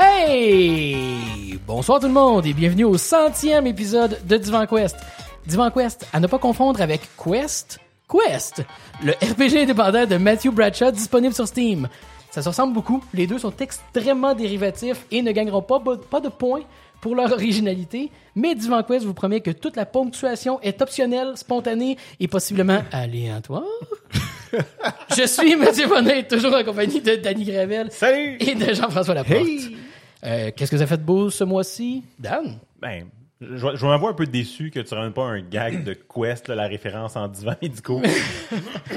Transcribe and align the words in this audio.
Hey! 0.00 1.58
Bonsoir 1.66 2.00
tout 2.00 2.06
le 2.06 2.12
monde 2.12 2.46
et 2.46 2.52
bienvenue 2.52 2.84
au 2.84 2.96
centième 2.96 3.66
épisode 3.66 4.18
de 4.26 4.36
Divan 4.36 4.66
Quest. 4.66 4.96
Divan 5.46 5.70
Quest, 5.70 6.06
à 6.12 6.20
ne 6.20 6.26
pas 6.26 6.38
confondre 6.38 6.80
avec 6.80 7.02
Quest, 7.16 7.78
Quest, 8.08 8.62
le 9.02 9.12
RPG 9.12 9.62
indépendant 9.62 10.06
de 10.06 10.16
Matthew 10.16 10.50
Bradshaw 10.50 10.90
disponible 10.90 11.34
sur 11.34 11.46
Steam. 11.46 11.88
Ça 12.30 12.42
se 12.42 12.48
ressemble 12.48 12.74
beaucoup, 12.74 13.02
les 13.14 13.26
deux 13.26 13.38
sont 13.38 13.52
extrêmement 13.58 14.34
dérivatifs 14.34 15.04
et 15.10 15.22
ne 15.22 15.32
gagneront 15.32 15.62
pas, 15.62 15.80
pas 15.80 16.20
de 16.20 16.28
points 16.28 16.62
pour 17.00 17.14
leur 17.14 17.32
originalité, 17.32 18.10
mais 18.34 18.54
Divan 18.54 18.82
Quest 18.82 19.04
vous 19.06 19.14
promet 19.14 19.40
que 19.40 19.50
toute 19.50 19.76
la 19.76 19.86
ponctuation 19.86 20.60
est 20.62 20.82
optionnelle, 20.82 21.32
spontanée 21.36 21.96
et 22.20 22.28
possiblement 22.28 22.82
aléatoire. 22.92 23.62
Je 25.16 25.26
suis 25.26 25.56
Mathieu 25.56 25.86
Bonnet, 25.86 26.26
toujours 26.26 26.54
en 26.54 26.64
compagnie 26.64 27.00
de 27.00 27.16
Danny 27.16 27.44
Gravel 27.44 27.88
Salut! 27.92 28.36
et 28.40 28.54
de 28.54 28.72
Jean-François 28.72 29.14
Laporte. 29.14 29.42
Euh, 30.24 30.50
Qu'est-ce 30.56 30.70
que 30.70 30.78
ça 30.78 30.86
fait 30.86 30.96
de 30.96 31.02
beau 31.02 31.30
ce 31.30 31.44
mois-ci? 31.44 32.02
Dan? 32.18 32.58
Ben, 32.80 33.06
je, 33.40 33.76
je 33.76 33.86
m'avoue 33.86 34.08
un 34.08 34.14
peu 34.14 34.26
déçu 34.26 34.70
que 34.70 34.80
tu 34.80 34.94
ramènes 34.94 35.12
pas 35.12 35.24
un 35.24 35.40
gag 35.40 35.84
de 35.84 35.92
Quest, 35.94 36.48
là, 36.48 36.54
la 36.54 36.66
référence 36.66 37.14
en 37.16 37.28
divans 37.28 37.54
médicaux, 37.62 38.02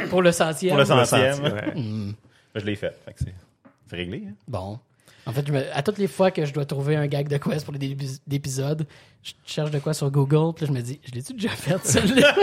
Pour 0.10 0.22
le 0.22 0.32
centième. 0.32 0.72
pour 0.72 0.80
le 0.80 0.86
centième. 0.86 1.34
sentième, 1.36 1.54
ouais. 1.54 1.72
Ben, 1.76 2.14
Je 2.56 2.66
l'ai 2.66 2.76
fait. 2.76 2.98
c'est 3.18 3.96
réglé. 3.96 4.24
Hein? 4.30 4.34
Bon. 4.48 4.80
En 5.28 5.32
fait, 5.34 5.46
je 5.48 5.54
me- 5.54 5.76
à 5.76 5.84
toutes 5.84 5.98
les 6.00 6.08
fois 6.08 6.32
que 6.32 6.46
je 6.46 6.54
dois 6.54 6.66
trouver 6.66 6.96
un 6.96 7.08
gag 7.08 7.28
de 7.28 7.38
quest 7.38 7.64
pour 7.64 7.74
les 7.74 7.80
débuts 7.80 8.06
d'épisodes, 8.26 8.88
je 9.24 9.34
cherche 9.46 9.72
de 9.72 9.80
quoi 9.80 9.94
sur 9.94 10.10
Google, 10.10 10.54
puis 10.56 10.66
là, 10.66 10.72
je 10.74 10.78
me 10.78 10.82
dis, 10.84 11.00
je 11.04 11.12
l'ai-tu 11.12 11.34
déjà 11.34 11.50
fait, 11.50 11.78
celle-là? 11.86 12.34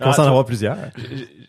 On 0.00 0.12
s'en 0.12 0.24
avoir 0.24 0.44
plusieurs. 0.44 0.76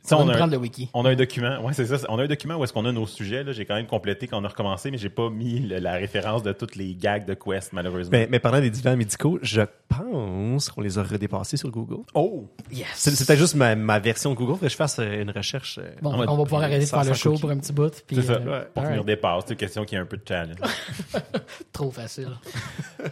Ça, 0.04 0.18
On 0.18 0.24
on, 0.24 0.26
va 0.26 0.34
a 0.40 0.44
un, 0.44 0.48
le 0.48 0.58
wiki. 0.58 0.90
on 0.94 1.06
a 1.06 1.12
un 1.12 1.16
document. 1.16 1.62
Ouais, 1.64 1.72
c'est 1.74 1.86
ça. 1.86 1.98
On 2.10 2.18
a 2.20 2.24
un 2.24 2.28
document 2.28 2.56
où 2.56 2.64
est-ce 2.64 2.74
qu'on 2.74 2.84
a 2.86 2.92
nos 2.92 3.06
sujets. 3.06 3.44
là. 3.44 3.52
J'ai 3.52 3.64
quand 3.66 3.76
même 3.76 3.86
complété 3.86 4.28
quand 4.28 4.42
on 4.42 4.44
a 4.46 4.48
recommencé, 4.48 4.90
mais 4.92 4.98
j'ai 4.98 5.10
pas 5.10 5.30
mis 5.30 5.60
le- 5.60 5.78
la 5.78 5.94
référence 5.94 6.42
de 6.42 6.52
toutes 6.52 6.76
les 6.76 6.96
gags 6.96 7.26
de 7.26 7.34
Quest, 7.36 7.74
malheureusement. 7.74 8.12
Mais, 8.12 8.28
mais 8.30 8.40
parlant 8.40 8.60
des 8.60 8.72
divans 8.72 8.98
médicaux, 8.98 9.38
je 9.44 9.62
pense 9.88 10.70
qu'on 10.70 10.82
les 10.82 10.98
a 10.98 11.04
redépassés 11.04 11.58
sur 11.58 11.70
Google. 11.70 12.04
oh! 12.16 12.48
Yes. 12.72 12.88
C'est 12.96 13.12
peut-être 13.26 13.40
juste 13.40 13.56
ma, 13.56 13.76
ma 13.76 14.00
version 14.00 14.32
de 14.32 14.36
Google. 14.36 14.54
Faudrait 14.54 14.68
que 14.68 14.72
je 14.72 14.78
fasse 14.78 14.98
euh, 15.00 15.22
une 15.22 15.32
recherche. 15.32 15.78
euh, 15.82 15.92
Bon, 16.02 16.14
mode- 16.18 16.28
on 16.30 16.38
va 16.38 16.44
pouvoir 16.44 16.64
arrêter 16.64 16.86
de 16.86 16.90
faire 16.90 17.04
le 17.04 17.14
show 17.14 17.36
pour 17.36 17.52
un 17.52 17.58
petit 17.58 17.72
bout. 17.74 17.94
puis, 18.08 18.16
C'est 18.18 18.24
ça. 18.24 18.34
euh, 18.34 18.40
Pour 18.74 18.84
alright. 18.84 18.88
finir 18.88 19.06
dépasse. 19.06 19.44
C'est 19.48 19.54
une 19.54 19.58
question 19.60 19.86
qui 19.86 19.96
a 19.96 20.02
un 20.02 20.06
peu 20.06 20.18
de 20.18 20.24
challenge. 20.28 20.56
Trop 21.72 21.92
facile. 21.92 22.30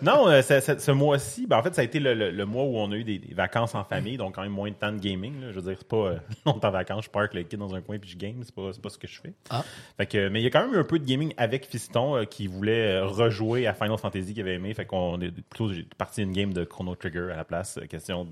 Non, 0.01 0.27
euh, 0.27 0.41
ce, 0.41 0.86
ce- 0.87 0.91
mois-ci, 0.91 1.47
ben, 1.47 1.57
en 1.57 1.63
fait, 1.63 1.73
ça 1.75 1.81
a 1.81 1.83
été 1.83 1.99
le, 1.99 2.13
le- 2.13 2.31
le 2.31 2.45
mois 2.45 2.63
où 2.63 2.77
on 2.77 2.91
a 2.91 2.95
eu 2.95 3.03
des, 3.03 3.19
des 3.19 3.33
vacances 3.33 3.75
en 3.75 3.83
famille, 3.83 4.17
donc 4.17 4.35
quand 4.35 4.41
même 4.41 4.51
moins 4.51 4.69
de 4.69 4.75
temps 4.75 4.91
de 4.91 4.99
gaming. 4.99 5.39
là. 5.41 5.47
Je 5.51 5.59
veux 5.59 5.69
dire, 5.69 5.75
c'est 5.77 5.87
pas 5.87 5.97
euh, 5.97 6.17
longtemps 6.45 6.67
en 6.69 6.71
vacances, 6.71 7.05
je 7.05 7.09
parque 7.09 7.33
le 7.33 7.43
kid 7.43 7.59
dans 7.59 7.73
un 7.75 7.81
coin 7.81 7.97
puis 7.99 8.09
je 8.09 8.17
game, 8.17 8.35
c'est 8.43 8.53
pas, 8.55 8.69
c'est 8.73 8.81
pas 8.81 8.89
ce 8.89 8.97
que 8.97 9.07
je 9.07 9.19
fais. 9.21 9.33
Ah. 9.49 9.63
Fait 9.97 10.05
que, 10.05 10.29
mais 10.29 10.41
il 10.41 10.43
y 10.43 10.47
a 10.47 10.49
quand 10.49 10.65
même 10.65 10.73
eu 10.73 10.79
un 10.79 10.83
peu 10.83 10.99
de 10.99 11.05
gaming 11.05 11.33
avec 11.37 11.65
Fiston 11.65 12.17
euh, 12.17 12.23
qui 12.25 12.47
voulait 12.47 12.97
euh, 12.97 13.05
rejouer 13.05 13.67
à 13.67 13.73
Final 13.73 13.97
Fantasy 13.97 14.33
qu'il 14.33 14.41
avait 14.41 14.55
aimé. 14.55 14.73
Fait 14.73 14.85
qu'on 14.85 15.19
est 15.21 15.31
plutôt 15.31 15.71
j'ai 15.71 15.85
parti 15.97 16.21
une 16.23 16.33
game 16.33 16.53
de 16.53 16.63
Chrono 16.63 16.95
Trigger 16.95 17.29
à 17.33 17.37
la 17.37 17.43
place, 17.45 17.77
euh, 17.77 17.85
question 17.85 18.27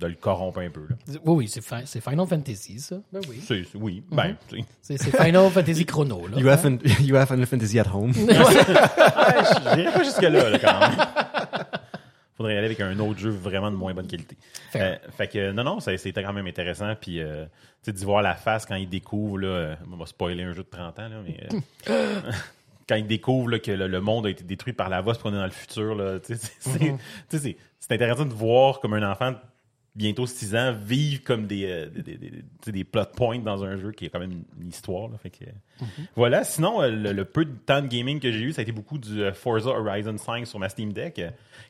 de 0.00 0.08
le 0.08 0.14
corrompre 0.14 0.58
un 0.58 0.68
peu. 0.68 0.80
là. 0.90 0.96
Oui, 1.24 1.34
oui, 1.36 1.48
c'est 1.48 1.60
fi- 1.62 1.84
c'est 1.86 2.02
Final 2.02 2.26
Fantasy, 2.26 2.80
ça. 2.80 2.96
Ben 3.12 3.20
oui. 3.28 3.38
C'est- 3.40 3.62
c'est- 3.70 3.78
oui, 3.78 4.02
ben, 4.10 4.34
tu 4.48 4.58
sais. 4.80 4.96
C'est 4.98 5.16
Final 5.16 5.48
Fantasy 5.48 5.86
Chrono, 5.86 6.26
là. 6.26 6.38
You 6.38 6.48
have, 6.48 6.66
an- 6.66 6.78
you 7.00 7.14
have 7.14 7.28
Final 7.28 7.46
Fantasy 7.46 7.78
at 7.78 7.86
home. 7.92 8.12
Ah, 9.14 9.74
J'irai 9.76 9.92
pas 9.92 10.02
jusque-là, 10.02 10.50
là, 10.50 10.58
quand 10.58 10.80
même. 10.80 11.06
Faudrait 12.42 12.54
y 12.54 12.58
aller 12.58 12.66
avec 12.66 12.80
un 12.80 12.98
autre 12.98 13.18
jeu 13.20 13.30
vraiment 13.30 13.70
de 13.70 13.76
moins 13.76 13.94
bonne 13.94 14.06
qualité. 14.08 14.36
Euh, 14.76 14.96
fait 15.16 15.28
que, 15.28 15.52
non, 15.52 15.62
non, 15.64 15.78
c'était 15.80 16.22
quand 16.22 16.32
même 16.32 16.46
intéressant. 16.46 16.92
Puis, 17.00 17.20
euh, 17.20 17.44
tu 17.44 17.50
sais, 17.84 17.92
d'y 17.92 18.04
voir 18.04 18.20
la 18.22 18.34
face 18.34 18.66
quand 18.66 18.74
il 18.74 18.88
découvre, 18.88 19.38
là, 19.38 19.76
on 19.92 19.96
va 19.96 20.06
spoiler 20.06 20.42
un 20.42 20.52
jeu 20.52 20.64
de 20.64 20.68
30 20.68 20.98
ans, 20.98 21.08
là, 21.08 21.16
mais. 21.24 21.36
euh, 21.88 22.20
quand 22.88 22.96
il 22.96 23.06
découvre 23.06 23.48
là, 23.50 23.58
que 23.60 23.70
le, 23.70 23.86
le 23.86 24.00
monde 24.00 24.26
a 24.26 24.30
été 24.30 24.42
détruit 24.44 24.72
par 24.72 24.88
la 24.88 25.00
voix, 25.00 25.14
qu'on 25.14 25.30
est 25.32 25.36
dans 25.38 25.44
le 25.44 25.50
futur, 25.50 25.94
là, 25.94 26.18
tu 26.18 26.34
sais, 26.34 26.50
c'est- 26.58 26.78
sais, 27.28 27.38
c'est- 27.38 27.56
c'est 27.78 27.92
intéressant 27.94 28.24
de 28.26 28.34
voir 28.34 28.80
comme 28.80 28.94
un 28.94 29.08
enfant 29.10 29.34
bientôt 29.94 30.26
6 30.26 30.54
ans 30.56 30.72
vivre 30.72 31.22
comme 31.22 31.46
des, 31.46 31.64
euh, 31.66 31.86
des, 31.90 32.16
des- 32.16 32.42
des- 32.72 32.84
plot 32.84 33.04
points 33.14 33.38
dans 33.38 33.62
un 33.64 33.76
jeu 33.76 33.92
qui 33.92 34.06
est 34.06 34.08
quand 34.08 34.20
même 34.20 34.42
une, 34.60 34.68
histoire. 34.68 35.08
Là, 35.10 35.18
fait 35.18 35.30
que, 35.30 35.44
Voilà, 36.16 36.44
sinon, 36.44 36.80
euh, 36.82 36.90
le, 36.90 37.12
le 37.12 37.24
peu 37.24 37.44
de 37.44 37.52
temps 37.54 37.82
de 37.82 37.88
gaming 37.88 38.18
que 38.20 38.32
j'ai 38.32 38.40
eu, 38.40 38.52
ça 38.52 38.60
a 38.60 38.62
été 38.62 38.72
beaucoup 38.72 38.98
du 38.98 39.22
euh, 39.22 39.32
Forza 39.34 39.70
Horizon 39.70 40.16
5 40.16 40.46
sur 40.46 40.58
ma 40.58 40.68
Steam 40.68 40.92
Deck, 40.92 41.20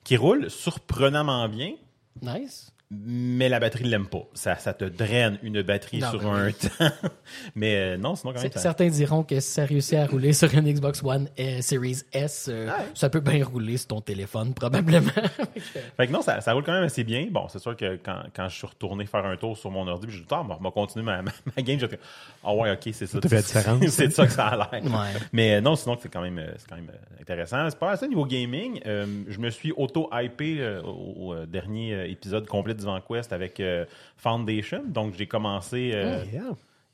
qui 0.04 0.16
roule 0.16 0.50
surprenamment 0.50 1.48
bien, 1.48 1.72
Nice. 2.20 2.72
Mais 2.92 3.48
la 3.48 3.58
batterie 3.58 3.84
ne 3.84 3.90
l'aime 3.90 4.06
pas. 4.06 4.24
Ça, 4.34 4.56
ça 4.56 4.74
te 4.74 4.84
draine 4.84 5.38
une 5.42 5.62
batterie 5.62 6.00
Non, 6.00 6.10
sur 6.10 6.20
ben 6.20 6.34
un 6.34 6.52
temps. 6.52 6.94
mais 7.54 7.76
euh, 7.76 7.96
non, 7.96 8.16
sinon, 8.16 8.34
quand 8.34 8.42
même, 8.42 8.52
Certains 8.54 8.88
diront 8.88 9.22
que 9.22 9.40
si 9.40 9.50
ça 9.50 9.64
réussit 9.64 9.94
à 9.94 10.06
rouler 10.06 10.32
sur 10.32 10.52
une 10.54 10.70
Xbox 10.70 11.02
One 11.02 11.28
euh, 11.40 11.60
Series 11.62 12.02
S, 12.12 12.48
euh, 12.52 12.70
ça 12.94 13.08
peut 13.08 13.20
bien 13.20 13.44
rouler 13.44 13.78
sur 13.78 13.88
ton 13.88 14.00
téléphone, 14.00 14.52
probablement. 14.52 15.10
Fait 15.96 16.06
que 16.06 16.12
non, 16.12 16.22
ça, 16.22 16.40
ça 16.40 16.52
roule 16.52 16.64
quand 16.64 16.74
même 16.74 16.84
assez 16.84 17.04
bien. 17.04 17.26
Bon, 17.30 17.46
c'est 17.48 17.60
sûr 17.60 17.76
que 17.76 17.96
quand, 17.96 18.22
quand 18.36 18.48
je 18.48 18.56
suis 18.56 18.66
retourné 18.66 19.06
faire 19.06 19.24
un 19.24 19.36
tour 19.36 19.56
sur 19.56 19.70
mon 19.70 19.86
ordi, 19.88 20.06
puis 20.06 20.16
je 20.16 20.22
dis, 20.22 20.28
ah, 20.30 20.44
on 20.48 20.62
va 20.62 20.70
continuer 20.70 21.04
ma, 21.04 21.22
ma, 21.22 21.32
ma 21.56 21.62
game. 21.62 21.80
J'ai 21.80 21.88
fait, 21.88 22.00
ah 22.44 22.54
ouais, 22.54 22.72
ok, 22.72 22.92
c'est 22.92 23.06
ça. 23.06 23.18
C'est 23.22 24.08
de 24.08 24.12
ça 24.12 24.26
que 24.26 24.32
ça 24.32 24.48
a 24.48 24.56
l'air. 24.56 24.84
Ouais. 24.84 25.20
Mais 25.32 25.54
euh, 25.54 25.60
non, 25.60 25.76
sinon, 25.76 25.96
c'est 26.00 26.12
quand 26.12 26.22
même, 26.22 26.38
euh, 26.38 26.52
c'est 26.56 26.68
quand 26.68 26.76
même 26.76 26.90
euh, 26.90 27.20
intéressant. 27.20 27.68
C'est 27.70 27.78
pas 27.78 27.96
ça 27.96 28.06
niveau 28.06 28.26
gaming. 28.26 28.80
Euh, 28.86 29.06
je 29.28 29.38
me 29.38 29.50
suis 29.50 29.72
auto-hypé 29.72 30.60
euh, 30.60 30.82
au, 30.82 31.28
au, 31.28 31.34
euh, 31.34 31.46
dernier 31.46 31.94
euh, 31.94 32.08
épisode 32.08 32.46
complet 32.46 32.74
du 32.86 33.00
Quest 33.08 33.32
avec 33.32 33.58
euh, 33.60 33.84
Foundation. 34.16 34.82
Donc, 34.86 35.14
j'ai 35.14 35.26
commencé 35.26 35.90
euh, 35.94 36.24
Yeah. 36.32 36.42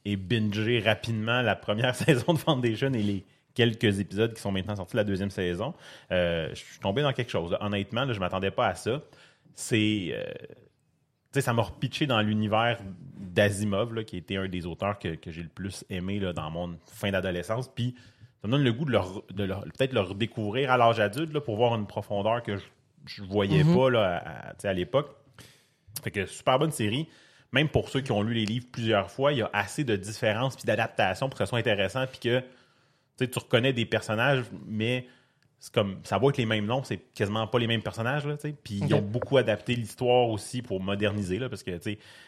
et 0.04 0.16
bingé 0.16 0.80
rapidement 0.80 1.42
la 1.42 1.56
première 1.56 1.94
saison 1.96 2.32
de 2.34 2.38
Foundation 2.38 2.92
et 2.92 3.02
les 3.02 3.24
quelques 3.54 3.98
épisodes 3.98 4.32
qui 4.34 4.40
sont 4.40 4.52
maintenant 4.52 4.76
sortis 4.76 4.92
de 4.94 4.98
la 4.98 5.04
deuxième 5.04 5.30
saison. 5.30 5.74
Euh, 6.12 6.48
je 6.50 6.54
suis 6.56 6.78
tombé 6.80 7.02
dans 7.02 7.12
quelque 7.12 7.30
chose. 7.30 7.50
là. 7.50 7.58
Honnêtement, 7.60 8.04
là, 8.04 8.12
je 8.12 8.20
m'attendais 8.20 8.50
pas 8.52 8.68
à 8.68 8.74
ça. 8.74 9.02
C'est... 9.54 10.10
euh, 10.12 10.24
tu 11.30 11.34
sais, 11.34 11.40
ça 11.42 11.52
m'a 11.52 11.62
repitché 11.62 12.06
dans 12.06 12.20
l'univers 12.22 12.78
d'Asimov, 13.18 13.92
là, 13.94 14.02
qui 14.04 14.16
était 14.16 14.36
un 14.36 14.48
des 14.48 14.64
auteurs 14.64 14.98
que, 14.98 15.14
que 15.16 15.30
j'ai 15.30 15.42
le 15.42 15.48
plus 15.48 15.84
aimé 15.90 16.18
là, 16.20 16.32
dans 16.32 16.50
mon 16.50 16.78
fin 16.86 17.10
d'adolescence. 17.10 17.68
Puis 17.68 17.94
ça 18.40 18.46
me 18.48 18.52
donne 18.52 18.64
le 18.64 18.72
goût 18.72 18.84
de, 18.86 18.92
leur- 18.92 19.22
de 19.30 19.44
leur- 19.44 19.64
peut-être 19.64 19.92
le 19.92 20.00
redécouvrir 20.00 20.70
à 20.70 20.76
l'âge 20.78 21.00
adulte 21.00 21.32
là, 21.34 21.40
pour 21.40 21.56
voir 21.56 21.74
une 21.74 21.86
profondeur 21.86 22.42
que 22.42 22.56
je 23.06 23.22
ne 23.22 23.26
voyais 23.26 23.62
pas 23.64 24.00
à, 24.16 24.20
tu 24.54 24.60
sais, 24.60 24.68
à 24.68 24.72
l'époque. 24.72 25.14
Fait 26.02 26.10
que 26.10 26.26
super 26.26 26.58
bonne 26.58 26.72
série. 26.72 27.08
Même 27.52 27.68
pour 27.68 27.88
ceux 27.88 28.00
qui 28.02 28.12
ont 28.12 28.22
lu 28.22 28.34
les 28.34 28.44
livres 28.44 28.66
plusieurs 28.70 29.10
fois, 29.10 29.32
il 29.32 29.38
y 29.38 29.42
a 29.42 29.50
assez 29.54 29.82
de 29.84 29.96
différences 29.96 30.54
puis 30.54 30.64
d'adaptations 30.66 31.28
pour 31.28 31.38
que 31.38 31.44
ce 31.44 31.48
soit 31.48 31.58
intéressant 31.58 32.04
puis 32.06 32.18
que 32.20 32.42
tu 33.24 33.38
reconnais 33.38 33.72
des 33.72 33.86
personnages, 33.86 34.44
mais 34.66 35.06
c'est 35.60 35.72
comme 35.74 35.98
ça 36.04 36.18
va 36.18 36.28
être 36.28 36.36
les 36.36 36.46
mêmes 36.46 36.66
noms, 36.66 36.84
c'est 36.84 36.98
quasiment 37.14 37.46
pas 37.48 37.58
les 37.58 37.66
mêmes 37.66 37.82
personnages 37.82 38.24
là. 38.26 38.36
Puis 38.62 38.80
ils 38.86 38.94
ont 38.94 39.00
beaucoup 39.02 39.38
adapté 39.38 39.74
l'histoire 39.74 40.28
aussi 40.28 40.62
pour 40.62 40.80
moderniser 40.80 41.38
là, 41.38 41.48
parce 41.48 41.62
que 41.64 41.72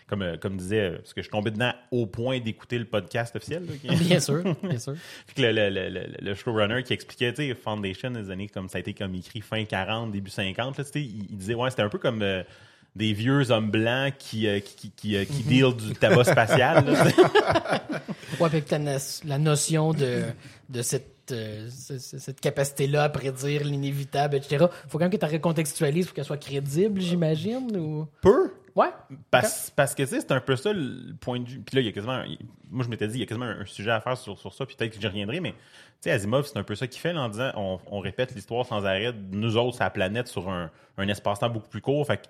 comme 0.09 0.22
euh, 0.22 0.36
comme 0.36 0.56
disait, 0.56 0.80
euh, 0.80 0.97
parce 0.97 1.12
que 1.14 1.20
je 1.20 1.26
suis 1.26 1.30
tombé 1.30 1.50
dedans 1.53 1.72
au 1.92 2.06
point 2.06 2.41
d'écouter 2.41 2.78
le 2.78 2.86
podcast 2.86 3.36
officiel. 3.36 3.66
là, 3.66 3.72
qui- 3.80 4.04
bien 4.04 4.19
sûr, 4.20 4.42
bien 4.64 4.78
sûr. 4.78 4.94
puis 5.26 5.34
que 5.36 5.42
le, 5.42 5.53
le, 5.53 5.69
le, 5.91 6.06
le- 6.20 6.34
showrunner 6.34 6.82
qui 6.82 6.92
expliquait, 6.94 7.32
tu 7.32 7.47
sais, 7.47 7.54
Foundation, 7.54 8.10
des 8.10 8.30
années 8.30 8.48
comme 8.48 8.69
ça 8.69 8.78
a 8.78 8.80
été 8.80 8.94
comme 8.94 9.14
écrit 9.14 9.42
fin 9.42 9.64
40, 9.64 10.10
début 10.10 10.30
50, 10.30 10.78
là, 10.78 10.84
il, 10.97 11.00
il 11.30 11.36
disait, 11.36 11.54
ouais, 11.54 11.70
c'était 11.70 11.82
un 11.82 11.88
peu 11.88 11.98
comme 11.98 12.22
euh, 12.22 12.42
des 12.96 13.12
vieux 13.12 13.50
hommes 13.50 13.70
blancs 13.70 14.14
qui, 14.18 14.46
euh, 14.48 14.60
qui, 14.60 14.74
qui, 14.76 14.90
qui, 14.90 15.16
euh, 15.16 15.24
qui 15.24 15.42
deal 15.44 15.74
du 15.76 15.92
tabac 15.94 16.24
spatial. 16.24 16.84
puis 16.84 18.62
que 18.62 18.74
la, 18.74 18.96
la 19.24 19.38
notion 19.38 19.92
de, 19.92 20.22
de 20.68 20.82
cette, 20.82 21.30
euh, 21.32 21.68
ce- 21.70 21.98
ce- 21.98 22.18
cette 22.18 22.40
capacité-là 22.40 23.04
à 23.04 23.08
prédire 23.08 23.64
l'inévitable, 23.64 24.36
etc., 24.36 24.66
faut 24.88 24.98
quand 24.98 25.04
même 25.04 25.10
que 25.10 25.16
tu 25.16 25.24
recontextualises 25.26 26.06
pour 26.06 26.15
qu'elle 26.15 26.24
soit 26.24 26.36
crédible, 26.36 27.00
j'imagine, 27.00 27.76
ou... 27.76 28.06
Peu. 28.22 28.53
Ouais. 28.76 28.88
Parce, 29.30 29.70
parce 29.74 29.94
que 29.94 30.06
c'est 30.06 30.30
un 30.30 30.41
peu 30.41 30.54
ça 30.56 30.72
le 30.72 31.12
point 31.20 31.41
de 31.41 31.48
vue. 31.48 31.59
Puis 31.60 31.74
là, 31.76 31.82
il 31.82 31.86
y 31.86 31.88
a 31.88 31.92
quasiment. 31.92 32.22
moi, 32.70 32.84
je 32.84 32.88
m'étais 32.88 33.09
dit, 33.09 33.15
il 33.18 33.20
y 33.20 33.22
a 33.24 33.26
quasiment 33.26 33.47
un, 33.47 33.60
un 33.60 33.66
sujet 33.66 33.91
à 33.91 34.00
faire 34.00 34.16
sur, 34.16 34.38
sur 34.38 34.54
ça, 34.54 34.65
puis 34.65 34.76
peut-être 34.76 34.94
que 34.94 35.00
j'y 35.00 35.06
reviendrai, 35.09 35.41
mais 35.41 35.50
tu 35.53 35.56
sais, 36.03 36.10
Asimov, 36.12 36.47
c'est 36.47 36.56
un 36.56 36.62
peu 36.62 36.74
ça 36.76 36.86
qu'il 36.86 37.00
fait 37.00 37.12
là, 37.12 37.20
en 37.22 37.28
disant 37.28 37.50
on, 37.56 37.78
on 37.91 37.98
répète 38.00 38.34
l'histoire 38.34 38.65
sans 38.65 38.84
arrêt, 38.84 39.12
nous 39.32 39.56
autres, 39.56 39.76
sa 39.76 39.91
planète, 39.91 40.28
sur 40.28 40.48
un, 40.48 40.70
un 40.98 41.09
espace-temps 41.09 41.50
beaucoup 41.50 41.68
plus 41.68 41.80
court. 41.80 42.06
Fait 42.06 42.18
que, 42.18 42.22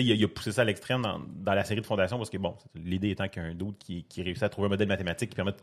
il, 0.00 0.12
a- 0.12 0.14
il 0.14 0.24
a 0.24 0.28
poussé 0.28 0.52
ça 0.52 0.62
à 0.62 0.64
l'extrême 0.64 1.02
dans, 1.02 1.20
dans 1.36 1.54
la 1.54 1.64
série 1.64 1.80
de 1.80 1.86
Fondation, 1.86 2.16
parce 2.18 2.30
que, 2.30 2.38
bon, 2.38 2.56
l'idée 2.74 3.10
étant 3.10 3.28
qu'il 3.28 3.42
y 3.42 3.44
a 3.46 3.48
un 3.48 3.54
doute 3.54 3.76
qui, 3.78 4.04
qui 4.04 4.22
réussit 4.22 4.42
à 4.42 4.48
trouver 4.48 4.66
un 4.66 4.70
modèle 4.70 4.88
mathématique 4.88 5.30
qui 5.30 5.36
permet 5.36 5.52
de 5.52 5.58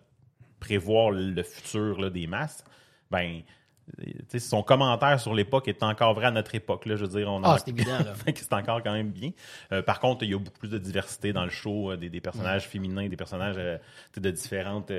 prévoir 0.60 1.12
le 1.12 1.44
futur 1.44 2.00
là, 2.00 2.10
des 2.10 2.28
masses. 2.28 2.64
Ben. 3.12 3.42
son 4.40 4.64
commentaire 4.64 5.20
sur 5.20 5.34
l'époque 5.36 5.68
est 5.68 5.84
encore 5.84 6.14
vrai 6.16 6.26
à 6.28 6.32
notre 6.32 6.56
époque. 6.56 6.86
Là, 6.88 6.96
je 6.96 7.06
veux 7.06 7.20
dire, 7.20 7.32
on 7.32 7.44
Ah, 7.44 7.54
en- 7.54 7.58
c'est 7.58 7.70
évident, 7.70 7.98
c'est 8.36 8.54
encore 8.54 8.82
quand 8.82 8.94
même 8.94 9.12
bien. 9.12 9.32
Euh, 9.72 9.82
par 9.84 10.00
contre, 10.00 10.24
il 10.24 10.32
y 10.32 10.34
a 10.34 10.40
beaucoup 10.40 10.58
plus 10.60 10.70
de 10.70 10.80
diversité 10.80 11.34
dans 11.34 11.44
le 11.44 11.52
show, 11.52 11.92
euh, 11.92 11.98
des, 11.98 12.10
des 12.10 12.22
personnages 12.22 12.68
féminins, 12.68 13.08
des 13.08 13.16
personnages 13.18 13.56
euh, 13.58 13.78
de 14.18 14.32
différentes, 14.32 14.92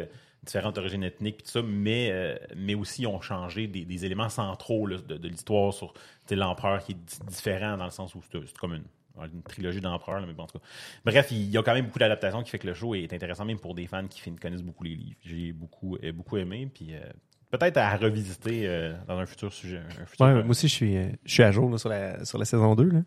différentes 0.44 0.78
origines 0.78 1.02
ethniques, 1.02 1.42
tout 1.42 1.50
ça, 1.50 1.62
mais, 1.62 2.38
mais 2.54 2.76
aussi 2.76 3.02
ils 3.02 3.06
ont 3.08 3.20
changé 3.20 3.66
des, 3.66 3.84
des 3.84 4.04
éléments 4.04 4.28
centraux 4.28 4.86
là, 4.86 4.98
de, 4.98 5.16
de 5.16 5.28
l'histoire 5.28 5.74
sur 5.74 5.92
l'empereur 6.30 6.84
qui 6.84 6.92
est 6.92 6.94
di- 6.94 7.26
différent 7.26 7.76
dans 7.76 7.86
le 7.86 7.90
sens 7.90 8.14
où 8.14 8.22
c'est 8.30 8.56
comme 8.56 8.74
une- 8.74 8.84
une 9.24 9.42
trilogie 9.42 9.80
d'empereurs, 9.80 10.24
mais 10.26 10.32
bon, 10.32 10.44
en 10.44 10.46
tout 10.46 10.58
cas. 10.58 10.64
Bref, 11.04 11.28
il 11.30 11.50
y 11.50 11.56
a 11.58 11.62
quand 11.62 11.74
même 11.74 11.86
beaucoup 11.86 11.98
d'adaptations 11.98 12.42
qui 12.42 12.50
fait 12.50 12.58
que 12.58 12.66
le 12.66 12.74
show 12.74 12.94
est 12.94 13.12
intéressant, 13.12 13.44
même 13.44 13.58
pour 13.58 13.74
des 13.74 13.86
fans 13.86 14.06
qui 14.06 14.20
connaissent 14.36 14.62
beaucoup 14.62 14.84
les 14.84 14.94
livres. 14.96 15.16
J'ai 15.24 15.52
beaucoup, 15.52 15.96
euh, 16.02 16.12
beaucoup 16.12 16.36
aimé, 16.36 16.68
puis 16.72 16.94
euh, 16.94 17.00
peut-être 17.50 17.76
à 17.78 17.96
revisiter 17.96 18.66
euh, 18.66 18.94
dans 19.08 19.18
un 19.18 19.26
futur 19.26 19.52
sujet. 19.52 19.80
Un 20.00 20.06
futur, 20.06 20.26
Ouais, 20.26 20.34
moi 20.34 20.50
aussi, 20.50 20.68
je 20.68 20.74
suis, 20.74 20.94
je 21.24 21.32
suis 21.32 21.42
à 21.42 21.50
jour 21.52 21.70
là, 21.70 21.78
sur, 21.78 21.88
la, 21.88 22.24
sur 22.24 22.38
la 22.38 22.44
saison 22.44 22.74
2. 22.74 22.84
Là. 22.84 23.00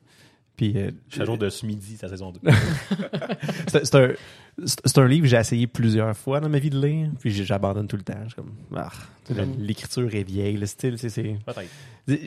Puis, 0.55 0.73
euh, 0.75 0.91
je 1.07 1.13
suis 1.13 1.21
à 1.21 1.25
jour 1.25 1.37
de 1.37 1.47
ce 1.49 1.65
midi, 1.65 1.95
sa 1.95 2.09
saison 2.09 2.31
2. 2.33 2.41
c'est 3.67 3.95
un, 3.95 4.09
un 4.97 5.07
livre 5.07 5.23
que 5.23 5.29
j'ai 5.29 5.37
essayé 5.37 5.67
plusieurs 5.67 6.15
fois 6.17 6.41
dans 6.41 6.49
ma 6.49 6.59
vie 6.59 6.69
de 6.69 6.79
lire, 6.85 7.09
puis 7.19 7.31
j'abandonne 7.31 7.87
tout 7.87 7.95
le 7.95 8.03
temps. 8.03 8.19
Je 8.23 8.27
suis 8.27 8.35
comme, 8.35 8.51
ah, 8.75 8.91
l'écriture 9.57 10.13
est 10.13 10.23
vieille, 10.23 10.57
le 10.57 10.65
style, 10.65 10.97
c'est- 10.97 11.09
c'est... 11.09 11.37
peut-être. 11.45 12.19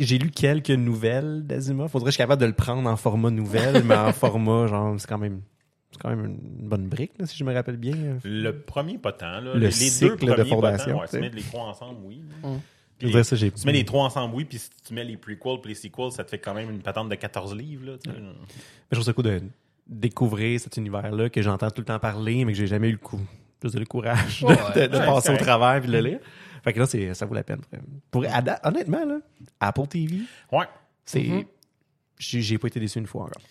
J'ai 0.00 0.18
lu 0.18 0.30
quelques 0.30 0.70
nouvelles 0.70 1.46
d'Asimov. 1.46 1.88
Faudrait 1.90 2.06
que 2.06 2.12
je 2.12 2.16
sois 2.16 2.24
capable 2.24 2.40
de 2.42 2.46
le 2.46 2.52
prendre 2.52 2.88
en 2.88 2.96
format 2.96 3.30
nouvelle, 3.30 3.82
mais 3.84 3.96
en 3.96 4.12
format, 4.12 4.66
genre, 4.66 4.94
c'est 4.98 5.08
quand 5.08 5.18
même, 5.18 5.42
c'est 5.90 6.00
quand 6.00 6.10
même 6.10 6.24
une 6.24 6.68
bonne 6.68 6.88
brique, 6.88 7.12
là, 7.18 7.26
si 7.26 7.36
je 7.36 7.44
me 7.44 7.52
rappelle 7.52 7.76
bien. 7.76 7.94
Le 8.24 8.50
premier, 8.52 8.98
pas 8.98 9.12
tant. 9.12 9.40
Là. 9.40 9.54
Le 9.54 9.58
les, 9.58 9.66
les 9.66 9.70
cycle 9.72 10.24
deux 10.26 10.34
de 10.34 10.44
fondation. 10.44 10.98
Ouais, 11.00 11.06
tu 11.08 11.18
mets 11.18 11.30
les 11.30 11.42
trois 11.42 11.64
ensemble, 11.64 11.98
oui. 12.04 12.22
Mm. 12.42 12.56
Puis, 12.98 13.24
ça, 13.24 13.36
tu 13.36 13.50
mets 13.66 13.72
les 13.72 13.84
trois 13.84 14.04
ensemble, 14.04 14.34
oui, 14.34 14.44
puis 14.44 14.58
si 14.58 14.70
tu 14.86 14.94
mets 14.94 15.02
les 15.04 15.16
prequels 15.16 15.60
puis 15.60 15.70
les 15.70 15.74
sequels, 15.74 16.12
ça 16.12 16.22
te 16.22 16.30
fait 16.30 16.38
quand 16.38 16.54
même 16.54 16.70
une 16.70 16.80
patente 16.80 17.08
de 17.08 17.14
14 17.16 17.54
livres. 17.56 17.86
Là, 17.86 17.92
sais. 18.04 18.10
Mais 18.12 18.28
je 18.92 18.96
trouve 18.96 19.04
ça 19.04 19.12
cool 19.12 19.24
de 19.24 19.40
découvrir 19.88 20.60
cet 20.60 20.76
univers-là 20.76 21.28
que 21.28 21.42
j'entends 21.42 21.70
tout 21.70 21.80
le 21.80 21.86
temps 21.86 21.98
parler, 21.98 22.44
mais 22.44 22.52
que 22.52 22.58
j'ai 22.58 22.68
jamais 22.68 22.88
eu 22.88 22.92
le 22.92 22.98
coup, 22.98 23.20
plus 23.58 23.72
de 23.72 23.80
le 23.80 23.86
courage 23.86 24.42
de, 24.42 24.46
Ouais, 24.46 24.56
de- 24.76 24.86
de 24.86 24.98
ouais, 24.98 25.06
passer 25.06 25.32
au 25.32 25.36
travers 25.36 25.80
puis 25.80 25.90
de 25.90 25.96
le 25.96 26.00
lire. 26.10 26.18
Fait 26.62 26.72
que 26.72 26.78
là, 26.78 26.86
c'est, 26.86 27.12
ça 27.14 27.26
vaut 27.26 27.34
la 27.34 27.42
peine. 27.42 27.60
Pour, 28.10 28.24
honnêtement, 28.64 29.04
là, 29.04 29.18
Apple 29.60 29.86
TV, 29.88 30.18
Ouais. 30.50 30.66
c'est, 31.04 31.22
Mhm. 31.22 31.44
j'ai, 32.18 32.40
j'ai 32.40 32.58
pas 32.58 32.68
été 32.68 32.78
déçu 32.80 32.98
une 32.98 33.06
fois 33.06 33.22
encore. 33.22 33.42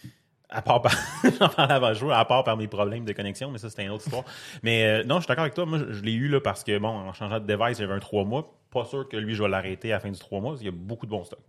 À 0.53 0.61
part 0.61 0.81
par... 0.81 0.91
j'en 1.39 1.47
parlais 1.49 1.73
avant 1.73 1.93
jour, 1.93 2.11
à 2.11 2.25
part 2.25 2.43
par 2.43 2.57
mes 2.57 2.67
problèmes 2.67 3.05
de 3.05 3.13
connexion, 3.13 3.51
mais 3.51 3.57
ça, 3.57 3.69
c'était 3.69 3.83
une 3.83 3.91
autre 3.91 4.03
histoire. 4.05 4.25
Mais 4.63 4.83
euh, 4.85 5.03
non, 5.05 5.15
je 5.15 5.21
suis 5.21 5.27
d'accord 5.29 5.43
avec 5.43 5.53
toi. 5.53 5.65
Moi, 5.65 5.77
je, 5.79 5.93
je 5.93 6.01
l'ai 6.03 6.11
eu 6.13 6.27
là 6.27 6.41
parce 6.41 6.63
que, 6.63 6.77
bon, 6.77 6.89
en 6.89 7.13
changeant 7.13 7.39
de 7.39 7.45
device, 7.45 7.77
j'avais 7.77 7.93
un 7.93 7.99
3 7.99 8.25
mois. 8.25 8.57
Pas 8.69 8.83
sûr 8.85 9.07
que 9.07 9.15
lui, 9.17 9.33
je 9.35 9.43
vais 9.43 9.49
l'arrêter 9.49 9.91
à 9.93 9.95
la 9.95 9.99
fin 10.01 10.09
du 10.11 10.19
3 10.19 10.41
mois, 10.41 10.51
parce 10.51 10.59
qu'il 10.61 10.69
y 10.69 10.73
a 10.73 10.77
beaucoup 10.77 11.05
de 11.05 11.11
bons 11.11 11.23
stocks. 11.23 11.39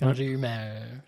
Quand 0.00 0.12
j'ai 0.12 0.24
eu 0.24 0.36
ma. 0.36 0.56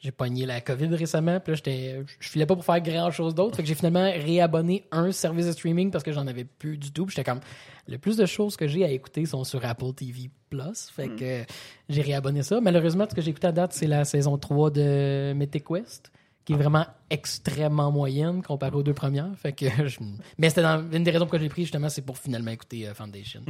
J'ai 0.00 0.10
pogné 0.12 0.46
la 0.46 0.60
COVID 0.60 0.94
récemment, 0.94 1.40
puis 1.40 1.52
là, 1.52 1.56
j'étais. 1.56 2.02
Je 2.20 2.28
filais 2.28 2.46
pas 2.46 2.54
pour 2.54 2.64
faire 2.64 2.80
grand 2.80 3.10
chose 3.10 3.34
d'autre. 3.34 3.56
Fait 3.56 3.62
que 3.62 3.68
j'ai 3.68 3.74
finalement 3.74 4.04
réabonné 4.10 4.84
un 4.92 5.10
service 5.12 5.46
de 5.46 5.52
streaming 5.52 5.90
parce 5.90 6.04
que 6.04 6.12
j'en 6.12 6.26
avais 6.26 6.44
plus 6.44 6.78
du 6.78 6.92
tout. 6.92 7.06
Puis 7.06 7.14
j'étais 7.16 7.28
comme. 7.30 7.40
Le 7.88 7.98
plus 7.98 8.16
de 8.16 8.26
choses 8.26 8.56
que 8.56 8.66
j'ai 8.66 8.84
à 8.84 8.90
écouter 8.90 9.26
sont 9.26 9.44
sur 9.44 9.64
Apple 9.64 9.92
TV 9.94 10.30
Plus. 10.50 10.88
Fait 10.90 11.08
que 11.08 11.42
euh, 11.42 11.44
j'ai 11.88 12.02
réabonné 12.02 12.42
ça. 12.42 12.60
Malheureusement, 12.60 13.06
ce 13.08 13.14
que 13.14 13.20
j'ai 13.22 13.30
écouté 13.30 13.46
à 13.48 13.52
date, 13.52 13.72
c'est 13.72 13.86
la 13.86 14.04
saison 14.04 14.36
3 14.38 14.70
de 14.70 15.32
Mythic 15.36 15.64
Quest, 15.64 16.10
qui 16.44 16.52
est 16.52 16.56
vraiment 16.56 16.86
extrêmement 17.10 17.90
moyenne 17.92 18.42
comparée 18.42 18.76
aux 18.76 18.82
deux 18.82 18.94
premières. 18.94 19.30
Fait 19.36 19.52
que 19.52 19.66
je- 19.88 19.98
Mais 20.38 20.48
c'était 20.48 20.62
dans... 20.62 20.84
une 20.90 21.04
des 21.04 21.10
raisons 21.10 21.26
que 21.26 21.38
j'ai 21.38 21.48
pris, 21.48 21.62
justement, 21.62 21.88
c'est 21.88 22.02
pour 22.02 22.18
finalement 22.18 22.50
écouter 22.50 22.88
euh, 22.88 22.94
Foundation. 22.94 23.42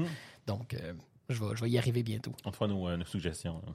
Donc, 0.46 0.74
euh, 0.74 0.92
je, 1.28 1.42
vais, 1.42 1.56
je 1.56 1.62
vais 1.64 1.70
y 1.70 1.78
arriver 1.78 2.02
bientôt. 2.02 2.32
On 2.44 2.50
te 2.50 2.56
fera 2.56 2.68
nos, 2.68 2.88
euh, 2.88 2.96
nos 2.96 3.04
suggestions. 3.06 3.60
là. 3.66 3.72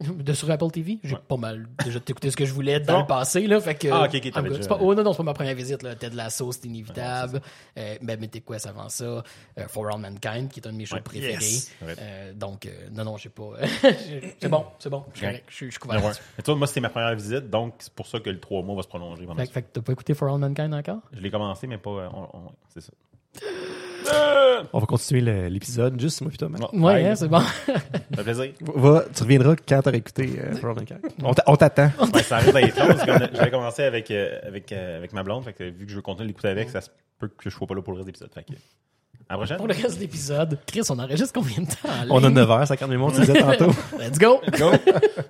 De 0.00 0.32
sur 0.32 0.50
Apple 0.50 0.70
TV, 0.70 0.98
j'ai 1.04 1.14
Ouais. 1.14 1.20
pas 1.28 1.36
mal 1.36 1.68
déjà 1.84 1.98
écouté 2.08 2.30
ce 2.30 2.36
que 2.36 2.46
je 2.46 2.54
voulais 2.54 2.80
dans 2.80 2.94
Bon. 2.94 3.00
le 3.00 3.06
passé 3.06 3.46
là, 3.46 3.60
fait 3.60 3.74
que 3.74 3.88
Ah, 3.88 4.04
ok, 4.04 4.14
ok, 4.14 4.32
C'est 4.62 4.68
pas- 4.68 4.78
oh 4.80 4.94
non 4.94 5.02
non, 5.02 5.12
c'est 5.12 5.18
pas 5.18 5.22
ma 5.24 5.34
première 5.34 5.54
visite 5.54 5.82
là, 5.82 5.94
Ted 5.94 6.16
Lasso, 6.16 6.50
c'est 6.52 6.64
inévitable. 6.64 7.42
euh, 7.76 7.96
ben 8.00 8.18
Quest 8.28 8.66
avant 8.66 8.88
ça, 8.88 9.04
euh, 9.04 9.22
For 9.68 9.86
All 9.94 10.00
Mankind 10.00 10.48
qui 10.48 10.60
est 10.60 10.66
un 10.66 10.72
de 10.72 10.76
mes 10.78 10.86
shows 10.86 10.96
Ouais. 10.96 11.02
préférés. 11.02 11.32
Yes. 11.44 11.70
Ouais. 11.82 11.94
Euh, 11.98 12.32
donc 12.32 12.64
euh, 12.64 12.88
non 12.92 13.04
non, 13.04 13.16
j'ai 13.18 13.28
pas 13.28 13.50
c'est 14.40 14.48
bon, 14.48 14.64
c'est 14.78 14.88
bon, 14.90 15.04
je 15.12 15.18
suis 15.50 15.66
Ouais. 15.66 15.72
couvert. 15.78 16.02
ouais. 16.04 16.10
Mais 16.38 16.42
tu 16.42 16.50
vois, 16.50 16.56
moi, 16.56 16.66
c'était 16.66 16.80
ma 16.80 16.88
première 16.88 17.14
visite, 17.14 17.50
donc 17.50 17.74
c'est 17.80 17.92
pour 17.92 18.06
ça 18.06 18.20
que 18.20 18.30
le 18.30 18.40
3 18.40 18.62
mois 18.62 18.76
va 18.76 18.82
se 18.82 18.88
prolonger. 18.88 19.26
Fait, 19.26 19.46
que- 19.46 19.52
fait 19.52 19.62
que 19.62 19.68
t'as 19.74 19.82
pas 19.82 19.92
écouté 19.92 20.14
For 20.14 20.32
All 20.32 20.38
Mankind 20.40 20.72
encore? 20.72 21.00
Je 21.12 21.20
l'ai 21.20 21.30
commencé, 21.30 21.66
mais 21.66 21.76
pas. 21.78 21.90
on- 21.90 22.28
on- 22.38 22.52
c'est 22.72 22.80
ça. 22.80 22.92
On 24.72 24.78
va 24.78 24.86
continuer 24.86 25.48
l'épisode, 25.50 26.00
juste 26.00 26.20
moi. 26.22 26.30
Matt. 26.48 26.60
Bon, 26.72 26.86
Ouais, 26.86 27.06
hein, 27.06 27.14
c'est 27.16 27.28
bon. 27.28 27.40
Ça 27.40 27.74
fait 28.16 28.22
plaisir. 28.22 28.52
Va, 28.74 29.04
tu 29.14 29.22
reviendras 29.22 29.56
quand 29.56 29.82
t'auras 29.82 29.96
écouté 29.96 30.38
euh. 30.38 30.54
On 31.22 31.34
t'a- 31.34 31.44
on 31.46 31.56
t'attend. 31.56 31.90
Ouais, 32.14 32.22
ça 32.22 32.36
arrive 32.36 32.52
d'être 32.54 32.78
long, 32.78 32.86
parce 32.86 33.04
que 33.04 33.36
j'avais 33.36 33.50
commencé 33.50 33.82
avec, 33.82 34.10
euh, 34.10 34.38
avec, 34.46 34.72
euh, 34.72 34.98
avec 34.98 35.12
ma 35.12 35.22
blonde, 35.22 35.44
fait 35.44 35.52
que 35.52 35.64
vu 35.64 35.84
que 35.86 35.90
je 35.90 35.96
veux 35.96 36.02
continuer 36.02 36.28
l'écouter 36.28 36.48
avec, 36.48 36.70
ça 36.70 36.80
se 36.80 36.90
peut 37.18 37.28
que 37.28 37.48
je 37.48 37.50
sois 37.50 37.66
pas 37.66 37.74
là 37.74 37.82
pour 37.82 37.92
le 37.92 37.98
reste 37.98 38.06
de 38.06 38.10
l'épisode. 38.12 38.32
Fait 38.32 38.44
que, 38.44 38.52
à 39.30 39.34
la 39.34 39.36
prochaine. 39.38 39.56
Pour 39.58 39.68
le 39.68 39.74
reste 39.74 39.94
de 39.94 40.00
l'épisode, 40.00 40.58
Chris, 40.66 40.82
on 40.90 40.98
enregistre 40.98 41.32
combien 41.32 41.58
de 41.62 41.66
temps 41.66 41.88
en 41.88 42.10
On 42.10 42.18
a 42.18 42.26
ligne? 42.26 42.34
9 42.34 42.50
heures, 42.50 42.66
50 42.66 42.88
minutes, 42.90 43.14
tu 43.14 43.20
disais 43.20 43.40
tantôt. 43.40 43.70
Let's 43.98 44.18
go. 44.18 44.40
Go! 44.58 44.70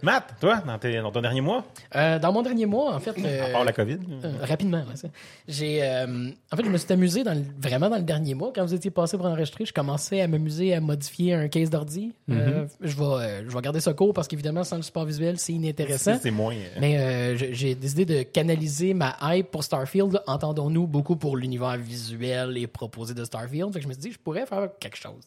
Matt, 0.03 0.35
toi, 0.41 0.63
dans, 0.67 0.79
tes- 0.79 1.01
dans 1.01 1.13
ton 1.13 1.21
dernier 1.21 1.41
mois, 1.43 1.65
Euh, 1.95 2.19
dans 2.19 2.33
mon 2.33 2.43
dernier 2.43 2.67
mois, 2.67 2.95
en 2.95 2.99
fait, 3.01 3.15
euh, 3.23 3.47
à 3.47 3.51
part 3.51 3.65
la 3.65 3.73
COVID, 3.73 3.99
Euh, 4.25 4.33
rapidement, 4.43 4.79
ouais, 4.79 4.97
ça. 4.97 5.09
J'ai, 5.47 5.81
euh, 5.83 6.31
en 6.51 6.57
fait, 6.57 6.65
je 6.65 6.71
me 6.71 6.79
suis 6.79 6.93
amusé 6.93 7.23
dans 7.25 7.35
le- 7.35 7.45
vraiment 7.61 7.91
dans 7.91 7.97
le 7.97 8.03
dernier 8.03 8.35
mois. 8.35 8.53
Quand 8.55 8.65
vous 8.65 8.75
étiez 8.75 8.91
passé 8.91 9.17
pour 9.19 9.27
enregistrer, 9.27 9.67
je 9.67 9.73
commençais 9.73 10.21
à 10.23 10.29
m'amuser 10.29 10.75
à 10.75 10.81
modifier 10.81 11.35
un 11.35 11.49
case 11.49 11.69
d'ordi. 11.71 12.13
Euh, 12.31 12.65
je 12.81 12.97
vais, 12.97 13.03
euh, 13.05 13.43
je 13.49 13.55
vais 13.55 13.61
garder 13.61 13.81
ça 13.81 13.93
court 13.93 14.15
parce 14.15 14.29
qu'évidemment, 14.29 14.65
sans 14.65 14.77
le 14.77 14.83
support 14.83 15.05
visuel, 15.05 15.39
c'est 15.39 15.53
inintéressant. 15.53 16.19
c'est 16.23 16.31
moins. 16.31 16.55
euh, 16.55 16.79
Mais 16.81 16.99
euh, 16.99 17.37
j'ai 17.53 17.75
décidé 17.75 18.05
de 18.07 18.23
canaliser 18.23 18.95
ma 18.95 19.17
hype 19.23 19.51
pour 19.51 19.63
Starfield, 19.65 20.23
entendons-nous, 20.27 20.87
beaucoup 20.87 21.17
pour 21.17 21.37
l'univers 21.37 21.77
visuel 21.77 22.57
et 22.57 22.67
proposé 22.67 23.13
de 23.15 23.25
Starfield. 23.25 23.73
Fait 23.73 23.81
que 23.81 23.85
je 23.85 23.89
me 23.91 23.95
suis 23.95 24.03
dit, 24.03 24.13
je 24.13 24.19
pourrais 24.19 24.47
faire 24.47 24.71
quelque 24.79 24.97
chose. 24.97 25.25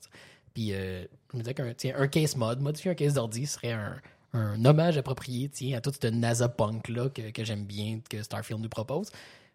Puis 0.53 0.73
euh, 0.73 1.03
je 1.31 1.37
me 1.37 1.41
disais 1.43 1.53
qu'un 1.53 1.73
un 1.95 2.07
case 2.07 2.35
mod, 2.35 2.59
modifier 2.61 2.91
un 2.91 2.95
case 2.95 3.13
d'ordi 3.15 3.45
serait 3.45 3.71
un, 3.71 4.65
hommage 4.65 4.97
approprié 4.97 5.49
tiens, 5.49 5.77
à 5.77 5.81
toute 5.81 5.95
cette 5.95 6.13
NASA 6.13 6.49
punk-là 6.49 7.09
que, 7.09 7.43
j'aime 7.43 7.65
bien, 7.65 7.99
que 8.09 8.21
Starfield 8.23 8.61
nous 8.61 8.69
propose. 8.69 9.11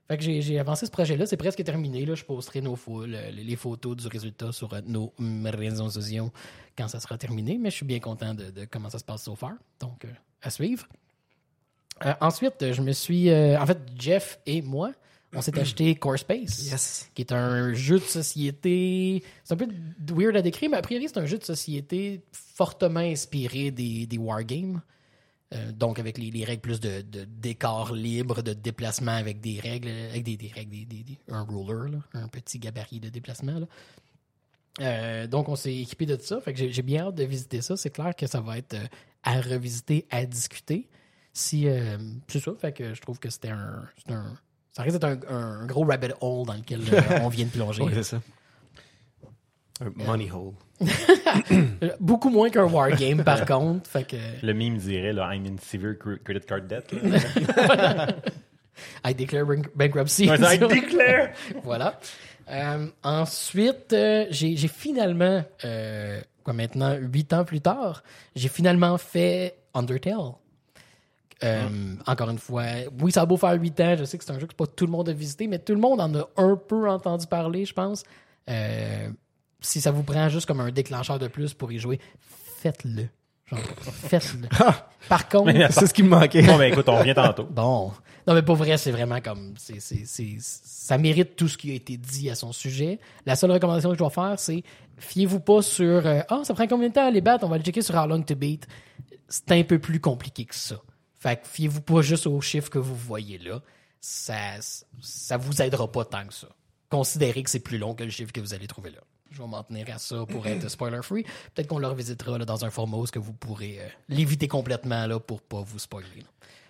Fait 0.09 0.17
que 0.17 0.23
j'ai 0.23 0.59
avancé 0.59 0.87
ce 0.87 0.91
projet-là, 0.91 1.27
c'est 1.27 1.37
presque 1.37 1.63
terminé. 1.65 2.07
Là. 2.07 2.15
Je 2.15 2.25
posterai 2.25 2.63
nos 2.63 2.79
le- 2.87 3.31
les 3.31 3.57
photos 3.57 3.97
du 3.97 4.07
résultat 4.09 4.53
sur 4.53 4.73
euh, 4.73 4.81
nos 4.87 5.13
mm, 5.19 5.49
réseaux 5.49 5.91
sociaux 5.91 6.33
quand 6.77 6.89
ça 6.89 7.01
sera 7.01 7.19
terminé, 7.19 7.59
mais 7.59 7.71
je 7.71 7.77
suis 7.77 7.87
bien 7.87 8.01
content 8.01 8.33
de, 8.35 8.65
comment 8.71 8.89
ça 8.89 8.99
se 8.99 9.05
passe 9.05 9.25
so 9.25 9.35
far. 9.35 9.53
Donc, 9.81 10.05
euh, 10.05 10.09
à 10.43 10.51
suivre. 10.51 10.87
Ensuite, 12.21 12.73
je 12.73 12.81
me 12.81 12.93
suis. 12.93 13.29
en 13.29 13.67
fait, 13.67 13.79
Jeff 13.99 14.39
et 14.47 14.63
moi, 14.63 14.93
on 15.35 15.43
s'est 15.43 15.59
acheté 15.59 15.95
Core 15.97 16.19
Space, 16.19 16.63
Yes. 16.71 17.11
qui 17.15 17.23
est 17.23 17.33
un 17.33 17.75
jeu 17.75 17.99
de 17.99 18.05
société. 18.05 19.23
C'est 19.45 19.55
un 19.55 19.57
peu 19.57 19.69
weird 20.13 20.37
à 20.37 20.43
décrire, 20.43 20.71
mais 20.71 20.77
a 20.79 20.83
priori, 20.83 21.07
c'est 21.09 21.19
un 21.19 21.27
jeu 21.27 21.39
de 21.39 21.45
société 21.45 22.23
fortement 22.33 23.01
inspiré 23.01 23.71
des, 23.71 24.07
des 24.07 24.19
wargames. 24.19 24.81
Euh, 25.55 25.73
donc, 25.73 25.99
avec 25.99 26.19
les, 26.19 26.31
les 26.31 26.45
règles 26.45 26.61
plus 26.61 26.79
de, 26.81 27.01
de 27.01 27.25
décor 27.25 27.95
libre, 27.95 28.43
de 28.43 28.53
déplacement 28.53 29.13
avec 29.13 29.41
des 29.41 29.59
règles, 29.61 29.89
avec 30.11 30.23
des, 30.23 30.37
des 30.37 30.49
règles, 30.49 30.71
des, 30.71 30.85
des- 30.85 31.19
un 31.31 31.41
roller, 31.43 31.89
là, 31.91 31.99
un 32.15 32.29
petit 32.29 32.59
gabarit 32.59 33.01
de 33.01 33.09
déplacement. 33.09 33.59
là. 33.61 33.67
Euh, 34.81 35.27
donc, 35.27 35.49
on 35.49 35.57
s'est 35.57 35.75
équipé 35.75 36.07
de 36.07 36.17
ça. 36.21 36.41
Fait 36.41 36.53
que 36.55 36.71
j'ai 36.71 36.83
bien 36.83 37.07
hâte 37.07 37.15
de 37.17 37.25
visiter 37.25 37.63
ça. 37.63 37.77
C'est 37.77 37.91
clair 37.91 38.15
que 38.15 38.27
ça 38.27 38.41
va 38.41 38.59
être 38.59 38.75
euh, 38.75 38.87
à 39.25 39.41
revisiter, 39.41 40.07
à 40.11 40.25
discuter. 40.27 40.89
Si, 41.33 41.67
euh, 41.67 41.97
c'est 42.29 42.41
ça. 42.41 42.53
Fait 42.61 42.73
que 42.73 42.95
je 42.95 43.01
trouve 43.01 43.19
que 43.19 43.31
c'était 43.31 43.49
un, 43.51 43.85
un- 44.09 44.35
ça 44.73 44.83
risque 44.83 44.99
d'être 44.99 45.27
un, 45.31 45.63
un 45.63 45.67
gros 45.67 45.85
rabbit 45.85 46.09
hole 46.21 46.47
dans 46.47 46.55
lequel 46.55 46.81
euh, 46.93 47.01
on 47.23 47.29
vient 47.29 47.47
de 47.47 47.51
plonger. 47.51 47.83
Ouais, 47.83 47.93
c'est 47.95 48.03
ça. 48.03 48.21
Un 49.81 49.91
money 50.07 50.29
hole. 50.31 50.53
Euh, 51.53 51.91
Beaucoup 52.01 52.31
moins 52.31 52.51
qu'un 52.51 52.65
wargame, 52.65 53.23
par 53.25 53.45
contre. 53.47 53.89
Fait 53.89 54.05
que 54.05 54.17
Le 54.43 54.53
meme 54.55 54.77
dirait, 54.77 55.13
là, 55.13 55.31
I'm 55.35 55.47
in 55.47 55.57
severe 55.61 55.95
cre- 55.95 56.19
credit 56.23 56.47
card 56.47 56.63
debt. 56.63 56.93
I 59.05 59.13
declare 59.15 59.45
bank- 59.45 59.71
bankruptcy. 59.75 60.27
I 60.27 60.59
declare! 60.59 61.31
voilà. 61.65 61.99
Euh, 62.51 62.87
ensuite, 63.03 63.93
euh, 63.93 64.27
j'ai 64.31 64.57
j'ai 64.57 64.69
finalement, 64.69 65.45
euh, 65.65 66.21
quoi 66.45 66.53
maintenant, 66.55 66.95
huit 66.97 67.33
ans 67.33 67.45
plus 67.45 67.61
tard, 67.61 68.03
j'ai 68.37 68.49
finalement 68.49 68.97
fait 68.99 69.57
Undertale. 69.75 70.33
Euh, 71.45 71.95
Encore 72.07 72.31
une 72.31 72.39
fois, 72.39 72.65
oui, 73.01 73.13
ça 73.13 73.23
a 73.23 73.27
beau 73.27 73.37
faire 73.37 73.53
huit 73.53 73.79
ans, 73.81 73.95
je 73.99 74.05
sais 74.05 74.19
que 74.19 74.25
c'est 74.25 74.33
un 74.33 74.39
jeu 74.39 74.47
que 74.47 74.55
pas 74.55 74.67
tout 74.67 74.87
le 74.87 74.93
monde 74.93 75.09
a 75.09 75.13
visité, 75.13 75.47
mais 75.47 75.59
tout 75.59 75.73
le 75.73 75.81
monde 75.81 76.01
en 76.01 76.13
a 76.15 76.29
un 76.37 76.57
peu 76.57 76.89
entendu 76.89 77.27
parler, 77.27 77.65
je 77.65 77.73
pense. 77.75 78.03
Euh, 78.51 79.09
si 79.61 79.81
ça 79.81 79.91
vous 79.91 80.03
prend 80.03 80.29
juste 80.29 80.47
comme 80.47 80.61
un 80.61 80.71
déclencheur 80.71 81.19
de 81.19 81.29
plus 81.29 81.55
pour 81.55 81.71
y 81.73 81.79
jouer, 81.79 82.01
faites-le. 82.61 83.09
Faites-le. 83.93 84.49
Par 85.09 85.29
contre, 85.29 85.53
C'est 85.71 85.87
ce 85.87 85.95
qui 85.95 86.03
me 86.03 86.09
manquait. 86.11 86.43
Bon, 86.43 86.59
ben 86.59 86.71
écoute, 86.73 86.89
on 86.89 86.99
revient 86.99 87.15
tantôt. 87.15 87.45
Bon. 87.51 87.93
Non, 88.27 88.35
mais 88.35 88.43
pour 88.43 88.57
vrai, 88.57 88.77
c'est 88.77 88.91
vraiment 88.91 89.23
comme. 89.23 89.55
c'est 89.57 89.81
c'est 89.81 90.03
c'est 90.05 90.37
ça 90.39 90.99
mérite 90.99 91.35
tout 91.35 91.49
ce 91.49 91.57
qui 91.57 91.71
a 91.71 91.75
été 91.75 91.97
dit 91.97 92.29
à 92.29 92.35
son 92.35 92.53
sujet. 92.53 92.99
La 93.25 93.37
seule 93.37 93.51
recommandation 93.53 93.89
que 93.89 93.95
je 93.95 93.99
dois 94.01 94.11
faire, 94.11 94.35
c'est 94.39 94.63
fiez-vous 94.99 95.41
pas 95.41 95.63
sur 95.63 96.07
euh, 96.07 96.21
Ah, 96.29 96.41
ça 96.45 96.53
prend 96.53 96.67
combien 96.67 96.89
de 96.89 96.93
temps 96.93 97.07
à 97.07 97.11
les 97.11 97.23
battre? 97.23 97.47
On 97.47 97.49
va 97.49 97.57
le 97.57 97.65
checker 97.65 97.81
sur 97.81 97.95
How 97.95 98.07
Long 98.07 98.21
to 98.21 98.35
Beat. 98.35 98.67
C'est 99.29 99.53
un 99.53 99.63
peu 99.63 99.79
plus 99.79 99.99
compliqué 99.99 100.45
que 100.45 100.55
ça. 100.55 100.77
Fait 101.19 101.41
que 101.41 101.47
fiez-vous 101.47 101.81
pas 101.81 102.03
juste 102.03 102.27
aux 102.27 102.41
chiffres 102.41 102.71
que 102.71 102.79
vous 102.79 102.95
voyez 102.97 103.39
là. 103.39 103.61
Ça, 104.01 104.37
ça 105.03 105.37
vous 105.37 105.61
aidera 105.61 105.91
pas 105.91 106.05
tant 106.05 106.27
que 106.27 106.35
ça. 106.35 106.49
Considérez 106.91 107.43
que 107.43 107.51
c'est 107.51 107.59
plus 107.61 107.79
long 107.79 107.95
que 107.95 108.05
le 108.05 108.11
chiffre 108.11 108.33
que 108.33 108.41
vous 108.41 108.55
allez 108.55 108.67
trouver 108.67 108.91
là. 108.91 109.01
Je 109.31 109.43
vais 109.43 109.49
m'en 109.49 109.63
tenir 109.63 109.87
à 109.93 109.99
ça 109.99 110.25
pour 110.27 110.47
être 110.47 110.69
spoiler 110.71 111.03
free. 111.03 111.25
Peut-être 111.55 111.67
qu'on 111.67 111.79
le 111.79 111.89
revisitera 111.89 112.39
là, 112.39 112.45
dans 112.45 112.65
un 112.65 112.71
format 112.71 112.97
où 112.97 113.05
que 113.05 113.19
vous 113.19 113.33
pourrez 113.33 113.81
euh, 113.81 113.89
l'éviter 114.09 114.49
complètement 114.49 115.07
là, 115.07 115.19
pour 115.19 115.43
pas 115.43 115.61
vous 115.61 115.79
spoiler. 115.79 116.07
là. 116.21 116.27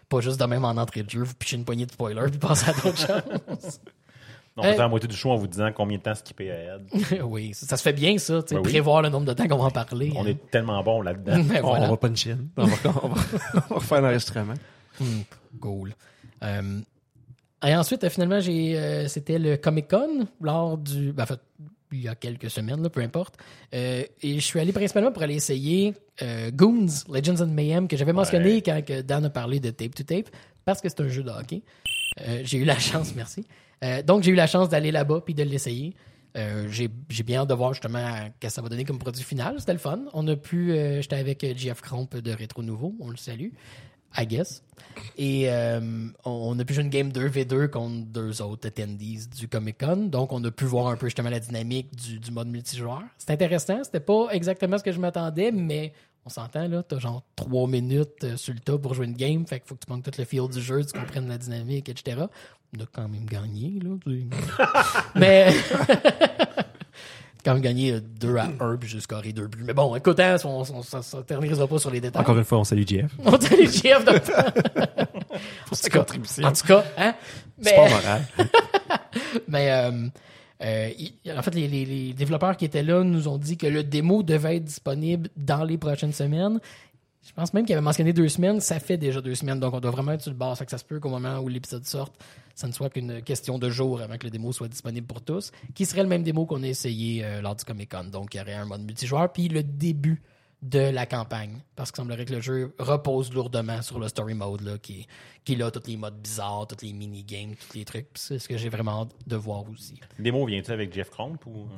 Pas 0.08 0.20
juste 0.20 0.40
de 0.40 0.44
même 0.46 0.64
en 0.64 0.70
entrée 0.70 1.02
de 1.02 1.10
jeu, 1.10 1.22
vous 1.22 1.34
pichez 1.34 1.56
une 1.56 1.64
poignée 1.66 1.84
de 1.84 1.92
spoilers 1.92 2.30
puis 2.30 2.38
passez 2.38 2.70
à 2.70 2.72
d'autres 2.72 2.96
choses. 3.06 3.80
On 4.58 4.64
Hey. 4.64 4.72
fait 4.72 4.78
la 4.78 4.88
moitié 4.88 5.08
du 5.08 5.16
show 5.16 5.30
en 5.30 5.36
vous 5.36 5.46
disant 5.46 5.70
combien 5.74 5.98
de 5.98 6.02
temps 6.02 6.14
skipper 6.14 6.50
ahead. 6.50 6.82
oui, 7.24 7.54
ça, 7.54 7.66
ça 7.66 7.76
se 7.76 7.82
fait 7.82 7.92
bien, 7.92 8.18
ça, 8.18 8.42
tu 8.42 8.48
sais, 8.48 8.54
Ben 8.56 8.60
oui. 8.64 8.70
prévoir 8.70 9.02
le 9.02 9.08
nombre 9.08 9.26
de 9.26 9.32
temps 9.32 9.46
qu'on 9.48 9.56
va 9.58 9.64
en 9.64 9.70
parler. 9.70 10.12
On 10.16 10.24
hein. 10.24 10.28
est 10.28 10.50
tellement 10.50 10.82
bon 10.82 11.00
là-dedans. 11.02 11.42
Ben 11.44 11.60
On, 11.62 11.68
voilà. 11.68 11.86
on 11.86 11.90
va 11.90 11.96
pas 11.96 12.08
une 12.08 12.16
chienne. 12.16 12.48
On 12.56 12.64
va, 12.66 12.76
on 13.02 13.08
va, 13.08 13.20
on 13.54 13.58
va 13.68 13.76
refaire 13.76 14.00
l'enregistrement. 14.02 14.54
Cool. 15.60 15.94
Euh, 16.42 16.80
et 17.66 17.74
ensuite, 17.74 18.04
euh, 18.04 18.10
finalement, 18.10 18.40
j'ai, 18.40 18.78
euh, 18.78 19.08
c'était 19.08 19.38
le 19.38 19.56
Comic 19.56 19.88
Con 19.88 20.26
lors 20.40 20.78
du. 20.78 21.12
ben, 21.12 21.24
en 21.24 21.26
fait, 21.26 21.40
il 21.90 22.02
y 22.02 22.08
a 22.08 22.14
quelques 22.14 22.50
semaines, 22.50 22.82
là, 22.82 22.90
peu 22.90 23.00
importe. 23.00 23.36
Euh, 23.74 24.02
et 24.22 24.34
je 24.34 24.44
suis 24.44 24.60
allé 24.60 24.72
principalement 24.72 25.10
pour 25.10 25.22
aller 25.22 25.36
essayer 25.36 25.94
euh, 26.22 26.50
Goons, 26.52 26.86
Legends 27.10 27.40
and 27.42 27.46
Mayhem, 27.48 27.88
que 27.88 27.96
j'avais 27.96 28.12
mentionné 28.12 28.56
Ouais. 28.56 28.62
quand 28.62 28.82
Dan 29.06 29.24
a 29.24 29.30
parlé 29.30 29.58
de 29.58 29.70
Tape 29.70 29.94
to 29.94 30.02
Tape, 30.04 30.28
parce 30.64 30.80
que 30.80 30.88
c'est 30.88 31.00
un 31.00 31.08
jeu 31.08 31.22
de 31.22 31.30
hockey. 31.30 31.62
Euh, 32.20 32.42
j'ai 32.44 32.58
eu 32.58 32.64
la 32.64 32.78
chance, 32.78 33.14
merci. 33.16 33.46
Euh, 33.84 34.02
donc, 34.02 34.22
j'ai 34.22 34.30
eu 34.30 34.34
la 34.34 34.46
chance 34.46 34.68
d'aller 34.68 34.90
là-bas 34.90 35.22
puis 35.24 35.34
de 35.34 35.42
l'essayer. 35.42 35.94
Euh, 36.36 36.68
j'ai, 36.70 36.88
bien 37.22 37.40
hâte 37.40 37.48
de 37.48 37.54
voir 37.54 37.72
justement 37.72 37.98
ce 37.98 38.46
que 38.46 38.52
ça 38.52 38.62
va 38.62 38.68
donner 38.68 38.84
comme 38.84 38.98
produit 38.98 39.22
final. 39.22 39.56
C'était 39.58 39.72
le 39.72 39.78
fun. 39.78 40.00
On 40.12 40.26
a 40.28 40.36
pu. 40.36 40.72
euh, 40.72 41.00
j'étais 41.00 41.16
avec 41.16 41.42
euh, 41.44 41.54
JF 41.56 41.80
Cromp 41.80 42.08
de 42.14 42.30
Rétro 42.32 42.62
Nouveau. 42.62 42.94
On 43.00 43.10
le 43.10 43.16
salue. 43.16 43.50
I 44.16 44.26
guess. 44.26 44.62
Et 45.16 45.50
euh, 45.50 46.08
on 46.24 46.58
a 46.58 46.64
pu 46.64 46.74
jouer 46.74 46.84
une 46.84 46.90
game 46.90 47.10
2v2 47.10 47.68
contre 47.68 48.06
deux 48.06 48.40
autres 48.40 48.66
attendees 48.66 49.28
du 49.28 49.48
Comic 49.48 49.78
Con. 49.78 50.08
Donc, 50.08 50.32
on 50.32 50.42
a 50.44 50.50
pu 50.50 50.64
voir 50.64 50.88
un 50.88 50.96
peu 50.96 51.06
justement 51.06 51.30
la 51.30 51.40
dynamique 51.40 51.94
du, 51.94 52.30
mode 52.30 52.48
multijoueur. 52.48 53.02
C'était 53.18 53.34
intéressant. 53.34 53.84
C'était 53.84 54.00
pas 54.00 54.28
exactement 54.30 54.78
ce 54.78 54.82
que 54.82 54.92
je 54.92 54.98
m'attendais, 54.98 55.52
mais 55.52 55.92
on 56.24 56.30
s'entend, 56.30 56.68
là. 56.68 56.82
T'as 56.82 56.98
genre 56.98 57.22
trois 57.36 57.66
minutes 57.66 58.24
euh, 58.24 58.36
sur 58.36 58.54
le 58.54 58.60
tas 58.60 58.78
pour 58.78 58.94
jouer 58.94 59.06
une 59.06 59.14
game. 59.14 59.46
Fait 59.46 59.60
qu'il 59.60 59.68
faut 59.68 59.74
que 59.74 59.80
tu 59.80 59.86
prends 59.86 60.00
tout 60.00 60.10
le 60.16 60.24
feel 60.24 60.48
du 60.48 60.60
jeu, 60.60 60.84
tu 60.84 60.98
comprennes 60.98 61.28
la 61.28 61.38
dynamique, 61.38 61.88
etc. 61.88 62.22
On 62.76 62.82
a 62.82 62.86
quand 62.92 63.08
même 63.08 63.24
gagné, 63.24 63.80
là. 63.82 63.90
mais. 65.14 65.52
quand 67.44 67.54
même 67.54 67.62
gagné 67.62 67.98
2 68.00 68.36
à 68.36 68.48
1 68.60 68.76
puis 68.76 68.88
j'ai 68.88 69.00
scoré 69.00 69.32
deux 69.32 69.46
buts. 69.46 69.62
Mais 69.64 69.72
bon, 69.72 69.94
écoute, 69.96 70.20
hein, 70.20 70.36
on, 70.44 70.64
on, 70.74 70.82
ça 70.82 71.00
ne 71.16 71.22
terminera 71.22 71.66
pas 71.66 71.78
sur 71.78 71.90
les 71.90 72.00
détails. 72.00 72.20
Encore 72.20 72.36
une 72.36 72.44
fois, 72.44 72.58
on 72.58 72.64
salue 72.64 72.82
Jeff. 72.86 73.10
On 73.24 73.38
GF 73.38 74.04
de 74.04 75.38
Pour 75.66 75.76
sa 75.76 75.88
contribution. 75.88 76.44
En 76.44 76.52
tout 76.52 76.66
cas, 76.66 76.84
hein? 76.98 77.14
C'est 77.62 77.74
pas 77.74 77.84
Mais, 77.84 77.90
moral. 77.90 78.22
mais 79.48 79.70
euh, 79.70 80.08
euh, 80.62 80.90
en 81.38 81.42
fait, 81.42 81.54
les, 81.54 81.68
les- 81.68 81.84
les 81.86 82.12
développeurs 82.12 82.56
qui 82.56 82.64
étaient 82.64 82.82
là 82.82 83.02
nous 83.02 83.28
ont 83.28 83.38
dit 83.38 83.56
que 83.56 83.66
le 83.66 83.82
démo 83.82 84.22
devait 84.22 84.56
être 84.56 84.64
disponible 84.64 85.30
dans 85.36 85.64
les 85.64 85.78
prochaines 85.78 86.12
semaines. 86.12 86.60
Je 87.26 87.32
pense 87.32 87.52
même 87.54 87.64
qu'il 87.66 87.74
avait 87.74 87.82
mentionné 87.82 88.12
deux 88.12 88.28
semaines. 88.28 88.60
Ça 88.60 88.80
fait 88.80 88.96
déjà 88.96 89.20
deux 89.20 89.34
semaines, 89.34 89.60
donc 89.60 89.74
on 89.74 89.80
doit 89.80 89.90
vraiment 89.90 90.12
être 90.12 90.22
sur 90.22 90.30
le 90.32 90.36
bord. 90.36 90.56
Ça 90.56 90.64
que 90.64 90.70
ça 90.70 90.78
se 90.78 90.84
peut 90.84 90.98
qu'au 90.98 91.10
moment 91.10 91.38
où 91.38 91.48
l'épisode 91.48 91.84
sorte, 91.84 92.12
ça 92.58 92.66
ne 92.66 92.72
soit 92.72 92.90
qu'une 92.90 93.22
question 93.22 93.56
de 93.56 93.70
jours 93.70 94.00
avant 94.00 94.18
que 94.18 94.24
le 94.24 94.30
démo 94.30 94.50
soit 94.50 94.66
disponible 94.66 95.06
pour 95.06 95.22
tous, 95.22 95.52
qui 95.76 95.86
serait 95.86 96.02
le 96.02 96.08
même 96.08 96.24
démo 96.24 96.44
qu'on 96.44 96.64
a 96.64 96.66
essayé 96.66 97.24
euh, 97.24 97.40
lors 97.40 97.54
du 97.54 97.64
Comic 97.64 97.88
Con. 97.88 98.10
Donc, 98.10 98.34
il 98.34 98.38
y 98.38 98.40
aurait 98.40 98.54
un 98.54 98.64
mode 98.64 98.82
multijoueur, 98.82 99.32
puis 99.32 99.46
le 99.46 99.62
début 99.62 100.20
de 100.60 100.80
la 100.80 101.06
campagne. 101.06 101.60
Parce 101.76 101.92
qu'il 101.92 101.98
semblerait 101.98 102.24
que 102.24 102.32
le 102.32 102.40
jeu 102.40 102.74
repose 102.80 103.32
lourdement 103.32 103.80
sur 103.80 104.00
le 104.00 104.08
story 104.08 104.34
mode, 104.34 104.62
là, 104.62 104.76
qui, 104.76 105.06
qui 105.44 105.52
est 105.52 105.56
là, 105.56 105.70
tous 105.70 105.86
les 105.86 105.96
modes 105.96 106.20
bizarres, 106.20 106.66
tous 106.66 106.84
les 106.84 106.92
mini-games, 106.92 107.54
tous 107.54 107.78
les 107.78 107.84
trucs. 107.84 108.08
C'est 108.14 108.40
ce 108.40 108.48
que 108.48 108.56
j'ai 108.56 108.70
vraiment 108.70 109.02
hâte 109.02 109.12
de 109.24 109.36
voir 109.36 109.62
aussi. 109.70 110.00
Le 110.16 110.24
démo 110.24 110.44
vient-tu 110.44 110.72
avec 110.72 110.92
Jeff 110.92 111.10
Cromp 111.10 111.38
ou. 111.46 111.68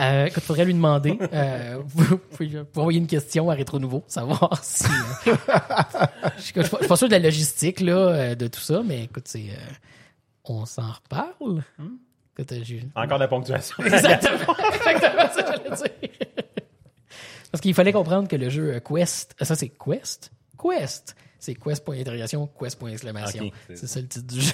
Euh, 0.00 0.26
écoute, 0.26 0.42
faudrait 0.42 0.64
lui 0.64 0.74
demander. 0.74 1.16
Euh, 1.32 1.80
vous 1.86 2.18
pouvez 2.18 2.64
envoyer 2.74 2.98
une 2.98 3.06
question 3.06 3.48
à 3.48 3.54
Rétro 3.54 3.78
Nouveau, 3.78 4.02
savoir 4.08 4.58
si. 4.64 4.86
euh, 5.28 5.36
je 6.36 6.42
suis 6.42 6.52
je 6.56 6.62
suis 6.62 6.62
pas, 6.62 6.62
je 6.62 6.66
suis 6.78 6.88
pas 6.88 6.96
sûr 6.96 7.06
de 7.06 7.12
la 7.12 7.20
logistique 7.20 7.78
là, 7.78 7.96
euh, 7.96 8.34
de 8.34 8.48
tout 8.48 8.58
ça, 8.58 8.82
mais 8.84 9.04
écoute, 9.04 9.28
c'est. 9.28 9.50
On 10.50 10.66
s'en 10.66 10.90
reparle. 10.92 11.62
Écoute, 12.38 12.52
euh, 12.52 12.60
j'ai- 12.62 12.86
Encore 12.94 13.18
de 13.18 13.24
la 13.24 13.28
ponctuation. 13.28 13.76
Exactement. 13.84 14.54
Exactement 14.58 15.28
ça 15.32 15.42
que 15.42 15.48
j'allais 15.64 15.76
dire. 15.76 16.44
Parce 17.50 17.60
qu'il 17.62 17.74
fallait 17.74 17.92
comprendre 17.92 18.28
que 18.28 18.36
le 18.36 18.48
jeu 18.50 18.74
euh, 18.74 18.80
Quest. 18.80 19.34
euh, 19.40 19.44
Ça, 19.44 19.54
c'est 19.54 19.68
Quest? 19.70 20.30
Quest! 20.60 21.16
C'est 21.38 21.54
Quest 21.54 21.84
point 21.84 21.96
d'interrogation, 21.96 22.48
Quest 22.58 22.78
point 22.78 22.90
exclamation. 22.90 23.50
C'est- 23.68 23.86
ça 23.86 24.00
le 24.00 24.08
titre 24.08 24.26
du 24.26 24.40
jeu. 24.40 24.52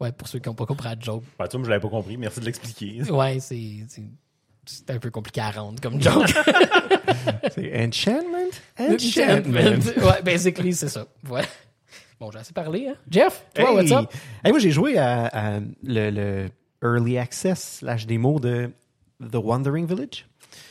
Ouais, 0.00 0.10
pour 0.12 0.26
ceux 0.28 0.40
qui 0.40 0.48
n'ont 0.48 0.54
pas 0.54 0.66
compris 0.66 0.88
la 0.88 0.96
joke. 0.98 1.22
Bah, 1.38 1.46
tu 1.48 1.56
je 1.62 1.70
l'avais 1.70 1.80
pas 1.80 1.88
compris. 1.88 2.16
Merci 2.16 2.40
de 2.40 2.44
l'expliquer. 2.46 3.02
Ouais, 3.10 3.38
c'est. 3.40 3.84
c'est- 3.88 4.02
C'est 4.66 4.90
un 4.90 4.98
peu 4.98 5.10
compliqué 5.10 5.42
à 5.42 5.50
rendre 5.50 5.78
comme 5.80 6.00
joke. 6.00 6.26
C'est 7.54 7.70
Enchantment? 7.86 8.48
Enchantment. 8.78 10.06
ouais, 10.08 10.22
basically, 10.24 10.72
c'est 10.72 10.88
ça. 10.88 11.06
Ouais. 11.28 11.42
Bon, 12.24 12.30
j'ai 12.30 12.38
assez 12.38 12.54
parlé, 12.54 12.88
hein. 12.88 12.94
Jeff, 13.10 13.44
toi, 13.54 13.68
Hey! 13.70 13.76
what's 13.76 13.90
up? 13.92 14.10
Hey, 14.42 14.50
moi, 14.50 14.58
j'ai 14.58 14.70
joué 14.70 14.96
à, 14.96 15.26
à 15.26 15.60
le, 15.82 16.10
le 16.10 16.48
Early 16.82 17.18
Access 17.18 17.78
slash 17.80 18.06
démo 18.06 18.40
de 18.40 18.70
The 19.20 19.36
Wandering 19.36 19.86
Village. 19.86 20.26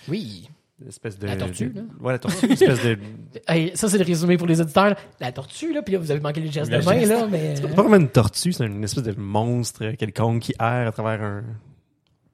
Oui. 0.08 0.50
L'espèce 0.84 1.20
de... 1.20 1.28
La 1.28 1.36
tortue, 1.36 1.68
de- 1.70 1.82
là. 1.82 1.86
Ouais, 2.02 2.14
la 2.14 2.18
tortue. 2.20 2.48
L'espèce 2.48 2.84
de... 2.84 2.98
Hey, 3.48 3.72
ça, 3.76 3.88
c'est 3.88 4.00
le 4.00 4.04
résumé 4.04 4.36
pour 4.38 4.48
les 4.48 4.60
auditeurs. 4.62 4.96
La 5.20 5.32
tortue, 5.32 5.72
là, 5.74 5.84
puis 5.84 5.94
là, 5.94 6.00
vous 6.00 6.10
avez 6.10 6.20
manqué 6.22 6.42
les 6.42 6.52
gestes 6.52 6.72
de 6.72 6.78
main, 6.78 7.00
geste. 7.00 7.12
là, 7.12 7.28
mais. 7.28 7.56
C'est 7.56 7.62
pas 7.76 7.82
vraiment 7.84 7.98
une 7.98 8.10
tortue, 8.10 8.52
c'est 8.52 8.66
une 8.66 8.84
espèce 8.84 9.04
de 9.04 9.14
monstre 9.20 9.92
quelconque 9.92 10.42
qui 10.42 10.54
erre 10.60 10.88
à 10.88 10.92
travers 10.92 11.22
un, 11.22 11.44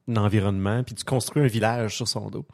un 0.07 0.15
environnement, 0.15 0.81
puis 0.83 0.95
tu 0.95 1.03
construis 1.03 1.43
un 1.43 1.47
village 1.47 1.97
sur 1.97 2.07
son 2.07 2.29
dos. 2.29 2.45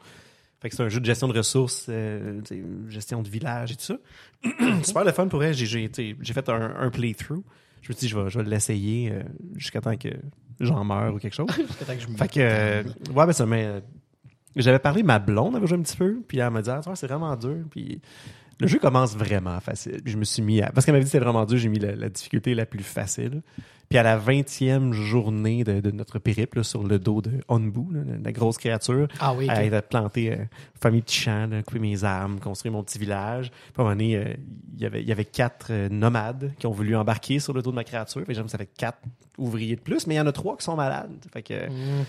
Fait 0.66 0.70
que 0.70 0.74
c'est 0.74 0.82
un 0.82 0.88
jeu 0.88 0.98
de 0.98 1.04
gestion 1.04 1.28
de 1.28 1.38
ressources, 1.38 1.86
euh, 1.88 2.40
gestion 2.88 3.22
de 3.22 3.28
village 3.28 3.70
et 3.70 3.76
tout 3.76 3.84
ça. 3.84 3.98
Super 4.82 5.04
le 5.04 5.12
fun 5.12 5.28
pour 5.28 5.44
elle. 5.44 5.54
J'ai, 5.54 5.88
fait 5.88 6.48
un, 6.48 6.74
un 6.76 6.90
playthrough. 6.90 7.44
Je 7.82 7.90
me 7.92 7.94
suis 7.96 8.06
dit, 8.06 8.08
je 8.08 8.18
vais, 8.18 8.28
je 8.28 8.40
vais 8.40 8.50
l'essayer 8.50 9.12
euh, 9.12 9.22
jusqu'à 9.54 9.80
temps 9.80 9.96
que 9.96 10.08
j'en 10.58 10.82
meure 10.82 11.14
ou 11.14 11.18
quelque 11.20 11.36
chose. 11.36 11.46
Jusqu'à 11.56 11.84
temps 11.84 11.94
que 11.94 12.00
je 12.00 12.08
me- 12.08 12.16
Fait 12.16 12.26
que, 12.26 12.40
euh, 12.40 12.82
ouais, 13.14 13.26
ben 13.26 13.32
ça 13.32 13.46
m'a. 13.46 13.58
J'avais 14.56 14.80
parlé, 14.80 15.04
ma 15.04 15.20
blonde 15.20 15.54
avait 15.54 15.68
joué 15.68 15.78
un 15.78 15.82
petit 15.82 15.96
peu, 15.96 16.20
puis 16.26 16.38
elle 16.38 16.50
m'a 16.50 16.62
dit, 16.62 16.70
ah, 16.70 16.80
c'est 16.96 17.06
vraiment 17.06 17.36
dur. 17.36 17.58
Puis 17.70 18.00
le 18.58 18.66
jeu 18.66 18.80
commence 18.80 19.16
vraiment 19.16 19.60
facile. 19.60 20.02
Puis 20.02 20.14
je 20.14 20.18
me 20.18 20.24
suis 20.24 20.42
mis 20.42 20.62
à. 20.62 20.72
Parce 20.72 20.84
qu'elle 20.84 20.94
m'avait 20.94 21.04
dit 21.04 21.10
que 21.10 21.12
c'était 21.12 21.22
vraiment 21.24 21.44
dur, 21.44 21.58
j'ai 21.58 21.68
mis 21.68 21.78
la, 21.78 21.94
la 21.94 22.08
difficulté 22.08 22.56
la 22.56 22.66
plus 22.66 22.82
facile. 22.82 23.40
Puis 23.88 23.98
à 23.98 24.02
la 24.02 24.18
20e 24.18 24.92
journée 24.92 25.62
de, 25.64 25.80
de 25.80 25.90
notre 25.90 26.18
périple 26.18 26.58
là, 26.58 26.64
sur 26.64 26.82
le 26.82 26.98
dos 26.98 27.22
de 27.22 27.32
Onbu, 27.48 27.94
là, 27.94 28.00
la, 28.24 28.32
grosse 28.32 28.58
créature, 28.58 29.06
Ah 29.20 29.32
oui, 29.34 29.46
elle 29.66 29.74
a 29.74 29.82
planté 29.82 30.32
euh, 30.32 30.36
famille 30.80 31.02
petit 31.02 31.18
champ, 31.20 31.46
là, 31.48 31.62
couper 31.62 31.78
mes 31.78 32.02
armes, 32.04 32.40
construire 32.40 32.72
mon 32.72 32.82
petit 32.82 32.98
village. 32.98 33.50
Puis 33.50 33.72
à 33.76 33.80
un 33.80 33.84
moment 33.84 33.94
donné, 33.96 34.16
euh, 34.16 34.34
il 34.74 34.82
y 34.82 34.86
avait- 34.86 35.02
il 35.02 35.08
y 35.08 35.12
avait 35.12 35.24
quatre 35.24 35.68
euh, 35.70 35.88
nomades 35.88 36.52
qui 36.58 36.66
ont 36.66 36.72
voulu 36.72 36.96
embarquer 36.96 37.38
sur 37.38 37.52
le 37.52 37.62
dos 37.62 37.70
de 37.70 37.76
ma 37.76 37.84
créature. 37.84 38.20
Fait 38.22 38.26
que 38.26 38.34
j'aime 38.34 38.48
ça 38.48 38.58
fait 38.58 38.68
quatre 38.76 38.98
ouvriers 39.38 39.76
de 39.76 39.80
plus, 39.80 40.06
mais 40.06 40.14
il 40.14 40.18
y 40.18 40.20
en 40.20 40.26
a 40.26 40.32
trois 40.32 40.56
qui 40.56 40.64
sont 40.64 40.76
malades. 40.76 41.10
Fait 41.32 41.42
que 41.42 41.66
Mm. 41.68 42.04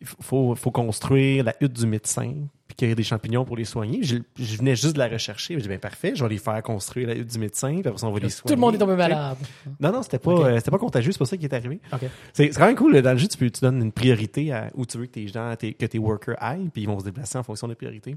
Il 0.00 0.06
faut, 0.06 0.54
faut 0.54 0.70
construire 0.70 1.44
la 1.44 1.54
hutte 1.60 1.72
du 1.72 1.86
médecin, 1.86 2.32
puis 2.68 2.76
cueillir 2.76 2.96
des 2.96 3.02
champignons 3.02 3.44
pour 3.44 3.56
les 3.56 3.64
soigner. 3.64 4.00
Je, 4.02 4.16
je 4.38 4.56
venais 4.58 4.76
juste 4.76 4.94
de 4.94 4.98
la 4.98 5.08
rechercher. 5.08 5.54
J'ai 5.54 5.60
dit, 5.62 5.68
ben 5.68 5.78
parfait, 5.78 6.12
je 6.14 6.22
vais 6.22 6.30
les 6.30 6.38
faire 6.38 6.62
construire 6.62 7.08
la 7.08 7.14
hutte 7.14 7.28
du 7.30 7.38
médecin, 7.38 7.68
puis 7.80 7.88
après 7.88 7.98
ça, 7.98 8.06
on 8.06 8.12
va 8.12 8.18
les 8.20 8.28
soigner. 8.28 8.48
Tout 8.54 8.54
le 8.54 8.60
monde 8.60 8.74
est 8.74 8.78
tombé 8.78 8.94
malade. 8.96 9.36
Non, 9.80 9.92
non, 9.92 10.02
c'était 10.02 10.18
pas, 10.18 10.32
euh, 10.32 10.56
c'était 10.58 10.70
pas 10.70 10.78
contagieux, 10.78 11.12
c'est 11.12 11.18
pas 11.18 11.24
ça 11.24 11.36
qui 11.36 11.44
est 11.46 11.54
arrivé. 11.54 11.80
OK. 11.92 12.00
C'est 12.32 12.52
c'est 12.52 12.58
quand 12.58 12.66
même 12.66 12.76
cool. 12.76 13.00
Dans 13.00 13.12
le 13.12 13.18
jeu, 13.18 13.28
tu, 13.28 13.38
peux, 13.38 13.48
tu 13.50 13.60
donnes 13.60 13.80
une 13.82 13.92
priorité 13.92 14.52
à 14.52 14.70
où 14.74 14.84
tu 14.84 14.98
veux 14.98 15.06
que 15.06 15.12
tes 15.12 15.26
gens, 15.28 15.54
tes- 15.56 15.72
que 15.74 15.86
tes 15.86 15.98
workers 15.98 16.36
aillent, 16.38 16.68
puis 16.72 16.82
ils 16.82 16.86
vont 16.86 16.98
se 17.00 17.04
déplacer 17.04 17.38
en 17.38 17.42
fonction 17.42 17.68
des 17.68 17.74
priorités. 17.74 18.16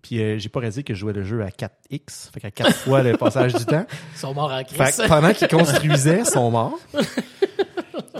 Puis 0.00 0.22
euh, 0.22 0.38
j'ai 0.38 0.48
pas 0.48 0.60
réalisé 0.60 0.84
que 0.84 0.94
je 0.94 1.00
jouais 1.00 1.12
le 1.12 1.24
jeu 1.24 1.42
à 1.42 1.48
4x, 1.48 2.30
fait 2.32 2.40
qu'à 2.40 2.50
4 2.52 2.72
fois 2.74 3.02
le 3.02 3.16
passage 3.16 3.52
du 3.52 3.66
temps. 3.66 3.84
Ils 4.14 4.18
sont 4.18 4.32
morts 4.32 4.52
en 4.52 4.58
Fait 4.64 4.64
crise. 4.76 4.96
que 4.96 5.08
pendant 5.08 5.32
qu'ils 5.34 5.48
construisaient, 5.48 6.20
ils 6.20 6.26
sont 6.26 6.50
morts. 6.52 6.78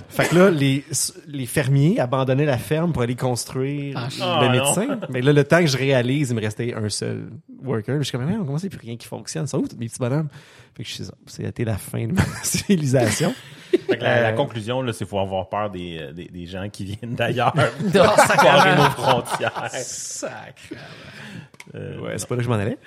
fait 0.09 0.29
que 0.29 0.35
là, 0.37 0.51
les, 0.51 0.85
les 1.27 1.47
fermiers 1.47 2.01
abandonnaient 2.01 2.45
la 2.47 2.59
ferme 2.59 2.93
pour 2.93 3.03
aller 3.03 3.15
construire 3.17 3.97
Ah, 4.21 4.41
le 4.43 4.51
médecin. 4.51 4.99
Mais 5.11 5.21
là, 5.21 5.33
le 5.33 5.45
temps 5.45 5.61
que 5.61 5.67
je 5.67 5.77
réalise, 5.77 6.31
il 6.31 6.37
me 6.37 6.41
restait 6.41 6.75
un 6.75 6.89
seul 6.89 7.29
worker. 7.63 7.99
Je 7.99 8.03
suis 8.05 8.13
comme, 8.19 8.27
mais 8.27 8.35
comment 8.37 8.59
c'est 8.59 8.69
plus 8.69 8.79
rien 8.81 8.97
qui 8.97 9.07
fonctionne? 9.07 9.47
Ça 9.47 9.59
tous 9.59 9.77
mes 9.79 9.87
petits 9.87 9.99
bonhommes? 9.99 10.29
Fait 10.77 10.83
que 10.85 10.89
je 10.89 10.95
sais 10.97 11.05
ça. 11.05 11.15
C'était 11.27 11.65
la 11.65 11.77
fin 11.77 12.07
de 12.07 12.13
ma 12.13 12.23
civilisation. 12.43 13.35
Fait 13.71 13.99
que 13.99 14.03
la, 14.03 14.21
la 14.23 14.29
Euh, 14.29 14.33
conclusion, 14.33 14.81
là, 14.81 14.93
c'est 14.93 14.99
qu'il 14.99 15.09
faut 15.09 15.19
avoir 15.19 15.49
peur 15.49 15.71
des, 15.71 15.99
euh, 16.01 16.13
des, 16.13 16.27
des 16.27 16.47
gens 16.47 16.69
qui 16.71 16.85
viennent 16.85 17.15
d'ailleurs. 17.15 17.53
Oh, 17.85 17.91
Barrer 17.93 18.77
nos 18.77 18.91
frontières. 18.91 19.69
Sacre. 19.73 20.63
Euh, 21.75 21.99
Ouais, 22.01 22.15
c'est 22.17 22.27
pas 22.27 22.35
là 22.35 22.39
que 22.39 22.45
je 22.45 22.49
m'en 22.49 22.55
allais. 22.55 22.79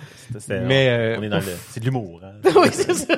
mais, 0.50 0.50
on, 0.50 0.92
euh, 0.92 1.16
on 1.20 1.24
est 1.24 1.30
dans 1.30 1.38
le. 1.38 1.44
C'est 1.70 1.80
de 1.82 1.86
l'humour. 1.86 2.20
Hein? 2.24 2.32
oui, 2.56 2.70
c'est 2.72 2.94
ça. 2.96 3.16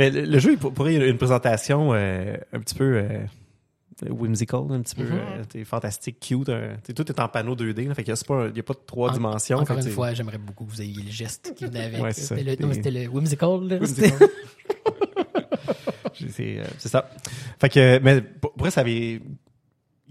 Mais 0.00 0.10
le, 0.10 0.22
le 0.22 0.38
jeu, 0.38 0.52
il 0.52 0.58
pour- 0.58 0.72
pourrait 0.74 0.94
une 0.96 1.16
présentation 1.18 1.92
euh, 1.94 2.36
un 2.52 2.60
petit 2.60 2.74
peu 2.74 2.96
euh, 3.04 3.20
whimsical, 4.08 4.62
un 4.70 4.80
petit 4.80 4.94
peu 4.94 5.04
Mhm. 5.04 5.12
euh, 5.12 5.42
fantastique, 5.64 6.18
cute. 6.20 6.48
t'sais, 6.48 6.94
tout 6.94 7.06
est 7.08 7.20
en 7.20 7.28
panneau 7.28 7.54
2D, 7.54 7.86
là, 7.86 7.94
fait 7.94 8.02
a, 8.14 8.16
il 8.48 8.56
y 8.56 8.60
a 8.60 8.62
pas 8.62 8.72
de 8.74 8.80
trois 8.86 9.10
En- 9.10 9.12
dimensions. 9.12 9.58
Encore 9.58 9.76
fait 9.76 9.82
une 9.84 9.90
fois, 9.94 10.14
j'aimerais 10.14 10.38
beaucoup 10.38 10.64
que 10.64 10.70
vous 10.70 10.80
ayez 10.82 11.02
le 11.02 11.10
geste 11.10 11.52
qui 11.54 11.66
venait 11.66 11.84
avec. 11.84 12.02
Ouais, 12.02 12.12
c'était, 12.14 12.42
le, 12.42 12.56
whimsical. 13.08 13.80
C'est 16.78 16.88
ça. 16.88 17.08
Fait 17.60 17.68
que, 17.68 17.98
mais 18.00 18.20
pour 18.22 18.52
ça 18.70 18.80
avait. 18.82 19.20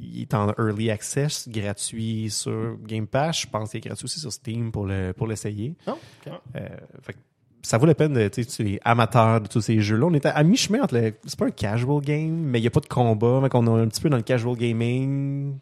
Il 0.02 0.22
est 0.22 0.34
en 0.34 0.48
early 0.58 0.90
access, 0.92 1.50
gratuit 1.50 2.30
sur 2.30 2.78
Game 2.88 3.06
Pass. 3.06 3.42
Je 3.42 3.48
pense 3.48 3.72
qu'il 3.72 3.80
est 3.80 3.88
gratuit 3.88 4.06
aussi 4.06 4.20
sur 4.22 4.32
Steam 4.32 4.72
pour 4.72 4.86
le 4.86 5.12
pour 5.12 5.28
l'essayer. 5.28 5.76
Non? 5.86 5.98
Ok. 6.26 6.32
Euh, 6.56 6.68
fait 7.02 7.14
que 7.14 7.18
ça 7.62 7.78
vaut 7.78 7.86
la 7.86 7.96
peine 7.96 8.14
de, 8.14 8.28
tu 8.28 8.44
sais, 8.44 8.64
tu 8.64 8.74
es 8.74 8.80
amateur 8.84 9.42
de 9.42 9.48
tous 9.48 9.62
ces 9.62 9.80
jeux-là. 9.82 10.08
On 10.08 10.14
était 10.14 10.30
à 10.30 10.44
mi-chemin 10.44 10.82
entre 10.82 10.96
le, 10.96 11.14
c'est 11.26 11.38
pas 11.38 11.48
un 11.48 11.52
casual 11.52 12.02
game, 12.02 12.32
mais 12.32 12.60
il 12.60 12.64
y 12.64 12.68
a 12.68 12.72
pas 12.72 12.80
de 12.80 12.88
combat, 12.88 13.40
mais 13.42 13.50
qu'on 13.50 13.66
est 13.68 13.82
un 13.82 13.88
petit 13.88 14.02
peu 14.02 14.10
dans 14.10 14.18
le 14.18 14.24
casual 14.24 14.56
gaming, 14.56 15.58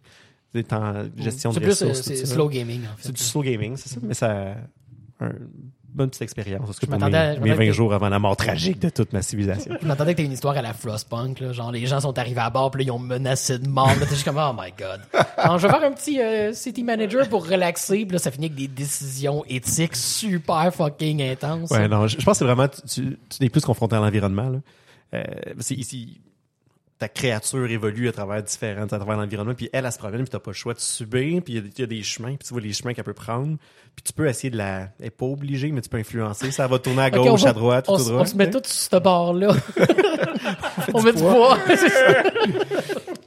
en 0.71 1.03
gestion 1.17 1.51
C'est 1.51 1.59
de 1.59 1.65
plus 1.65 1.81
euh, 1.81 1.89
ressources. 1.89 2.07
c'est 2.07 2.25
slow 2.25 2.49
gaming, 2.49 2.81
en 2.81 2.95
fait. 2.97 3.07
C'est 3.07 3.11
du 3.11 3.21
slow 3.23 3.43
gaming, 3.43 3.75
c'est 3.77 3.89
ça, 3.89 3.99
mais 4.01 4.13
ça, 4.13 4.55
un, 5.19 5.31
bonne 5.97 6.09
petite 6.09 6.21
expérience. 6.21 6.61
Parce 6.65 6.79
que 6.79 6.85
Je 6.85 6.91
pour 6.91 7.03
à- 7.03 7.09
mes, 7.09 7.11
je 7.11 7.17
mes 7.17 7.49
m'attendais 7.49 7.53
20 7.55 7.65
que- 7.67 7.71
jours 7.73 7.93
avant 7.93 8.07
la 8.09 8.19
mort 8.19 8.37
tragique 8.37 8.79
de 8.79 8.89
toute 8.89 9.11
ma 9.11 9.21
civilisation. 9.21 9.75
Je 9.81 9.85
m'attendais 9.87 10.13
que 10.13 10.17
t'aies 10.17 10.25
une 10.25 10.31
histoire 10.31 10.55
à 10.55 10.61
la 10.61 10.73
Frostpunk, 10.73 11.39
là. 11.41 11.51
Genre, 11.51 11.71
les 11.71 11.85
gens 11.85 11.99
sont 11.99 12.17
arrivés 12.17 12.39
à 12.41 12.49
bord, 12.49 12.71
puis 12.71 12.83
là, 12.83 12.87
ils 12.87 12.91
ont 12.91 12.99
menacé 12.99 13.59
de 13.59 13.67
mort. 13.67 13.91
T'es 13.99 14.07
juste 14.07 14.23
comme, 14.23 14.37
oh 14.37 14.53
my 14.57 14.71
god. 14.77 15.01
Genre, 15.43 15.57
je 15.59 15.67
vais 15.67 15.73
faire 15.73 15.83
un 15.83 15.91
petit 15.91 16.21
euh, 16.21 16.53
city 16.53 16.83
manager 16.83 17.27
pour 17.27 17.47
relaxer, 17.47 18.05
puis 18.05 18.13
là, 18.13 18.19
ça 18.19 18.31
finit 18.31 18.45
avec 18.45 18.55
des 18.57 18.67
décisions 18.67 19.43
éthiques 19.49 19.95
super 19.95 20.73
fucking 20.73 21.21
intenses. 21.21 21.69
Ouais, 21.71 21.87
non, 21.87 22.07
je, 22.07 22.17
je 22.19 22.23
pense 22.25 22.33
que 22.35 22.37
c'est 22.39 22.45
vraiment, 22.45 22.67
tu, 22.67 22.81
tu, 22.87 23.17
tu 23.29 23.43
n'es 23.43 23.49
plus 23.49 23.61
confronté 23.61 23.95
à 23.95 23.99
l'environnement. 23.99 24.49
là. 24.49 24.59
Euh, 25.13 25.23
c'est 25.59 25.75
ici, 25.75 26.19
ta 26.99 27.07
créature 27.07 27.69
évolue 27.69 28.07
à 28.09 28.11
travers 28.11 28.41
différents, 28.41 28.83
à 28.83 28.87
travers 28.87 29.17
l'environnement, 29.17 29.53
puis 29.53 29.69
elle, 29.71 29.85
elle 29.85 29.91
se 29.91 29.97
promène, 29.99 30.21
puis 30.21 30.29
t'as 30.29 30.39
pas 30.39 30.49
le 30.51 30.55
choix 30.55 30.73
de 30.73 30.79
subir, 30.79 31.41
puis 31.43 31.53
il 31.53 31.55
y 31.55 31.59
a- 31.59 31.69
il 31.75 31.79
y, 31.79 31.83
a 31.83 31.85
des 31.87 32.01
chemins, 32.03 32.35
puis 32.35 32.47
tu 32.47 32.53
vois 32.53 32.61
les 32.61 32.73
chemins 32.73 32.93
qu'elle 32.93 33.03
peut 33.03 33.13
prendre, 33.13 33.57
puis 33.95 34.03
tu 34.03 34.13
peux 34.13 34.27
essayer 34.27 34.49
de 34.49 34.57
la, 34.57 34.89
elle 34.99 35.05
est 35.07 35.09
pas 35.11 35.25
obligée, 35.27 35.71
mais 35.71 35.81
tu 35.81 35.89
peux 35.89 35.97
influencer, 35.97 36.49
ça 36.51 36.65
va 36.67 36.79
tourner 36.79 37.03
à 37.03 37.09
gauche, 37.11 37.43
va- 37.43 37.49
à 37.49 37.53
droite, 37.53 37.85
on, 37.87 37.97
tout 37.97 38.03
droit. 38.03 38.21
on 38.21 38.25
se 38.25 38.35
met 38.35 38.49
tous 38.49 38.63
sur 38.65 38.91
ce 38.91 39.01
bord-là. 39.01 39.53
on 40.93 41.01
met 41.03 41.13
du 41.13 41.21
poids. 41.21 41.57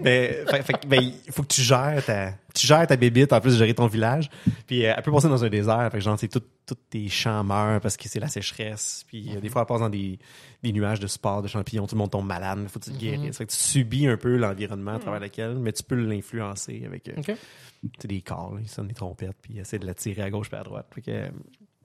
Mais, 0.00 0.44
fait, 0.50 0.62
fait 0.62 0.72
que, 0.74 0.86
ben, 0.86 1.00
il 1.02 1.32
faut 1.32 1.42
que 1.42 1.48
tu 1.48 1.60
gères 1.60 2.02
ta, 2.06 2.30
tu 2.60 2.66
gères 2.66 2.86
ta 2.86 2.96
bébite, 2.96 3.32
en 3.32 3.40
plus 3.40 3.52
de 3.54 3.58
gérer 3.58 3.74
ton 3.74 3.86
village. 3.86 4.28
Puis 4.66 4.84
euh, 4.86 4.92
elle 4.96 5.02
peut 5.02 5.10
passer 5.12 5.28
dans 5.28 5.42
un 5.44 5.48
désert, 5.48 5.88
fait 5.90 5.98
que 5.98 6.04
genre, 6.04 6.16
tu 6.18 6.26
sais, 6.26 6.28
tout- 6.28 6.46
tous 6.66 6.76
tes 6.88 7.08
champs 7.08 7.42
meurent 7.42 7.80
parce 7.80 7.96
que 7.96 8.08
c'est 8.08 8.20
la 8.20 8.28
sécheresse. 8.28 9.04
Puis 9.08 9.34
euh, 9.36 9.40
des 9.40 9.48
fois, 9.48 9.62
elle 9.62 9.66
passe 9.66 9.80
dans 9.80 9.88
des, 9.90 10.18
des 10.62 10.72
nuages 10.72 11.00
de 11.00 11.06
spores, 11.08 11.42
de 11.42 11.48
champignons, 11.48 11.86
tout 11.86 11.94
le 11.96 11.98
monde 12.00 12.10
tombe 12.12 12.26
malade, 12.26 12.66
faut 12.68 12.78
que 12.78 12.84
tu 12.84 12.92
te 12.92 12.96
guérisses. 12.98 13.38
Fait 13.38 13.46
que 13.46 13.50
tu 13.50 13.56
subis 13.58 14.06
un 14.06 14.16
peu 14.16 14.36
l'environnement 14.36 14.92
à 14.94 14.98
travers 15.00 15.20
lequel, 15.20 15.56
mais 15.58 15.72
tu 15.72 15.82
peux 15.82 15.96
l'influencer 15.96 16.82
avec 16.86 17.08
euh, 17.08 17.14
Ok. 17.18 17.24
tu 17.26 17.88
sais, 18.00 18.08
des 18.08 18.20
corps, 18.22 18.54
là, 18.54 18.60
ils 18.62 18.68
sonnent 18.68 18.86
des 18.88 18.94
trompettes, 18.94 19.36
puis 19.42 19.58
essayer 19.58 19.78
de 19.80 19.86
la 19.86 19.94
tirer 19.94 20.22
à 20.22 20.30
gauche 20.30 20.48
puis 20.48 20.58
à 20.58 20.62
droite. 20.62 20.86
Fait 20.94 21.00
que, 21.02 21.28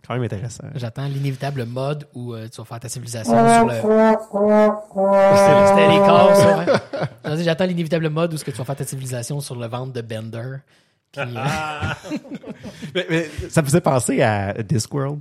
quand 0.07 0.13
même 0.15 0.24
intéressant. 0.24 0.63
J'attends 0.75 1.07
l'inévitable 1.07 1.65
mode 1.65 2.07
où 2.13 2.33
euh, 2.33 2.47
tu 2.50 2.57
vas 2.57 2.65
faire 2.65 2.79
ta 2.79 2.89
civilisation 2.89 3.31
sur 3.33 3.65
le... 3.67 3.74
C'était 5.67 5.88
les 5.89 5.97
corps, 6.00 6.35
ça, 6.35 7.35
dit, 7.35 7.43
J'attends 7.43 7.65
l'inévitable 7.65 8.09
mode 8.09 8.33
où 8.33 8.38
ce 8.38 8.43
que 8.43 8.51
tu 8.51 8.57
vas 8.57 8.65
faire 8.65 8.75
ta 8.75 8.85
civilisation 8.85 9.39
sur 9.41 9.55
le 9.55 9.67
ventre 9.67 9.93
de 9.93 10.01
Bender. 10.01 10.57
Euh, 11.17 11.25
Mais, 12.93 13.05
mais 13.09 13.29
ça 13.50 13.62
me 13.62 13.67
faisait 13.67 13.81
penser 13.81 14.21
à 14.21 14.53
Discworld. 14.63 15.19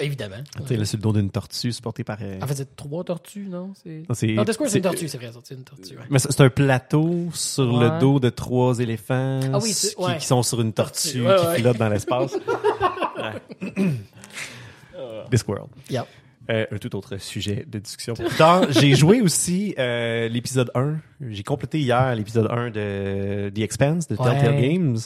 évidemment. 0.00 0.36
Tu 0.58 0.66
sais, 0.66 0.76
là, 0.76 0.84
sur 0.84 0.96
le 0.98 1.02
dos 1.02 1.12
d'une 1.12 1.30
tortue 1.30 1.72
supportée 1.72 2.04
par... 2.04 2.18
euh, 2.20 2.38
En 2.42 2.46
fait, 2.46 2.54
c'est 2.56 2.76
trois 2.76 3.04
tortues, 3.04 3.46
non? 3.48 3.72
C'est... 3.82 4.02
Non, 4.08 4.14
c'est- 4.14 4.26
Discord, 4.26 4.46
c'est 4.56 4.64
une 4.64 4.68
c'est- 4.68 4.80
tortue, 4.82 5.08
c'est 5.08 5.18
vrai, 5.18 5.30
c'est 5.42 5.54
une 5.54 5.64
tortue, 5.64 5.96
ouais. 5.96 6.02
Mais 6.10 6.18
c'est 6.18 6.30
c'est 6.32 6.42
un 6.42 6.50
plateau 6.50 7.26
sur 7.32 7.72
Ouais. 7.74 7.88
le 7.90 7.98
dos 7.98 8.20
de 8.20 8.28
trois 8.30 8.78
éléphants 8.80 9.40
Ah 9.52 9.58
oui, 9.62 9.72
c'est- 9.72 9.94
qui, 9.94 10.02
ouais. 10.02 10.18
qui 10.18 10.26
sont 10.26 10.42
sur 10.42 10.60
une 10.60 10.72
tortue 10.72 11.22
Tortue, 11.22 11.26
ouais, 11.26 11.36
qui 11.36 11.46
ouais. 11.46 11.56
pilote 11.56 11.76
dans 11.78 11.88
l'espace. 11.88 12.32
Discworld. 15.30 15.68
Yep. 15.90 16.04
Euh, 16.50 16.64
un 16.72 16.78
tout 16.78 16.96
autre 16.96 17.18
sujet 17.18 17.66
de 17.68 17.78
discussion. 17.78 18.14
j'ai 18.70 18.94
joué 18.94 19.20
aussi 19.20 19.74
euh, 19.78 20.28
l'épisode 20.28 20.70
1. 20.74 20.96
J'ai 21.28 21.42
complété 21.42 21.78
hier 21.78 22.14
l'épisode 22.16 22.48
1 22.50 22.70
de 22.70 23.50
The 23.54 23.58
Expanse 23.58 24.08
de 24.08 24.16
Ouais. 24.16 24.30
Telltale 24.30 24.60
Games. 24.62 24.96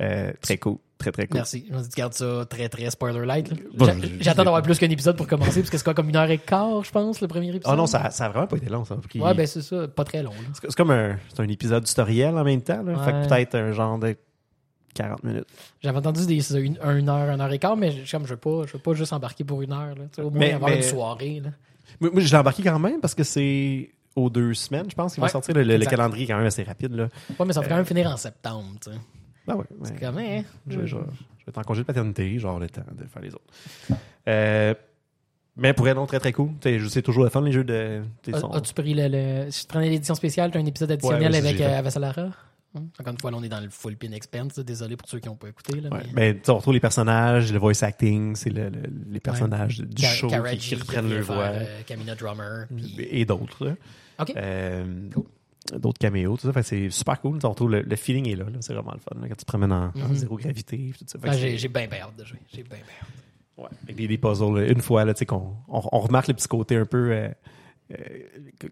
Euh, 0.00 0.32
très 0.40 0.56
cool. 0.58 0.76
Très, 0.96 1.10
très 1.10 1.26
cool. 1.26 1.34
Merci. 1.36 1.64
Je 1.68 1.74
me 1.76 1.82
dis, 1.82 1.88
tu 1.88 1.96
gardes 1.96 2.14
ça 2.14 2.44
très, 2.48 2.68
très 2.68 2.88
spoiler 2.90 3.26
light. 3.26 3.52
Bon, 3.76 3.86
J'attends 4.20 4.44
d'avoir 4.44 4.62
plus 4.62 4.78
qu'un 4.78 4.90
épisode 4.90 5.16
pour 5.16 5.26
commencer, 5.26 5.60
parce 5.60 5.70
que 5.70 5.78
c'est 5.78 5.84
quoi, 5.84 5.94
comme 5.94 6.08
une 6.10 6.16
heure 6.16 6.30
et 6.30 6.38
quart, 6.38 6.84
je 6.84 6.90
pense, 6.92 7.20
le 7.20 7.28
premier 7.28 7.48
épisode? 7.48 7.72
Ah 7.72 7.76
non, 7.76 7.86
ça, 7.86 8.10
ça 8.10 8.26
a 8.26 8.28
vraiment 8.28 8.46
pas 8.48 8.56
été 8.56 8.68
long. 8.68 8.84
Ça 8.84 8.94
a 8.94 8.98
pris- 8.98 9.20
Ouais, 9.20 9.34
ben 9.34 9.46
c'est 9.46 9.62
ça, 9.62 9.86
pas 9.88 10.04
très 10.04 10.22
long. 10.22 10.32
C'est 10.60 10.74
comme 10.76 10.90
un, 10.92 11.16
c'est 11.28 11.40
un 11.40 11.48
épisode 11.48 11.84
tutoriel 11.84 12.36
en 12.36 12.44
même 12.44 12.62
temps. 12.62 12.82
Là. 12.82 12.96
Fait 13.04 13.12
que 13.12 13.28
peut-être 13.28 13.54
un 13.56 13.72
genre 13.72 13.98
de 13.98 14.16
40 14.98 15.24
minutes. 15.24 15.46
J'avais 15.82 15.98
entendu 15.98 16.26
des 16.26 16.40
c'est 16.40 16.60
une, 16.60 16.78
une 16.82 17.08
heure, 17.08 17.30
une 17.30 17.40
heure 17.40 17.52
et 17.52 17.58
quart, 17.58 17.76
mais 17.76 17.90
je, 17.92 18.10
comme 18.10 18.24
je 18.24 18.30
veux 18.30 18.36
pas, 18.36 18.64
je 18.66 18.72
veux 18.74 18.78
pas 18.78 18.92
juste 18.94 19.12
embarquer 19.12 19.44
pour 19.44 19.62
une 19.62 19.72
heure. 19.72 19.94
Là. 19.96 20.04
Au 20.24 20.30
moins 20.30 20.38
Mais- 20.38 20.52
avoir 20.52 20.70
mais- 20.70 20.76
une 20.78 20.82
soirée. 20.82 21.40
Là. 21.44 21.50
Moi, 22.00 22.10
je 22.16 22.28
l'ai 22.30 22.36
embarqué 22.36 22.62
quand 22.62 22.78
même 22.78 23.00
parce 23.00 23.14
que 23.14 23.24
c'est 23.24 23.90
aux 24.14 24.28
deux 24.30 24.52
semaines, 24.54 24.86
je 24.90 24.94
pense, 24.94 25.14
qu'il 25.14 25.20
va 25.22 25.28
sortir. 25.28 25.54
Le, 25.54 25.84
calendrier 25.86 26.24
est 26.24 26.28
quand 26.28 26.36
même 26.36 26.46
assez 26.46 26.62
rapide. 26.64 26.92
Là. 26.94 27.08
Ouais, 27.38 27.46
mais 27.46 27.52
ça 27.52 27.60
va 27.60 27.68
quand 27.68 27.76
même 27.76 27.86
finir 27.86 28.10
en 28.10 28.16
septembre. 28.16 28.72
Tu 28.84 28.90
sais. 28.90 28.96
Ah 29.46 29.56
ouais. 29.56 29.64
C'est 29.84 29.98
comme, 30.00 30.18
hein, 30.18 30.42
Je, 30.66 30.80
je- 30.80 30.86
je 30.86 30.94
vais 30.96 31.00
être 31.48 31.58
en 31.58 31.62
congé 31.62 31.80
de 31.82 31.86
paternité, 31.86 32.38
genre 32.38 32.58
le 32.58 32.68
temps 32.68 32.82
de 32.92 33.04
faire 33.06 33.22
les 33.22 33.34
autres. 33.34 33.44
Euh, 34.28 34.74
mais 35.56 35.72
pour 35.72 35.86
non, 35.86 36.06
très 36.06 36.20
très 36.20 36.32
cool. 36.32 36.50
Tu 36.60 36.68
sais, 36.68 36.78
je 36.78 36.86
sais 36.88 37.00
toujours 37.02 37.24
le 37.24 37.30
fun, 37.30 37.40
les 37.40 37.52
jeux 37.52 37.64
de. 37.64 38.02
sont- 38.38 38.50
As-tu 38.50 38.74
pris 38.74 38.92
le, 38.94 39.08
le- 39.08 39.50
Si 39.50 39.62
tu 39.62 39.68
prenais 39.68 39.88
l'édition 39.88 40.14
spéciale, 40.14 40.50
tu 40.50 40.58
as 40.58 40.60
un 40.60 40.66
épisode 40.66 40.90
additionnel 40.90 41.32
Ouais, 41.32 41.38
avec 41.38 41.60
euh, 41.60 41.78
Avassalara? 41.78 42.26
Encore 42.74 43.12
une 43.12 43.18
fois, 43.18 43.30
là, 43.30 43.36
on 43.38 43.42
est 43.42 43.48
dans 43.48 43.60
le 43.60 43.70
full 43.70 43.96
pin 43.96 44.12
expense. 44.12 44.58
Désolé 44.58 44.96
pour 44.96 45.08
ceux 45.08 45.18
qui 45.20 45.28
n'ont 45.28 45.36
pas 45.36 45.48
écouté. 45.48 45.80
Là, 45.80 45.88
Ouais, 45.90 46.02
mais... 46.14 46.34
ben, 46.34 46.42
on 46.48 46.54
retrouve 46.56 46.74
les 46.74 46.80
personnages, 46.80 47.52
le 47.52 47.58
voice 47.58 47.82
acting, 47.82 48.36
c'est 48.36 48.50
le- 48.50 48.68
le- 48.68 48.82
les 49.10 49.20
personnages 49.20 49.78
du 49.80 50.02
Ka- 50.02 50.08
show 50.08 50.28
qui, 50.28 50.58
qui 50.58 50.74
reprennent 50.74 51.08
leur 51.08 51.22
voix. 51.24 51.36
euh, 51.46 51.80
Kamina 51.86 52.14
Drummer. 52.14 52.66
Et 52.98 53.24
d'autres. 53.24 53.74
OK. 54.20 54.32
Euh, 54.36 55.08
Cool. 55.14 55.24
D'autres 55.78 55.98
caméos, 55.98 56.36
tout 56.38 56.50
ça. 56.50 56.62
C'est 56.62 56.88
super 56.88 57.20
cool. 57.20 57.38
On 57.42 57.50
retrouve 57.50 57.70
le, 57.72 57.82
le 57.82 57.96
feeling 57.96 58.26
est 58.28 58.36
là. 58.36 58.44
là. 58.44 58.58
C'est 58.60 58.72
vraiment 58.72 58.92
le 58.94 59.00
fun. 59.00 59.20
quand 59.20 59.28
tu 59.28 59.34
te 59.36 59.44
promènes 59.44 59.72
en, 59.72 59.86
en 59.88 60.08
Mhm. 60.08 60.14
zéro 60.14 60.36
gravité. 60.36 60.92
Tout 60.98 61.04
ça. 61.06 61.18
Ah, 61.24 61.32
j'ai 61.36 61.68
bien 61.68 61.88
hâte 61.92 62.16
de 62.16 62.24
jouer. 62.24 62.38
J'ai 62.54 62.62
bien 62.62 62.78
hâte. 62.78 63.08
Ouais, 63.58 63.68
avec 63.82 63.96
des, 63.96 64.08
des 64.08 64.16
puzzles. 64.18 64.66
Une 64.70 64.80
fois, 64.80 65.04
là, 65.04 65.12
qu'on 65.14 65.56
on, 65.68 65.82
on 65.92 65.98
remarque 66.00 66.28
le 66.28 66.34
petit 66.34 66.48
côté 66.48 66.76
un 66.76 66.86
peu 66.86 67.10
euh, 67.12 67.28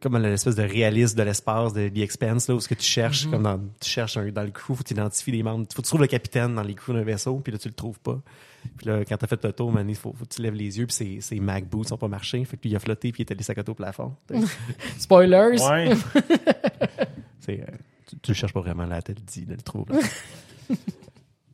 comme 0.01 0.19
l'espèce 0.19 0.57
de 0.57 0.63
réalisme 0.63 1.17
de 1.17 1.23
l'espace 1.23 1.73
de 1.73 1.89
The 1.89 1.99
Expanse, 1.99 2.49
là, 2.49 2.55
où 2.55 2.61
ce 2.61 2.69
que 2.69 2.75
tu 2.75 2.85
cherches, 2.85 3.25
Mhm. 3.27 3.31
comme 3.33 3.43
dans, 3.45 3.59
tu 3.81 3.89
cherches 3.91 4.17
un- 4.19 4.29
dans 4.31 4.43
le 4.43 4.51
crew, 4.51 4.75
faut 4.75 4.83
tu 4.85 4.93
identifies 4.93 5.33
les 5.33 5.43
membres. 5.43 5.67
Faut 5.75 5.81
que 5.83 5.87
tu 5.87 5.91
trouves 5.91 6.01
le 6.03 6.07
capitaine 6.07 6.55
dans 6.55 6.63
les 6.63 6.75
crews 6.75 6.93
d'un 6.93 7.03
vaisseau, 7.03 7.37
puis 7.41 7.51
là, 7.53 7.59
tu 7.59 7.69
le 7.69 7.75
trouves 7.75 7.99
pas. 8.01 8.21
Puis 8.77 8.87
là, 8.89 9.05
quand 9.05 9.17
t'as 9.17 9.27
fait 9.27 9.43
le 9.45 9.53
tour, 9.53 9.71
man, 9.73 9.89
il 9.89 9.95
faut, 9.95 10.13
faut 10.13 10.25
que 10.27 10.35
tu 10.35 10.43
lèves 10.43 10.55
les 10.55 10.79
yeux, 10.79 10.87
puis 10.87 11.21
ses, 11.23 11.41
Mac 11.41 11.65
boots 11.67 11.89
sont 11.89 11.97
pas 11.97 12.09
marché. 12.09 12.45
Fait 12.45 12.57
que 12.57 12.63
lui, 12.65 12.71
il 12.71 12.77
a 12.77 12.79
flotté, 12.79 13.13
puis 13.13 13.21
il 13.21 13.23
était 13.23 13.35
laissé 13.35 13.53
à 13.53 13.55
côté 13.55 13.71
au 13.71 13.75
plafond. 13.75 14.15
Spoilers! 14.99 15.61
Ouais. 15.63 15.91
Euh, 17.49 17.55
tu, 18.09 18.17
tu 18.19 18.31
le 18.33 18.35
cherches 18.35 18.53
pas 18.53 18.61
vraiment, 18.61 18.87
là, 18.87 19.01
te 19.01 19.13
le 19.13 19.19
dit 19.25 19.47
de 19.47 19.53
le 19.55 19.61
trouver. 19.63 19.95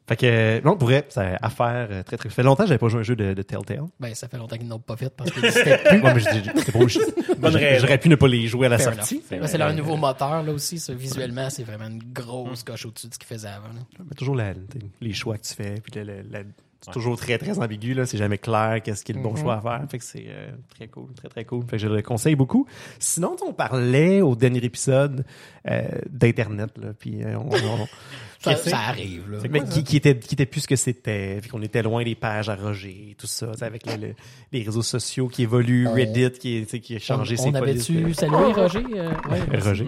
fait 0.09 0.17
que, 0.17 0.61
non, 0.65 0.77
pour 0.77 0.89
vrai, 0.89 1.07
c'est 1.09 1.37
à 1.41 1.49
faire 1.51 1.89
euh, 1.91 2.03
très, 2.03 2.17
très. 2.17 2.29
Ça 2.29 2.35
fait 2.35 2.43
longtemps 2.43 2.65
que 2.65 2.69
j'avais 2.69 2.79
pas 2.79 2.89
joué 2.89 2.99
à 2.99 3.01
un 3.01 3.05
jeu 3.05 3.15
de, 3.17 3.35
de 3.35 3.43
Telltale. 3.43 3.85
Ben, 4.01 4.15
ça 4.15 4.27
fait 4.29 4.37
longtemps 4.37 4.57
qu'ils 4.57 4.67
n'ont 4.69 4.79
pas 4.81 4.97
fait 4.97 5.11
parce 5.17 5.31
que 5.31 5.49
c'était 5.51 5.79
plus. 5.79 6.01
Ouais, 6.01 6.15
mais 6.15 6.21
je 6.21 6.41
dis- 6.41 6.51
c'est 6.65 6.73
pas- 6.73 6.79
je- 6.89 7.35
Bonne 7.39 7.53
j'aurais- 7.79 7.99
pu 7.99 8.09
ne 8.09 8.17
pas 8.17 8.29
les 8.29 8.47
jouer 8.47 8.67
à 8.67 8.71
la 8.71 8.79
Fair 8.79 8.95
sortie. 8.95 9.23
Ben, 9.31 9.47
c'est 9.47 9.59
leur 9.59 9.73
nouveau 9.75 9.97
moteur, 9.97 10.43
là 10.43 10.53
aussi. 10.53 10.79
ça, 10.79 10.93
visuellement, 10.95 11.49
c'est 11.51 11.63
vraiment 11.65 11.87
une 11.87 12.03
grosse 12.13 12.63
coche 12.63 12.85
au-dessus 12.87 13.09
de 13.09 13.15
ce 13.15 13.19
qu'ils 13.19 13.29
faisaient 13.29 13.49
avant. 13.49 13.69
là. 13.69 13.81
Mais 14.01 14.15
toujours 14.17 14.35
la- 14.37 14.55
les 15.01 15.13
choix 15.13 15.39
que 15.39 15.43
tu 15.45 15.55
fais, 15.55 15.75
puis 15.81 15.93
le- 16.01 16.05
le- 16.05 16.23
la- 16.31 16.43
c'est 16.85 16.91
toujours 16.91 17.17
très 17.17 17.39
très 17.39 17.59
ambigu 17.59 17.95
là, 17.95 18.07
c'est 18.07 18.19
jamais 18.19 18.39
clair 18.39 18.81
qu'est-ce 18.83 19.05
qui 19.05 19.13
est 19.13 19.15
le 19.15 19.23
bon 19.23 19.33
Mhm. 19.33 19.39
choix 19.39 19.55
à 19.57 19.61
faire. 19.61 19.87
Fait 19.91 19.99
que 19.99 20.05
c'est 20.05 20.27
euh, 20.29 20.51
très 20.75 20.89
cool, 20.89 21.13
très 21.15 21.29
très 21.29 21.45
cool. 21.45 21.63
Fait 21.65 21.77
que 21.77 21.79
je 21.79 21.89
le 21.89 22.03
conseille 22.03 22.35
beaucoup. 22.35 22.67
Sinon, 22.99 23.37
on 23.47 23.53
parlait 23.53 24.21
au 24.21 24.35
dernier 24.37 24.59
épisode 24.65 25.25
euh, 25.71 25.83
d'internet 26.11 26.71
là, 26.79 26.89
puis 26.99 27.23
euh, 27.23 27.37
on, 27.39 27.49
on- 27.55 27.87
Ça, 28.43 28.77
arrive, 28.77 29.31
là. 29.31 29.39
mais 29.49 29.63
qui, 29.63 29.85
qui 29.85 29.97
était 29.97 30.19
qui 30.19 30.35
était 30.35 30.47
plus 30.47 30.63
ce 30.63 30.67
que 30.67 30.75
c'était, 30.75 31.39
puis 31.41 31.49
qu'on 31.49 31.63
était 31.63 31.81
loin 31.81 32.03
des 32.03 32.17
pages 32.17 32.49
à 32.49 32.57
Roger, 32.57 33.15
tout 33.17 33.29
ça, 33.29 33.53
avec 33.61 33.87
le- 33.87 34.09
le- 34.09 34.15
les 34.51 34.63
réseaux 34.65 34.83
sociaux 34.83 35.29
qui 35.29 35.45
évoluent, 35.45 35.87
On- 35.87 35.95
Reddit 35.95 36.33
qui, 36.41 36.67
qui 36.67 36.97
a 36.97 36.99
changé 36.99 37.37
on, 37.39 37.43
ses 37.45 37.49
on 37.51 37.55
avait-tu 37.55 38.13
salué 38.15 38.37
Roger? 38.53 38.83
Euh, 38.97 39.13
ouais. 39.31 39.59
Roger. 39.61 39.87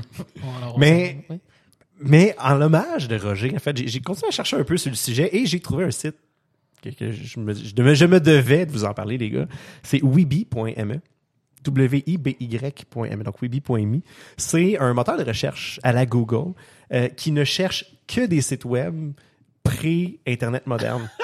Alors, 0.61 0.79
Mais-. 0.79 1.27
Mais 2.01 2.35
en 2.41 2.61
hommage 2.61 3.09
de 3.09 3.17
Roger, 3.17 3.53
en 3.57 3.59
fait, 3.61 3.77
j'ai 3.89 4.01
continué 4.01 4.29
à 4.29 4.33
chercher 4.33 4.57
un 4.57 4.65
peu 4.65 4.77
sur 4.77 4.91
le 4.91 4.97
sujet 4.97 5.31
et 5.35 5.47
j'ai 5.47 5.59
trouvé 5.61 5.85
un 5.85 5.91
site 5.91 6.17
que, 6.93 7.13
je, 7.13 7.41
me, 7.41 7.55
je, 7.55 7.75
devais, 7.75 8.07
me 8.07 8.21
devais 8.21 8.67
de 8.67 8.73
vous 8.73 8.85
en 8.85 8.95
parler, 8.95 9.19
les 9.19 9.31
gars. 9.31 9.47
C'est 9.83 10.03
weeby.me. 10.03 11.01
W-I-B-Y.me, 11.65 13.23
donc 13.25 13.41
weeby.me. 13.41 14.01
C'est 14.37 14.79
un 14.79 14.93
moteur 14.93 15.17
de 15.17 15.25
recherche 15.25 15.81
à 15.83 15.93
la 15.93 16.05
Google 16.05 16.53
euh, 16.93 17.09
qui 17.09 17.33
ne 17.33 17.45
cherche 17.45 17.87
que 18.07 18.27
des 18.27 18.43
sites 18.43 18.67
web 18.67 19.13
pré-Internet 19.63 20.67
moderne. 20.67 21.11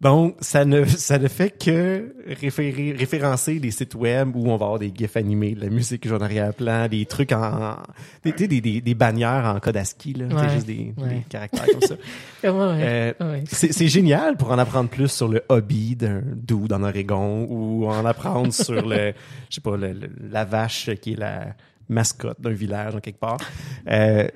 Donc, 0.00 0.36
ça 0.40 0.64
ne, 0.64 0.84
ça 0.86 1.18
ne 1.18 1.28
fait 1.28 1.50
que 1.50 2.14
référer, 2.26 2.92
référencer 2.98 3.60
des 3.60 3.70
sites 3.70 3.94
web 3.94 4.34
où 4.34 4.46
on 4.50 4.56
va 4.56 4.64
avoir 4.64 4.78
des 4.78 4.92
gifs 4.96 5.16
animés, 5.16 5.54
de 5.54 5.60
la 5.60 5.68
musique 5.68 6.10
en 6.10 6.20
arrière-plan, 6.20 6.88
des 6.88 7.04
trucs 7.04 7.32
en, 7.32 7.76
des, 8.24 8.32
des, 8.32 8.48
des, 8.48 8.60
des- 8.62 8.80
des 8.80 8.94
bannières 8.94 9.44
en 9.54 9.60
code 9.60 9.76
ASCII, 9.76 10.14
là, 10.14 10.26
Ouais, 10.26 10.48
juste 10.54 10.66
des, 10.66 10.94
ouais. 10.96 11.08
des 11.08 11.20
caractères 11.28 11.66
comme 11.66 11.82
ça. 11.82 11.94
Euh, 12.44 13.12
Ouais. 13.20 13.44
c'est 13.46 13.70
c'est 13.72 13.88
génial 13.88 14.36
pour 14.38 14.50
en 14.50 14.58
apprendre 14.58 14.88
plus 14.88 15.08
sur 15.08 15.28
le 15.28 15.42
hobby 15.50 15.94
d'un 15.96 16.22
dude 16.34 16.72
en 16.72 16.82
Oregon 16.82 17.46
ou 17.50 17.86
en 17.86 18.04
apprendre 18.06 18.52
sur 18.54 18.86
le, 18.88 19.12
je 19.50 19.54
sais 19.56 19.60
pas, 19.60 19.76
le- 19.76 19.92
le- 19.92 20.10
la 20.30 20.46
vache 20.46 20.88
qui 21.02 21.12
est 21.12 21.16
la 21.18 21.48
mascotte 21.90 22.40
d'un 22.40 22.50
village 22.52 22.94
en 22.96 23.00
quelque 23.00 23.20
part. 23.20 23.36
Euh, 23.90 24.26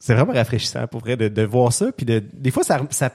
c'est 0.00 0.14
vraiment 0.14 0.32
rafraîchissant 0.32 0.86
pour 0.88 1.00
vrai 1.00 1.16
de, 1.16 1.28
de 1.28 1.42
voir 1.42 1.72
ça. 1.72 1.92
Puis 1.96 2.04
de, 2.04 2.20
des 2.32 2.50
fois, 2.50 2.64
ça, 2.64 2.80
ça 2.90 3.12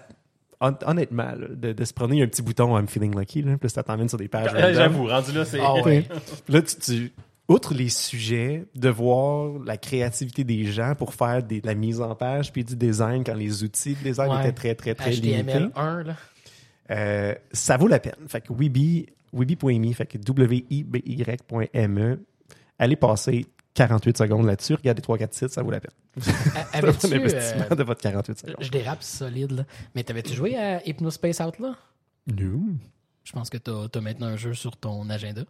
hon- 0.61 0.77
honnêtement, 0.85 1.31
là, 1.37 1.47
de, 1.49 1.73
de 1.73 1.85
se 1.85 1.93
promener, 1.93 2.21
un 2.23 2.27
petit 2.27 2.41
bouton 2.41 2.77
I'm 2.77 2.87
feeling 2.87 3.17
lucky, 3.17 3.41
là, 3.41 3.57
puis 3.57 3.69
ça 3.69 3.83
t'emmène 3.83 4.09
sur 4.09 4.17
des 4.17 4.27
pages. 4.27 4.51
J'avoue, 4.73 5.07
rendu 5.07 5.31
là, 5.31 5.45
c'est. 5.45 5.59
Ah 5.61 5.75
ouais. 5.83 6.05
Là, 6.47 6.61
tu, 6.61 6.75
tu- 6.77 7.11
outre 7.47 7.73
les 7.73 7.89
sujets, 7.89 8.65
de 8.75 8.89
voir 8.89 9.53
la 9.65 9.75
créativité 9.77 10.43
des 10.43 10.65
gens 10.65 10.93
pour 10.95 11.13
faire 11.15 11.41
des- 11.41 11.61
de 11.61 11.67
la 11.67 11.73
mise 11.75 11.99
en 11.99 12.13
page 12.15 12.51
puis 12.51 12.63
du 12.63 12.75
design 12.75 13.23
quand 13.23 13.33
les 13.33 13.63
outils 13.63 13.95
de 13.95 14.03
design 14.09 14.31
Ouais. 14.31 14.39
étaient 14.41 14.51
très, 14.51 14.75
très, 14.75 14.93
très 14.93 15.11
limités. 15.11 15.43
HTML1, 15.59 16.03
là. 16.05 16.15
Euh, 16.91 17.33
ça 17.51 17.77
vaut 17.77 17.87
la 17.87 17.99
peine. 17.99 18.13
Fait 18.27 18.41
que 18.41 18.51
Weeby, 18.53 19.07
Weeby.me, 19.33 19.93
fait 19.93 20.05
que 20.07 20.17
W-I-B-Y.me, 21.09 22.19
allez 22.77 22.95
passer 22.95 23.45
48 23.79 24.17
secondes 24.17 24.45
là-dessus, 24.45 24.75
regardez 24.75 25.01
3-4 25.01 25.27
sites, 25.31 25.49
ça 25.51 25.63
vaut 25.63 25.71
la 25.71 25.79
peine. 25.79 25.91
C'est 26.19 26.33
un 26.73 27.13
investissement 27.13 27.65
euh, 27.71 27.75
de 27.75 27.83
votre 27.83 28.01
48 28.01 28.37
secondes. 28.39 28.55
je 28.59 28.69
dérape 28.69 29.01
solide, 29.01 29.51
là. 29.51 29.63
Mais 29.95 30.03
t'avais-tu 30.03 30.33
joué 30.33 30.57
à 30.57 30.85
Hypnospace 30.85 31.39
Out, 31.39 31.59
là? 31.59 31.75
Non. 32.27 32.75
Je 33.23 33.31
pense 33.31 33.49
que 33.49 33.57
tu 33.57 33.71
as, 33.71 34.01
maintenant 34.01 34.27
un 34.27 34.35
jeu 34.35 34.53
sur 34.53 34.75
ton 34.75 35.09
agenda. 35.09 35.43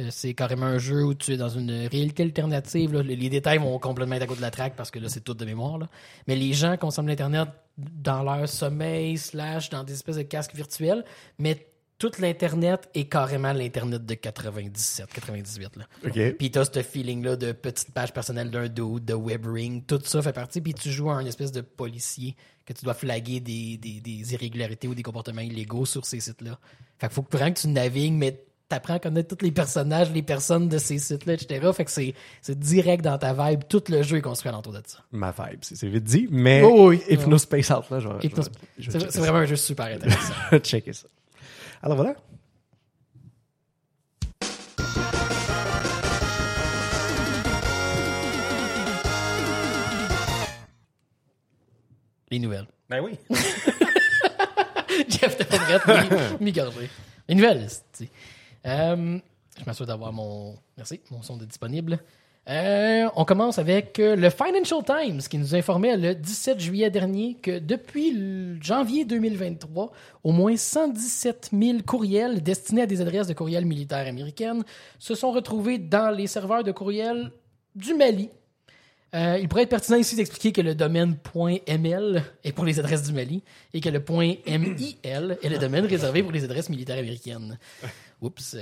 Euh, 0.00 0.08
c'est 0.10 0.34
carrément 0.34 0.66
un 0.66 0.78
jeu 0.78 1.04
où 1.04 1.14
tu 1.14 1.32
es 1.32 1.36
dans 1.36 1.48
une 1.48 1.70
réalité 1.86 2.24
alternative. 2.24 2.92
là. 2.92 3.02
Les, 3.04 3.14
les 3.14 3.28
détails 3.28 3.58
vont 3.58 3.78
complètement 3.78 4.16
être 4.16 4.22
à 4.22 4.26
côté 4.26 4.38
de 4.38 4.44
la 4.44 4.50
traque 4.50 4.74
parce 4.74 4.90
que 4.90 4.98
là, 4.98 5.08
c'est 5.08 5.20
tout 5.22 5.34
de 5.34 5.44
mémoire. 5.44 5.78
là. 5.78 5.88
Mais 6.26 6.34
les 6.34 6.52
gens 6.52 6.76
consomment 6.76 7.06
l'Internet 7.08 7.48
dans 7.78 8.24
leur 8.24 8.48
sommeil, 8.48 9.16
slash, 9.16 9.70
dans 9.70 9.84
des 9.84 9.92
espèces 9.92 10.16
de 10.16 10.22
casques 10.22 10.56
virtuels. 10.56 11.04
Mais 11.38 11.66
tout 12.00 12.10
l'Internet 12.18 12.88
est 12.94 13.04
carrément 13.04 13.52
l'Internet 13.52 14.06
de 14.06 14.14
97, 14.14 15.06
98. 15.12 15.76
Là. 15.76 15.84
OK. 16.06 16.36
Puis 16.38 16.50
t'as 16.50 16.64
ce 16.64 16.82
feeling-là 16.82 17.36
de 17.36 17.52
petite 17.52 17.92
page 17.92 18.14
personnelle 18.14 18.50
d'un 18.50 18.68
dude, 18.68 19.04
de 19.04 19.12
web 19.12 19.44
ring, 19.46 19.84
tout 19.86 20.00
ça 20.02 20.22
fait 20.22 20.32
partie. 20.32 20.62
Puis 20.62 20.72
tu 20.72 20.90
joues 20.90 21.10
à 21.10 21.14
un 21.16 21.26
espèce 21.26 21.52
de 21.52 21.60
policier 21.60 22.34
que 22.64 22.72
tu 22.72 22.84
dois 22.86 22.94
flaguer 22.94 23.40
des, 23.40 23.76
des, 23.76 24.00
des 24.00 24.32
irrégularités 24.32 24.88
ou 24.88 24.94
des 24.94 25.02
comportements 25.02 25.42
illégaux 25.42 25.84
sur 25.84 26.06
ces 26.06 26.20
sites-là. 26.20 26.58
Fait 26.98 27.06
qu'il 27.08 27.14
faut 27.14 27.22
que 27.22 27.36
vraiment 27.36 27.52
que 27.52 27.60
tu 27.60 27.68
navigues, 27.68 28.14
mais 28.14 28.44
t'apprends 28.70 28.94
à 28.94 28.98
connaître 28.98 29.36
tous 29.36 29.44
les 29.44 29.52
personnages, 29.52 30.10
les 30.10 30.22
personnes 30.22 30.68
de 30.70 30.78
ces 30.78 30.98
sites-là, 30.98 31.34
etc. 31.34 31.70
Fait 31.74 31.84
que 31.84 31.90
c'est, 31.90 32.14
c'est 32.40 32.58
direct 32.58 33.04
dans 33.04 33.18
ta 33.18 33.34
vibe. 33.34 33.60
Tout 33.68 33.82
le 33.90 34.02
jeu 34.02 34.16
est 34.16 34.22
construit 34.22 34.48
alentour 34.48 34.72
de 34.72 34.80
ça. 34.86 35.00
Ma 35.12 35.32
vibe, 35.32 35.58
c'est 35.60 35.74
c'est 35.76 35.88
vite 35.88 36.04
dit, 36.04 36.28
mais 36.30 36.62
Oh 36.64 36.88
oui. 36.88 37.02
Hypnospace 37.10 37.70
Out, 37.70 37.90
là, 37.90 38.00
je 38.00 38.08
vais- 38.08 38.90
C'est, 39.10 39.18
vraiment 39.18 39.38
un 39.40 39.44
jeu 39.46 39.56
super 39.56 39.86
intéressant. 39.86 40.32
checker 40.62 40.94
ça. 40.94 41.06
Alors 41.82 41.96
voilà. 41.96 42.14
les 52.30 52.38
nouvelles. 52.38 52.66
Ben 52.88 53.00
oui. 53.00 53.18
Jeff 55.08 55.36
de 55.36 55.44
Pauvrette, 55.44 56.40
mi-gorgé. 56.40 56.88
Les 57.28 57.34
nouvelles, 57.34 57.66
c'est 57.92 58.08
euh, 58.66 59.18
Je 59.58 59.64
m'assure 59.64 59.86
d'avoir 59.86 60.12
mon. 60.12 60.56
Merci, 60.76 61.00
mon 61.10 61.22
son 61.22 61.36
de 61.36 61.44
disponible. 61.44 61.98
Euh, 62.48 63.08
on 63.16 63.24
commence 63.24 63.58
avec 63.58 63.98
euh, 63.98 64.16
le 64.16 64.30
Financial 64.30 64.82
Times 64.82 65.20
qui 65.20 65.36
nous 65.36 65.54
informait 65.54 65.96
le 65.96 66.14
17 66.14 66.58
juillet 66.58 66.90
dernier 66.90 67.34
que 67.34 67.58
depuis 67.58 68.58
janvier 68.62 69.04
2023, 69.04 69.92
au 70.24 70.32
moins 70.32 70.56
117 70.56 71.50
000 71.52 71.78
courriels 71.86 72.42
destinés 72.42 72.82
à 72.82 72.86
des 72.86 73.02
adresses 73.02 73.26
de 73.26 73.34
courriel 73.34 73.66
militaires 73.66 74.06
américaines 74.06 74.64
se 74.98 75.14
sont 75.14 75.32
retrouvés 75.32 75.78
dans 75.78 76.10
les 76.10 76.26
serveurs 76.26 76.64
de 76.64 76.72
courriel 76.72 77.30
du 77.74 77.94
Mali. 77.94 78.30
Euh, 79.14 79.38
il 79.40 79.48
pourrait 79.48 79.64
être 79.64 79.70
pertinent 79.70 79.98
ici 79.98 80.16
d'expliquer 80.16 80.52
que 80.52 80.60
le 80.60 80.74
domaine 80.74 81.16
.ml 81.66 82.22
est 82.42 82.52
pour 82.52 82.64
les 82.64 82.78
adresses 82.78 83.02
du 83.02 83.12
Mali 83.12 83.42
et 83.74 83.80
que 83.80 83.88
le 83.90 84.02
.mil 84.08 84.38
est 85.02 85.48
le 85.48 85.58
domaine 85.58 85.84
réservé 85.84 86.22
pour 86.22 86.32
les 86.32 86.44
adresses 86.44 86.70
militaires 86.70 86.98
américaines. 86.98 87.58
Oups. 88.22 88.56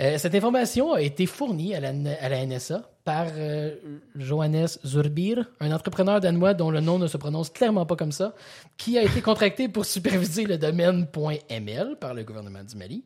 Euh, 0.00 0.16
cette 0.16 0.34
information 0.34 0.94
a 0.94 1.02
été 1.02 1.26
fournie 1.26 1.74
à 1.74 1.80
la, 1.80 1.90
à 2.20 2.28
la 2.30 2.46
NSA 2.46 2.90
par 3.04 3.26
euh, 3.32 3.76
Johannes 4.16 4.68
Zurbir, 4.86 5.50
un 5.60 5.72
entrepreneur 5.72 6.20
danois 6.20 6.54
dont 6.54 6.70
le 6.70 6.80
nom 6.80 6.98
ne 6.98 7.06
se 7.06 7.18
prononce 7.18 7.50
clairement 7.50 7.84
pas 7.84 7.96
comme 7.96 8.12
ça, 8.12 8.34
qui 8.78 8.96
a 8.96 9.02
été 9.02 9.20
contracté 9.20 9.68
pour 9.68 9.84
superviser 9.84 10.44
le 10.44 10.56
domaine 10.56 11.06
.ml 11.50 11.96
par 12.00 12.14
le 12.14 12.24
gouvernement 12.24 12.64
du 12.64 12.76
Mali. 12.76 13.04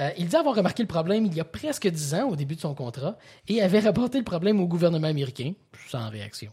Euh, 0.00 0.10
il 0.18 0.28
dit 0.28 0.36
avoir 0.36 0.54
remarqué 0.54 0.82
le 0.82 0.88
problème 0.88 1.24
il 1.24 1.34
y 1.34 1.40
a 1.40 1.44
presque 1.44 1.88
dix 1.88 2.14
ans, 2.14 2.28
au 2.28 2.36
début 2.36 2.56
de 2.56 2.60
son 2.60 2.74
contrat, 2.74 3.16
et 3.48 3.62
avait 3.62 3.80
rapporté 3.80 4.18
le 4.18 4.24
problème 4.24 4.60
au 4.60 4.66
gouvernement 4.66 5.08
américain, 5.08 5.54
sans 5.88 6.10
réaction. 6.10 6.52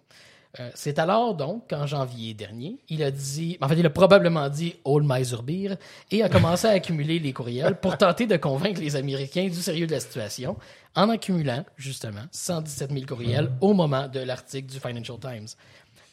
Euh, 0.60 0.70
c'est 0.74 1.00
alors 1.00 1.36
donc 1.36 1.70
qu'en 1.70 1.86
janvier 1.86 2.34
dernier, 2.34 2.78
il 2.90 3.04
a 3.04 3.12
dit, 3.12 3.58
en 3.62 3.68
fait, 3.68 3.76
il 3.78 3.86
a 3.86 3.90
probablement 3.90 4.48
dit 4.50 4.76
All 4.86 5.02
my 5.04 5.24
Zurbir 5.24 5.76
et 6.12 6.24
a 6.24 6.30
commencé 6.30 6.68
à 6.68 6.72
accumuler 6.72 7.20
les 7.20 7.34
courriels 7.34 7.76
pour 7.76 7.98
tenter 7.98 8.26
de 8.26 8.38
convaincre 8.38 8.80
les 8.80 8.96
Américains 8.96 9.48
du 9.48 9.56
sérieux 9.56 9.88
de 9.88 9.92
la 9.92 10.00
situation, 10.00 10.56
en 10.96 11.10
accumulant 11.10 11.66
justement 11.76 12.24
117 12.32 12.92
000 12.92 13.06
courriels 13.06 13.52
au 13.62 13.74
moment 13.74 14.08
de 14.08 14.20
l'article 14.20 14.72
du 14.72 14.80
Financial 14.80 15.18
Times. 15.20 15.48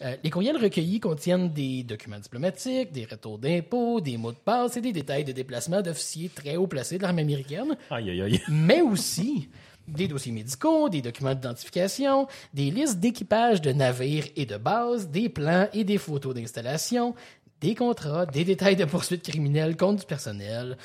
Euh, 0.05 0.17
les 0.25 0.31
courriels 0.31 0.57
recueillis 0.57 0.99
contiennent 0.99 1.51
des 1.53 1.85
documents 1.85 2.19
diplomatiques, 2.19 2.91
des 2.91 3.05
retours 3.05 3.39
d'impôts, 3.39 4.01
des 4.01 4.17
mots 4.17 4.33
de 4.33 4.37
passe 4.37 4.77
et 4.77 4.81
des 4.81 4.93
détails 4.93 5.23
de 5.25 5.31
déplacement 5.31 5.81
d'officiers 5.81 6.29
très 6.29 6.57
haut 6.57 6.67
placés 6.67 6.99
de 6.99 7.03
l'armée 7.03 7.23
américaine, 7.23 7.77
Aïe, 7.91 8.11
aïe, 8.11 8.23
aïe. 8.23 8.41
mais 8.49 8.81
aussi 8.81 9.49
des 9.93 10.09
dossiers 10.09 10.33
médicaux, 10.33 10.89
des 10.89 11.03
documents 11.03 11.35
d'identification, 11.35 12.27
des 12.55 12.71
listes 12.71 12.99
d'équipage 12.99 13.61
de 13.61 13.73
navires 13.73 14.27
et 14.37 14.47
de 14.47 14.57
bases, 14.57 15.09
des 15.09 15.29
plans 15.29 15.69
et 15.73 15.85
des 15.85 15.99
photos 15.99 16.35
d'installation, 16.35 17.15
des 17.61 17.75
contrats, 17.75 18.27
des 18.27 18.45
détails 18.45 18.77
de 18.77 18.85
poursuites 18.85 19.23
criminelles 19.23 19.77
contre 19.77 20.01
du 20.01 20.07
personnel, 20.07 20.77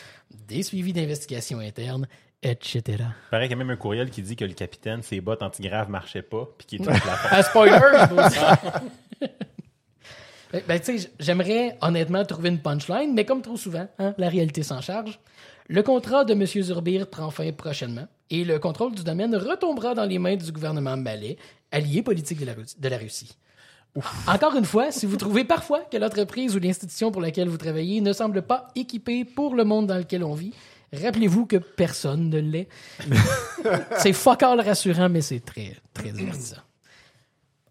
des 0.47 0.63
suivis 0.63 0.93
d'investigation 0.93 1.59
interne, 1.59 2.07
etc. 2.43 3.03
Pareil 3.31 3.47
qu'il 3.47 3.57
y 3.57 3.61
a 3.61 3.63
même 3.63 3.71
un 3.73 3.77
courriel 3.77 4.09
qui 4.09 4.21
dit 4.21 4.35
que 4.35 4.45
le 4.45 4.53
capitaine, 4.53 5.01
ses 5.01 5.21
bottes 5.21 5.41
antigraves 5.41 5.89
marchaient 5.89 6.21
pas, 6.21 6.47
puis 6.57 6.67
qu'il 6.67 6.81
était 6.81 6.91
la 6.91 7.37
Un 7.37 7.41
spoiler. 7.41 7.79
Ben, 10.51 10.61
ben, 10.65 10.79
tu 10.79 10.97
sais, 10.97 11.11
j'aimerais 11.19 11.77
honnêtement 11.81 12.23
trouver 12.23 12.47
une 12.47 12.59
punchline, 12.59 13.13
mais 13.13 13.25
comme 13.25 13.41
trop 13.41 13.57
souvent, 13.57 13.87
hein, 13.99 14.13
la 14.17 14.29
réalité 14.29 14.63
s'en 14.63 14.79
charge. 14.79 15.19
Le 15.69 15.83
contrat 15.83 16.23
de 16.25 16.33
M. 16.33 16.45
Zurbir 16.45 17.07
prend 17.09 17.29
fin 17.29 17.51
prochainement 17.51 18.07
et 18.29 18.43
le 18.45 18.57
contrôle 18.59 18.95
du 18.95 19.03
domaine 19.03 19.35
retombera 19.35 19.93
dans 19.93 20.05
les 20.05 20.19
mains 20.19 20.35
du 20.35 20.51
gouvernement 20.51 20.95
malais, 20.97 21.37
allié 21.71 22.01
politique 22.01 22.39
de 22.39 22.45
la, 22.45 22.53
Russie- 22.53 22.75
de 22.79 22.87
la 22.89 22.97
Russie. 22.97 23.35
Encore 24.27 24.55
une 24.55 24.65
fois, 24.65 24.91
si 24.91 25.05
vous 25.05 25.17
trouvez 25.17 25.43
parfois 25.43 25.81
que 25.81 25.97
l'entreprise 25.97 26.55
ou 26.55 26.59
l'institution 26.59 27.11
pour 27.11 27.21
laquelle 27.21 27.49
vous 27.49 27.57
travaillez 27.57 27.99
ne 27.99 28.13
semble 28.13 28.43
pas 28.43 28.67
équipée 28.75 29.25
pour 29.25 29.55
le 29.55 29.63
monde 29.63 29.87
dans 29.87 29.97
lequel 29.97 30.23
on 30.23 30.35
vit, 30.35 30.53
rappelez-vous 30.93 31.45
que 31.47 31.57
personne 31.57 32.29
ne 32.29 32.39
l'est. 32.39 32.67
c'est 33.97 34.13
fuck 34.13 34.43
all 34.43 34.61
rassurant, 34.61 35.09
mais 35.09 35.21
c'est 35.21 35.39
très, 35.39 35.75
très 35.93 36.11
divertissant. 36.11 36.61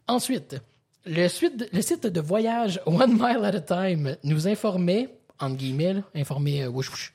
Ensuite, 0.08 0.56
le, 1.06 1.28
suite- 1.28 1.68
le 1.72 1.80
site 1.82 2.06
de 2.06 2.20
voyage 2.20 2.80
One 2.86 3.12
Mile 3.14 3.44
at 3.44 3.56
a 3.56 3.60
Time 3.60 4.16
nous 4.24 4.48
informait, 4.48 5.08
entre 5.40 5.56
guillemets, 5.56 5.94
là, 5.94 6.00
informait 6.14 6.62
euh, 6.64 6.68
wouch, 6.68 6.90
wouch, 6.90 7.12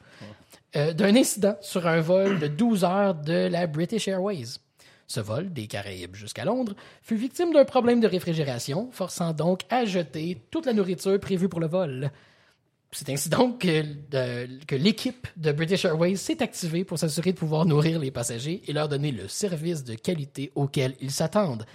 euh, 0.75 0.93
d'un 0.93 1.15
incident 1.15 1.57
sur 1.61 1.85
un 1.85 1.99
vol 1.99 2.39
de 2.39 2.47
12 2.47 2.83
heures 2.83 3.15
de 3.15 3.47
la 3.47 3.67
British 3.67 4.07
Airways. 4.07 4.57
Ce 5.07 5.19
vol, 5.19 5.51
des 5.51 5.67
Caraïbes 5.67 6.15
jusqu'à 6.15 6.45
Londres, 6.45 6.73
fut 7.01 7.17
victime 7.17 7.51
d'un 7.51 7.65
problème 7.65 7.99
de 7.99 8.07
réfrigération, 8.07 8.89
forçant 8.93 9.33
donc 9.33 9.63
à 9.69 9.83
jeter 9.83 10.41
toute 10.49 10.65
la 10.65 10.71
nourriture 10.71 11.19
prévue 11.19 11.49
pour 11.49 11.59
le 11.59 11.67
vol. 11.67 12.11
C'est 12.93 13.09
ainsi 13.09 13.27
donc 13.27 13.59
que, 13.59 14.75
l'équipe 14.75 15.27
de 15.35 15.51
British 15.51 15.83
Airways 15.83 16.15
s'est 16.15 16.41
activée 16.41 16.85
pour 16.85 16.99
s'assurer 16.99 17.33
de 17.33 17.37
pouvoir 17.37 17.65
nourrir 17.65 17.99
les 17.99 18.11
passagers 18.11 18.61
et 18.67 18.71
leur 18.71 18.87
donner 18.87 19.11
le 19.11 19.27
service 19.27 19.83
de 19.83 19.95
qualité 19.95 20.53
auquel 20.55 20.95
ils 21.01 21.11
s'attendent. 21.11 21.65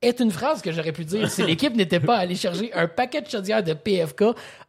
Est 0.00 0.20
une 0.20 0.30
phrase 0.30 0.62
que 0.62 0.72
j'aurais 0.72 0.92
pu 0.92 1.04
dire 1.04 1.30
si 1.30 1.42
l'équipe 1.46 1.74
n'était 1.74 2.00
pas 2.00 2.16
allée 2.16 2.34
chercher 2.34 2.72
un 2.72 2.88
paquet 2.88 3.20
de 3.20 3.28
chaudières 3.28 3.62
de 3.62 3.74
PFK 3.74 4.24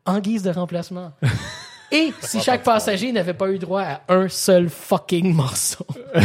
en 0.06 0.20
guise 0.20 0.44
de 0.44 0.50
remplacement. 0.50 1.14
Et 1.92 2.14
si 2.22 2.40
chaque 2.42 2.64
passager 2.64 3.12
n'avait 3.12 3.34
pas 3.34 3.50
eu 3.50 3.60
droit 3.60 3.82
à 3.84 4.02
un 4.10 4.30
seul 4.30 4.70
fucking 4.70 5.34
morceau. 5.34 5.86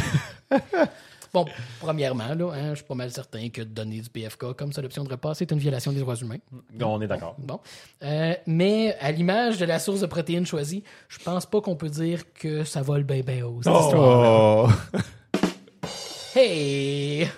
Bon, 1.37 1.44
premièrement, 1.81 2.35
là, 2.35 2.50
hein, 2.55 2.70
je 2.70 2.76
suis 2.76 2.85
pas 2.85 2.94
mal 2.94 3.11
certain 3.11 3.50
que 3.50 3.61
de 3.61 3.66
donner 3.66 4.00
du 4.00 4.09
PFK 4.09 4.55
comme 4.55 4.72
seule 4.72 4.87
option 4.87 5.05
de 5.05 5.11
repas, 5.11 5.35
c'est 5.35 5.50
une 5.52 5.59
violation 5.59 5.92
des 5.92 6.00
droits 6.00 6.14
humains. 6.14 6.38
On 6.81 6.98
est 7.02 7.07
d'accord. 7.07 7.35
Bon. 7.37 7.61
Euh, 8.02 8.33
mais 8.46 8.96
à 9.00 9.12
l'image 9.12 9.59
de 9.59 9.66
la 9.66 9.79
source 9.79 10.00
de 10.00 10.07
protéines 10.07 10.46
choisie, 10.46 10.83
je 11.11 11.18
pense 11.18 11.44
pas 11.44 11.61
qu'on 11.61 11.76
peut 11.76 11.90
dire 11.90 12.33
que 12.33 12.64
ça 12.64 12.81
vole 12.81 13.02
bien 13.02 13.20
bien 13.20 13.44
haut. 13.44 13.61
cette 13.62 13.74
histoire. 13.74 14.70
Oh! 14.94 14.98
Hey! 16.35 17.29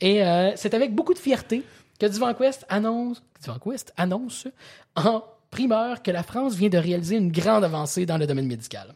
Et 0.00 0.24
euh, 0.24 0.52
c'est 0.54 0.74
avec 0.74 0.94
beaucoup 0.94 1.14
de 1.14 1.18
fierté 1.18 1.62
que 1.98 2.06
Divan 2.06 2.34
Quest 2.34 2.64
annonce, 2.68 3.22
Divan 3.40 3.58
Quest 3.58 3.92
annonce 3.96 4.46
en 4.94 5.24
primeur 5.50 6.02
que 6.02 6.10
la 6.10 6.22
France 6.22 6.54
vient 6.54 6.68
de 6.68 6.78
réaliser 6.78 7.16
une 7.16 7.32
grande 7.32 7.64
avancée 7.64 8.06
dans 8.06 8.18
le 8.18 8.26
domaine 8.26 8.46
médical. 8.46 8.94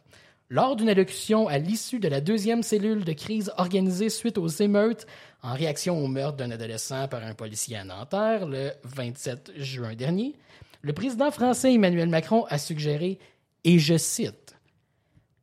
Lors 0.49 0.75
d'une 0.75 0.89
allocution 0.89 1.47
à 1.47 1.57
l'issue 1.57 1.99
de 1.99 2.07
la 2.07 2.21
deuxième 2.21 2.61
cellule 2.61 3.03
de 3.03 3.13
crise 3.13 3.51
organisée 3.57 4.09
suite 4.09 4.37
aux 4.37 4.47
émeutes 4.47 5.07
en 5.41 5.53
réaction 5.53 6.03
au 6.03 6.07
meurtre 6.07 6.37
d'un 6.37 6.51
adolescent 6.51 7.07
par 7.07 7.23
un 7.23 7.33
policier 7.33 7.77
à 7.77 7.83
Nanterre 7.83 8.45
le 8.45 8.71
27 8.83 9.53
juin 9.57 9.95
dernier, 9.95 10.35
le 10.81 10.93
président 10.93 11.31
français 11.31 11.73
Emmanuel 11.73 12.09
Macron 12.09 12.45
a 12.49 12.59
suggéré, 12.59 13.17
et 13.63 13.79
je 13.79 13.97
cite, 13.97 14.55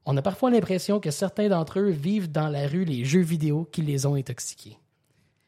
On 0.05 0.17
a 0.17 0.23
parfois 0.23 0.51
l'impression 0.51 1.01
que 1.01 1.11
certains 1.11 1.49
d'entre 1.49 1.81
eux 1.81 1.91
vivent 1.91 2.31
dans 2.31 2.49
la 2.49 2.69
rue 2.69 2.85
les 2.85 3.05
jeux 3.05 3.23
vidéo 3.23 3.69
qui 3.73 3.83
les 3.83 4.07
ont 4.07 4.15
intoxiqués. 4.15 4.79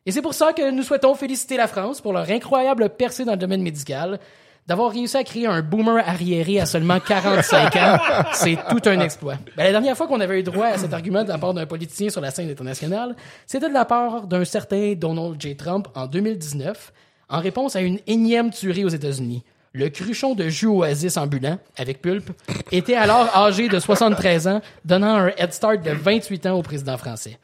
Et 0.04 0.10
c'est 0.10 0.20
pour 0.20 0.34
ça 0.34 0.52
que 0.52 0.70
nous 0.70 0.82
souhaitons 0.82 1.14
féliciter 1.14 1.56
la 1.56 1.68
France 1.68 2.00
pour 2.00 2.12
leur 2.12 2.28
incroyable 2.28 2.90
percée 2.90 3.24
dans 3.24 3.32
le 3.32 3.38
domaine 3.38 3.62
médical. 3.62 4.18
D'avoir 4.66 4.92
réussi 4.92 5.16
à 5.16 5.24
créer 5.24 5.46
un 5.46 5.60
boomer 5.60 6.02
arriéré 6.06 6.58
à 6.58 6.64
seulement 6.64 6.98
45 6.98 7.76
ans, 7.76 7.98
c'est 8.32 8.56
tout 8.70 8.80
un 8.86 8.98
exploit. 9.00 9.34
Ben, 9.56 9.64
la 9.64 9.72
dernière 9.72 9.94
fois 9.94 10.06
qu'on 10.06 10.20
avait 10.20 10.40
eu 10.40 10.42
droit 10.42 10.68
à 10.68 10.78
cet 10.78 10.94
argument 10.94 11.22
de 11.22 11.28
la 11.28 11.36
part 11.36 11.52
d'un 11.52 11.66
politicien 11.66 12.08
sur 12.08 12.22
la 12.22 12.30
scène 12.30 12.48
internationale, 12.50 13.14
c'était 13.46 13.68
de 13.68 13.74
la 13.74 13.84
part 13.84 14.26
d'un 14.26 14.44
certain 14.46 14.94
Donald 14.94 15.38
J. 15.38 15.54
Trump 15.56 15.88
en 15.94 16.06
2019, 16.06 16.92
en 17.28 17.40
réponse 17.40 17.76
à 17.76 17.82
une 17.82 17.98
énième 18.06 18.50
tuerie 18.50 18.86
aux 18.86 18.88
États-Unis. 18.88 19.42
Le 19.74 19.90
cruchon 19.90 20.34
de 20.34 20.48
jus 20.48 20.68
oasis 20.68 21.18
ambulant, 21.18 21.58
avec 21.76 22.00
pulpe, 22.00 22.30
était 22.72 22.94
alors 22.94 23.36
âgé 23.36 23.68
de 23.68 23.78
73 23.78 24.46
ans, 24.48 24.60
donnant 24.84 25.16
un 25.16 25.28
head 25.36 25.52
start 25.52 25.82
de 25.82 25.90
28 25.90 26.46
ans 26.46 26.54
au 26.54 26.62
président 26.62 26.96
français. 26.96 27.38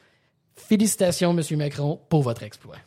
Félicitations, 0.55 1.33
Monsieur 1.33 1.57
Macron, 1.57 1.99
pour 2.09 2.23
votre 2.23 2.41
exploit. 2.43 2.77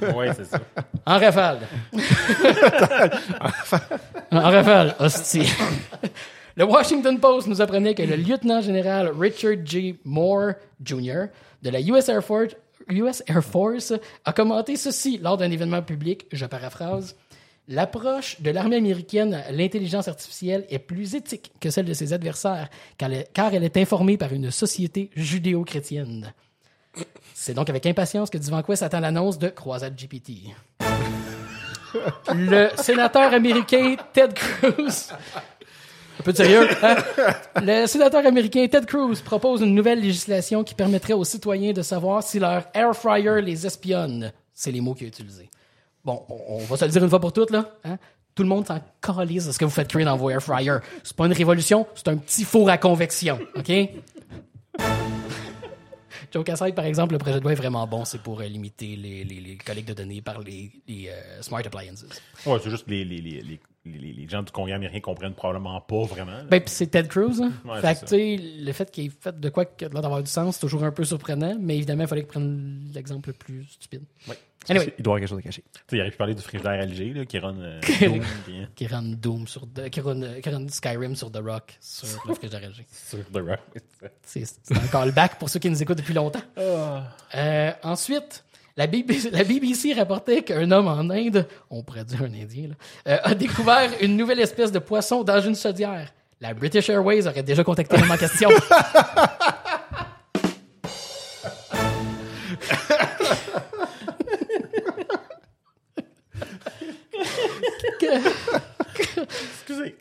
Oui, 0.16 0.26
c'est 0.36 0.44
ça. 0.44 0.60
En 1.06 1.18
rafale. 1.18 1.60
en 4.30 4.40
rafale, 4.40 4.94
hostie. 4.98 5.50
Le 6.56 6.64
Washington 6.64 7.18
Post 7.18 7.46
nous 7.46 7.60
apprenait 7.60 7.94
que 7.94 8.02
le 8.02 8.16
lieutenant-général 8.16 9.12
Richard 9.18 9.64
G. 9.64 9.98
Moore 10.04 10.52
Jr. 10.84 11.26
de 11.62 11.70
la 11.70 11.80
US 11.80 12.08
Air 12.08 12.24
Force, 12.24 12.56
US 12.88 13.22
Air 13.26 13.44
Force 13.44 13.92
a 14.24 14.32
commenté 14.32 14.76
ceci 14.76 15.18
lors 15.18 15.36
d'un 15.36 15.50
événement 15.50 15.82
public, 15.82 16.26
je 16.32 16.46
paraphrase. 16.46 17.16
L'approche 17.68 18.40
de 18.40 18.50
l'armée 18.50 18.76
américaine 18.76 19.34
à 19.34 19.52
l'intelligence 19.52 20.08
artificielle 20.08 20.66
est 20.70 20.80
plus 20.80 21.14
éthique 21.14 21.52
que 21.60 21.70
celle 21.70 21.84
de 21.84 21.94
ses 21.94 22.12
adversaires, 22.12 22.68
car 22.98 23.12
elle, 23.12 23.26
car 23.32 23.54
elle 23.54 23.62
est 23.62 23.76
informée 23.76 24.16
par 24.16 24.32
une 24.32 24.50
société 24.50 25.10
judéo-chrétienne. 25.14 26.32
C'est 27.34 27.54
donc 27.54 27.70
avec 27.70 27.86
impatience 27.86 28.30
que 28.30 28.38
Divan 28.38 28.62
Quest 28.62 28.82
attend 28.82 29.00
l'annonce 29.00 29.38
de 29.38 29.48
Croisade 29.48 29.96
GPT. 29.96 30.54
Le 32.34 32.68
sénateur 32.76 33.32
américain 33.32 33.96
Ted 34.12 34.34
Cruz. 34.34 35.10
Un 36.18 36.22
peu 36.22 36.32
de 36.32 36.36
sérieux, 36.36 36.68
hein? 36.82 36.96
Le 37.62 37.86
sénateur 37.86 38.24
américain 38.26 38.66
Ted 38.70 38.86
Cruz 38.86 39.20
propose 39.24 39.62
une 39.62 39.74
nouvelle 39.74 40.00
législation 40.00 40.62
qui 40.64 40.74
permettrait 40.74 41.14
aux 41.14 41.24
citoyens 41.24 41.72
de 41.72 41.82
savoir 41.82 42.22
si 42.22 42.38
leur 42.38 42.64
air 42.74 42.94
fryer 42.94 43.40
les 43.40 43.66
espionne. 43.66 44.32
C'est 44.52 44.70
les 44.70 44.80
mots 44.82 44.94
qu'il 44.94 45.06
a 45.06 45.08
utilisés. 45.08 45.48
Bon, 46.04 46.22
on, 46.28 46.56
on 46.56 46.58
va 46.58 46.76
se 46.76 46.84
le 46.84 46.90
dire 46.90 47.02
une 47.02 47.10
fois 47.10 47.20
pour 47.20 47.32
toutes, 47.32 47.50
là. 47.50 47.70
hein? 47.84 47.96
Tout 48.34 48.42
le 48.42 48.48
monde 48.48 48.66
s'en 48.66 48.78
calise 49.00 49.46
de 49.46 49.52
ce 49.52 49.58
que 49.58 49.64
vous 49.64 49.70
faites 49.70 49.88
cuire 49.88 50.06
dans 50.06 50.16
vos 50.16 50.30
air 50.30 50.42
fryers. 50.42 50.78
C'est 51.02 51.16
pas 51.16 51.26
une 51.26 51.32
révolution, 51.32 51.86
c'est 51.94 52.08
un 52.08 52.16
petit 52.16 52.44
four 52.44 52.68
à 52.70 52.78
convection, 52.78 53.38
OK? 53.56 53.72
Joe 56.32 56.44
Casside, 56.44 56.74
par 56.74 56.84
exemple, 56.84 57.12
le 57.12 57.18
projet 57.18 57.38
de 57.38 57.42
loi 57.42 57.52
est 57.52 57.56
vraiment 57.56 57.86
bon. 57.86 58.04
C'est 58.04 58.20
pour 58.22 58.40
euh, 58.40 58.44
limiter 58.44 58.96
les, 58.96 59.24
les, 59.24 59.40
les 59.40 59.56
collectes 59.56 59.88
de 59.88 59.94
données 59.94 60.20
par 60.22 60.40
les, 60.40 60.70
les, 60.88 61.08
euh, 61.08 61.42
smart 61.42 61.60
appliances. 61.64 62.04
Ouais, 62.46 62.58
c'est 62.62 62.70
juste 62.70 62.84
les, 62.88 63.04
les, 63.04 63.20
les, 63.20 63.42
les, 63.42 63.60
les, 63.84 64.12
les 64.12 64.28
gens 64.28 64.42
du 64.42 64.52
Congrès 64.52 64.72
américain 64.74 65.00
comprennent 65.00 65.34
probablement 65.34 65.80
pas 65.80 66.04
vraiment. 66.04 66.32
là. 66.32 66.44
Ben, 66.44 66.62
c'est 66.66 66.86
Ted 66.88 67.08
Cruz. 67.08 67.40
Hein? 67.42 67.52
Ouais, 67.64 67.80
fait 67.80 68.04
que, 68.06 68.64
le 68.64 68.72
fait 68.72 68.90
qu'il 68.90 69.06
ait 69.06 69.10
fait 69.20 69.38
de 69.38 69.48
quoi 69.48 69.64
l'air 69.80 69.90
d'avoir 69.90 70.22
du 70.22 70.30
sens, 70.30 70.54
c'est 70.56 70.60
toujours 70.60 70.84
un 70.84 70.92
peu 70.92 71.04
surprenant. 71.04 71.56
Mais 71.60 71.76
évidemment, 71.76 72.02
il 72.04 72.08
fallait 72.08 72.22
qu'il 72.22 72.30
prenne 72.30 72.90
l'exemple 72.94 73.30
le 73.30 73.34
plus 73.34 73.64
stupide. 73.64 74.02
Ouais. 74.28 74.38
Anyway, 74.68 74.94
Il 74.98 75.02
doit 75.02 75.12
y 75.12 75.16
avoir 75.16 75.20
quelque 75.20 75.28
chose 75.30 75.38
à 75.38 75.42
cacher. 75.42 75.64
Tu 75.88 75.96
il 75.96 76.00
aurait 76.02 76.10
pu 76.10 76.16
parler 76.18 76.34
du 76.34 76.42
frigidaire 76.42 76.84
LG 76.86 77.16
là, 77.16 77.24
qui 77.24 77.38
run 77.38 77.56
euh, 77.58 77.80
Doom, 77.80 78.20
puis, 78.44 78.60
euh, 78.60 78.64
qui 78.74 78.86
rend 78.86 79.02
Doom 79.02 79.48
sur... 79.48 79.66
de- 79.66 79.88
qui, 79.88 80.00
rend 80.00 80.68
Skyrim 80.68 81.16
sur 81.16 81.32
The 81.32 81.38
Rock, 81.42 81.78
sur 81.80 82.06
le 82.28 82.34
frigidaire 82.34 82.68
LG. 82.68 82.84
sur 82.92 83.18
The 83.32 83.38
Rock. 83.38 84.10
C'est 84.22 84.44
c'est 84.44 84.76
un 84.76 84.86
callback 84.88 85.38
pour 85.38 85.48
ceux 85.48 85.58
qui 85.60 85.70
nous 85.70 85.82
écoutent 85.82 85.98
depuis 85.98 86.14
longtemps. 86.14 86.42
Euh, 86.58 87.72
ensuite, 87.82 88.44
la 88.76 88.86
BBC, 88.86 89.30
la 89.30 89.44
BBC 89.44 89.94
rapportait 89.94 90.42
qu'un 90.42 90.70
homme 90.70 90.88
en 90.88 91.08
Inde, 91.10 91.46
on 91.70 91.82
pourrait 91.82 92.04
dire 92.04 92.22
un 92.22 92.32
Indien, 92.32 92.68
là, 92.68 92.74
euh, 93.08 93.18
a 93.24 93.34
découvert 93.34 93.90
une 94.02 94.16
nouvelle 94.16 94.40
espèce 94.40 94.70
de 94.72 94.78
poisson 94.78 95.24
dans 95.24 95.40
une 95.40 95.56
chaudière. 95.56 96.12
La 96.42 96.54
British 96.54 96.88
Airways 96.88 97.26
aurait 97.26 97.42
déjà 97.42 97.64
contacté 97.64 97.96
l'homme 97.98 98.10
en 98.10 98.16
question. 98.16 98.48
Excusez. 109.52 109.96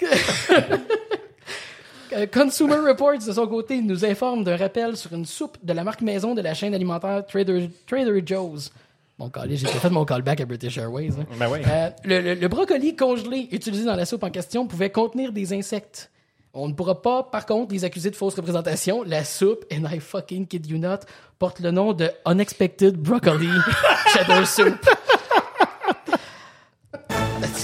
Consumer 2.33 2.77
Reports, 2.87 3.19
de 3.25 3.31
son 3.33 3.47
côté, 3.47 3.81
nous 3.81 4.03
informe 4.03 4.43
d'un 4.43 4.57
rappel 4.57 4.97
sur 4.97 5.13
une 5.13 5.25
soupe 5.25 5.57
de 5.63 5.73
la 5.73 5.83
marque 5.83 6.01
maison 6.01 6.33
de 6.33 6.41
la 6.41 6.53
chaîne 6.55 6.73
alimentaire 6.73 7.23
Trader, 7.27 7.69
Trader 7.87 8.21
Joe's. 8.25 8.71
Mon 9.19 9.29
j'ai 9.49 9.57
fait 9.67 9.89
mon 9.89 10.05
callback 10.05 10.39
à 10.41 10.45
British 10.45 10.77
Airways. 10.77 11.09
hein. 11.19 11.25
Ben 11.37 11.49
oui. 11.51 11.59
Euh, 11.67 11.89
le, 12.05 12.21
le- 12.21 12.33
le 12.35 12.47
brocoli 12.47 12.95
congelé 12.95 13.49
utilisé 13.51 13.83
dans 13.83 13.95
la 13.95 14.05
soupe 14.05 14.23
en 14.23 14.29
question 14.31 14.65
pouvait 14.65 14.89
contenir 14.91 15.33
des 15.33 15.51
insectes. 15.53 16.09
On 16.53 16.67
ne 16.69 16.73
pourra 16.73 17.01
pas, 17.01 17.23
par 17.23 17.45
contre, 17.45 17.73
les 17.73 17.83
accuser 17.85 18.09
de 18.09 18.15
fausse 18.15 18.33
représentation. 18.35 19.03
La 19.03 19.23
soupe, 19.25 19.65
and 19.71 19.83
I 19.93 19.99
fucking 19.99 20.47
kid 20.47 20.65
you 20.67 20.77
not, 20.79 20.99
porte 21.37 21.59
le 21.59 21.69
nom 21.71 21.91
de 21.93 22.09
Unexpected 22.25 22.95
Broccoli 22.97 23.49
Cheddar 24.13 24.47
Soup. 24.47 24.73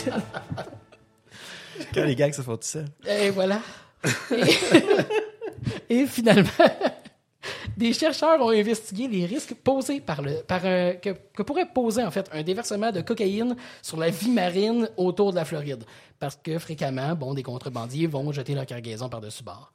Quand 1.93 2.03
les 2.03 2.15
gags 2.15 2.33
se 2.33 2.41
font 2.41 2.57
tout 2.57 2.63
seuls. 2.63 2.87
Et 3.07 3.29
voilà. 3.29 3.59
Et, 5.89 6.05
finalement, 6.07 6.49
des 7.77 7.93
chercheurs 7.93 8.41
ont 8.41 8.49
investigué 8.49 9.07
les 9.07 9.25
risques 9.25 9.55
posés 9.55 9.99
par 9.99 10.21
le, 10.21 10.41
par 10.43 10.65
un, 10.65 10.93
que, 10.93 11.09
que 11.33 11.43
pourrait 11.43 11.67
poser 11.73 12.03
en 12.03 12.11
fait 12.11 12.29
un 12.31 12.43
déversement 12.43 12.91
de 12.91 13.01
cocaïne 13.01 13.55
sur 13.81 13.97
la 13.97 14.09
vie 14.09 14.31
marine 14.31 14.89
autour 14.97 15.31
de 15.31 15.37
la 15.37 15.45
Floride. 15.45 15.83
Parce 16.19 16.35
que 16.35 16.59
fréquemment, 16.59 17.15
bon, 17.15 17.33
des 17.33 17.43
contrebandiers 17.43 18.07
vont 18.07 18.31
jeter 18.31 18.55
leur 18.55 18.65
cargaison 18.65 19.09
par-dessus 19.09 19.43
bord. 19.43 19.71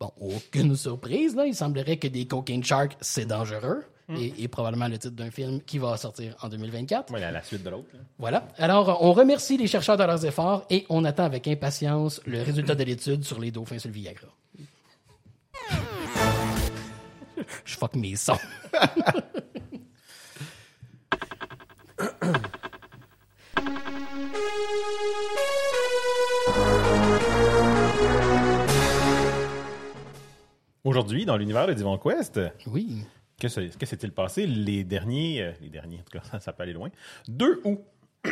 Bon, 0.00 0.10
aucune 0.20 0.76
surprise, 0.76 1.36
là. 1.36 1.46
Il 1.46 1.54
semblerait 1.54 1.98
que 1.98 2.08
des 2.08 2.26
cocaine 2.26 2.64
sharks, 2.64 2.96
c'est 3.00 3.26
dangereux. 3.26 3.84
Et, 4.18 4.44
et 4.44 4.48
probablement 4.48 4.86
le 4.88 4.98
titre 4.98 5.14
d'un 5.14 5.30
film 5.30 5.60
qui 5.62 5.78
va 5.78 5.96
sortir 5.96 6.36
en 6.42 6.48
2024. 6.48 7.12
Ouais, 7.12 7.20
la, 7.20 7.30
la 7.30 7.42
suite 7.42 7.62
de 7.62 7.70
l'autre. 7.70 7.88
là. 7.94 8.00
Voilà. 8.18 8.48
Alors, 8.58 8.98
on 9.02 9.12
remercie 9.12 9.56
les 9.56 9.66
chercheurs 9.66 9.96
de 9.96 10.04
leurs 10.04 10.24
efforts 10.26 10.66
et 10.68 10.84
on 10.90 11.04
attend 11.04 11.24
avec 11.24 11.48
impatience 11.48 12.20
le 12.26 12.42
résultat 12.42 12.74
de 12.74 12.84
l'étude 12.84 13.24
sur 13.24 13.40
les 13.40 13.50
dauphins 13.50 13.78
sur 13.78 13.88
le 13.88 13.94
Viagra. 13.94 14.28
Je 17.64 17.76
fuck 17.76 17.94
mes 17.96 18.14
sons. 18.16 18.36
Aujourd'hui, 30.84 31.24
dans 31.24 31.36
l'univers 31.36 31.66
de 31.66 31.72
Divan 31.72 31.96
Quest, 31.98 32.40
Oui. 32.66 33.04
Que 33.40 33.48
se- 33.48 33.76
que 33.76 33.86
s'est-il 33.86 34.12
passé? 34.12 34.46
Les 34.46 34.84
derniers, 34.84 35.42
euh, 35.42 35.52
les 35.60 35.68
derniers, 35.68 35.98
en 36.00 36.02
tout 36.02 36.18
cas, 36.18 36.24
ça, 36.30 36.40
ça 36.40 36.52
peut 36.52 36.62
aller 36.62 36.72
loin, 36.72 36.90
2 37.28 37.60
août. 37.64 37.80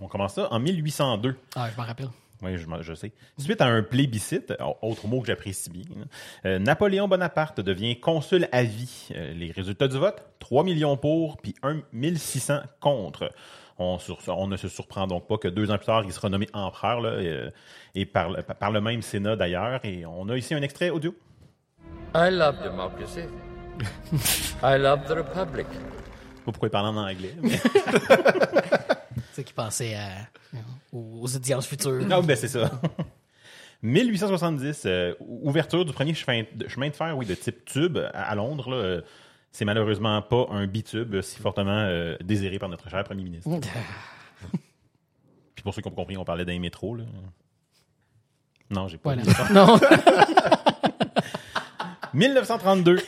On 0.00 0.08
commence 0.08 0.34
ça 0.34 0.48
en 0.50 0.58
1802. 0.60 1.36
Ah, 1.56 1.68
je 1.70 1.76
m'en 1.76 1.84
rappelle. 1.86 2.08
Oui, 2.42 2.56
je, 2.56 2.64
je 2.80 2.94
sais. 2.94 3.12
Suite 3.36 3.60
à 3.60 3.66
un 3.66 3.82
plébiscite, 3.82 4.54
autre 4.80 5.06
mot 5.06 5.20
que 5.20 5.26
j'apprécie 5.26 5.68
bien, 5.68 5.82
hein, 5.94 6.04
euh, 6.46 6.58
Napoléon 6.58 7.06
Bonaparte 7.06 7.60
devient 7.60 8.00
consul 8.00 8.48
à 8.50 8.62
vie. 8.62 9.08
Euh, 9.14 9.34
les 9.34 9.50
résultats 9.50 9.88
du 9.88 9.98
vote, 9.98 10.22
3 10.38 10.64
millions 10.64 10.96
pour, 10.96 11.36
puis 11.36 11.54
1 11.62 11.82
1600 11.92 12.60
contre. 12.80 13.30
On, 13.76 13.98
sur- 13.98 14.20
on 14.28 14.46
ne 14.46 14.56
se 14.56 14.68
surprend 14.68 15.06
donc 15.06 15.26
pas 15.26 15.36
que 15.36 15.48
deux 15.48 15.70
ans 15.70 15.76
plus 15.76 15.84
tard, 15.86 16.02
il 16.04 16.12
sera 16.12 16.30
nommé 16.30 16.46
empereur, 16.54 17.02
là, 17.02 17.50
et 17.94 18.06
par, 18.06 18.30
le- 18.30 18.42
par 18.42 18.70
le 18.70 18.80
même 18.80 19.02
Sénat 19.02 19.36
d'ailleurs. 19.36 19.84
Et 19.84 20.06
on 20.06 20.26
a 20.30 20.36
ici 20.38 20.54
un 20.54 20.62
extrait 20.62 20.88
audio. 20.88 21.14
I 22.14 22.30
love 22.30 22.62
democracy. 22.64 23.20
I 24.62 24.78
love 24.78 25.04
the 25.06 25.12
republic. 25.12 25.66
Je 25.70 25.76
sais 25.78 26.44
pas 26.44 26.52
pourquoi 26.52 26.68
il 26.68 26.70
parle 26.70 26.86
en 26.86 26.96
anglais. 26.96 27.34
mais- 27.42 27.58
C'est 29.32 29.44
qui 29.44 29.52
pensait 29.52 29.94
à, 29.94 30.08
aux 30.92 31.34
audiences 31.36 31.66
futures. 31.66 32.04
Non, 32.06 32.22
ben 32.22 32.36
c'est 32.36 32.48
ça. 32.48 32.70
1870, 33.82 34.82
euh, 34.86 35.14
ouverture 35.20 35.84
du 35.86 35.92
premier 35.92 36.12
chemin 36.14 36.42
de, 36.54 36.68
chemin 36.68 36.88
de 36.90 36.94
fer, 36.96 37.16
oui, 37.16 37.24
de 37.24 37.34
type 37.34 37.64
tube 37.64 37.96
à, 38.12 38.24
à 38.30 38.34
Londres. 38.34 38.68
là. 38.70 38.76
Euh, 38.76 39.00
C'est 39.52 39.64
malheureusement 39.64 40.20
pas 40.22 40.46
un 40.50 40.66
bitube 40.66 41.20
si 41.22 41.38
fortement 41.40 41.70
euh, 41.88 42.16
désiré 42.22 42.58
par 42.58 42.68
notre 42.68 42.90
cher 42.90 43.02
premier 43.04 43.24
ministre. 43.24 43.48
Puis 45.54 45.62
pour 45.62 45.72
ceux 45.74 45.80
qui 45.82 45.88
ont 45.88 45.92
compris, 45.92 46.16
on 46.18 46.24
parlait 46.24 46.44
d'un 46.44 46.58
métro. 46.58 46.94
Là. 46.96 47.04
Non, 48.70 48.86
j'ai 48.88 48.98
pas. 48.98 49.14
Voilà. 49.14 49.50
Non. 49.52 49.78
1932, 52.12 52.98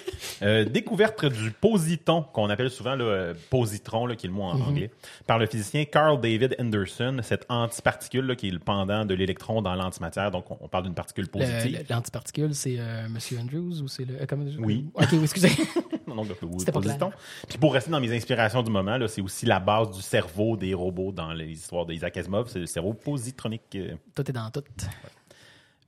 Euh, 0.43 0.65
découverte 0.65 1.25
du 1.25 1.51
positron, 1.53 2.23
qu'on 2.23 2.51
appelle 2.51 2.71
souvent 2.71 2.95
là, 2.97 3.05
euh, 3.05 3.35
positron, 3.51 4.07
là, 4.07 4.17
qui 4.17 4.27
est 4.27 4.29
le 4.29 4.35
mot 4.35 4.43
en 4.43 4.61
anglais, 4.61 4.91
par 5.27 5.39
le 5.39 5.47
physicien 5.47 5.85
Carl 5.85 6.21
David 6.21 6.57
Anderson, 6.59 7.19
cette 7.23 7.47
antiparticule 7.49 8.27
là, 8.27 8.35
qui 8.35 8.49
est 8.49 8.51
le 8.51 8.59
pendant 8.59 9.05
de 9.05 9.15
l'électron 9.15 9.63
dans 9.63 9.75
l'antimatière. 9.75 10.31
Donc, 10.31 10.45
on, 10.51 10.69
parle 10.69 10.85
d'une 10.85 10.95
particule 10.95 11.25
Le- 11.25 11.31
positive. 11.31 11.79
le- 11.89 11.95
L'antiparticule, 11.95 12.55
c'est 12.55 12.77
euh, 12.79 13.09
Monsieur 13.09 13.39
Andrews 13.39 13.81
ou 13.83 13.89
c'est 13.89 14.05
le. 14.05 14.15
euh, 14.21 14.57
Oui. 14.59 14.87
Ok, 14.95 15.09
oui, 15.13 15.19
excusez. 15.23 15.49
Donc, 16.07 16.29
le 16.29 16.35
C'était 16.59 16.73
pas 16.73 16.81
positron. 16.81 17.13
Puis 17.49 17.59
pour 17.59 17.73
rester 17.73 17.91
dans 17.91 18.01
mes 18.01 18.15
inspirations 18.15 18.63
du 18.63 18.71
moment, 18.71 18.99
c'est 19.09 19.23
aussi 19.23 19.47
la 19.47 19.61
base 19.61 19.91
du 19.93 20.03
cerveau 20.03 20.57
des 20.57 20.75
robots 20.75 21.13
dans 21.13 21.33
les 21.33 21.51
histoires 21.51 21.87
d'Isaac 21.87 22.17
Asimov, 22.17 22.49
c'est 22.49 22.59
le 22.59 22.67
cerveau 22.67 22.93
positronique. 22.93 23.79
tout 24.15 24.31
est 24.31 24.33
dans 24.33 24.51
tout. 24.51 24.63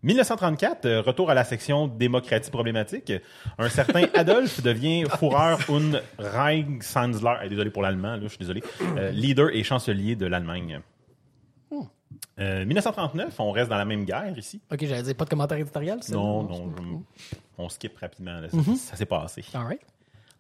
1934, 0.05 0.85
euh, 0.87 1.01
retour 1.03 1.31
à 1.31 1.35
la 1.35 1.45
section 1.45 1.88
démocratie 1.88 2.51
problématique. 2.51 3.12
Un 3.59 3.69
certain 3.69 4.03
Adolf 4.14 4.62
devient 4.62 5.05
Führer 5.19 5.57
und 5.69 6.01
Reichskanzler, 6.19 7.37
eh, 7.45 7.49
désolé 7.49 7.71
pour 7.71 7.83
l'allemand, 7.83 8.17
là, 8.17 8.21
je 8.23 8.29
suis 8.29 8.38
désolé, 8.38 8.62
euh, 8.97 9.11
leader 9.11 9.49
et 9.53 9.62
chancelier 9.64 10.14
de 10.14 10.27
l'Allemagne. 10.27 10.81
Euh, 12.40 12.64
1939, 12.64 13.38
on 13.38 13.53
reste 13.53 13.71
dans 13.71 13.77
la 13.77 13.85
même 13.85 14.05
guerre 14.05 14.37
ici. 14.37 14.61
Ok, 14.73 14.85
j'allais 14.85 15.03
dire 15.05 15.14
pas 15.17 15.25
de 15.25 15.31
commentaire 15.31 15.59
éditorial. 15.59 15.99
c'est 16.03 16.12
Non, 16.14 16.43
non, 16.43 16.73
je- 16.77 17.37
on 17.59 17.69
skip 17.69 17.97
rapidement. 17.99 18.40
là, 18.40 18.49
ça 18.51 18.57
ça 18.77 18.97
s'est 18.97 19.07
passé. 19.07 19.45
All 19.55 19.62
right. 19.67 19.81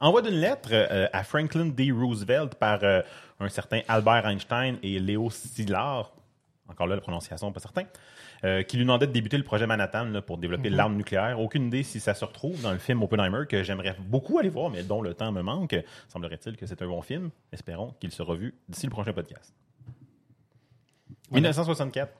Envoi 0.00 0.20
d'une 0.22 0.34
lettre 0.40 0.70
euh, 0.72 1.06
à 1.12 1.22
Franklin 1.22 1.66
D. 1.66 1.92
Roosevelt 1.92 2.56
par 2.56 2.80
euh, 2.82 3.00
un 3.38 3.48
certain 3.48 3.80
Albert 3.86 4.26
Einstein 4.26 4.76
et 4.82 4.98
Léo 4.98 5.30
Szilard, 5.30 6.12
encore 6.68 6.88
là 6.88 6.96
la 6.96 7.00
prononciation 7.00 7.52
pas 7.52 7.60
certain, 7.60 7.84
euh, 8.44 8.62
qui 8.62 8.76
lui 8.76 8.84
demandaient 8.84 9.06
de 9.06 9.12
débuter 9.12 9.36
le 9.38 9.42
projet 9.42 9.66
Manhattan 9.66 10.04
là, 10.04 10.20
pour 10.22 10.36
développer 10.38 10.68
l'arme 10.76 10.96
nucléaire. 10.96 11.40
Aucune 11.40 11.66
idée 11.68 11.82
si 11.82 11.98
ça 11.98 12.12
se 12.14 12.24
retrouve 12.24 12.60
dans 12.62 12.72
le 12.72 12.78
film 12.78 13.02
Oppenheimer 13.02 13.46
que 13.48 13.62
j'aimerais 13.62 13.96
beaucoup 14.00 14.38
aller 14.38 14.50
voir, 14.50 14.70
mais 14.70 14.82
dont 14.82 15.00
le 15.02 15.14
temps 15.14 15.32
me 15.32 15.40
manque. 15.42 15.74
Semblerait-il 16.08 16.56
que 16.56 16.66
c'est 16.66 16.82
un 16.82 16.86
bon 16.86 17.00
film. 17.02 17.30
Espérons 17.52 17.94
qu'il 18.00 18.10
sera 18.12 18.34
vu 18.34 18.54
d'ici 18.68 18.86
le 18.86 18.90
prochain 18.90 19.12
podcast. 19.12 19.54
1964. 21.32 22.12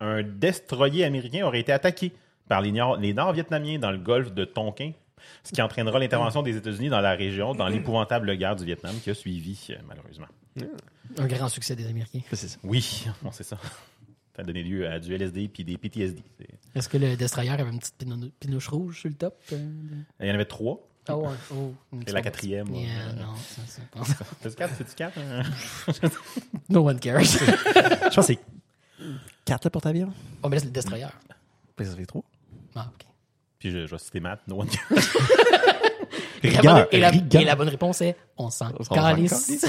Un 0.00 0.22
destroyer 0.22 1.04
américain 1.04 1.44
aurait 1.46 1.60
été 1.60 1.72
attaqué 1.72 2.12
par 2.48 2.60
les, 2.60 2.72
Nord- 2.72 2.96
les 2.98 3.12
Nord-Vietnamiens 3.14 3.78
dans 3.78 3.90
le 3.90 3.98
golfe 3.98 4.32
de 4.32 4.44
Tonkin, 4.44 4.92
ce 5.42 5.52
qui 5.52 5.60
entraînera 5.60 5.98
l'intervention 5.98 6.42
des 6.42 6.56
États-Unis 6.56 6.88
dans 6.88 7.00
la 7.00 7.12
région 7.14 7.52
dans 7.54 7.68
l'épouvantable 7.68 8.34
guerre 8.36 8.56
du 8.56 8.64
Vietnam 8.64 8.94
qui 9.02 9.10
a 9.10 9.14
suivi, 9.14 9.68
euh, 9.70 9.74
malheureusement. 9.86 10.28
Un 11.18 11.26
grand 11.26 11.48
succès 11.48 11.74
des 11.76 11.86
Américains. 11.88 12.20
Ça. 12.32 12.58
Oui, 12.64 13.06
bon, 13.22 13.30
c'est 13.32 13.44
ça. 13.44 13.58
Ça 14.38 14.42
a 14.42 14.44
donné 14.44 14.62
lieu 14.62 14.88
à 14.88 15.00
du 15.00 15.12
LSD 15.12 15.48
puis 15.48 15.64
des 15.64 15.76
PTSD. 15.76 16.22
C'est- 16.38 16.46
Est-ce 16.78 16.88
que 16.88 16.96
le 16.96 17.16
Destroyer 17.16 17.50
avait 17.50 17.68
une 17.68 17.80
petite 17.80 17.96
pino- 17.98 18.30
pinouche 18.38 18.68
rouge 18.68 19.00
sur 19.00 19.08
le 19.08 19.16
top? 19.16 19.34
euh? 19.52 19.58
Il 20.20 20.28
y 20.28 20.30
en 20.30 20.34
avait 20.34 20.44
trois. 20.44 20.80
Ah 21.08 21.16
ouais. 21.16 21.28
Oh, 21.52 21.72
C'est 22.06 22.12
la 22.12 22.22
quatrième. 22.22 22.72
Yeah, 22.72 23.14
non, 23.14 23.34
ça, 23.34 23.62
c'est 23.66 23.84
pas... 23.88 24.00
C'est-tu 24.42 24.54
quatre? 24.54 24.74
C'est-tu 24.76 24.94
quatre? 24.94 25.18
hein? 25.18 25.42
No 26.68 26.86
one 26.88 27.00
cares. 27.00 27.24
Je 27.24 28.14
pense 28.14 28.14
que 28.14 28.22
c'est 28.22 28.38
4 29.44 29.64
le 29.64 29.70
porte-avions. 29.70 30.12
oh, 30.44 30.48
mais 30.48 30.54
là, 30.56 30.60
c'est 30.60 30.66
le 30.66 30.70
Destroyer. 30.72 31.06
Ben, 31.76 31.84
ça 31.84 31.96
fait 31.96 32.06
3. 32.06 32.22
Ah, 32.76 32.90
ok. 32.94 33.06
Puis 33.58 33.70
je, 33.72 33.86
je 33.86 33.90
vais 33.90 33.98
citer 33.98 34.20
Matt. 34.20 34.46
No 34.46 34.60
one 34.60 34.68
Et 36.44 36.50
la, 36.52 36.62
bonne, 36.62 36.86
et 36.92 37.00
la- 37.00 37.10
rigueur. 37.10 37.42
et 37.42 37.44
la 37.44 37.56
bonne 37.56 37.68
réponse 37.68 38.00
est 38.02 38.16
on 38.36 38.50
s'en 38.50 38.70
calisse. 38.70 39.66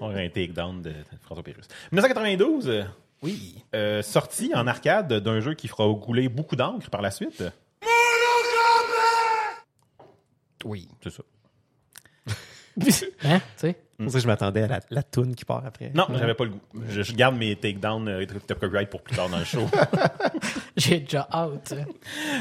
On 0.00 0.06
aurait 0.10 0.26
un 0.26 0.28
takedown 0.28 0.82
de 0.82 0.92
François 1.22 1.42
Pérus. 1.44 1.66
1992, 1.92 2.68
euh, 2.68 2.82
Oui. 3.22 3.64
euh, 3.74 4.02
sortie 4.02 4.52
en 4.54 4.66
arcade 4.66 5.12
d'un 5.12 5.40
jeu 5.40 5.54
qui 5.54 5.68
fera 5.68 5.84
couler 5.94 6.28
beaucoup 6.28 6.56
d'encre 6.56 6.90
par 6.90 7.02
la 7.02 7.10
suite? 7.10 7.44
Oui. 10.64 10.88
C'est 11.02 11.10
ça. 11.10 11.22
hein? 13.24 13.40
Tu 13.56 13.60
sais? 13.60 13.76
Ça 14.10 14.18
que 14.18 14.22
je 14.22 14.26
m'attendais 14.26 14.62
à 14.62 14.66
la, 14.68 14.80
la 14.90 15.02
toune 15.02 15.34
qui 15.34 15.44
part 15.44 15.62
après. 15.66 15.90
Non, 15.94 16.06
j'avais 16.14 16.34
pas 16.34 16.44
le 16.44 16.50
goût. 16.50 16.60
Je, 16.88 17.02
je 17.02 17.12
garde 17.14 17.36
mes 17.36 17.54
takedowns 17.56 18.08
euh, 18.08 18.24
de 18.26 18.54
copyright 18.54 18.88
pour 18.90 19.02
plus 19.02 19.14
tard 19.16 19.28
dans 19.28 19.38
le 19.38 19.44
show. 19.44 19.66
J'ai 20.76 21.00
déjà 21.00 21.28
hâte. 21.32 21.74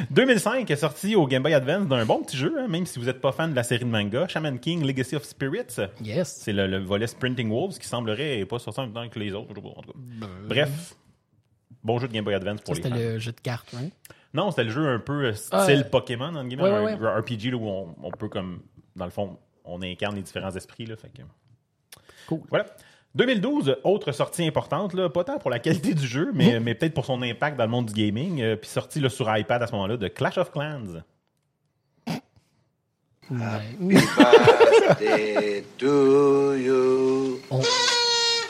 2005 0.10 0.70
est 0.70 0.76
sorti 0.76 1.16
au 1.16 1.28
Game 1.28 1.44
Boy 1.44 1.54
Advance 1.54 1.88
d'un 1.88 2.06
bon 2.06 2.22
petit 2.24 2.38
jeu, 2.38 2.54
hein, 2.60 2.68
même 2.68 2.86
si 2.86 3.00
vous 3.00 3.06
n'êtes 3.06 3.22
pas 3.22 3.32
fan 3.32 3.52
de 3.52 3.56
la 3.56 3.64
série 3.64 3.86
de 3.86 3.90
manga, 3.90 4.28
Shaman 4.28 4.60
King 4.60 4.86
Legacy 4.86 5.16
of 5.16 5.24
Spirits. 5.24 5.78
Yes. 6.04 6.40
C'est 6.44 6.54
le, 6.54 6.68
le 6.68 6.78
volet 6.80 7.08
Sprinting 7.08 7.50
Wolves 7.50 7.78
qui 7.78 7.88
semblerait 7.88 8.46
pas 8.46 8.60
sorti 8.60 8.80
en 8.80 8.84
même 8.84 8.94
temps 8.94 9.08
que 9.10 9.20
les 9.20 9.34
autres. 9.34 9.50
je 9.52 9.56
sais 9.56 9.62
pas, 9.62 9.70
en 9.70 9.82
tout 9.82 9.92
cas. 9.92 10.28
Bref, 10.48 10.96
bon 11.84 12.00
jeu 12.00 12.08
de 12.08 12.14
Game 12.14 12.24
Boy 12.24 12.34
Advance 12.36 12.62
pour 12.62 12.76
Ça, 12.76 12.82
les 12.82 12.90
c'était 12.90 13.14
le 13.14 13.20
jeu 13.20 13.32
de 13.32 13.42
cartes, 13.42 13.74
hein? 13.76 13.88
Non, 14.34 14.50
c'était 14.52 14.64
le 14.64 14.70
jeu 14.72 14.88
un 14.88 15.00
peu 15.00 15.26
euh, 15.26 15.34
Ah, 15.52 15.64
style 15.66 15.82
euh, 15.82 15.90
Pokémon, 15.90 16.34
en 16.36 16.46
guillemets, 16.46 16.64
ouais, 16.64 16.70
un, 16.70 16.84
ouais, 16.86 16.94
ouais. 16.96 17.08
un 17.08 17.20
RPG 17.20 17.52
là, 17.52 17.58
où 17.58 17.68
on, 17.68 17.96
on 18.02 18.12
peut 18.12 18.30
comme, 18.30 18.62
dans 18.96 19.04
le 19.06 19.12
fond, 19.12 19.38
on 19.66 19.82
incarne 19.82 20.16
les 20.16 20.22
différents 20.22 20.52
esprits. 20.56 20.86
Là, 20.86 20.96
fait 20.96 21.10
que... 21.10 21.22
Cool. 22.38 22.48
Voilà. 22.50 22.66
2012, 23.16 23.76
autre 23.84 24.14
sortie 24.14 24.48
importante, 24.48 24.94
là, 24.94 25.10
pas 25.10 25.26
tant 25.26 25.38
pour 25.38 25.50
la 25.50 25.60
qualité 25.60 25.94
du 25.94 26.08
jeu, 26.08 26.32
mais, 26.34 26.62
mais 26.62 26.76
peut-être 26.76 26.94
pour 26.94 27.06
son 27.06 27.22
impact 27.22 27.58
dans 27.58 27.66
le 27.66 27.70
monde 27.70 27.88
du 27.88 27.94
gaming, 27.94 28.42
euh, 28.42 28.56
puis 28.56 28.70
sorti 28.70 29.02
là, 29.02 29.10
sur 29.10 29.36
iPad 29.38 29.62
à 29.62 29.68
ce 29.68 29.74
moment-là 29.74 29.98
de 29.98 30.08
Clash 30.08 30.38
of 30.38 30.50
Clans. 30.52 31.02
Ouais. 33.30 33.38
birthday 33.80 35.64
to 35.78 36.56
you. 36.56 37.40
On, 37.50 37.62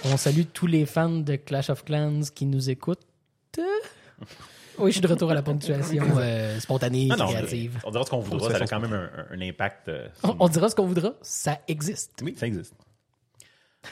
on 0.05 0.17
salue 0.17 0.43
tous 0.53 0.67
les 0.67 0.85
fans 0.85 1.09
de 1.09 1.35
Clash 1.35 1.69
of 1.69 1.83
Clans 1.83 2.21
qui 2.33 2.45
nous 2.45 2.69
écoutent. 2.69 3.05
Oui, 4.79 4.89
je 4.89 4.93
suis 4.93 5.01
de 5.01 5.07
retour 5.07 5.29
à 5.29 5.33
la 5.35 5.43
ponctuation 5.43 6.03
euh, 6.17 6.59
spontanée, 6.59 7.09
Ah 7.11 7.15
non, 7.17 7.27
créative. 7.27 7.79
on 7.83 7.91
dira 7.91 8.03
ce 8.05 8.09
qu'on 8.09 8.19
voudra, 8.19 8.49
ça 8.51 8.57
a 8.63 8.67
quand 8.67 8.79
même 8.79 9.09
un, 9.31 9.41
impact. 9.41 9.89
euh, 9.89 10.07
on 10.39 10.47
dira 10.47 10.69
ce 10.69 10.75
qu'on 10.75 10.87
voudra, 10.87 11.13
ça 11.21 11.59
existe. 11.67 12.13
Oui, 12.23 12.35
ça 12.37 12.47
existe. 12.47 12.73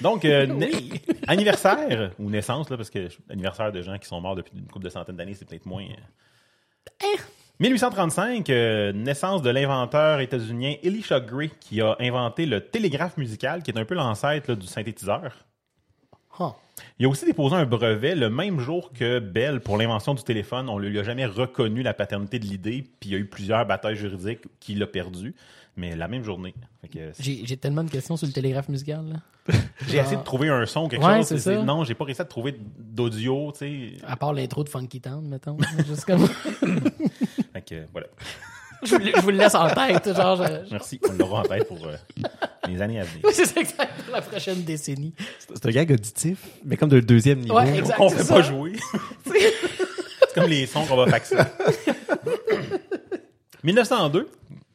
Donc, 0.01 0.25
euh, 0.25 0.47
anniversaire 1.27 2.11
ou 2.19 2.29
naissance, 2.29 2.69
là, 2.69 2.77
parce 2.77 2.89
que 2.89 3.07
anniversaire 3.29 3.71
de 3.71 3.81
gens 3.81 3.97
qui 3.97 4.07
sont 4.07 4.21
morts 4.21 4.35
depuis 4.35 4.57
une 4.57 4.67
couple 4.67 4.85
de 4.85 4.89
centaines 4.89 5.15
d'années, 5.15 5.33
c'est 5.33 5.47
peut-être 5.47 5.65
moins. 5.65 5.83
euh. 5.83 7.17
1835, 7.59 8.49
euh, 8.49 8.93
naissance 8.93 9.41
de 9.41 9.49
l'inventeur 9.49 10.21
états-unien 10.21 10.75
Elisha 10.81 11.19
Gray, 11.19 11.51
qui 11.59 11.81
a 11.81 11.97
inventé 11.99 12.45
le 12.45 12.61
télégraphe 12.61 13.17
musical, 13.17 13.63
qui 13.63 13.71
est 13.71 13.77
un 13.77 13.83
peu 13.83 13.95
l'ancêtre 13.95 14.53
du 14.53 14.65
synthétiseur. 14.65 15.45
Huh. 16.39 16.53
Il 16.97 17.05
a 17.05 17.09
aussi 17.09 17.25
déposé 17.25 17.55
un 17.55 17.65
brevet 17.65 18.15
le 18.15 18.29
même 18.29 18.59
jour 18.59 18.93
que 18.93 19.19
Bell 19.19 19.59
pour 19.59 19.77
l'invention 19.77 20.13
du 20.13 20.23
téléphone. 20.23 20.69
On 20.69 20.79
ne 20.79 20.87
lui 20.87 20.99
a 20.99 21.03
jamais 21.03 21.25
reconnu 21.25 21.83
la 21.83 21.93
paternité 21.93 22.39
de 22.39 22.45
l'idée, 22.45 22.85
puis 22.99 23.09
il 23.09 23.11
y 23.11 23.15
a 23.15 23.19
eu 23.19 23.25
plusieurs 23.25 23.65
batailles 23.65 23.97
juridiques 23.97 24.43
qu'il 24.61 24.81
a 24.81 24.87
perdu, 24.87 25.35
mais 25.79 25.95
la 25.95 26.07
même 26.07 26.23
journée. 26.23 26.53
J'ai 27.19 27.57
tellement 27.57 27.83
de 27.83 27.89
questions 27.89 28.17
sur 28.17 28.27
le 28.27 28.33
télégraphe 28.33 28.69
musical. 28.69 29.03
là. 29.07 29.53
J'ai 29.87 29.97
essayé 29.97 30.17
de 30.17 30.23
trouver 30.23 30.49
un 30.49 30.65
son, 30.65 30.87
quelque 30.87 31.03
Ouais, 31.05 31.23
chose. 31.23 31.37
ça. 31.39 31.63
Non, 31.63 31.83
j'ai 31.83 31.95
pas 31.95 32.03
réussi 32.05 32.21
à 32.21 32.25
trouver 32.25 32.55
d'audio, 32.77 33.51
tu 33.53 33.59
sais. 33.59 34.05
À 34.05 34.15
part 34.15 34.33
l'intro 34.33 34.63
de 34.63 34.69
Funky 34.69 35.01
Town, 35.01 35.25
mettons. 35.27 35.57
Juste 35.87 36.05
comme... 36.05 36.27
Fait 37.53 37.61
que, 37.67 37.85
voilà. 37.91 38.07
je, 38.83 38.95
vous, 38.95 38.99
le- 38.99 39.11
je 39.15 39.21
vous 39.21 39.31
le 39.31 39.37
laisse 39.37 39.55
en 39.55 39.67
tête. 39.69 40.13
Genre, 40.15 40.35
je- 40.45 40.71
Merci. 40.71 40.99
On 41.09 41.13
l'aura 41.13 41.41
en 41.41 41.43
tête 41.45 41.67
pour 41.67 41.83
euh, 41.87 41.95
les 42.67 42.81
années 42.81 42.99
à 42.99 43.03
venir. 43.05 43.25
C'est 43.31 43.45
ça, 43.45 43.59
exact, 43.61 44.03
pour 44.03 44.13
la 44.13 44.21
prochaine 44.21 44.63
décennie. 44.63 45.13
C'est 45.39 45.65
un 45.65 45.71
gag 45.71 45.91
auditif, 45.91 46.37
mais 46.65 46.77
comme 46.77 46.89
de 46.89 46.99
deuxième 46.99 47.39
niveau. 47.39 47.55
Ouais, 47.55 47.77
exact. 47.79 47.99
On 47.99 48.09
c'est 48.09 48.17
fait 48.17 48.23
ça. 48.23 48.33
pas 48.35 48.41
jouer. 48.43 48.73
c'est 49.25 50.33
comme 50.35 50.49
les 50.49 50.65
sons 50.67 50.85
qu'on 50.85 50.97
va 50.97 51.07
faxer. 51.07 51.37
1902, 53.63 54.29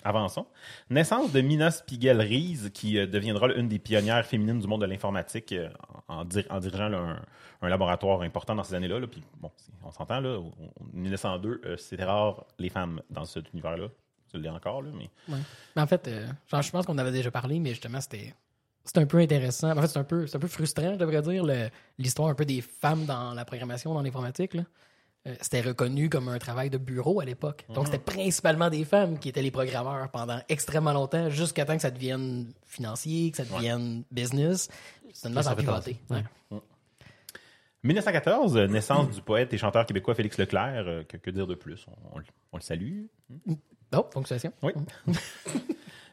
avançons. 0.05 0.47
Naissance 0.91 1.33
de 1.33 1.41
Mina 1.41 1.71
Spiegel-Ries, 1.71 2.71
qui 2.73 2.99
euh, 2.99 3.07
deviendra 3.07 3.49
une 3.55 3.69
des 3.69 3.79
pionnières 3.79 4.25
féminines 4.25 4.61
du 4.61 4.67
monde 4.67 4.83
de 4.83 4.87
l'informatique 4.87 5.53
euh, 5.53 5.69
en, 6.09 6.25
dir- 6.25 6.47
en 6.51 6.61
dirigeant 6.61 6.93
un, 6.93 7.69
laboratoire 7.69 8.21
important 8.21 8.55
dans 8.55 8.63
ces 8.65 8.75
années-là. 8.75 9.01
là. 9.01 9.07
Puis, 9.07 9.23
bon, 9.41 9.51
on 9.83 9.91
s'entend, 9.91 10.21
là, 10.21 10.39
au- 10.39 10.53
1902, 10.93 11.61
euh, 11.65 11.77
c'était 11.79 12.05
rare 12.05 12.45
les 12.59 12.69
femmes 12.69 13.01
dans 13.11 13.25
cet 13.25 13.51
univers-là. 13.53 13.89
Ça 14.31 14.39
l'est 14.39 14.49
encore, 14.51 14.83
mais... 14.83 15.09
En 15.77 15.87
fait, 15.87 16.09
je 16.51 16.71
pense 16.71 16.87
qu'on 16.87 16.99
avait 16.99 17.13
déjà 17.13 17.31
parlé, 17.31 17.59
mais 17.61 17.71
justement, 17.71 18.01
c'était 18.01 18.35
c'est 18.87 18.99
un 18.99 19.07
peu 19.07 19.19
intéressant. 19.19 19.71
En 19.77 19.81
fait, 19.81 19.87
c'est 19.89 19.99
un 19.99 20.05
peu, 20.05 20.27
un 20.33 20.39
peu 20.39 20.47
frustrant, 20.47 20.93
je 20.93 20.99
devrais 20.99 21.23
dire, 21.23 21.43
l'histoire 21.99 22.29
un 22.29 22.35
peu 22.35 22.45
des 22.45 22.61
femmes 22.61 23.07
dans 23.07 23.33
la 23.33 23.45
programmation, 23.47 23.95
dans 23.95 24.03
l'informatique. 24.03 24.57
Euh, 25.27 25.35
c'était 25.41 25.63
reconnu 25.63 26.11
comme 26.11 26.29
un 26.29 26.39
travail 26.39 26.69
de 26.69 26.77
bureau 26.79 27.21
à 27.21 27.25
l'époque. 27.25 27.65
Donc, 27.71 27.87
c'était 27.87 27.99
principalement 27.99 28.69
des 28.69 28.85
femmes 28.85 29.19
qui 29.19 29.31
étaient 29.31 29.41
les 29.43 29.51
programmeurs 29.51 30.11
pendant 30.11 30.39
extrêmement 30.51 30.93
longtemps, 30.93 31.31
jusqu'à 31.31 31.65
temps 31.65 31.77
que 31.77 31.83
ça 31.83 31.91
devienne 31.91 32.53
financier, 32.67 33.31
que 33.31 33.39
ça 33.39 33.45
devienne 33.45 34.03
business. 34.11 34.69
Seulement, 35.15 35.41
ça 35.43 35.53
a 35.53 35.57
pivoté. 35.57 35.97
tenter. 36.11 36.25
Ouais. 36.51 36.59
1914, 37.85 38.57
euh, 38.57 38.67
naissance 38.67 39.11
du 39.11 39.21
poète 39.23 39.53
et 39.53 39.59
chanteur 39.59 39.85
québécois 39.87 40.15
Félix 40.15 40.39
Leclerc. 40.39 40.85
euh, 40.87 41.05
que, 41.05 41.17
que 41.17 41.31
dire 41.31 41.47
de 41.47 41.55
plus? 41.55 41.87
On, 41.89 42.17
on 42.17 42.19
le- 42.19 42.25
on 42.53 42.57
le 42.57 42.63
salue. 42.63 43.05
Oh, 43.95 44.03
ponctuation. 44.03 44.53
Oui. 44.63 44.73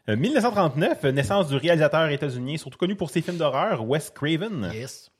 Euh, 0.09 0.15
1939, 0.17 1.05
euh, 1.05 1.11
naissance 1.11 1.47
du 1.49 1.55
réalisateur 1.57 2.09
états-unien, 2.09 2.57
surtout 2.57 2.79
connu 2.79 2.95
pour 2.95 3.11
ses 3.11 3.21
films 3.21 3.37
d'horreur, 3.37 3.87
Wes 3.87 4.09
Craven. 4.09 4.71
Yes. 4.73 5.11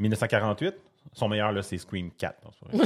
1948, 0.00 0.74
son 1.12 1.28
meilleur, 1.28 1.52
là, 1.52 1.62
c'est 1.62 1.78
Scream 1.78 2.10
4. 2.12 2.36
Non, 2.44 2.80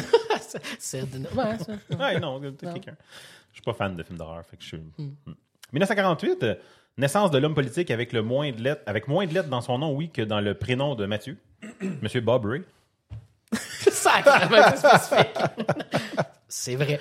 c'est 0.78 1.10
de- 1.10 1.18
ouais, 1.34 1.58
ça- 1.58 1.72
ouais, 1.98 2.20
non, 2.20 2.40
c'est 2.42 2.72
quelqu'un. 2.72 2.96
Je 3.50 3.54
suis 3.56 3.62
pas 3.62 3.72
fan 3.74 3.96
de 3.96 4.02
films 4.02 4.18
d'horreur, 4.18 4.44
fait 4.46 4.56
que 4.56 4.62
je 4.62 4.68
suis... 4.68 4.78
Hmm. 4.98 5.10
1948, 5.72 6.42
euh, 6.42 6.54
naissance 6.98 7.30
de 7.30 7.38
l'homme 7.38 7.54
politique 7.54 7.90
avec, 7.90 8.12
le 8.12 8.22
moins 8.22 8.50
de 8.52 8.60
lettres, 8.60 8.82
avec 8.86 9.06
moins 9.08 9.26
de 9.26 9.34
lettres 9.34 9.48
dans 9.48 9.60
son 9.60 9.78
nom, 9.78 9.94
oui, 9.94 10.10
que 10.10 10.22
dans 10.22 10.40
le 10.40 10.54
prénom 10.54 10.94
de 10.94 11.06
Mathieu. 11.06 11.36
Monsieur 12.02 12.20
Bob 12.20 12.44
Ray. 12.46 12.62
Sacrément 13.52 14.76
spécifique. 14.76 15.38
C'est 16.48 16.76
vrai. 16.76 17.00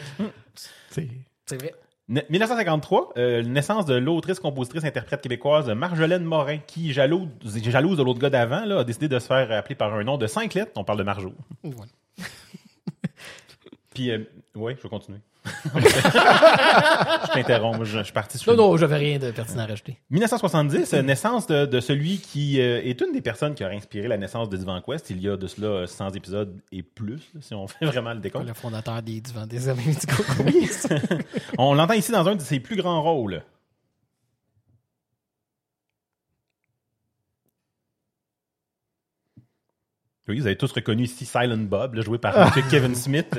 C'est 0.92 1.56
vrai. 1.60 1.74
Ne- 2.10 2.22
1953, 2.30 3.14
euh, 3.18 3.44
naissance 3.44 3.86
de 3.86 3.94
l'autrice, 3.94 4.40
compositrice, 4.40 4.84
interprète 4.84 5.22
québécoise 5.22 5.70
Marjolaine 5.70 6.24
Morin, 6.24 6.58
qui, 6.58 6.92
jalouse, 6.92 7.30
jalouse 7.64 7.98
de 7.98 8.04
l'autre 8.04 8.20
gars 8.20 8.32
d'avant, 8.32 8.66
là, 8.66 8.80
a 8.80 8.84
décidé 8.84 9.08
de 9.08 9.20
se 9.20 9.28
faire 9.28 9.52
appeler 9.52 9.76
par 9.76 9.94
un 9.94 10.04
nom 10.04 10.18
de 10.18 10.26
cinq 10.26 10.56
lettres. 10.56 10.72
On 10.76 10.84
parle 10.84 10.98
de 10.98 11.04
Marjo. 11.04 11.34
Voilà. 11.64 11.92
Puis, 13.94 14.10
euh, 14.12 14.20
ouais, 14.56 14.76
je 14.76 14.82
vais 14.82 14.90
continuer. 14.90 15.20
je 15.76 17.34
t'interromps, 17.34 17.84
je, 17.84 18.00
je 18.00 18.04
suis 18.04 18.14
parti 18.14 18.38
sur 18.38 18.56
Non, 18.56 18.72
non, 18.72 18.78
j'avais 18.78 18.98
rien 18.98 19.20
de 19.20 19.32
pertinent 19.32 19.64
à 19.64 19.68
rajouter. 19.68 19.98
1970, 20.10 20.94
euh, 20.94 21.02
naissance 21.02 21.48
de, 21.48 21.66
de 21.66 21.80
celui 21.80 22.18
qui 22.18 22.60
euh, 22.60 22.82
est 22.84 23.00
une 23.02 23.12
des 23.14 23.22
personnes 23.22 23.56
qui 23.56 23.64
a 23.64 23.70
inspiré 23.70 24.08
la 24.08 24.18
naissance 24.18 24.50
de 24.50 24.58
Divan 24.58 24.82
Quest. 24.82 25.10
Il 25.10 25.22
y 25.22 25.30
a 25.30 25.38
de 25.38 25.48
cela 25.48 25.68
euh, 25.68 25.88
100 25.88 26.12
épisodes 26.12 26.60
et 26.72 26.84
plus, 26.84 27.30
là, 27.34 27.42
si 27.42 27.54
on 27.54 27.68
fait 27.68 27.86
vraiment 27.86 28.14
le 28.14 28.20
décompte. 28.20 28.48
Le 28.48 28.54
fondateur 28.54 29.02
des 29.02 29.22
divans 29.22 29.48
des 29.48 29.70
amis 29.70 29.86
médicaux. 29.88 30.24
On 31.58 31.74
l'entend 31.74 31.94
ici 31.94 32.12
dans 32.12 32.28
un 32.28 32.36
de 32.36 32.42
ses 32.42 32.60
plus 32.60 32.76
grands 32.76 33.02
rôles. 33.02 33.42
Oui, 40.28 40.40
vous 40.40 40.46
avez 40.46 40.58
tous 40.58 40.72
reconnu 40.72 41.04
ici 41.04 41.26
Silent 41.26 41.58
Bob, 41.58 41.96
là, 41.96 42.02
joué 42.04 42.20
par 42.20 42.38
M. 42.38 42.64
Kevin 42.70 42.94
Smith. 42.94 43.36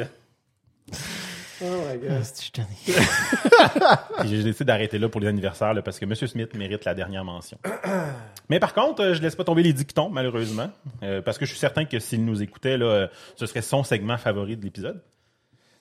Ah, 1.63 2.21
je 2.23 2.51
t'en 2.51 2.63
ai- 2.63 4.21
Puis 4.21 4.29
j'ai 4.31 4.43
décidé 4.43 4.65
d'arrêter 4.65 4.99
là 4.99 5.09
pour 5.09 5.21
les 5.21 5.27
anniversaires 5.29 5.75
là, 5.75 5.83
parce 5.83 5.99
que 5.99 6.05
M. 6.05 6.15
Smith 6.15 6.55
mérite 6.55 6.85
la 6.85 6.95
dernière 6.95 7.25
mention. 7.25 7.59
Mais 8.49 8.59
par 8.61 8.73
contre, 8.75 9.03
euh, 9.03 9.15
je 9.15 9.21
laisse 9.23 9.37
pas 9.37 9.45
tomber 9.45 9.63
les 9.63 9.73
dictons, 9.73 10.09
malheureusement, 10.09 10.71
euh, 11.03 11.21
parce 11.23 11.39
que 11.39 11.45
je 11.45 11.51
suis 11.51 11.59
certain 11.59 11.85
que 11.85 11.99
s'il 11.99 12.25
nous 12.25 12.43
écoutait, 12.43 12.79
là, 12.79 12.87
euh, 12.87 13.09
ce 13.37 13.47
serait 13.47 13.63
son 13.63 13.85
segment 13.85 14.17
favori 14.19 14.57
de 14.57 14.65
l'épisode. 14.65 15.03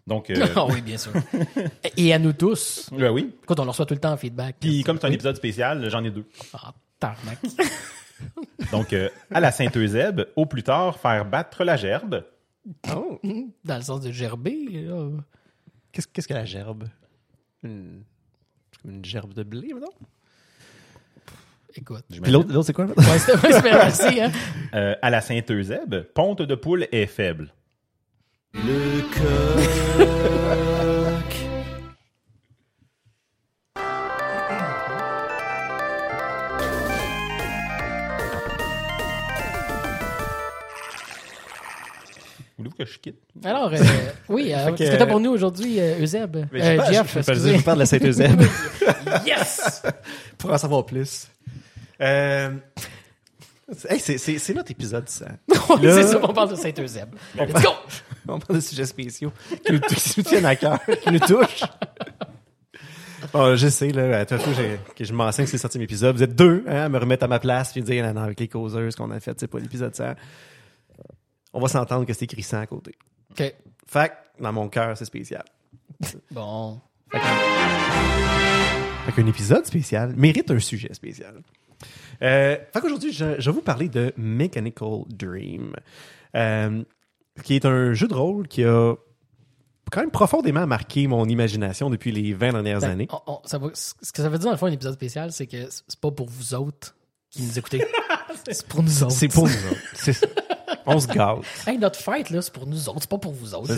Donc, 0.06 0.30
euh, 0.30 0.46
Ah 0.56 0.66
oui, 0.66 0.82
bien 0.82 0.98
sûr. 0.98 1.12
Et 1.98 2.14
à 2.14 2.20
nous 2.20 2.34
tous. 2.34 2.90
ben 2.98 3.12
oui. 3.12 3.34
Écoute, 3.44 3.60
on 3.60 3.64
leur 3.64 3.74
reçoit 3.74 3.86
tout 3.86 3.94
le 3.94 4.00
temps 4.00 4.12
en 4.14 4.18
feedback. 4.18 4.58
Puis 4.60 4.84
comme 4.84 4.98
c'est 5.00 5.08
un 5.08 5.12
épisode 5.12 5.36
spécial, 5.36 5.90
j'en 5.90 6.04
ai 6.04 6.10
deux. 6.12 6.26
Ah, 6.54 6.74
tarnac. 7.00 7.38
Donc, 8.72 8.92
euh, 8.92 9.10
à 9.32 9.40
la 9.40 9.52
Sainte-Eusèbe, 9.52 10.26
au 10.36 10.46
plus 10.46 10.64
tard, 10.64 11.00
faire 11.00 11.26
battre 11.26 11.64
la 11.64 11.78
gerbe. 11.78 12.24
Oh. 12.94 13.20
Dans 13.64 13.76
le 13.78 13.82
sens 13.82 14.02
de 14.02 14.12
gerber. 14.12 14.68
là. 14.86 15.10
Qu'est-ce 16.00 16.08
qu'est-ce 16.08 16.28
que 16.30 16.34
la 16.34 16.46
gerbe? 16.46 16.88
Une... 17.62 18.04
c'est 18.72 18.82
comme 18.82 18.92
une 18.92 19.04
gerbe 19.04 19.34
de 19.34 19.44
blé, 19.44 19.74
non? 19.74 19.90
Écoute. 21.76 22.06
Puis 22.10 22.32
l'autre, 22.32 22.54
l'autre, 22.54 22.68
c'est 22.68 22.74
quoi? 22.74 22.86
Ouais, 22.86 23.20
c'était 23.20 23.34
ouais, 23.34 23.52
c'est 23.52 23.62
bien 23.62 23.74
merci, 23.74 24.22
hein. 24.22 24.32
Euh, 24.76 24.96
à 25.02 25.10
la 25.10 25.20
Sainte-Eusèbe, 25.20 26.04
ponte 26.14 26.42
de 26.42 26.56
poule 26.56 26.88
est 26.94 27.06
faible. 27.06 27.54
Le 28.54 29.02
coq. 29.12 30.79
Que 42.86 42.92
je 42.92 42.98
quitte? 43.00 43.20
Alors, 43.44 43.72
euh, 43.74 43.78
oui, 44.30 44.54
euh, 44.54 44.72
qu'est-ce 44.74 44.92
que 44.92 44.96
t'as 44.98 45.06
pour 45.06 45.20
nous 45.20 45.32
aujourd'hui, 45.32 45.80
euh, 45.80 46.00
Euseb? 46.00 46.38
Mais 46.52 46.62
Euh, 46.80 46.82
je, 46.82 46.88
je, 46.88 46.94
Jeff, 46.94 47.18
je, 47.28 47.34
je, 47.34 47.58
je 47.58 47.64
parle 47.64 47.78
de 47.78 47.82
la 47.82 47.86
Sainte-Eusèbe 47.86 48.42
Yes! 49.26 49.82
pour 50.38 50.52
en 50.52 50.58
savoir 50.58 50.86
plus. 50.86 51.28
Euh... 52.02 52.52
Hey, 53.88 54.00
c'est, 54.00 54.54
notre 54.56 54.72
épisode, 54.72 55.08
ça. 55.10 55.26
Là- 55.28 55.94
c'est 55.94 56.04
ça, 56.04 56.20
on 56.24 56.34
parle 56.34 56.50
de 56.52 56.56
Saint-Eusèbe. 56.56 57.14
Let's 57.38 57.62
go! 57.62 57.70
On 58.28 58.40
parle 58.40 58.56
de 58.56 58.62
sujets 58.64 58.86
spéciaux 58.86 59.32
qui 59.66 59.74
nous, 59.74 59.80
qui 59.80 60.14
nous 60.18 60.24
tiennent 60.24 60.46
à 60.46 60.56
cœur, 60.56 60.80
qui 61.04 61.12
nous 61.12 61.20
touchent. 61.20 61.64
Bon, 63.34 63.56
je 63.56 63.68
sais, 63.68 63.90
là, 63.90 64.20
à 64.20 64.26
tout 64.26 64.38
que 64.96 65.04
je 65.04 65.14
m'enseigne 65.14 65.46
que 65.46 65.52
c'est 65.52 65.58
le 65.58 65.62
septième 65.62 65.84
épisode. 65.84 66.16
Vous 66.16 66.24
êtes 66.24 66.36
deux, 66.36 66.64
hein, 66.68 66.86
à 66.86 66.90
me 66.90 66.98
remettre 66.98 67.26
à 67.26 67.28
ma 67.28 67.40
place 67.40 67.72
puis 67.74 67.82
dire, 67.82 68.04
non, 68.06 68.14
non, 68.14 68.22
avec 68.22 68.40
les 68.40 68.48
causeurs, 68.48 68.92
ce 68.92 68.98
qu'on 68.98 69.12
a 69.12 69.20
fait, 69.20 69.38
c'est 69.40 69.48
pas 69.48 69.60
l'épisode 69.60 69.94
100. 69.96 70.14
On 71.54 71.60
va 71.60 71.68
s'entendre 71.68 72.06
que 72.06 72.14
c'est 72.14 72.26
écrit 72.26 72.44
100 72.44 72.60
à 72.60 72.68
côté. 72.68 72.96
OK. 73.32 73.54
Fait 73.88 74.10
que, 74.10 74.44
dans 74.44 74.54
mon 74.54 74.70
cœur, 74.70 74.96
c'est 74.98 75.06
spécial. 75.06 75.44
Bon. 76.32 76.80
Fait 77.12 77.20
qu'un 79.14 79.26
épisode 79.28 79.66
spécial 79.66 80.14
mérite 80.16 80.52
un 80.52 80.60
sujet 80.60 80.94
spécial. 80.94 81.42
Euh, 82.22 82.58
fait 82.74 82.82
qu'aujourd'hui, 82.82 83.12
je, 83.14 83.40
je 83.40 83.50
vais 83.50 83.56
vous 83.56 83.62
parler 83.62 83.90
de 83.90 84.14
Mechanical 84.18 85.04
Dream, 85.08 85.74
euh, 86.36 86.84
qui 87.44 87.56
est 87.56 87.66
un 87.66 87.94
jeu 87.94 88.08
de 88.08 88.14
rôle 88.14 88.48
qui 88.48 88.64
a 88.64 88.96
quand 89.92 90.02
même 90.02 90.12
profondément 90.12 90.68
marqué 90.68 91.08
mon 91.08 91.26
imagination 91.28 91.90
depuis 91.90 92.12
les 92.12 92.34
20 92.34 92.52
dernières 92.54 92.80
Ben, 92.82 92.92
années. 92.92 93.08
on- 93.12 93.22
on- 93.34 93.42
ça 93.46 93.58
va- 93.58 93.70
ce 93.74 93.94
que 94.12 94.22
ça 94.22 94.30
veut 94.30 94.38
dire, 94.38 94.46
dans 94.46 94.52
le 94.52 94.58
fond, 94.58 94.68
un 94.68 94.72
épisode 94.72 94.94
spécial, 94.94 95.32
c'est 95.32 95.48
que 95.48 95.68
c'est 95.70 96.00
pas 96.00 96.12
pour 96.12 96.30
vous 96.30 96.54
autres 96.54 96.96
qui 97.32 97.42
nous 97.42 97.58
écoutez. 97.58 97.84
c'est 98.52 98.68
pour 98.68 98.84
nous 98.84 99.04
autres. 99.04 99.12
C'est 99.14 99.28
pour 99.30 99.46
nous 99.48 99.68
autres. 99.72 99.82
C'est 99.96 100.14
ça. 100.14 100.28
On 100.96 101.00
se 101.00 101.08
gâte. 101.08 101.38
Hey, 101.68 101.78
notre 101.78 102.00
fête, 102.00 102.30
là, 102.30 102.42
c'est 102.42 102.54
pour 102.54 102.66
nous 102.68 102.90
autres. 102.90 103.00
C'est 103.02 103.10
pas 103.10 103.18
pour 103.18 103.34
vous 103.34 103.54
autres. 103.54 103.72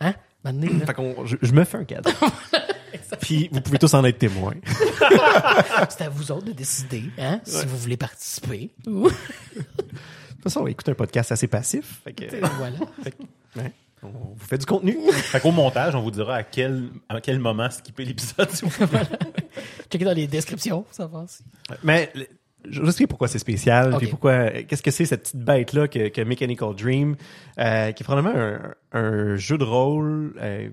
Hein? 0.00 0.14
Maintenant, 0.44 0.68
Fait 0.86 0.94
qu'on, 0.94 1.24
je, 1.26 1.36
je 1.40 1.52
me 1.52 1.64
fais 1.64 1.78
un 1.78 1.84
cadeau. 1.84 2.10
Puis 3.20 3.48
vous 3.52 3.60
pouvez 3.60 3.78
tous 3.78 3.92
en 3.94 4.04
être 4.04 4.18
témoins. 4.18 4.54
c'est 5.88 6.02
à 6.04 6.08
vous 6.08 6.30
autres 6.32 6.46
de 6.46 6.52
décider, 6.52 7.04
hein, 7.18 7.40
si 7.44 7.64
vous 7.66 7.76
voulez 7.78 7.96
participer. 7.96 8.70
Ou- 8.86 9.08
De 9.08 9.14
toute 9.64 10.42
façon, 10.42 10.60
on 10.60 10.66
écoute 10.66 10.88
un 10.88 10.94
podcast 10.94 11.32
assez 11.32 11.46
passif. 11.46 12.00
Fait 12.04 12.12
que, 12.12 12.24
voilà. 12.56 12.76
ouais, 13.56 13.72
on 14.02 14.08
vous 14.08 14.46
fait 14.46 14.58
du 14.58 14.66
contenu. 14.66 14.96
Fait 15.12 15.40
qu'au 15.40 15.50
montage, 15.52 15.94
on 15.94 16.02
vous 16.02 16.10
dira 16.10 16.36
à 16.36 16.42
quel, 16.42 16.90
à 17.08 17.20
quel 17.20 17.38
moment 17.38 17.70
skipper 17.70 18.04
l'épisode. 18.04 18.50
s'il 18.50 18.68
vous. 18.68 18.86
Checkez 19.90 20.04
dans 20.04 20.12
les 20.14 20.26
descriptions, 20.26 20.84
ça 20.90 21.06
va 21.06 21.20
aussi. 21.20 21.42
Mais 21.82 22.12
je 22.68 22.80
explique 22.82 23.08
pourquoi 23.08 23.28
c'est 23.28 23.38
spécial, 23.38 23.92
Ok. 23.94 23.98
puis 23.98 24.08
pourquoi, 24.08 24.50
qu'est-ce 24.50 24.82
que 24.82 24.90
c'est 24.90 25.04
cette 25.06 25.22
petite 25.22 25.44
bête-là 25.44 25.88
que, 25.88 26.08
que 26.08 26.20
Mechanical 26.22 26.74
Dream, 26.74 27.16
euh, 27.58 27.92
qui 27.92 28.02
est 28.02 28.04
probablement 28.04 28.34
un, 28.36 28.74
un 28.92 29.36
jeu 29.36 29.58
de 29.58 29.64
rôle 29.64 30.34
euh, 30.40 30.68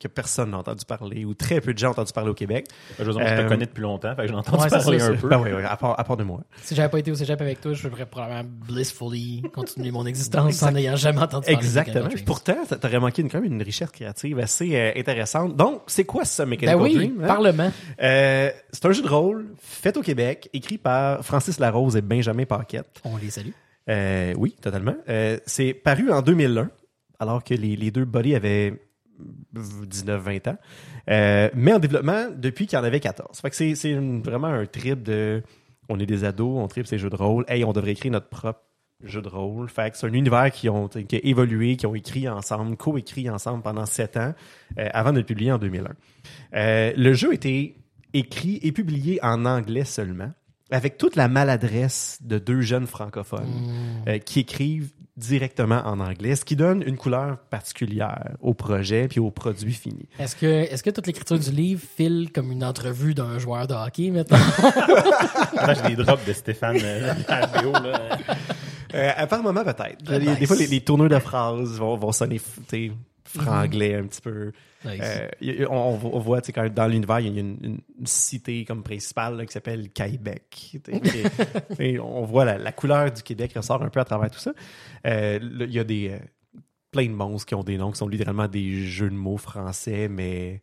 que 0.00 0.06
personne 0.08 0.50
n'a 0.52 0.58
entendu 0.58 0.84
parler, 0.84 1.24
ou 1.24 1.34
très 1.34 1.60
peu 1.60 1.74
de 1.74 1.78
gens 1.78 1.88
ont 1.88 1.92
entendu 1.92 2.12
parler 2.12 2.30
au 2.30 2.34
Québec. 2.34 2.66
Je 2.98 3.04
veux 3.04 3.12
dire, 3.12 3.20
je 3.20 3.32
Euh, 3.32 3.42
te 3.44 3.48
connais 3.48 3.66
depuis 3.66 3.82
longtemps, 3.82 4.14
fait 4.14 4.22
que 4.26 4.28
j'en 4.28 4.38
Ouais, 4.38 4.68
parler 4.68 4.98
ça, 5.00 5.06
un 5.06 5.14
peu. 5.16 5.28
Ben 5.28 5.40
oui, 5.40 5.50
oui, 5.54 5.62
à 5.64 5.76
part, 5.76 5.98
à 5.98 6.04
part 6.04 6.16
de 6.16 6.22
moi. 6.24 6.40
Si 6.62 6.74
j'avais 6.76 6.88
pas 6.88 6.98
été 7.00 7.10
au 7.10 7.14
cégep 7.16 7.40
avec 7.40 7.60
toi, 7.60 7.72
je 7.74 7.88
ferais 7.88 8.06
probablement 8.06 8.48
blissfully 8.48 9.42
continuer 9.52 9.90
mon 9.90 10.06
existence 10.06 10.62
en 10.62 10.70
n'ayant 10.70 10.94
jamais 10.96 11.18
entendu 11.20 11.46
parler 11.46 11.56
de 11.56 11.62
Exactement. 11.62 12.08
Pourtant, 12.24 12.56
ça 12.68 12.76
t'aurait 12.76 13.00
manqué 13.00 13.22
une, 13.22 13.28
quand 13.30 13.40
même 13.40 13.52
une 13.52 13.62
richesse 13.62 13.90
créative 13.90 14.38
assez 14.38 14.76
euh, 14.76 14.92
intéressante. 14.96 15.56
Donc, 15.56 15.82
c'est 15.88 16.04
quoi 16.04 16.24
ça, 16.24 16.44
Ben 16.44 16.50
Mechanical 16.50 16.80
oui, 16.80 16.94
Dream? 16.94 17.20
hein? 17.24 17.26
Parlement. 17.26 17.72
Euh, 18.00 18.50
c'est 18.72 18.86
un 18.86 18.92
jeu 18.92 19.02
de 19.02 19.08
rôle 19.08 19.46
fait 19.60 19.96
au 19.96 20.02
Québec, 20.02 20.48
écrit 20.52 20.78
par 20.78 21.24
Francis 21.24 21.58
Larose 21.58 21.96
et 21.96 22.02
Benjamin 22.02 22.44
Paquette. 22.44 23.00
On 23.04 23.16
les 23.16 23.30
salue. 23.30 23.50
Euh, 23.88 24.34
oui, 24.36 24.54
totalement. 24.60 24.94
Euh, 25.08 25.38
c'est 25.46 25.72
paru 25.74 26.12
en 26.12 26.22
2001, 26.22 26.70
alors 27.18 27.42
que 27.42 27.54
les, 27.54 27.74
les 27.74 27.90
deux 27.90 28.04
buddies 28.04 28.34
avaient 28.34 28.74
19-20 29.54 30.50
ans. 30.50 30.58
Euh, 31.10 31.50
mais 31.54 31.72
en 31.72 31.78
développement 31.78 32.28
depuis 32.34 32.66
qu'il 32.66 32.78
y 32.78 32.80
en 32.80 32.84
avait 32.84 33.00
14. 33.00 33.40
Fait 33.40 33.50
que 33.50 33.56
c'est, 33.56 33.94
vraiment 33.94 34.48
un 34.48 34.66
trip 34.66 35.02
de... 35.02 35.42
On 35.88 35.98
est 35.98 36.06
des 36.06 36.24
ados, 36.24 36.62
on 36.62 36.68
tripe 36.68 36.86
ces 36.86 36.98
jeux 36.98 37.10
de 37.10 37.16
rôle. 37.16 37.44
Hey, 37.48 37.64
on 37.64 37.72
devrait 37.72 37.92
écrire 37.92 38.12
notre 38.12 38.28
propre 38.28 38.60
jeu 39.02 39.22
de 39.22 39.28
rôle. 39.28 39.68
Fait 39.68 39.90
que 39.90 39.96
c'est 39.96 40.06
un 40.06 40.12
univers 40.12 40.50
qui, 40.50 40.68
ont, 40.68 40.88
qui 40.88 41.16
a 41.16 41.20
évolué, 41.22 41.76
qui 41.76 41.86
ont 41.86 41.94
écrit 41.94 42.28
ensemble, 42.28 42.76
co-écrit 42.76 43.30
ensemble 43.30 43.62
pendant 43.62 43.86
7 43.86 44.16
ans, 44.16 44.34
euh, 44.78 44.88
avant 44.92 45.12
de 45.12 45.18
le 45.18 45.24
publier 45.24 45.52
en 45.52 45.58
2001. 45.58 45.90
Euh, 46.54 46.92
le 46.96 47.14
jeu 47.14 47.32
été 47.32 47.76
écrit 48.12 48.58
et 48.62 48.72
publié 48.72 49.18
en 49.22 49.44
anglais 49.44 49.84
seulement, 49.84 50.32
avec 50.70 50.98
toute 50.98 51.16
la 51.16 51.28
maladresse 51.28 52.18
de 52.22 52.38
deux 52.38 52.60
jeunes 52.60 52.86
francophones 52.86 54.02
euh, 54.06 54.18
qui 54.18 54.40
écrivent 54.40 54.90
directement 55.16 55.82
en 55.84 55.98
anglais, 55.98 56.36
ce 56.36 56.44
qui 56.44 56.54
donne 56.54 56.82
une 56.86 56.96
couleur 56.96 57.38
particulière 57.50 58.36
au 58.40 58.54
projet 58.54 59.08
puis 59.08 59.18
au 59.18 59.30
produit 59.32 59.72
fini. 59.72 60.08
Est-ce 60.18 60.36
que, 60.36 60.46
est-ce 60.46 60.82
que 60.84 60.90
toute 60.90 61.08
l'écriture 61.08 61.38
du 61.40 61.50
livre 61.50 61.82
file 61.96 62.30
comme 62.32 62.52
une 62.52 62.62
entrevue 62.62 63.14
d'un 63.14 63.38
joueur 63.40 63.66
de 63.66 63.74
hockey 63.74 64.10
maintenant? 64.12 64.38
Là, 65.56 65.74
j'ai 65.74 65.96
des 65.96 66.04
drops 66.04 66.24
de 66.24 66.32
Stéphane 66.32 66.76
euh, 66.82 67.14
à 67.26 67.40
la 67.40 67.46
vidéo, 67.46 67.72
là. 67.72 68.18
Euh, 68.94 69.10
à 69.16 69.26
par 69.26 69.42
moment, 69.42 69.64
peut-être. 69.64 69.98
Ah, 70.06 70.18
Des- 70.18 70.26
nice. 70.26 70.38
Des 70.38 70.46
fois, 70.46 70.56
les, 70.56 70.66
les 70.68 70.80
tourneurs 70.80 71.08
de 71.08 71.18
phrases 71.18 71.78
vont, 71.78 71.96
vont 71.96 72.12
sonner 72.12 72.40
franglais 73.28 73.94
un 73.94 74.06
petit 74.06 74.20
peu. 74.20 74.52
Nice. 74.84 75.00
Euh, 75.02 75.66
on, 75.70 75.98
on 76.02 76.18
voit, 76.20 76.40
tu 76.40 76.46
sais, 76.46 76.52
quand 76.52 76.68
dans 76.72 76.86
l'univers, 76.86 77.20
il 77.20 77.26
y 77.34 77.36
a 77.36 77.40
une, 77.40 77.56
une- 77.62 77.80
une 77.98 78.06
cité 78.06 78.64
comme 78.64 78.82
principale 78.82 79.36
là, 79.36 79.46
qui 79.46 79.52
s'appelle 79.52 79.90
Québec. 79.90 80.76
Et- 81.78 81.92
et 81.94 81.98
on 82.00 82.24
voit 82.24 82.44
la, 82.44 82.58
la 82.58 82.72
couleur 82.72 83.10
du 83.10 83.22
Québec 83.22 83.52
ressort 83.56 83.82
un 83.82 83.88
peu 83.90 84.00
à 84.00 84.04
travers 84.04 84.30
tout 84.30 84.38
ça. 84.38 84.52
Euh, 85.06 85.38
Il 85.42 85.72
y 85.72 85.78
a 85.80 85.84
des 85.84 86.10
euh, 86.10 86.18
plein 86.90 87.06
de 87.06 87.12
monstres 87.12 87.46
qui 87.46 87.54
ont 87.54 87.64
des 87.64 87.76
noms 87.76 87.90
qui 87.90 87.98
sont 87.98 88.08
littéralement 88.08 88.48
des 88.48 88.84
jeux 88.86 89.10
de 89.10 89.14
mots 89.16 89.36
français, 89.36 90.08
mais 90.08 90.62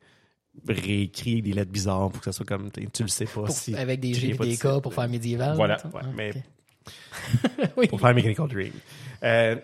réécrit 0.68 1.41
des 1.41 1.51
lettres 1.51 1.72
bizarres 1.72 2.09
pour 2.09 2.20
que 2.22 2.26
ça 2.26 2.32
soit 2.32 2.45
comme 2.45 2.72
tu 2.72 3.03
le 3.03 3.09
sais 3.09 3.26
pas 3.26 3.32
Pour- 3.34 3.49
si 3.49 3.76
avec 3.76 3.99
des 3.99 4.13
G 4.13 4.32
des. 4.34 4.55
K 4.57 4.80
pour 4.82 4.93
faire 4.93 5.09
médiéval. 5.09 5.55
Voilà. 5.57 5.78
Ouais, 5.93 6.01
Ah, 6.01 6.07
mais 6.16 7.88
pour 7.89 7.99
faire 7.99 8.13
Mechanical 8.13 8.47
Dream. 8.47 8.72
Euh, 9.24 9.55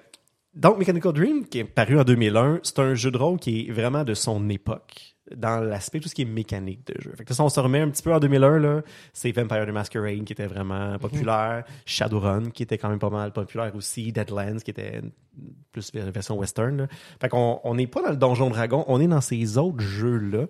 donc, 0.53 0.77
Mechanical 0.77 1.13
Dream, 1.13 1.45
qui 1.45 1.59
est 1.59 1.63
paru 1.63 1.99
en 1.99 2.03
2001, 2.03 2.59
c'est 2.63 2.79
un 2.79 2.93
jeu 2.93 3.09
de 3.11 3.17
rôle 3.17 3.39
qui 3.39 3.67
est 3.67 3.71
vraiment 3.71 4.03
de 4.03 4.13
son 4.13 4.49
époque 4.49 5.15
dans 5.35 5.61
l'aspect 5.61 5.99
tout 5.99 6.09
ce 6.09 6.15
qui 6.15 6.23
est 6.23 6.25
mécanique 6.25 6.85
de 6.87 6.99
jeu. 6.99 7.13
Fait 7.15 7.23
que 7.23 7.33
ça, 7.33 7.43
on 7.43 7.49
se 7.49 7.59
remet 7.59 7.79
un 7.79 7.89
petit 7.89 8.03
peu 8.03 8.13
en 8.13 8.19
2001, 8.19 8.59
là, 8.59 8.81
c'est 9.13 9.31
Vampire 9.31 9.65
the 9.65 9.69
Masquerade 9.69 10.25
qui 10.25 10.33
était 10.33 10.47
vraiment 10.47 10.97
populaire, 10.99 11.63
Shadowrun 11.85 12.49
qui 12.49 12.63
était 12.63 12.77
quand 12.77 12.89
même 12.89 12.99
pas 12.99 13.09
mal 13.09 13.31
populaire 13.31 13.73
aussi, 13.75 14.11
Deadlands 14.11 14.57
qui 14.57 14.71
était 14.71 15.01
plus 15.71 15.93
vers- 15.93 16.11
version 16.11 16.37
western. 16.37 16.75
Là. 16.77 16.87
Fait 17.21 17.29
qu'on 17.29 17.61
on 17.63 17.75
n'est 17.75 17.87
pas 17.87 18.01
dans 18.01 18.09
le 18.09 18.17
Donjon 18.17 18.49
Dragon, 18.49 18.83
on 18.87 18.99
est 18.99 19.07
dans 19.07 19.21
ces 19.21 19.57
autres 19.57 19.79
jeux-là 19.79 20.47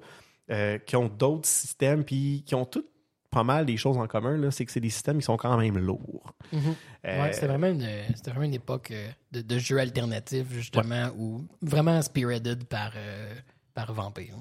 euh, 0.49 0.77
qui 0.79 0.95
ont 0.95 1.07
d'autres 1.07 1.47
systèmes 1.47 2.03
puis 2.03 2.43
qui 2.45 2.55
ont 2.55 2.65
tous 2.65 2.85
pas 3.31 3.43
mal 3.43 3.65
des 3.65 3.77
choses 3.77 3.97
en 3.97 4.07
commun, 4.07 4.37
là, 4.37 4.51
c'est 4.51 4.65
que 4.65 4.71
c'est 4.71 4.79
des 4.81 4.89
systèmes 4.89 5.17
qui 5.17 5.23
sont 5.23 5.37
quand 5.37 5.57
même 5.57 5.77
lourds. 5.77 6.33
Mhm. 6.51 6.75
Euh, 7.07 7.23
Ouais, 7.23 7.33
c'était 7.33 7.47
vraiment 7.47 7.67
une, 7.67 7.87
c'était 8.15 8.29
vraiment 8.31 8.45
une 8.45 8.53
époque 8.53 8.91
euh, 8.91 9.07
de, 9.31 9.41
de 9.41 9.57
jeux 9.57 9.79
alternatifs, 9.79 10.47
justement, 10.51 11.09
ou 11.17 11.43
vraiment 11.61 12.01
spearheaded 12.01 12.65
par, 12.65 12.91
euh, 12.95 13.33
par 13.73 13.93
Vampire. 13.93 14.35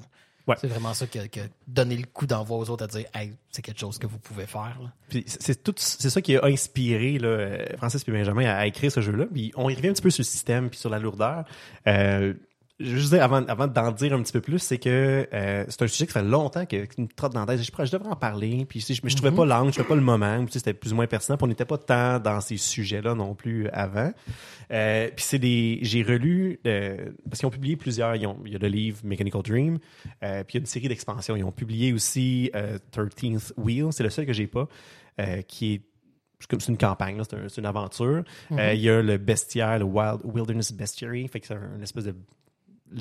Ouais. 0.47 0.57
C'est 0.61 0.67
vraiment 0.67 0.93
ça 0.95 1.07
qui 1.07 1.19
a, 1.21 1.29
qui 1.29 1.39
a 1.39 1.45
donné 1.69 1.97
le 1.97 2.07
coup 2.07 2.27
d'envoi 2.27 2.57
aux 2.59 2.69
autres 2.71 2.83
à 2.83 2.87
dire 2.89 3.05
hey, 3.15 3.33
c'est 3.51 3.63
quelque 3.63 3.79
chose 3.79 3.99
que 3.99 4.07
vous 4.09 4.19
pouvez 4.19 4.47
faire. 4.47 4.81
c'est 5.27 5.63
tout 5.63 5.75
c'est 5.77 6.11
ça 6.11 6.21
qui 6.21 6.37
a 6.37 6.45
inspiré 6.45 7.19
là, 7.19 7.59
Francis 7.77 8.03
et 8.09 8.11
Benjamin 8.11 8.47
à, 8.47 8.57
à 8.57 8.67
écrire 8.67 8.91
ce 8.91 9.01
jeu-là. 9.01 9.27
Puis 9.33 9.53
on 9.55 9.69
y 9.69 9.75
revient 9.77 9.89
un 9.89 9.93
petit 9.93 10.03
peu 10.03 10.11
sur 10.11 10.23
le 10.23 10.27
système 10.27 10.69
puis 10.69 10.79
sur 10.81 10.91
la 10.91 10.99
lourdeur. 10.99 11.45
Euh, 11.87 12.35
je 12.81 12.97
veux 12.97 13.09
dire, 13.17 13.23
avant, 13.23 13.45
avant 13.47 13.67
d'en 13.67 13.93
dire 13.93 14.13
un 14.15 14.23
petit 14.23 14.33
peu 14.33 14.41
plus, 14.41 14.59
c'est 14.59 14.79
que 14.79 15.29
euh, 15.33 15.65
c'est 15.69 15.83
un 15.83 15.87
sujet 15.87 16.07
qui 16.07 16.13
fait 16.13 16.23
longtemps 16.23 16.65
que, 16.67 16.87
qui 16.87 17.03
me 17.03 17.07
trotte 17.09 17.33
dans 17.35 17.41
la 17.45 17.47
tête. 17.47 17.63
Je, 17.63 17.85
je 17.85 17.93
devrais 17.93 18.09
en 18.11 18.17
parler. 18.17 18.65
Puis 18.69 18.81
si 18.81 18.95
je, 18.95 19.01
mais 19.05 19.11
je 19.11 19.17
trouvais 19.17 19.31
pas 19.33 19.45
l'angle, 19.45 19.69
je 19.69 19.75
trouvais 19.75 19.89
pas 19.89 19.95
le 19.95 20.01
moment. 20.01 20.45
Puis, 20.45 20.55
c'était 20.55 20.73
plus 20.75 20.93
ou 20.93 20.97
moins 20.97 21.07
pertinent. 21.07 21.37
Puis 21.37 21.45
on 21.45 21.49
n'était 21.49 21.65
pas 21.67 21.79
tant 21.79 22.19
dans 22.19 22.41
ces 22.41 22.57
sujets-là 22.57 23.15
non 23.15 23.35
plus 23.35 23.69
avant. 23.69 24.13
Euh, 24.73 25.09
puis 25.15 25.25
c'est 25.25 25.39
des, 25.39 25.79
j'ai 25.83 26.03
relu 26.03 26.59
euh, 26.67 27.11
parce 27.29 27.41
qu'ils 27.41 27.47
ont 27.47 27.51
publié 27.51 27.77
plusieurs. 27.77 28.17
ils 28.17 28.27
ont- 28.27 28.39
il 28.47 28.53
y 28.53 28.57
a 28.57 28.59
le 28.59 28.69
livre 28.69 28.99
Mechanical 29.05 29.43
Dream. 29.43 29.79
euh, 30.23 30.43
puis 30.45 30.55
il 30.55 30.59
y 30.59 30.59
a 30.59 30.61
une 30.61 30.67
série 30.67 30.89
d'expansions. 30.89 31.37
Ils 31.37 31.45
ont 31.45 31.53
publié 31.53 31.93
aussi 31.93 32.51
euh, 32.55 32.79
13th 32.93 33.53
Wheel. 33.57 33.87
C'est 33.93 34.03
le 34.05 34.11
seul 34.11 34.27
que 34.27 34.33
j'ai 34.33 34.47
pas, 34.47 34.69
euh, 35.21 35.43
qui 35.43 35.75
est 35.75 35.83
c'est 36.43 36.49
comme 36.49 36.61
c'est 36.61 36.73
une 36.73 36.79
campagne, 36.79 37.21
c'est 37.29 37.37
un- 37.37 37.49
c'est 37.51 37.61
une 37.61 37.67
aventure. 37.67 38.25
Euh, 38.53 38.73
Il 38.73 38.81
y 38.81 38.89
a 38.89 39.03
le 39.03 39.19
bestiaire, 39.19 39.79
le 39.79 39.85
Wild 39.85 40.21
Wilderness 40.25 40.73
Bestiary, 40.73 41.29
fait 41.29 41.39
que 41.41 41.47
c'est 41.47 41.53
un- 41.55 41.75
une 41.77 41.83
espèce 41.83 42.05
de 42.05 42.15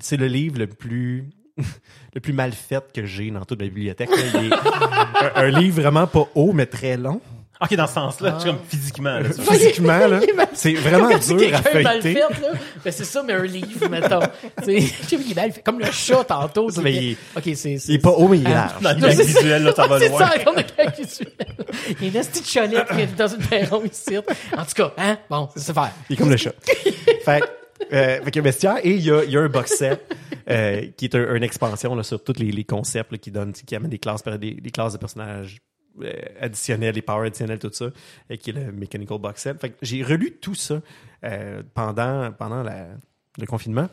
c'est 0.01 0.17
le 0.17 0.27
livre 0.27 0.59
le 0.59 0.67
plus 0.67 1.25
le 2.13 2.21
plus 2.21 2.33
mal 2.33 2.51
fait 2.53 2.83
que 2.93 3.05
j'ai 3.05 3.31
dans 3.31 3.43
toute 3.45 3.59
ma 3.59 3.65
bibliothèque. 3.65 4.09
là. 4.09 4.17
Il 4.35 4.45
est 4.51 4.53
un, 5.35 5.43
un 5.45 5.59
livre 5.59 5.81
vraiment 5.81 6.07
pas 6.07 6.27
haut 6.35 6.53
mais 6.53 6.65
très 6.65 6.97
long. 6.97 7.21
Ok, 7.61 7.75
dans 7.75 7.87
ce 7.87 7.93
sens-là, 7.95 8.39
suis 8.39 8.49
comme 8.51 8.59
physiquement. 8.69 9.19
Là, 9.19 9.25
tu 9.35 9.41
vois. 9.41 9.53
Physiquement 9.53 10.07
là, 10.07 10.21
c'est 10.53 10.75
vraiment 10.75 11.09
dur 11.09 11.53
à 11.53 11.61
feuilleter. 11.61 12.13
fait, 12.13 12.19
là, 12.19 12.29
ben 12.85 12.91
c'est 12.93 13.03
ça, 13.03 13.21
mais 13.21 13.33
un 13.33 13.43
livre, 13.43 13.89
mettons. 13.89 14.21
Qu'il 14.63 15.31
est 15.31 15.35
mal 15.35 15.51
fait. 15.51 15.61
Comme 15.61 15.79
le 15.79 15.91
chat 15.91 16.23
tantôt. 16.23 16.69
Mais 16.81 16.93
il- 16.95 17.17
Ok, 17.35 17.49
c'est. 17.55 17.73
Il 17.89 17.95
est 17.95 17.99
pas 17.99 18.11
haut 18.11 18.29
mais 18.29 18.37
il 18.37 18.47
est 18.47 18.53
Ah, 18.53 18.73
large. 18.81 18.97
Dans 19.01 19.07
le 19.07 19.13
c'est- 19.13 19.23
visuel, 19.25 19.63
là, 19.63 19.73
ça 19.75 19.87
va 19.87 19.99
c'est 19.99 20.07
loin. 20.07 20.19
ça, 20.19 20.39
comme 20.39 20.55
le 20.55 21.03
visuel. 21.03 21.27
Il 21.99 22.13
y 22.13 22.17
a 22.17 22.21
une 22.21 22.27
petite 22.29 22.53
cholette 22.53 22.87
qui 22.93 23.01
est 23.01 23.15
dans 23.17 23.27
une 23.27 23.45
perron 23.45 23.83
ici. 23.83 24.17
En 24.17 24.63
tout 24.63 24.73
cas, 24.75 24.93
hein? 24.97 25.17
Bon, 25.29 25.49
c'est 25.53 25.73
faire. 25.73 25.91
Il 26.09 26.13
est 26.13 26.17
comme 26.17 26.29
le 26.29 26.37
chat. 26.37 26.53
fait, 27.25 27.43
euh, 27.93 28.21
fait 28.23 28.31
qu'il 28.31 28.35
y 28.35 28.39
a 28.39 28.41
un 28.41 28.43
bestiaire 28.43 28.77
et 28.83 28.91
il 28.91 29.01
y 29.01 29.11
a, 29.11 29.23
il 29.23 29.31
y 29.31 29.37
a 29.37 29.41
un 29.41 29.49
box 29.49 29.71
set 29.77 30.15
euh, 30.49 30.85
qui 30.97 31.05
est 31.05 31.15
un- 31.15 31.35
une 31.35 31.43
expansion 31.43 31.95
là, 31.95 32.03
sur 32.03 32.23
tous 32.23 32.37
les, 32.39 32.51
les 32.51 32.63
concepts 32.63 33.11
là, 33.11 33.17
qui 33.17 33.31
donnent, 33.31 33.53
qui 33.53 33.75
amènent 33.75 33.89
des 33.91 33.99
classes, 33.99 34.23
des, 34.23 34.53
des 34.55 34.71
classes 34.71 34.93
de 34.93 34.97
personnages 34.97 35.57
euh, 36.01 36.11
additionnels, 36.41 36.93
des 36.93 37.01
powers 37.01 37.27
additionnels, 37.27 37.59
tout 37.59 37.71
ça, 37.73 37.87
et 38.29 38.37
qui 38.37 38.51
est 38.51 38.53
le 38.53 38.71
Mechanical 38.71 39.17
Box 39.17 39.41
Set. 39.41 39.59
Fait 39.59 39.69
que 39.71 39.75
j'ai 39.81 40.03
relu 40.03 40.37
tout 40.41 40.55
ça 40.55 40.81
euh, 41.23 41.61
pendant, 41.73 42.31
pendant 42.31 42.63
la- 42.63 42.89
le 43.37 43.45
confinement. 43.45 43.87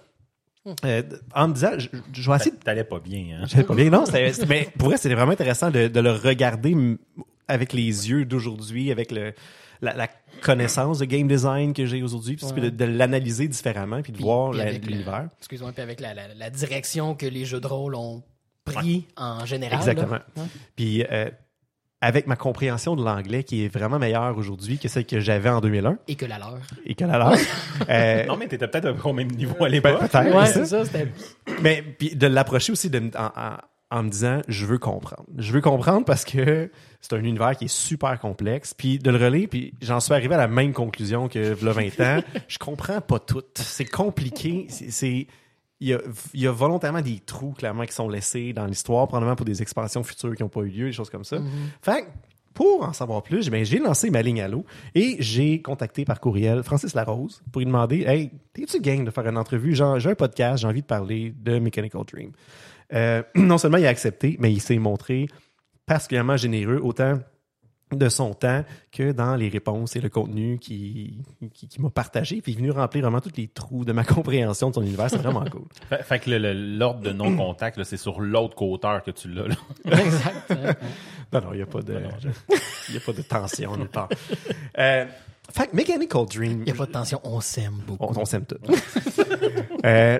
Euh, 0.85 1.03
en 1.33 1.47
me 1.49 1.55
disant, 1.55 1.79
je, 1.79 1.89
je 2.13 2.29
vais 2.31 2.37
essayer 2.37 2.51
de 2.51 2.57
T'allais 2.57 2.83
pas 2.83 2.99
bien, 2.99 3.41
hein? 3.43 3.63
Pas 3.63 3.75
bien, 3.75 3.89
non. 3.89 4.05
mais 4.49 4.69
pour 4.77 4.89
vrai, 4.89 4.97
c'était 4.97 5.15
vraiment 5.15 5.31
intéressant 5.31 5.71
de, 5.71 5.87
de 5.87 6.01
le 6.01 6.11
regarder 6.11 6.75
avec 7.47 7.73
les 7.73 7.83
yeux 8.11 8.25
d'aujourd'hui, 8.25 8.91
avec 8.91 9.13
le, 9.13 9.33
la, 9.81 9.95
la 9.95 10.09
connaissance 10.43 10.99
de 10.99 11.05
game 11.05 11.27
design 11.29 11.73
que 11.73 11.87
j'ai 11.87 12.03
aujourd'hui, 12.03 12.37
puis 12.37 12.47
Ouais. 12.47 12.61
de, 12.61 12.71
de 12.71 12.85
l'analyser 12.85 13.49
différemment, 13.49 14.03
puis 14.03 14.13
de 14.13 14.17
Puis- 14.19 14.25
voir 14.25 14.53
l'univers. 14.53 15.29
Excuse-moi, 15.39 15.73
puis 15.73 15.83
avec 15.83 16.01
la, 16.01 16.15
la, 16.15 16.29
la 16.35 16.51
direction 16.51 17.15
que 17.15 17.27
les 17.27 17.45
jeux 17.45 17.61
de 17.61 17.67
rôle 17.67 17.95
ont 17.95 18.23
pris 18.65 19.07
en 19.17 19.45
général. 19.47 19.79
Exactement. 19.79 20.13
là. 20.13 20.27
Puis 20.75 21.05
euh, 21.11 21.31
avec 22.01 22.27
ma 22.27 22.37
compréhension 22.37 22.95
de 22.97 23.03
l'anglais 23.05 23.43
qui 23.45 23.65
est 23.65 23.69
vraiment 23.69 23.99
meilleure 23.99 24.37
aujourd'hui 24.37 24.79
que 24.79 24.87
celle 24.89 25.07
que 25.07 25.19
j'avais 25.21 25.49
en 25.49 25.61
2001 25.61 25.97
Et 26.09 26.15
que 26.15 26.27
la 26.27 26.39
leur. 26.39 26.59
et 26.85 26.95
qu'à 26.95 27.07
la 27.07 27.19
leur. 27.19 27.33
euh, 27.89 28.27
Non, 28.27 28.37
mais 28.37 28.49
t'étais 28.49 28.69
peut-être 28.69 29.07
au 29.07 29.13
même 29.13 29.31
niveau 29.31 29.65
à 29.65 29.69
l'époque. 29.69 29.99
peut-être, 30.01 30.35
Ouais, 30.37 30.47
c'est 30.47 30.67
ça. 30.67 30.85
ça, 30.85 30.85
c'était. 30.85 31.09
Mais 31.63 31.83
puis 31.83 32.15
de 32.15 32.27
l'approcher 32.27 32.73
aussi 32.73 32.91
de, 32.91 33.11
en, 33.17 33.27
en- 33.27 33.57
en 33.99 34.03
me 34.03 34.11
disant 34.11 34.43
je 34.49 34.67
veux 34.67 34.79
comprendre. 34.79 35.25
Je 35.39 35.53
veux 35.53 35.61
comprendre 35.61 36.05
parce 36.05 36.25
que 36.25 36.71
c'est 37.01 37.13
un 37.15 37.19
univers 37.23 37.57
qui 37.57 37.67
est 37.67 37.75
super 37.75 38.19
complexe. 38.19 38.75
Puis 38.75 38.99
de 38.99 39.11
le 39.11 39.17
relire, 39.25 39.49
puis 39.49 39.73
j'en 39.81 40.01
suis 40.01 40.13
arrivé 40.15 40.35
à 40.35 40.39
la 40.39 40.49
même 40.49 40.73
conclusion 40.73 41.29
que 41.29 41.53
v'là 41.53 41.73
20 41.73 42.01
ans. 42.01 42.21
Je 42.49 42.59
comprends 42.59 43.01
pas 43.01 43.19
tout. 43.19 43.43
C'est 43.55 43.85
compliqué. 43.87 44.67
C'est- 44.69 45.27
il 45.79 45.89
y, 45.89 45.93
a, 45.93 45.99
il 46.33 46.41
y 46.41 46.47
a 46.47 46.53
volontairement 46.53 47.03
des 47.03 47.19
trous 47.21 47.53
clairement 47.53 47.85
qui 47.85 47.93
sont 47.93 48.09
laissés 48.09 48.55
dans 48.55 48.65
l'histoire, 48.65 49.07
probablement 49.09 49.37
pour 49.37 49.45
des 49.45 49.61
expansions 49.61 50.03
futures 50.03 50.35
qui 50.35 50.43
n'ont 50.43 50.49
pas 50.49 50.63
eu 50.63 50.69
lieu, 50.71 50.87
des 50.87 50.93
choses 50.93 51.11
comme 51.11 51.23
ça. 51.25 51.37
Fait 51.83 52.01
que, 52.03 52.07
pour 52.55 52.83
en 52.83 52.95
savoir 52.95 53.23
plus, 53.23 53.51
ben, 53.51 53.63
j'ai 53.63 53.79
lancé 53.79 54.09
ma 54.09 54.23
ligne 54.23 54.41
à 54.41 54.49
l'eau 54.49 54.65
et 54.95 55.17
j'ai 55.19 55.61
contacté 55.61 56.07
par 56.07 56.19
courriel 56.19 56.63
Francis 56.63 56.95
Larose 56.95 57.43
pour 57.53 57.61
lui 57.61 57.67
demander 57.67 58.05
Hey, 58.05 58.31
t'es-tu 58.55 58.81
gang 58.81 59.05
de 59.05 59.11
faire 59.11 59.27
une 59.29 59.37
entrevue? 59.37 59.75
J'ai 59.75 59.83
un 59.83 60.15
podcast, 60.15 60.63
j'ai 60.63 60.67
envie 60.67 60.81
de 60.81 60.87
parler 60.87 61.35
de 61.39 61.59
Mechanical 61.59 62.01
Dream. 62.11 62.31
Euh, 62.95 63.23
non 63.35 63.59
seulement 63.59 63.77
il 63.77 63.85
a 63.85 63.91
accepté, 63.91 64.37
mais 64.41 64.51
il 64.51 64.63
s'est 64.63 64.79
montré 64.79 65.27
particulièrement 65.87 66.37
généreux, 66.37 66.81
autant 66.83 67.19
de 67.93 68.09
son 68.09 68.35
temps 68.35 68.65
que 68.91 69.13
dans 69.13 69.37
les 69.37 69.49
réponses 69.49 69.95
et 69.95 70.01
le 70.01 70.09
contenu 70.09 70.59
qui, 70.59 71.23
qui, 71.55 71.69
qui 71.69 71.81
m'a 71.81 71.89
partagé. 71.89 72.41
Puis 72.43 72.51
il 72.53 72.55
est 72.57 72.59
venu 72.59 72.71
remplir 72.73 73.03
vraiment 73.03 73.21
tous 73.21 73.31
les 73.37 73.47
trous 73.47 73.85
de 73.85 73.93
ma 73.93 74.03
compréhension 74.05 74.71
de 74.71 74.75
son 74.75 74.83
univers. 74.83 75.09
C'est 75.09 75.19
vraiment 75.19 75.45
cool. 75.45 75.67
Fait, 75.89 76.03
fait 76.03 76.19
que 76.19 76.31
l'ordre 76.31 77.01
de 77.01 77.13
non-contact, 77.13 77.85
c'est 77.85 77.97
sur 77.97 78.21
l'autre 78.21 78.57
côteur 78.57 79.05
que 79.05 79.13
tu 79.13 79.29
l'as. 79.29 79.47
là. 79.47 79.55
exact. 80.05 80.51
Non, 81.33 81.41
non, 81.43 81.53
il 81.53 81.57
n'y 81.59 81.63
a 81.63 81.67
pas 81.67 81.83
de, 81.83 81.93
y 82.93 82.97
a 82.97 83.01
pas 83.01 83.13
de 83.13 83.23
tension 83.23 83.77
nulle 83.77 83.89
part. 83.89 84.09
Euh, 84.79 85.07
fait 85.53 85.69
que 85.69 85.77
Mechanical 85.77 86.27
Dream, 86.27 86.59
Il 86.63 86.65
n'y 86.65 86.71
a 86.73 86.75
pas 86.75 86.87
de 86.87 86.93
tension, 86.93 87.21
on 87.23 87.41
s'aime 87.41 87.81
beaucoup. 87.87 88.05
on, 88.05 88.21
on 88.21 88.25
s'aime 88.25 88.47
tout. 88.47 88.57
euh, 89.85 90.19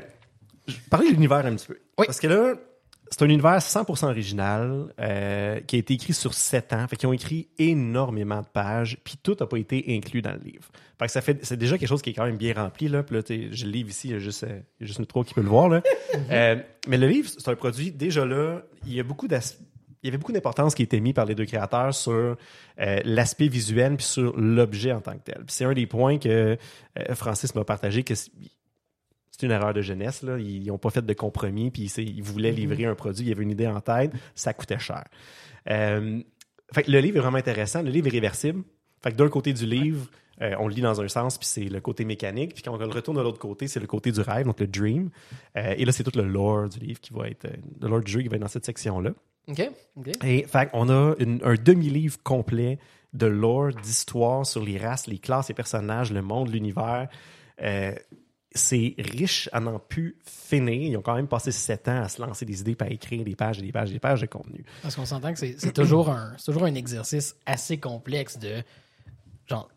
parler 0.89 1.09
de 1.09 1.15
l'univers 1.15 1.45
un 1.45 1.57
petit 1.57 1.67
peu. 1.67 1.79
Oui. 1.99 2.07
Parce 2.07 2.21
que 2.21 2.29
là, 2.29 2.55
c'est 3.11 3.23
un 3.23 3.29
univers 3.29 3.59
100% 3.59 4.07
original 4.07 4.93
euh, 5.01 5.61
qui 5.61 5.77
a 5.77 5.79
été 5.79 5.95
écrit 5.95 6.13
sur 6.13 6.35
7 6.35 6.73
ans. 6.73 6.87
Fait 6.89 6.97
qu'ils 6.97 7.09
ont 7.09 7.13
écrit 7.13 7.49
énormément 7.59 8.41
de 8.41 8.47
pages, 8.47 8.99
puis 9.05 9.17
tout 9.23 9.37
n'a 9.39 9.47
pas 9.47 9.59
été 9.59 9.85
inclus 9.89 10.23
dans 10.23 10.33
le 10.33 10.41
livre. 10.41 10.69
Fait 10.99 11.07
que 11.07 11.13
ça 11.13 11.21
fait, 11.21 11.45
c'est 11.45 11.57
déjà 11.57 11.79
quelque 11.79 11.89
chose 11.89 12.03
qui 12.03 12.11
est 12.11 12.15
quand 12.15 12.25
même 12.25 12.37
bien 12.37 12.55
rempli. 12.55 12.89
Là. 12.89 13.03
Puis 13.03 13.17
là, 13.17 13.23
j'ai 13.29 13.67
le 13.67 13.71
livre 13.71 13.91
ici, 13.91 14.09
il 14.09 14.13
y 14.13 14.15
a 14.15 14.19
juste, 14.19 14.45
euh, 14.45 14.61
il 14.81 14.83
y 14.83 14.85
a 14.85 14.87
juste 14.87 14.99
nous 14.99 15.07
trois 15.07 15.25
qui 15.25 15.35
peut 15.35 15.43
le 15.43 15.49
voir. 15.49 15.69
Là. 15.69 15.83
Euh, 16.31 16.57
mais 16.89 16.97
le 16.97 17.09
livre, 17.09 17.29
c'est 17.29 17.49
un 17.49 17.55
produit, 17.55 17.91
déjà 17.93 18.25
là, 18.25 18.63
il 18.87 18.95
y 18.95 19.01
a 19.01 19.03
beaucoup 19.03 19.29
d'aspects 19.29 19.61
il 20.07 20.07
y 20.07 20.11
avait 20.11 20.19
beaucoup 20.19 20.33
d'importance 20.33 20.77
qui 20.77 20.85
était 20.85 21.01
mis 21.01 21.13
par 21.13 21.25
les 21.25 21.35
deux 21.35 21.47
créateurs 21.47 21.93
sur 21.93 22.13
euh, 22.13 23.01
l'aspect 23.05 23.49
visuel 23.49 23.97
puis 23.97 24.07
sur 24.07 24.37
l'objet 24.37 24.93
en 24.93 25.01
tant 25.01 25.15
que 25.15 25.25
tel. 25.25 25.39
Puis 25.39 25.47
c'est 25.49 25.65
un 25.65 25.73
des 25.73 25.87
points 25.87 26.19
que 26.19 26.57
euh, 26.99 27.15
Francis 27.15 27.55
m'a 27.57 27.65
partagé 27.65 28.05
c'est 29.39 29.47
une 29.47 29.53
erreur 29.53 29.75
de 29.75 29.83
jeunesse. 29.83 30.23
Là. 30.23 30.39
Ils 30.39 30.65
n'ont 30.67 30.79
pas 30.79 30.91
fait 30.91 31.05
de 31.05 31.13
compromis, 31.13 31.71
puis 31.71 31.85
ils 31.99 32.23
voulaient 32.23 32.53
livrer 32.53 32.85
un 32.87 32.95
produit, 32.95 33.25
il 33.27 33.29
y 33.29 33.33
avait 33.33 33.43
une 33.43 33.51
idée 33.51 33.67
en 33.67 33.81
tête, 33.81 34.13
ça 34.35 34.53
coûtait 34.55 34.79
cher. 34.79 35.05
Euh, 35.71 36.21
fait 36.73 36.83
que 36.85 36.91
le 36.91 36.99
livre 37.01 37.19
est 37.19 37.21
vraiment 37.21 37.39
intéressant, 37.39 37.83
le 37.83 37.91
livre 37.91 38.07
est 38.07 38.11
réversible. 38.11 38.63
Fait 39.03 39.13
que 39.13 39.17
d'un 39.17 39.29
côté 39.29 39.53
du 39.53 39.67
livre, 39.67 40.07
euh, 40.43 40.55
on 40.59 40.69
le 40.69 40.75
lit 40.75 40.81
dans 40.83 41.01
un 41.01 41.09
sens, 41.09 41.39
puis 41.39 41.47
c'est 41.47 41.65
le 41.65 41.81
côté 41.81 42.05
mécanique, 42.05 42.55
puis 42.55 42.63
quand 42.63 42.75
on 42.75 42.79
le 42.79 42.87
retourne 42.87 43.17
de 43.17 43.23
l'autre 43.23 43.39
côté, 43.39 43.69
c'est 43.69 43.81
le 43.81 43.87
côté 43.87 44.11
du 44.13 44.21
rêve, 44.21 44.47
donc 44.47 44.61
le 44.61 44.67
dream. 44.67 45.11
Euh, 45.57 45.75
et 45.77 45.85
là, 45.85 45.93
c'est 45.93 46.03
tout 46.05 46.17
le 46.19 46.25
lore 46.27 46.69
du 46.69 46.79
livre 46.81 47.01
qui 47.01 47.13
va 47.13 47.29
être, 47.29 47.47
le 47.81 47.89
lore 47.89 48.01
du 48.01 48.11
jeu 48.13 48.23
qui 48.23 48.29
va 48.29 48.37
être 48.37 48.43
dans 48.43 48.49
cette 48.49 48.67
section-là. 48.67 49.11
OK. 49.49 49.71
OK. 49.97 50.09
Et 50.25 50.43
fait 50.45 50.69
on 50.73 50.89
a 50.89 51.15
une- 51.21 51.41
un 51.45 51.55
demi-livre 51.55 52.19
complet 52.25 52.79
de 53.13 53.27
lore, 53.27 53.71
d'histoire 53.83 54.45
sur 54.45 54.63
les 54.63 54.77
races, 54.77 55.07
les 55.07 55.19
classes, 55.19 55.49
les 55.49 55.55
personnages, 55.55 56.13
le 56.13 56.21
monde, 56.21 56.53
l'univers. 56.53 57.09
Euh, 57.63 57.93
c'est 58.57 58.95
riche 58.99 59.49
à 59.53 59.61
n'en 59.61 59.79
plus 59.79 60.17
finir. 60.25 60.75
Ils 60.91 60.97
ont 60.97 61.03
quand 61.03 61.15
même 61.15 61.29
passé 61.29 61.53
sept 61.53 61.87
ans 61.89 62.03
à 62.03 62.09
se 62.09 62.21
lancer 62.21 62.45
des 62.45 62.61
idées, 62.61 62.77
à 62.81 62.89
écrire 62.89 63.25
des 63.25 63.37
pages 63.37 63.59
et 63.59 63.63
des 63.63 63.73
pages 63.73 63.91
et 63.91 63.95
des 63.95 63.99
pages 64.01 64.21
de 64.21 64.27
contenu. 64.27 64.65
Parce 64.83 64.97
qu'on 64.97 65.05
s'entend 65.07 65.33
que 65.33 65.39
c'est 65.39 65.73
toujours, 65.73 66.11
un- 66.11 66.35
toujours 66.45 66.65
un 66.65 66.75
exercice 66.75 67.37
assez 67.47 67.79
complexe 67.79 68.39
de 68.39 68.63
genre 69.47 69.69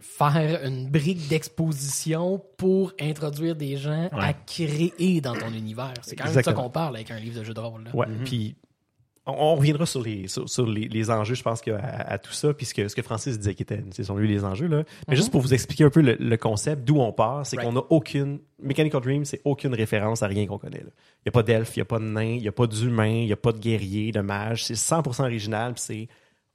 faire 0.00 0.64
une 0.64 0.90
brique 0.90 1.28
d'exposition 1.28 2.42
pour 2.58 2.92
introduire 3.00 3.56
des 3.56 3.76
gens 3.76 4.08
à 4.12 4.32
créer 4.34 5.20
dans 5.22 5.34
ton 5.34 5.50
univers. 5.52 5.94
C'est 6.02 6.14
quand 6.16 6.24
même 6.32 6.42
ça 6.42 6.52
qu'on 6.52 6.68
parle 6.70 6.96
avec 6.96 7.10
un 7.10 7.18
livre 7.18 7.38
de 7.40 7.44
jeu 7.44 7.54
de 7.54 7.60
rôle. 7.60 7.84
là. 7.84 7.96
Ouais. 7.96 8.06
Puis 8.24 8.54
on, 9.26 9.54
reviendra 9.56 9.86
sur 9.86 10.02
les 10.02 10.28
sur, 10.28 10.48
sur 10.48 10.66
les, 10.66 10.88
les 10.88 11.10
enjeux, 11.10 11.34
je 11.34 11.42
pense, 11.42 11.60
qu'il 11.60 11.72
y 11.72 11.76
a 11.76 11.78
à, 11.78 12.12
à 12.14 12.18
tout 12.18 12.32
ça, 12.32 12.52
puisque 12.52 12.88
ce 12.88 12.94
que 12.94 13.02
Francis 13.02 13.38
disait 13.38 13.54
qui 13.54 13.62
était, 13.62 13.82
sont 14.02 14.16
lui 14.16 14.28
les 14.28 14.44
enjeux 14.44 14.66
là. 14.66 14.84
Mais 15.08 15.16
juste 15.16 15.30
pour 15.30 15.40
vous 15.40 15.54
expliquer 15.54 15.84
un 15.84 15.90
peu 15.90 16.02
le, 16.02 16.16
le 16.18 16.36
concept, 16.36 16.84
d'où 16.84 17.00
on 17.00 17.12
part, 17.12 17.46
c'est 17.46 17.56
Right. 17.56 17.68
qu'on 17.68 17.74
n'a 17.74 17.84
aucune 17.90 18.40
Mechanical 18.60 19.00
Dream, 19.00 19.24
c'est 19.24 19.40
aucune 19.44 19.74
référence 19.74 20.22
à 20.22 20.26
rien 20.26 20.46
qu'on 20.46 20.58
connaît. 20.58 20.78
là. 20.78 20.90
Il 21.22 21.26
y 21.26 21.28
a 21.28 21.32
pas 21.32 21.42
d'elfe, 21.42 21.76
il 21.76 21.80
y 21.80 21.82
a 21.82 21.86
pas 21.86 21.98
de 21.98 22.04
nain, 22.04 22.34
il 22.36 22.42
y 22.42 22.48
a 22.48 22.52
pas 22.52 22.66
d'humain, 22.66 23.22
il 23.22 23.28
y 23.28 23.32
a 23.32 23.36
pas 23.36 23.52
de 23.52 23.58
guerrier, 23.58 24.12
de 24.12 24.20
mage. 24.20 24.64
C'est 24.64 24.74
100% 24.74 25.22
original, 25.22 25.74
puis 25.74 25.82
c'est 25.82 26.08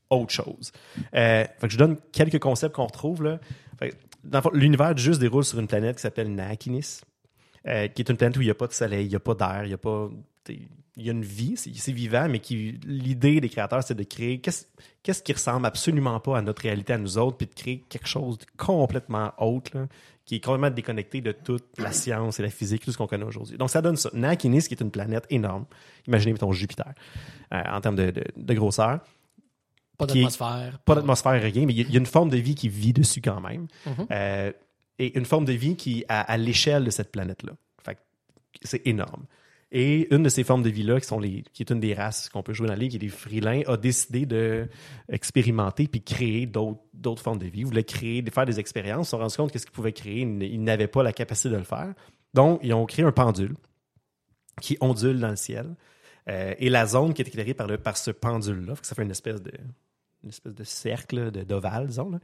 autre 0.10 0.32
chose. 0.32 0.72
Euh, 1.16 1.46
fait 1.58 1.68
que 1.68 1.74
je 1.74 1.78
donne 1.78 1.98
quelques 2.12 2.40
concepts 2.40 2.76
qu'on 2.76 2.88
retrouve 2.88 3.24
là. 3.24 3.40
L'univers 4.54 4.98
se 4.98 5.12
déroule 5.12 5.46
sur 5.46 5.60
une 5.60 5.68
planète 5.68 5.96
qui 5.96 6.02
s'appelle 6.02 6.34
Nakinis, 6.34 7.02
euh, 7.68 7.88
qui 7.88 8.02
est 8.02 8.10
une 8.10 8.18
planète 8.18 8.38
où 8.38 8.42
il 8.42 8.46
n'y 8.46 8.52
a 8.52 8.56
pas 8.56 8.68
de 8.68 8.74
soleil, 8.74 9.06
il 9.06 9.10
n'y 9.10 9.16
a 9.16 9.20
pas 9.20 9.34
d'air, 9.34 9.62
il 9.64 9.68
n'y 9.70 9.74
a 9.74 9.78
pas. 9.78 10.10
Il 11.00 11.06
y 11.06 11.10
a 11.10 11.14
une 11.14 11.24
vie, 11.26 11.56
c'est 11.58 11.92
vivant, 11.92 12.28
mais 12.30 12.40
qui 12.40 12.80
l'idée 12.86 13.40
des 13.42 13.50
créateurs, 13.50 13.84
c'est 13.84 13.96
de 13.96 14.04
créer 14.04 14.40
qu'est-ce 14.40 14.66
qu'est-ce 15.02 15.24
qui 15.24 15.34
ressemble 15.34 15.66
absolument 15.66 16.20
pas 16.20 16.38
à 16.38 16.42
notre 16.42 16.62
réalité 16.62 16.94
à 16.94 16.98
nous 16.98 17.18
autres, 17.18 17.38
puis 17.38 17.48
de 17.48 17.54
créer 17.54 17.80
quelque 17.90 18.08
chose 18.08 18.38
de 18.38 18.46
complètement 18.58 19.32
autre, 19.38 19.72
là, 19.78 19.88
qui 20.26 20.36
est 20.36 20.40
complètement 20.44 20.70
déconnecté 20.70 21.22
de 21.22 21.32
toute 21.32 21.66
la 21.80 21.92
science 21.92 22.40
et 22.40 22.44
la 22.44 22.50
physique, 22.50 22.84
tout 22.84 22.92
ce 22.92 22.98
qu'on 22.98 23.08
connaît 23.08 23.24
aujourd'hui. 23.26 23.58
Donc 23.58 23.70
ça 23.70 23.82
donne 23.82 23.96
ça. 23.98 24.10
Nakinis, 24.14 24.64
qui 24.64 24.74
est 24.76 24.82
une 24.82 24.92
planète 24.92 25.26
énorme, 25.30 25.66
imaginez 26.06 26.34
mettons 26.34 26.52
Jupiter, 26.52 26.94
euh, 27.54 27.62
en 27.72 27.82
termes 27.82 27.96
de, 27.96 28.12
de- 28.12 28.24
de 28.36 28.54
grosseur, 28.54 29.00
Pas 29.98 30.06
d'atmosphère. 30.06 30.80
pas 30.86 30.96
d'atmosphère, 30.96 31.42
rien, 31.42 31.66
mais 31.66 31.74
il 31.74 31.78
y, 31.80 31.82
a- 31.82 31.86
il 31.88 31.94
y 31.94 31.98
a 31.98 32.00
une 32.00 32.06
forme 32.06 32.30
de 32.30 32.38
vie 32.38 32.56
qui 32.56 32.70
vit 32.70 32.94
dessus 32.94 33.22
quand 33.22 33.42
même. 33.42 33.68
Mhm. 33.86 34.08
Euh, 34.12 34.52
et 35.00 35.18
une 35.18 35.26
forme 35.26 35.46
de 35.46 35.54
vie 35.54 35.76
qui 35.78 36.04
à, 36.10 36.22
à 36.22 36.36
l'échelle 36.38 36.84
de 36.84 36.90
cette 36.92 37.12
planète-là. 37.12 37.54
C'est 38.64 38.86
énorme. 38.86 39.24
Et 39.72 40.14
une 40.14 40.24
de 40.24 40.30
ces 40.30 40.44
formes 40.44 40.64
de 40.64 40.70
vie-là, 40.70 41.00
qui, 41.00 41.44
qui 41.54 41.62
est 41.64 41.70
une 41.70 41.80
des 41.80 41.94
races 41.94 42.28
qu'on 42.30 42.42
peut 42.42 42.54
jouer 42.54 42.68
dans 42.68 42.74
la 42.74 42.80
ligue, 42.80 42.92
qui 42.92 42.98
est 42.98 43.02
les 43.02 43.10
frilins, 43.10 43.62
a 43.68 43.78
décidé 43.78 44.26
de 44.26 44.68
expérimenter 45.10 45.88
puis 45.88 46.02
créer 46.02 46.48
d'autres 46.48 47.22
formes 47.22 47.38
de 47.38 47.46
vie. 47.46 47.60
Ils 47.60 47.66
voulaient 47.68 47.84
créer, 47.84 48.24
de 48.24 48.32
faire 48.32 48.48
des 48.48 48.60
expériences. 48.60 49.08
Ils 49.08 49.10
se 49.10 49.12
sont 49.12 49.20
rendus 49.20 49.38
compte 49.38 49.52
que 49.52 49.60
ce 49.60 49.66
qu'ils 49.66 49.74
pouvaient 49.74 49.94
créer, 49.94 50.22
ils 50.22 50.64
n'avaient 50.64 50.88
pas 50.88 51.04
la 51.04 51.14
capacité 51.14 51.50
de 51.50 51.58
le 51.58 51.64
faire. 51.64 51.94
Donc, 52.34 52.60
ils 52.64 52.74
ont 52.74 52.86
créé 52.88 53.06
un 53.06 53.12
pendule 53.12 53.56
qui 54.60 54.76
ondule 54.82 55.20
dans 55.20 55.30
le 55.30 55.36
ciel. 55.36 55.76
Euh, 56.28 56.54
et 56.58 56.70
la 56.70 56.86
zone 56.88 57.14
qui 57.14 57.22
est 57.22 57.28
éclairée 57.28 57.54
par, 57.54 57.68
le, 57.68 57.78
par 57.78 57.96
ce 57.96 58.12
pendule-là, 58.12 58.74
ça 58.82 58.96
fait 58.96 59.04
une 59.04 59.12
espèce 59.12 59.42
de, 59.42 59.52
une 60.24 60.30
espèce 60.30 60.54
de 60.56 60.64
cercle, 60.64 61.32
de- 61.32 61.44
d'ovale, 61.44 61.88
disons, 61.88 62.20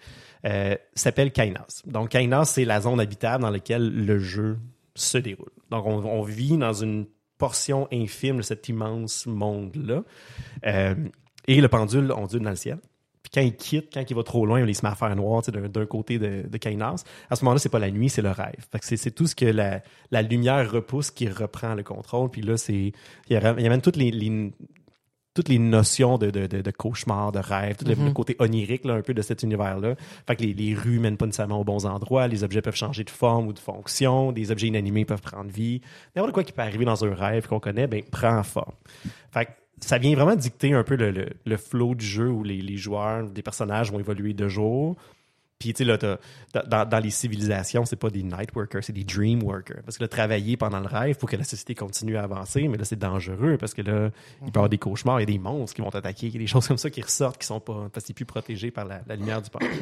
euh, 0.46 0.76
s'appelle 0.96 1.32
Kainas. 1.32 1.84
Donc, 1.86 2.10
Kainas, 2.10 2.46
c'est 2.46 2.66
la 2.66 2.82
zone 2.82 3.00
habitable 3.00 3.44
dans 3.44 3.52
laquelle 3.52 3.88
le 3.88 4.20
jeu 4.20 4.58
se 4.96 5.18
déroule. 5.18 5.52
Donc, 5.70 5.86
on, 5.86 6.04
on 6.04 6.24
vit 6.24 6.58
dans 6.58 6.74
une 6.74 7.06
portion 7.38 7.88
infime 7.92 8.38
de 8.38 8.42
cet 8.42 8.70
immense 8.70 9.26
monde-là. 9.26 10.04
Euh, 10.66 10.96
et 11.48 11.62
le 11.62 11.68
pendule 11.68 12.12
ondule 12.12 12.42
dans 12.42 12.50
le 12.50 12.56
ciel. 12.56 12.80
Puis 13.24 13.32
quand 13.34 13.42
il 13.42 13.56
quitte, 13.56 13.92
quand 13.94 14.04
il 14.08 14.16
va 14.16 14.24
trop 14.24 14.46
loin, 14.46 14.62
il 14.62 14.76
se 14.76 14.86
met 14.86 14.92
à 14.92 14.96
faire 14.96 15.16
noir 15.16 15.42
d'un 15.42 15.86
côté 15.88 16.20
de, 16.20 16.48
de 16.48 16.58
Kainas. 16.58 17.04
À 17.30 17.36
ce 17.36 17.44
moment-là, 17.44 17.60
c'est 17.60 17.70
pas 17.70 17.80
la 17.80 17.90
nuit, 17.90 18.08
c'est 18.10 18.22
le 18.22 18.30
rêve. 18.32 18.68
C'est 18.82 19.16
tout 19.16 19.26
ce 19.26 19.36
que 19.36 19.46
la, 19.46 19.82
la 20.12 20.22
lumière 20.22 20.72
repousse 20.72 21.10
qui 21.12 21.28
reprend 21.28 21.74
le 21.74 21.82
contrôle. 21.84 22.30
Puis 22.30 22.42
là, 22.42 22.56
c'est 22.56 22.92
il 23.30 23.40
même 23.42 23.82
toutes 23.82 23.96
les- 23.96 24.54
toutes 25.36 25.50
les 25.50 25.60
notions 25.60 26.18
de, 26.18 26.32
de, 26.32 26.48
de, 26.48 26.62
de 26.62 26.72
cauchemar, 26.72 27.32
de 27.32 27.40
rêve, 27.40 27.76
tout 27.76 27.86
le- 27.86 27.94
le, 27.94 28.12
côté 28.12 28.36
onirique 28.40 28.86
là, 28.86 28.94
un 28.96 29.02
peu 29.02 29.14
de 29.14 29.22
cet 29.22 29.44
univers-là. 29.44 29.96
Fait 30.26 30.36
que 30.36 30.42
les, 30.42 30.54
les 30.54 30.74
rues 30.74 30.98
mènent 31.00 31.18
pas 31.18 31.26
nécessairement 31.28 31.60
aux 31.60 31.64
bons 31.64 31.86
endroits, 31.86 32.28
les 32.28 32.44
objets 32.44 32.62
peuvent 32.62 32.76
changer 32.76 33.04
de 33.04 33.10
forme 33.12 33.48
ou 33.48 33.54
de 33.54 33.60
fonction, 33.60 34.32
des 34.32 34.50
objets 34.50 34.68
inanimés 34.68 35.06
peuvent 35.06 35.22
prendre 35.22 35.52
vie. 35.52 35.82
N'importe 36.16 36.34
quoi 36.34 36.44
qui 36.44 36.54
peut 36.54 36.62
arriver 36.64 36.86
dans 36.86 37.06
un 37.06 37.14
rêve 37.14 37.48
qu'on 37.48 37.60
connaît, 37.60 37.86
ben, 37.86 38.02
prend 38.10 38.42
forme. 38.44 38.74
Fait 39.32 39.46
que 39.46 39.52
ça 39.82 39.98
vient 39.98 40.16
vraiment 40.16 40.36
dicter 40.38 40.74
un 40.74 40.84
peu 40.84 40.96
le, 40.96 41.12
le, 41.12 41.28
le 41.46 41.58
flow 41.58 41.96
du 41.96 42.06
jeu 42.06 42.30
où 42.30 42.44
les, 42.44 42.62
les 42.62 42.78
joueurs, 42.78 43.30
des 43.30 43.42
personnages 43.42 43.92
vont 43.92 44.00
évoluer 44.00 44.34
de 44.34 44.48
jour. 44.48 44.96
Tu 45.74 45.84
sais, 45.84 45.86
là, 45.86 45.98
dans, 46.86 47.00
les 47.04 47.10
civilisations, 47.10 47.86
c'est 47.86 47.96
pas 47.96 48.10
des 48.10 48.24
night 48.24 48.54
workers, 48.56 48.84
c'est 48.84 48.94
des 48.94 49.04
dream 49.04 49.44
workers. 49.44 49.82
Parce 49.84 49.98
que 49.98 50.04
là, 50.04 50.08
travailler 50.08 50.58
pendant 50.58 50.80
le 50.80 50.88
rêve 50.88 51.18
pour 51.18 51.30
que 51.30 51.36
la 51.36 51.44
société 51.44 51.76
continue 51.76 52.18
à 52.18 52.24
avancer, 52.24 52.68
mais 52.68 52.78
là, 52.78 52.86
c'est 52.86 53.00
dangereux 53.00 53.58
parce 53.58 53.74
que 53.74 53.82
là, 53.82 54.10
il 54.42 54.52
peut 54.52 54.58
y 54.58 54.58
avoir 54.58 54.70
des 54.70 54.78
cauchemars, 54.78 55.20
il 55.20 55.24
y 55.24 55.32
a 55.32 55.34
des 55.34 55.40
monstres 55.40 55.76
qui 55.76 55.82
vont 55.82 55.90
t'attaquer, 55.90 56.28
il 56.28 56.34
y 56.34 56.38
a 56.38 56.40
des 56.40 56.48
choses 56.48 56.68
comme 56.68 56.78
ça 56.78 56.90
qui 56.90 57.02
ressortent 57.02 57.40
qui 57.40 57.48
sont 57.48 57.60
pas, 57.60 57.90
parce 57.92 58.06
plus 58.12 58.26
protégé 58.26 58.72
par 58.72 58.86
la, 58.86 59.16
lumière 59.16 59.42
du 59.42 59.50
pendule. 59.50 59.70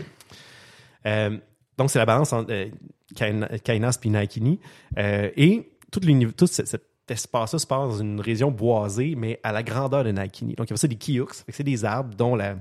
Euh, 1.06 1.38
donc, 1.78 1.92
c'est 1.92 2.00
la 2.00 2.06
balance 2.06 2.32
entre 2.32 2.54
euh, 2.54 2.70
Kain- 3.14 3.46
Kainas 3.62 4.00
et 4.02 4.10
Naikini. 4.10 4.58
Euh, 4.98 5.30
et 5.36 5.70
tout, 5.92 6.48
cet 6.48 6.82
espace-là 7.10 7.60
se 7.60 7.68
passe 7.68 7.90
dans 7.90 7.98
une 7.98 8.22
région 8.22 8.52
boisée, 8.52 9.16
mais 9.18 9.38
à 9.44 9.52
la 9.52 9.64
grandeur 9.64 10.06
de 10.06 10.12
Naikini. 10.12 10.54
Donc, 10.54 10.70
il 10.70 10.72
y 10.72 10.74
a 10.74 10.78
ça 10.78 10.88
des 10.88 10.96
que 10.96 11.34
c'est 11.50 11.64
des 11.64 11.84
arbres 11.84 12.16
dont 12.16 12.38
la, 12.38 12.56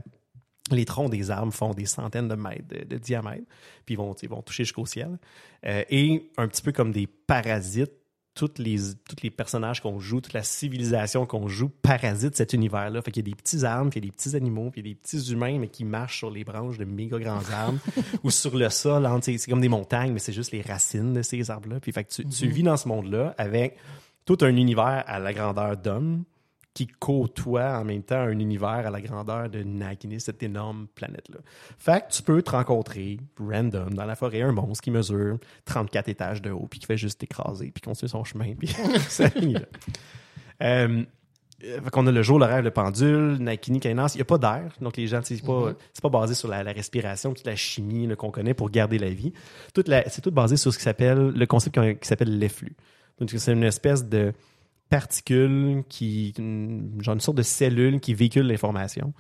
les 0.71 0.85
troncs 0.85 1.11
des 1.11 1.31
arbres 1.31 1.53
font 1.53 1.73
des 1.73 1.87
centaines 1.87 2.29
de 2.29 2.35
mètres 2.35 2.69
de, 2.69 2.85
de 2.85 2.97
diamètre, 2.99 3.45
puis 3.85 3.95
ils 3.95 3.99
vont, 3.99 4.15
ils 4.23 4.29
vont 4.29 4.43
toucher 4.43 4.65
jusqu'au 4.65 4.87
ciel. 4.87 5.19
Euh, 5.67 5.85
et 5.91 6.31
un 6.37 6.49
petit 6.49 6.63
peu 6.63 6.73
comme 6.73 6.93
des 6.93 7.07
parasites, 7.07 7.93
toutes 8.35 8.59
les, 8.59 8.79
tous 9.07 9.17
les 9.23 9.31
personnages 9.31 9.83
qu'on 9.83 9.99
joue, 9.99 10.23
toute 10.23 10.33
la 10.33 10.43
civilisation 10.43 11.27
qu'on 11.27 11.49
joue 11.49 11.69
parasite 11.69 12.35
cet 12.35 12.55
univers-là. 12.55 13.03
Fait 13.03 13.11
qu'il 13.11 13.27
y 13.27 13.31
a 13.31 13.31
des 13.31 13.37
petits 13.37 13.65
arbres, 13.65 13.91
puis 13.91 14.01
il 14.01 14.05
y 14.05 14.09
a 14.09 14.11
des 14.11 14.17
petits 14.17 14.35
animaux, 14.35 14.71
puis 14.71 14.81
il 14.81 14.87
y 14.87 14.91
a 14.91 14.95
des 14.95 14.99
petits 14.99 15.33
humains, 15.33 15.59
mais 15.59 15.69
qui 15.69 15.85
marchent 15.85 16.19
sur 16.19 16.31
les 16.31 16.43
branches 16.43 16.79
de 16.79 16.85
méga 16.85 17.19
grands 17.19 17.43
arbres 17.53 17.79
ou 18.25 18.31
sur 18.31 18.57
le 18.57 18.71
sol. 18.71 19.05
hein, 19.05 19.19
c'est 19.21 19.51
comme 19.51 19.61
des 19.61 19.69
montagnes, 19.69 20.13
mais 20.13 20.19
c'est 20.19 20.33
juste 20.33 20.53
les 20.53 20.63
racines 20.63 21.13
de 21.13 21.21
ces 21.21 21.51
arbres-là. 21.51 21.81
Puis 21.81 21.93
fait 21.93 22.05
que 22.05 22.11
tu, 22.11 22.25
tu 22.25 22.47
vis 22.47 22.63
dans 22.63 22.79
ce 22.79 22.89
monde-là 22.89 23.35
avec 23.37 23.77
tout 24.25 24.39
un 24.41 24.57
univers 24.57 25.05
à 25.07 25.19
la 25.19 25.35
grandeur 25.35 25.77
d'homme 25.77 26.25
qui 26.75 26.87
côtoie 26.87 27.79
en 27.79 27.85
même 27.85 28.03
temps 28.03 28.21
un 28.21 28.39
univers 28.39 28.87
à 28.87 28.91
la 28.91 29.01
grandeur 29.01 29.51
de 29.51 29.63
Nagini, 29.63 30.21
cette 30.21 30.43
énorme 30.43 30.87
planète-là. 30.95 31.39
Fait 31.79 32.07
que 32.07 32.13
tu 32.13 32.23
peux 32.23 32.43
te 32.43 32.51
rencontrer 32.51 33.19
random 33.39 33.93
dans 33.95 34.05
la 34.05 34.17
forêt 34.17 34.43
un 34.43 34.53
monstre 34.53 34.83
qui 34.83 34.91
mesure 34.91 35.39
34 35.67 36.09
étages 36.09 36.43
de 36.43 36.51
haut 36.51 36.67
puis 36.71 36.81
qui 36.81 36.87
fait 36.87 36.97
juste 36.97 37.21
t'écraser 37.21 37.71
puis 37.71 37.83
continuer 37.83 38.09
son 38.09 38.25
chemin 38.25 38.55
puis 38.55 38.69
ça 39.09 39.29
finit 39.29 39.55
là. 39.55 39.67
Euh, 40.63 41.05
euh, 41.65 41.81
fait 41.81 41.91
qu'on 41.91 42.07
a 42.07 42.13
le 42.13 42.23
jour, 42.23 42.39
le 42.39 42.47
rêve, 42.47 42.65
le 42.65 42.71
pendule, 42.71 43.37
Nakini, 43.39 43.81
Kainas. 43.81 44.13
Il 44.15 44.19
n'y 44.19 44.23
a 44.23 44.25
pas 44.25 44.39
d'air. 44.39 44.73
Donc, 44.81 44.97
les 44.97 45.07
gens, 45.07 45.21
c'est 45.23 45.41
pas, 45.45 45.73
c'est 45.93 46.03
pas 46.03 46.09
basé 46.09 46.35
sur 46.35 46.49
la, 46.49 46.63
la 46.63 46.73
respiration, 46.73 47.33
toute 47.35 47.47
la 47.47 47.57
chimie 47.57 48.09
qu'on 48.17 48.31
connaît 48.31 48.55
pour 48.55 48.71
garder 48.71 48.99
la 48.99 49.11
vie. 49.11 49.33
C'est 49.75 50.21
tout 50.21 50.31
basé 50.31 50.57
sur 50.57 50.73
ce 50.73 50.79
qui 50.79 50.85
s'appelle, 50.85 51.29
le 51.29 51.47
concept 51.47 51.81
qui, 51.81 51.99
qui 51.99 52.09
s'appelle 52.09 52.37
l'effluve. 52.39 52.75
Donc, 53.19 53.31
c'est 53.31 53.53
une 53.53 53.63
espèce 53.63 54.09
de 54.09 54.33
particule 54.97 55.85
qui, 55.89 56.35
une- 56.39 57.01
genre 57.01 57.15
une 57.15 57.21
sorte 57.21 57.39
de 57.39 57.43
cellule 57.43 57.99
qui 57.99 58.13
véhicule 58.15 58.47
l'information, 58.47 59.15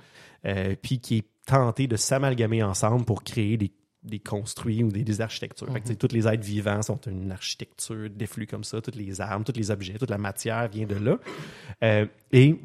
euh, 0.44 0.76
puis 0.80 1.00
qui 1.00 1.16
est 1.18 1.26
tentée 1.46 1.86
de 1.86 1.96
s'amalgamer 1.96 2.62
ensemble 2.62 3.04
pour 3.06 3.24
créer 3.24 3.56
des, 3.56 3.72
des 4.02 4.18
construits 4.18 4.84
ou 4.84 4.88
des, 4.88 5.02
des 5.02 5.20
architectures. 5.22 5.66
Fait 5.72 5.80
que, 5.80 5.86
tu 5.86 5.92
sais, 5.92 5.96
tous 5.96 6.14
les 6.14 6.28
êtres 6.28 6.44
vivants 6.44 6.82
sont 6.82 7.00
une 7.06 7.32
architecture 7.32 8.10
d'effluves 8.10 8.46
comme 8.48 8.64
ça, 8.64 8.80
toutes 8.82 8.96
les 8.96 9.20
armes, 9.20 9.44
tous 9.44 9.56
les 9.56 9.70
objets, 9.70 9.94
toute 9.98 10.10
la 10.10 10.18
matière 10.18 10.68
vient 10.68 10.86
de 10.86 10.94
là. 10.96 11.18
Euh, 11.82 12.06
et 12.32 12.60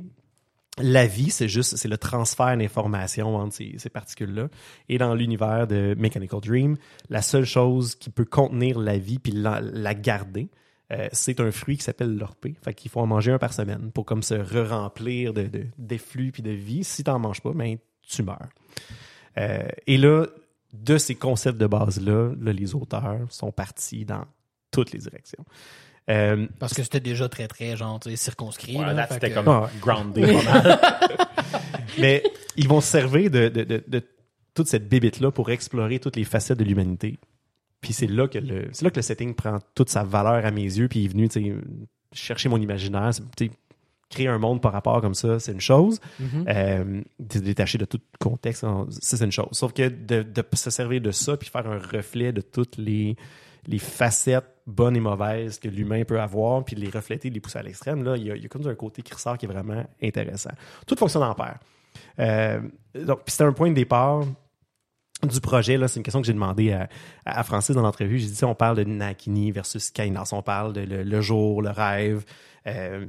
la 0.79 1.07
vie, 1.07 1.31
c'est 1.31 1.47
juste, 1.47 1.75
c'est 1.77 1.87
le 1.87 1.97
transfert 1.97 2.55
d'informations 2.57 3.35
entre 3.37 3.55
ces, 3.55 3.75
ces 3.77 3.89
particules-là. 3.89 4.49
Et 4.89 4.97
dans 4.97 5.15
l'univers 5.15 5.65
de 5.65 5.95
Mechanical 5.97 6.39
Dream, 6.41 6.75
la 7.09 7.21
seule 7.21 7.45
chose 7.45 7.95
qui 7.95 8.09
peut 8.11 8.25
contenir 8.25 8.77
la 8.77 8.97
vie 8.97 9.17
puis 9.17 9.31
la, 9.31 9.59
la 9.61 9.93
garder, 9.95 10.49
euh, 10.91 11.07
c'est 11.11 11.39
un 11.39 11.51
fruit 11.51 11.77
qui 11.77 11.83
s'appelle 11.83 12.15
l'orpé. 12.17 12.55
Fait 12.63 12.73
qu'il 12.73 12.89
faut 12.89 13.01
en 13.01 13.07
manger 13.07 13.31
un 13.31 13.37
par 13.39 13.53
semaine 13.53 13.91
pour 13.91 14.05
comme 14.05 14.23
se 14.23 14.33
re-remplir 14.35 15.33
de, 15.33 15.43
de, 15.77 15.97
puis 16.31 16.41
de 16.41 16.51
vie. 16.51 16.83
Si 16.83 17.03
t'en 17.03 17.19
manges 17.19 17.41
pas, 17.41 17.51
ben, 17.53 17.77
tu 18.07 18.23
meurs. 18.23 18.47
Euh, 19.37 19.67
et 19.85 19.97
là, 19.97 20.25
de 20.73 20.97
ces 20.97 21.15
concepts 21.15 21.57
de 21.57 21.67
base-là, 21.67 22.33
là, 22.39 22.53
les 22.53 22.73
auteurs 22.75 23.19
sont 23.29 23.51
partis 23.51 24.05
dans 24.05 24.25
toutes 24.71 24.91
les 24.91 24.99
directions. 24.99 25.43
Euh, 26.09 26.47
Parce 26.59 26.73
que 26.73 26.83
c'était 26.83 27.01
déjà 27.01 27.27
très, 27.27 27.47
très, 27.49 27.75
genre, 27.75 27.99
circonscrit. 28.15 28.77
Ouais, 28.77 28.93
là, 28.93 29.07
c'était 29.11 29.29
que- 29.29 29.35
comme 29.35 29.47
Ah 29.49 29.69
grounded. 29.81 30.29
Mais 31.99 32.23
ils 32.55 32.67
vont 32.67 32.81
se 32.81 32.87
servir 32.87 33.29
de, 33.31 33.49
de, 33.49 33.63
de, 33.63 33.83
de 33.87 34.03
toute 34.53 34.67
cette 34.67 34.87
bébite-là 34.87 35.31
pour 35.31 35.49
explorer 35.51 35.99
toutes 35.99 36.15
les 36.15 36.23
facettes 36.23 36.59
de 36.59 36.63
l'humanité. 36.63 37.17
Puis 37.81 37.93
c'est 37.93 38.07
là 38.07 38.27
que 38.27 38.39
le 38.39 38.69
c'est 38.71 38.83
là 38.83 38.89
que 38.91 38.95
le 38.97 39.01
setting 39.01 39.33
prend 39.35 39.59
toute 39.75 39.89
sa 39.89 40.03
valeur 40.03 40.45
à 40.45 40.51
mes 40.51 40.63
yeux. 40.63 40.87
Puis 40.87 40.99
il 41.01 41.05
est 41.05 41.09
venu 41.09 41.61
chercher 42.11 42.49
mon 42.49 42.57
imaginaire. 42.57 43.11
Créer 44.09 44.29
un 44.29 44.37
monde 44.37 44.61
par 44.61 44.71
rapport 44.71 45.01
comme 45.01 45.13
ça, 45.15 45.37
c'est 45.37 45.51
une 45.51 45.59
chose. 45.59 45.99
Mhm. 46.19 46.45
Euh, 46.47 47.01
de- 47.19 47.39
détaché 47.39 47.77
de 47.77 47.83
tout 47.83 47.99
contexte, 48.19 48.61
ça 48.61 48.85
c'est 48.89 49.25
une 49.25 49.33
chose. 49.33 49.49
Sauf 49.51 49.73
que 49.73 49.89
de, 49.89 50.23
de 50.23 50.43
se 50.53 50.69
servir 50.69 51.01
de 51.01 51.11
ça 51.11 51.35
puis 51.35 51.49
faire 51.49 51.67
un 51.69 51.77
reflet 51.77 52.31
de 52.31 52.39
toutes 52.39 52.77
les, 52.77 53.17
les 53.67 53.79
facettes 53.79 54.45
bonnes 54.65 54.95
et 54.95 55.01
mauvaises 55.01 55.59
que 55.59 55.67
l'humain 55.67 56.05
peut 56.05 56.21
avoir, 56.21 56.63
puis 56.63 56.77
de 56.77 56.81
les 56.81 56.89
refléter, 56.89 57.29
de 57.29 57.33
les 57.33 57.41
pousser 57.41 57.59
à 57.59 57.63
l'extrême, 57.63 58.01
là, 58.05 58.15
il 58.15 58.23
y, 58.27 58.31
a, 58.31 58.35
il 58.37 58.43
y 58.43 58.45
a 58.45 58.47
comme 58.49 58.65
un 58.65 58.75
côté 58.75 59.01
qui 59.01 59.13
ressort 59.13 59.37
qui 59.37 59.45
est 59.45 59.49
vraiment 59.49 59.85
intéressant. 60.01 60.51
Tout 60.85 60.95
fonctionne 60.95 61.23
en 61.23 61.33
paire. 61.35 61.59
Euh, 62.19 62.61
donc, 62.95 63.23
puis 63.25 63.31
c'était 63.33 63.43
un 63.43 63.51
point 63.53 63.69
de 63.69 63.75
départ 63.75 64.23
du 65.23 65.41
projet, 65.41 65.79
c'est 65.87 65.97
une 65.97 66.03
question 66.03 66.21
que 66.21 66.27
j'ai 66.27 66.33
demandé 66.33 66.71
à, 66.71 66.89
à 67.25 67.43
Francis 67.43 67.75
dans 67.75 67.81
l'entrevue. 67.81 68.19
J'ai 68.19 68.27
dit, 68.27 68.43
on 68.43 68.55
parle 68.55 68.77
de 68.77 68.83
Nakini 68.83 69.51
versus 69.51 69.89
Kainos, 69.89 70.33
on 70.33 70.43
parle 70.43 70.73
de 70.73 70.81
le, 70.81 71.21
jour, 71.21 71.61
le 71.61 71.69
rêve, 71.69 72.23
euh, 72.67 73.05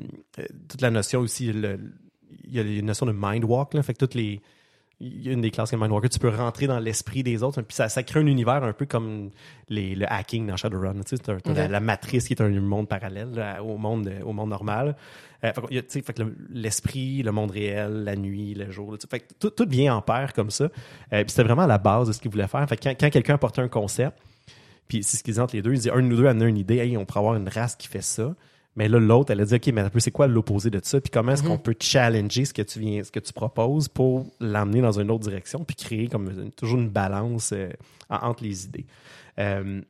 toute 0.68 0.80
la 0.80 0.90
notion 0.90 1.20
aussi, 1.20 1.48
il 1.48 1.78
y 2.46 2.58
a 2.58 2.62
une 2.62 2.86
notion 2.86 3.06
de 3.06 3.12
mind 3.14 3.44
walk, 3.44 3.80
fait 3.82 3.92
que 3.92 3.98
toutes 3.98 4.14
les, 4.14 4.40
il 5.00 5.24
y 5.24 5.28
a 5.28 5.32
une 5.32 5.40
des 5.40 5.50
classes 5.50 5.70
qui 5.70 5.76
est 5.76 5.78
Mind 5.78 5.92
Walker, 5.92 6.08
tu 6.08 6.18
peux 6.18 6.28
rentrer 6.28 6.66
dans 6.66 6.80
l'esprit 6.80 7.22
des 7.22 7.42
autres, 7.44 7.62
puis 7.62 7.74
ça, 7.74 7.88
ça 7.88 8.02
crée 8.02 8.18
un 8.18 8.26
univers 8.26 8.64
un 8.64 8.72
peu 8.72 8.84
comme 8.84 9.30
les, 9.68 9.94
le 9.94 10.12
hacking 10.12 10.46
dans 10.46 10.56
Shadowrun. 10.56 11.00
Tu 11.06 11.16
sais, 11.16 11.68
la, 11.68 11.80
matrice 11.80 12.26
qui 12.26 12.32
est 12.32 12.40
un 12.40 12.48
monde 12.48 12.88
parallèle 12.88 13.30
là, 13.30 13.62
au 13.62 13.78
monde 13.78 14.12
au 14.24 14.32
monde 14.32 14.50
normal. 14.50 14.96
Euh, 15.44 15.52
fait, 15.52 15.78
a, 15.78 16.02
fait 16.02 16.18
le- 16.18 16.36
l'esprit, 16.50 17.22
le 17.22 17.30
monde 17.30 17.52
réel, 17.52 18.02
la 18.02 18.16
nuit, 18.16 18.54
le 18.54 18.72
jour, 18.72 18.90
là, 18.90 18.98
fait 19.08 19.20
que 19.20 19.34
tout, 19.38 19.50
tout 19.50 19.68
vient 19.68 19.94
en 19.94 20.02
paire 20.02 20.32
comme 20.32 20.50
ça. 20.50 20.64
Euh, 20.64 21.22
puis 21.22 21.28
c'était 21.28 21.44
vraiment 21.44 21.66
la 21.66 21.78
base 21.78 22.08
de 22.08 22.12
ce 22.12 22.18
qu'il 22.18 22.32
voulait 22.32 22.48
faire. 22.48 22.68
Fait 22.68 22.76
que 22.76 22.82
quand, 22.82 22.94
quand 22.98 23.10
quelqu'un 23.10 23.34
apportait 23.34 23.62
un 23.62 23.68
concept, 23.68 24.18
puis 24.88 25.04
c'est 25.04 25.16
ce 25.16 25.22
qu'ils 25.22 25.34
disent 25.34 25.40
entre 25.40 25.54
les 25.54 25.62
deux, 25.62 25.74
ils 25.74 25.80
disent 25.80 25.92
un 25.94 26.02
de 26.02 26.08
nous 26.08 26.16
deux 26.16 26.26
amenait 26.26 26.48
une 26.48 26.58
idée, 26.58 26.78
hey, 26.78 26.96
on 26.96 27.04
pourrait 27.04 27.20
avoir 27.20 27.34
une 27.36 27.48
race 27.48 27.76
qui 27.76 27.86
fait 27.86 28.02
ça. 28.02 28.34
Mais 28.78 28.88
là, 28.88 29.00
l'autre, 29.00 29.32
elle 29.32 29.40
a 29.40 29.44
dit, 29.44 29.54
OK, 29.56 29.66
mais 29.74 29.82
c'est 29.98 30.12
quoi 30.12 30.28
l'opposé 30.28 30.70
de 30.70 30.78
ça? 30.82 31.00
Puis 31.00 31.10
comment 31.10 31.32
est-ce 31.32 31.42
qu'on 31.42 31.58
peut 31.58 31.74
challenger 31.80 32.44
ce 32.44 32.54
que 32.54 32.62
tu 32.62 32.78
viens, 32.78 33.02
ce 33.02 33.10
que 33.10 33.18
tu 33.18 33.32
proposes 33.32 33.88
pour 33.88 34.26
l'emmener 34.38 34.80
dans 34.80 35.00
une 35.00 35.10
autre 35.10 35.24
direction, 35.24 35.64
puis 35.64 35.74
créer 35.74 36.06
comme 36.06 36.30
une- 36.30 36.52
toujours 36.52 36.78
une 36.78 36.88
balance 36.88 37.50
euh, 37.52 37.70
en- 38.08 38.28
entre 38.28 38.44
les 38.44 38.64
idées? 38.66 38.86
Euh, 39.40 39.80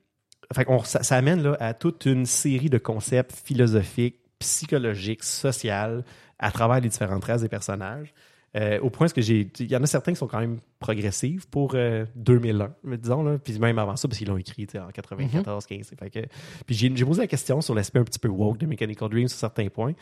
fait 0.54 0.64
qu'on- 0.64 0.82
ça, 0.84 1.02
ça 1.02 1.16
amène 1.16 1.42
là, 1.42 1.54
à 1.60 1.74
toute 1.74 2.06
une 2.06 2.24
série 2.24 2.70
de 2.70 2.78
concepts 2.78 3.32
philosophiques, 3.44 4.20
psychologiques, 4.38 5.22
sociaux, 5.22 6.02
à 6.38 6.50
travers 6.50 6.80
les 6.80 6.88
différentes 6.88 7.24
races 7.24 7.42
des 7.42 7.48
personnages. 7.50 8.14
Euh, 8.56 8.80
au 8.80 8.88
point 8.88 9.08
que 9.08 9.20
j'ai. 9.20 9.50
Il 9.58 9.70
y 9.70 9.76
en 9.76 9.82
a 9.82 9.86
certains 9.86 10.12
qui 10.12 10.18
sont 10.18 10.26
quand 10.26 10.40
même 10.40 10.60
progressifs 10.80 11.44
pour 11.46 11.72
euh, 11.74 12.06
2001, 12.16 12.74
mais 12.82 12.96
disons, 12.96 13.22
là, 13.22 13.36
puis 13.36 13.58
même 13.58 13.78
avant 13.78 13.94
ça, 13.96 14.08
parce 14.08 14.16
qu'ils 14.16 14.28
l'ont 14.28 14.38
écrit 14.38 14.66
en 14.74 14.90
94, 14.90 15.66
15. 15.66 15.92
Fait 15.98 16.10
que, 16.10 16.20
puis 16.64 16.74
j'ai 16.74 17.04
posé 17.04 17.20
la 17.20 17.26
question 17.26 17.60
sur 17.60 17.74
l'aspect 17.74 17.98
un 17.98 18.04
petit 18.04 18.18
peu 18.18 18.28
woke 18.28 18.56
de 18.56 18.64
Mechanical 18.64 19.10
Dream 19.10 19.28
sur 19.28 19.38
certains 19.38 19.68
points. 19.68 19.92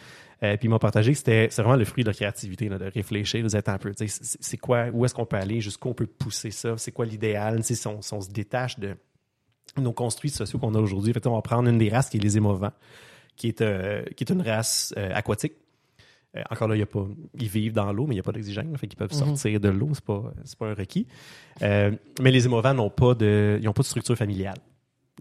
Euh, 0.44 0.56
puis 0.56 0.66
ils 0.66 0.68
m'ont 0.68 0.78
partagé 0.78 1.10
que 1.10 1.18
c'était 1.18 1.48
vraiment 1.48 1.74
le 1.74 1.84
fruit 1.84 2.04
de 2.04 2.08
leur 2.08 2.14
créativité, 2.14 2.68
là, 2.68 2.78
de 2.78 2.84
réfléchir, 2.84 3.42
de 3.42 3.48
dire 3.48 3.62
un 3.66 3.78
peu, 3.78 3.92
c'est 3.96 4.58
quoi, 4.58 4.86
où 4.92 5.04
est-ce 5.04 5.14
qu'on 5.14 5.26
peut 5.26 5.38
aller, 5.38 5.60
jusqu'où 5.60 5.88
on 5.88 5.94
peut 5.94 6.06
pousser 6.06 6.52
ça, 6.52 6.78
c'est 6.78 6.92
quoi 6.92 7.04
l'idéal, 7.04 7.64
si 7.64 7.74
on, 7.88 8.00
si 8.00 8.14
on 8.14 8.20
se 8.20 8.30
détache 8.30 8.78
de 8.78 8.96
nos 9.76 9.92
construits 9.92 10.30
sociaux 10.30 10.60
qu'on 10.60 10.74
a 10.76 10.78
aujourd'hui. 10.78 11.12
On 11.24 11.34
va 11.34 11.42
prendre 11.42 11.68
une 11.68 11.78
des 11.78 11.88
races 11.88 12.10
qui 12.10 12.18
est 12.18 12.20
les 12.20 12.36
émovants, 12.36 12.72
qui 13.34 13.48
est, 13.48 13.60
euh, 13.60 14.04
qui 14.16 14.22
est 14.22 14.30
une 14.30 14.42
race 14.42 14.94
aquatique. 14.96 15.54
Euh, 16.36 16.42
encore 16.50 16.68
là, 16.68 16.76
y 16.76 16.82
a 16.82 16.86
pas, 16.86 17.06
ils 17.38 17.48
vivent 17.48 17.72
dans 17.72 17.92
l'eau, 17.92 18.06
mais 18.06 18.14
il 18.14 18.16
n'y 18.16 18.20
a 18.20 18.22
pas 18.22 18.32
d'oxygène, 18.32 18.76
fait 18.76 18.86
qu'ils 18.86 18.96
peuvent 18.98 19.12
sortir 19.12 19.58
de 19.60 19.68
l'eau, 19.68 19.90
c'est 19.94 20.04
pas, 20.04 20.32
pas 20.58 20.66
un 20.68 20.74
requis. 20.74 21.06
Euh, 21.62 21.92
mais 22.20 22.30
les 22.30 22.44
émovants 22.46 22.74
n'ont 22.74 22.90
pas 22.90 23.14
de, 23.14 23.58
ils 23.60 23.68
ont 23.68 23.72
pas 23.72 23.82
de 23.82 23.86
structure 23.86 24.16
familiale. 24.16 24.58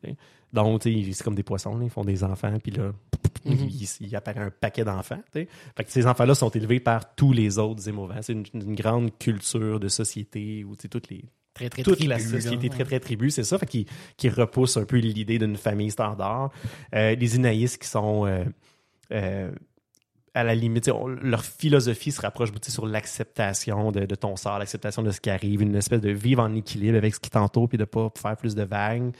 Ok? 0.03 0.13
Donc, 0.53 0.83
c'est 0.83 1.23
comme 1.23 1.35
des 1.35 1.43
poissons, 1.43 1.77
là, 1.77 1.83
ils 1.83 1.89
font 1.89 2.05
des 2.05 2.23
enfants, 2.23 2.57
puis 2.61 2.71
là, 2.71 2.91
il, 3.45 3.87
il 4.01 4.15
apparaît 4.15 4.39
un 4.39 4.51
paquet 4.51 4.83
d'enfants. 4.85 5.21
Fait 5.33 5.47
que 5.77 5.91
ces 5.91 6.07
enfants-là 6.07 6.35
sont 6.35 6.49
élevés 6.49 6.79
par 6.79 7.15
tous 7.15 7.33
les 7.33 7.57
autres 7.59 7.89
émovants. 7.89 8.21
C'est 8.21 8.33
une, 8.33 8.45
une 8.53 8.75
grande 8.75 9.17
culture 9.17 9.79
de 9.79 9.87
société 9.89 10.63
où 10.63 10.75
toutes 10.75 11.09
les, 11.09 11.25
Très, 11.55 11.69
très 11.69 11.83
toute 11.83 11.95
tribu, 11.95 12.09
la 12.09 12.17
là. 12.17 12.23
société 12.23 12.69
très 12.69 12.83
très 12.83 12.99
tribu, 12.99 13.29
c'est 13.31 13.45
ça, 13.45 13.57
fait 13.57 13.65
qui 13.65 13.85
qui 14.17 14.27
repousse 14.27 14.75
un 14.75 14.83
peu 14.83 14.97
l'idée 14.97 15.39
d'une 15.39 15.55
famille 15.55 15.89
standard. 15.89 16.51
Euh, 16.93 17.15
les 17.15 17.37
Inaïs 17.37 17.77
qui 17.77 17.87
sont 17.87 18.25
euh, 18.25 19.51
à 20.35 20.43
la 20.43 20.53
limite, 20.53 20.89
on- 20.89 21.07
leur 21.07 21.43
philosophie 21.43 22.11
se 22.11 22.21
rapproche 22.21 22.51
beaucoup 22.51 22.69
sur 22.69 22.85
l'acceptation 22.85 23.91
de, 23.91 24.05
de 24.05 24.15
ton 24.15 24.35
sort, 24.35 24.59
l'acceptation 24.59 25.01
de 25.01 25.09
ce 25.11 25.19
qui 25.21 25.29
arrive, 25.29 25.61
une 25.61 25.75
espèce 25.75 26.01
de 26.01 26.11
vivre 26.11 26.43
en 26.43 26.53
équilibre 26.53 26.97
avec 26.97 27.15
ce 27.15 27.19
qui 27.19 27.29
t'entoure 27.29 27.67
puis 27.69 27.77
de 27.77 27.85
pas 27.85 28.11
faire 28.15 28.35
plus 28.37 28.53
de 28.53 28.63
vagues, 28.63 29.11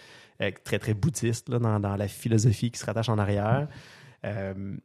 euh, 0.42 0.52
très 0.64 0.78
très 0.78 0.94
bouddhiste 0.94 1.50
là, 1.50 1.58
dans, 1.58 1.80
dans 1.80 1.96
la 1.96 2.08
philosophie 2.08 2.70
qui 2.70 2.78
se 2.80 2.86
rattache 2.86 3.10
en 3.10 3.18
arrière. 3.18 3.68
Euh, 4.26 4.76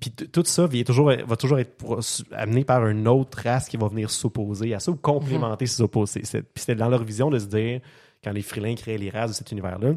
puis 0.00 0.12
tout 0.12 0.44
ça 0.46 0.66
vient 0.68 0.84
toujours, 0.84 1.10
va 1.26 1.36
toujours 1.36 1.58
être 1.58 1.76
pour- 1.76 1.98
amené 2.32 2.64
par 2.64 2.86
une 2.86 3.08
autre 3.08 3.38
race 3.42 3.68
qui 3.68 3.76
va 3.76 3.88
venir 3.88 4.08
s'opposer 4.10 4.72
à 4.74 4.78
ça 4.78 4.92
ou 4.92 4.96
complémenter 4.96 5.66
ces 5.66 5.82
opposés. 5.82 6.20
C'est- 6.24 6.42
Puis 6.42 6.60
c'était 6.62 6.76
dans 6.76 6.88
leur 6.88 7.02
vision 7.02 7.28
de 7.28 7.38
se 7.40 7.46
dire, 7.46 7.80
quand 8.22 8.30
les 8.30 8.42
Frilins 8.42 8.76
créaient 8.76 8.98
les 8.98 9.10
races 9.10 9.30
de 9.30 9.34
cet 9.34 9.50
univers-là, 9.50 9.94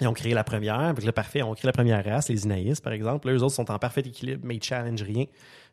ils 0.00 0.08
ont 0.08 0.12
créé 0.12 0.34
la 0.34 0.44
première, 0.44 0.92
puis 0.94 1.06
le 1.06 1.12
parfait, 1.12 1.40
ils 1.40 1.42
ont 1.44 1.54
créé 1.54 1.66
la 1.66 1.72
première 1.72 2.04
race, 2.04 2.28
les 2.28 2.44
Inaïs, 2.44 2.80
par 2.80 2.92
exemple. 2.92 3.28
Là, 3.28 3.34
eux 3.34 3.42
autres 3.42 3.54
sont 3.54 3.70
en 3.70 3.78
parfait 3.78 4.00
équilibre, 4.00 4.42
mais 4.44 4.56
ils 4.56 4.62
challengent 4.62 5.02
rien. 5.02 5.26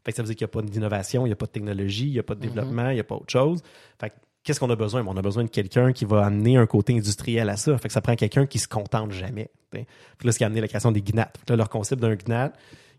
Fait 0.03 0.11
que 0.11 0.15
ça 0.15 0.23
veut 0.23 0.27
dire 0.27 0.35
qu'il 0.35 0.45
n'y 0.45 0.51
a 0.51 0.53
pas 0.53 0.61
d'innovation, 0.61 1.25
il 1.25 1.29
n'y 1.29 1.33
a 1.33 1.35
pas 1.35 1.45
de 1.45 1.51
technologie, 1.51 2.07
il 2.07 2.13
n'y 2.13 2.19
a 2.19 2.23
pas 2.23 2.35
de 2.35 2.41
développement, 2.41 2.89
il 2.89 2.95
n'y 2.95 2.99
a 2.99 3.03
pas 3.03 3.15
autre 3.15 3.31
chose. 3.31 3.61
Fait 3.99 4.09
que 4.09 4.15
qu'est-ce 4.43 4.59
qu'on 4.59 4.69
a 4.69 4.75
besoin? 4.75 5.03
Bon, 5.03 5.13
on 5.13 5.17
a 5.17 5.21
besoin 5.21 5.43
de 5.43 5.49
quelqu'un 5.49 5.91
qui 5.91 6.05
va 6.05 6.25
amener 6.25 6.57
un 6.57 6.65
côté 6.65 6.95
industriel 6.95 7.49
à 7.49 7.57
ça. 7.57 7.77
Fait 7.77 7.87
que 7.87 7.93
ça 7.93 8.01
prend 8.01 8.15
quelqu'un 8.15 8.45
qui 8.45 8.59
se 8.59 8.67
contente 8.67 9.11
jamais. 9.11 9.49
Puis 9.71 9.85
là, 10.23 10.31
ce 10.31 10.37
qui 10.37 10.43
a 10.43 10.47
amené 10.47 10.61
la 10.61 10.67
création 10.67 10.91
des 10.91 11.01
gnats. 11.01 11.31
Fait 11.37 11.45
que 11.45 11.53
là, 11.53 11.57
leur 11.57 11.69
concept 11.69 12.01
d'un 12.01 12.15
gnat 12.15 12.51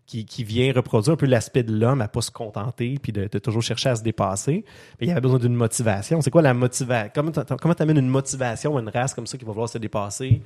qui, 0.05 0.25
qui 0.25 0.43
vient 0.43 0.71
reproduire 0.73 1.13
un 1.13 1.17
peu 1.17 1.25
l'aspect 1.25 1.63
de 1.63 1.73
l'homme 1.73 2.01
à 2.01 2.07
pas 2.07 2.21
se 2.21 2.31
contenter 2.31 2.97
puis 3.01 3.11
de, 3.11 3.27
de 3.31 3.39
toujours 3.39 3.61
chercher 3.61 3.89
à 3.89 3.95
se 3.95 4.03
dépasser. 4.03 4.65
Mais 4.99 5.07
il 5.07 5.09
y 5.09 5.11
avait 5.11 5.21
besoin 5.21 5.39
d'une 5.39 5.55
motivation. 5.55 6.21
C'est 6.21 6.31
quoi 6.31 6.41
la 6.41 6.53
motivation? 6.53 7.11
Comment 7.13 7.31
comment 7.59 7.73
t'amènes 7.73 7.97
une 7.97 8.09
motivation 8.09 8.77
à 8.77 8.81
une 8.81 8.89
race 8.89 9.13
comme 9.13 9.27
ça 9.27 9.37
qui 9.37 9.45
va 9.45 9.51
vouloir 9.51 9.69
se 9.69 9.77
dépasser? 9.77 10.41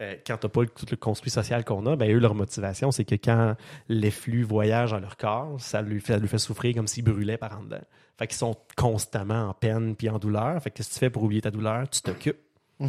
Euh, 0.00 0.14
quand 0.26 0.38
t'as 0.38 0.48
pas 0.48 0.62
le- 0.62 0.68
tout 0.68 0.86
le 0.90 0.96
construit 0.96 1.30
social 1.30 1.64
qu'on 1.64 1.84
a, 1.86 1.94
ben 1.94 2.10
eux, 2.10 2.18
leur 2.18 2.34
motivation, 2.34 2.90
c'est 2.90 3.04
que 3.04 3.16
quand 3.16 3.54
l'efflux 3.88 4.42
voyage 4.44 4.92
dans 4.92 5.00
leur 5.00 5.16
corps, 5.18 5.60
ça 5.60 5.82
lui 5.82 6.00
fait, 6.00 6.14
ça 6.14 6.18
lui 6.18 6.28
fait 6.28 6.38
souffrir 6.38 6.74
comme 6.74 6.86
s'il 6.86 7.04
brûlait 7.04 7.36
par 7.36 7.58
en 7.58 7.64
dedans. 7.64 7.82
Fait 8.18 8.26
qu'ils 8.26 8.36
sont 8.38 8.56
constamment 8.76 9.48
en 9.50 9.54
peine 9.54 9.96
puis 9.96 10.08
en 10.08 10.18
douleur. 10.18 10.62
Fait 10.62 10.70
que 10.70 10.76
qu'est-ce 10.76 10.88
que 10.88 10.94
tu 10.94 11.00
fais 11.00 11.10
pour 11.10 11.22
oublier 11.24 11.42
ta 11.42 11.50
douleur? 11.50 11.88
Tu 11.88 12.00
t'occupes. 12.02 12.38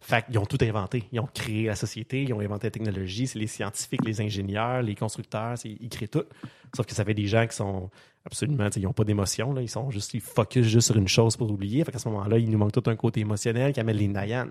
Fait 0.00 0.26
qu'ils 0.26 0.38
ont 0.38 0.46
tout 0.46 0.58
inventé. 0.62 1.04
Ils 1.12 1.20
ont 1.20 1.28
créé 1.32 1.66
la 1.66 1.76
société, 1.76 2.22
ils 2.22 2.32
ont 2.32 2.40
inventé 2.40 2.66
la 2.66 2.70
technologie. 2.72 3.26
C'est 3.26 3.38
les 3.38 3.46
scientifiques, 3.46 4.04
les 4.04 4.20
ingénieurs, 4.20 4.82
les 4.82 4.94
constructeurs, 4.96 5.54
ils 5.64 5.88
créent 5.88 6.08
tout. 6.08 6.24
Sauf 6.74 6.86
que 6.86 6.94
ça 6.94 7.04
fait 7.04 7.14
des 7.14 7.26
gens 7.26 7.46
qui 7.46 7.54
sont 7.54 7.90
absolument, 8.24 8.68
ils 8.74 8.82
n'ont 8.82 8.92
pas 8.92 9.04
d'émotion. 9.04 9.56
Ils 9.58 9.68
sont 9.68 9.90
juste, 9.90 10.14
ils 10.14 10.20
focus 10.20 10.66
juste 10.66 10.86
sur 10.88 10.96
une 10.96 11.06
chose 11.08 11.36
pour 11.36 11.50
oublier. 11.50 11.84
Fait 11.84 11.92
qu'à 11.92 11.98
ce 11.98 12.08
moment-là, 12.08 12.38
il 12.38 12.50
nous 12.50 12.58
manque 12.58 12.72
tout 12.72 12.82
un 12.90 12.96
côté 12.96 13.20
émotionnel 13.20 13.72
qui 13.72 13.80
amène 13.80 13.96
les 13.96 14.08
Nayan, 14.08 14.48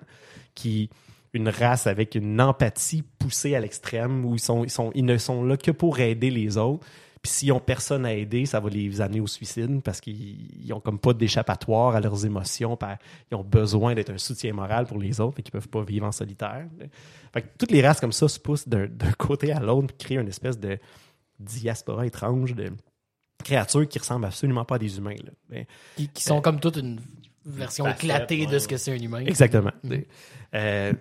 qui 0.56 0.90
une 1.34 1.50
race 1.50 1.88
avec 1.88 2.16
une 2.16 2.42
empathie 2.42 3.04
poussée 3.20 3.56
à 3.56 3.60
l'extrême 3.60 4.26
où 4.26 4.36
ils 4.36 4.40
sont, 4.40 4.64
ils 4.64 4.70
sont, 4.70 4.92
ils 4.96 5.06
ne 5.06 5.18
sont 5.18 5.44
là 5.44 5.58
que 5.58 5.72
pour 5.72 6.00
aider 6.00 6.30
les 6.30 6.58
autres. 6.58 6.86
Puis 7.22 7.32
s'ils 7.32 7.52
ont 7.52 7.60
personne 7.60 8.06
à 8.06 8.14
aider, 8.14 8.48
ça 8.48 8.60
va 8.60 8.70
les 8.70 9.00
amener 9.00 9.22
au 9.22 9.28
suicide 9.28 9.82
parce 9.84 10.02
qu'ils 10.02 10.66
ils 10.66 10.74
ont 10.74 10.80
comme 10.80 10.98
pas 10.98 11.14
d'échappatoire 11.14 11.96
à 11.96 12.00
leurs 12.00 12.26
émotions. 12.26 12.78
Ils 13.32 13.36
ont 13.36 13.44
besoin 13.44 13.94
d'être 13.94 14.10
un 14.10 14.18
soutien 14.18 14.54
moral 14.54 14.88
pour 14.88 14.98
les 14.98 15.22
autres 15.22 15.40
et 15.40 15.44
qu'ils 15.44 15.52
peuvent 15.52 15.70
pas 15.70 15.84
vivre 15.84 16.08
en 16.08 16.12
solitaire. 16.12 16.66
Fait 17.32 17.44
que 17.44 17.48
toutes 17.60 17.72
les 17.72 17.86
races 17.86 18.00
comme 18.00 18.12
ça 18.12 18.28
se 18.28 18.40
poussent 18.40 18.68
d'un 18.68 18.88
côté 19.20 19.52
à 19.52 19.60
l'autre 19.60 19.88
puis 19.88 19.98
créent 19.98 20.22
une 20.22 20.28
espèce 20.28 20.60
de 20.60 20.80
diaspora 21.40 22.08
étrange 22.08 22.56
de 22.56 22.72
créatures 23.44 23.88
qui 23.88 24.00
ressemblent 24.00 24.26
absolument 24.26 24.66
pas 24.66 24.76
à 24.76 24.80
des 24.80 24.98
humains. 24.98 25.16
là. 25.24 25.32
Ben, 25.50 25.66
Qui, 25.96 26.08
qui 26.08 26.24
sont 26.24 26.42
comme 26.42 26.60
toute 26.60 26.78
une 26.78 27.00
version 27.46 27.86
Facette, 27.86 28.04
éclatée 28.04 28.46
de 28.46 28.60
ce 28.60 28.68
que 28.68 28.78
c'est 28.78 28.94
un 28.94 29.00
humain. 29.00 29.26
Exactement. 29.26 29.72
Euh, 30.54 30.94
Puis 30.94 30.98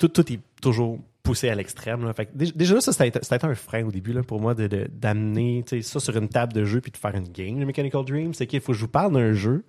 tout, 0.00 0.08
tout 0.08 0.32
est 0.32 0.40
toujours 0.60 0.98
poussé 1.22 1.48
à 1.50 1.54
l'extrême. 1.54 2.04
là. 2.04 2.14
Déjà, 2.34 2.74
là, 2.74 2.80
ça, 2.80 2.92
c'était 2.92 3.44
un 3.44 3.54
frein 3.54 3.84
au 3.84 3.92
début 3.92 4.12
là, 4.12 4.22
pour 4.22 4.40
moi 4.40 4.54
de- 4.54 4.66
de- 4.66 4.88
d'amener 4.92 5.62
tu 5.66 5.82
sais, 5.82 5.88
ça 5.88 6.00
sur 6.00 6.16
une 6.16 6.28
table 6.28 6.52
de 6.54 6.64
jeu 6.64 6.80
puis 6.80 6.90
de 6.90 6.96
faire 6.96 7.14
une 7.14 7.28
game 7.28 7.60
de 7.60 7.64
Mechanical 7.64 8.04
Dream. 8.04 8.32
C'est 8.34 8.46
qu'il 8.46 8.60
faut 8.60 8.72
que 8.72 8.78
je 8.78 8.82
vous 8.82 8.88
parle 8.88 9.12
d'un 9.12 9.32
jeu. 9.34 9.64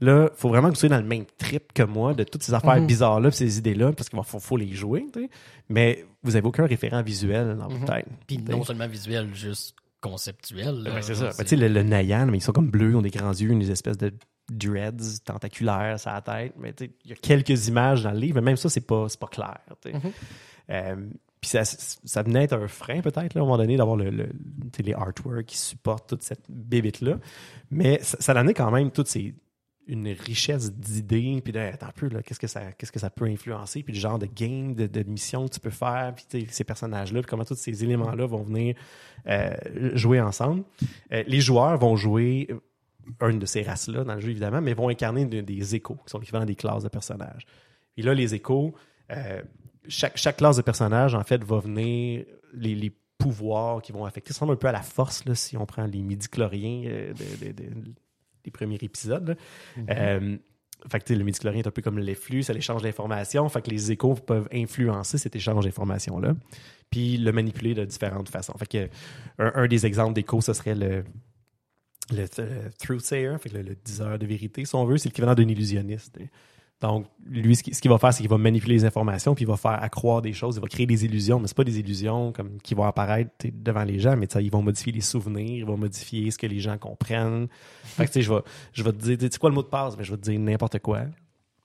Là, 0.00 0.28
faut 0.36 0.48
vraiment 0.48 0.68
que 0.68 0.74
vous 0.74 0.78
soyez 0.80 0.94
dans 0.94 1.00
le 1.00 1.06
même 1.06 1.24
trip 1.38 1.72
que 1.72 1.82
moi 1.82 2.12
de 2.14 2.22
toutes 2.22 2.42
ces 2.42 2.52
affaires 2.54 2.76
Mhm. 2.80 2.86
bizarres-là 2.86 3.30
puis 3.30 3.38
ces 3.38 3.58
idées-là 3.58 3.92
parce 3.92 4.08
qu'il 4.10 4.22
faut, 4.24 4.38
faut 4.38 4.56
les 4.58 4.72
jouer. 4.74 5.06
Mais 5.68 6.04
vous 6.22 6.36
avez 6.36 6.46
aucun 6.46 6.66
référent 6.66 7.02
visuel 7.02 7.56
dans 7.58 7.66
votre 7.68 7.84
tête. 7.86 8.06
Puis 8.26 8.38
non 8.38 8.62
seulement 8.62 8.86
visuel, 8.88 9.30
juste 9.34 9.74
conceptuel. 10.02 10.82
là. 10.82 10.90
Ben, 10.94 11.02
c'est 11.02 11.14
ça. 11.14 11.30
Ben, 11.36 11.58
le, 11.60 11.68
le 11.68 11.82
Nayan, 11.82 12.26
mais 12.26 12.38
ils 12.38 12.42
sont 12.42 12.52
comme 12.52 12.70
bleus, 12.70 12.90
ils 12.90 12.96
ont 12.96 13.02
des 13.02 13.10
grands 13.10 13.32
yeux, 13.32 13.50
une 13.50 13.62
espèce 13.62 13.96
de 13.98 14.12
dreads 14.50 15.20
tentaculaires 15.24 15.98
sur 15.98 16.12
la 16.12 16.22
tête. 16.22 16.54
Mais 16.58 16.74
il 16.80 17.10
y 17.10 17.12
a 17.12 17.16
quelques 17.16 17.68
images 17.68 18.02
dans 18.02 18.12
le 18.12 18.18
livre, 18.18 18.36
mais 18.36 18.42
même 18.42 18.56
ça, 18.56 18.68
c'est 18.68 18.86
pas, 18.86 19.06
pas 19.18 19.28
clair. 19.28 19.58
sais. 19.82 19.92
Euh, 20.70 20.96
puis 21.40 21.50
ça, 21.50 21.64
ça 21.64 22.22
venait 22.22 22.44
être 22.44 22.54
un 22.54 22.66
frein 22.66 23.00
peut-être 23.02 23.36
à 23.36 23.40
un 23.40 23.42
moment 23.42 23.58
donné 23.58 23.76
d'avoir 23.76 23.96
le, 23.96 24.10
les 24.78 24.94
artworks 24.94 25.44
qui 25.44 25.58
supportent 25.58 26.08
toute 26.08 26.22
cette 26.22 26.44
bébite-là. 26.48 27.18
Mais 27.70 28.00
ça, 28.02 28.16
ça 28.20 28.34
donnait 28.34 28.54
quand 28.54 28.70
même 28.70 28.90
toutes 28.90 29.08
ces 29.08 29.34
une 29.88 30.08
richesse 30.08 30.72
d'idées, 30.72 31.40
puis 31.44 31.56
attends 31.56 31.86
un 31.86 31.92
peu, 31.92 32.08
qu'est-ce 32.22 32.40
que 32.40 32.46
ça, 32.46 32.72
qu'est-ce 32.72 32.92
que 32.92 32.98
ça 32.98 33.10
peut 33.10 33.26
influencer, 33.26 33.82
puis 33.82 33.94
le 33.94 34.00
genre 34.00 34.18
de 34.18 34.26
game, 34.26 34.74
de, 34.74 34.86
de 34.86 35.02
mission 35.04 35.46
que 35.46 35.54
tu 35.54 35.60
peux 35.60 35.70
faire, 35.70 36.12
puis 36.14 36.46
ces 36.50 36.64
personnages-là, 36.64 37.20
puis 37.20 37.28
comment 37.28 37.44
tous 37.44 37.54
ces 37.54 37.84
éléments-là 37.84 38.26
vont 38.26 38.42
venir 38.42 38.74
euh, 39.28 39.54
jouer 39.94 40.20
ensemble. 40.20 40.64
Euh, 41.12 41.22
les 41.26 41.40
joueurs 41.40 41.78
vont 41.78 41.96
jouer 41.96 42.48
une 43.20 43.38
de 43.38 43.46
ces 43.46 43.62
races-là 43.62 44.04
dans 44.04 44.14
le 44.14 44.20
jeu, 44.20 44.30
évidemment, 44.30 44.60
mais 44.60 44.74
vont 44.74 44.88
incarner 44.88 45.24
de- 45.26 45.40
des 45.40 45.74
échos, 45.74 45.94
qui 46.06 46.10
sont 46.10 46.18
l'équivalent 46.18 46.44
des 46.44 46.56
classes 46.56 46.82
de 46.82 46.88
personnages. 46.88 47.46
Et 47.96 48.02
là, 48.02 48.14
les 48.14 48.34
échos, 48.34 48.74
euh, 49.12 49.42
chaque, 49.88 50.16
chaque 50.16 50.36
classe 50.38 50.56
de 50.56 50.62
personnage, 50.62 51.14
en 51.14 51.22
fait, 51.24 51.42
va 51.44 51.58
venir 51.60 52.24
les, 52.52 52.74
les 52.74 52.92
pouvoirs 53.18 53.80
qui 53.80 53.92
vont 53.92 54.04
affecter. 54.04 54.32
Ça 54.32 54.38
ressemble 54.38 54.52
un 54.52 54.56
peu 54.56 54.68
à 54.68 54.72
la 54.72 54.82
force, 54.82 55.24
là, 55.24 55.34
si 55.34 55.56
on 55.56 55.64
prend 55.66 55.86
les 55.86 56.02
midi-chloriens 56.02 56.82
euh, 56.86 57.12
de- 57.14 57.46
de- 57.46 57.52
de- 57.52 57.94
des 58.44 58.50
premiers 58.50 58.78
épisodes. 58.82 59.36
là. 59.78 59.84
Euh, 59.90 60.36
fait 60.90 61.00
que 61.00 61.14
le 61.14 61.24
midi-chlorien 61.24 61.60
est 61.60 61.66
un 61.66 61.70
peu 61.70 61.80
comme 61.82 61.98
les 61.98 62.14
flux, 62.14 62.42
ça 62.42 62.52
l'échange 62.52 62.82
d'informations. 62.82 63.48
Fait 63.48 63.62
que 63.62 63.70
les 63.70 63.90
échos 63.90 64.14
peuvent 64.14 64.48
influencer 64.52 65.16
cet 65.16 65.34
échange 65.34 65.64
d'informations-là, 65.64 66.34
puis 66.90 67.16
le 67.16 67.32
manipuler 67.32 67.72
de 67.74 67.84
différentes 67.86 68.28
façons. 68.28 68.52
Fait 68.58 68.66
que 68.68 68.88
un, 69.38 69.52
un 69.54 69.66
des 69.66 69.86
exemples 69.86 70.12
d'échos, 70.12 70.42
ce 70.42 70.52
serait 70.52 70.74
le, 70.74 71.04
le, 72.10 72.26
euh, 72.38 72.68
truth 72.78 73.00
sayer, 73.00 73.36
fait 73.40 73.50
que 73.50 73.56
le, 73.56 73.62
le 73.62 73.74
diseur 73.84 74.18
de 74.18 74.26
vérité, 74.26 74.64
si 74.64 74.74
on 74.74 74.84
veut, 74.84 74.98
c'est 74.98 75.08
l'équivalent 75.08 75.34
d'un 75.34 75.48
illusionniste. 75.48 76.18
Donc, 76.80 77.06
lui, 77.26 77.56
ce 77.56 77.62
qu'il 77.62 77.74
ce 77.74 77.88
va 77.88 77.96
faire, 77.96 78.12
c'est 78.12 78.20
qu'il 78.20 78.28
va 78.28 78.36
manipuler 78.36 78.74
les 78.74 78.84
informations, 78.84 79.34
puis 79.34 79.44
il 79.44 79.48
va 79.48 79.56
faire 79.56 79.82
accroire 79.82 80.20
des 80.20 80.34
choses, 80.34 80.56
il 80.56 80.60
va 80.60 80.68
créer 80.68 80.84
des 80.86 81.06
illusions, 81.06 81.40
mais 81.40 81.46
c'est 81.48 81.56
pas 81.56 81.64
des 81.64 81.78
illusions 81.78 82.32
comme 82.32 82.60
qui 82.60 82.74
vont 82.74 82.84
apparaître 82.84 83.30
devant 83.50 83.82
les 83.84 83.98
gens, 83.98 84.14
mais 84.14 84.26
ils 84.26 84.50
vont 84.50 84.60
modifier 84.60 84.92
les 84.92 85.00
souvenirs, 85.00 85.56
ils 85.56 85.64
vont 85.64 85.78
modifier 85.78 86.30
ce 86.30 86.36
que 86.36 86.46
les 86.46 86.60
gens 86.60 86.76
comprennent. 86.76 87.48
Fait 87.84 88.04
que 88.04 88.10
tu 88.12 88.18
sais, 88.18 88.22
je 88.22 88.32
vais, 88.32 88.40
je 88.74 88.82
vais 88.82 88.92
te 88.92 89.14
dire, 89.14 89.30
tu 89.30 89.38
quoi 89.38 89.48
le 89.48 89.54
mot 89.54 89.62
de 89.62 89.68
passe? 89.68 89.96
Mais 89.96 90.04
je 90.04 90.10
vais 90.10 90.18
te 90.18 90.30
dire 90.30 90.38
n'importe 90.38 90.78
quoi. 90.80 91.04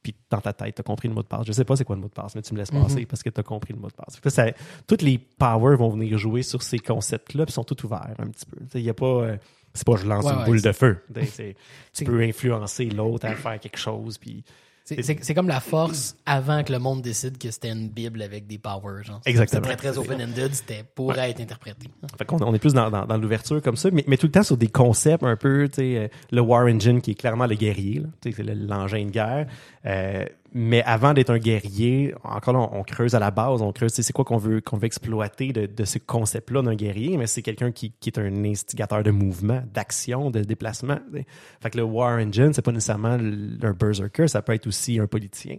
Puis 0.01 0.15
dans 0.29 0.39
ta 0.39 0.53
tête, 0.53 0.75
tu 0.75 0.79
as 0.79 0.83
compris 0.83 1.09
le 1.09 1.13
mot 1.13 1.21
de 1.21 1.27
passe. 1.27 1.45
Je 1.45 1.51
sais 1.51 1.65
pas 1.65 1.75
c'est 1.75 1.83
quoi 1.83 1.95
le 1.97 2.01
mot 2.01 2.07
de 2.07 2.13
passe, 2.13 2.33
mais 2.33 2.41
tu 2.41 2.53
me 2.53 2.59
laisses 2.59 2.71
passer 2.71 3.05
parce 3.05 3.21
que 3.21 3.29
tu 3.29 3.39
as 3.39 3.43
compris 3.43 3.73
le 3.73 3.79
mot 3.79 3.89
de 3.89 3.93
passe. 3.93 4.17
Ça, 4.33 4.45
toutes 4.87 5.01
les 5.01 5.17
powers 5.17 5.77
vont 5.77 5.89
venir 5.89 6.17
jouer 6.17 6.41
sur 6.41 6.63
ces 6.63 6.79
concepts-là, 6.79 7.45
puis 7.45 7.51
sont 7.53 7.65
tous 7.65 7.83
ouverts 7.85 8.15
un 8.17 8.27
petit 8.27 8.45
peu. 8.45 8.57
Il 8.75 8.81
y 8.81 8.89
a 8.89 8.93
pas. 8.93 9.05
euh, 9.05 9.37
c'est 9.73 9.85
pas 9.85 9.95
je 9.95 10.05
lance 10.05 10.25
Ouais, 10.25 10.31
une 10.33 10.39
ouais, 10.39 10.45
boule 10.45 10.61
de 10.61 10.71
feu. 10.71 10.97
Tu 11.93 12.03
peux 12.05 12.21
influencer 12.21 12.85
l'autre 12.85 13.25
à 13.27 13.35
faire 13.35 13.59
quelque 13.59 13.77
chose. 13.77 14.17
Puis 14.17 14.43
C'est- 14.83 15.33
comme 15.33 15.47
la 15.47 15.59
force 15.61 16.15
avant 16.25 16.63
que 16.63 16.71
le 16.73 16.79
monde 16.79 17.01
décide 17.01 17.37
que 17.37 17.49
c'était 17.51 17.69
une 17.69 17.87
Bible 17.89 18.21
avec 18.21 18.47
des 18.47 18.57
powers. 18.57 19.03
genre. 19.03 19.21
Exactement. 19.25 19.61
C'était 19.63 19.75
très, 19.77 19.91
très 19.91 19.97
open-ended, 19.97 20.53
c'était 20.53 20.83
pour 20.95 21.17
être 21.17 21.39
interprété. 21.39 21.87
Fait 22.17 22.27
on 22.31 22.53
est 22.53 22.59
plus 22.59 22.73
dans, 22.73 22.89
dans, 22.89 23.05
dans 23.05 23.17
l'ouverture 23.17 23.61
comme 23.61 23.75
ça, 23.77 23.89
mais, 23.91 24.03
mais 24.07 24.17
tout 24.17 24.25
le 24.27 24.31
temps 24.31 24.43
sur 24.43 24.57
des 24.57 24.67
concepts 24.67 25.23
un 25.23 25.35
peu, 25.37 25.69
euh, 25.79 26.07
le 26.31 26.41
War 26.41 26.65
Engine 26.65 26.99
qui 27.01 27.11
est 27.11 27.15
clairement 27.15 27.45
le 27.45 27.55
guerrier, 27.55 28.03
c'est 28.23 28.37
le- 28.39 28.53
l'engin 28.53 29.05
de 29.05 29.11
guerre. 29.11 29.47
Euh, 29.85 30.25
mais 30.53 30.83
avant 30.83 31.13
d'être 31.13 31.29
un 31.31 31.39
guerrier, 31.39 32.13
encore 32.23 32.53
là, 32.53 32.59
on, 32.59 32.79
on 32.79 32.83
creuse 32.83 33.15
à 33.15 33.19
la 33.19 33.31
base, 33.31 33.61
on 33.61 33.71
creuse, 33.71 33.91
tu 33.91 33.95
sais, 33.97 34.03
c'est 34.03 34.13
quoi 34.13 34.25
qu'on 34.25 34.37
veut 34.37 34.61
qu'on 34.61 34.77
veut 34.77 34.85
exploiter 34.85 35.53
de, 35.53 35.65
de 35.65 35.85
ce 35.85 35.97
concept-là 35.97 36.61
d'un 36.61 36.75
guerrier, 36.75 37.17
mais 37.17 37.25
c'est 37.25 37.41
quelqu'un 37.41 37.71
qui, 37.71 37.91
qui 37.99 38.09
est 38.09 38.19
un 38.19 38.43
instigateur 38.45 39.01
de 39.01 39.11
mouvement, 39.11 39.63
d'action, 39.73 40.29
de 40.29 40.41
déplacement. 40.41 40.97
tu 41.11 41.19
sais. 41.19 41.25
Fait 41.61 41.69
que 41.71 41.77
le 41.77 41.83
War 41.83 42.19
Engine, 42.19 42.53
c'est 42.53 42.61
pas 42.61 42.71
nécessairement 42.73 43.17
un 43.17 43.71
berserker, 43.73 44.27
ça 44.27 44.41
peut 44.41 44.53
être 44.53 44.67
aussi 44.67 44.99
un 44.99 45.07
politicien 45.07 45.57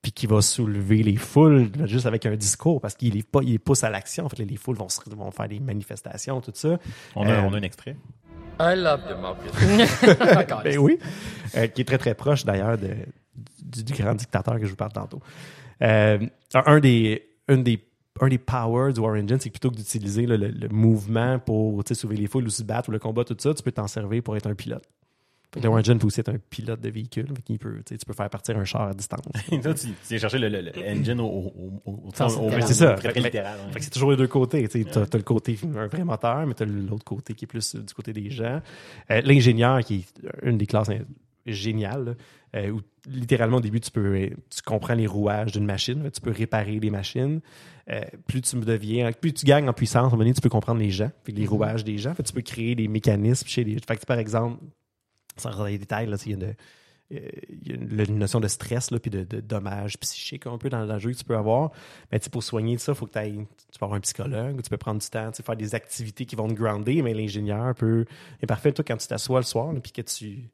puis 0.00 0.12
qui 0.12 0.28
va 0.28 0.40
soulever 0.42 1.02
les 1.02 1.16
foules 1.16 1.70
juste 1.86 2.06
avec 2.06 2.24
un 2.24 2.36
discours 2.36 2.80
parce 2.80 2.94
qu'il 2.94 3.16
est 3.16 3.28
pas 3.28 3.40
il 3.42 3.58
pousse 3.58 3.82
à 3.82 3.90
l'action 3.90 4.26
en 4.26 4.28
fait 4.28 4.44
les 4.44 4.56
foules 4.56 4.76
vont, 4.76 4.88
se- 4.88 5.00
vont 5.10 5.32
faire 5.32 5.48
des 5.48 5.58
manifestations 5.58 6.40
tout 6.40 6.52
ça 6.54 6.78
On 7.16 7.26
a, 7.26 7.32
Euh, 7.32 7.42
on 7.42 7.52
a 7.54 7.56
un 7.58 7.62
extrait. 7.62 7.96
I 8.60 8.76
love 8.76 9.00
democracy. 9.08 10.62
Ben 10.64 10.78
oui 10.78 10.98
Euh, 11.56 11.66
qui 11.66 11.80
est 11.80 11.84
très 11.84 11.98
très 11.98 12.14
proche 12.14 12.44
d'ailleurs 12.44 12.76
du, 12.78 13.92
grand 13.94 14.14
dictateur 14.14 14.56
que 14.58 14.64
je 14.64 14.70
vous 14.70 14.76
parle 14.76 14.92
tantôt 14.92 15.20
Euh, 15.82 16.18
un, 16.54 16.78
des 16.78 17.22
une 17.48 17.62
des 17.64 17.80
un 18.20 18.28
des 18.28 18.38
powers 18.38 18.92
du 18.92 19.00
War 19.00 19.14
Engine, 19.14 19.38
c'est 19.40 19.48
que 19.48 19.54
plutôt 19.54 19.70
que 19.70 19.76
d'utiliser 19.76 20.26
le, 20.26 20.36
le 20.36 20.68
mouvement 20.68 21.38
pour 21.38 21.82
soulever 21.90 22.16
les 22.16 22.26
foules 22.26 22.44
ou 22.44 22.50
se 22.50 22.62
battre 22.62 22.90
ou 22.90 22.92
le 22.92 22.98
combat, 22.98 23.24
tout 23.24 23.36
ça, 23.38 23.54
tu 23.54 23.62
peux 23.62 23.72
t'en 23.72 23.86
servir 23.86 24.22
pour 24.22 24.36
être 24.36 24.46
un 24.46 24.54
pilote. 24.54 24.84
Fait 25.52 25.60
que 25.60 25.66
Le 25.66 25.98
peut 25.98 26.06
aussi 26.06 26.20
être 26.20 26.28
un 26.28 26.38
pilote 26.38 26.80
de 26.80 26.90
véhicule. 26.90 27.26
Fait 27.48 27.58
peut, 27.58 27.82
tu 27.84 27.96
peux 28.06 28.12
faire 28.12 28.30
partir 28.30 28.56
un 28.56 28.64
char 28.64 28.82
à 28.82 28.94
distance. 28.94 29.20
Toi, 29.62 29.74
tu, 29.74 29.88
tu 30.06 30.14
as 30.14 30.18
cherché 30.18 30.38
le, 30.38 30.48
le- 30.48 30.60
le 30.60 30.72
engine 31.00 31.20
au, 31.20 31.24
au, 31.26 31.82
au, 31.86 31.92
au. 32.06 32.10
C'est 32.66 32.74
ça. 32.74 32.94
littéral. 33.16 33.58
ouais. 33.66 33.72
Fait 33.72 33.78
que 33.80 33.84
c'est 33.84 33.90
toujours 33.90 34.12
les 34.12 34.16
deux 34.16 34.28
côtés. 34.28 34.68
Tu 34.68 34.86
as, 34.88 35.16
le 35.16 35.22
côté, 35.22 35.58
un 35.76 35.86
vrai 35.88 36.04
moteur, 36.04 36.46
mais 36.46 36.54
tu 36.54 36.62
as 36.62 36.66
l'autre 36.66 37.04
côté 37.04 37.34
qui 37.34 37.46
est 37.46 37.48
plus 37.48 37.74
euh, 37.74 37.80
du 37.80 37.92
côté 37.94 38.12
des 38.12 38.30
gens. 38.30 38.60
Euh, 39.10 39.20
L'ingénieur, 39.22 39.80
qui 39.80 39.96
est 39.96 40.46
une 40.48 40.56
des 40.56 40.66
classes 40.66 40.90
géniales, 41.46 42.04
là, 42.04 42.12
euh, 42.60 42.70
où 42.70 42.80
littéralement 43.08 43.56
au 43.56 43.60
début, 43.60 43.80
tu 43.80 43.90
peux 43.90 44.28
tu 44.50 44.62
comprends 44.64 44.94
les 44.94 45.06
rouages 45.06 45.52
d'une 45.52 45.64
machine, 45.64 46.08
tu 46.12 46.20
peux 46.20 46.30
réparer 46.30 46.78
des 46.78 46.90
machines. 46.90 47.40
Euh, 47.90 48.02
plus 48.28 48.42
tu 48.42 48.56
deviens, 48.56 49.10
plus 49.12 49.32
tu 49.32 49.46
gagnes 49.46 49.68
en 49.68 49.72
puissance, 49.72 49.96
à 50.04 50.06
un 50.06 50.10
moment 50.10 50.18
donné, 50.18 50.34
tu 50.34 50.40
peux 50.40 50.48
comprendre 50.48 50.80
les 50.80 50.90
gens, 50.90 51.10
les 51.26 51.46
rouages 51.46 51.82
des 51.82 51.98
gens. 51.98 52.14
Fait 52.14 52.22
tu 52.22 52.32
peux 52.32 52.42
créer 52.42 52.74
des 52.76 52.86
mécanismes 52.86 53.48
chez 53.48 53.64
les. 53.64 53.76
Fait 53.80 53.96
que, 53.96 54.06
par 54.06 54.18
exemple, 54.18 54.62
sans 55.40 55.50
rentrer 55.50 55.62
dans 55.62 55.66
les 55.66 55.78
détails, 55.78 56.06
là, 56.06 56.16
il 56.24 56.30
y 56.30 56.34
a 56.34 56.36
une, 56.36 56.54
euh, 57.12 57.18
une, 57.66 58.18
notion 58.18 58.38
de 58.38 58.46
stress 58.46 58.92
là, 58.92 59.00
puis 59.00 59.10
de, 59.10 59.24
dommages 59.40 59.98
psychiques 59.98 60.46
un 60.46 60.58
peu 60.58 60.68
dans, 60.68 60.84
le 60.84 60.98
jeu 60.98 61.10
que 61.10 61.16
tu 61.16 61.24
peux 61.24 61.36
avoir. 61.36 61.72
Mais 62.12 62.20
pour 62.30 62.42
soigner 62.42 62.78
ça, 62.78 62.92
il 62.92 62.94
faut 62.94 63.06
que 63.06 63.12
t'ailles- 63.12 63.46
tu 63.72 63.78
peux 63.78 63.84
avoir 63.84 63.98
un 63.98 64.00
psychologue, 64.00 64.62
tu 64.62 64.70
peux 64.70 64.76
prendre 64.76 65.00
du 65.00 65.08
temps, 65.08 65.30
faire 65.32 65.56
des 65.56 65.74
activités 65.74 66.24
qui 66.24 66.36
vont 66.36 66.46
te 66.48 66.54
grounder, 66.54 67.02
mais 67.02 67.14
l'ingénieur 67.14 67.74
peut. 67.74 68.04
est 68.42 68.46
parfait, 68.46 68.72
toi, 68.72 68.84
quand 68.86 68.96
tu 68.96 69.08
t'assois 69.08 69.40
le 69.40 69.44
soir, 69.44 69.74
puis 69.82 69.92
que 69.92 70.02
tu. 70.02 70.50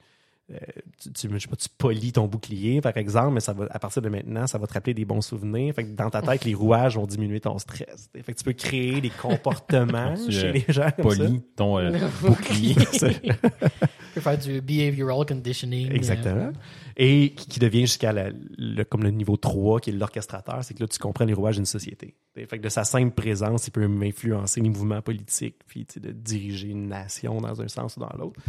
Euh, 0.53 0.57
tu, 1.03 1.13
tu, 1.13 1.29
je 1.33 1.39
sais 1.39 1.49
pas, 1.49 1.57
tu 1.57 1.69
polis 1.77 2.13
ton 2.13 2.27
bouclier, 2.29 2.81
par 2.81 2.97
exemple, 2.97 3.33
mais 3.33 3.41
ça 3.41 3.53
va, 3.53 3.67
à 3.71 3.79
partir 3.81 4.01
de 4.01 4.09
maintenant, 4.09 4.47
ça 4.47 4.59
va 4.59 4.67
te 4.69 4.75
rappeler 4.75 4.95
des 4.95 5.05
bons 5.05 5.21
souvenirs. 5.21 5.75
Fait 5.75 5.85
que 5.85 5.91
dans 5.91 6.09
ta 6.09 6.23
tête, 6.23 6.45
les 6.45 6.55
rouages 6.55 6.97
vont 6.97 7.07
diminuer 7.07 7.41
ton 7.41 7.59
stress. 7.59 8.09
Fait 8.15 8.33
que 8.33 8.39
tu 8.39 8.45
peux 8.45 8.53
créer 8.53 9.01
des 9.01 9.11
comportements 9.11 10.15
Tu, 10.27 10.33
chez 10.33 10.47
euh, 10.49 10.53
les 10.53 10.65
gens 10.69 10.91
comme 10.97 11.11
ça. 11.11 11.25
Poli, 11.25 11.43
ton 11.57 11.79
euh, 11.79 11.99
bouclier. 12.23 12.77
Tu 14.17 14.23
peux 14.23 14.31
faire 14.31 14.39
du 14.39 14.61
behavioral 14.63 15.27
conditioning. 15.27 15.93
Exactement. 15.93 16.47
euh, 16.47 16.53
Et 16.97 17.35
qui, 17.37 17.49
qui 17.49 17.61
devient 17.61 17.83
jusqu'à 17.83 18.15
le, 18.15 18.85
comme 18.85 19.03
le 19.03 19.11
niveau 19.11 19.37
3, 19.37 19.81
qui 19.81 19.91
est 19.91 19.93
l'orchestrateur, 19.93 20.65
c'est 20.65 20.73
que 20.73 20.81
là, 20.81 20.89
tu 20.89 20.99
comprends 20.99 21.27
les 21.27 21.35
rouages 21.35 21.57
d'une 21.57 21.67
société. 21.67 22.15
Fait 22.35 22.47
que 22.47 22.63
de 22.63 22.71
sa 22.71 22.85
simple 22.85 23.15
présence, 23.15 23.67
il 23.67 23.73
peut 23.73 23.85
influencer 23.85 24.63
les 24.63 24.71
mouvements 24.71 25.03
politiques, 25.03 25.57
puis 25.67 25.87
de 25.97 26.13
diriger 26.13 26.69
une 26.69 26.89
nation 26.89 27.43
dans 27.43 27.61
un 27.61 27.69
sens 27.69 27.99
ou 27.99 28.01
dans 28.01 28.13
l'autre. 28.19 28.41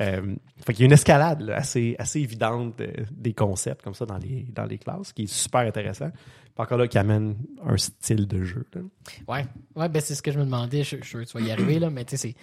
Euh, 0.00 0.34
fait 0.64 0.72
qu'il 0.72 0.80
y 0.80 0.84
a 0.84 0.86
une 0.86 0.92
escalade 0.92 1.42
là, 1.42 1.56
assez, 1.56 1.94
assez 1.98 2.20
évidente 2.20 2.78
de- 2.78 2.92
des 3.10 3.34
concepts 3.34 3.82
comme 3.82 3.92
ça 3.94 4.06
dans 4.06 4.16
les, 4.18 4.46
dans 4.54 4.64
les 4.64 4.78
classes, 4.78 5.12
qui 5.12 5.24
est 5.24 5.32
super 5.32 5.60
intéressant. 5.60 6.10
Puis 6.10 6.54
encore 6.56 6.78
là, 6.78 6.88
qui 6.88 6.96
amène 6.98 7.36
un 7.64 7.76
style 7.76 8.26
de 8.26 8.42
jeu. 8.42 8.66
là. 8.74 8.80
Ouais, 9.28 9.46
ouais 9.76 9.88
ben 9.90 10.00
c'est 10.00 10.14
ce 10.14 10.22
que 10.22 10.32
je 10.32 10.38
me 10.38 10.44
demandais. 10.44 10.82
Je, 10.84 10.96
je 10.96 11.02
suis 11.02 11.04
sûr 11.10 11.20
que 11.20 11.24
tu 11.26 11.38
vas 11.38 11.44
y 11.46 11.50
arriver, 11.50 11.78
là, 11.78 11.90
mais 11.90 12.04
tu 12.04 12.16
sais, 12.16 12.34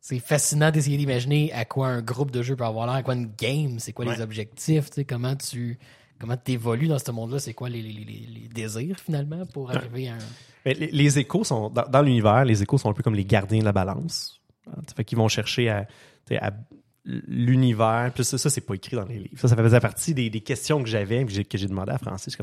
c'est. 0.00 0.18
fascinant 0.18 0.70
d'essayer 0.70 0.96
d'imaginer 0.96 1.52
à 1.52 1.64
quoi 1.64 1.88
un 1.88 2.02
groupe 2.02 2.30
de 2.30 2.42
jeux 2.42 2.56
peut 2.56 2.64
avoir 2.64 2.86
l'air, 2.86 2.96
à 2.96 3.02
quoi 3.02 3.14
une 3.14 3.30
game, 3.38 3.78
c'est 3.78 3.92
quoi 3.92 4.04
les 4.04 4.20
objectifs, 4.20 4.90
tu 4.90 4.94
sais, 4.96 5.04
comment 5.04 5.36
tu 5.36 5.78
comment 6.18 6.36
évolues 6.46 6.88
dans 6.88 6.98
ce 6.98 7.10
monde-là, 7.10 7.38
c'est 7.38 7.54
quoi 7.54 7.68
les, 7.68 7.82
les, 7.82 7.92
les, 7.92 8.26
les 8.42 8.48
désirs 8.48 8.98
finalement 8.98 9.44
pour 9.46 9.70
arriver 9.70 10.08
à 10.08 10.14
un. 10.14 10.18
Mais 10.64 10.74
les, 10.74 10.86
les 10.90 11.18
échos 11.18 11.44
sont 11.44 11.68
dans, 11.70 11.86
dans 11.88 12.02
l'univers, 12.02 12.44
les 12.44 12.62
échos 12.62 12.78
sont 12.78 12.88
un 12.88 12.94
peu 12.94 13.02
comme 13.02 13.14
les 13.16 13.24
gardiens 13.24 13.58
de 13.60 13.64
la 13.64 13.72
balance. 13.72 14.40
Hein, 14.70 14.80
fait 14.96 15.04
qu'ils 15.04 15.18
vont 15.18 15.28
chercher 15.28 15.68
à 15.68 15.86
l'univers. 17.04 18.10
Puis 18.14 18.24
ça, 18.24 18.38
ça 18.38 18.50
c'est 18.50 18.60
pas 18.60 18.74
écrit 18.74 18.96
dans 18.96 19.04
les 19.04 19.18
livres. 19.18 19.38
Ça, 19.38 19.48
ça 19.48 19.56
faisait 19.56 19.80
partie 19.80 20.14
des, 20.14 20.30
questions 20.40 20.82
que 20.82 20.88
j'avais, 20.88 21.24
que 21.24 21.58
j'ai 21.58 21.66
demandé 21.66 21.92
à 21.92 21.98
Francis. 21.98 22.36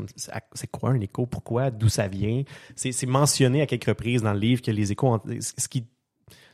C'est 0.54 0.70
quoi 0.70 0.90
un 0.90 1.00
écho? 1.00 1.26
Pourquoi? 1.26 1.70
D'où 1.70 1.88
ça 1.88 2.08
vient? 2.08 2.42
C'est 2.76 3.06
mentionné 3.06 3.62
à 3.62 3.66
quelques 3.66 3.86
reprises 3.86 4.22
dans 4.22 4.32
le 4.32 4.38
livre 4.38 4.62
que 4.62 4.70
les 4.70 4.92
échos, 4.92 5.18
ce 5.40 5.68
qui 5.68 5.86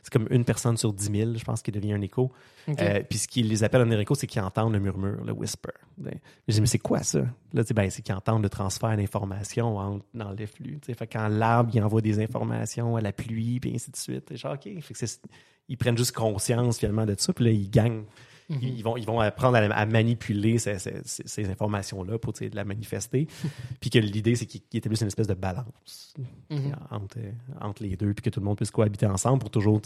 c'est 0.03 0.11
comme 0.13 0.27
une 0.29 0.45
personne 0.45 0.77
sur 0.77 0.93
dix 0.93 1.09
mille, 1.09 1.35
je 1.37 1.43
pense, 1.43 1.61
qui 1.61 1.71
devient 1.71 1.93
un 1.93 2.01
écho. 2.01 2.31
Ok. 2.67 2.81
Euh, 2.81 3.01
puis 3.09 3.17
ce 3.19 3.27
qui 3.27 3.43
les 3.43 3.63
appelle 3.63 3.81
un 3.81 3.91
écho, 3.99 4.15
c'est 4.15 4.27
qu'ils 4.27 4.41
entendent 4.41 4.73
le 4.73 4.79
murmure, 4.79 5.23
le 5.23 5.31
whisper. 5.33 5.71
Ben, 5.97 6.13
J'ai 6.47 6.55
dit, 6.55 6.61
mais 6.61 6.67
c'est 6.67 6.79
quoi 6.79 7.03
ça? 7.03 7.19
Là, 7.53 7.63
ben, 7.75 7.89
c'est 7.89 8.01
qu'ils 8.01 8.15
entendent 8.15 8.43
le 8.43 8.49
transfert 8.49 8.95
d'informations 8.95 10.01
dans 10.13 10.31
les 10.31 10.47
flux. 10.47 10.79
Fait 10.83 11.07
quand 11.07 11.27
l'arbre, 11.27 11.71
il 11.73 11.81
envoie 11.83 12.01
des 12.01 12.19
informations 12.19 12.95
à 12.95 13.01
la 13.01 13.11
pluie, 13.11 13.59
puis 13.59 13.73
ainsi 13.73 13.91
de 13.91 13.97
suite. 13.97 14.35
Genre, 14.35 14.53
OK. 14.53 14.63
Fait 14.81 14.93
que 14.93 14.99
c'est- 14.99 15.21
ils 15.67 15.77
prennent 15.77 15.97
juste 15.97 16.13
conscience 16.15 16.79
finalement 16.79 17.05
de 17.05 17.15
ça, 17.17 17.33
puis 17.33 17.45
là, 17.45 17.51
ils 17.51 17.69
gagnent. 17.69 18.03
Ils, 18.49 18.79
ils 18.79 18.83
vont, 18.83 18.97
ils 18.97 19.05
vont 19.05 19.19
apprendre 19.19 19.57
à, 19.57 19.61
à 19.61 19.85
manipuler 19.85 20.57
ces, 20.57 20.79
ces- 20.79 21.01
ces- 21.05 21.27
ces 21.27 21.49
informations-là 21.49 22.17
pour 22.17 22.35
sais, 22.35 22.49
la 22.51 22.65
manifester. 22.65 23.27
puis 23.79 23.89
que 23.91 23.99
l'idée, 23.99 24.35
c'est 24.35 24.45
qu'ils 24.47 24.61
qu'ils 24.61 24.79
établissent 24.79 25.01
une 25.01 25.07
espèce 25.07 25.27
de 25.27 25.33
balance 25.35 26.15
Mhm. 26.49 26.75
entre, 26.89 27.17
entre 27.61 27.83
les 27.83 27.95
deux, 27.95 28.13
puis 28.13 28.23
que 28.23 28.29
tout 28.31 28.39
le 28.39 28.45
monde 28.45 28.57
puisse 28.57 28.71
cohabiter 28.71 29.05
ensemble 29.05 29.39
pour 29.39 29.51
toujours 29.51 29.79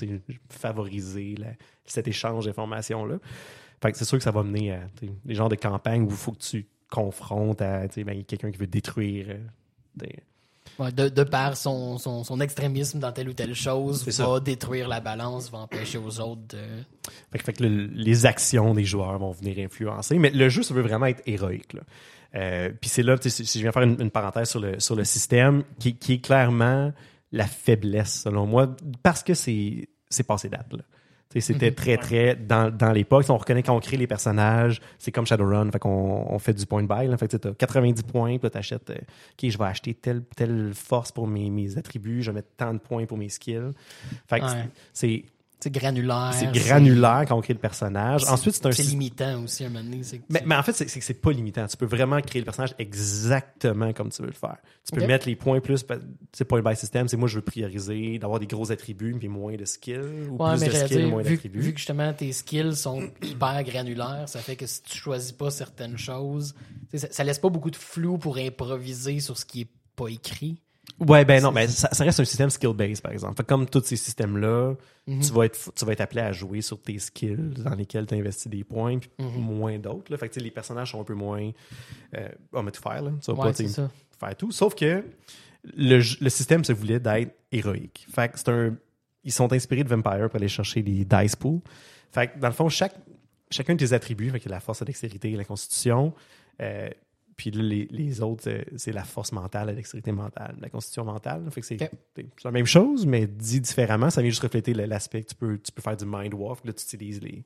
favoriser 0.49 1.36
la- 1.38 1.53
cet 1.86 2.07
échange 2.07 2.45
d'informations-là. 2.45 3.18
Fait 3.82 3.91
que 3.91 3.97
c'est 3.97 4.05
sûr 4.05 4.18
que 4.18 4.24
ça 4.24 4.32
va 4.32 4.43
mener 4.43 4.72
à 4.74 4.80
des 5.26 5.36
genres 5.36 5.49
de 5.49 5.55
campagnes 5.55 6.03
où 6.03 6.09
il 6.09 6.16
faut 6.16 6.32
que 6.32 6.39
tu 6.39 6.66
confrontes 6.89 7.61
à 7.61 7.88
ben, 7.88 8.24
quelqu'un 8.24 8.51
qui 8.51 8.57
veut 8.57 8.68
détruire. 8.68 9.26
euh, 9.30 9.38
des- 9.95 10.20
Ouais, 10.80 10.91
de, 10.91 11.07
de 11.09 11.24
par 11.24 11.55
son, 11.55 11.97
son, 11.99 12.24
son 12.24 12.41
extrémisme 12.41 12.97
dans 12.99 13.11
telle 13.11 13.30
ou 13.30 13.34
telle 13.34 13.53
chose, 13.53 14.03
va 14.05 14.11
ça. 14.11 14.39
détruire 14.39 14.88
la 14.88 15.01
balance, 15.01 15.51
va 15.51 15.59
empêcher 15.59 15.99
aux 15.99 16.20
autres 16.20 16.41
de. 16.49 16.57
Fait 17.32 17.38
que, 17.38 17.43
fait 17.43 17.53
que 17.53 17.64
le- 17.64 17.86
les 17.93 18.26
actions 18.26 18.74
des 18.74 18.84
joueurs 18.86 19.20
vont 19.20 19.32
venir 19.32 19.64
influencer. 19.64 20.18
Mais 20.18 20.32
le 20.32 20.49
jeu, 20.49 20.64
ça 20.64 20.74
veut 20.74 20.82
vraiment 20.82 21.05
être 21.05 21.22
héroïque. 21.28 21.76
Euh, 22.36 22.72
Puis 22.82 22.89
c'est 22.89 23.03
là, 23.03 23.16
si 23.22 23.43
je 23.45 23.59
viens 23.59 23.72
faire 23.72 23.84
une, 23.84 24.01
une 24.01 24.09
parenthèse 24.09 24.49
sur 24.49 24.59
le, 24.59 24.80
sur 24.80 24.95
le 24.95 25.03
système, 25.03 25.64
qui, 25.80 25.95
qui 25.95 26.14
est 26.14 26.20
clairement 26.26 26.91
la 27.32 27.45
faiblesse, 27.45 28.22
selon 28.24 28.47
moi, 28.47 28.76
parce 29.03 29.22
que 29.24 29.34
c'est 29.36 29.88
c'est 30.09 30.24
passé 30.24 30.49
date. 30.49 30.72
là. 30.74 30.84
C'était 31.41 31.71
très, 31.71 31.97
très 31.97 32.36
dans, 32.36 32.69
dans 32.75 32.91
l'époque. 32.91 33.25
On 33.29 33.38
reconnaît 33.38 33.63
quand 33.63 33.75
on 33.75 33.79
crée 33.79 33.97
les 33.97 34.07
personnages, 34.07 34.81
c'est 34.99 35.11
comme 35.11 35.25
Shadowrun, 35.25 35.71
fait 35.71 35.79
qu'on 35.79 36.25
on 36.29 36.39
fait 36.39 36.53
du 36.53 36.65
point 36.65 36.84
buy. 36.84 37.07
Là. 37.07 37.17
Fait 37.17 37.27
que 37.27 37.38
tu 37.38 37.47
as 37.47 37.53
90 37.53 38.03
points, 38.03 38.38
puis 38.38 38.49
tu 38.49 38.57
achètes, 38.57 38.89
OK, 38.89 39.49
je 39.49 39.57
vais 39.57 39.65
acheter 39.65 39.93
telle, 39.93 40.23
telle 40.36 40.71
force 40.73 41.11
pour 41.11 41.27
mes, 41.27 41.49
mes 41.49 41.77
attributs, 41.77 42.21
je 42.21 42.31
vais 42.31 42.36
mettre 42.36 42.49
tant 42.57 42.73
de 42.73 42.79
points 42.79 43.05
pour 43.05 43.17
mes 43.17 43.29
skills. 43.29 43.71
Fait 44.27 44.39
que 44.39 44.45
Ouais. 44.45 44.69
c'est 44.91 45.25
C'est 45.64 45.72
granulaire. 45.72 46.32
c'est 46.34 46.51
granulaire 46.51 47.24
quand 47.26 47.38
on 47.38 47.41
crée 47.41 47.53
le 47.53 47.59
personnage. 47.59 48.26
Ensuite, 48.26 48.55
c'est 48.55 48.66
un 48.66 48.72
C'est 48.74 48.84
limitant 48.84 49.43
aussi, 49.43 49.64
à 49.64 49.68
un 49.68 49.70
moment 49.70 49.86
donné. 49.86 50.01
Mais, 50.30 50.43
mais 50.45 50.55
en 50.55 50.64
fait, 50.64 50.74
c'est 50.74 50.86
que 50.86 50.91
c'est 51.05 51.14
pas 51.14 51.32
limitant. 51.32 51.66
Tu 51.68 51.78
peux 51.78 51.86
vraiment 51.86 52.20
créer 52.20 52.41
le 52.41 52.45
personnage 52.45 52.76
exactement 52.80 53.93
comme 53.93 54.09
tu 54.09 54.22
veux 54.22 54.28
le 54.28 54.34
faire. 54.34 54.57
Tu 54.86 54.91
peux 54.93 55.05
mettre 55.05 55.26
les 55.26 55.38
points 55.38 55.61
plus, 55.61 55.86
c'est 56.34 56.43
point 56.43 56.61
by 56.61 56.76
system, 56.76 57.07
c'est 57.07 57.16
moi 57.16 57.30
je 57.30 57.36
veux 57.36 57.41
prioriser, 57.41 58.20
d'avoir 58.20 58.39
des 58.41 58.47
gros 58.47 58.72
attributs 58.74 59.16
puis 59.18 59.30
moins 59.30 59.55
de 59.55 59.64
skills, 59.64 60.28
ou 60.30 60.36
Ouais, 60.43 60.57
plus 60.57 60.66
de 60.66 60.72
skills, 60.72 60.97
dire, 60.97 61.07
moins 61.07 61.24
d'attributs. 61.24 61.59
vu 61.59 61.72
que 61.72 61.78
justement 61.78 62.11
tes 62.14 62.32
skills 62.34 62.76
sont 62.76 63.09
hyper 63.22 63.64
granulaires, 63.64 64.28
ça 64.28 64.39
fait 64.39 64.57
que 64.57 64.66
si 64.66 64.82
tu 64.82 64.97
choisis 64.97 65.32
pas 65.32 65.49
certaines 65.49 65.97
choses, 65.97 66.55
ça, 66.93 67.07
ça 67.09 67.24
laisse 67.24 67.39
pas 67.39 67.49
beaucoup 67.49 67.72
de 67.72 67.78
flou 67.78 68.18
pour 68.18 68.38
improviser 68.38 69.22
sur 69.22 69.38
ce 69.38 69.45
qui 69.45 69.61
est 69.61 69.70
pas 69.95 70.09
écrit. 70.09 70.62
Ouais, 70.99 71.25
ben 71.25 71.41
non, 71.41 71.51
mais 71.51 71.67
ça, 71.67 71.89
ça 71.91 72.03
reste 72.03 72.19
un 72.19 72.25
système 72.25 72.49
skill-based, 72.49 73.01
par 73.01 73.11
exemple. 73.11 73.35
Fait 73.35 73.43
que 73.43 73.47
comme 73.47 73.67
tous 73.67 73.83
ces 73.83 73.95
systèmes-là, 73.97 74.75
Mhm. 75.07 75.19
tu, 75.21 75.33
vas 75.33 75.45
être, 75.45 75.73
tu 75.73 75.85
vas 75.85 75.91
être 75.91 76.01
appelé 76.01 76.21
à 76.21 76.31
jouer 76.31 76.61
sur 76.61 76.81
tes 76.81 76.97
skills 76.99 77.53
dans 77.57 77.73
lesquels 77.75 78.05
tu 78.05 78.15
investis 78.15 78.47
des 78.49 78.63
points, 78.63 78.99
puis 78.99 79.09
Mhm. 79.19 79.41
moins 79.41 79.77
d'autres. 79.79 80.15
Fait 80.17 80.29
que 80.29 80.39
les 80.39 80.51
personnages 80.51 80.91
sont 80.91 81.01
un 81.01 81.03
peu 81.03 81.15
moins. 81.15 81.51
Euh, 82.15 82.27
oh, 82.53 82.61
mais 82.61 82.71
tout 82.71 82.81
faire, 82.81 83.01
là. 83.01 83.11
Tu 83.21 83.31
vas 83.31 83.37
Ouais, 83.45 83.51
pas 83.51 83.67
ça. 83.67 83.89
faire 84.19 84.35
tout. 84.37 84.51
Sauf 84.51 84.75
que 84.75 85.03
le, 85.75 86.01
système 86.29 86.63
se 86.63 86.71
voulait 86.73 86.99
d'être 86.99 87.35
héroïque. 87.51 88.05
Fait 88.13 88.29
que 88.31 88.37
c'est 88.39 88.49
un. 88.49 88.75
Ils 89.25 89.31
sont 89.31 89.51
inspirés 89.53 89.83
de 89.83 89.89
Vampire 89.89 90.29
pour 90.29 90.35
aller 90.35 90.47
chercher 90.49 90.81
les 90.81 91.05
dice 91.05 91.35
pools. 91.35 91.59
Fait 92.11 92.27
que 92.27 92.39
dans 92.39 92.47
le 92.49 92.53
fond, 92.53 92.69
chaque, 92.69 92.93
chacun 93.49 93.73
de 93.75 93.79
tes 93.85 93.93
attributs, 93.93 94.29
fait 94.29 94.39
que 94.41 94.49
la 94.49 94.59
force, 94.59 94.81
la 94.81 94.85
dextérité, 94.85 95.31
la 95.31 95.45
constitution, 95.45 96.13
euh, 96.61 96.89
puis 97.36 97.51
là, 97.51 97.63
les, 97.63 97.88
les 97.91 98.21
autres, 98.21 98.49
c'est 98.75 98.91
la 98.91 99.03
force 99.03 99.31
mentale, 99.31 99.67
la 99.67 99.73
dextérité 99.73 100.11
mentale, 100.11 100.55
la 100.61 100.69
constitution 100.69 101.03
mentale. 101.05 101.43
Fait 101.51 101.61
que 101.61 101.67
c'est 101.67 101.77
la 102.43 102.51
même 102.51 102.65
chose, 102.65 103.05
mais 103.05 103.27
dit 103.27 103.59
différemment. 103.61 104.09
Ça 104.09 104.21
vient 104.21 104.29
juste 104.29 104.43
refléter 104.43 104.73
l'aspect 104.73 105.23
que 105.23 105.29
tu 105.29 105.36
peux, 105.36 105.57
tu 105.57 105.71
peux 105.71 105.81
faire 105.81 105.97
du 105.97 106.05
mind 106.05 106.34
walk. 106.34 106.59
Là, 106.65 106.73
tu 106.73 106.84
utilises 106.84 107.21
les, 107.21 107.43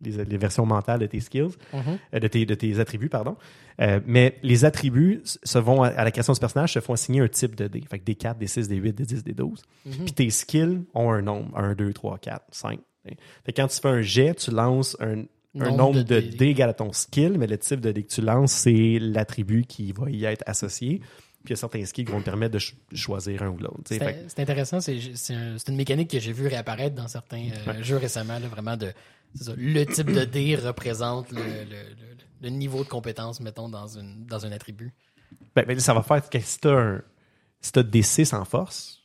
les, 0.00 0.24
les 0.24 0.36
versions 0.38 0.64
mentales 0.66 1.00
de 1.00 1.06
tes 1.06 1.20
skills, 1.20 1.50
Mhm. 1.72 1.98
euh, 2.14 2.18
de, 2.20 2.28
tes, 2.28 2.46
de 2.46 2.54
tes 2.54 2.78
attributs, 2.80 3.08
pardon. 3.08 3.36
Euh, 3.80 4.00
mais 4.06 4.38
les 4.42 4.64
attributs 4.64 5.20
se 5.24 5.58
vont, 5.58 5.82
à, 5.82 5.88
à 5.88 6.04
la 6.04 6.10
création 6.10 6.32
du 6.32 6.40
personnage, 6.40 6.72
se 6.72 6.80
font 6.80 6.92
assigner 6.94 7.20
un 7.20 7.28
type 7.28 7.54
de 7.54 7.66
dés. 7.68 7.82
Fait 7.88 7.98
que 7.98 8.04
des 8.04 8.14
4, 8.14 8.38
des 8.38 8.46
6, 8.46 8.68
des 8.68 8.76
8, 8.76 8.92
des 8.92 9.04
10, 9.06 9.24
des 9.24 9.34
12. 9.34 9.62
Mhm. 9.86 9.92
Puis 10.04 10.12
tes 10.12 10.30
skills 10.30 10.82
ont 10.94 11.10
un 11.12 11.22
nombre. 11.22 11.56
1, 11.58 11.74
2, 11.74 11.92
3, 11.92 12.18
4, 12.18 12.44
5. 12.50 12.78
Fait 13.04 13.52
que 13.52 13.60
quand 13.62 13.68
tu 13.68 13.80
fais 13.80 13.88
un 13.88 14.02
jet, 14.02 14.34
tu 14.34 14.50
lances 14.50 14.96
un, 15.00 15.24
un 15.62 15.70
Nombre 15.76 16.02
de 16.02 16.02
de, 16.02 16.20
dés. 16.20 16.46
égal 16.46 16.70
à 16.70 16.74
ton 16.74 16.92
skill, 16.92 17.36
mais 17.38 17.46
le 17.46 17.58
type 17.58 17.80
de 17.80 17.92
dés 17.92 18.02
que 18.04 18.12
tu 18.12 18.20
lances, 18.20 18.52
c'est 18.52 18.98
l'attribut 19.00 19.64
qui 19.66 19.92
va 19.92 20.10
y 20.10 20.24
être 20.24 20.42
associé. 20.46 20.98
Puis 21.44 21.46
il 21.46 21.50
y 21.50 21.52
a 21.52 21.56
certains 21.56 21.84
skills 21.84 22.04
qui 22.04 22.12
vont 22.12 22.20
te 22.20 22.24
permettre 22.24 22.54
de 22.54 22.58
ch- 22.58 22.74
choisir 22.94 23.42
un 23.42 23.48
ou 23.48 23.58
l'autre. 23.58 23.80
tu 23.86 23.98
que- 23.98 24.04
C'est 24.26 24.40
intéressant, 24.40 24.80
c'est 24.80 24.98
c'est 25.14 25.34
un- 25.34 25.56
c'est 25.56 25.68
une 25.70 25.76
mécanique 25.76 26.10
que 26.10 26.18
j'ai 26.18 26.32
vu 26.32 26.46
réapparaître 26.48 26.96
dans 26.96 27.08
certains 27.08 27.48
euh, 27.68 27.82
jeux 27.82 27.96
récemment, 27.96 28.38
là, 28.38 28.48
vraiment 28.48 28.76
de 28.76 28.92
ça, 29.34 29.52
le 29.56 29.84
type 29.84 30.10
de 30.12 30.24
dé 30.24 30.56
représente 30.56 31.30
le, 31.32 31.38
le- 31.42 31.64
le- 31.64 32.16
le 32.42 32.48
niveau 32.50 32.82
de 32.84 32.88
compétence, 32.88 33.40
mettons, 33.40 33.68
dans, 33.68 33.86
une, 33.98 34.24
dans 34.26 34.44
un 34.46 34.52
attribut. 34.52 34.92
Ben, 35.54 35.64
ben, 35.66 35.78
ça 35.78 35.92
va 35.94 36.02
faire 36.02 36.28
que 36.28 36.40
si 36.40 36.58
t'as 36.58 36.72
un, 36.76 37.02
si 37.60 37.72
t'as 37.72 37.82
des 37.82 38.02
6 38.02 38.32
en 38.32 38.44
force, 38.44 38.97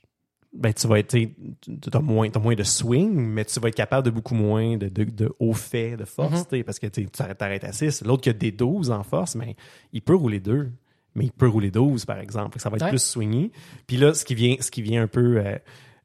ben, 0.54 0.72
tu 0.74 0.88
vas 0.88 1.00
être, 1.00 1.18
tu 1.18 1.76
as 1.92 2.00
moins, 2.00 2.30
t'as 2.30 2.40
moins 2.40 2.54
de 2.56 2.64
swing, 2.64 3.12
mais 3.14 3.44
tu 3.46 3.60
vas 3.60 3.70
être 3.70 3.76
capable 3.76 4.06
de 4.06 4.12
beaucoup 4.12 4.36
moins 4.36 4.78
de, 4.78 4.88
de, 4.88 5.04
de 5.06 5.34
hauts 5.40 5.54
faits 5.54 5.98
de 6.00 6.06
force, 6.06 6.48
t'sais, 6.48 6.64
parce 6.64 6.78
que 6.80 6.88
tu 6.88 7.06
t'arrêtes 7.08 7.64
à 7.64 7.72
6. 7.72 8.04
L'autre 8.06 8.22
qui 8.22 8.30
a 8.30 8.34
des 8.34 8.52
12 8.52 8.92
en 8.92 9.04
force, 9.04 9.36
mais 9.36 9.56
il 9.94 10.02
peut 10.02 10.16
rouler 10.16 10.40
2, 10.40 10.72
mais 11.16 11.26
il 11.26 11.32
peut 11.32 11.48
rouler 11.48 11.72
12, 11.72 12.06
par 12.06 12.20
exemple. 12.20 12.54
Fait 12.54 12.60
Ça 12.60 12.70
va 12.70 12.76
être 12.78 12.84
Ouais. 12.84 12.90
plus 12.90 13.04
swingy. 13.04 13.52
Puis 13.88 13.98
là, 13.98 14.14
ce 14.14 14.24
qui 14.26 14.36
vient, 14.36 14.56
ce 14.60 14.70
qui 14.70 14.82
vient 14.84 15.02
un 15.04 15.08
peu 15.08 15.38
euh, 15.38 15.58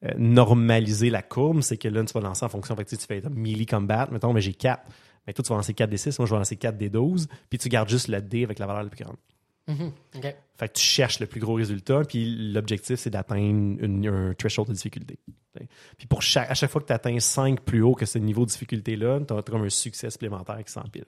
euh, 0.05 0.11
normaliser 0.17 1.11
la 1.11 1.23
courbe, 1.23 1.61
c'est 1.61 1.77
que 1.77 1.89
là, 1.89 2.03
tu 2.05 2.13
vas 2.13 2.21
lancer 2.21 2.45
en 2.45 2.49
fonction, 2.49 2.75
fait 2.77 2.85
que 2.85 2.91
tu 2.97 3.07
fais 3.07 3.23
melee 3.31 3.67
combat, 3.67 4.09
mettons, 4.11 4.33
mais 4.33 4.41
j'ai 4.41 4.55
4. 4.55 4.83
Mais 5.27 5.33
toi, 5.35 5.43
tu 5.45 5.51
vas 5.51 5.57
lancer 5.57 5.75
4 5.75 5.91
des 5.91 5.97
6, 5.99 6.19
moi, 6.19 6.27
je 6.27 6.33
vais 6.33 6.39
lancer 6.39 6.57
4 6.57 6.79
des 6.79 6.89
12, 6.89 7.29
puis 7.51 7.59
tu 7.59 7.69
gardes 7.69 7.89
juste 7.91 8.09
le 8.09 8.21
dé 8.23 8.45
avec 8.45 8.59
la 8.59 8.67
valeur 8.67 8.83
la 8.83 8.89
plus 8.89 9.05
grande. 9.05 9.17
Mhm. 9.69 9.93
OK. 10.17 10.35
Fait 10.59 10.69
que 10.69 10.73
tu 10.73 10.83
cherches 10.83 11.21
le 11.21 11.27
plus 11.27 11.41
gros 11.41 11.55
résultat, 11.55 12.03
puis 12.09 12.53
l'objectif, 12.53 12.97
c'est 12.99 13.11
d'atteindre 13.11 13.77
une- 13.81 14.09
un 14.09 14.35
threshold 14.35 14.69
de 14.69 14.73
difficulté. 14.75 15.19
Puis 15.99 16.07
pour 16.09 16.23
chaque, 16.23 16.51
à 16.51 16.55
chaque 16.55 16.71
fois 16.71 16.81
que 16.81 16.87
tu 16.87 16.93
atteins 16.93 17.19
5 17.21 17.61
plus 17.61 17.83
haut 17.83 17.95
que 17.95 18.07
ce 18.07 18.19
niveau 18.19 18.45
de 18.45 18.51
difficulté-là, 18.51 19.21
tu 19.27 19.35
as 19.35 19.43
comme 19.43 19.63
un 19.65 19.69
succès 19.71 20.09
supplémentaire 20.11 20.63
qui 20.65 20.73
s'empile. 20.73 21.05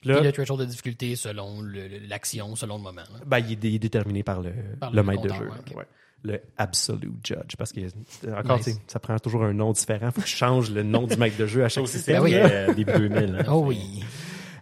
Puis 0.00 0.10
là, 0.10 0.16
Puis 0.16 0.24
le 0.26 0.32
threshold 0.32 0.60
de 0.60 0.64
difficulté 0.66 1.16
selon 1.16 1.62
l'action, 2.08 2.54
selon 2.56 2.76
le 2.76 2.82
moment. 2.82 3.02
ben, 3.26 3.38
il, 3.38 3.52
est, 3.52 3.56
dé- 3.56 3.68
il 3.70 3.74
est 3.76 3.78
déterminé 3.78 4.22
par 4.22 4.42
le, 4.42 4.52
Par 4.80 4.90
le 4.90 4.96
le 4.96 5.02
maître 5.02 5.22
de 5.22 5.28
jeu. 5.28 5.44
ouais, 5.48 5.58
ok. 5.70 5.76
ouais. 5.76 5.86
Le 6.26 6.40
Absolute 6.56 7.12
Judge. 7.22 7.54
Parce 7.58 7.70
que, 7.72 7.80
euh, 7.80 8.36
encore, 8.38 8.56
Nice. 8.58 8.80
ça 8.86 8.98
prend 8.98 9.18
toujours 9.18 9.44
un 9.44 9.52
nom 9.52 9.72
différent. 9.72 10.10
faut 10.10 10.22
que 10.22 10.26
je 10.28 10.34
change 10.36 10.70
le 10.70 10.82
nom 10.82 11.06
du 11.06 11.16
maître 11.16 11.36
de 11.36 11.46
jeu 11.46 11.64
à 11.64 11.68
chaque 11.68 11.86
système. 11.86 12.16
Ben 12.16 12.24
oui. 12.24 12.34
euh, 12.34 12.72
début 12.74 12.92
2000. 12.92 13.36
hein. 13.40 13.44
Oh 13.50 13.62
oui. 13.66 14.02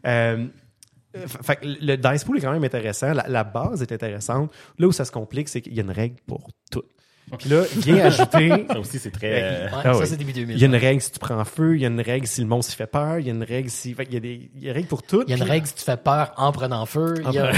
Euh, 0.07 0.47
fait 1.42 1.56
que 1.56 1.66
le 1.66 1.96
dice 1.96 2.24
pool 2.24 2.38
est 2.38 2.40
quand 2.40 2.52
même 2.52 2.64
intéressant. 2.64 3.12
La, 3.12 3.26
la 3.28 3.44
base 3.44 3.82
est 3.82 3.92
intéressante. 3.92 4.52
Là 4.78 4.86
où 4.86 4.92
ça 4.92 5.04
se 5.04 5.12
complique, 5.12 5.48
c'est 5.48 5.60
qu'il 5.60 5.74
y 5.74 5.80
a 5.80 5.82
une 5.82 5.90
règle 5.90 6.16
pour 6.26 6.48
tout. 6.70 6.82
Puis 7.38 7.48
là, 7.50 7.62
il 7.76 7.80
vient 7.82 8.04
ajouter. 8.06 8.66
Ça 8.68 8.78
aussi, 8.80 8.98
c'est 8.98 9.10
très. 9.10 9.42
euh, 9.42 9.64
Ouais, 9.66 9.70
Ah 9.84 9.92
ça, 9.94 9.98
oui. 10.00 10.06
c'est 10.06 10.16
début 10.16 10.32
2000. 10.32 10.56
Il 10.56 10.60
y 10.60 10.64
a 10.64 10.66
une 10.66 10.74
règle 10.76 11.00
si 11.00 11.12
tu 11.12 11.18
prends 11.18 11.44
feu, 11.44 11.76
il 11.76 11.82
y 11.82 11.84
a 11.84 11.88
une 11.88 12.00
règle 12.00 12.26
si 12.26 12.40
le 12.40 12.46
monstre 12.48 12.72
il 12.74 12.76
fait 12.76 12.86
peur, 12.86 13.18
il 13.20 13.26
y 13.26 13.30
a 13.30 13.32
une 13.32 13.44
règle 13.44 13.70
si. 13.70 13.94
Fait 13.94 14.04
qu'il 14.04 14.14
y 14.14 14.16
a 14.16 14.20
des 14.20 14.50
il 14.56 14.62
y 14.62 14.66
a 14.66 14.70
une 14.70 14.74
règle 14.76 14.88
pour 14.88 15.02
tout. 15.02 15.22
Il 15.26 15.30
y 15.30 15.32
a 15.32 15.36
une 15.36 15.42
puis- 15.42 15.50
règle 15.52 15.66
si 15.66 15.74
tu 15.74 15.84
fais 15.84 15.96
peur 15.96 16.32
en 16.36 16.50
prenant 16.52 16.84
feu. 16.86 17.14
Il 17.26 17.32
y 17.32 17.38
a, 17.38 17.52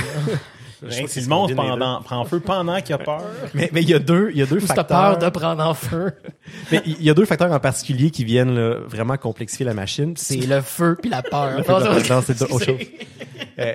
rien 0.88 1.04
que 1.04 1.10
si 1.10 1.20
le 1.20 1.46
les 1.48 1.54
pendant- 1.54 2.02
prend 2.02 2.24
feu 2.24 2.40
pendant 2.40 2.80
qu'il 2.80 2.94
a 2.94 2.98
peur. 2.98 3.22
Mais, 3.54 3.70
mais 3.72 3.82
il 3.82 3.88
y 3.90 3.94
a 3.94 3.98
deux, 3.98 4.30
il 4.32 4.38
y 4.38 4.42
a 4.42 4.46
deux 4.46 4.56
ou 4.56 4.60
si 4.60 4.68
t'as 4.68 4.74
facteurs. 4.76 5.18
peur 5.18 5.18
de 5.18 5.28
prendre 5.38 5.64
en 5.66 5.74
feu. 5.74 6.12
Mais 6.72 6.82
il 6.84 7.02
y 7.02 7.10
a 7.10 7.14
deux 7.14 7.24
facteurs 7.24 7.50
en 7.52 7.60
particulier 7.60 8.10
qui 8.10 8.24
viennent 8.24 8.54
là, 8.54 8.76
vraiment 8.86 9.16
complexifier 9.16 9.64
la 9.66 9.74
machine. 9.74 10.14
C'est 10.16 10.36
le 10.36 10.60
feu 10.60 10.96
puis 11.00 11.10
la 11.10 11.22
peur. 11.22 11.58
Non, 11.58 12.20
c'est 12.22 12.42
autre 12.42 12.64
chose. 12.64 12.78
Euh, 13.56 13.74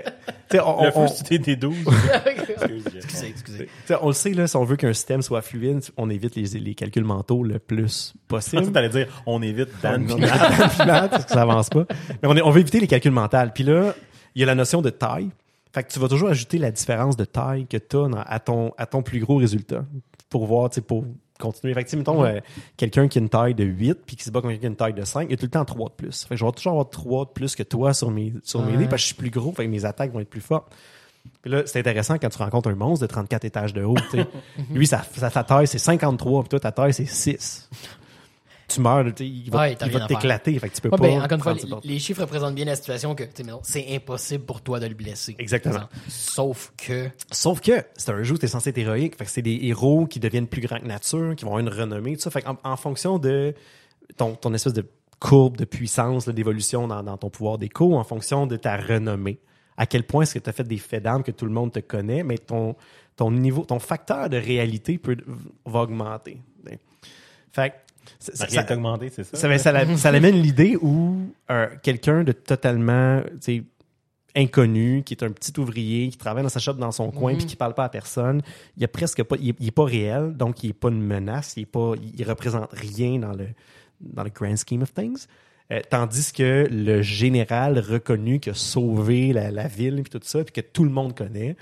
tu 0.49 0.57
sais, 0.57 0.59
on, 0.63 0.83
Le 0.83 0.91
on- 0.93 1.07
feu, 1.07 1.13
c'était 1.15 1.37
des 1.39 1.55
12. 1.55 1.73
excusez, 2.25 3.27
excusez. 3.29 3.67
on 4.01 4.07
le 4.07 4.13
sait, 4.13 4.31
là, 4.31 4.45
si 4.47 4.55
on 4.57 4.63
veut 4.65 4.75
qu'un 4.75 4.91
système 4.93 5.21
soit 5.21 5.41
fluide, 5.41 5.79
on 5.95 6.09
évite 6.09 6.35
les, 6.35 6.59
les 6.59 6.75
calculs 6.75 7.03
mentaux 7.05 7.43
le 7.43 7.59
plus 7.59 8.13
possible. 8.27 8.65
que 8.65 8.69
t'allais 8.71 8.89
dire, 8.89 9.07
on 9.25 9.41
évite 9.41 9.69
Dan. 9.81 10.05
Non, 10.05 10.15
puis 10.15 10.25
non, 10.25 10.27
Nat. 10.31 10.37
Dan 10.57 10.69
puis 10.69 10.85
Nat, 10.87 11.07
parce 11.09 11.25
que 11.25 11.31
ça 11.31 11.41
avance 11.43 11.69
pas. 11.69 11.85
Mais 12.21 12.27
on, 12.27 12.35
est- 12.35 12.41
on 12.41 12.49
veut 12.49 12.59
éviter 12.59 12.79
les 12.81 12.87
calculs 12.87 13.11
mentaux. 13.11 13.37
Puis 13.53 13.63
là, 13.63 13.93
il 14.35 14.41
y 14.41 14.43
a 14.43 14.47
la 14.47 14.55
notion 14.55 14.81
de 14.81 14.89
taille. 14.89 15.29
Fait 15.73 15.83
que 15.83 15.91
tu 15.91 15.99
vas 15.99 16.07
toujours 16.07 16.29
ajouter 16.29 16.57
la 16.57 16.71
différence 16.71 17.15
de 17.15 17.25
taille 17.25 17.67
que 17.67 17.77
tu 17.77 17.95
as 17.97 18.21
à 18.21 18.39
ton, 18.39 18.71
à 18.77 18.85
ton 18.85 19.01
plus 19.03 19.19
gros 19.19 19.37
résultat 19.37 19.85
pour 20.29 20.45
voir, 20.45 20.69
tu 20.69 20.75
sais, 20.75 20.81
pour 20.81 21.05
continuer. 21.39 21.73
Fait 21.73 21.83
que, 21.83 21.87
tu 21.89 21.91
sais, 21.91 21.97
mettons, 21.97 22.23
euh, 22.25 22.39
quelqu'un 22.75 23.07
qui 23.07 23.17
a 23.17 23.21
une 23.21 23.29
taille 23.29 23.53
de 23.55 23.63
8 23.63 23.99
puis 24.05 24.15
qui 24.15 24.23
se 24.23 24.31
bat 24.31 24.41
contre 24.41 24.53
quelqu'un 24.53 24.61
qui 24.61 24.65
a 24.65 24.69
une 24.69 24.75
taille 24.75 24.93
de 24.93 25.05
5, 25.05 25.23
il 25.23 25.31
y 25.31 25.33
a 25.33 25.37
tout 25.37 25.45
le 25.45 25.51
temps 25.51 25.65
3 25.65 25.89
de 25.89 25.93
plus. 25.93 26.23
Fait 26.23 26.29
que 26.29 26.35
je 26.39 26.45
vais 26.45 26.51
toujours 26.51 26.71
avoir 26.73 26.89
3 26.89 27.25
de 27.25 27.29
plus 27.29 27.55
que 27.55 27.63
toi 27.63 27.93
sur 27.93 28.09
mes, 28.11 28.33
sur 28.43 28.61
mes 28.63 28.71
Ouais. 28.71 28.77
dés 28.77 28.83
parce 28.85 28.95
que 28.95 28.97
je 29.01 29.05
suis 29.05 29.15
plus 29.15 29.29
gros, 29.29 29.51
fait 29.53 29.65
que 29.65 29.69
mes 29.69 29.85
attaques 29.85 30.11
vont 30.11 30.19
être 30.19 30.29
plus 30.29 30.41
fortes. 30.41 30.73
Puis 31.41 31.51
là, 31.51 31.61
c'est 31.65 31.79
intéressant 31.79 32.17
quand 32.17 32.29
tu 32.29 32.37
rencontres 32.39 32.69
un 32.69 32.75
monstre 32.75 33.05
de 33.05 33.11
34 33.11 33.45
étages 33.45 33.73
de 33.73 33.83
haut. 33.83 33.95
Lui, 34.73 34.87
sa, 34.87 35.03
sa, 35.03 35.29
sa 35.29 35.43
taille, 35.43 35.67
c'est 35.67 35.77
53, 35.77 36.41
puis 36.43 36.49
toi, 36.49 36.59
ta 36.59 36.71
taille, 36.71 36.93
c'est 36.93 37.05
6. 37.05 37.69
Tu 38.69 38.81
meurs, 38.81 39.13
tu 39.13 39.25
il 39.25 39.49
va, 39.49 39.59
Ouais, 39.59 39.77
il 39.81 39.91
va 39.91 40.07
t'éclater, 40.07 40.57
fait 40.59 40.69
que 40.69 40.75
tu 40.75 40.81
peux 40.81 40.89
Ouais, 40.89 40.97
pas. 40.97 41.03
ben, 41.03 41.21
encore 41.21 41.53
une 41.53 41.59
fois, 41.59 41.79
les, 41.83 41.99
chiffres 41.99 42.21
représentent 42.21 42.55
bien 42.55 42.65
la 42.65 42.75
situation 42.75 43.15
que 43.15 43.23
tu 43.23 43.43
c'est 43.63 43.95
impossible 43.95 44.45
pour 44.45 44.61
toi 44.61 44.79
de 44.79 44.85
le 44.85 44.93
blesser. 44.93 45.35
Exactement. 45.39 45.89
Sauf 46.07 46.73
que 46.77 47.09
Sauf 47.31 47.61
que 47.61 47.83
c'est 47.95 48.11
un 48.11 48.23
jeu 48.23 48.35
où 48.35 48.37
t'es 48.37 48.47
censé 48.47 48.69
être 48.69 48.77
héroïque. 48.77 49.17
Fait 49.17 49.25
que 49.25 49.31
c'est 49.31 49.41
des 49.41 49.59
héros 49.63 50.05
qui 50.05 50.19
deviennent 50.19 50.47
plus 50.47 50.61
grands 50.61 50.79
que 50.79 50.85
nature, 50.85 51.35
qui 51.35 51.45
vont 51.45 51.51
avoir 51.51 51.59
une 51.59 51.69
renommée, 51.69 52.15
tout 52.15 52.21
ça. 52.21 52.31
Fait 52.31 52.41
qu'en 52.41 52.57
en 52.63 52.77
fonction 52.77 53.19
de 53.19 53.53
ton, 54.17 54.35
ton 54.35 54.53
espèce 54.53 54.73
de 54.73 54.85
courbe 55.19 55.57
de 55.57 55.65
puissance, 55.65 56.27
d'évolution 56.29 56.87
dans, 56.87 57.03
dans 57.03 57.17
ton 57.17 57.29
pouvoir 57.29 57.57
d'écho, 57.57 57.95
en 57.95 58.03
fonction 58.03 58.47
de 58.47 58.55
ta 58.55 58.77
renommée, 58.77 59.39
à 59.77 59.85
quel 59.85 60.03
point 60.03 60.23
est-ce 60.23 60.35
que 60.35 60.39
tu 60.39 60.49
as 60.49 60.53
fait 60.53 60.67
des 60.67 60.77
faits 60.77 61.03
d'armes 61.03 61.23
que 61.23 61.31
tout 61.31 61.45
le 61.45 61.51
monde 61.51 61.71
te 61.71 61.79
connaît, 61.79 62.23
mais 62.23 62.37
ton, 62.37 62.75
ton 63.15 63.31
niveau, 63.31 63.63
ton 63.63 63.79
facteur 63.79 64.29
de 64.29 64.37
réalité 64.37 64.97
peut, 64.97 65.17
va 65.65 65.81
augmenter. 65.81 66.41
Fait 67.51 67.73
ça- 68.17 68.35
ça- 68.35 68.45
c'est 69.13 69.23
ça? 69.23 69.37
ça, 69.37 69.57
ça, 69.57 69.71
la- 69.71 69.97
ça 69.97 70.11
l'amène 70.11 70.35
l'idée 70.41 70.77
où 70.81 71.17
euh, 71.51 71.67
quelqu'un 71.83 72.23
de 72.23 72.31
totalement 72.31 73.21
tu 73.21 73.27
sais, 73.41 73.63
inconnu, 74.35 75.03
qui 75.03 75.13
est 75.15 75.23
un 75.23 75.31
petit 75.31 75.57
ouvrier, 75.59 76.09
qui 76.09 76.17
travaille 76.17 76.43
dans 76.43 76.49
sa 76.49 76.59
shop 76.59 76.73
dans 76.73 76.91
son 76.91 77.11
coin, 77.11 77.33
puis 77.35 77.45
qui 77.45 77.55
parle 77.55 77.73
pas 77.73 77.85
à 77.85 77.89
personne, 77.89 78.41
il 78.77 78.83
a 78.83 78.87
presque 78.87 79.23
pas, 79.23 79.35
il 79.39 79.49
est, 79.49 79.55
il 79.59 79.67
est 79.67 79.71
pas 79.71 79.85
réel, 79.85 80.33
donc 80.37 80.63
il 80.63 80.69
est 80.69 80.73
pas 80.73 80.89
une 80.89 81.01
menace, 81.01 81.53
il 81.57 81.63
est 81.63 81.65
pas, 81.65 81.93
il 82.17 82.23
représente 82.27 82.69
rien 82.71 83.17
dans 83.19 83.33
le 83.33 83.47
dans 84.01 84.23
le 84.23 84.29
grand 84.29 84.55
scheme 84.55 84.81
of 84.83 84.93
things. 84.93 85.25
Euh, 85.71 85.81
tandis 85.89 86.31
que 86.31 86.67
le 86.71 87.01
général 87.01 87.77
reconnu 87.79 88.39
qui 88.39 88.49
a 88.49 88.53
sauvé 88.53 89.33
la, 89.33 89.51
la 89.51 89.67
ville 89.67 90.01
puis 90.03 90.09
tout 90.09 90.19
ça, 90.23 90.43
puis 90.43 90.53
que 90.53 90.61
tout 90.61 90.83
le 90.83 90.89
monde 90.89 91.15
connaît, 91.15 91.55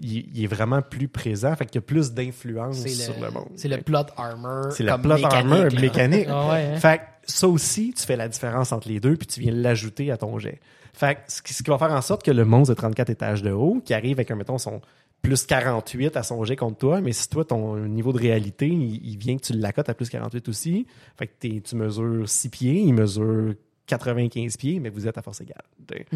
il, 0.00 0.26
il 0.34 0.44
est 0.44 0.48
vraiment 0.48 0.82
plus 0.82 1.08
présent, 1.08 1.54
fait 1.56 1.66
qu'il 1.66 1.76
y 1.76 1.78
a 1.78 1.82
plus 1.82 2.12
d'influence 2.12 2.84
sur 2.86 3.14
le, 3.20 3.26
le 3.26 3.30
monde. 3.32 3.48
c'est 3.56 3.68
le 3.68 3.78
plot 3.78 3.98
armor. 4.16 4.72
C'est 4.72 4.82
la 4.82 4.92
comme 4.92 5.02
plot 5.02 5.14
mécanique, 5.16 5.34
armor 5.34 5.64
là. 5.64 5.80
mécanique. 5.80 6.26
Ah 6.30 6.48
ouais, 6.50 6.64
hein. 6.74 6.76
Fait 6.76 6.98
que 6.98 7.02
ça 7.26 7.48
aussi, 7.48 7.94
tu 7.96 8.04
fais 8.04 8.16
la 8.16 8.28
différence 8.28 8.72
entre 8.72 8.88
les 8.88 9.00
deux, 9.00 9.16
puis 9.16 9.26
tu 9.26 9.40
viens 9.40 9.52
l'ajouter 9.52 10.10
à 10.10 10.16
ton 10.16 10.38
jet. 10.38 10.60
Fait 10.92 11.16
que 11.16 11.20
ce 11.28 11.42
qui, 11.42 11.54
ce 11.54 11.62
qui 11.62 11.70
va 11.70 11.78
faire 11.78 11.92
en 11.92 12.02
sorte 12.02 12.22
que 12.24 12.30
le 12.30 12.44
monstre 12.44 12.74
de 12.74 12.78
34 12.78 13.10
étages 13.10 13.42
de 13.42 13.50
haut, 13.50 13.80
qui 13.84 13.94
arrive 13.94 14.18
avec, 14.18 14.30
un, 14.30 14.36
mettons, 14.36 14.58
son 14.58 14.80
plus 15.22 15.46
48 15.46 16.16
à 16.16 16.22
son 16.22 16.44
jet 16.44 16.56
contre 16.56 16.76
toi, 16.78 17.00
mais 17.00 17.12
si 17.12 17.28
toi, 17.28 17.44
ton 17.44 17.76
niveau 17.76 18.12
de 18.12 18.18
réalité, 18.18 18.66
il, 18.68 19.00
il 19.06 19.16
vient 19.16 19.36
que 19.36 19.42
tu 19.42 19.52
l'accotes 19.54 19.88
à 19.88 19.94
plus 19.94 20.10
48 20.10 20.48
aussi, 20.48 20.86
fait 21.16 21.26
que 21.28 21.58
tu 21.58 21.76
mesures 21.76 22.28
6 22.28 22.48
pieds, 22.50 22.80
il 22.80 22.92
mesure 22.92 23.54
95 23.86 24.56
pieds, 24.56 24.80
mais 24.80 24.90
vous 24.90 25.06
êtes 25.08 25.16
à 25.18 25.22
force 25.22 25.40
égale. 25.40 25.62
T'sais. 25.86 26.06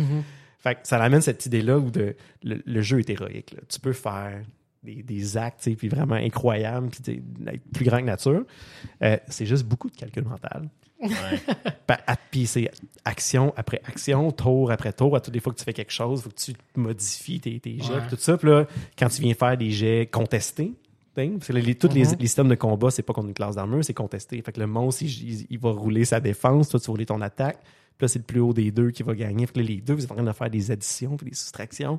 Fait 0.59 0.75
que 0.75 0.81
ça 0.85 1.03
amène 1.03 1.21
cette 1.21 1.47
idée-là 1.47 1.79
où 1.79 1.91
de, 1.91 2.17
le, 2.43 2.61
le 2.65 2.83
jeu 2.83 2.99
est 2.99 3.11
héroïque. 3.11 3.53
là. 3.53 3.61
Tu 3.69 3.79
peux 3.81 3.93
faire 3.93 4.43
des, 4.83 5.03
des 5.03 5.37
actes, 5.37 5.69
puis 5.77 5.89
vraiment 5.89 6.15
incroyables, 6.17 6.89
puis 6.89 7.23
être 7.47 7.63
plus 7.73 7.85
grand 7.85 7.99
que 7.99 8.05
nature. 8.05 8.45
Euh, 9.03 9.17
c'est 9.29 9.47
juste 9.47 9.65
beaucoup 9.65 9.89
de 9.91 9.97
calcul 9.97 10.25
mental. 10.25 10.69
Ouais. 11.01 11.11
Puis 12.33 12.47
c'est 12.47 12.71
action 13.05 13.53
après 13.57 13.81
action, 13.87 14.31
tour 14.33 14.73
après 14.73 14.93
tour. 14.93 15.15
À 15.17 15.21
toutes 15.21 15.35
les 15.35 15.41
fois 15.41 15.53
que 15.53 15.59
tu 15.59 15.65
fais 15.65 15.73
quelque 15.73 15.93
chose, 15.93 16.21
il 16.21 16.23
faut 16.25 16.31
que 16.31 16.35
tu 16.35 16.53
modifies 16.81 17.41
tes, 17.41 17.61
tes 17.61 17.79
jets, 17.79 17.93
Ouais. 17.95 18.01
puis 18.01 18.17
tout 18.17 18.23
ça. 18.23 18.37
Puis 18.37 18.49
là, 18.49 18.67
quand 18.99 19.09
tu 19.09 19.23
viens 19.23 19.35
faire 19.35 19.57
des 19.57 19.71
jets 19.71 20.07
contestés, 20.07 20.73
parce 21.15 21.49
que 21.49 21.53
les, 21.53 21.75
tous 21.75 21.89
les, 21.89 22.05
Mhm. 22.05 22.17
les 22.21 22.27
systèmes 22.27 22.49
de 22.49 22.55
combat, 22.55 22.91
c'est 22.93 23.03
pas 23.03 23.13
contre 23.13 23.29
une 23.29 23.35
classe 23.35 23.57
d'armure, 23.57 23.85
c'est 23.85 23.95
contesté. 23.95 24.41
Fait 24.43 24.53
que 24.53 24.61
le 24.61 24.67
monstre, 24.69 25.03
il, 25.03 25.09
il- 25.41 25.47
il 25.51 25.59
va 25.59 25.71
rouler 25.71 26.05
sa 26.05 26.21
défense, 26.21 26.69
toi, 26.69 26.79
tu 26.79 26.87
vas 26.87 26.93
rouler 26.93 27.07
ton 27.07 27.21
attaque. 27.21 27.59
Puis 27.99 28.05
là, 28.05 28.09
c'est 28.09 28.21
le 28.21 28.25
plus 28.25 28.39
haut 28.39 28.53
des 28.53 28.71
deux 28.71 28.93
qui 28.93 29.03
va 29.03 29.13
gagner. 29.15 29.45
Fait 29.47 29.55
que 29.55 29.59
là, 29.59 29.65
les 29.67 29.81
deux, 29.81 29.95
vous 29.95 30.05
êtes 30.05 30.13
en 30.13 30.15
train 30.15 30.25
de 30.25 30.33
faire 30.33 30.49
des 30.49 30.71
additions 30.71 31.17
puis 31.17 31.31
des 31.31 31.35
soustractions. 31.35 31.99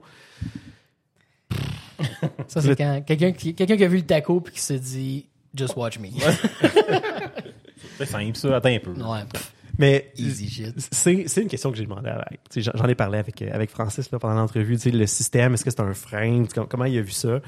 Ça, 2.47 2.61
c'est 2.61 2.75
quand 2.77 3.03
quelqu'un 3.05 3.33
qui, 3.33 3.53
quelqu'un 3.53 3.75
qui 3.75 3.83
a 3.83 3.87
vu 3.89 3.97
le 3.97 4.05
taco 4.05 4.39
puis 4.39 4.53
qui 4.53 4.61
se 4.61 4.73
dit 4.73 5.27
Just 5.53 5.75
watch 5.75 5.99
me. 5.99 6.07
C'est 7.97 8.05
simple, 8.05 8.37
ça. 8.37 8.55
Attends 8.55 8.69
un 8.69 8.79
peu. 8.79 8.91
Ouais, 8.91 9.25
pff, 9.31 9.53
Mais 9.79 10.11
c'est 10.91 11.41
une 11.41 11.47
question 11.47 11.71
que 11.71 11.77
j'ai 11.77 11.85
demandé 11.85 12.09
à 12.09 12.23
j'en- 12.57 12.85
ai 12.87 12.95
parlé 12.95 13.17
avec, 13.17 13.41
euh, 13.41 13.49
avec 13.51 13.69
Francis 13.69 14.11
là, 14.11 14.19
pendant 14.19 14.35
l'entrevue. 14.35 14.77
Le 14.91 15.05
système, 15.05 15.53
est-ce 15.53 15.63
que 15.63 15.71
c'est 15.71 15.79
un 15.79 15.93
frein? 15.93 16.43
Comment 16.69 16.83
il 16.83 16.97
a 16.97 17.01
vu 17.01 17.11
ça? 17.11 17.39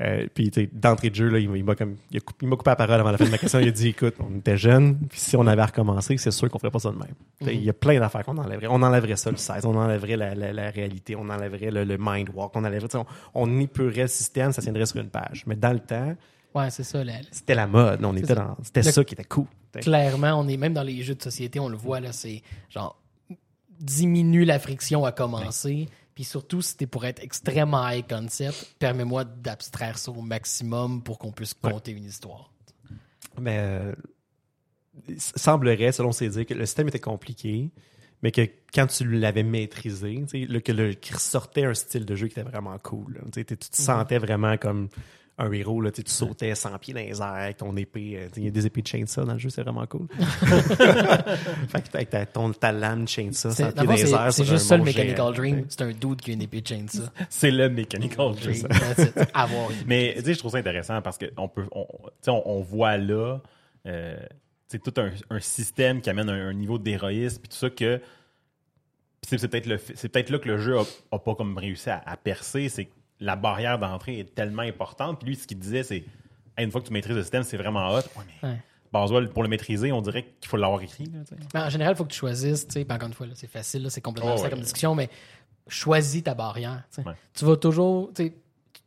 Euh, 0.00 0.26
puis 0.32 0.50
d'entrée 0.72 1.10
de 1.10 1.16
jeu, 1.16 1.28
là, 1.28 1.40
il 1.40 1.50
m'a 1.50 1.56
il 1.58 1.64
m'a 1.64 1.74
coupé, 1.74 2.46
la 2.70 2.76
parole 2.76 3.00
avant 3.00 3.10
la 3.10 3.18
fin 3.18 3.24
de 3.24 3.30
ma 3.30 3.38
question. 3.38 3.58
Il 3.58 3.66
a 3.68 3.72
dit 3.72 3.88
écoute, 3.88 4.14
on 4.20 4.38
était 4.38 4.56
jeunes, 4.56 4.98
puis 5.08 5.18
si 5.18 5.36
on 5.36 5.46
avait 5.48 5.64
recommencé, 5.64 6.16
c'est 6.16 6.30
sûr 6.30 6.48
qu'on 6.48 6.60
ferait 6.60 6.70
pas 6.70 6.78
ça 6.78 6.90
de 6.92 6.96
même. 6.96 7.14
Il 7.52 7.64
y 7.64 7.68
a 7.70 7.72
plein 7.74 7.98
d'affaires 7.98 8.24
qu'on 8.24 8.38
enlèverait. 8.38 8.68
On 8.70 8.82
enlèverait 8.82 9.16
ça, 9.16 9.30
le 9.32 9.36
16, 9.36 9.66
on 9.66 9.74
enlèverait 9.76 10.16
la, 10.16 10.34
la, 10.36 10.52
la 10.52 10.70
réalité, 10.70 11.16
on 11.16 11.28
enlèverait 11.28 11.72
le, 11.72 11.82
le 11.84 11.96
mind 11.98 12.28
walk, 12.32 12.52
on 12.54 12.64
enlèverait. 12.64 12.94
On, 12.94 13.04
on 13.34 13.60
épurerait 13.60 14.02
le 14.02 14.06
système, 14.08 14.52
ça 14.52 14.62
tiendrait 14.62 14.86
sur 14.86 15.00
une 15.00 15.10
page. 15.10 15.42
Mais 15.46 15.56
dans 15.56 15.72
le 15.72 15.80
temps, 15.80 16.14
Ouais, 16.54 16.70
c'est 16.70 16.82
ça. 16.84 17.02
la- 17.04 17.20
c'était 17.30 17.54
la 17.54 17.66
mode. 17.66 18.04
On 18.04 18.16
était 18.16 18.26
ça. 18.28 18.34
dans. 18.34 18.56
C'était 18.62 18.82
ça 18.82 19.04
qui 19.04 19.14
était 19.14 19.24
cool. 19.24 19.46
clairement, 19.80 20.32
on 20.40 20.48
est 20.48 20.56
même 20.56 20.74
dans 20.74 20.82
les 20.82 21.02
jeux 21.02 21.14
de 21.14 21.22
société, 21.22 21.60
on 21.60 21.68
le 21.68 21.76
voit 21.76 22.00
là, 22.00 22.12
c'est 22.12 22.42
genre 22.68 23.00
diminue 23.78 24.44
la 24.44 24.58
friction 24.58 25.04
à 25.04 25.12
commencer. 25.12 25.88
Puis 26.14 26.24
surtout, 26.24 26.60
si 26.60 26.76
t'es 26.76 26.86
pour 26.86 27.04
être 27.06 27.22
extrêmement 27.22 27.88
high 27.88 28.04
concept, 28.06 28.74
permets-moi 28.78 29.24
d'abstraire 29.24 29.96
ça 29.96 30.10
au 30.10 30.20
maximum 30.20 31.02
pour 31.02 31.18
qu'on 31.18 31.32
puisse 31.32 31.54
compter 31.54 31.92
une 31.92 32.04
histoire. 32.04 32.52
Mais 33.40 33.56
euh, 33.58 33.92
il 35.08 35.20
semblerait, 35.20 35.92
selon 35.92 36.12
ses 36.12 36.28
dires, 36.28 36.44
que 36.46 36.52
le 36.54 36.66
système 36.66 36.88
était 36.88 36.98
compliqué, 36.98 37.70
mais 38.22 38.32
que 38.32 38.42
quand 38.74 38.86
tu 38.88 39.08
l'avais 39.08 39.44
maîtrisé, 39.44 40.22
tu 40.28 40.40
sais, 40.42 40.46
le- 40.46 40.60
que 40.60 40.72
le, 40.72 40.92
qu'il 40.92 41.14
ressortait 41.14 41.64
un 41.64 41.72
style 41.74 42.04
de 42.04 42.14
jeu 42.16 42.26
qui 42.26 42.32
était 42.38 42.48
vraiment 42.50 42.76
cool. 42.78 43.14
là. 43.14 43.20
Tu 43.32 43.44
te 43.44 43.56
sentais 43.70 44.18
vraiment 44.18 44.58
comme 44.58 44.88
un 45.40 45.52
héros, 45.52 45.80
là, 45.80 45.90
tu 45.90 46.02
sautais 46.06 46.54
100 46.54 46.78
pieds 46.78 46.94
dans 46.94 47.00
les 47.00 47.18
airs 47.20 47.22
avec 47.22 47.56
ton 47.58 47.76
épée. 47.76 48.12
euh, 48.16 48.28
Il 48.36 48.44
y 48.44 48.48
a 48.48 48.50
des 48.50 48.66
épées 48.66 48.82
de 48.82 48.86
chainsaw 48.86 49.24
dans 49.24 49.32
le 49.32 49.38
jeu, 49.38 49.48
c'est 49.50 49.62
vraiment 49.62 49.86
cool. 49.86 50.06
fait 50.18 51.82
que 51.90 51.96
avec 51.96 52.10
ta, 52.10 52.26
ton, 52.26 52.52
ta 52.52 52.72
lame 52.72 53.06
chainsaw, 53.08 53.50
100 53.50 53.54
C'est 53.56 53.74
pieds 53.74 53.86
dans 53.86 53.92
les 53.92 53.98
c'est- 54.06 54.12
airs. 54.12 54.32
c'est 54.32 54.44
juste 54.44 54.66
ça 54.66 54.76
le 54.76 54.84
Mechanical 54.84 55.16
géant. 55.16 55.30
Dream. 55.32 55.64
C'est 55.68 55.82
un 55.82 55.92
dude 55.92 56.20
qui 56.20 56.30
a 56.30 56.34
une 56.34 56.42
épée 56.42 56.60
de 56.60 56.66
chainsaw. 56.66 57.02
C'est 57.28 57.50
le 57.50 57.68
Mechanical 57.68 58.34
Dream. 58.34 58.66
Mais 59.86 60.16
je 60.24 60.32
trouve 60.38 60.52
ça 60.52 60.58
intéressant 60.58 61.00
parce 61.02 61.18
qu'on 61.18 61.48
peut, 61.48 61.64
on, 61.72 61.86
on, 62.28 62.42
on 62.44 62.60
voit 62.60 62.96
là, 62.96 63.38
euh, 63.86 64.16
tu 64.68 64.76
sais, 64.76 64.78
tout 64.78 64.94
un, 65.00 65.10
un 65.30 65.40
système 65.40 66.00
qui 66.00 66.10
amène 66.10 66.28
un, 66.28 66.48
un 66.48 66.52
niveau 66.54 66.78
d'héroïsme 66.78 67.40
puis 67.40 67.48
tout 67.48 67.56
ça 67.56 67.70
que 67.70 68.00
c'est 69.26 69.38
c'est 69.38 69.48
peut-être 69.48 69.68
c'est 69.94 70.08
peut-être 70.08 70.30
là 70.30 70.38
que 70.38 70.48
le 70.48 70.58
jeu 70.58 70.78
a, 70.78 70.82
a 71.12 71.18
pas 71.18 71.34
comme 71.34 71.56
réussi 71.58 71.90
à, 71.90 72.02
à 72.06 72.16
percer, 72.16 72.68
c'est 72.68 72.86
que 72.86 72.90
la 73.20 73.36
barrière 73.36 73.78
d'entrée 73.78 74.18
est 74.20 74.34
tellement 74.34 74.62
importante. 74.62 75.18
Puis 75.20 75.28
lui, 75.28 75.36
ce 75.36 75.46
qu'il 75.46 75.58
disait, 75.58 75.82
c'est 75.82 76.04
Hey, 76.56 76.64
une 76.64 76.72
fois 76.72 76.80
que 76.80 76.86
tu 76.88 76.92
maîtrises 76.92 77.16
le 77.16 77.22
système, 77.22 77.42
c'est 77.42 77.56
vraiment 77.56 77.88
hot. 77.90 77.98
Ouais, 78.16 78.24
mais 78.42 78.48
Ouais. 78.48 79.26
Pour 79.32 79.42
le 79.44 79.48
maîtriser, 79.48 79.92
on 79.92 80.02
dirait 80.02 80.26
qu'il 80.40 80.48
faut 80.48 80.56
l'avoir 80.56 80.82
écrit. 80.82 81.04
Là. 81.04 81.20
Mais 81.54 81.60
en 81.60 81.68
général, 81.70 81.94
il 81.94 81.96
faut 81.96 82.04
que 82.04 82.10
tu 82.12 82.18
choisisses, 82.18 82.64
puis 82.64 82.84
encore 82.90 83.06
une 83.06 83.14
fois, 83.14 83.26
c'est 83.34 83.46
facile, 83.46 83.86
c'est 83.88 84.00
complètement 84.00 84.30
Oh, 84.30 84.32
abstrait 84.32 84.48
ouais. 84.48 84.56
comme 84.56 84.62
discussion, 84.64 84.94
mais 84.96 85.08
choisis 85.68 86.24
ta 86.24 86.34
barrière. 86.34 86.82
tu 87.32 87.44
vas 87.44 87.56
toujours, 87.56 88.10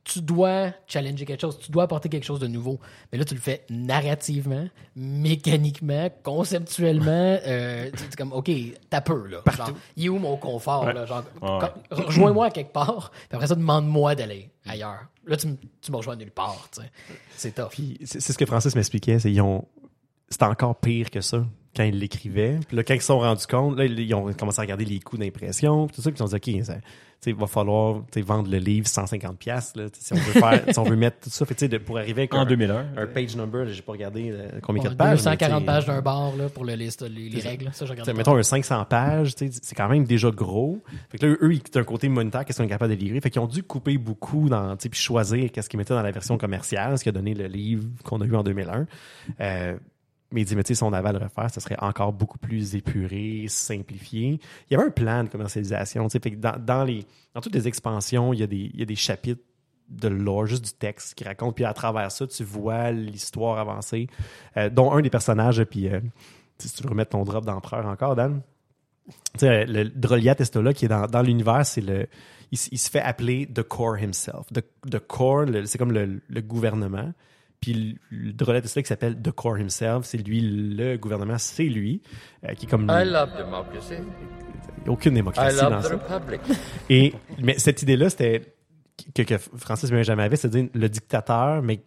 tu 0.04 0.22
dois 0.22 0.72
challenger 0.88 1.26
quelque 1.26 1.40
chose, 1.42 1.58
tu 1.60 1.72
dois 1.72 1.84
apporter 1.84 2.10
quelque 2.10 2.26
chose 2.26 2.40
de 2.40 2.48
nouveau. 2.48 2.80
Mais 3.12 3.18
là, 3.18 3.24
tu 3.26 3.36
le 3.36 3.40
fais 3.40 3.64
narrativement, 3.70 4.68
mécaniquement, 4.96 6.10
conceptuellement. 6.24 7.38
euh, 7.46 7.90
tu- 7.96 8.04
es 8.04 8.16
comme, 8.18 8.34
OK, 8.34 8.52
t'as 8.90 9.02
peu, 9.02 9.28
là. 9.28 9.42
Genre, 9.56 9.72
il 9.96 10.06
est 10.06 10.10
où 10.10 10.20
mon 10.20 10.36
confort, 10.38 10.92
là? 10.92 11.06
Genre, 11.06 11.24
Ouais. 11.42 11.70
rejoins-moi 11.92 12.48
à 12.48 12.52
quelque 12.52 12.74
part, 12.74 13.12
puis 13.12 13.28
après 13.36 13.48
ça, 13.48 13.56
demande-moi 13.56 14.16
d'aller 14.16 14.50
ailleurs. 14.66 15.06
Là, 15.26 15.38
tu, 15.38 15.48
tu 15.82 15.92
me 15.92 15.98
rejoins 15.98 16.16
nulle 16.18 16.32
part, 16.32 16.68
tu 16.74 16.82
sais. 16.82 16.92
C'est 17.38 17.56
tough. 17.56 17.72
C'est 18.04 18.20
c'est 18.20 18.34
ce 18.34 18.38
que 18.38 18.46
Francis 18.46 18.76
m'expliquait, 18.76 19.20
c'est 19.20 19.40
ont 19.42 19.66
c'était 20.30 20.46
encore 20.46 20.76
pire 20.80 21.10
que 21.12 21.22
ça 21.22 21.46
quand 21.76 21.84
ils 21.84 21.98
l'écrivaient. 21.98 22.60
Puis 22.68 22.78
là, 22.78 22.84
quand 22.84 22.94
ils 22.94 23.02
se 23.02 23.08
sont 23.08 23.20
rendus 23.20 23.48
compte, 23.48 23.78
là, 23.78 23.86
ils 23.86 24.14
ont 24.14 24.32
commencé 24.34 24.60
à 24.60 24.62
regarder 24.62 24.86
les 24.86 25.00
coûts 25.00 25.18
d'impression, 25.18 25.88
tout 25.88 26.02
ça, 26.02 26.12
puis 26.12 26.20
ils 26.20 26.24
ont 26.24 26.28
dit 26.28 26.36
OK, 26.36 26.66
ça, 26.66 26.76
tu 26.76 26.82
sais, 27.20 27.30
il 27.32 27.36
va 27.36 27.48
falloir 27.48 28.02
tu 28.12 28.20
sais, 28.20 28.22
vendre 28.22 28.52
le 28.52 28.58
livre 28.58 28.86
150 28.86 29.38
pièces 29.38 29.76
là, 29.78 29.90
tu 29.90 30.00
sais, 30.00 30.08
si 30.08 30.14
on 30.14 30.18
veut 30.18 30.34
faire 30.34 30.64
si 30.70 30.78
on 30.78 30.84
veut 30.84 30.98
mettre 30.98 31.18
tout 31.22 31.30
ça, 31.30 31.46
fait, 31.46 31.56
tu 31.56 31.62
sais, 31.62 31.68
de- 31.70 31.78
pour 31.78 31.98
arriver 31.98 32.24
avec 32.24 32.34
En 32.34 32.42
un, 32.42 32.46
2001. 32.46 32.86
un 32.98 33.08
page 33.08 33.36
number, 33.38 33.66
j'ai 33.70 33.82
pas 33.82 33.94
regardé 33.94 34.30
euh, 34.30 34.60
combien 34.62 34.84
de 34.84 34.90
pages. 34.90 35.24
mais, 35.26 35.32
240 35.32 35.60
tu 35.60 35.60
sais, 35.62 35.66
pages 35.66 35.86
d'un 35.86 36.02
bar 36.02 36.36
là, 36.36 36.50
pour 36.50 36.66
le 36.66 36.74
liste, 36.74 37.02
les, 37.02 37.40
règles. 37.40 37.70
Ça, 37.74 37.86
je 37.86 38.12
mettons 38.12 38.36
un 38.36 38.44
500 38.44 38.86
pages, 38.86 39.36
tu 39.36 39.52
sais, 39.52 39.60
c'est 39.64 39.76
quand 39.76 39.88
même 39.88 40.04
déjà 40.04 40.30
gros. 40.32 40.82
Fait 41.10 41.18
que 41.18 41.26
là, 41.26 41.36
eux, 41.42 41.54
ils 41.54 41.62
ont 41.76 41.80
un 41.80 41.84
côté 41.84 42.10
monétaire 42.10 42.44
qu'est-ce 42.46 42.58
qu'ils 42.58 42.66
sont 42.66 42.70
capables 42.70 42.94
de 42.94 43.00
livrer? 43.00 43.22
Fait 43.22 43.30
qu'ils 43.30 43.42
ont 43.42 43.48
dû 43.48 43.64
couper 43.64 43.98
beaucoup 43.98 44.50
dans, 44.50 44.76
tu 44.76 44.84
sais, 44.84 44.90
puis 44.90 45.00
choisir 45.00 45.52
qu'est-ce 45.52 45.70
qu'ils 45.70 45.78
mettaient 45.78 45.94
dans 45.94 46.04
la 46.04 46.12
version 46.12 46.38
commerciale, 46.38 46.98
ce 46.98 47.04
qui 47.04 47.10
a 47.10 47.14
donné 47.14 47.34
le 47.34 47.48
livre 47.48 47.86
qu'on 48.04 48.20
a 48.22 48.26
eu 48.26 48.36
en 48.36 48.44
2001. 48.44 48.86
Euh, 49.40 49.78
mais 50.34 50.42
il 50.42 50.46
dit, 50.46 50.56
mais 50.56 50.64
tu 50.64 50.70
sais, 50.70 50.76
si 50.76 50.84
on 50.84 50.92
avait 50.92 51.10
à 51.10 51.12
le 51.14 51.20
refaire, 51.20 51.50
ce 51.50 51.60
serait 51.60 51.78
encore 51.80 52.12
beaucoup 52.12 52.40
plus 52.40 52.76
épuré, 52.76 53.46
simplifié. 53.48 54.40
Il 54.70 54.74
y 54.74 54.76
avait 54.76 54.88
un 54.88 54.90
plan 54.90 55.24
de 55.24 55.30
commercialisation, 55.30 56.10
fait 56.10 56.20
que 56.20 56.36
dans, 56.36 56.58
dans 56.60 56.84
les, 56.84 57.06
dans 57.34 57.42
toutes 57.42 57.54
les 57.54 57.68
expansions, 57.68 58.34
il 58.34 58.40
y 58.40 58.44
a 58.44 58.48
des, 58.48 58.72
il 58.74 58.80
y 58.80 58.84
a 58.84 58.86
des 58.86 58.96
chapitres 58.96 59.44
de 59.90 60.08
lore, 60.08 60.48
juste 60.48 60.66
du 60.66 60.74
texte 60.74 61.14
qui 61.14 61.24
raconte, 61.24 61.56
puis 61.56 61.66
à 61.66 61.74
travers 61.74 62.12
ça, 62.12 62.26
tu 62.26 62.44
vois 62.44 62.92
l'histoire 62.92 63.60
avancer, 63.60 64.08
euh, 64.58 64.70
dont 64.70 64.92
un 64.92 65.02
des 65.02 65.12
personnages, 65.12 65.64
puis 65.66 65.88
euh, 65.88 66.00
si 66.58 66.74
tu 66.74 66.84
veux 66.84 66.90
remettre 66.90 67.12
ton 67.12 67.24
drop 67.24 67.46
d'empereur 67.46 67.86
encore, 67.86 68.16
Dan, 68.16 68.42
tu 69.06 69.14
sais, 69.38 69.66
le 69.66 69.86
Droliat 69.86 70.36
Estola 70.40 70.74
qui 70.74 70.86
est 70.86 70.90
dans, 70.90 71.06
dans 71.06 71.22
l'univers, 71.22 71.66
c'est 71.66 71.82
le, 71.82 72.08
il, 72.52 72.58
se 72.58 72.90
fait 72.90 73.02
appeler 73.02 73.46
The 73.46 73.62
Core 73.62 73.98
himself. 74.00 74.48
The, 74.52 74.64
the 74.90 75.00
Core, 75.00 75.46
c'est 75.66 75.78
comme 75.78 75.92
le 75.92 76.42
gouvernement. 76.42 77.12
Puis 77.64 77.98
le, 78.12 78.18
le 78.28 78.34
Droliat 78.34 78.60
Estola 78.60 78.84
qui 78.84 78.90
s'appelle 78.90 79.16
The 79.22 79.32
Core 79.32 79.58
himself, 79.60 80.04
c'est 80.06 80.18
lui 80.18 80.42
le 80.42 80.98
gouvernement, 80.98 81.38
c'est 81.38 81.64
lui 81.64 82.02
euh, 82.44 82.54
qui 82.56 82.66
est 82.66 82.70
comme 82.70 82.88
I 82.90 83.06
love 83.06 83.30
democracy. 83.38 83.94
aucune 84.86 85.14
I 85.14 85.16
démocratie 85.16 85.56
dans 85.62 85.70
love 85.70 85.84
the 85.84 85.88
ça. 85.88 85.96
republic. 86.18 86.42
Et 86.90 87.14
mais 87.42 87.58
cette 87.58 87.82
idée-là, 87.82 88.10
c'était 88.10 88.42
que, 89.16 89.22
que 89.22 89.38
Francis 89.38 89.90
jamais 90.04 90.24
avait, 90.24 90.36
c'est-à-dire 90.36 90.68
le 90.74 90.90
dictateur, 90.90 91.62
mais 91.62 91.82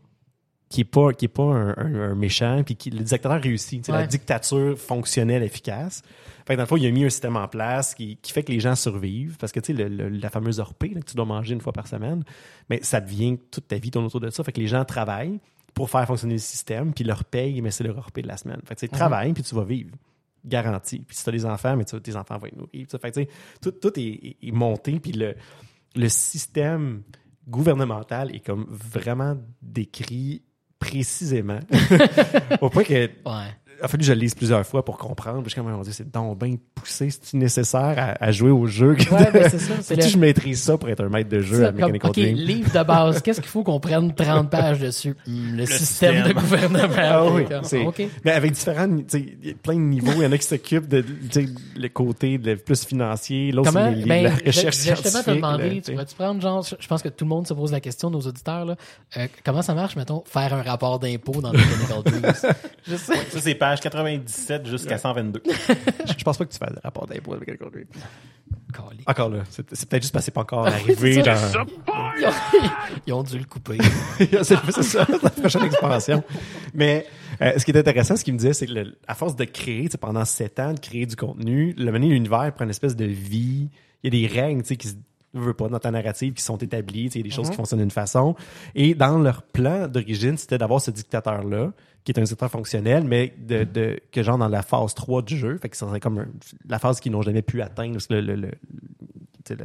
qui 0.70 0.80
est 0.80 0.84
pas 0.84 1.12
qui 1.12 1.26
est 1.26 1.28
pas 1.28 1.42
un, 1.42 1.68
un- 1.76 2.10
un 2.10 2.14
méchant, 2.14 2.62
puis 2.64 2.74
qui 2.76 2.88
le 2.90 3.00
dictateur 3.04 3.40
réussit, 3.40 3.82
tu 3.82 3.86
sais, 3.86 3.92
la 3.92 3.98
Ouais. 3.98 4.06
dictature 4.06 4.78
fonctionnelle, 4.78 5.42
efficace. 5.42 6.02
Fait 6.46 6.54
que 6.54 6.56
dans 6.56 6.62
le 6.62 6.68
fond, 6.68 6.76
il 6.76 6.86
a 6.86 6.90
mis 6.90 7.04
un 7.04 7.10
système 7.10 7.36
en 7.36 7.48
place 7.48 7.94
qui, 7.94 8.16
qui 8.22 8.32
fait 8.32 8.42
que 8.44 8.50
les 8.52 8.60
gens 8.60 8.74
survivent, 8.76 9.36
parce 9.36 9.52
que 9.52 9.60
tu 9.60 9.76
sais 9.76 9.88
la 9.88 10.30
fameuse 10.30 10.58
orpée 10.58 10.88
là, 10.94 11.00
que 11.02 11.06
tu 11.10 11.16
dois 11.16 11.24
manger 11.26 11.52
une 11.54 11.60
fois 11.60 11.72
par 11.72 11.86
semaine, 11.86 12.24
mais 12.70 12.80
ça 12.82 13.00
devient 13.00 13.36
toute 13.50 13.68
ta 13.68 13.76
vie 13.76 13.90
tourne 13.90 14.06
autour 14.06 14.20
de 14.20 14.30
ça. 14.30 14.42
Fait 14.42 14.52
que 14.52 14.60
les 14.60 14.66
gens 14.68 14.84
travaillent 14.84 15.38
pour 15.76 15.90
faire 15.90 16.06
fonctionner 16.06 16.34
le 16.34 16.40
système, 16.40 16.94
puis 16.94 17.04
leur 17.04 17.22
paye, 17.26 17.60
mais 17.60 17.70
c'est 17.70 17.84
leur 17.84 17.98
orpée 17.98 18.22
de 18.22 18.28
la 18.28 18.38
semaine. 18.38 18.60
Fait 18.64 18.74
que 18.74 18.80
tu 18.80 18.86
sais, 18.86 18.88
travaille, 18.88 19.34
puis 19.34 19.42
tu 19.42 19.54
vas 19.54 19.62
vivre 19.62 19.90
garanti. 20.42 21.00
Puis 21.00 21.14
si 21.14 21.22
tu 21.22 21.28
as 21.28 21.32
des 21.32 21.44
enfants, 21.44 21.76
mais 21.76 21.84
tes 21.84 22.16
enfants 22.16 22.38
vont 22.38 22.46
être 22.46 22.56
nourris. 22.56 22.86
Fait 22.98 23.10
que, 23.10 23.30
tout, 23.60 23.72
tout 23.72 23.92
est 23.98 24.52
monté, 24.52 24.98
puis 24.98 25.12
le, 25.12 25.34
le 25.94 26.08
système 26.08 27.02
gouvernemental 27.46 28.34
est 28.34 28.40
comme 28.40 28.66
vraiment 28.70 29.36
décrit 29.60 30.42
précisément. 30.78 31.60
Au 32.62 32.70
point 32.70 32.84
que 32.84 32.94
Ouais. 32.94 33.52
Il 33.78 33.84
a 33.84 33.88
fallu 33.88 34.00
que 34.00 34.06
je 34.06 34.12
le 34.12 34.18
lise 34.20 34.34
plusieurs 34.34 34.64
fois 34.66 34.84
pour 34.84 34.96
comprendre. 34.98 35.42
Puis 35.42 35.50
je 35.50 35.56
comme, 35.56 35.66
on 35.72 35.82
dit, 35.82 35.92
c'est 35.92 36.10
donc 36.10 36.38
bien 36.38 36.54
poussé, 36.74 37.10
c'est 37.10 37.24
c'est-tu 37.26 37.36
nécessaire 37.36 37.94
à, 37.98 38.24
à 38.24 38.32
jouer 38.32 38.50
au 38.50 38.66
jeu? 38.66 38.96
Ouais, 39.10 39.26
de- 39.26 39.30
ben, 39.32 39.48
c'est 39.50 39.58
ça, 39.58 39.74
c'est 39.82 39.96
le- 39.96 40.02
que 40.02 40.08
je 40.08 40.16
maîtrise 40.18 40.62
ça 40.62 40.76
pour 40.78 40.88
être 40.88 41.02
un 41.04 41.08
maître 41.08 41.28
de 41.30 41.40
jeu 41.40 41.62
à 41.62 41.66
Ça, 41.66 41.72
comme, 41.72 41.76
Mechanical 41.92 42.10
OK, 42.10 42.14
Dream? 42.16 42.36
livre 42.36 42.70
de 42.78 42.84
base, 42.84 43.22
qu'est-ce 43.22 43.40
qu'il 43.40 43.50
faut 43.50 43.62
qu'on 43.62 43.80
prenne 43.80 44.14
30 44.14 44.50
pages 44.50 44.78
dessus? 44.80 45.14
Le, 45.26 45.66
système, 45.66 46.26
de 46.28 46.32
gouvernement. 46.32 46.94
Ah 46.98 47.24
oui, 47.30 47.44
Comme, 47.46 47.64
c'est- 47.64 47.84
OK. 47.84 48.02
Mais 48.24 48.32
avec 48.32 48.52
différents, 48.52 48.88
tu 48.88 49.04
sais, 49.08 49.20
il 49.42 49.48
y 49.48 49.50
a 49.52 49.54
plein 49.54 49.74
de 49.74 49.80
niveaux. 49.80 50.12
Il 50.16 50.22
y 50.22 50.26
en 50.26 50.32
a 50.32 50.38
qui 50.38 50.46
s'occupent 50.46 50.88
de, 50.88 51.00
tu 51.02 51.14
sais, 51.30 51.46
le 51.76 51.88
côté 51.88 52.38
de 52.38 52.54
plus 52.54 52.84
financier, 52.84 53.52
l'autre 53.52 53.70
Comment, 53.72 53.90
c'est 53.90 53.96
les- 53.96 54.04
ben, 54.06 54.22
la 54.24 54.30
je- 54.30 54.44
recherche 54.46 54.76
je 54.76 54.88
vais 54.90 54.96
justement 54.96 55.22
te 55.22 55.30
demander, 55.30 55.62
là, 55.64 55.68
tu 55.70 55.76
tu 55.80 55.84
sais. 55.86 55.92
pourrais-tu 55.92 56.14
prendre, 56.14 56.40
genre, 56.40 56.66
je 56.78 56.86
pense 56.88 57.02
que 57.02 57.08
tout 57.08 57.24
le 57.24 57.28
monde 57.28 57.46
se 57.46 57.54
pose 57.54 57.72
la 57.72 57.80
question, 57.80 58.10
nos 58.10 58.20
auditeurs, 58.20 58.64
là, 58.64 58.76
euh, 59.16 59.26
comment 59.44 59.62
ça 59.62 59.74
marche, 59.74 59.96
mettons, 59.96 60.22
faire 60.26 60.54
un 60.54 60.62
rapport 60.62 60.98
d'impôt 60.98 61.40
dans 61.40 61.52
Mechanical 61.52 62.02
Dreams? 62.04 62.32
je 62.88 62.96
sais. 62.96 63.14
Ça, 63.30 63.40
c'est 63.40 63.54
page 63.70 63.80
97 63.80 64.66
jusqu'à 64.66 64.98
122. 64.98 65.42
Je, 65.44 66.12
je 66.18 66.24
pense 66.24 66.38
pas 66.38 66.44
que 66.44 66.52
tu 66.52 66.58
fasses 66.58 66.74
de 66.74 66.80
rapport 66.82 67.06
d'impôt 67.06 67.34
avec 67.34 67.48
Dream. 67.58 67.86
Calique. 68.72 69.02
Encore 69.08 69.28
là, 69.30 69.42
c'est 69.50 69.74
c'est 69.74 69.88
peut-être 69.88 70.02
juste 70.02 70.12
parce 70.12 70.24
que 70.24 70.26
c'est 70.26 70.30
pas 70.34 70.42
encore 70.42 70.66
arrivé 70.66 71.22
dans... 71.22 71.34
Ils 72.18 72.24
ont, 72.26 72.32
ils 73.06 73.12
ont 73.12 73.22
dû 73.22 73.38
le 73.38 73.44
couper. 73.44 73.78
c'est 74.18 74.44
c'est 74.70 74.82
ça, 74.82 75.06
la 75.22 75.30
prochaine 75.30 75.64
expansion. 75.64 76.22
Mais 76.74 77.06
euh, 77.42 77.58
ce 77.58 77.64
qui 77.64 77.72
est 77.72 77.76
intéressant, 77.78 78.16
ce 78.16 78.22
qu'il 78.24 78.34
me 78.34 78.38
disait, 78.38 78.52
c'est 78.52 78.66
que 78.66 78.72
le- 78.72 78.98
à 79.08 79.14
force 79.14 79.34
de 79.34 79.44
créer, 79.44 79.84
tu 79.84 79.92
sais, 79.92 79.98
pendant 79.98 80.24
sept 80.24 80.60
ans, 80.60 80.74
de 80.74 80.78
créer 80.80 81.06
du 81.06 81.16
contenu, 81.16 81.74
le 81.76 81.90
mener 81.90 82.08
l'univers 82.08 82.52
prend 82.54 82.64
une 82.64 82.70
espèce 82.70 82.94
de 82.94 83.04
vie. 83.06 83.68
Il 84.04 84.14
y 84.14 84.24
a 84.24 84.28
des 84.28 84.40
règles, 84.40 84.62
tu 84.62 84.68
sais, 84.68 84.76
qui 84.76 84.88
se 84.88 84.94
veut 85.40 85.54
pas 85.54 85.68
dans 85.68 85.78
ta 85.78 85.90
narrative 85.90 86.34
qui 86.34 86.42
sont 86.42 86.56
établies, 86.58 87.06
il 87.06 87.16
y 87.16 87.20
a 87.20 87.22
des 87.22 87.30
choses 87.30 87.46
qui 87.50 87.56
fonctionnent 87.56 87.80
d'une 87.80 87.90
façon. 87.90 88.34
Et 88.74 88.94
dans 88.94 89.18
leur 89.18 89.42
plan 89.42 89.88
d'origine, 89.88 90.36
c'était 90.38 90.58
d'avoir 90.58 90.80
ce 90.80 90.90
dictateur-là, 90.90 91.72
qui 92.04 92.12
est 92.12 92.18
un 92.18 92.22
dictateur 92.22 92.50
fonctionnel, 92.50 93.04
mais 93.04 93.34
de, 93.38 93.64
de 93.64 94.00
que 94.12 94.22
genre 94.22 94.38
dans 94.38 94.48
la 94.48 94.62
phase 94.62 94.94
3 94.94 95.22
du 95.22 95.36
jeu, 95.36 95.58
fait 95.58 95.68
que 95.68 95.76
ça 95.76 95.86
serait 95.88 96.00
comme 96.00 96.18
un- 96.18 96.28
la 96.68 96.78
phase 96.78 97.00
qu'ils 97.00 97.12
n'ont 97.12 97.22
jamais 97.22 97.42
pu 97.42 97.62
atteindre, 97.62 97.94
parce 97.94 98.06
que 98.06 98.14
le, 98.14 98.20
le, 98.20 98.34
le, 98.36 98.50
le, 99.50 99.56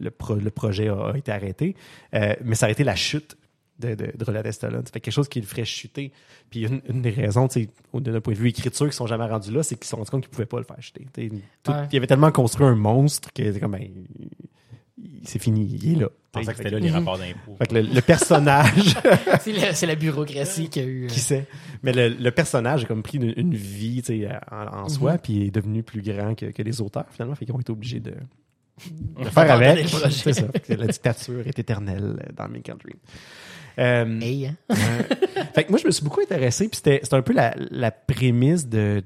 le 0.00 0.10
pro- 0.10 0.34
le 0.36 0.50
projet 0.50 0.88
a, 0.88 1.10
a 1.12 1.16
été 1.16 1.32
arrêté. 1.32 1.74
Euh, 2.14 2.34
mais 2.44 2.54
ça 2.54 2.66
a 2.66 2.70
été 2.70 2.84
la 2.84 2.94
chute 2.94 3.36
de, 3.78 3.94
de, 3.94 4.12
de 4.16 4.24
Roland 4.24 4.42
Estolon. 4.42 4.82
Ça 4.84 4.92
fait 4.92 5.00
quelque 5.00 5.14
chose 5.14 5.28
qui 5.28 5.40
le 5.40 5.46
ferait 5.46 5.64
chuter. 5.64 6.12
Puis 6.50 6.66
une, 6.66 6.80
une 6.88 7.00
des 7.02 7.10
raisons, 7.10 7.46
d'un 7.94 8.20
point 8.20 8.32
de 8.34 8.38
vue 8.38 8.48
écriture, 8.48 8.86
qu'ils 8.86 8.92
sont 8.92 9.06
jamais 9.06 9.26
rendus 9.26 9.50
là, 9.52 9.62
c'est 9.62 9.76
qu'ils 9.76 9.84
se 9.84 9.90
sont 9.90 9.96
rendus 9.98 10.10
compte 10.10 10.22
qu'ils 10.22 10.30
pouvaient 10.30 10.46
pas 10.46 10.58
le 10.58 10.64
faire 10.64 10.80
chuter. 10.82 11.06
Tout- 11.62 11.70
Ouais. 11.72 11.86
Il 11.92 11.96
avait 11.96 12.06
tellement 12.06 12.32
construit 12.32 12.66
un 12.66 12.74
monstre 12.74 13.32
que 13.32 13.52
c'est 13.52 13.60
comme, 13.60 13.72
ben, 13.72 13.88
c'est 15.24 15.38
fini, 15.38 15.66
il 15.80 15.92
est 15.92 16.00
là. 16.00 16.08
Je 16.34 16.40
pensais 16.40 16.50
que 16.52 16.56
Fait 16.58 16.62
c'était 16.64 16.70
là 16.70 16.78
les 16.80 16.90
rapports 16.90 17.18
d'impôts. 17.18 17.56
fait 17.58 17.66
que 17.66 17.74
le, 17.74 17.80
le 17.82 18.00
personnage, 18.02 18.94
c'est, 19.40 19.86
la, 19.86 19.94
bureaucratie 19.94 20.68
qui 20.68 20.80
a 20.80 20.84
eu. 20.84 21.04
euh, 21.04 21.08
qui 21.08 21.20
sait, 21.20 21.46
mais 21.82 21.92
le, 21.92 22.08
le 22.08 22.30
personnage 22.30 22.84
a 22.84 22.86
comme 22.86 23.02
pris 23.02 23.18
une, 23.18 23.32
une 23.36 23.54
vie 23.54 24.02
en, 24.50 24.80
en 24.84 24.88
soi, 24.88 25.18
puis 25.18 25.46
est 25.46 25.50
devenu 25.50 25.82
plus 25.82 26.02
grand 26.02 26.34
que, 26.34 26.46
que 26.46 26.62
les 26.62 26.80
auteurs, 26.80 27.06
finalement. 27.10 27.34
Fait 27.34 27.46
qu'ils 27.46 27.54
ont 27.54 27.60
été 27.60 27.72
obligés 27.72 28.00
de, 28.00 28.12
de 28.12 29.24
faire 29.30 29.50
avec. 29.50 29.88
C'est 30.10 30.32
ça. 30.34 30.46
La 30.68 30.86
dictature 30.86 31.46
est 31.46 31.58
éternelle 31.58 32.16
dans 32.36 32.48
Make 32.48 32.66
Dream. 32.78 32.98
Euh, 33.78 34.20
Hey, 34.20 34.46
hein? 34.46 34.56
Fait 35.54 35.64
que 35.64 35.70
moi, 35.70 35.78
je 35.80 35.86
me 35.86 35.92
suis 35.92 36.02
beaucoup 36.04 36.20
intéressé, 36.20 36.68
puis 36.68 36.76
c'était 36.76 37.00
c'était 37.02 37.14
un 37.14 37.22
peu 37.22 37.32
la, 37.32 37.54
la 37.70 37.90
prémisse 37.92 38.66
de, 38.66 39.02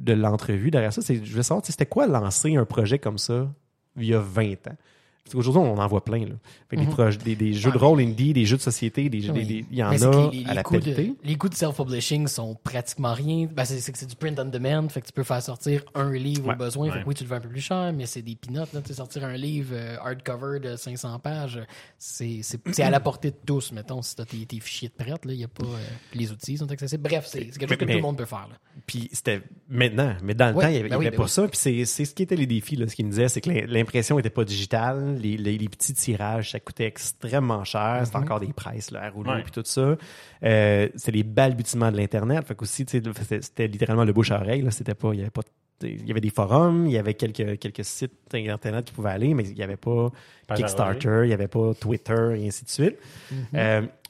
de 0.00 0.12
l'entrevue 0.12 0.70
derrière 0.70 0.92
ça. 0.92 1.00
C'est, 1.00 1.24
je 1.24 1.32
veux 1.34 1.42
savoir, 1.42 1.64
c'était 1.64 1.86
quoi 1.86 2.06
lancer 2.06 2.56
un 2.56 2.64
projet 2.64 2.98
comme 2.98 3.18
ça 3.18 3.52
il 3.96 4.06
y 4.06 4.14
a 4.14 4.20
20 4.20 4.66
ans? 4.68 4.76
Parce 5.24 5.34
qu'aujourd'hui, 5.34 5.62
on 5.62 5.78
en 5.78 5.86
voit 5.86 6.04
plein. 6.04 6.20
Là. 6.20 6.34
Fait 6.68 6.76
que 6.76 6.80
des, 6.80 6.86
Mhm. 6.86 6.92
projets- 6.92 7.18
des, 7.18 7.36
des 7.36 7.52
jeux 7.52 7.70
de 7.70 7.78
rôle 7.78 8.00
indie, 8.00 8.32
des 8.32 8.46
jeux 8.46 8.56
de 8.56 8.62
société, 8.62 9.08
des, 9.08 9.20
jeux- 9.20 9.32
des- 9.32 9.44
des- 9.44 9.64
il 9.70 9.76
y 9.78 9.82
en 9.82 9.90
a 9.90 10.30
les, 10.32 10.38
les 10.42 10.46
à 10.50 10.54
la 10.54 10.62
coûts 10.62 10.74
de, 10.76 10.80
pelletée. 10.80 11.14
les 11.22 11.36
coûts 11.36 11.48
de 11.48 11.54
self-publishing 11.54 12.26
sont 12.26 12.56
pratiquement 12.64 13.12
rien. 13.14 13.46
Ben, 13.52 13.64
c'est, 13.64 13.78
c'est 13.80 13.92
que 13.92 13.98
c'est 13.98 14.06
du 14.06 14.16
print 14.16 14.38
on 14.40 14.46
demand, 14.46 14.88
fait 14.88 15.00
que 15.02 15.06
tu 15.06 15.12
peux 15.12 15.22
faire 15.22 15.42
sortir 15.42 15.84
un 15.94 16.10
livre 16.12 16.48
Ouais. 16.48 16.54
au 16.54 16.56
besoin. 16.58 16.90
Fait 16.90 17.02
que 17.02 17.06
oui, 17.08 17.14
tu 17.14 17.22
le 17.24 17.28
vends 17.30 17.36
un 17.36 17.40
peu 17.40 17.48
plus 17.48 17.60
cher, 17.60 17.92
mais 17.94 18.06
c'est 18.06 18.22
des 18.22 18.34
peanuts. 18.34 18.58
Là, 18.72 18.80
tu 18.80 18.88
sais, 18.88 18.94
sortir 18.94 19.24
un 19.24 19.36
livre 19.36 19.70
euh, 19.74 19.96
hardcover 20.00 20.58
de 20.58 20.74
500 20.74 21.18
pages, 21.20 21.60
c'est, 21.98 22.40
c'est, 22.42 22.58
c'est 22.72 22.82
à 22.82 22.90
la 22.90 22.98
portée 23.00 23.30
de 23.30 23.36
tous, 23.46 23.70
mettons, 23.72 24.02
si 24.02 24.16
tu 24.16 24.22
as 24.22 24.24
tes, 24.26 24.46
tes 24.46 24.58
fichiers 24.60 24.88
de 24.88 24.94
prête. 25.04 25.24
Là, 25.24 25.32
y 25.34 25.44
a 25.44 25.48
pas, 25.48 25.64
euh, 25.66 25.78
les 26.14 26.32
outils 26.32 26.56
sont 26.58 26.70
accessibles. 26.72 27.02
Bref, 27.02 27.26
c'est, 27.28 27.40
quelque 27.46 27.68
chose 27.68 27.78
que 27.78 27.84
Mais- 27.84 27.92
tout 27.92 27.98
le 27.98 28.02
monde 28.02 28.16
peut 28.18 28.24
faire. 28.24 28.48
Là. 28.50 28.56
Puis 28.86 29.08
c'était 29.12 29.42
maintenant, 29.68 30.16
mais 30.22 30.34
dans 30.34 30.48
le 30.50 30.54
Ouais, 30.56 30.64
temps, 30.64 30.68
il 30.70 30.72
n'y 30.72 30.78
avait, 30.80 30.88
ben 30.88 30.96
oui, 30.96 31.06
avait 31.06 31.10
ben 31.16 31.16
pas 31.18 31.24
oui. 31.24 31.30
ça. 31.30 31.42
Puis 31.46 31.58
c'est, 31.58 31.84
c'est 31.84 32.04
ce 32.04 32.14
qui 32.14 32.22
était 32.22 32.36
les 32.36 32.46
défis. 32.46 32.76
Là, 32.76 32.88
ce 32.88 32.96
qu'il 32.96 33.04
me 33.06 33.10
disait, 33.10 33.28
c'est 33.28 33.40
que 33.40 33.50
l'im- 33.50 33.66
l'impression 33.68 34.18
était 34.18 34.30
pas 34.30 34.44
digitale. 34.44 35.09
Les, 35.18 35.36
les, 35.36 35.58
les 35.58 35.68
petits 35.68 35.94
tirages, 35.94 36.52
ça 36.52 36.60
coûtait 36.60 36.86
extrêmement 36.86 37.64
cher. 37.64 38.02
C'était 38.04 38.16
encore 38.18 38.40
des 38.40 38.52
presses 38.52 38.90
là, 38.90 39.02
à 39.04 39.10
rouleau 39.10 39.30
Ouais. 39.32 39.42
puis 39.42 39.52
tout 39.52 39.62
ça. 39.64 39.96
Euh, 40.44 40.88
c'est 40.94 41.12
les 41.12 41.22
balbutiements 41.22 41.90
de 41.92 41.96
l'Internet. 41.96 42.46
Fait 42.46 42.56
sais, 42.64 43.00
c'était, 43.40 43.66
littéralement 43.68 44.04
le 44.04 44.12
bouche 44.12 44.30
à 44.30 44.40
oreille. 44.40 44.62
Là. 44.62 44.70
C'était 44.70 44.94
pas, 44.94 45.12
il 45.12 45.18
y 45.18 45.22
avait 45.22 45.30
pas 45.30 45.42
il 45.82 46.06
y 46.06 46.10
avait 46.10 46.20
des 46.20 46.30
forums, 46.30 46.86
il 46.86 46.92
y 46.92 46.98
avait 46.98 47.14
quelques, 47.14 47.58
quelques 47.58 47.84
sites 47.84 48.12
internet 48.34 48.84
qui 48.84 48.92
pouvaient 48.92 49.10
aller, 49.10 49.34
mais 49.34 49.44
il 49.44 49.54
n'y 49.54 49.62
avait 49.62 49.76
pas 49.76 50.10
Kickstarter, 50.56 51.20
il 51.24 51.28
n'y 51.28 51.32
avait 51.32 51.48
pas 51.48 51.72
Twitter, 51.74 52.34
et 52.36 52.46
ainsi 52.46 52.64
de 52.64 52.70
suite. 52.70 52.96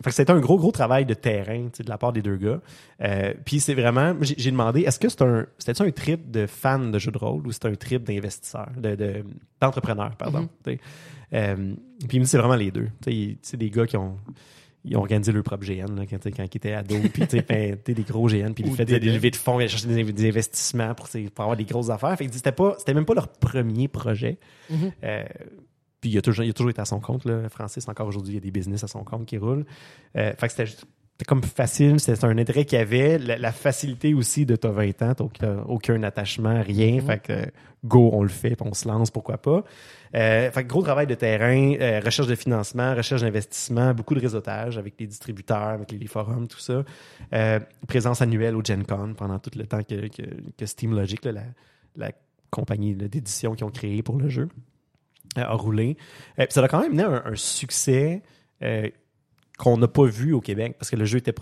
Que 0.02 0.10
c'était 0.10 0.30
un 0.32 0.40
gros, 0.40 0.56
gros 0.58 0.72
travail 0.72 1.04
de 1.04 1.14
terrain 1.14 1.64
de 1.78 1.88
la 1.88 1.98
part 1.98 2.12
des 2.12 2.22
deux 2.22 2.36
gars. 2.36 2.60
Euh, 3.02 3.34
puis 3.44 3.60
c'est 3.60 3.74
vraiment, 3.74 4.14
j'ai 4.20 4.50
demandé, 4.50 4.80
est-ce 4.82 4.98
que 4.98 5.08
c'est 5.08 5.22
un, 5.22 5.46
c'était 5.58 5.80
un 5.82 5.90
trip 5.90 6.30
de 6.30 6.46
fan 6.46 6.90
de 6.90 6.98
jeux 6.98 7.12
de 7.12 7.18
rôle 7.18 7.46
ou 7.46 7.52
c'est 7.52 7.66
un 7.66 7.74
trip 7.74 8.04
d'investisseur, 8.04 8.68
de, 8.76 8.94
de- 8.94 9.24
d'entrepreneur, 9.60 10.16
pardon. 10.16 10.48
sais. 10.64 10.78
Euh, 11.32 11.74
puis 12.08 12.16
il 12.16 12.20
me 12.20 12.24
dit 12.24 12.30
c'est 12.30 12.38
vraiment 12.38 12.56
les 12.56 12.70
deux. 12.70 12.88
C'est 13.42 13.56
des 13.56 13.70
gars 13.70 13.86
qui 13.86 13.96
ont 13.96 14.16
ils 14.84 14.96
ont 14.96 15.00
organisé 15.00 15.32
leur 15.32 15.42
propre 15.42 15.64
GN 15.66 15.94
là, 15.94 16.04
quand, 16.08 16.18
ils 16.24 16.44
étaient 16.44 16.72
ados. 16.72 17.00
Puis, 17.12 17.26
tu 17.26 17.36
sais, 17.38 17.42
ben, 17.48 17.76
des 17.84 18.02
gros 18.02 18.28
GN. 18.28 18.52
Puis, 18.54 18.64
ils 18.66 18.70
faisaient 18.72 18.84
des 18.84 19.00
des- 19.00 19.12
levées 19.12 19.30
de 19.30 19.36
fonds, 19.36 19.60
ils 19.60 19.68
cherchaient 19.68 19.88
des, 19.88 20.04
des 20.12 20.28
investissements 20.28 20.94
pour, 20.94 21.08
avoir 21.38 21.56
des 21.56 21.64
grosses 21.64 21.90
affaires. 21.90 22.16
Fait 22.16 22.26
que 22.26 22.34
c'était 22.34 22.52
pas, 22.52 22.74
c'était 22.78 22.94
même 22.94 23.04
pas 23.04 23.14
leur 23.14 23.28
premier 23.28 23.88
projet. 23.88 24.38
Mhm. 24.70 24.92
Euh, 25.04 25.24
puis, 26.00 26.10
il 26.10 26.18
a, 26.18 26.22
toujours, 26.22 26.44
il 26.44 26.50
a 26.50 26.52
toujours 26.54 26.70
été 26.70 26.80
à 26.80 26.86
son 26.86 26.98
compte, 27.00 27.26
là. 27.26 27.48
Francis, 27.50 27.86
encore 27.88 28.06
aujourd'hui, 28.06 28.32
il 28.32 28.36
y 28.36 28.38
a 28.38 28.40
des 28.40 28.50
business 28.50 28.82
à 28.84 28.88
son 28.88 29.04
compte 29.04 29.26
qui 29.26 29.36
roulent. 29.36 29.66
Euh, 30.16 30.32
fait 30.38 30.46
que 30.46 30.50
c'était 30.52 30.66
juste- 30.66 30.84
c'était 31.12 31.28
comme 31.28 31.42
facile, 31.42 32.00
c'était 32.00 32.24
un 32.24 32.38
intérêt 32.38 32.64
qu'il 32.64 32.78
y 32.78 32.80
avait. 32.80 33.18
La, 33.18 33.36
la 33.36 33.52
facilité 33.52 34.14
aussi 34.14 34.46
de 34.46 34.56
t'as 34.56 34.70
20 34.70 35.02
ans, 35.02 35.14
t'as 35.14 35.24
aucun, 35.24 35.58
aucun 35.68 36.02
attachement, 36.02 36.62
rien. 36.62 36.98
Fait 37.02 37.22
que, 37.22 37.46
go, 37.84 38.08
on 38.14 38.22
le 38.22 38.30
fait, 38.30 38.56
puis 38.56 38.66
on 38.66 38.72
se 38.72 38.88
lance, 38.88 39.10
pourquoi 39.10 39.36
pas. 39.36 39.62
Euh, 40.14 40.50
gros 40.62 40.82
travail 40.82 41.06
de 41.06 41.14
terrain, 41.14 41.74
euh, 41.80 42.00
recherche 42.04 42.26
de 42.26 42.34
financement, 42.34 42.94
recherche 42.94 43.20
d'investissement, 43.20 43.94
beaucoup 43.94 44.14
de 44.14 44.20
réseautage 44.20 44.76
avec 44.76 44.94
les 44.98 45.06
distributeurs, 45.06 45.68
avec 45.68 45.92
les, 45.92 46.06
forums, 46.06 46.48
tout 46.48 46.58
ça. 46.58 46.84
Euh, 47.32 47.60
présence 47.86 48.20
annuelle 48.20 48.56
au 48.56 48.64
Gen 48.64 48.84
Con 48.84 49.14
pendant 49.16 49.38
tout 49.38 49.50
le 49.56 49.66
temps 49.66 49.82
que, 49.82 50.66
Steam 50.66 50.94
Logic, 50.94 51.24
la, 51.24 51.42
la 51.96 52.10
compagnie 52.50 52.94
d'édition 52.94 53.54
qu'ils 53.54 53.64
ont 53.64 53.70
créée 53.70 54.02
pour 54.02 54.16
le 54.16 54.28
jeu, 54.28 54.48
euh, 55.38 55.42
a 55.42 55.54
roulé. 55.54 55.96
Ça 56.48 56.64
a 56.64 56.68
quand 56.68 56.80
même 56.80 56.92
mené 56.92 57.04
un, 57.04 57.36
succès 57.36 58.22
qu'on 59.60 59.76
n'a 59.76 59.88
pas 59.88 60.04
vu 60.06 60.32
au 60.32 60.40
Québec 60.40 60.76
parce 60.78 60.90
que 60.90 60.96
le 60.96 61.04
jeu 61.04 61.18
était 61.18 61.32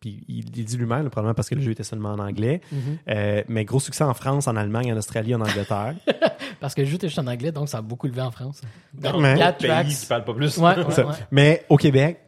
puis 0.00 0.24
il, 0.28 0.38
il 0.56 0.64
dit 0.64 0.76
lui-même 0.76 1.08
probablement 1.10 1.34
parce 1.34 1.48
que 1.48 1.54
le 1.54 1.60
jeu 1.62 1.70
était 1.70 1.84
seulement 1.84 2.10
en 2.12 2.18
anglais 2.18 2.60
Euh, 3.08 3.42
mais 3.48 3.64
gros 3.64 3.80
succès 3.80 4.04
en 4.04 4.14
France 4.14 4.48
en 4.48 4.56
Allemagne 4.56 4.92
en 4.92 4.96
Australie 4.96 5.34
en 5.34 5.40
Angleterre 5.40 5.94
Parce 6.60 6.74
que 6.74 6.80
le 6.82 6.88
jeu 6.88 6.96
était 6.96 7.06
juste 7.08 7.20
en 7.20 7.26
anglais, 7.28 7.52
donc 7.52 7.68
ça 7.68 7.78
a 7.78 7.82
beaucoup 7.82 8.08
levé 8.08 8.20
en 8.20 8.32
France. 8.32 8.62
Dans 8.92 9.20
Mais- 9.20 9.36
pays 9.52 9.94
qui 9.94 10.06
parlent 10.06 10.24
pas 10.24 10.34
plus. 10.34 10.58
Ouais, 10.58 10.76
ouais, 10.76 10.90
Ça. 10.90 11.06
ouais. 11.06 11.14
mais 11.30 11.64
au 11.68 11.76
Québec 11.76 12.18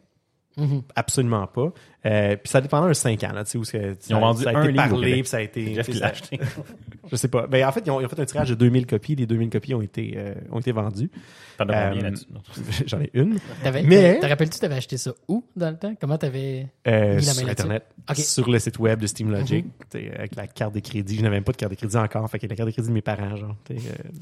Mhm. 0.57 0.83
absolument 0.97 1.47
pas 1.47 1.73
Euh, 2.07 2.37
puis 2.37 2.49
ça 2.49 2.59
a 2.59 2.63
pendant 2.63 2.87
un 2.87 2.95
5 2.95 3.23
ans 3.25 3.33
là, 3.35 3.45
tu 3.45 3.51
sais 3.51 3.59
où 3.59 3.65
c'est- 3.65 3.93
ça, 4.01 4.07
Ils 4.09 4.15
ont 4.15 4.21
vendu 4.21 4.43
ça 4.45 4.51
a 4.51 4.57
un 4.59 4.65
été 4.65 4.73
parlé 4.73 5.13
puis 5.21 5.27
ça 5.29 5.37
a 5.37 5.41
été 5.43 5.75
Jeff 5.75 5.91
ça- 5.91 6.07
acheté. 6.07 6.41
je 7.13 7.17
sais 7.17 7.29
pas 7.29 7.47
ben 7.47 7.67
en 7.67 7.73
fait 7.73 7.83
ils 7.85 7.91
ont, 7.91 8.01
ils 8.01 8.07
ont 8.07 8.09
fait 8.09 8.21
un 8.21 8.25
tirage 8.25 8.49
de 8.49 8.55
2000 8.55 8.87
copies 8.87 9.17
les 9.17 9.27
2000 9.27 9.51
copies 9.51 9.75
ont 9.75 9.83
été 9.83 10.15
euh, 10.17 10.35
ont 10.51 10.61
été 10.61 10.73
vendues 10.73 11.11
T'en 11.59 11.69
as 11.69 11.89
combien 11.91 12.01
Euh, 12.01 12.03
là-dessus? 12.05 12.27
J'en 12.87 13.01
ai 13.03 13.11
une 13.13 13.39
T'avais, 13.63 13.83
Mais- 13.83 14.19
Te 14.19 14.25
rappelles-tu, 14.25 14.59
t'avais 14.59 14.77
acheté 14.77 14.97
ça 14.97 15.13
où 15.29 15.45
dans 15.55 15.69
le 15.69 15.77
temps? 15.77 15.95
Comment 16.01 16.17
t'avais. 16.17 16.69
Euh, 16.89 17.17
Mis 17.17 17.21
la 17.21 17.27
main 17.27 17.33
sur 17.35 17.47
là-dessus? 17.49 17.51
Internet, 17.51 17.85
sur 18.15 18.51
le 18.51 18.59
site 18.59 18.79
web 18.79 18.99
de 18.99 19.07
Steam 19.07 19.31
Logic, 19.31 19.67
Mhm. 19.67 19.71
t'sais, 19.91 20.11
avec 20.17 20.37
la 20.37 20.47
carte 20.47 20.75
de 20.75 20.81
crédit. 20.81 21.17
Je 21.19 21.23
n'avais 21.23 21.37
même 21.37 21.45
pas 21.45 21.53
de 21.53 21.59
carte 21.59 21.71
de 21.73 21.77
crédit 21.77 21.99
encore, 21.99 22.31
fait 22.31 22.39
que 22.39 22.47
la 22.47 22.57
carte 22.57 22.69
de 22.69 22.73
crédit 22.73 22.89
de 22.89 22.95
mes 22.95 23.03
parents, 23.03 23.37
genre. 23.37 23.55
euh, 23.73 23.75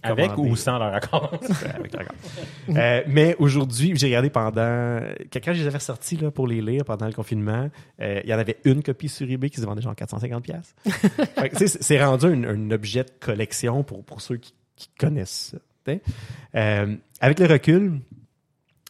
Avec 0.02 0.36
ou 0.36 0.56
sans 0.56 0.78
leur 0.78 0.92
accord? 0.92 1.30
Ouais, 1.48 1.70
avec 1.78 1.92
l'accord. 1.92 2.16
Euh, 2.70 3.02
mais 3.06 3.36
aujourd'hui, 3.38 3.92
j'ai 3.94 4.06
regardé 4.08 4.30
pendant. 4.30 4.98
Quand 5.32 5.52
je 5.52 5.60
les 5.62 5.66
avais 5.68 5.78
sortis 5.78 6.16
là, 6.16 6.32
pour 6.32 6.48
les 6.48 6.60
lire 6.60 6.84
pendant 6.84 7.06
le 7.06 7.12
confinement, 7.12 7.67
euh, 8.00 8.20
il 8.24 8.30
y 8.30 8.34
en 8.34 8.38
avait 8.38 8.58
une 8.64 8.82
copie 8.82 9.08
sur 9.08 9.28
eBay 9.30 9.50
qui 9.50 9.60
se 9.60 9.66
vendait 9.66 9.82
genre 9.82 9.94
450$. 9.94 10.40
piastres. 10.40 10.74
Fait 10.84 11.50
que, 11.50 11.56
tu 11.56 11.68
sais, 11.68 11.78
c'est 11.80 12.04
rendu 12.04 12.26
un, 12.26 12.70
objet 12.70 13.04
de 13.04 13.10
collection 13.20 13.82
pour, 13.82 14.04
pour 14.04 14.20
ceux 14.20 14.36
qui, 14.36 14.54
connaissent 14.98 15.52
ça. 15.52 15.58
Euh, 16.54 16.96
avec 17.20 17.40
le 17.40 17.46
recul, 17.46 18.00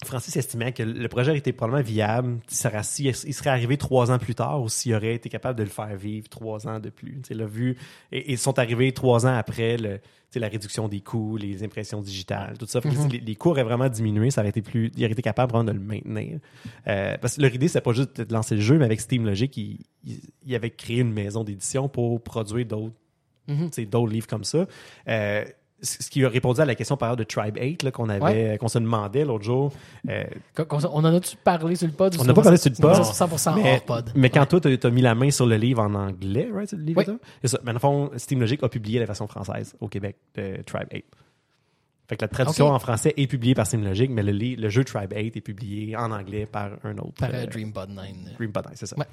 Francis 0.08 0.36
estimait 0.36 0.72
que 0.72 0.82
le 0.82 1.08
projet 1.08 1.30
aurait 1.30 1.38
été 1.38 1.52
probablement 1.52 1.86
viable 1.86 2.38
il 2.50 3.34
serait 3.34 3.50
arrivé 3.50 3.76
trois 3.76 4.10
ans 4.10 4.18
plus 4.18 4.34
tard 4.34 4.62
ou 4.62 4.68
s'il 4.68 4.94
aurait 4.94 5.14
été 5.14 5.28
capable 5.28 5.58
de 5.58 5.64
le 5.64 5.68
faire 5.68 5.94
vivre 5.96 6.28
trois 6.28 6.66
ans 6.66 6.80
de 6.80 6.90
plus. 6.90 7.20
Là, 7.30 7.46
vu, 7.46 7.76
et, 8.10 8.32
ils 8.32 8.38
sont 8.38 8.58
arrivés 8.58 8.92
trois 8.92 9.26
ans 9.26 9.34
après 9.34 9.76
le, 9.76 10.00
la 10.34 10.48
réduction 10.48 10.88
des 10.88 11.00
coûts, 11.00 11.36
les 11.36 11.62
impressions 11.62 12.00
digitales, 12.00 12.56
tout 12.58 12.66
ça. 12.66 12.80
Sais, 12.80 12.88
les, 13.10 13.20
les 13.20 13.34
coûts 13.36 13.50
auraient 13.50 13.64
vraiment 13.64 13.88
diminué, 13.88 14.30
ça 14.30 14.40
aurait 14.40 14.50
été 14.50 14.62
plus, 14.62 14.90
il 14.96 15.04
aurait 15.04 15.12
été 15.12 15.22
capable 15.22 15.52
vraiment 15.52 15.70
de 15.72 15.72
le 15.72 15.80
maintenir. 15.80 16.38
Euh, 16.86 17.16
parce 17.20 17.36
que 17.36 17.42
leur 17.42 17.54
idée, 17.54 17.68
c'est 17.68 17.80
pas 17.80 17.92
juste 17.92 18.20
de 18.20 18.32
lancer 18.32 18.54
le 18.54 18.60
jeu, 18.60 18.78
mais 18.78 18.86
avec 18.86 19.00
Steam 19.00 19.26
Logic, 19.26 19.54
il, 19.56 19.78
il, 20.04 20.20
il 20.46 20.54
avait 20.54 20.70
créé 20.70 21.00
une 21.00 21.12
maison 21.12 21.44
d'édition 21.44 21.88
pour 21.88 22.22
produire 22.22 22.66
d'autres 22.66 22.94
d'autres 23.90 24.12
livres 24.12 24.26
comme 24.26 24.44
ça. 24.44 24.66
Euh, 25.08 25.44
ce 25.80 26.10
qui 26.10 26.24
a 26.24 26.28
répondu 26.28 26.60
à 26.60 26.64
la 26.64 26.74
question 26.74 26.96
par 26.96 27.16
de 27.16 27.24
Tribe 27.24 27.56
8 27.60 27.82
là, 27.84 27.90
qu'on 27.90 28.08
avait 28.08 28.22
Ouais. 28.22 28.58
qu'on 28.58 28.68
se 28.68 28.78
demandait 28.78 29.24
l'autre 29.24 29.44
jour. 29.44 29.72
Euh, 30.08 30.24
On 30.58 31.04
en 31.04 31.14
a-tu 31.14 31.36
parlé 31.36 31.76
sur 31.76 31.86
le 31.86 31.92
pod? 31.92 32.16
On 32.18 32.24
n'a 32.24 32.34
pas 32.34 32.42
parlé 32.42 32.58
sur 32.58 32.70
le 32.70 32.76
pod. 32.76 33.04
C'est 33.04 33.12
100% 33.24 33.54
mais, 33.54 33.72
hors 33.74 33.80
pod? 33.84 34.10
mais 34.14 34.30
quand 34.30 34.44
toi, 34.46 34.60
tu 34.60 34.78
as 34.82 34.90
mis 34.90 35.02
la 35.02 35.14
main 35.14 35.30
sur 35.30 35.46
le 35.46 35.56
livre 35.56 35.82
en 35.82 35.94
anglais, 35.94 36.48
right? 36.52 36.72
Le 36.72 36.78
livre 36.82 37.04
Oui. 37.06 37.18
ça? 37.44 37.58
Mais 37.62 37.66
dans 37.66 37.72
le 37.74 37.78
fond, 37.78 38.10
Steam 38.16 38.40
Logic 38.40 38.62
a 38.62 38.68
publié 38.68 38.98
la 38.98 39.06
version 39.06 39.26
française 39.28 39.74
au 39.80 39.88
Québec 39.88 40.16
de 40.34 40.62
Tribe 40.66 40.88
8. 40.92 41.04
Fait 42.08 42.16
que 42.16 42.22
la 42.24 42.28
traduction 42.28 42.68
en 42.68 42.78
français 42.78 43.12
est 43.16 43.26
publiée 43.26 43.54
par 43.54 43.66
Steam 43.66 43.84
Logic, 43.84 44.10
mais 44.10 44.22
le, 44.22 44.68
jeu 44.70 44.82
Tribe 44.82 45.12
8 45.14 45.36
est 45.36 45.40
publié 45.42 45.94
en 45.96 46.10
anglais 46.10 46.46
par 46.46 46.70
un 46.82 46.96
autre. 46.98 47.12
Par 47.18 47.28
euh, 47.30 47.44
euh, 47.44 47.46
Dreambot 47.46 47.86
9. 47.86 48.06
Dream 48.38 48.50
Bot, 48.50 48.62
c'est 48.74 48.86
ça. 48.86 48.96
Ouais. 48.96 49.04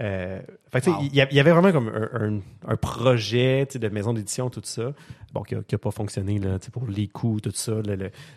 Euh, 0.00 0.40
fait 0.70 0.86
Wow. 0.86 0.98
il 1.02 1.12
y, 1.16 1.20
avait 1.40 1.50
vraiment 1.50 1.72
comme 1.72 1.88
un, 1.88 2.36
un- 2.36 2.40
un 2.72 2.76
projet 2.76 3.66
de 3.74 3.88
maison 3.88 4.12
d'édition, 4.12 4.48
tout 4.48 4.60
ça, 4.62 4.92
bon, 5.32 5.42
qui 5.42 5.56
n'a 5.56 5.78
pas 5.78 5.90
fonctionné 5.90 6.38
là, 6.38 6.58
pour 6.70 6.86
les 6.86 7.08
coûts, 7.08 7.40
tout 7.40 7.50
ça. 7.52 7.72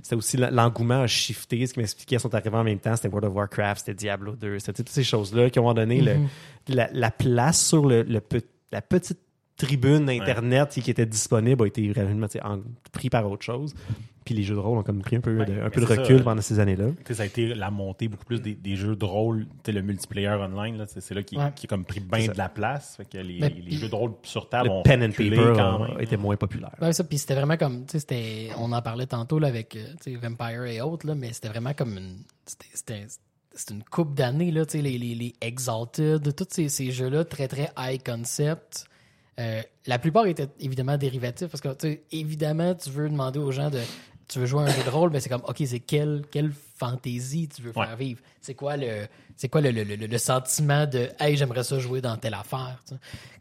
c'était 0.01 0.15
aussi 0.15 0.37
l'engouement 0.37 1.01
a 1.03 1.07
shifté. 1.07 1.67
Ce 1.67 1.73
qui 1.75 1.79
m'expliquait, 1.79 2.17
sont 2.17 2.33
arrivés 2.33 2.57
en 2.57 2.63
même 2.63 2.79
temps, 2.79 2.95
c'était 2.95 3.09
World 3.09 3.29
of 3.29 3.35
Warcraft, 3.35 3.81
c'était 3.81 3.93
Diablo 3.93 4.35
2, 4.35 4.57
c'était 4.57 4.73
toutes 4.73 4.89
ces 4.89 5.03
choses-là 5.03 5.51
qui 5.51 5.59
ont 5.59 5.71
donné 5.75 6.01
le- 6.01 6.15
Mhm. 6.15 6.27
la, 6.69 6.89
la 6.91 7.11
place 7.11 7.63
sur 7.63 7.85
le, 7.85 8.01
la 8.01 8.81
petite 8.81 9.19
tribune 9.65 10.09
Internet 10.09 10.69
qui 10.69 10.89
était 10.91 11.05
disponible 11.05 11.63
a 11.63 11.67
été 11.67 11.93
en- 12.43 12.59
pris 12.91 13.09
par 13.09 13.29
autre 13.29 13.43
chose. 13.43 13.73
Puis 14.23 14.35
les 14.35 14.43
jeux 14.43 14.53
de 14.53 14.59
rôle 14.59 14.77
ont 14.77 14.83
comme 14.83 15.01
pris 15.01 15.15
un 15.15 15.19
peu, 15.19 15.35
Ouais, 15.39 15.45
de, 15.45 15.53
un 15.61 15.69
peu 15.71 15.81
de 15.81 15.87
c'est 15.87 15.95
ça, 15.95 16.01
recul 16.03 16.17
euh, 16.17 16.23
pendant 16.23 16.41
ces 16.43 16.59
années-là. 16.59 16.89
Ça 17.09 17.23
a 17.23 17.25
été 17.25 17.55
la 17.55 17.71
montée 17.71 18.07
beaucoup 18.07 18.23
plus 18.25 18.39
des, 18.39 18.53
des 18.53 18.75
jeux 18.75 18.95
de 18.95 19.03
rôle, 19.03 19.45
tu 19.45 19.51
sais, 19.65 19.71
le 19.71 19.81
multiplayer 19.81 20.27
online, 20.29 20.77
là, 20.77 20.85
c'est 20.87 21.01
c'est 21.01 21.15
là 21.15 21.23
qui, 21.23 21.37
Ouais. 21.37 21.51
qui 21.55 21.65
a 21.65 21.69
comme 21.69 21.85
pris 21.85 22.01
C'est 22.01 22.17
bien 22.19 22.31
de 22.31 22.37
la 22.37 22.47
place. 22.47 22.97
Fait 22.97 23.05
que 23.05 23.17
les, 23.17 23.39
jeux 23.71 23.89
de 23.89 23.95
rôle 23.95 24.11
sur 24.21 24.47
table 24.47 24.67
Le 24.69 24.73
ont 24.75 24.83
pen 24.83 25.01
and 25.03 25.09
paper 25.09 25.53
quand 25.55 25.79
même. 25.87 25.99
était 25.99 26.17
moins 26.17 26.35
populaire. 26.35 26.75
Ouais, 26.79 26.93
ça, 26.93 27.03
puis 27.03 27.17
c'était 27.17 27.33
vraiment 27.33 27.57
comme, 27.57 27.85
tu 27.87 27.93
sais, 27.93 27.99
c'était, 27.99 28.49
on 28.59 28.71
en 28.73 28.81
parlait 28.83 29.07
tantôt 29.07 29.39
là, 29.39 29.47
avec 29.47 29.75
euh, 29.75 30.17
Vampire 30.21 30.65
et 30.65 30.81
autres, 30.81 31.07
là, 31.07 31.15
mais 31.15 31.33
c'était 31.33 31.49
vraiment 31.49 31.73
comme 31.73 31.97
une, 31.97 32.17
c'était, 32.45 32.67
c'était, 32.75 33.07
c'était 33.55 33.73
une 33.73 33.83
coupe 33.83 34.13
d'années, 34.13 34.51
là, 34.51 34.67
tu 34.67 34.73
sais, 34.73 34.83
les, 34.83 34.99
les, 34.99 35.15
les 35.15 35.33
Exalted, 35.41 36.35
tous 36.35 36.45
ces, 36.51 36.69
ces 36.69 36.91
jeux-là 36.91 37.25
très, 37.25 37.47
très 37.47 37.71
high 37.75 37.99
concept. 38.03 38.85
Euh, 39.41 39.61
la 39.87 39.97
plupart 39.99 40.25
étaient 40.27 40.49
évidemment 40.59 40.97
dérivatifs 40.97 41.47
parce 41.49 41.61
que, 41.61 41.99
évidemment, 42.11 42.75
tu 42.75 42.89
veux 42.91 43.09
demander 43.09 43.39
aux 43.39 43.51
gens 43.51 43.69
de, 43.69 43.79
tu 44.27 44.39
veux 44.39 44.45
jouer 44.45 44.61
à 44.63 44.65
un 44.67 44.71
jeu 44.71 44.83
de 44.83 44.89
rôle, 44.89 45.09
mais 45.11 45.19
c'est 45.19 45.29
comme, 45.29 45.43
OK, 45.47 45.61
c'est 45.65 45.79
quelle, 45.79 46.21
quelle 46.31 46.51
fantaisie 46.77 47.47
tu 47.47 47.61
veux 47.63 47.71
faire 47.71 47.89
Ouais. 47.89 47.95
vivre? 47.95 48.21
C'est 48.41 48.53
quoi 48.55 48.77
le, 48.77 49.07
c'est 49.35 49.49
quoi 49.49 49.61
le, 49.61 49.71
le, 49.71 49.83
le, 49.83 49.95
le 49.95 50.17
sentiment 50.17 50.85
de, 50.85 51.09
hey, 51.19 51.35
j'aimerais 51.37 51.63
ça 51.63 51.79
jouer 51.79 52.01
dans 52.01 52.15
telle 52.17 52.33
affaire. 52.35 52.83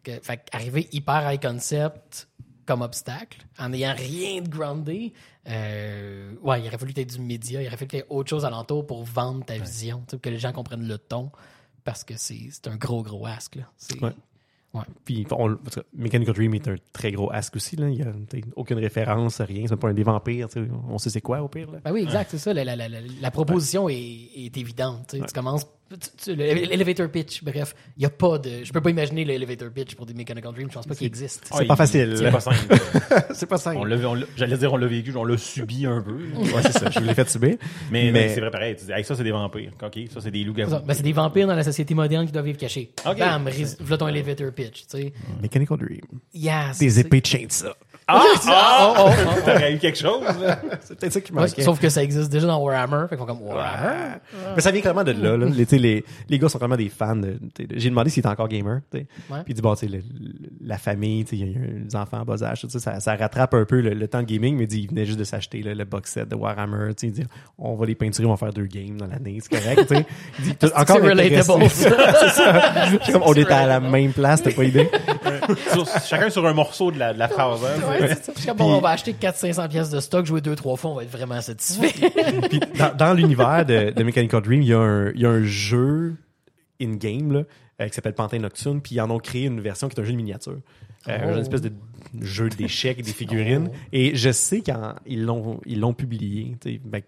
Que, 0.02 0.12
fait 0.22 0.46
arriver 0.52 0.88
hyper 0.92 1.30
high 1.30 1.40
concept, 1.40 2.28
comme 2.66 2.82
obstacle, 2.82 3.44
en 3.58 3.68
n'ayant 3.70 3.94
rien 3.96 4.40
de 4.40 4.48
groundé, 4.48 5.12
euh, 5.48 6.32
ouais, 6.42 6.60
il 6.62 6.66
aurait 6.68 6.78
fallu 6.78 6.92
que 6.92 6.96
tu 6.96 7.00
aies 7.02 7.04
du 7.04 7.18
média, 7.20 7.60
il 7.60 7.66
aurait 7.66 7.76
fallu 7.76 7.88
que 7.88 7.96
tu 7.96 8.02
aies 8.02 8.06
autre 8.08 8.30
chose 8.30 8.44
alentour 8.44 8.86
pour 8.86 9.04
vendre 9.04 9.44
ta 9.44 9.58
vision, 9.58 10.04
que 10.22 10.28
les 10.30 10.38
gens 10.38 10.52
comprennent 10.52 10.86
le 10.86 10.96
ton, 10.98 11.30
parce 11.84 12.04
que 12.04 12.14
c'est 12.16 12.48
c'est 12.50 12.68
un 12.68 12.76
gros, 12.76 13.02
gros 13.02 13.26
ask. 13.26 13.56
Là. 13.56 13.64
Ouais. 14.02 14.12
Ouais. 14.72 14.82
Puis 15.04 15.26
on, 15.32 15.56
Mechanical 15.96 16.32
Dream 16.34 16.54
est 16.54 16.68
un 16.68 16.76
très 16.92 17.10
gros 17.10 17.30
ask 17.32 17.56
aussi. 17.56 17.74
Là. 17.76 17.88
Il 17.88 17.96
n'y 17.96 18.02
a 18.02 18.12
aucune 18.54 18.78
référence, 18.78 19.40
rien. 19.40 19.64
C'est 19.68 19.76
pas 19.76 19.88
un 19.88 19.94
des 19.94 20.04
vampires. 20.04 20.46
On 20.88 20.96
sait 20.98 21.10
c'est 21.10 21.20
quoi 21.20 21.42
au 21.42 21.48
pire. 21.48 21.70
Là. 21.72 21.78
Ben 21.84 21.92
oui, 21.92 22.02
exact, 22.02 22.30
c'est 22.30 22.38
ça. 22.38 22.54
La, 22.54 22.64
la, 22.64 22.76
la, 22.76 22.88
la- 22.88 23.00
la 23.20 23.30
proposition 23.32 23.88
est, 23.88 23.96
est 24.36 24.56
évidente. 24.56 25.08
Tu 25.16 25.20
commences. 25.34 25.66
L'elevator 26.26 27.08
pitch, 27.10 27.42
bref, 27.42 27.74
il 27.96 28.00
n'y 28.00 28.06
a 28.06 28.10
pas 28.10 28.38
de. 28.38 28.62
Je 28.64 28.72
peux 28.72 28.80
pas 28.80 28.90
imaginer 28.90 29.24
l'elevator 29.24 29.70
pitch 29.70 29.94
pour 29.96 30.06
des 30.06 30.14
Mechanical 30.14 30.52
Dream, 30.54 30.68
je 30.68 30.74
pense 30.74 30.86
pas 30.86 30.94
qu'il 30.94 31.06
existe. 31.06 31.50
C'est 31.52 31.66
pas 31.66 31.76
facile. 31.76 32.14
C'est 32.16 32.30
pas 32.30 32.40
simple. 32.40 32.56
c'est 33.34 33.46
pas 33.46 33.58
simple. 33.58 34.26
J'allais 34.36 34.56
dire 34.56 34.72
on 34.72 34.76
l'a 34.76 34.86
vécu, 34.86 35.12
on 35.16 35.24
l'a 35.24 35.36
subi 35.36 35.86
un 35.86 36.00
peu. 36.00 36.14
Ouais, 36.36 36.62
c'est 36.62 36.78
ça. 36.78 36.90
Je 36.90 37.00
l'ai 37.00 37.14
fait 37.14 37.28
subir. 37.28 37.56
Mais, 37.90 38.28
c'est 38.34 38.40
vrai 38.40 38.50
pareil. 38.50 38.76
Tu 38.76 38.84
dis, 38.84 38.92
hey, 38.92 39.04
ça 39.04 39.16
c'est 39.16 39.24
des 39.24 39.32
vampires. 39.32 39.72
OK, 39.82 39.98
ça 40.12 40.20
c'est 40.20 40.30
des 40.30 40.44
loups-garous. 40.44 40.70
Ben, 40.84 40.94
c'est 40.94 41.02
des 41.02 41.12
vampires 41.12 41.46
dans 41.46 41.56
la 41.56 41.64
société 41.64 41.94
moderne 41.94 42.26
qui 42.26 42.32
doivent 42.32 42.44
vivre 42.44 42.58
cachés. 42.58 42.92
Ok. 43.04 43.18
Bam, 43.18 43.48
voilà 43.80 43.98
ton 43.98 44.08
elevator 44.08 44.52
pitch. 44.52 44.82
Tu 44.82 44.84
sais. 44.88 45.12
Mechanical 45.42 45.78
Dream. 45.78 46.00
C'est- 46.72 46.78
Des 46.84 47.00
épées 47.00 47.20
de 47.20 47.26
chainsaw. 47.26 47.74
Ah! 48.16 48.22
ah! 48.48 48.94
Oh, 48.98 49.04
oh, 49.08 49.10
oh. 49.36 49.40
T'aurais 49.44 49.74
eu 49.74 49.78
quelque 49.78 49.98
chose, 49.98 50.22
là? 50.40 50.58
C'est 50.82 50.98
peut-être 50.98 51.12
ça 51.12 51.20
qui 51.20 51.32
Ouais, 51.32 51.42
manquait. 51.42 51.62
sauf 51.62 51.78
que 51.80 51.88
ça 51.88 52.02
existe 52.02 52.30
déjà 52.30 52.46
dans 52.46 52.58
Warhammer. 52.62 53.06
Fait 53.08 53.16
qu'on 53.16 53.26
comme 53.26 53.42
Warhammer? 53.42 54.16
Mais 54.56 54.60
ça 54.62 54.70
vient 54.70 54.80
clairement 54.80 55.04
de 55.04 55.12
là. 55.12 55.36
là. 55.36 55.46
Les, 55.46 55.64
les, 55.78 56.04
les 56.28 56.38
gars 56.38 56.48
sont 56.48 56.58
vraiment 56.58 56.76
des 56.76 56.88
fans. 56.88 57.16
de- 57.16 57.38
t'sais, 57.54 57.66
de- 57.66 57.78
J'ai 57.78 57.90
demandé 57.90 58.10
s'il 58.10 58.20
était 58.20 58.28
encore 58.28 58.48
gamer. 58.48 58.80
Ouais. 58.92 59.04
Puis 59.28 59.44
il 59.48 59.54
dit, 59.54 59.62
bon, 59.62 59.74
le- 59.82 60.00
la 60.64 60.78
famille, 60.78 61.24
il 61.32 61.38
y 61.38 61.42
a 61.42 61.46
eu 61.46 61.84
des 61.88 61.96
enfants 61.96 62.18
en 62.20 62.24
bas 62.24 62.42
âge, 62.42 62.60
tout 62.62 62.68
ça, 62.70 63.00
ça, 63.00 63.16
rattrape 63.16 63.54
un 63.54 63.64
peu 63.64 63.80
le, 63.80 63.90
le 63.94 64.08
temps 64.08 64.20
de 64.22 64.26
gaming, 64.26 64.56
mais 64.56 64.64
il 64.64 64.68
dit, 64.68 64.80
il 64.80 64.88
venait 64.88 65.06
juste 65.06 65.18
de 65.18 65.24
s'acheter 65.24 65.62
le 65.62 65.84
box 65.84 66.12
set 66.12 66.28
de 66.28 66.34
Warhammer. 66.34 66.92
Il 67.02 67.12
dit, 67.12 67.24
on 67.58 67.74
va 67.76 67.86
les 67.86 67.94
peinturer, 67.94 68.26
on 68.26 68.30
va 68.32 68.36
faire 68.36 68.52
deux 68.52 68.66
games 68.66 68.96
dans 68.96 69.06
l'année, 69.06 69.38
c'est 69.40 69.58
correct. 69.60 69.92
Il 70.38 70.44
dit, 70.44 70.56
encore 70.74 70.96
C'est 71.00 71.08
relatable, 71.08 71.70
ça. 71.70 73.12
Comme 73.12 73.22
on 73.24 73.32
était 73.34 73.52
à 73.52 73.66
la 73.66 73.80
même 73.80 74.12
place, 74.12 74.42
t'as 74.42 74.52
pas 74.52 74.64
idée. 74.64 74.88
Sur- 75.72 75.86
chacun 76.04 76.30
sur 76.30 76.46
un 76.46 76.52
morceau 76.54 76.90
de 76.90 76.98
la, 76.98 77.12
de 77.12 77.18
la 77.18 77.28
phrase. 77.28 77.60
hein. 77.64 77.99
Comme, 78.46 78.56
bon, 78.56 78.74
on 78.74 78.80
va 78.80 78.90
acheter 78.90 79.12
400-500 79.12 79.68
pièces 79.68 79.90
de 79.90 80.00
stock, 80.00 80.26
jouer 80.26 80.40
deux, 80.40 80.56
trois 80.56 80.76
fois, 80.76 80.90
on 80.90 80.94
va 80.94 81.02
être 81.02 81.10
vraiment 81.10 81.40
satisfait. 81.40 81.92
Puis 82.48 82.60
dans, 82.78 82.94
dans 82.96 83.14
l'univers 83.14 83.64
de, 83.66 83.90
de 83.90 84.02
Mechanical 84.02 84.42
Dream, 84.42 84.62
il 84.62 84.68
y 84.68 84.74
a 84.74 84.78
un, 84.78 85.10
il 85.12 85.20
y 85.20 85.26
a 85.26 85.30
un 85.30 85.44
jeu 85.44 86.14
in-game 86.80 87.32
là, 87.32 87.42
euh, 87.80 87.88
qui 87.88 87.94
s'appelle 87.94 88.14
Pantin 88.14 88.38
Nocturne, 88.38 88.80
puis 88.80 88.96
ils 88.96 89.00
en 89.00 89.10
ont 89.10 89.18
créé 89.18 89.46
une 89.46 89.60
version 89.60 89.88
qui 89.88 89.96
est 89.96 90.00
un 90.00 90.04
jeu 90.04 90.12
de 90.12 90.16
miniature. 90.16 90.58
Euh, 91.08 91.18
Oh. 91.24 91.32
Une 91.32 91.38
espèce 91.38 91.62
de 91.62 91.72
jeu 92.20 92.48
d'échecs 92.50 93.02
des 93.02 93.12
figurines. 93.12 93.70
Oh. 93.72 93.76
Et 93.92 94.16
je 94.16 94.30
sais 94.30 94.60
qu'ils 94.60 95.24
l'ont 95.24 95.60
ils 95.64 95.80
l'ont 95.80 95.94
publié. 95.94 96.56
ben, 96.84 97.02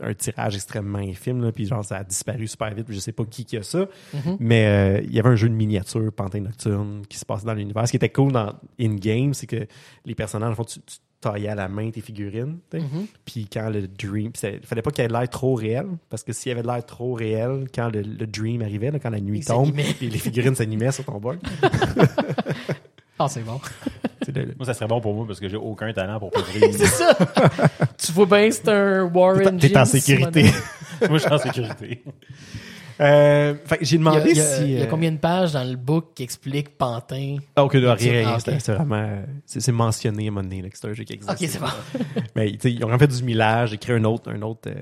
un 0.00 0.14
tirage 0.14 0.54
extrêmement 0.56 0.98
infime, 0.98 1.42
là, 1.42 1.52
puis 1.52 1.66
genre 1.66 1.84
ça 1.84 1.98
a 1.98 2.04
disparu 2.04 2.46
super 2.46 2.74
vite, 2.74 2.86
puis 2.86 2.94
je 2.94 3.00
sais 3.00 3.12
pas 3.12 3.24
qui 3.24 3.44
qui 3.44 3.56
a 3.56 3.62
ça. 3.62 3.86
Mhm. 4.12 4.36
Mais 4.40 4.66
euh, 4.66 5.00
il 5.04 5.14
y 5.14 5.18
avait 5.18 5.28
un 5.28 5.36
jeu 5.36 5.48
de 5.48 5.54
miniature, 5.54 6.12
Pantin 6.12 6.40
Nocturne, 6.40 7.02
qui 7.08 7.18
se 7.18 7.24
passait 7.24 7.46
dans 7.46 7.54
l'univers. 7.54 7.86
Ce 7.86 7.92
qui 7.92 7.96
était 7.96 8.08
cool 8.08 8.32
dans 8.32 8.54
in-game, 8.80 9.34
c'est 9.34 9.46
que 9.46 9.66
les 10.04 10.14
personnages, 10.14 10.52
en 10.52 10.54
fond, 10.54 10.64
tu, 10.64 10.80
tu 10.80 10.96
taillais 11.20 11.48
à 11.48 11.54
la 11.54 11.68
main 11.68 11.90
tes 11.90 12.00
figurines. 12.00 12.58
Mhm. 12.72 13.06
Puis 13.24 13.48
quand 13.50 13.70
le 13.70 13.88
dream, 13.88 14.32
il 14.42 14.60
fallait 14.66 14.82
pas 14.82 14.90
qu'il 14.90 15.02
y 15.02 15.04
ait 15.04 15.08
de 15.08 15.12
l'air 15.12 15.28
trop 15.28 15.54
réel, 15.54 15.86
parce 16.10 16.22
que 16.22 16.32
s'il 16.32 16.50
y 16.50 16.52
avait 16.52 16.62
de 16.62 16.66
l'air 16.66 16.84
trop 16.84 17.14
réel, 17.14 17.66
quand 17.74 17.88
le, 17.88 18.02
le 18.02 18.26
dream 18.26 18.62
arrivait, 18.62 18.90
là, 18.90 18.98
quand 18.98 19.10
la 19.10 19.20
nuit 19.20 19.38
Il 19.38 19.44
tombe, 19.44 19.74
les, 19.76 20.10
figurines 20.10 20.54
s'animaient 20.54 20.92
sur 20.92 21.04
ton 21.04 21.18
board. 21.18 21.38
Ah, 23.16 23.28
c'est 23.28 23.44
bon. 23.44 23.60
Le- 24.32 24.54
Moi, 24.56 24.66
ça 24.66 24.74
serait 24.74 24.86
bon 24.86 25.00
pour 25.00 25.14
moi 25.14 25.26
parce 25.26 25.40
que 25.40 25.48
j'ai 25.48 25.56
aucun 25.56 25.92
talent 25.92 26.18
pour 26.18 26.30
peser. 26.32 26.72
C'est 26.72 26.86
ça. 26.86 27.16
tu 27.98 28.12
vois 28.12 28.26
bien, 28.26 28.50
c'est 28.50 28.68
un 28.68 29.02
Warren 29.04 29.58
T'es 29.58 29.68
en 29.76 29.84
James 29.84 29.86
sécurité. 29.86 30.42
Moi, 31.08 31.18
je 31.18 31.22
suis 31.24 31.32
en 31.32 31.38
sécurité. 31.38 32.02
Euh, 33.00 33.54
fait 33.64 33.78
que 33.78 33.84
j'ai 33.84 33.96
Il 33.96 34.02
y, 34.04 34.06
a, 34.06 34.10
demandé 34.12 34.30
il 34.30 34.36
y 34.36 34.40
a- 34.40 34.44
si. 34.44 34.62
il 34.62 34.70
y 34.70 34.80
a 34.80 34.84
euh, 34.84 34.86
combien 34.86 35.10
de 35.10 35.16
pages 35.18 35.52
dans 35.52 35.64
le 35.68 35.74
book 35.76 36.12
qui 36.14 36.22
explique 36.22 36.78
Pantin? 36.78 37.38
Ah, 37.56 37.64
ok, 37.64 37.74
là, 37.74 37.94
rien, 37.94 38.22
Ah. 38.36 38.38
C'est 38.40 38.72
vraiment. 38.72 39.22
C'est 39.46 39.72
mentionné 39.72 40.26
à 40.26 40.28
un 40.28 40.30
moment 40.30 40.42
donné, 40.48 40.62
là, 40.62 40.68
que 40.70 40.78
c'est 40.78 40.86
un 40.86 40.92
jeu 40.92 41.02
qui 41.02 41.14
existe. 41.14 41.30
Ok, 41.32 41.38
c'est 41.40 41.58
bon. 41.58 41.66
Mais 42.36 42.50
ils 42.50 42.84
ont 42.84 42.92
en 42.92 42.98
fait 42.98 43.08
du 43.08 43.22
millage, 43.24 43.70
j'ai 43.70 43.78
créé 43.78 43.96
un 43.96 44.04
autre, 44.04 44.30
un 44.32 44.40
autre, 44.42 44.68
euh, 44.70 44.74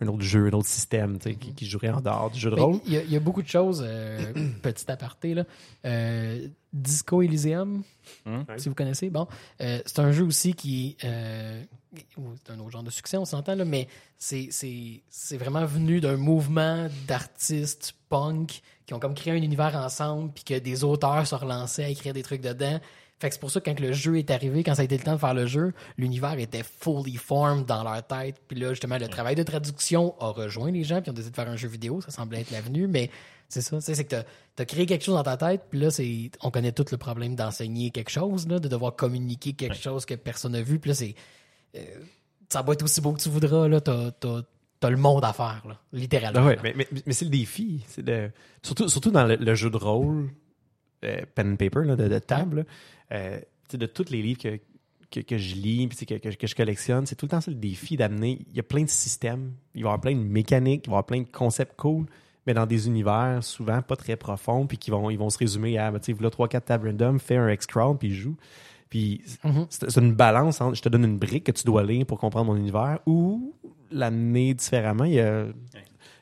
un 0.00 0.08
autre 0.08 0.22
jeu, 0.22 0.46
un 0.48 0.52
autre 0.52 0.68
système, 0.68 1.18
tu 1.18 1.30
sais, 1.30 1.36
qui, 1.36 1.54
qui 1.54 1.66
jouerait 1.66 1.90
en 1.90 2.00
dehors 2.00 2.30
du 2.30 2.40
jeu 2.40 2.50
de 2.50 2.56
Mais 2.56 2.62
rôle. 2.62 2.80
Il 2.86 2.92
y, 2.92 2.96
a, 2.96 3.02
il 3.02 3.10
y 3.12 3.16
a 3.16 3.20
beaucoup 3.20 3.42
de 3.42 3.48
choses, 3.48 3.82
euh, 3.86 4.32
petit 4.62 4.90
aparté, 4.90 5.34
là. 5.34 5.44
Euh, 5.84 6.48
Disco 6.72 7.22
Elysium, 7.22 7.82
Hum. 8.26 8.44
si 8.58 8.68
vous 8.68 8.74
connaissez. 8.74 9.08
Bon, 9.08 9.26
euh, 9.62 9.80
c'est 9.86 10.00
un 10.00 10.10
jeu 10.12 10.24
aussi 10.24 10.52
qui. 10.54 10.96
Euh, 11.04 11.62
c'est 12.44 12.52
un 12.52 12.58
autre 12.58 12.70
genre 12.70 12.82
de 12.82 12.90
succès, 12.90 13.16
on 13.16 13.24
s'entend, 13.24 13.54
là, 13.54 13.64
mais 13.64 13.86
c'est- 14.18 14.48
c'est 14.50 15.02
c'est 15.08 15.36
vraiment 15.36 15.64
venu 15.64 16.00
d'un 16.00 16.16
mouvement 16.16 16.88
d'artistes 17.06 17.94
punk 18.08 18.60
qui 18.86 18.92
ont 18.94 18.98
comme 18.98 19.14
créé 19.14 19.32
un 19.32 19.36
univers 19.36 19.74
ensemble, 19.76 20.32
puis 20.34 20.44
que 20.44 20.58
des 20.58 20.82
auteurs 20.84 21.26
se 21.26 21.34
relançaient 21.36 21.84
à 21.84 21.88
écrire 21.88 22.12
des 22.12 22.22
trucs 22.22 22.42
dedans. 22.42 22.80
Fait 23.20 23.28
que 23.28 23.34
c'est 23.34 23.40
pour 23.40 23.50
ça 23.50 23.60
que 23.60 23.70
quand 23.70 23.80
le 23.80 23.92
jeu 23.92 24.18
est 24.18 24.30
arrivé, 24.30 24.64
quand 24.64 24.74
ça 24.74 24.82
a 24.82 24.84
été 24.84 24.96
le 24.96 25.02
temps 25.04 25.14
de 25.14 25.18
faire 25.18 25.34
le 25.34 25.46
jeu, 25.46 25.72
l'univers 25.96 26.38
était 26.38 26.64
fully 26.64 27.16
formed 27.16 27.64
dans 27.64 27.84
leur 27.84 28.04
tête. 28.06 28.40
Puis 28.48 28.58
là, 28.58 28.70
justement, 28.70 28.98
le 28.98 29.08
travail 29.08 29.36
de 29.36 29.42
traduction 29.42 30.14
a 30.20 30.30
rejoint 30.30 30.70
les 30.70 30.82
gens, 30.82 31.00
puis 31.00 31.06
ils 31.06 31.10
ont 31.10 31.14
décidé 31.14 31.30
de 31.30 31.36
faire 31.36 31.48
un 31.48 31.56
jeu 31.56 31.68
vidéo. 31.68 32.00
Ça 32.00 32.10
semblait 32.10 32.40
être 32.40 32.50
l'avenue, 32.50 32.88
mais 32.88 33.10
c'est 33.48 33.62
ça. 33.62 33.80
C'est 33.80 34.04
que 34.04 34.16
tu 34.56 34.62
as, 34.62 34.64
créé 34.64 34.86
quelque 34.86 35.04
chose 35.04 35.14
dans 35.14 35.22
ta 35.22 35.36
tête, 35.36 35.62
puis 35.70 35.78
là, 35.78 35.90
c'est 35.90 36.30
on 36.42 36.50
connaît 36.50 36.72
tout 36.72 36.84
le 36.90 36.96
problème 36.96 37.36
d'enseigner 37.36 37.90
quelque 37.90 38.10
chose, 38.10 38.48
là, 38.48 38.58
de 38.58 38.68
devoir 38.68 38.96
communiquer 38.96 39.52
quelque 39.52 39.76
chose 39.76 40.04
que 40.04 40.14
personne 40.14 40.52
n'a 40.52 40.62
vu. 40.62 40.80
Puis 40.80 40.90
là, 40.90 40.94
c'est. 40.94 41.14
euh, 41.76 41.80
ça 42.48 42.62
va 42.62 42.72
être 42.72 42.82
aussi 42.82 43.00
beau 43.00 43.12
que 43.12 43.20
tu 43.20 43.28
voudras, 43.28 43.68
là. 43.68 43.80
T'as, 43.80 44.90
le 44.90 44.96
monde 44.98 45.24
à 45.24 45.32
faire, 45.32 45.62
là, 45.66 45.80
littéralement. 45.94 46.40
Ah 46.42 46.46
ouais, 46.46 46.56
là. 46.56 46.62
mais, 46.62 46.74
mais, 46.76 46.86
mais 47.06 47.12
c'est 47.14 47.24
le 47.24 47.30
défi. 47.30 47.82
C'est 47.88 48.04
surtout, 48.62 48.88
surtout 48.90 49.10
dans 49.10 49.24
le, 49.24 49.36
le 49.36 49.54
jeu 49.54 49.70
de 49.70 49.78
rôle, 49.78 50.28
pen 51.34 51.52
and 51.52 51.56
paper, 51.56 51.84
là, 51.84 51.96
de, 51.96 52.08
de 52.08 52.18
table, 52.18 52.58
là, 52.58 52.64
euh, 53.12 53.38
tu 53.38 53.44
sais, 53.72 53.78
de 53.78 53.86
tous 53.86 54.10
les 54.10 54.22
livres 54.22 54.40
que, 54.40 54.58
que, 55.10 55.20
que 55.20 55.38
je 55.38 55.54
lis, 55.54 55.86
puis 55.88 56.06
que, 56.06 56.14
que, 56.14 56.28
que 56.34 56.46
je 56.46 56.54
collectionne, 56.54 57.06
c'est 57.06 57.14
tout 57.16 57.26
le 57.26 57.30
temps 57.30 57.40
ça 57.40 57.50
le 57.50 57.56
défi 57.56 57.96
d'amener. 57.96 58.38
Il 58.50 58.56
y 58.56 58.60
a 58.60 58.64
plein 58.64 58.82
de 58.82 58.88
systèmes, 58.88 59.52
il 59.74 59.82
va 59.82 59.88
y 59.88 59.90
avoir 59.90 60.00
plein 60.00 60.14
de 60.14 60.20
mécaniques, 60.22 60.84
il 60.86 60.90
va 60.90 60.92
y 60.92 60.94
avoir 60.94 61.06
plein 61.06 61.20
de 61.20 61.28
concepts 61.30 61.76
cool, 61.76 62.06
mais 62.46 62.54
dans 62.54 62.66
des 62.66 62.86
univers 62.88 63.38
souvent 63.42 63.80
pas 63.82 63.96
très 63.96 64.16
profonds, 64.16 64.66
puis 64.66 64.76
qui 64.78 64.90
vont, 64.90 65.08
ils 65.10 65.18
vont 65.18 65.30
se 65.30 65.38
résumer 65.38 65.78
à, 65.78 65.90
ben, 65.90 65.98
tu 65.98 66.06
sais, 66.06 66.12
voilà 66.12 66.30
3-4 66.30 66.60
tables 66.62 66.88
random, 66.88 67.18
fais 67.18 67.36
un 67.36 67.50
X-Crowd, 67.50 67.98
puis 67.98 68.14
joue. 68.14 68.36
Puis 68.90 69.22
Mhm. 69.44 69.66
c'est 69.70 69.90
c'est 69.90 70.00
une 70.00 70.12
balance 70.14 70.60
entre 70.60 70.76
je 70.76 70.82
te 70.82 70.88
donne 70.88 71.04
une 71.04 71.18
brique 71.18 71.44
que 71.44 71.52
tu 71.52 71.64
dois 71.64 71.82
lire 71.84 72.06
pour 72.06 72.18
comprendre 72.20 72.46
mon 72.52 72.56
univers 72.56 72.98
ou 73.06 73.54
l'amener 73.90 74.54
différemment. 74.54 75.04
Il 75.04 75.14
y 75.14 75.20
a... 75.20 75.46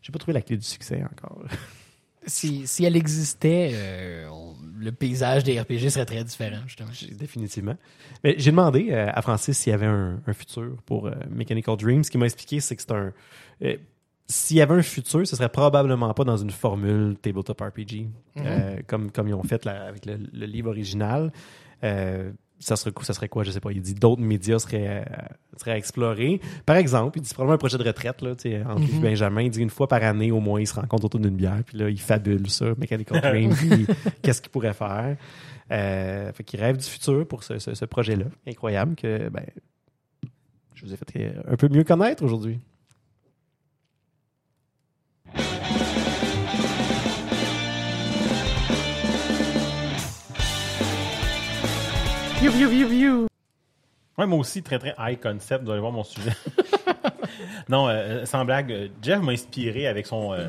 J'ai 0.01 0.11
pas 0.13 0.19
trouvé 0.19 0.33
la 0.33 0.43
clé 0.43 0.57
du 0.57 0.65
succès 0.65 1.03
encore. 1.05 1.43
Si, 2.27 2.67
si 2.67 2.85
elle 2.85 2.97
existait, 2.97 3.71
euh, 3.75 4.29
on- 4.31 4.55
le 4.79 4.91
paysage 4.93 5.45
des 5.45 5.61
RPG 5.61 5.91
serait 5.91 6.05
très 6.07 6.25
différent, 6.25 6.61
justement. 6.67 6.91
Définitivement. 7.19 7.77
Mais 8.25 8.35
j'ai 8.39 8.51
demandé 8.51 8.89
euh, 8.91 9.09
à 9.13 9.23
Francis 9.23 9.57
s'il 9.59 9.71
y 9.71 9.75
avait 9.75 9.87
un, 9.87 10.21
un 10.27 10.33
futur 10.33 10.77
pour 10.87 11.07
euh, 11.07 11.13
Mechanical 11.31 11.77
Dream. 11.77 12.03
Ce 12.05 12.11
qu'il 12.11 12.19
m'a 12.21 12.27
expliqué, 12.27 12.59
c'est 12.61 12.75
que 12.77 12.83
c'est 12.83 12.93
un. 12.93 13.13
s'il 14.27 14.57
y 14.57 14.61
avait 14.61 14.75
un 14.75 14.83
futur, 14.83 15.27
ce 15.27 15.37
serait 15.37 15.49
probablement 15.49 16.13
pas 16.15 16.25
dans 16.25 16.37
une 16.37 16.51
formule 16.51 17.17
tabletop 17.21 17.61
RPG, 17.61 18.09
euh, 18.39 18.79
comme, 18.87 19.11
comme 19.11 19.29
ils 19.29 19.35
ont 19.35 19.43
fait 19.43 19.65
là, 19.65 19.85
avec 19.85 20.07
le, 20.07 20.19
le 20.33 20.47
livre 20.47 20.71
original. 20.71 21.33
Ça 22.65 22.77
serait, 22.77 22.93
ça 23.03 23.13
serait 23.13 23.29
quoi, 23.29 23.43
je 23.43 23.51
sais 23.51 23.59
pas. 23.61 23.73
Il 23.73 23.83
dit 23.83 23.95
d'autres 23.95 24.23
médias 24.23 24.61
seraient, 24.61 25.05
euh, 25.05 25.25
seraient 25.57 25.73
à 25.73 25.77
explorer. 25.77 26.41
Par 26.65 26.77
exemple, 26.77 27.19
il 27.19 27.23
dit 27.23 27.35
probablement 27.35 27.55
un 27.57 27.59
projet 27.59 27.77
de 27.77 27.83
retraite, 27.83 28.23
là, 28.23 28.37
tu 28.37 28.51
sais, 28.51 28.63
entre 28.63 28.83
lui 28.83 28.97
et 28.97 29.01
Benjamin. 29.01 29.43
Il 29.43 29.51
dit 29.51 29.61
une 29.61 29.69
fois 29.71 29.89
par 29.89 30.03
année, 30.05 30.31
au 30.31 30.39
moins, 30.39 30.61
ils 30.61 30.67
se 30.69 30.75
rencontrent 30.75 31.07
autour 31.07 31.19
d'une 31.21 31.35
bière, 31.35 31.61
puis 31.67 31.77
là, 31.77 31.91
ils 31.91 32.01
fabulent 32.01 32.49
ça, 32.49 32.67
Mechanical 32.79 33.21
Dream, 33.23 33.53
puis 33.55 33.87
qu'est-ce 34.23 34.41
qu'ils 34.41 34.51
pourraient 34.53 34.75
faire. 34.75 35.17
Euh, 35.73 36.33
fait 36.33 36.45
qu'il 36.45 36.61
rêve 36.61 36.77
du 36.77 36.85
futur 36.85 37.27
pour 37.27 37.43
ce, 37.43 37.59
ce- 37.59 37.75
ce 37.75 37.85
projet-là. 37.85 38.27
Incroyable 38.47 38.95
que, 38.95 39.29
ben, 39.29 39.45
je 40.75 40.85
vous 40.87 40.93
ai 40.93 40.97
fait 40.97 41.35
un 41.49 41.57
peu 41.57 41.69
mieux 41.69 41.83
connaître 41.85 42.23
aujourd'hui. 42.25 42.61
Ouais, 54.19 54.27
moi 54.27 54.39
aussi, 54.39 54.63
très 54.63 54.79
très 54.79 54.95
high 54.99 55.19
concept. 55.21 55.65
Vous 55.65 55.71
allez 55.71 55.81
voir 55.81 55.93
mon 55.93 56.05
sujet. 56.05 56.33
non, 57.69 57.89
euh, 57.89 58.25
sans 58.27 58.45
blague, 58.45 58.73
euh, 58.73 58.89
Jeff 59.03 59.21
m'a 59.23 59.33
inspiré 59.33 59.87
avec 59.87 60.07
son, 60.07 60.33
euh, 60.33 60.49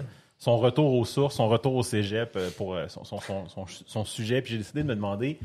retour 0.58 0.94
aux 0.94 1.06
sources, 1.06 1.36
son 1.36 1.48
retour 1.48 1.76
au 1.76 1.84
cégep 1.84 2.34
euh, 2.36 2.50
pour 2.58 2.76
euh, 2.76 2.88
son, 2.88 4.06
sujet. 4.06 4.42
Puis 4.42 4.52
j'ai 4.54 4.58
décidé 4.58 4.84
de 4.84 4.88
me 4.88 4.96
demander. 4.96 5.40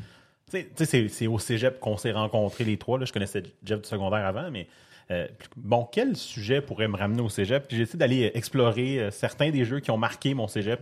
Tu 0.51 0.67
sais- 0.85 1.09
c'est- 1.09 1.27
au 1.27 1.39
cégep 1.39 1.79
qu'on 1.79 1.97
s'est 1.97 2.13
rencontrés 2.13 2.65
les 2.65 2.77
trois. 2.79 2.99
Là. 2.99 3.05
Je 3.05 3.13
connaissais 3.13 3.43
Jeff 3.65 3.83
du 3.83 3.89
secondaire 3.89 4.25
avant, 4.27 4.51
mais. 4.51 4.67
euh, 5.11 5.27
bon, 5.57 5.87
quel 5.91 6.17
sujet 6.17 6.61
pourrait 6.61 6.89
me 6.89 6.97
ramener 6.97 7.23
au 7.23 7.29
cégep? 7.29 7.69
Puis 7.69 7.77
j'ai 7.77 7.85
décidé 7.85 7.99
d'aller 7.99 8.27
euh, 8.29 8.37
explorer 8.37 8.99
euh, 9.01 9.11
certains 9.11 9.51
des 9.51 9.65
jeux 9.65 9.81
qui 9.81 9.91
ont 9.91 9.97
marqué 9.99 10.35
mon 10.35 10.49
cégep. 10.49 10.81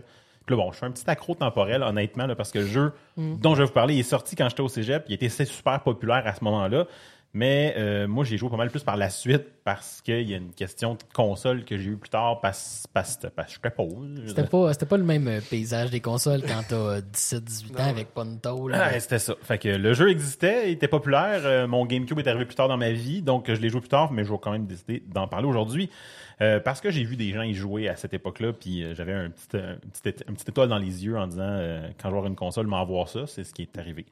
Là, 0.49 0.55
bon, 0.55 0.71
je 0.71 0.77
fais 0.77 0.85
un 0.85 0.91
petit 0.91 1.09
accro 1.09 1.35
temporel, 1.35 1.83
honnêtement, 1.83 2.25
là, 2.27 2.35
parce 2.35 2.51
que 2.51 2.59
le 2.59 2.67
jeu 2.67 2.93
dont 3.17 3.55
je 3.55 3.61
vais 3.61 3.67
vous 3.67 3.73
parler, 3.73 3.95
il 3.95 3.99
est 3.99 4.03
sorti 4.03 4.35
quand 4.35 4.47
j'étais 4.49 4.61
au 4.61 4.67
cégep. 4.69 5.05
Il 5.09 5.13
était 5.15 5.29
super 5.29 5.81
populaire 5.81 6.23
à 6.25 6.33
ce 6.33 6.43
moment-là. 6.43 6.85
Mais 7.33 7.75
euh, 7.77 8.07
moi, 8.07 8.23
j'ai 8.23 8.37
joué 8.37 8.49
pas 8.49 8.55
mal 8.57 8.71
plus 8.71 8.83
par 8.83 8.97
la 8.97 9.09
suite 9.09 9.43
parce 9.63 10.01
qu'il 10.01 10.27
y 10.27 10.33
a 10.33 10.37
une 10.37 10.53
question 10.53 10.93
de 10.93 10.99
console 11.13 11.65
que 11.65 11.77
j'ai 11.77 11.89
eu 11.89 11.97
plus 11.97 12.09
tard 12.09 12.39
parce, 12.41 12.87
parce, 12.93 13.19
parce 13.35 13.57
que 13.57 13.69
je 13.69 13.69
pauvre. 13.75 14.05
C'était 14.25 14.45
pas, 14.45 14.73
c'était 14.73 14.85
pas 14.87 14.97
le 14.97 15.03
même 15.03 15.27
euh, 15.27 15.39
paysage 15.47 15.91
des 15.91 15.99
consoles 15.99 16.41
quand 16.41 16.63
t'as 16.67 16.99
17-18 17.01 17.81
ans 17.81 17.89
avec 17.89 18.07
Ponto. 18.13 18.69
Là. 18.69 18.87
Ouais, 18.87 18.99
c'était 19.01 19.19
ça. 19.19 19.35
Fait 19.41 19.57
que 19.59 19.67
le 19.67 19.93
jeu 19.93 20.09
existait, 20.09 20.69
il 20.69 20.73
était 20.73 20.87
populaire. 20.87 21.41
euh, 21.43 21.67
mon 21.67 21.85
GameCube 21.85 22.17
est 22.17 22.27
arrivé 22.27 22.45
plus 22.45 22.55
tard 22.55 22.69
dans 22.69 22.77
ma 22.77 22.91
vie, 22.91 23.21
donc 23.21 23.49
euh, 23.49 23.55
je 23.55 23.61
l'ai 23.61 23.69
joué 23.69 23.81
plus 23.81 23.89
tard, 23.89 24.11
mais 24.11 24.23
je 24.23 24.31
vais 24.31 24.39
quand 24.41 24.51
même 24.51 24.65
décider 24.65 25.03
d'en 25.07 25.27
parler 25.27 25.47
aujourd'hui. 25.47 25.89
Euh, 26.39 26.59
parce 26.59 26.81
que 26.81 26.91
j'ai 26.91 27.03
vu 27.03 27.15
des 27.15 27.31
gens 27.31 27.41
y 27.41 27.55
jouer 27.55 27.89
à 27.89 27.95
cette 27.95 28.13
époque-là, 28.13 28.53
puis 28.53 28.83
euh, 28.83 28.93
j'avais 28.93 29.13
un 29.13 29.29
petit, 29.31 29.47
euh, 29.55 29.73
un, 29.73 29.89
petit, 29.89 30.23
un 30.29 30.33
petit 30.33 30.49
étoile 30.49 30.69
dans 30.69 30.77
les 30.77 31.03
yeux 31.03 31.17
en 31.17 31.25
disant 31.25 31.41
euh, 31.43 31.87
quand 31.99 32.09
je 32.09 32.13
vais 32.13 32.17
avoir 32.17 32.27
une 32.27 32.35
console, 32.35 32.67
m'en 32.67 32.85
voir 32.85 33.09
ça, 33.09 33.25
c'est 33.25 33.43
ce 33.43 33.53
qui 33.53 33.63
est 33.63 33.77
arrivé. 33.79 34.05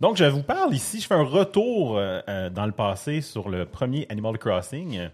Donc 0.00 0.16
je 0.18 0.24
vous 0.24 0.42
parle 0.42 0.74
ici, 0.74 1.00
je 1.00 1.06
fais 1.06 1.14
un 1.14 1.24
retour 1.24 1.94
dans 1.94 2.66
le 2.66 2.72
passé 2.72 3.22
sur 3.22 3.48
le 3.48 3.64
premier 3.64 4.06
Animal 4.10 4.38
Crossing. 4.38 5.08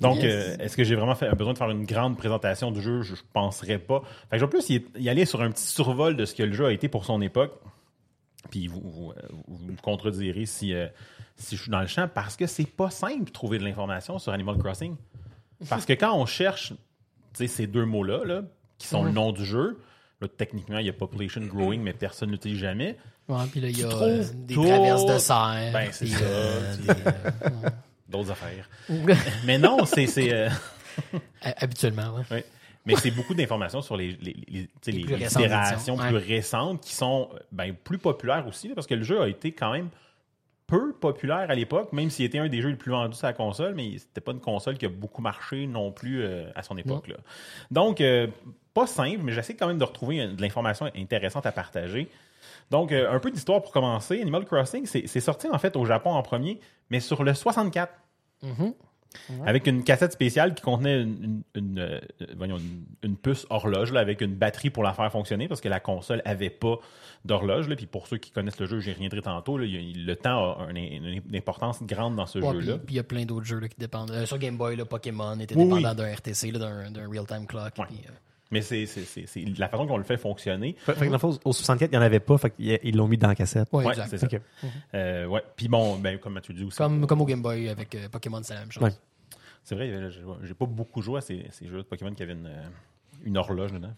Donc, 0.00 0.22
Yes. 0.22 0.24
euh, 0.24 0.56
est-ce 0.64 0.76
que 0.76 0.84
j'ai 0.84 0.94
vraiment 0.94 1.16
fait, 1.16 1.28
besoin 1.34 1.54
de 1.54 1.58
faire 1.58 1.70
une 1.70 1.84
grande 1.84 2.16
présentation 2.16 2.70
du 2.70 2.80
jeu? 2.80 3.02
Je, 3.02 3.16
je 3.16 3.22
penserais 3.32 3.78
pas. 3.78 4.00
Fait 4.30 4.36
que 4.36 4.38
je 4.38 4.44
vais 4.44 4.50
plus 4.50 4.70
y, 4.70 4.84
y 4.96 5.08
aller 5.08 5.24
sur 5.24 5.42
un 5.42 5.50
petit 5.50 5.66
survol 5.66 6.14
de 6.16 6.24
ce 6.24 6.36
que 6.36 6.44
le 6.44 6.52
jeu 6.52 6.66
a 6.66 6.72
été 6.72 6.88
pour 6.88 7.04
son 7.04 7.20
époque. 7.20 7.52
Puis 8.50 8.68
vous, 8.68 8.80
vous, 8.80 9.12
vous 9.48 9.58
me 9.72 9.76
contredirez 9.76 10.46
si, 10.46 10.72
euh, 10.72 10.86
si 11.36 11.56
je 11.56 11.62
suis 11.62 11.70
dans 11.72 11.80
le 11.80 11.88
champ, 11.88 12.08
parce 12.12 12.36
que 12.36 12.46
c'est 12.46 12.64
pas 12.70 12.90
simple 12.90 13.24
de 13.24 13.30
trouver 13.30 13.58
de 13.58 13.64
l'information 13.64 14.20
sur 14.20 14.32
Animal 14.32 14.56
Crossing. 14.58 14.94
Parce 15.68 15.84
que 15.86 15.92
quand 15.92 16.14
on 16.14 16.26
cherche 16.26 16.72
ces 17.34 17.66
deux 17.66 17.84
mots-là, 17.84 18.24
là, 18.24 18.42
qui 18.78 18.86
sont 18.86 19.04
le 19.04 19.10
nom 19.12 19.32
du 19.32 19.44
jeu, 19.44 19.78
là, 20.20 20.28
techniquement, 20.28 20.78
il 20.78 20.86
y 20.86 20.90
a 20.90 20.92
population 20.92 21.40
growing, 21.42 21.80
mais 21.82 21.92
personne 21.92 22.30
n'utilise 22.30 22.58
jamais. 22.58 22.96
Ouais, 23.28 23.44
puis 23.50 23.60
là, 23.60 23.68
il 23.68 23.78
y 23.78 23.84
a 23.84 23.88
euh, 23.88 24.24
des 24.34 24.54
traverses 24.54 25.06
de 25.06 25.18
serre. 25.18 25.70
Ben, 25.72 25.88
c'est 25.92 26.06
ça, 26.06 26.24
euh, 26.24 26.76
euh, 26.88 27.70
D'autres 28.08 28.30
affaires. 28.30 28.68
Mais 29.44 29.58
non, 29.58 29.84
c'est. 29.84 30.06
Habituellement, 31.42 32.14
ouais. 32.16 32.22
Oui. 32.30 32.38
Mais 32.86 32.96
c'est 32.96 33.10
beaucoup 33.10 33.34
d'informations 33.34 33.82
sur 33.82 33.96
les, 33.98 34.12
les, 34.22 34.34
les, 34.48 34.62
tu 34.62 34.68
sais, 34.80 34.92
Les 34.92 34.98
les- 34.98 35.04
plus 35.04 35.14
récentes 35.16 35.42
itérations 35.42 35.74
éditions, 35.94 35.96
plus 35.98 36.16
ouais. 36.16 36.36
récentes 36.36 36.80
qui 36.80 36.94
sont 36.94 37.28
ben, 37.52 37.74
plus 37.74 37.98
populaires 37.98 38.46
aussi, 38.48 38.68
là, 38.68 38.74
parce 38.74 38.86
que 38.86 38.94
le 38.94 39.02
jeu 39.02 39.20
a 39.20 39.28
été 39.28 39.52
quand 39.52 39.72
même 39.72 39.88
peu 40.68 40.92
populaire 40.92 41.50
à 41.50 41.54
l'époque, 41.54 41.92
même 41.92 42.10
s'il 42.10 42.26
était 42.26 42.38
un 42.38 42.48
des 42.48 42.60
jeux 42.60 42.68
les 42.68 42.76
plus 42.76 42.92
vendus 42.92 43.16
sur 43.16 43.26
la 43.26 43.32
console, 43.32 43.74
mais 43.74 43.96
c'était 43.98 44.20
pas 44.20 44.32
une 44.32 44.40
console 44.40 44.76
qui 44.76 44.84
a 44.84 44.90
beaucoup 44.90 45.22
marché 45.22 45.66
non 45.66 45.90
plus 45.90 46.22
euh, 46.22 46.44
à 46.54 46.62
son 46.62 46.76
époque. 46.76 47.08
là. 47.08 47.16
Donc, 47.70 48.00
euh, 48.00 48.28
pas 48.74 48.86
simple, 48.86 49.20
mais 49.22 49.32
j'essaie 49.32 49.54
quand 49.56 49.66
même 49.66 49.78
de 49.78 49.84
retrouver 49.84 50.20
euh, 50.20 50.32
de 50.34 50.42
l'information 50.42 50.90
intéressante 50.94 51.46
à 51.46 51.52
partager. 51.52 52.08
Donc, 52.70 52.92
euh, 52.92 53.10
un 53.10 53.18
peu 53.18 53.30
d'histoire 53.30 53.62
pour 53.62 53.72
commencer. 53.72 54.20
Animal 54.20 54.44
Crossing, 54.44 54.84
c'est 54.84 55.06
c'est 55.06 55.20
sorti 55.20 55.48
en 55.48 55.58
fait 55.58 55.74
au 55.74 55.86
Japon 55.86 56.10
en 56.10 56.22
premier, 56.22 56.60
mais 56.90 57.00
sur 57.00 57.24
le 57.24 57.32
64 57.32 57.90
Avec 59.46 59.66
une 59.66 59.84
cassette 59.84 60.12
spéciale 60.12 60.54
qui 60.54 60.62
contenait 60.62 61.00
une, 61.02 61.22
une- 61.22 61.42
une, 61.54 61.78
euh, 61.78 61.98
voyons, 62.36 62.58
une- 62.58 62.84
une 63.02 63.16
puce 63.16 63.46
horloge 63.50 63.92
là, 63.92 64.00
avec 64.00 64.20
une 64.20 64.34
batterie 64.34 64.70
pour 64.70 64.82
la 64.82 64.92
faire 64.92 65.10
fonctionner 65.10 65.48
parce 65.48 65.60
que 65.60 65.68
la 65.68 65.80
console 65.80 66.20
avait 66.24 66.50
pas 66.50 66.76
d'horloge. 67.24 67.68
Puis 67.74 67.86
pour 67.86 68.06
ceux 68.06 68.18
qui 68.18 68.30
connaissent 68.30 68.60
le 68.60 68.66
jeu, 68.66 68.80
j'y 68.80 68.92
reviendrai 68.92 69.22
tantôt. 69.22 69.58
là, 69.58 69.64
il 69.66 70.04
le 70.06 70.16
temps 70.16 70.52
a 70.60 70.64
un- 70.64 70.74
une, 70.74 71.22
importance 71.34 71.82
grande 71.82 72.16
dans 72.16 72.26
ce 72.26 72.38
Ouais, 72.38 72.52
jeu-là. 72.54 72.78
puis 72.78 72.94
il 72.94 72.96
y 72.96 73.00
a 73.00 73.04
plein 73.04 73.24
d'autres 73.24 73.46
jeux 73.46 73.58
là, 73.60 73.68
qui 73.68 73.78
dépendent. 73.78 74.10
Euh, 74.10 74.26
sur 74.26 74.38
Game 74.38 74.56
Boy, 74.56 74.76
là, 74.76 74.84
Pokémon 74.84 75.38
était 75.40 75.56
Oui, 75.56 75.64
dépendant 75.64 75.90
oui. 75.90 75.96
d'un 75.96 76.12
RTC, 76.14 76.52
d'un, 76.52 76.84
real-time 77.10 77.46
clock. 77.46 77.72
Ouais. 77.78 77.84
euh, 77.90 78.10
Mais 78.50 78.62
c'est 78.62 78.86
c'est- 78.86 79.04
c'est- 79.04 79.26
c'est 79.26 79.40
la 79.58 79.68
façon 79.68 79.86
qu'on 79.86 79.98
le 79.98 80.04
fait 80.04 80.16
fonctionner. 80.16 80.74
Fait, 80.78 80.94
fait 80.94 81.00
que 81.00 81.04
dans 81.06 81.12
le 81.12 81.18
fond, 81.18 81.38
au 81.44 81.52
64, 81.52 81.90
il 81.90 81.92
n'y 81.92 81.98
en 81.98 82.02
avait 82.02 82.20
pas, 82.20 82.38
fait 82.38 82.52
ils 82.58 82.96
l'ont 82.96 83.06
mis 83.08 83.18
dans 83.18 83.28
la 83.28 83.34
cassette. 83.34 83.68
ouais, 83.72 83.84
Ouais, 83.84 83.94
c'est 84.08 84.18
ça. 84.18 84.26
Euh, 84.94 85.26
ouais. 85.26 85.42
Puis 85.56 85.68
bon, 85.68 85.98
ben, 85.98 86.18
comme 86.18 86.32
Mathieu 86.34 86.54
dit 86.54 86.64
aussi. 86.64 86.78
Comme, 86.78 87.06
comme 87.06 87.20
au 87.20 87.26
Game 87.26 87.42
Boy 87.42 87.68
avec 87.68 87.94
euh, 87.94 88.08
Pokémon, 88.08 88.40
c'est 88.42 88.54
la 88.54 88.60
même 88.60 88.72
chose. 88.72 88.82
Ouais. 88.82 88.92
C'est 89.62 89.74
vrai, 89.74 89.90
j'ai- 90.10 90.22
j'ai 90.44 90.54
pas 90.54 90.64
beaucoup 90.64 91.02
joué 91.02 91.18
à 91.18 91.20
ces, 91.20 91.44
ces 91.50 91.66
jeux 91.68 91.78
de 91.78 91.82
Pokémon 91.82 92.14
qui 92.14 92.22
avaient 92.22 92.32
une, 92.32 92.46
euh, 92.46 92.62
une 93.24 93.36
horloge 93.36 93.72
dedans. 93.72 93.92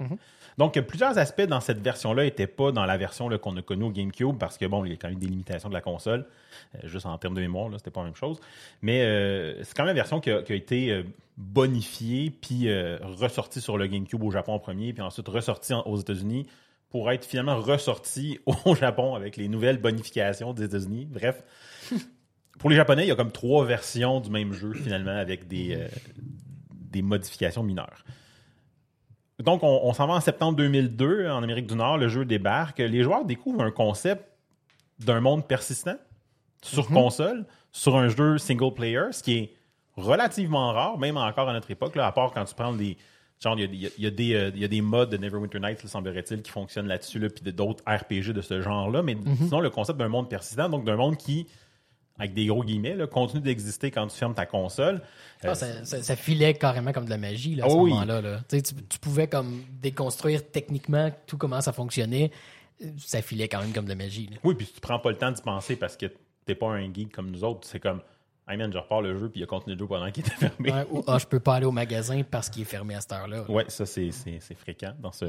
Mhm. 0.00 0.16
Donc, 0.58 0.80
plusieurs 0.80 1.18
aspects 1.18 1.42
dans 1.42 1.60
cette 1.60 1.80
version-là 1.80 2.24
n'étaient 2.24 2.46
pas 2.46 2.72
dans 2.72 2.84
la 2.86 2.96
version 2.96 3.28
qu'on 3.38 3.56
a 3.56 3.62
connue 3.62 3.84
au 3.84 3.90
GameCube 3.90 4.38
parce 4.38 4.56
que, 4.58 4.64
bon, 4.66 4.84
il 4.84 4.90
y 4.90 4.94
a 4.94 4.96
quand 4.96 5.08
même 5.08 5.18
des 5.18 5.26
limitations 5.26 5.68
de 5.68 5.74
la 5.74 5.80
console, 5.80 6.26
euh, 6.74 6.88
juste 6.88 7.04
en 7.06 7.16
termes 7.18 7.34
de 7.34 7.40
mémoire, 7.40 7.68
c'était 7.76 7.90
pas 7.90 8.00
la 8.00 8.06
même 8.06 8.14
chose. 8.16 8.38
Mais 8.82 9.02
euh, 9.02 9.62
c'est 9.64 9.74
quand 9.76 9.84
même 9.84 9.90
une 9.90 9.96
version 9.96 10.20
qui 10.20 10.30
a, 10.30 10.42
qui 10.42 10.52
a 10.52 10.56
été 10.56 10.90
euh, 10.90 11.02
bonifiée 11.36 12.30
puis 12.30 12.68
euh, 12.68 12.98
ressortie 13.02 13.60
sur 13.60 13.76
le 13.76 13.86
GameCube 13.86 14.22
au 14.22 14.30
Japon 14.30 14.52
en 14.54 14.58
premier, 14.58 14.92
puis 14.92 15.02
ensuite 15.02 15.28
ressortie 15.28 15.74
en- 15.74 15.82
aux 15.82 15.96
États-Unis 15.98 16.46
pour 16.88 17.10
être 17.10 17.24
finalement 17.24 17.60
ressortie 17.60 18.38
au 18.64 18.74
Japon 18.74 19.14
avec 19.14 19.36
les 19.36 19.48
nouvelles 19.48 19.78
bonifications 19.78 20.52
des 20.54 20.64
États-Unis. 20.64 21.06
Bref. 21.10 21.42
Pour 22.58 22.70
les 22.70 22.76
Japonais, 22.76 23.04
il 23.04 23.08
y 23.08 23.12
a 23.12 23.16
comme 23.16 23.32
trois 23.32 23.66
versions 23.66 24.20
du 24.20 24.30
même 24.30 24.54
jeu, 24.54 24.72
finalement, 24.72 25.14
avec 25.16 25.46
des, 25.46 25.86
des 26.72 27.02
modifications 27.02 27.62
mineures. 27.62 28.02
Donc, 29.42 29.62
on, 29.62 29.80
on 29.82 29.92
s'en 29.92 30.06
va 30.06 30.14
en 30.14 30.20
septembre 30.20 30.56
2002, 30.56 31.28
en 31.28 31.42
Amérique 31.42 31.66
du 31.66 31.74
Nord, 31.74 31.98
le 31.98 32.08
jeu 32.08 32.24
débarque. 32.24 32.78
Les 32.78 33.02
joueurs 33.02 33.24
découvrent 33.24 33.62
un 33.62 33.70
concept 33.70 34.24
d'un 34.98 35.20
monde 35.20 35.46
persistant 35.46 35.96
sur 36.62 36.88
console, 36.88 37.44
sur 37.70 37.96
un 37.96 38.08
jeu 38.08 38.38
single 38.38 38.72
player, 38.74 39.12
ce 39.12 39.22
qui 39.22 39.36
est 39.36 39.52
relativement 39.96 40.72
rare, 40.72 40.98
même 40.98 41.16
encore 41.16 41.48
à 41.48 41.52
notre 41.52 41.70
époque, 41.70 41.94
là, 41.96 42.06
à 42.06 42.12
part 42.12 42.32
quand 42.32 42.44
tu 42.44 42.54
prends 42.54 42.72
des. 42.72 42.96
Genre, 43.38 43.58
il 43.58 43.74
y 43.74 43.86
a, 43.86 43.90
y 43.98 44.10
des, 44.10 44.34
euh, 44.34 44.50
il 44.54 44.62
y 44.62 44.64
a 44.64 44.68
des 44.68 44.80
mods 44.80 45.04
de 45.04 45.18
Neverwinter 45.18 45.60
Nights, 45.60 45.86
semblerait-il, 45.86 46.40
qui 46.40 46.50
fonctionnent 46.50 46.86
là-dessus, 46.86 47.18
là, 47.18 47.28
puis 47.28 47.52
d'autres 47.52 47.84
RPG 47.86 48.32
de 48.32 48.40
ce 48.40 48.62
genre-là. 48.62 49.02
Mais 49.02 49.14
sinon, 49.36 49.60
le 49.60 49.68
concept 49.68 49.98
d'un 49.98 50.08
monde 50.08 50.30
persistant, 50.30 50.70
donc 50.70 50.86
d'un 50.86 50.96
monde 50.96 51.18
qui 51.18 51.46
avec 52.18 52.32
des 52.34 52.46
gros 52.46 52.64
guillemets, 52.64 52.94
là, 52.94 53.06
continue 53.06 53.42
d'exister 53.42 53.90
quand 53.90 54.06
tu 54.06 54.16
fermes 54.16 54.34
ta 54.34 54.46
console. 54.46 55.02
Ah, 55.42 55.48
Euh, 55.48 55.54
ça, 55.54 55.84
ça- 55.84 56.02
ça 56.02 56.16
filait 56.16 56.54
carrément 56.54 56.92
comme 56.92 57.04
de 57.04 57.10
la 57.10 57.18
magie 57.18 57.54
là, 57.56 57.64
à 57.64 57.66
Ah 57.66 57.70
ce 57.70 57.76
oui. 57.76 57.90
moment-là. 57.90 58.20
là. 58.22 58.40
Tu, 58.48 58.56
sais, 58.58 58.62
tu- 58.88 58.98
pouvais 58.98 59.28
comme 59.28 59.62
déconstruire 59.82 60.50
techniquement 60.50 61.10
tout 61.26 61.36
comment 61.36 61.60
ça 61.60 61.72
fonctionnait. 61.72 62.30
Ça 62.98 63.22
filait 63.22 63.48
quand 63.48 63.60
même 63.60 63.72
comme 63.72 63.84
de 63.84 63.90
la 63.90 63.94
magie. 63.96 64.28
là. 64.30 64.38
Oui, 64.44 64.54
puis 64.54 64.66
tu 64.66 64.80
prends 64.80 64.98
pas 64.98 65.10
le 65.10 65.16
temps 65.16 65.30
d'y 65.30 65.42
penser 65.42 65.76
parce 65.76 65.96
que 65.96 66.06
t'es 66.44 66.54
pas 66.54 66.68
un 66.68 66.92
geek 66.92 67.12
comme 67.12 67.30
nous 67.30 67.44
autres. 67.44 67.66
C'est 67.68 67.80
comme, 67.80 68.00
hey 68.48 68.56
man, 68.56 68.72
je 68.72 68.78
repars 68.78 69.02
le 69.02 69.16
jeu, 69.18 69.28
puis 69.28 69.40
il 69.40 69.42
a 69.42 69.46
continué 69.46 69.74
de 69.74 69.78
jouer 69.80 69.88
pendant 69.88 70.10
qu'il 70.10 70.24
était 70.26 70.36
fermé. 70.36 70.72
Ouais, 70.72 70.86
ou 70.90 71.02
ah, 71.06 71.18
je 71.18 71.26
peux 71.26 71.40
pas 71.40 71.56
aller 71.56 71.66
au 71.66 71.72
magasin 71.72 72.22
parce 72.22 72.48
qu'il 72.48 72.62
est 72.62 72.66
fermé 72.66 72.94
à 72.94 73.00
cette 73.00 73.12
heure-là. 73.12 73.50
Ouais, 73.50 73.64
ça, 73.68 73.84
c'est 73.86 74.10
fréquent 74.56 74.92
dans 75.00 75.12
ce 75.12 75.24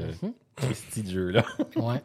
petit 0.56 1.08
jeu-là. 1.10 1.44
Ouais. 1.76 2.02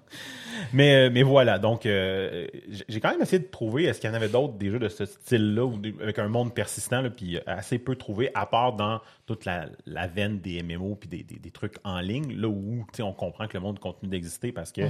Mais, 0.72 0.96
euh, 0.96 1.10
mais 1.12 1.24
voilà, 1.24 1.58
donc 1.60 1.86
euh, 1.86 2.48
j'ai- 2.88 3.00
quand 3.00 3.10
même 3.12 3.22
essayé 3.22 3.40
de 3.40 3.48
trouver 3.48 3.86
est-ce 3.86 4.00
qu'il 4.00 4.10
y 4.10 4.14
en 4.14 4.16
avait 4.16 4.30
d'autres 4.30 4.54
des 4.54 4.70
jeux 4.70 4.78
de 4.80 4.90
ce 4.90 5.06
style-là 5.06 5.68
avec 6.02 6.20
un 6.20 6.28
monde 6.28 6.54
persistant, 6.54 7.02
là, 7.02 7.10
puis 7.10 7.40
assez 7.48 7.80
peu 7.80 7.96
trouvé, 7.96 8.30
à 8.36 8.46
part 8.46 8.74
dans 8.74 9.02
toute 9.26 9.46
la, 9.46 9.68
la 9.86 10.08
veine 10.08 10.40
des 10.40 10.62
MMO 10.62 10.96
puis 10.96 11.10
des, 11.10 11.24
des- 11.24 11.40
des 11.40 11.52
trucs 11.52 11.76
en 11.84 12.00
ligne, 12.00 12.36
là 12.36 12.48
où 12.48 12.86
on 13.00 13.14
comprend 13.14 13.48
que 13.48 13.54
le 13.58 13.62
monde 13.62 13.80
continue 13.80 14.10
d'exister 14.12 14.52
parce 14.52 14.72
que 14.72 14.82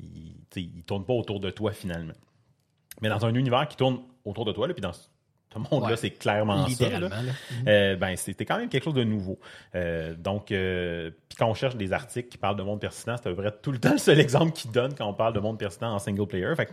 il, 0.00 0.34
il 0.56 0.82
tourne 0.84 1.04
pas 1.04 1.14
autour 1.14 1.38
de 1.40 1.50
toi 1.50 1.72
finalement. 1.72 2.12
Mais 3.00 3.08
dans 3.08 3.24
un 3.24 3.34
univers 3.34 3.68
qui 3.68 3.76
tourne 3.76 4.00
autour 4.24 4.44
de 4.44 4.52
toi, 4.52 4.66
là, 4.68 4.74
puis 4.74 4.80
dans 4.82 4.92
ce 5.64 5.74
monde-là, 5.74 5.90
Ouais. 5.90 5.96
c'est 5.96 6.10
clairement 6.10 6.68
ça. 6.68 6.88
là. 6.88 6.98
Là. 7.00 7.10
Euh, 7.66 7.96
ben, 7.96 8.16
c'était 8.16 8.44
quand 8.44 8.58
même 8.58 8.68
quelque 8.68 8.84
chose 8.84 8.94
de 8.94 9.04
nouveau. 9.04 9.38
Euh, 9.74 10.14
donc, 10.16 10.52
euh, 10.52 11.10
quand 11.38 11.48
on 11.48 11.54
cherche 11.54 11.76
des 11.76 11.92
articles 11.92 12.28
qui 12.28 12.38
parlent 12.38 12.56
de 12.56 12.62
monde 12.62 12.80
persistant, 12.80 13.16
c'est 13.16 13.28
à 13.28 13.32
peu 13.32 13.42
près 13.42 13.52
tout 13.62 13.72
le 13.72 13.78
temps 13.78 13.92
le 13.92 13.98
seul 13.98 14.20
exemple 14.20 14.52
qu'ils 14.52 14.70
donnent 14.70 14.94
quand 14.94 15.06
on 15.08 15.14
parle 15.14 15.32
de 15.34 15.40
monde 15.40 15.58
persistant 15.58 15.92
en 15.94 15.98
single 15.98 16.26
player. 16.26 16.54
Fait 16.56 16.70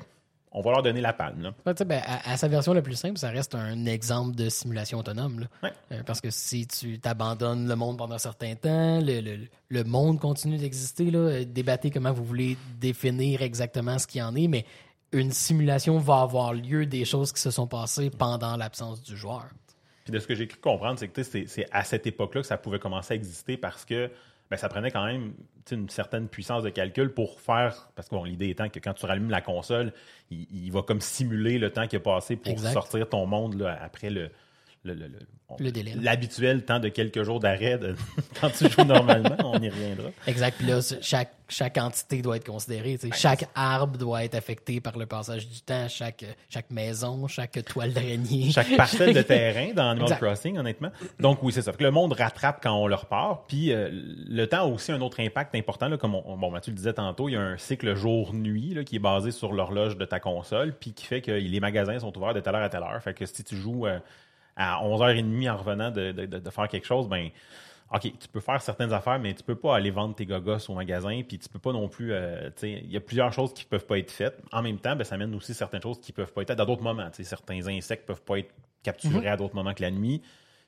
on 0.55 0.61
va 0.61 0.69
leur 0.69 0.83
donner 0.83 1.01
la 1.01 1.13
palme. 1.13 1.41
Là. 1.41 1.51
Ouais, 1.65 1.73
ben, 1.83 1.99
à, 2.05 2.31
à 2.33 2.37
sa 2.37 2.47
version 2.47 2.73
la 2.73 2.83
plus 2.83 2.93
simple, 2.93 3.17
ça 3.17 3.31
reste 3.31 3.55
un 3.55 3.87
exemple 3.87 4.35
de 4.35 4.49
simulation 4.49 4.99
autonome. 4.99 5.39
là. 5.39 5.45
Ouais. 5.63 5.73
Euh, 5.91 6.03
parce 6.05 6.21
que 6.21 6.29
si 6.29 6.67
tu 6.67 6.99
t'abandonnes 6.99 7.67
le 7.67 7.75
monde 7.75 7.97
pendant 7.97 8.13
un 8.13 8.19
certain 8.19 8.53
temps, 8.53 8.99
le, 9.01 9.19
le- 9.21 9.47
le 9.69 9.83
monde 9.83 10.19
continue 10.19 10.57
d'exister. 10.57 11.09
Débattez 11.47 11.89
comment 11.89 12.11
vous 12.13 12.23
voulez 12.23 12.55
définir 12.79 13.41
exactement 13.41 13.97
ce 13.97 14.05
qu'il 14.05 14.21
en 14.21 14.35
est, 14.35 14.47
mais 14.47 14.63
une 15.13 15.31
simulation 15.31 15.97
va 15.99 16.21
avoir 16.21 16.53
lieu 16.53 16.85
des 16.85 17.05
choses 17.05 17.31
qui 17.31 17.39
se 17.39 17.51
sont 17.51 17.67
passées 17.67 18.09
pendant 18.09 18.57
l'absence 18.57 19.01
du 19.01 19.15
joueur. 19.15 19.45
Puis 20.03 20.11
de 20.11 20.19
ce 20.19 20.27
que 20.27 20.35
j'ai 20.35 20.47
cru 20.47 20.59
comprendre, 20.59 20.99
c'est 20.99 21.07
que 21.07 21.23
c'est 21.23 21.67
à 21.71 21.83
cette 21.83 22.05
époque-là 22.05 22.41
que 22.41 22.47
ça 22.47 22.57
pouvait 22.57 22.79
commencer 22.79 23.13
à 23.13 23.15
exister 23.15 23.55
parce 23.55 23.85
que 23.85 24.11
ben, 24.49 24.57
ça 24.57 24.67
prenait 24.67 24.91
quand 24.91 25.05
même 25.05 25.33
une 25.71 25.89
certaine 25.89 26.27
puissance 26.27 26.63
de 26.63 26.69
calcul 26.69 27.13
pour 27.13 27.39
faire. 27.39 27.89
Parce 27.95 28.09
que 28.09 28.15
bon, 28.15 28.23
l'idée 28.23 28.49
étant 28.49 28.69
que 28.69 28.79
quand 28.79 28.93
tu 28.93 29.05
rallumes 29.05 29.29
la 29.29 29.41
console, 29.41 29.93
il, 30.29 30.45
il 30.51 30.71
va 30.71 30.81
comme 30.81 30.99
simuler 30.99 31.57
le 31.57 31.71
temps 31.71 31.87
qui 31.87 31.95
a 31.95 31.99
passé 31.99 32.35
pour 32.35 32.51
Exact. 32.51 32.73
sortir 32.73 33.07
ton 33.07 33.25
monde 33.25 33.55
là, 33.59 33.79
après 33.81 34.09
le. 34.09 34.29
Le- 34.83 34.93
le- 34.93 35.07
le- 35.07 35.19
on- 35.49 35.55
Le 35.59 35.71
délai. 35.71 35.93
L'habituel 36.01 36.63
temps 36.65 36.79
de 36.79 36.89
quelques 36.89 37.23
jours 37.23 37.39
d'arrêt 37.39 37.77
de- 37.77 37.95
quand 38.41 38.49
tu 38.49 38.69
joues 38.69 38.83
normalement, 38.83 39.35
on 39.45 39.59
y 39.61 39.69
reviendra. 39.69 40.09
Exact. 40.27 40.57
Puis 40.57 40.67
là, 40.67 40.79
chaque, 41.01 41.31
chaque 41.47 41.77
entité 41.77 42.21
doit 42.21 42.37
être 42.37 42.45
considérée. 42.45 42.97
chaque 43.13 43.45
arbre 43.55 43.97
doit 43.97 44.23
être 44.23 44.35
affecté 44.35 44.81
par 44.81 44.97
le 44.97 45.05
passage 45.05 45.47
du 45.47 45.61
temps. 45.61 45.87
Chaque, 45.87 46.25
chaque 46.49 46.69
maison, 46.71 47.27
chaque 47.27 47.63
toile 47.65 47.93
d'araignée. 47.93 48.51
chaque 48.51 48.75
parcelle 48.75 49.13
de 49.13 49.21
terrain 49.21 49.73
dans 49.73 49.89
Animal 49.91 50.11
Exact. 50.11 50.25
Crossing, 50.25 50.57
honnêtement. 50.57 50.91
Donc 51.19 51.43
oui, 51.43 51.53
c'est 51.53 51.61
ça. 51.61 51.71
Le 51.79 51.91
monde 51.91 52.13
rattrape 52.13 52.59
quand 52.63 52.73
on 52.75 52.87
le 52.87 52.95
repart. 52.95 53.45
Puis 53.47 53.71
euh, 53.71 53.89
le 53.91 54.45
temps 54.47 54.63
a 54.63 54.65
aussi 54.65 54.91
un 54.91 55.01
autre 55.01 55.19
impact 55.21 55.55
important. 55.55 55.87
Là, 55.87 55.97
comme 55.97 56.15
on, 56.15 56.35
bon, 56.37 56.51
Mathieu 56.51 56.71
le 56.71 56.77
disait 56.77 56.93
tantôt, 56.93 57.29
il 57.29 57.33
y 57.33 57.37
a 57.37 57.41
un 57.41 57.57
cycle 57.57 57.95
jour-nuit 57.95 58.73
là, 58.73 58.83
qui 58.83 58.95
est 58.97 58.99
basé 58.99 59.31
sur 59.31 59.53
l'horloge 59.53 59.97
de 59.97 60.05
ta 60.05 60.19
console, 60.19 60.73
puis 60.73 60.93
qui 60.93 61.05
fait 61.05 61.21
que 61.21 61.31
les 61.31 61.59
magasins 61.59 61.99
sont 61.99 62.17
ouverts 62.17 62.33
de 62.33 62.39
telle 62.41 62.55
heure 62.55 62.63
à 62.63 62.69
telle 62.69 62.83
heure. 62.83 63.01
Fait 63.01 63.13
que 63.13 63.25
si 63.25 63.43
tu 63.43 63.55
joues 63.55 63.85
euh, 63.87 63.99
à 64.55 64.81
11h30 64.83 65.49
en 65.49 65.57
revenant 65.57 65.91
de, 65.91 66.11
de- 66.11 66.25
de- 66.25 66.39
de 66.39 66.49
faire 66.49 66.67
quelque 66.67 66.85
chose, 66.87 67.07
ben 67.07 67.29
OK, 67.93 68.01
tu 68.01 68.27
peux 68.31 68.39
faire 68.39 68.59
certaines 68.61 68.91
affaires, 68.91 69.19
mais 69.19 69.33
tu 69.35 69.43
peux 69.43 69.55
pas 69.55 69.75
aller 69.75 69.91
vendre 69.91 70.15
tes 70.15 70.25
gogos 70.25 70.57
au 70.67 70.73
magasin, 70.73 71.21
puis 71.27 71.37
tu 71.37 71.47
peux 71.47 71.59
pas 71.59 71.71
non 71.73 71.87
plus. 71.87 72.11
euh, 72.11 72.49
il 72.63 72.91
y 72.91 72.97
a 72.97 72.99
plusieurs 73.01 73.31
choses 73.31 73.53
qui 73.53 73.65
peuvent 73.65 73.85
pas 73.85 73.99
être 73.99 74.09
faites. 74.11 74.41
En 74.51 74.63
même 74.63 74.79
temps, 74.79 74.95
ben, 74.95 75.03
ça 75.03 75.13
amène 75.15 75.35
aussi 75.35 75.53
certaines 75.53 75.81
choses 75.81 75.99
qui 76.01 76.11
peuvent 76.11 76.31
pas 76.33 76.41
être 76.41 76.47
faites 76.47 76.59
à 76.59 76.65
d'autres 76.65 76.81
moments. 76.81 77.07
Certains 77.11 77.67
insectes 77.67 78.07
peuvent 78.07 78.21
pas 78.23 78.39
être 78.39 78.51
capturés 78.81 79.27
à 79.27 79.37
d'autres 79.37 79.53
moments 79.55 79.73
que 79.75 79.81
la 79.83 79.91
nuit. 79.91 80.19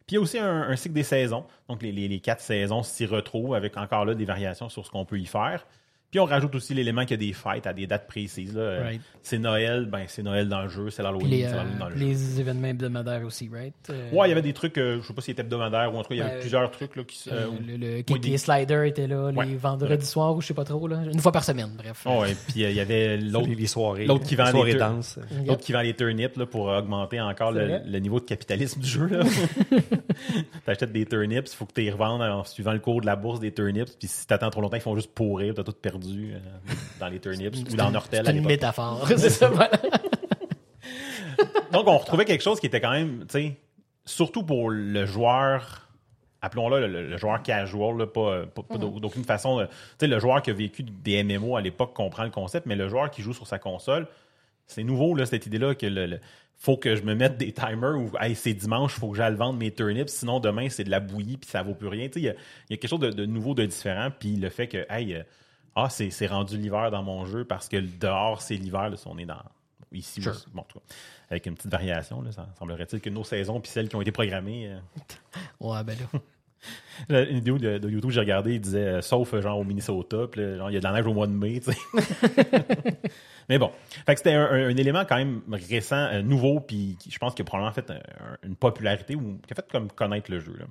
Puis 0.06 0.12
il 0.12 0.14
y 0.16 0.18
a 0.18 0.22
aussi 0.22 0.38
un, 0.38 0.62
un 0.70 0.76
cycle 0.76 0.94
des 0.94 1.02
saisons. 1.03 1.45
Donc 1.68 1.82
les, 1.82 1.91
les- 1.91 2.07
les 2.07 2.20
quatre 2.20 2.41
saisons 2.41 2.84
s'y 2.84 3.07
retrouvent 3.07 3.56
avec 3.56 3.76
encore 3.76 4.06
là 4.06 4.14
des 4.14 4.26
variations 4.26 4.70
sur 4.70 4.86
ce 4.86 4.91
qu'on 4.91 5.06
peut 5.06 5.18
y 5.20 5.26
faire. 5.26 5.66
Puis 6.15 6.21
on 6.21 6.25
rajoute 6.25 6.55
aussi 6.55 6.73
l'élément 6.73 7.01
qu'il 7.01 7.11
y 7.21 7.25
a 7.25 7.27
des 7.27 7.33
fêtes 7.33 7.67
à 7.67 7.73
des 7.73 7.87
dates 7.87 8.07
précises. 8.07 8.55
là. 8.55 8.61
Euh, 8.61 8.83
Right. 8.85 9.01
C'est 9.21 9.37
Noël, 9.37 9.85
ben 9.85 10.03
c'est 10.07 10.23
Noël 10.23 10.47
dans 10.47 10.61
le 10.61 10.69
jeu, 10.69 10.89
c'est 10.89 11.03
l'Halloween, 11.03 11.27
les, 11.29 11.41
c'est 11.43 11.49
l'Halloween 11.55 11.73
euh, 11.75 11.79
dans 11.79 11.89
le 11.89 11.97
jeu. 11.97 12.05
les 12.05 12.39
événements 12.39 12.67
hebdomadaires 12.67 13.25
aussi, 13.25 13.49
right? 13.51 13.73
Euh, 13.89 14.11
Ouais, 14.13 14.27
il 14.27 14.29
y 14.29 14.31
avait 14.31 14.41
des 14.41 14.53
trucs, 14.53 14.77
euh, 14.77 15.01
je 15.01 15.07
sais 15.07 15.13
pas 15.13 15.21
si 15.21 15.31
c'était 15.31 15.41
hebdomadaire 15.41 15.93
ou 15.93 15.97
en 15.97 16.03
tout 16.03 16.09
cas, 16.09 16.15
il 16.15 16.19
y 16.19 16.21
avait 16.21 16.35
Ouais. 16.35 16.39
plusieurs 16.39 16.71
trucs 16.71 16.95
là, 16.95 17.03
qui 17.03 17.17
se- 17.17 17.29
le, 17.31 17.75
le 17.75 18.01
Kick 18.03 18.21
des- 18.21 18.29
les 18.29 18.37
Slider 18.37 18.83
était 18.87 19.07
là, 19.07 19.31
Ouais. 19.33 19.45
les 19.45 19.57
vendredis 19.57 20.05
soirs 20.05 20.33
ou 20.37 20.41
je 20.41 20.47
sais 20.47 20.53
pas 20.53 20.63
trop, 20.63 20.87
là, 20.87 21.01
une 21.11 21.19
fois 21.19 21.33
par 21.33 21.43
semaine, 21.43 21.71
bref. 21.77 22.03
Oh, 22.05 22.23
et 22.23 22.33
puis 22.47 22.63
euh, 22.63 22.69
il 22.69 22.75
y 22.77 22.79
avait 22.79 23.17
l'autre 23.17 23.49
Les, 23.49 23.55
les 23.55 23.67
soirées. 23.67 24.05
l'autre 24.05 24.23
qui 24.25 24.35
vend 24.37 24.45
les. 24.63 24.71
Yep. 24.71 24.81
L'autre 25.47 25.61
qui 25.65 25.73
vend 25.73 25.81
les 25.81 25.95
turnips 25.95 26.37
là, 26.37 26.45
pour 26.45 26.67
augmenter 26.67 27.19
encore 27.19 27.51
le, 27.51 27.99
niveau 27.99 28.21
de 28.21 28.25
capitalisme 28.25 28.79
du 28.79 28.87
jeu. 28.87 29.09
Tu 30.65 30.71
achètes 30.71 30.91
des 30.91 31.05
turnips, 31.05 31.47
il 31.51 31.55
faut 31.55 31.65
que 31.65 31.73
tu 31.73 31.81
les 31.81 31.91
revendes 31.91 32.21
en 32.21 32.43
suivant 32.45 32.71
le 32.73 32.79
cours 32.79 33.01
de 33.01 33.05
la 33.05 33.15
bourse 33.15 33.39
des 33.39 33.51
turnips. 33.53 33.97
Puis 33.99 34.07
si 34.07 34.25
tu 34.25 34.33
attends 34.33 34.49
trop 34.49 34.61
longtemps, 34.61 34.77
ils 34.77 34.81
font 34.81 34.95
juste 34.95 35.11
pourrir, 35.13 35.53
tu 35.53 35.61
as 35.61 35.63
tout 35.63 35.73
perdu 35.73 36.05
euh, 36.07 36.40
dans 36.99 37.07
les 37.07 37.19
turnips 37.19 37.56
ou 37.56 37.76
dans 37.76 37.91
Nortel 37.91 38.23
C'est 38.26 38.36
une 38.36 38.45
métaphore, 38.45 39.06
c'est 39.18 39.30
ça, 39.30 39.49
voilà. 39.49 39.72
Donc 41.72 41.88
on 41.88 41.98
retrouvait 41.98 42.26
quelque 42.26 42.44
chose 42.44 42.60
qui 42.60 42.68
était 42.68 42.80
quand 42.82 42.91
même, 42.91 43.22
tu 43.27 43.40
sais, 43.40 43.57
surtout 44.06 44.44
pour 44.44 44.69
le 44.69 45.06
joueur, 45.06 45.90
appelons-le 46.41 46.80
le, 46.82 46.88
le- 46.88 47.10
le 47.10 47.18
joueur 47.18 47.41
casual, 47.44 47.98
là, 47.98 48.07
pas, 48.07 48.45
pas- 48.45 48.64
pas 48.64 48.77
d'au- 48.77 48.99
d'aucune 48.99 49.23
façon. 49.26 49.60
Tu 49.65 49.68
sais, 49.99 50.07
le 50.07 50.19
joueur 50.19 50.41
qui 50.41 50.52
a 50.52 50.53
vécu 50.53 50.84
des 50.84 51.23
MMO 51.23 51.56
à 51.57 51.61
l'époque 51.61 51.94
comprend 51.94 52.23
le 52.23 52.30
concept, 52.30 52.65
mais 52.65 52.76
le 52.76 52.88
joueur 52.88 53.11
qui 53.11 53.22
joue 53.22 53.34
sur 53.34 53.48
sa 53.48 53.60
console, 53.60 54.07
c'est 54.68 54.84
nouveau, 54.84 55.15
là, 55.15 55.26
cette 55.26 55.45
idée-là 55.45 55.76
que 55.76 55.86
le, 55.88 56.06
le- 56.06 56.19
faut 56.57 56.77
que 56.77 56.95
je 56.95 57.02
me 57.03 57.15
mette 57.15 57.38
des 57.38 57.52
timers 57.52 57.98
où 57.98 58.10
hey, 58.22 58.34
c'est 58.34 58.53
dimanche, 58.53 58.94
faut 58.94 59.10
que 59.10 59.18
j'aille 59.18 59.36
vendre 59.36 59.60
mes 59.60 59.72
turnips, 59.72 60.07
sinon 60.07 60.40
demain 60.40 60.69
c'est 60.69 60.86
de 60.86 60.90
la 60.90 61.02
bouillie 61.02 61.36
puis 61.36 61.49
ça 61.49 61.61
vaut 61.64 61.73
plus 61.73 61.90
rien. 61.90 62.07
Tu 62.07 62.14
sais, 62.14 62.19
Il 62.22 62.26
y, 62.26 62.30
a- 62.30 62.34
il 62.69 62.72
y 62.72 62.73
a 62.76 62.77
quelque 62.77 62.88
chose 62.90 63.02
de, 63.02 63.10
de 63.10 63.26
nouveau, 63.26 63.53
de 63.53 63.65
différent, 63.65 64.07
puis 64.18 64.38
le 64.38 64.49
fait 64.49 64.68
que 64.68 64.86
hey, 64.90 65.15
euh, 65.15 65.23
ah, 65.76 65.89
c'est 65.89 66.10
c'est 66.10 66.27
rendu 66.27 66.57
l'hiver 66.57 66.89
dans 66.91 67.03
mon 67.03 67.26
jeu 67.26 67.45
parce 67.45 67.68
que 67.69 67.77
dehors 67.77 68.41
c'est 68.41 68.56
l'hiver, 68.56 68.89
là, 68.89 68.97
si 68.97 69.07
on 69.07 69.18
est 69.18 69.26
dans 69.26 69.41
ici, 69.91 70.22
Sure. 70.22 70.31
aussi. 70.34 70.45
bon, 70.53 70.61
en 70.61 70.65
tout 70.65 70.80
cas, 70.80 70.85
avec 71.30 71.45
une 71.45 71.56
petite 71.56 71.72
variation, 71.72 72.22
là, 72.22 72.31
ça 72.31 72.47
semblerait-il 72.60 72.99
que 73.02 73.10
nos 73.10 73.23
saisons 73.23 73.60
puis 73.61 73.72
celles 73.72 73.88
qui 73.89 73.95
ont 73.95 74.02
été 74.02 74.11
programmées. 74.11 74.68
euh, 74.69 74.80
Ouais, 75.60 75.84
ben 75.84 75.95
là. 75.99 76.19
Une 77.10 77.35
vidéo 77.35 77.60
de, 77.60 77.77
de 77.77 77.89
YouTube 77.89 78.10
que 78.10 78.14
j'ai 78.15 78.19
regardé, 78.22 78.56
il 78.56 78.60
disait 78.61 78.80
euh, 78.88 79.02
sauf 79.02 79.34
euh, 79.35 79.41
genre 79.41 79.60
au 79.60 79.64
Minnesota, 79.64 80.26
puis 80.31 80.41
il 80.41 80.73
y 80.73 80.77
a 80.77 80.80
de 80.80 80.84
la 80.84 80.93
neige 80.93 81.06
au 81.06 81.14
mois 81.14 81.27
de 81.27 81.31
mai, 81.34 81.60
tu 81.60 81.72
sais. 81.72 81.77
Mais 83.49 83.60
bon, 83.60 83.72
fait 84.06 84.14
que 84.15 84.19
c'était 84.19 84.34
un, 84.34 84.45
un- 84.45 84.68
un 84.69 84.77
élément 84.77 85.06
quand 85.06 85.18
même 85.18 85.41
récent, 85.52 86.07
euh, 86.11 86.22
nouveau, 86.23 86.60
puis 86.61 86.97
je 87.07 87.18
pense 87.19 87.35
qu'il 87.35 87.43
a 87.43 87.45
probablement 87.45 87.73
fait 87.73 87.91
un- 87.91 87.95
un- 87.95 88.38
une 88.43 88.56
popularité 88.56 89.14
ou 89.15 89.38
qui 89.45 89.53
a 89.53 89.56
fait 89.56 89.72
comme 89.72 89.91
connaître 89.91 90.31
le 90.31 90.39
jeu. 90.39 90.56
là. 90.57 90.65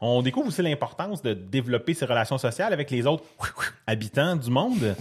On 0.00 0.22
découvre 0.22 0.48
aussi 0.48 0.62
l'importance 0.62 1.22
de 1.22 1.34
développer 1.34 1.94
ses 1.94 2.04
relations 2.04 2.38
sociales 2.38 2.72
avec 2.72 2.90
les 2.90 3.06
autres 3.06 3.24
habitants 3.86 4.36
du 4.36 4.50
monde. 4.50 4.94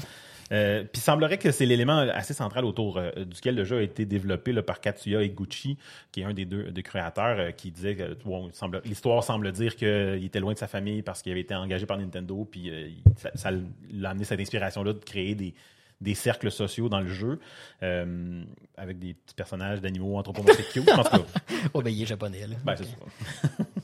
Euh, 0.53 0.83
puis 0.83 0.91
il 0.95 1.01
semblerait 1.01 1.37
que 1.37 1.51
c'est 1.51 1.65
l'élément 1.65 1.97
assez 1.97 2.33
central 2.33 2.63
autour 2.63 2.97
euh, 2.97 3.11
duquel 3.25 3.55
le 3.55 3.65
jeu 3.65 3.79
a 3.79 3.81
été 3.81 4.05
développé 4.05 4.53
là, 4.53 4.63
par 4.63 4.79
Katsuya 4.79 5.21
Eguchi, 5.21 5.77
qui 6.13 6.21
est 6.21 6.23
un 6.23 6.33
des 6.33 6.45
deux 6.45 6.71
des 6.71 6.83
créateurs, 6.83 7.37
euh, 7.37 7.51
qui 7.51 7.69
disait 7.69 7.95
que 7.95 8.17
bon, 8.23 8.49
l'histoire 8.85 9.25
semble 9.25 9.51
dire 9.51 9.75
qu'il 9.75 10.23
était 10.23 10.39
loin 10.39 10.53
de 10.53 10.57
sa 10.57 10.67
famille 10.67 11.01
parce 11.01 11.21
qu'il 11.21 11.33
avait 11.33 11.41
été 11.41 11.53
engagé 11.53 11.85
par 11.85 11.97
Nintendo, 11.97 12.47
puis 12.49 12.69
euh, 12.69 12.87
ça, 13.17 13.31
ça 13.35 13.51
l'a 13.91 14.11
amené 14.11 14.23
cette 14.23 14.39
inspiration-là 14.39 14.93
de 14.93 14.99
créer 14.99 15.35
des, 15.35 15.53
des 16.01 16.13
cercles 16.13 16.51
sociaux 16.51 16.89
dans 16.89 16.99
le 16.99 17.07
jeu, 17.07 17.39
euh, 17.83 18.43
avec 18.77 18.99
des 18.99 19.13
petits 19.13 19.35
personnages 19.35 19.81
d'animaux 19.81 20.17
anthropomorphiques 20.17 20.69
cute. 20.69 20.89
Oh, 21.73 21.81
ben 21.81 21.89
il 21.89 22.03
est 22.03 22.05
japonais, 22.05 22.47
là. 22.47 22.55
ben, 22.63 22.75
c'est 22.75 22.85
ça. 22.85 23.63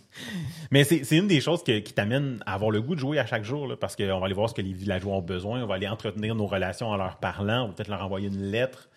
Mais 0.73 0.83
c'est 0.85 1.15
une 1.15 1.27
des 1.27 1.39
choses 1.39 1.61
qui 1.61 1.93
t'amène 1.93 2.39
à 2.47 2.55
avoir 2.55 2.71
le 2.71 2.81
goût 2.81 2.95
de 2.95 2.99
jouer 2.99 3.19
à 3.19 3.27
chaque 3.27 3.43
jour, 3.43 3.71
parce 3.79 3.95
qu'on 3.95 4.19
va 4.19 4.25
aller 4.25 4.33
voir 4.33 4.49
ce 4.49 4.55
que 4.55 4.61
les 4.63 4.73
villageois 4.73 5.13
ont 5.13 5.21
besoin, 5.21 5.61
on 5.61 5.67
va 5.67 5.75
aller 5.75 5.87
entretenir 5.87 6.33
nos 6.33 6.47
relations 6.47 6.87
en 6.87 6.97
leur 6.97 7.17
parlant, 7.17 7.65
on 7.65 7.73
peut-être 7.73 7.89
leur 7.89 8.03
envoyer 8.03 8.27
une 8.27 8.49
lettre. 8.49 8.89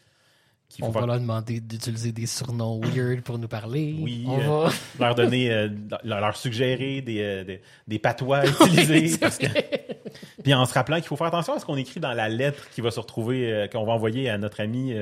On 0.83 0.91
va 0.91 1.07
leur 1.07 1.19
demander 1.21 1.61
d'utiliser 1.61 2.13
des 2.13 2.27
surnoms 2.27 2.81
weird 2.81 3.23
pour 3.23 3.39
nous 3.39 3.49
parler. 3.49 3.97
Oui, 3.99 4.25
On 4.27 4.39
euh, 4.39 4.69
va... 4.99 5.07
leur 5.07 5.15
donner, 5.15 5.51
euh, 5.51 5.69
leur, 6.05 6.37
suggérer 6.37 7.01
des, 7.01 7.21
euh, 7.21 7.45
des, 7.45 7.63
des 7.87 7.99
patois 7.99 8.39
à 8.39 8.47
utiliser. 8.47 9.09
C'est 9.09 9.19
parce 9.19 9.39
que- 9.39 9.47
vrai. 9.47 9.99
Puis 10.43 10.55
en 10.55 10.65
se 10.67 10.75
rappelant 10.75 10.97
qu'il 10.97 11.07
faut 11.07 11.17
faire 11.17 11.27
attention 11.29 11.55
à 11.55 11.59
ce 11.59 11.65
qu'on 11.65 11.77
écrit 11.77 12.01
dans 12.01 12.13
la 12.13 12.29
lettre 12.29 12.69
qui 12.71 12.81
va 12.81 12.91
se 12.91 13.01
retrouver, 13.01 13.53
euh, 13.53 13.69
qu'on 13.69 13.85
va 13.85 13.93
envoyer 13.93 14.29
à 14.29 14.39
notre 14.39 14.61
ami 14.61 14.95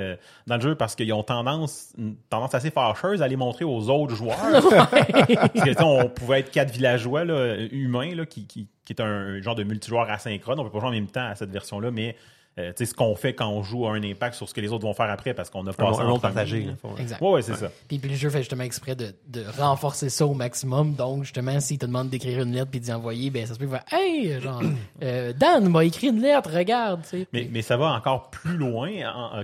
dans 0.47 0.57
le 0.57 0.61
jeu, 0.61 0.74
parce 0.74 0.95
qu'ils 0.95 1.12
ont 1.12 1.23
tendance, 1.23 1.93
une 1.99 2.16
tendance 2.31 2.55
assez 2.55 2.70
fâcheuse 2.70 3.23
à 3.23 3.28
les 3.28 3.36
montrer 3.36 3.65
aux 3.65 3.89
autres 3.91 4.15
joueurs. 4.15 4.36
parce 4.70 5.53
que, 5.53 5.82
on 5.82 6.09
pouvait 6.09 6.41
être 6.41 6.51
quatre 6.51 6.70
villageois 6.70 7.24
là, 7.24 7.57
humains 7.73 8.15
là, 8.15 8.27
qui, 8.27 8.47
qui, 8.47 8.69
qui 8.85 8.93
est 8.93 9.01
un 9.03 9.41
genre 9.41 9.55
de 9.55 9.65
multijoueur 9.65 10.09
asynchrone. 10.11 10.59
On 10.61 10.65
peut 10.65 10.70
pas 10.70 10.81
jouer 10.81 10.89
en 10.89 10.93
même 10.93 11.09
temps 11.09 11.27
à 11.27 11.35
cette 11.35 11.51
version-là, 11.51 11.91
mais 11.91 12.16
euh, 12.59 12.68
tu 12.68 12.85
sais, 12.85 12.86
ce 12.86 12.94
qu'on 12.94 13.16
fait 13.16 13.35
quand 13.35 13.48
on 13.48 13.62
joue 13.64 13.86
a 13.86 13.90
un 13.93 14.02
impact 14.05 14.36
sur 14.36 14.48
ce 14.48 14.55
que 14.55 14.60
les 14.60 14.70
autres 14.72 14.85
vont 14.86 14.94
faire 14.94 15.10
après 15.10 15.35
parce 15.35 15.51
qu'on 15.51 15.66
a 15.66 15.70
Un, 15.70 15.72
passé 15.72 16.01
un 16.01 16.05
premier. 16.05 16.20
partagé. 16.20 16.68
Exact. 16.98 17.20
Ouais, 17.20 17.31
ouais, 17.31 17.43
c'est 17.43 17.56
ça. 17.56 17.68
Puis, 17.89 17.98
puis 17.98 18.09
le 18.10 18.14
jeu 18.16 18.31
fait 18.31 18.39
justement 18.39 18.62
exprès 18.62 18.94
de, 18.94 19.12
de 19.28 19.44
renforcer 19.59 20.09
ça 20.09 20.24
au 20.24 20.35
maximum. 20.35 20.94
Donc, 20.94 21.24
justement, 21.24 21.59
s'il 21.59 21.78
te 21.78 21.86
demande 21.86 22.10
d'écrire 22.10 22.43
une 22.43 22.52
lettre 22.52 22.70
puis 22.70 22.78
d'y 22.78 22.93
envoyer, 22.93 23.31
ben 23.31 23.44
ça 23.44 23.55
se 23.55 23.59
peut 23.59 23.64
qu'il 23.66 23.72
va 23.74 23.82
Hey, 23.90 24.40
genre, 24.40 24.62
euh, 25.02 25.32
Dan 25.32 25.68
m'a 25.68 25.85
écrit 25.85 26.09
une 26.09 26.20
lettre, 26.20 26.51
regarde, 26.55 27.02
tu 27.02 27.09
sais. 27.09 27.26
Mais, 27.32 27.48
mais 27.51 27.62
ça 27.62 27.76
va 27.76 27.86
encore 27.93 28.31
plus 28.31 28.56
loin 28.56 28.89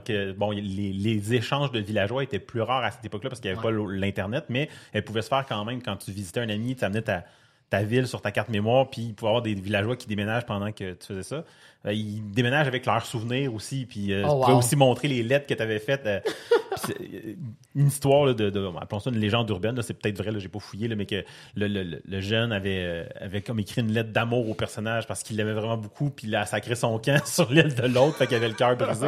que 0.04 0.32
bon 0.32 0.50
les, 0.52 0.60
les 0.92 1.34
échanges 1.34 1.72
de 1.72 1.80
villageois 1.80 2.22
étaient 2.22 2.38
plus 2.38 2.60
rares 2.62 2.84
à 2.84 2.90
cette 2.92 3.04
époque-là 3.04 3.30
parce 3.30 3.40
qu'il 3.40 3.50
n'y 3.50 3.58
avait 3.58 3.62
pas 3.62 3.72
l'internet, 3.92 4.44
mais 4.48 4.68
elles 4.92 5.04
pouvaient 5.04 5.22
se 5.22 5.28
faire 5.28 5.44
quand 5.48 5.64
même 5.64 5.82
quand 5.82 5.96
tu 5.96 6.12
visitais 6.12 6.40
un 6.40 6.48
ami, 6.48 6.76
tu 6.76 6.84
amenais 6.84 7.02
ta, 7.02 7.24
ta 7.70 7.82
ville 7.82 8.06
sur 8.06 8.20
ta 8.20 8.32
carte 8.32 8.48
mémoire, 8.48 8.88
puis 8.90 9.02
il 9.02 9.14
pouvait 9.14 9.28
y 9.28 9.30
avoir 9.30 9.42
des 9.42 9.54
villageois 9.54 9.96
qui 9.96 10.06
déménagent 10.08 10.46
pendant 10.46 10.72
que 10.72 10.92
tu 10.94 11.06
faisais 11.06 11.22
ça. 11.22 11.44
Euh, 11.86 11.94
ils 11.94 12.20
déménagent 12.31 12.66
avec 12.69 12.85
leurs 12.85 13.07
souvenirs 13.07 13.55
aussi, 13.55 13.86
puis 13.86 14.12
euh, 14.12 14.24
Oh, 14.28 14.43
tu 14.44 14.51
wow. 14.51 14.59
aussi 14.59 14.77
montrer 14.77 15.09
les 15.09 15.23
lettres 15.23 15.47
que 15.47 15.55
tu 15.55 15.62
avais 15.62 15.78
faites. 15.78 16.05
euh, 16.05 16.20
euh, 16.90 17.35
une 17.74 17.86
histoire 17.86 18.27
là, 18.27 18.35
de, 18.35 18.51
de 18.51 18.70
appelons 18.78 19.01
ça 19.01 19.09
une 19.09 19.19
légende 19.19 19.48
urbaine, 19.48 19.81
c'est 19.81 19.94
peut-être 19.94 20.19
vrai, 20.23 20.31
j'ai 20.39 20.48
pas 20.48 20.59
fouillé, 20.59 20.89
là, 20.89 20.94
mais 20.94 21.07
que 21.07 21.24
le, 21.55 21.69
le- 21.69 22.20
jeune 22.20 22.52
avait, 22.52 23.09
avait 23.19 23.40
comme 23.40 23.59
écrit 23.61 23.81
une 23.81 23.93
lettre 23.93 24.11
d'amour 24.11 24.47
au 24.51 24.52
personnage 24.55 25.07
parce 25.07 25.23
qu'il 25.23 25.36
l'aimait 25.39 25.55
vraiment 25.55 25.78
beaucoup, 25.78 26.11
puis 26.11 26.27
il 26.27 26.36
a 26.36 26.44
sacré 26.44 26.74
son 26.74 26.98
camp 26.98 27.20
sur 27.27 27.51
l'île 27.51 27.74
de 27.74 27.86
l'autre, 27.86 28.16
fait 28.19 28.27
qu'il 28.27 28.36
avait 28.36 28.48
le 28.48 28.55
cœur 28.55 28.77
brisé. 28.77 29.07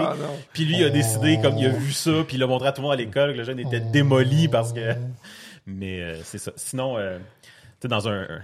Puis 0.55 0.65
lui 0.65 0.79
il 0.79 0.85
a 0.85 0.89
décidé, 0.91 1.39
comme 1.43 1.59
il 1.59 1.67
a 1.67 1.71
vu 1.71 1.93
ça, 1.93 2.25
puis 2.27 2.37
il 2.37 2.41
l'a 2.41 2.47
montré 2.47 2.69
à 2.69 2.73
tout 2.73 2.81
le 2.81 2.85
monde 2.89 2.95
à 2.95 2.97
l'école, 2.97 3.33
que 3.33 3.39
le 3.39 3.45
jeune 3.45 3.59
était 3.59 3.81
démoli 3.81 4.49
parce 4.49 4.73
que. 4.73 4.95
Mais 5.67 6.15
c'est 6.25 6.39
ça. 6.39 6.53
Sinon, 6.57 6.97
tu 6.97 7.03
sais, 7.83 7.89
dans 7.89 8.09
un. 8.09 8.23
un- 8.23 8.41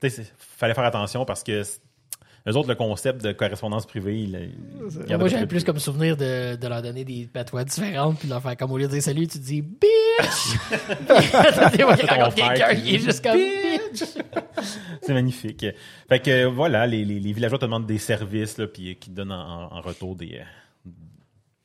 Tu 0.00 0.08
sais, 0.08 0.22
c'est- 0.22 0.32
fallait 0.38 0.74
faire 0.74 0.84
attention 0.84 1.24
parce 1.24 1.42
que. 1.42 1.62
Eux 2.48 2.56
autres, 2.56 2.68
le 2.68 2.74
concept 2.74 3.22
de 3.24 3.32
correspondance 3.32 3.86
privée, 3.86 4.22
il, 4.22 4.50
Moi, 5.16 5.28
j'avais 5.28 5.46
plus 5.46 5.62
comme 5.62 5.78
souvenir 5.78 6.16
de, 6.16 6.56
de 6.56 6.68
leur 6.68 6.82
donner 6.82 7.04
des 7.04 7.28
patois 7.32 7.64
différentes 7.64 8.18
puis 8.18 8.26
de 8.28 8.32
leur 8.32 8.42
faire 8.42 8.56
comme 8.56 8.72
au 8.72 8.78
lieu 8.78 8.86
de 8.86 8.92
dire 8.92 9.02
salut, 9.02 9.28
tu 9.28 9.38
dis 9.38 9.62
bitch! 9.62 10.58
Quelqu'un, 11.08 12.74
qui 12.74 12.88
il 12.88 12.94
est 12.94 12.98
dit, 12.98 13.04
juste 13.04 13.22
comme 13.22 13.36
bitch! 13.36 14.04
C'est 15.02 15.12
magnifique. 15.12 15.66
Fait 16.08 16.20
que 16.20 16.30
euh, 16.30 16.48
voilà, 16.48 16.86
les, 16.86 17.04
les, 17.04 17.20
les 17.20 17.32
villageois 17.32 17.58
te 17.58 17.64
demandent 17.64 17.86
des 17.86 17.98
services, 17.98 18.58
là, 18.58 18.66
puis 18.66 18.90
euh, 18.90 18.94
qui 18.94 19.10
te 19.10 19.14
donnent 19.14 19.32
en, 19.32 19.72
en 19.72 19.80
retour 19.80 20.16
des, 20.16 20.40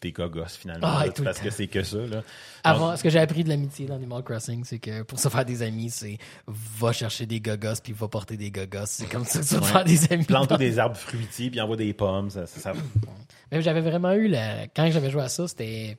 des 0.01 0.11
gogos 0.11 0.45
finalement. 0.59 0.87
Ah, 0.87 1.05
là, 1.05 1.11
tout 1.11 1.23
parce 1.23 1.39
que 1.39 1.49
c'est 1.49 1.67
que 1.67 1.81
ça. 1.83 1.97
Là. 1.97 2.23
Avant, 2.63 2.95
ce 2.95 3.03
que 3.03 3.09
j'ai 3.09 3.19
appris 3.19 3.43
de 3.43 3.49
l'amitié 3.49 3.85
dans 3.87 3.95
Animal 3.95 4.23
Crossing, 4.23 4.63
c'est 4.63 4.79
que 4.79 5.01
pour 5.03 5.19
se 5.19 5.27
faire 5.29 5.45
des 5.45 5.63
amis, 5.63 5.89
c'est 5.89 6.17
va 6.47 6.91
chercher 6.91 7.25
des 7.25 7.39
gogos 7.41 7.81
puis 7.83 7.93
va 7.93 8.07
porter 8.07 8.37
des 8.37 8.51
gogos. 8.51 8.85
C'est 8.85 9.07
comme 9.09 9.25
ça 9.25 9.39
que 9.39 9.45
tu 9.45 9.55
vas 9.55 9.61
Ouais. 9.61 9.67
faire 9.71 9.83
des 9.85 10.13
amis. 10.13 10.25
Planter 10.25 10.57
des 10.57 10.77
arbres 10.79 10.95
fruitiers, 10.97 11.49
puis 11.49 11.59
envoie 11.61 11.77
des 11.77 11.93
pommes. 11.93 12.29
Ça, 12.29 12.45
ça- 12.45 12.59
ça- 12.59 12.73
Même 13.51 13.61
j'avais 13.61 13.81
vraiment 13.81 14.13
eu 14.13 14.27
la... 14.27 14.67
quand 14.67 14.89
j'avais 14.91 15.09
joué 15.09 15.21
à 15.23 15.29
ça, 15.29 15.47
c'était 15.47 15.97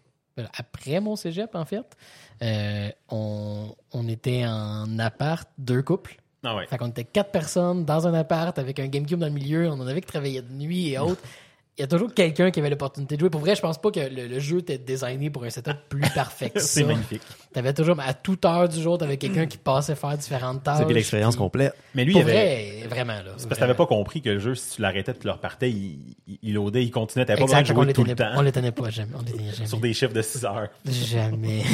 après 0.57 1.01
mon 1.01 1.17
cégep 1.17 1.55
en 1.55 1.65
fait. 1.65 1.97
Euh, 2.43 2.91
on, 3.09 3.75
on 3.93 4.07
était 4.09 4.45
en 4.47 4.99
appart, 5.01 5.49
deux 5.59 5.83
couples. 5.83 6.17
Ah 6.45 6.55
ouais. 6.55 6.67
Fait 6.69 6.79
qu'on 6.79 6.87
était 6.87 7.03
quatre 7.03 7.33
personnes 7.33 7.85
dans 7.85 8.07
un 8.07 8.15
appart 8.15 8.57
avec 8.61 8.79
un 8.79 8.87
GameCube 8.87 9.19
dans 9.19 9.27
le 9.27 9.33
milieu. 9.33 9.69
On 9.69 9.81
en 9.81 9.87
avait 9.89 10.01
qui 10.01 10.07
travaillaient 10.07 10.43
de 10.43 10.53
nuit 10.53 10.91
et 10.91 10.99
autres. 11.01 11.21
Il 11.79 11.83
y 11.83 11.85
a 11.85 11.87
toujours 11.87 12.13
quelqu'un 12.13 12.51
qui 12.51 12.59
avait 12.59 12.71
l'opportunité 12.71 13.15
de 13.15 13.21
jouer. 13.21 13.31
Pour 13.31 13.41
vrai, 13.41 13.55
je 13.55 13.61
pense 13.61 13.81
pas 13.81 13.93
que 13.93 14.01
le, 14.01 14.27
le 14.27 14.39
jeu 14.41 14.59
était 14.59 14.79
designé 14.79 15.31
pour 15.31 15.45
un 15.45 15.51
setup 15.51 15.77
plus 15.89 16.01
parfait 16.15 16.51
que 16.51 16.59
ça. 16.59 16.67
C'est 16.67 16.83
magnifique. 16.85 17.23
T'avais 17.53 17.73
toujours, 17.73 17.97
à 18.01 18.15
toute 18.15 18.45
heure 18.45 18.69
du 18.69 18.83
jour, 18.83 18.99
t'avais 18.99 19.17
quelqu'un 19.17 19.47
qui 19.47 19.59
passait 19.59 19.95
faire 19.95 20.19
différentes 20.19 20.65
tâches. 20.65 20.79
C'est 20.79 20.85
puis 20.87 20.95
l'expérience 20.95 21.37
puis- 21.37 21.43
complète. 21.45 21.75
Mais 21.95 22.05
lui, 22.05 22.13
Pour 22.15 22.23
il 22.23 22.31
avait, 22.31 22.79
vrai, 22.81 22.89
vraiment, 22.89 23.13
là. 23.13 23.33
C'est 23.37 23.49
parce 23.49 23.61
que 23.61 23.65
t'avais 23.65 23.75
pas 23.77 23.87
compris 23.87 24.21
que 24.21 24.31
le 24.31 24.39
jeu, 24.41 24.57
si 24.57 24.75
tu 24.77 24.83
l'arrêtais, 24.83 25.15
tu 25.15 25.25
le 25.27 25.33
repartais, 25.33 25.71
il, 25.71 26.17
il, 26.27 26.39
il 26.43 26.55
loadait, 26.55 26.83
il 26.83 26.91
continuait. 26.91 27.25
T'avais 27.27 27.39
pas 27.39 27.45
besoin 27.45 27.63
de 27.63 27.71
on 27.71 27.75
jouer 27.75 27.87
les 27.87 27.93
tout 27.93 28.03
le 28.05 28.15
tenait, 28.15 28.31
temps 28.33 28.39
on 28.39 28.43
les 28.43 28.53
tenait 28.53 28.73
pas 28.73 28.91
jamais. 28.91 29.13
On 29.17 29.23
les 29.23 29.33
tenait 29.33 29.53
jamais. 29.53 29.67
sur 29.69 29.79
des 29.79 29.93
chiffres 29.95 30.13
de 30.13 30.23
6 30.23 30.45
heures. 30.47 30.69
Jamais. 30.85 31.63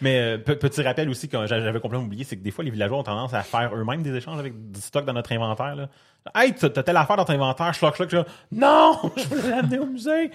Mais 0.00 0.18
euh, 0.20 0.38
pe- 0.38 0.54
petit 0.54 0.82
rappel 0.82 1.08
aussi, 1.08 1.28
que 1.28 1.36
j'a- 1.46 1.60
j'avais 1.60 1.80
complètement 1.80 2.06
oublié, 2.06 2.24
c'est 2.24 2.36
que 2.36 2.42
des 2.42 2.50
fois, 2.50 2.64
les 2.64 2.70
villageois 2.70 2.98
ont 2.98 3.02
tendance 3.02 3.34
à 3.34 3.42
faire 3.42 3.74
eux-mêmes 3.74 4.02
des 4.02 4.14
échanges 4.14 4.38
avec 4.38 4.54
du 4.72 4.80
stock 4.80 5.04
dans 5.04 5.12
notre 5.12 5.32
inventaire. 5.32 5.76
Là. 5.76 5.88
Hey, 6.34 6.54
t'as 6.54 6.68
telle 6.70 6.96
affaire 6.96 7.16
dans 7.16 7.24
ton 7.24 7.32
inventaire, 7.34 7.72
schlock, 7.74 7.96
schlock, 7.96 8.10
schlock. 8.10 8.26
Non! 8.52 8.98
Je 9.16 9.24
voulais 9.28 9.50
l'amener 9.50 9.78
au 9.78 9.86
musée! 9.86 10.30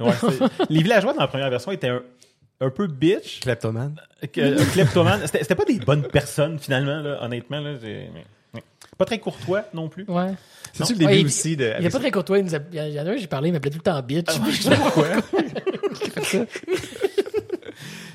Ouais, 0.00 0.12
les 0.70 0.82
villageois 0.82 1.12
dans 1.14 1.20
la 1.20 1.28
première 1.28 1.50
version 1.50 1.72
étaient 1.72 1.88
un, 1.88 2.02
un 2.60 2.70
peu 2.70 2.86
bitch. 2.86 3.40
Kleptomane. 3.40 3.96
que- 4.32 4.40
euh, 4.40 4.64
kleptomane. 4.72 5.26
C'était 5.26 5.54
pas 5.54 5.64
des 5.64 5.78
bonnes 5.78 6.06
personnes, 6.08 6.58
finalement, 6.58 7.00
là, 7.00 7.22
honnêtement. 7.22 7.60
Là, 7.60 7.72
ouais. 7.82 8.10
Pas 8.98 9.04
très 9.04 9.18
courtois 9.18 9.64
non 9.74 9.88
plus. 9.90 10.04
Ouais. 10.08 10.32
C'est-tu 10.72 10.94
le 10.94 11.00
Ouais, 11.04 11.12
début 11.12 11.20
il- 11.20 11.26
aussi 11.26 11.56
de. 11.56 11.72
Il 11.78 11.84
est 11.86 11.90
pas 11.90 11.98
très 11.98 12.10
courtois. 12.10 12.38
Il, 12.38 12.44
nous 12.46 12.54
a- 12.54 12.58
il 12.72 12.92
y 12.94 13.00
en 13.00 13.06
a 13.06 13.10
un, 13.10 13.16
j'ai 13.16 13.26
parlé, 13.26 13.48
il 13.48 13.52
m'appelait 13.52 13.70
tout 13.70 13.78
le 13.78 13.82
temps 13.82 14.00
bitch. 14.02 14.26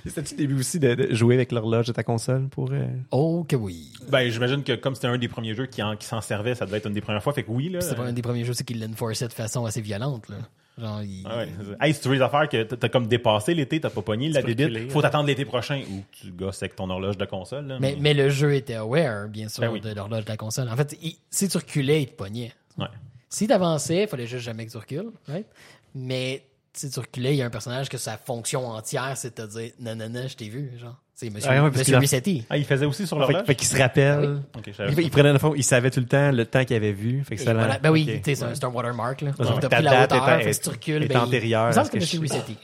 C'était-tu 0.06 0.34
le 0.36 0.38
début 0.38 0.60
aussi 0.60 0.80
de, 0.80 0.94
de 0.96 1.14
jouer 1.14 1.36
avec 1.36 1.52
l'horloge 1.52 1.88
de 1.88 1.92
ta 1.92 2.04
console 2.04 2.48
pour. 2.50 2.72
euh, 2.72 2.88
oh, 3.12 3.46
que 3.48 3.56
oui. 3.56 3.92
Ben, 4.10 4.30
j'imagine 4.30 4.64
que 4.64 4.74
comme 4.74 4.96
c'était 4.96 5.08
un 5.08 5.18
des 5.18 5.28
premiers 5.28 5.54
jeux 5.54 5.66
qui, 5.68 5.82
en- 5.84 5.96
qui 5.96 6.06
s'en 6.08 6.22
servait, 6.22 6.56
ça 6.56 6.66
devait 6.66 6.78
être 6.78 6.88
une 6.88 6.94
des 6.94 7.02
premières 7.02 7.22
fois. 7.24 7.34
Fait 7.34 7.44
que 7.44 7.52
oui, 7.52 7.70
là. 7.70 7.82
C'est 7.82 7.96
pas 7.96 8.04
un 8.04 8.14
des 8.14 8.22
premiers 8.22 8.44
jeux, 8.46 8.54
c'est 8.54 8.64
qu'il 8.64 8.80
l'enforçait 8.82 9.28
de 9.28 9.34
façon 9.34 9.66
assez 9.66 9.82
violente, 9.82 10.30
là. 10.30 10.38
Genre, 10.80 11.04
il... 11.04 11.24
Ah 11.30 11.38
ouais, 11.38 11.50
c'est. 11.80 11.86
Hey, 11.86 11.94
si 11.94 12.00
tu 12.02 12.08
veux 12.08 12.16
les 12.16 12.22
affaires 12.22 12.48
que 12.48 12.64
t'as 12.64 12.88
comme 12.90 13.06
dépassé 13.06 13.54
l'été, 13.54 13.80
t'as 13.82 13.90
pas 13.90 14.02
pogné 14.02 14.30
la 14.30 14.42
débite, 14.42 14.68
reculer, 14.70 14.90
faut 14.90 14.96
ouais. 14.98 15.02
t'attendre 15.04 15.28
l'été 15.28 15.44
prochain 15.46 15.82
ou 15.92 16.02
tu 16.12 16.32
gosses 16.32 16.64
avec 16.64 16.76
ton 16.76 16.90
horloge 16.90 17.18
de 17.18 17.26
console. 17.26 17.68
Là, 17.68 17.78
mais, 17.80 17.98
mais 18.00 18.14
le 18.14 18.30
jeu 18.30 18.56
était 18.56 18.76
aware, 18.76 19.28
bien 19.28 19.50
sûr, 19.50 19.62
Ben 19.62 19.70
oui. 19.70 19.82
de 19.82 19.94
l'horloge 19.94 20.24
de 20.26 20.30
la 20.30 20.38
console. 20.38 20.70
En 20.70 20.76
fait, 20.78 20.98
il- 21.04 21.18
si 21.30 21.50
tu 21.50 21.58
reculais, 21.58 22.04
il 22.04 22.08
te 22.08 22.14
pognait. 22.16 22.54
Ouais. 22.78 22.86
Si 23.30 23.48
t'avançais, 23.48 24.04
il 24.04 24.08
fallait 24.08 24.26
juste 24.28 24.44
jamais 24.46 24.66
que 24.66 24.72
tu 24.72 24.78
recules, 24.78 25.12
right? 25.28 25.46
Mais 25.94 26.42
tu 26.74 27.00
reculais, 27.00 27.34
il 27.34 27.38
y 27.38 27.42
a 27.42 27.46
un 27.46 27.50
personnage 27.50 27.90
que 27.90 27.98
sa 27.98 28.18
fonction 28.18 28.68
entière, 28.68 29.14
c'est 29.16 29.38
de 29.38 29.46
te 29.46 29.52
dire 29.60 29.72
non, 29.80 29.96
non, 29.96 30.10
non, 30.10 30.28
je 30.28 30.36
t'ai 30.36 30.50
vu, 30.50 30.72
genre. 30.80 30.96
C'est 31.14 31.30
Monsieur, 31.30 31.52
Ah 31.54 31.64
ouais, 31.64 31.70
monsieur 31.70 31.98
Resetti. 32.00 32.46
Ah, 32.50 32.58
il 32.58 32.66
faisait 32.66 32.86
aussi 32.88 33.06
sur 33.06 33.16
Fait, 33.18 33.32
l'horloge? 33.34 33.46
fait 33.46 33.54
qu'il 33.56 33.68
se 33.68 33.78
rappelle. 33.78 34.42
Ok, 34.58 34.64
je 34.68 34.72
savais 34.72 34.92
Il, 34.94 35.00
il 35.02 35.12
prenait 35.12 35.32
le 35.32 35.38
fond, 35.38 35.54
il 35.56 35.64
savait 35.64 35.92
tout 35.92 36.00
le 36.00 36.08
temps 36.08 36.32
le 36.32 36.46
temps 36.48 36.66
qu'il 36.66 36.76
avait 36.76 36.94
vu. 36.94 37.24
Fait 37.24 37.36
que 37.36 37.44
voilà. 37.44 37.78
Ben 37.78 37.92
oui, 37.92 38.06
ok. 38.10 38.22
tu 38.24 38.32
sais, 38.32 38.36
c'est 38.36 38.44
un- 38.46 38.56
c'est 38.56 38.64
un 38.64 38.70
watermark, 38.70 39.22
là. 39.22 39.30
Ouais, 39.30 39.46
Donc, 39.46 39.56
ouais. 39.56 39.62
t'as 39.62 39.70
Ta 39.70 39.76
pris 39.76 39.86
la 39.86 39.92
date 39.92 40.14
hauteur, 40.14 40.30
est- 40.30 40.40
fait 40.44 40.50
que 40.50 40.56
si 40.56 40.62
tu 40.62 40.70
recules, 40.70 41.04
est 41.04 41.08
ben, 41.08 41.20
il- 41.20 41.28
antérieure 41.28 41.66
Il 41.66 41.68
me 41.68 41.74
semble 41.74 41.88
que 41.88 41.92
que 41.94 41.98
Monsieur 42.00 42.18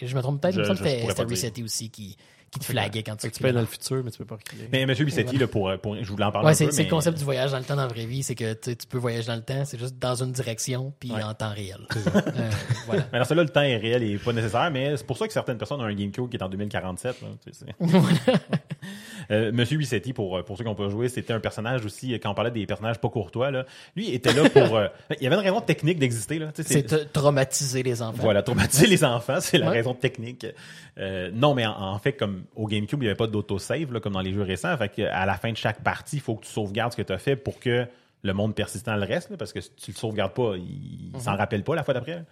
je- 0.07 0.15
me 0.15 0.21
trompe 0.21 0.41
peut-être, 0.41 0.55
il 0.55 0.59
me 0.59 0.63
Je- 0.63 0.67
semble 0.69 0.79
que 0.79 0.89
c'était. 0.89 1.23
Resetti 1.23 1.63
aussi 1.63 1.89
qui, 1.91 2.17
qui 2.51 2.59
te 2.59 2.65
flaguait 2.65 3.03
quand 3.03 3.15
tu 3.17 3.29
tu 3.29 3.43
peux 3.43 3.51
dans 3.51 3.59
le 3.59 3.65
futur, 3.65 4.01
mais 4.03 4.11
tu 4.11 4.17
peux 4.19 4.25
pas 4.25 4.35
reculer. 4.35 4.69
Mais 4.71 4.85
Monsieur 4.85 5.03
Bissetti, 5.05 5.37
là, 5.37 5.47
pour, 5.47 5.71
pour, 5.81 5.95
je 6.01 6.09
voulais 6.09 6.23
en 6.23 6.31
parler 6.31 6.45
Ouais, 6.47 6.51
un 6.53 6.55
c'est 6.55 6.65
peu, 6.67 6.71
c'est 6.71 6.83
le 6.83 6.89
concept 6.89 7.17
du 7.17 7.23
voyage 7.25 7.51
dans 7.51 7.57
le 7.59 7.63
temps 7.65 7.75
dans 7.75 7.81
la 7.83 7.87
vraie 7.89 8.05
vie, 8.05 8.23
c'est 8.23 8.35
que 8.35 8.53
tu 8.53 8.75
peux 8.89 8.97
voyager 8.97 9.27
dans 9.27 9.35
le 9.35 9.41
temps, 9.41 9.65
c'est 9.65 9.77
juste 9.79 9.97
dans 9.99 10.15
une 10.23 10.31
direction 10.31 10.93
puis 10.99 11.11
Ouais. 11.11 11.21
en 11.23 11.33
temps 11.33 11.51
réel. 11.53 11.79
Euh, 11.97 12.49
voilà. 12.85 13.07
Mais 13.11 13.19
dans 13.19 13.25
celui-là, 13.25 13.43
le 13.43 13.49
temps 13.49 13.61
est 13.61 13.77
réel 13.77 14.03
et 14.03 14.17
pas 14.17 14.31
nécessaire, 14.33 14.71
mais 14.71 14.95
c'est 14.95 15.05
pour 15.05 15.17
ça 15.17 15.27
que 15.27 15.33
certaines 15.33 15.57
personnes 15.57 15.81
ont 15.81 15.85
un 15.85 15.93
GameCube 15.93 16.29
qui 16.29 16.37
est 16.37 16.43
en 16.43 16.49
2047. 16.49 17.21
Là, 17.21 17.27
tu 17.45 17.51
sais, 17.53 17.65
c'est- 17.65 17.85
Euh, 19.31 19.51
Monsieur 19.51 19.77
Bissetti, 19.77 20.13
pour, 20.13 20.43
pour 20.45 20.57
ceux 20.57 20.63
qui 20.63 20.69
ont 20.69 20.75
pas 20.75 20.89
joué, 20.89 21.09
c'était 21.09 21.33
un 21.33 21.39
personnage 21.39 21.85
aussi, 21.85 22.13
quand 22.19 22.29
on 22.31 22.33
parlait 22.33 22.51
des 22.51 22.65
personnages 22.65 22.99
pas 22.99 23.09
courtois, 23.09 23.51
là, 23.51 23.65
lui 23.95 24.11
était 24.13 24.33
là 24.33 24.49
pour... 24.49 24.75
euh, 24.77 24.87
il 25.19 25.23
y 25.23 25.27
avait 25.27 25.35
une 25.35 25.41
raison 25.41 25.61
technique 25.61 25.99
d'exister. 25.99 26.39
là, 26.39 26.51
tu 26.53 26.63
sais, 26.63 26.85
C'est 26.87 27.11
traumatiser 27.13 27.83
les 27.83 28.01
enfants. 28.01 28.21
Voilà, 28.23 28.41
traumatiser 28.43 28.87
les 28.87 29.03
enfants, 29.03 29.39
c'est 29.39 29.57
la 29.57 29.67
Ouais. 29.67 29.73
raison 29.77 29.93
technique. 29.93 30.45
Euh, 30.97 31.29
non, 31.33 31.53
mais 31.53 31.65
en, 31.65 31.73
en 31.77 31.99
fait, 31.99 32.13
comme 32.13 32.43
au 32.55 32.67
GameCube, 32.67 32.99
il 33.01 33.05
n'y 33.05 33.09
avait 33.09 33.15
pas 33.17 33.27
d'autosave, 33.27 33.91
là, 33.93 33.99
comme 33.99 34.13
dans 34.13 34.21
les 34.21 34.33
jeux 34.33 34.43
récents. 34.43 34.75
Fait 34.77 35.03
à 35.05 35.25
la 35.25 35.35
fin 35.35 35.51
de 35.51 35.57
chaque 35.57 35.81
partie, 35.83 36.17
il 36.17 36.21
faut 36.21 36.35
que 36.35 36.45
tu 36.45 36.51
sauvegardes 36.51 36.93
ce 36.93 36.97
que 36.97 37.01
tu 37.01 37.13
as 37.13 37.17
fait 37.17 37.35
pour 37.35 37.59
que 37.59 37.85
le 38.23 38.33
monde 38.33 38.55
persistant 38.55 38.95
le 38.95 39.03
reste, 39.05 39.29
là, 39.29 39.37
parce 39.37 39.53
que 39.53 39.61
si 39.61 39.69
tu 39.75 39.91
le 39.91 39.97
sauvegardes 39.97 40.33
pas, 40.33 40.53
il 40.57 41.11
Mhm. 41.13 41.19
s'en 41.19 41.35
rappelle 41.35 41.63
pas 41.63 41.75
la 41.75 41.83
fois 41.83 41.93
d'après. 41.93 42.23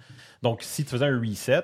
Donc, 0.42 0.64
si 0.64 0.84
tu 0.84 0.90
faisais 0.92 1.06
un 1.06 1.20
reset, 1.20 1.62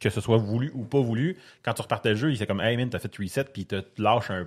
que 0.00 0.10
ce 0.10 0.20
soit 0.20 0.36
voulu 0.36 0.70
ou 0.74 0.84
pas 0.84 1.00
voulu, 1.00 1.38
quand 1.62 1.74
tu 1.74 1.82
repartais 1.82 2.10
le 2.10 2.16
jeu, 2.16 2.30
il 2.30 2.36
fait 2.36 2.46
comme 2.46 2.60
Hey 2.60 2.76
man, 2.76 2.90
t'as 2.90 2.98
fait 2.98 3.14
reset, 3.16 3.44
puis 3.44 3.62
il 3.62 3.66
te 3.66 3.82
lâche 3.98 4.30
un 4.30 4.46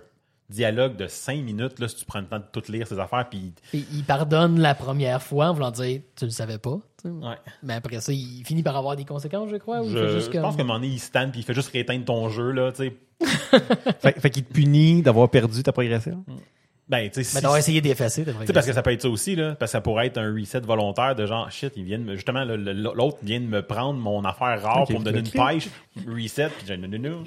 dialogue 0.49 0.95
de 0.95 1.07
5 1.07 1.43
minutes 1.43 1.79
là, 1.79 1.87
si 1.87 1.97
tu 1.97 2.05
prends 2.05 2.21
le 2.21 2.25
temps 2.25 2.39
de 2.39 2.45
tout 2.51 2.71
lire 2.71 2.87
ses 2.87 2.99
affaires, 2.99 3.27
puis 3.29 3.53
il 3.73 4.03
pardonne 4.03 4.59
la 4.59 4.75
première 4.75 5.21
fois 5.21 5.47
en 5.47 5.53
voulant 5.53 5.71
dire 5.71 6.01
tu 6.15 6.25
le 6.25 6.31
savais 6.31 6.57
pas. 6.57 6.79
ouais. 7.03 7.35
Mais 7.63 7.73
après 7.73 7.99
ça, 7.99 8.13
il 8.13 8.43
finit 8.45 8.63
par 8.63 8.77
avoir 8.77 8.95
des 8.95 9.05
conséquences, 9.05 9.49
je 9.49 9.57
crois. 9.57 9.81
Ou 9.81 9.89
Je, 9.89 10.39
pense 10.39 10.55
qu'à 10.55 10.61
un 10.61 10.65
moment 10.65 10.79
donné, 10.79 10.87
il 10.87 10.99
stand 10.99 11.31
puis 11.31 11.41
il 11.41 11.43
fait 11.43 11.53
juste 11.53 11.71
rééteindre 11.71 12.05
ton 12.05 12.29
jeu, 12.29 12.51
là, 12.51 12.71
tu 12.71 12.83
sais. 12.87 12.97
Fait, 13.99 14.19
fait 14.19 14.29
qu'il 14.29 14.43
te 14.43 14.53
punit 14.53 15.01
d'avoir 15.01 15.27
perdu 15.29 15.63
ta 15.63 15.71
progression. 15.71 16.23
Ben, 16.89 17.09
tu 17.09 17.15
sais, 17.15 17.23
si- 17.25 17.35
Mais 17.35 17.41
d'avoir 17.41 17.57
essayé 17.59 17.81
d'effacer, 17.81 18.23
t'as 18.23 18.31
Tu 18.31 18.45
sais, 18.47 18.53
parce 18.53 18.65
que 18.65 18.71
ça 18.71 18.81
peut 18.81 18.93
être 18.93 19.01
ça 19.01 19.09
aussi, 19.09 19.35
là. 19.35 19.55
Parce 19.55 19.71
que 19.71 19.73
ça 19.73 19.81
pourrait 19.81 20.07
être 20.07 20.17
un 20.17 20.33
reset 20.33 20.61
volontaire 20.61 21.15
de 21.15 21.25
genre, 21.25 21.51
shit, 21.51 21.73
il 21.75 21.83
vient 21.83 21.97
de 21.99 22.03
me, 22.05 22.15
justement, 22.15 22.45
l'autre 22.45 23.17
vient 23.23 23.41
de 23.41 23.45
me 23.45 23.61
prendre 23.61 23.99
mon 23.99 24.23
affaire 24.23 24.61
rare 24.61 24.85
pour 24.85 24.99
me 24.99 25.03
donner 25.03 25.19
une 25.19 25.29
pêche, 25.29 25.67
reset, 26.07 26.47
puis 26.57 26.65
j'ai. 26.65 26.77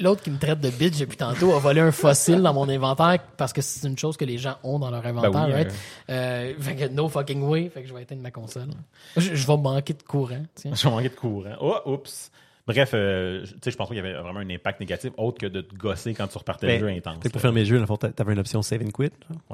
L'autre 0.00 0.22
qui 0.22 0.30
me 0.30 0.38
traite 0.38 0.60
de 0.60 0.70
bitch 0.70 0.98
depuis 0.98 1.18
tantôt 1.18 1.52
a 1.54 1.58
volé 1.58 1.80
un 1.82 1.92
fossile 1.92 2.40
dans 2.40 2.54
mon 2.54 2.68
inventaire 2.70 3.18
parce 3.36 3.52
que 3.52 3.60
c'est 3.60 3.86
une 3.86 3.98
chose 3.98 4.16
que 4.16 4.24
les 4.24 4.38
gens 4.38 4.56
ont 4.64 4.78
dans 4.78 4.90
leur 4.90 5.04
inventaire, 5.04 5.30
Ben 5.32 5.46
oui, 5.46 5.52
right? 5.52 5.72
Euh, 6.08 6.54
fait 6.58 6.76
que 6.76 6.88
no 6.88 7.08
fucking 7.10 7.42
way, 7.42 7.68
fait 7.68 7.82
que 7.82 7.88
je 7.88 7.92
vais 7.94 8.02
éteindre 8.02 8.22
ma 8.22 8.30
console. 8.30 8.68
Je, 9.16 9.34
je 9.34 9.46
vais 9.46 9.56
manquer 9.58 9.92
de 9.92 10.02
courant, 10.02 10.42
tiens. 10.54 10.72
J'ai 10.74 10.88
manqué 10.88 11.10
de 11.10 11.14
courant. 11.14 11.54
Oh, 11.60 11.76
oups. 11.84 12.30
Bref, 12.72 12.90
euh, 12.94 13.42
tu 13.44 13.48
sais, 13.64 13.70
je 13.70 13.76
pense 13.76 13.88
pas 13.88 13.94
qu'il 13.94 14.04
y 14.04 14.06
avait 14.06 14.18
vraiment 14.20 14.40
un 14.40 14.50
impact 14.50 14.80
négatif 14.80 15.10
autre 15.16 15.38
que 15.38 15.46
de 15.46 15.60
te 15.60 15.74
gosser 15.74 16.14
quand 16.14 16.26
tu 16.28 16.38
repartais 16.38 16.66
Ben, 16.66 16.80
le 16.80 16.88
jeu 16.88 16.94
intense. 16.96 17.22
Pour 17.30 17.40
fermer 17.40 17.60
le 17.60 17.66
jeu, 17.66 17.84
t'a- 17.98 18.10
t'avais 18.10 18.32
une 18.32 18.38
option 18.38 18.62
save 18.62 18.82
and 18.82 18.90
quit. 18.90 19.10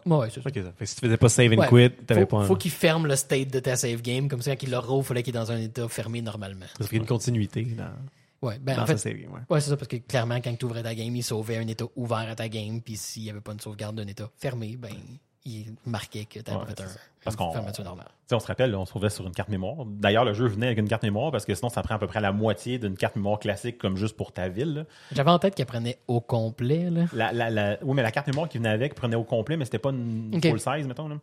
Ouais, 0.07 0.29
c'est 0.31 0.43
ça. 0.43 0.43
Ça. 0.43 0.51
Fait 0.51 0.53
que 0.63 0.85
si 0.87 0.95
tu 0.97 1.01
faisais 1.01 1.17
pas 1.17 1.29
save 1.29 1.53
and 1.53 1.59
Ouais. 1.59 1.89
quit, 1.91 1.97
t'avais 2.07 2.27
pas 2.27 2.39
un... 2.39 2.45
faut 2.45 2.57
qu'il 2.57 2.71
ferme 2.71 3.07
le 3.07 3.17
state 3.17 3.51
de 3.53 3.61
ta 3.61 3.77
save 3.77 4.03
game, 4.03 4.29
comme 4.29 4.43
ça, 4.43 4.55
quand 4.57 4.63
il 4.67 4.71
le 4.71 4.79
roule, 4.79 5.01
il 5.01 5.05
fallait 5.05 5.23
qu'il 5.23 5.35
est 5.35 5.39
dans 5.39 5.51
un 5.53 5.59
état 5.61 5.89
fermé 5.89 6.23
normalement. 6.23 6.67
Ça 6.81 6.87
fait 6.87 6.97
une 6.97 7.07
continuité 7.07 7.63
dans, 7.65 7.85
Ouais, 8.43 8.59
ben, 8.61 8.77
dans 8.77 8.83
en 8.83 8.87
sa 8.87 8.93
fait, 8.97 8.99
save 9.11 9.15
game. 9.19 9.33
Ouais. 9.33 9.41
ouais, 9.49 9.61
c'est 9.61 9.71
ça, 9.71 9.77
parce 9.77 9.89
que 9.89 9.97
clairement, 9.97 10.37
quand 10.43 10.55
tu 10.57 10.67
ouvrais 10.67 10.83
ta 10.83 10.95
game, 10.95 11.15
il 11.17 11.23
sauvait 11.23 11.57
un 11.57 11.67
état 11.67 11.87
ouvert 11.97 12.29
à 12.29 12.35
ta 12.37 12.49
game, 12.49 12.81
puis 12.83 12.97
s'il 12.97 13.23
n'y 13.25 13.31
avait 13.31 13.41
pas 13.41 13.53
une 13.53 13.61
sauvegarde 13.61 13.97
d'un 13.97 14.07
état 14.07 14.29
fermé, 14.37 14.77
ben, 14.79 14.91
il 15.47 15.75
marquait 15.87 16.25
que 16.27 16.41
tu 16.41 16.51
avais 16.51 16.61
Ouais, 16.61 16.67
fait 16.67 16.83
un. 16.83 16.87
Parce 17.25 17.35
qu'on- 17.37 17.51
on 18.33 18.39
se 18.41 18.47
rappelle, 18.47 18.71
là, 18.71 18.79
on 18.79 18.85
se 18.85 18.91
trouvait 18.91 19.09
sur 19.11 19.27
une 19.27 19.33
carte 19.33 19.49
mémoire. 19.49 19.85
D'ailleurs, 19.87 20.25
le 20.25 20.33
jeu 20.35 20.47
venait 20.47 20.67
avec 20.67 20.79
une 20.79 20.89
carte 20.89 21.03
mémoire 21.03 21.33
parce 21.33 21.45
que 21.45 21.55
sinon, 21.55 21.69
ça 21.71 21.83
prend 21.83 21.95
à 21.95 21.99
peu 21.99 22.07
près 22.07 22.21
la 22.21 22.31
moitié 22.33 22.79
d'une 22.79 22.97
carte 22.97 23.17
mémoire 23.17 23.39
classique 23.39 23.79
comme 23.79 23.97
juste 23.97 24.17
pour 24.17 24.33
ta 24.33 24.49
ville. 24.49 24.87
J'avais 25.13 25.31
en 25.31 25.39
tête 25.39 25.55
qu'elle 25.55 25.67
prenait 25.67 25.99
au 26.09 26.21
complet, 26.21 26.91
là. 26.91 27.07
La, 27.13 27.33
la, 27.33 27.51
la- 27.51 27.79
oui, 27.83 27.95
mais 27.95 28.03
la 28.03 28.11
carte 28.13 28.27
mémoire 28.29 28.49
qui 28.49 28.59
venait 28.59 28.69
avec 28.69 28.95
prenait 28.95 29.17
au 29.17 29.25
complet, 29.25 29.57
mais 29.57 29.65
c'était 29.65 29.79
pas 29.79 29.91
une 29.91 30.39
full 30.51 30.61
size, 30.61 30.87
mettons. 30.87 31.09
Là. 31.09 31.17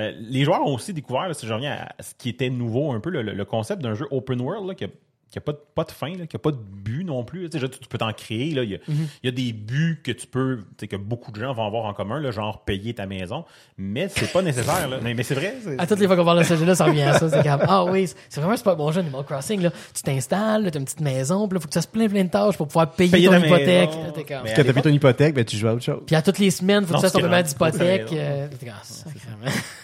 Euh, 0.00 0.12
les 0.16 0.44
joueurs 0.44 0.62
ont 0.64 0.74
aussi 0.74 0.92
découvert, 0.92 1.26
là, 1.28 1.34
si 1.34 1.46
je 1.46 1.52
reviens 1.52 1.72
à 1.98 2.02
ce 2.02 2.14
qui 2.14 2.28
était 2.28 2.50
nouveau 2.50 2.92
un 2.92 3.00
peu, 3.00 3.10
le, 3.10 3.22
le 3.22 3.44
concept 3.44 3.82
d'un 3.82 3.94
jeu 3.94 4.06
open 4.12 4.40
world 4.40 4.66
là, 4.68 4.74
qui 4.76 4.84
a, 4.84 4.88
qui 5.30 5.38
a 5.38 5.40
pas, 5.42 5.52
de, 5.52 5.58
pas 5.74 5.84
de 5.84 5.90
fin, 5.92 6.16
là, 6.16 6.26
qui 6.26 6.36
a 6.36 6.38
pas 6.38 6.50
de 6.52 6.56
but 6.56 7.04
non 7.04 7.22
plus. 7.22 7.50
Tu, 7.50 7.58
sais, 7.60 7.68
tu, 7.68 7.78
tu 7.80 7.88
peux 7.88 7.98
t'en 7.98 8.12
créer. 8.12 8.52
là. 8.54 8.62
Il 8.64 8.70
y, 8.70 8.74
a, 8.74 8.78
il 8.88 8.96
y 9.24 9.28
a 9.28 9.30
des 9.30 9.52
buts 9.52 10.00
que 10.02 10.10
tu 10.12 10.26
peux, 10.26 10.58
tu 10.58 10.64
sais, 10.80 10.88
que 10.88 10.96
beaucoup 10.96 11.30
de 11.32 11.40
gens 11.40 11.52
vont 11.52 11.66
avoir 11.66 11.84
en 11.84 11.92
commun, 11.92 12.18
là, 12.20 12.30
genre 12.30 12.64
payer 12.64 12.94
ta 12.94 13.06
maison, 13.06 13.44
mais 13.76 14.08
c'est 14.08 14.32
pas 14.32 14.40
nécessaire. 14.42 14.88
Là. 14.88 14.98
Mais, 15.02 15.12
mais 15.14 15.22
c'est 15.22 15.34
vrai. 15.34 15.54
À 15.76 15.86
toutes 15.86 16.00
les 16.00 16.06
fois 16.06 16.16
qu'on 16.16 16.24
parle 16.24 16.38
de 16.38 16.44
ce 16.44 16.56
jeu-là, 16.56 16.74
ça 16.74 16.86
revient 16.86 17.02
à 17.02 17.18
ça. 17.18 17.28
C'est 17.28 17.42
comme, 17.42 17.60
ah 17.68 17.84
oui, 17.84 18.08
c'est 18.28 18.40
vraiment 18.40 18.54
un 18.54 18.56
super 18.56 18.76
bon 18.76 18.90
jeu, 18.90 19.00
Animal 19.00 19.24
Crossing, 19.24 19.60
là. 19.60 19.70
Tu 19.94 20.02
t'installes, 20.02 20.64
là, 20.64 20.70
t'as 20.70 20.78
une 20.78 20.84
petite 20.86 21.00
maison, 21.00 21.46
puis 21.46 21.56
là, 21.56 21.60
faut 21.60 21.66
que 21.68 21.72
tu 21.72 21.78
fasses 21.78 21.86
plein, 21.86 22.08
plein 22.08 22.24
de 22.24 22.30
tâches 22.30 22.56
pour 22.56 22.66
pouvoir 22.66 22.90
payer, 22.92 23.10
Payer 23.10 23.26
ton 23.26 23.32
ta 23.32 23.46
hypothèque. 23.46 23.90
maison. 23.90 24.02
Là, 24.04 24.10
t'es 24.12 24.24
comme- 24.24 24.38
Mais- 24.44 24.54
Quand 24.54 24.62
t'as 24.64 24.72
payé 24.72 24.82
ton 24.82 24.88
hypothèque, 24.90 25.34
ben, 25.34 25.44
tu 25.44 25.56
joues 25.56 25.68
à 25.68 25.74
autre 25.74 25.84
chose. 25.84 26.02
Puis 26.06 26.16
à 26.16 26.22
toutes 26.22 26.38
les 26.38 26.50
semaines, 26.50 26.84
faut 26.86 26.94
que 26.94 26.98
tu 26.98 27.02
fasses 27.02 27.12
ton 27.12 27.18
c'est 27.18 27.24
paiement 27.28 27.42
d'hypothèque. 27.42 28.06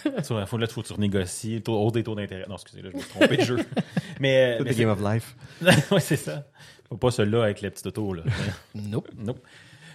Tu- 0.05 0.23
faut, 0.47 0.59
là, 0.59 0.67
faut 0.67 0.83
que 0.83 0.87
tu 0.87 0.93
renégocies, 0.93 1.63
hausse 1.67 1.93
des 1.93 2.03
taux 2.03 2.15
d'intérêt. 2.15 2.45
Non, 2.49 2.55
excusez, 2.57 2.83
là, 2.83 2.91
je 2.93 2.97
me 2.97 3.03
suis 3.03 3.11
trompé 3.11 3.37
de 3.37 3.43
jeu. 3.43 3.57
Mais, 4.21 4.59
euh, 4.61 4.65
mais 4.65 4.75
game 4.75 4.89
of 4.91 5.01
life. 5.03 5.34
ouais, 5.91 6.01
c'est 6.01 6.17
ça. 6.17 6.45
Faut 6.89 6.97
pas 6.97 7.11
celui-là 7.11 7.45
avec 7.45 7.61
les 7.61 7.71
petits 7.71 7.87
autos, 7.87 8.15
là. 8.15 8.23
Nope. 8.75 9.09
Nope. 9.17 9.41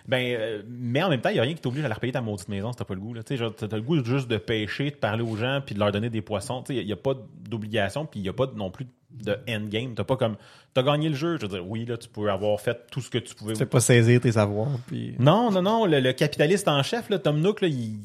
Ben, 0.07 0.35
euh, 0.39 0.63
mais 0.67 1.03
en 1.03 1.09
même 1.09 1.21
temps, 1.21 1.29
il 1.29 1.33
n'y 1.33 1.39
a 1.39 1.43
rien 1.43 1.53
qui 1.53 1.61
t'oblige 1.61 1.85
à 1.85 1.87
la 1.87 1.93
repayer 1.93 2.11
ta 2.11 2.21
maudite 2.21 2.49
maison 2.49 2.71
si 2.71 2.77
t'as 2.79 2.85
pas 2.85 2.95
le 2.95 2.99
goût. 2.99 3.13
Là. 3.13 3.21
Tu 3.21 3.37
t'as 3.37 3.75
le 3.75 3.81
goût 3.83 4.03
juste 4.03 4.27
de 4.27 4.37
pêcher, 4.37 4.89
de 4.89 4.95
parler 4.95 5.21
aux 5.21 5.35
gens, 5.35 5.61
puis 5.63 5.75
de 5.75 5.79
leur 5.79 5.91
donner 5.91 6.09
des 6.09 6.21
poissons. 6.21 6.63
Il 6.69 6.83
n'y 6.83 6.91
a, 6.91 6.95
pas 6.95 7.13
d'obligation, 7.47 8.07
puis 8.07 8.19
il 8.19 8.23
n'y 8.23 8.29
a 8.29 8.33
pas 8.33 8.47
non 8.55 8.71
plus 8.71 8.87
de 9.11 9.37
endgame. 9.47 9.93
T'as 9.93 10.03
pas 10.03 10.17
comme. 10.17 10.35
T'as 10.73 10.81
gagné 10.81 11.09
le 11.09 11.15
jeu. 11.15 11.37
Je 11.37 11.43
veux 11.43 11.47
dire, 11.47 11.67
oui, 11.67 11.85
là, 11.85 11.95
tu 11.95 12.09
peux 12.09 12.31
avoir 12.31 12.59
fait 12.59 12.87
tout 12.89 13.01
ce 13.01 13.09
que 13.11 13.19
tu 13.19 13.35
pouvais. 13.35 13.53
Tu 13.53 13.65
pas 13.67 13.79
saisir 13.79 14.19
tes 14.19 14.31
savoirs, 14.31 14.79
puis... 14.87 15.13
Non, 15.19 15.51
non, 15.51 15.61
non. 15.61 15.85
Le, 15.85 15.99
le 15.99 16.13
capitaliste 16.13 16.67
en 16.67 16.81
chef, 16.81 17.09
là, 17.09 17.19
Tom 17.19 17.39
Nook, 17.39 17.61
là, 17.61 17.67
il, 17.67 17.99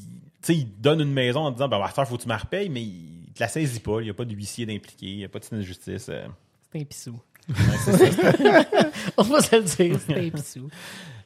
il 0.49 0.67
donne 0.79 1.01
une 1.01 1.13
maison 1.13 1.39
en 1.41 1.51
disant, 1.51 1.67
ben, 1.67 1.81
à 1.81 1.87
faire, 1.87 2.07
faut 2.07 2.17
que 2.17 2.21
tu 2.23 2.29
me 2.29 2.35
repayes, 2.35 2.69
mais 2.69 2.83
il 2.83 3.31
te 3.33 3.39
la 3.39 3.47
saisit 3.47 3.79
pas. 3.79 4.01
Il 4.01 4.03
n'y 4.03 4.09
a 4.11 4.13
pas 4.13 4.25
d'huissier 4.25 4.67
d'impliqué, 4.67 5.07
il 5.07 5.17
n'y 5.17 5.25
a 5.25 5.29
pas 5.29 5.39
de 5.39 5.45
signe 5.45 5.57
de 5.57 5.63
justice. 5.63 6.07
euh. 6.09 6.27
Un 6.75 6.83
pissou. 6.83 7.19
Ouais. 7.49 7.55
On 9.17 9.23
va 9.23 9.41
se 9.41 9.55
le 9.55 9.63
dire, 9.63 9.99
un 10.09 10.29
pissou. 10.29 10.67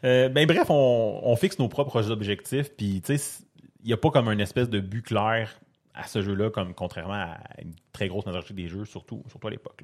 Euh, 0.04 0.30
ben 0.30 0.46
bref, 0.48 0.70
on, 0.70 1.22
on 1.24 1.36
fixe 1.36 1.60
nos 1.60 1.68
propres 1.68 2.10
objectifs, 2.10 2.72
puis 2.76 3.02
tu 3.02 3.18
sais, 3.18 3.44
il 3.84 3.88
n'y 3.88 3.94
a 3.94 3.98
pas 3.98 4.12
comme 4.12 4.30
une 4.30 4.40
espèce 4.40 4.70
de 4.70 4.80
but 4.80 5.02
clair 5.02 5.60
à 5.94 6.08
ce 6.08 6.22
jeu-là, 6.22 6.50
comme 6.50 6.74
contrairement 6.74 7.14
à 7.14 7.38
une 7.62 7.74
très 7.92 8.08
grosse 8.08 8.26
majorité 8.26 8.54
des 8.54 8.68
jeux, 8.70 8.86
surtout, 8.86 9.24
surtout 9.28 9.48
à 9.48 9.52
l'époque. 9.52 9.84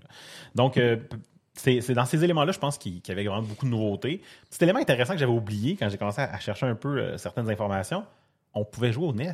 Donc, 0.54 0.78
euh, 0.78 0.98
c'est 1.54 1.94
dans 1.94 2.06
ces 2.06 2.24
éléments-là, 2.24 2.52
je 2.52 2.60
pense 2.60 2.78
qu'il 2.78 3.02
y 3.06 3.12
avait 3.12 3.26
vraiment 3.26 3.42
beaucoup 3.42 3.66
de 3.66 3.72
nouveautés. 3.72 4.22
Petit 4.50 4.64
élément 4.64 4.80
intéressant 4.80 5.14
que 5.14 5.20
j'avais 5.20 5.32
oublié 5.32 5.76
quand 5.76 5.90
j'ai 5.90 5.98
commencé 5.98 6.22
à, 6.22 6.34
à 6.34 6.40
chercher 6.40 6.66
un 6.66 6.76
peu 6.76 6.98
euh, 6.98 7.18
certaines 7.18 7.50
informations, 7.50 8.06
on 8.54 8.64
pouvait 8.64 8.92
jouer 8.94 9.08
au 9.08 9.14
NES. 9.14 9.34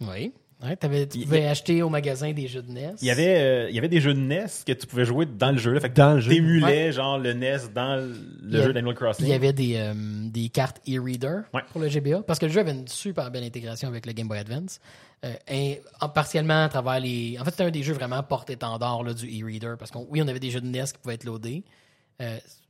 Oui. 0.00 0.32
Ouais, 0.62 0.76
t'avais- 0.76 1.06
tu 1.06 1.18
Il- 1.18 1.24
pouvais 1.24 1.46
acheter 1.46 1.82
au 1.82 1.88
magasin 1.88 2.32
des 2.32 2.46
jeux 2.46 2.60
de 2.62 2.70
NES. 2.70 2.92
Il 3.00 3.06
y 3.06 3.10
avait, 3.10 3.38
euh, 3.40 3.68
il 3.70 3.74
y 3.74 3.78
avait 3.78 3.88
des 3.88 4.00
jeux 4.00 4.12
de 4.12 4.18
NES 4.20 4.44
que 4.66 4.72
tu 4.72 4.86
pouvais 4.86 5.06
jouer 5.06 5.24
dans 5.26 5.52
le 5.52 5.58
jeu. 5.58 5.72
Là, 5.72 5.80
fait 5.80 5.88
que 5.88 5.94
Dans 5.94 6.14
le 6.14 6.20
jeu. 6.20 6.30
t'émulais, 6.30 6.92
genre 6.92 7.18
le 7.18 7.32
NES 7.32 7.68
dans 7.74 7.96
le 7.96 8.14
Il 8.58 8.62
jeu 8.62 8.72
d'Animal 8.74 8.94
Crossing. 8.94 9.24
Il 9.26 9.30
y 9.30 9.34
avait 9.34 9.52
des, 9.54 9.76
euh, 9.76 9.94
des 10.30 10.48
cartes 10.50 10.80
e-reader 10.88 11.42
Ouais. 11.54 11.62
pour 11.72 11.80
le 11.80 11.88
GBA 11.88 12.22
parce 12.22 12.38
que 12.38 12.46
le 12.46 12.52
jeu 12.52 12.60
avait 12.60 12.72
une 12.72 12.86
super 12.88 13.30
belle 13.30 13.44
intégration 13.44 13.88
avec 13.88 14.04
le 14.04 14.12
Game 14.12 14.28
Boy 14.28 14.38
Advance. 14.38 14.80
Euh, 15.24 15.32
et, 15.50 15.80
en- 16.00 16.08
partiellement 16.08 16.64
à 16.64 16.68
travers 16.68 17.00
les. 17.00 17.36
En 17.40 17.44
fait, 17.44 17.50
c'était 17.52 17.64
un 17.64 17.70
des 17.70 17.82
jeux 17.82 17.92
vraiment 17.94 18.22
porte-étendard 18.22 19.02
là, 19.02 19.12
du 19.14 19.26
e-reader 19.42 19.76
parce 19.78 19.90
qu'on 19.90 20.06
oui, 20.10 20.20
on 20.22 20.28
avait 20.28 20.40
des 20.40 20.50
jeux 20.50 20.60
de 20.60 20.66
NES 20.66 20.84
qui 20.92 20.98
pouvaient 21.02 21.14
être 21.14 21.24
loadés. 21.24 21.62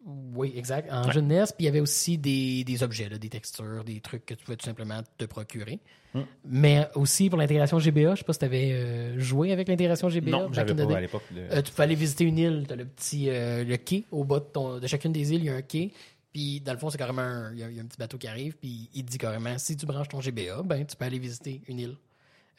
Euh, 0.06 0.10
oui, 0.34 0.52
exact. 0.56 0.90
En 0.92 1.10
jeu 1.10 1.20
de 1.20 1.26
NES, 1.26 1.44
puis 1.46 1.54
il 1.60 1.64
y 1.64 1.68
avait 1.68 1.80
aussi 1.80 2.18
des, 2.18 2.64
des 2.64 2.82
objets, 2.82 3.08
là, 3.08 3.18
des 3.18 3.28
textures, 3.28 3.84
des 3.84 4.00
trucs 4.00 4.24
que 4.26 4.34
tu 4.34 4.44
pouvais 4.44 4.56
tout 4.56 4.66
simplement 4.66 5.00
te 5.18 5.24
procurer. 5.24 5.78
Hmm. 6.14 6.22
Mais 6.44 6.88
aussi 6.94 7.28
pour 7.30 7.38
l'intégration 7.38 7.78
GBA, 7.78 8.14
je 8.14 8.20
sais 8.20 8.24
pas 8.24 8.32
si 8.32 8.38
tu 8.40 8.44
avais 8.44 9.18
joué 9.18 9.52
avec 9.52 9.68
l'intégration 9.68 10.08
GBA. 10.08 10.30
Non, 10.30 10.52
j'avais 10.52 10.74
pas 10.74 10.96
à 10.96 11.00
l'époque. 11.00 11.22
Euh, 11.36 11.62
tu 11.62 11.72
peux 11.72 11.82
aller 11.82 11.94
visiter 11.94 12.24
une 12.24 12.38
île, 12.38 12.64
tu 12.66 12.72
as 12.72 12.76
le 12.76 12.84
petit 12.84 13.28
euh, 13.28 13.62
le 13.64 13.76
quai 13.76 14.04
au 14.10 14.24
bas 14.24 14.40
de, 14.40 14.44
ton- 14.44 14.78
de 14.78 14.86
chacune 14.86 15.12
des 15.12 15.32
îles, 15.32 15.40
il 15.40 15.44
y 15.46 15.50
a 15.50 15.54
un 15.54 15.62
quai. 15.62 15.92
Puis 16.32 16.60
dans 16.60 16.72
le 16.72 16.78
fond, 16.78 16.90
c'est 16.90 16.98
carrément 16.98 17.50
il 17.52 17.58
y, 17.58 17.62
a, 17.62 17.68
il 17.70 17.76
y 17.76 17.78
a 17.78 17.82
un 17.82 17.86
petit 17.86 17.98
bateau 17.98 18.18
qui 18.18 18.26
arrive, 18.28 18.56
puis 18.56 18.88
il 18.94 19.04
te 19.04 19.10
dit 19.10 19.18
carrément 19.18 19.56
si 19.58 19.76
tu 19.76 19.86
branches 19.86 20.08
ton 20.08 20.20
GBA, 20.20 20.62
ben 20.64 20.84
tu 20.84 20.96
peux 20.96 21.04
aller 21.04 21.18
visiter 21.18 21.60
une 21.68 21.78
île. 21.80 21.96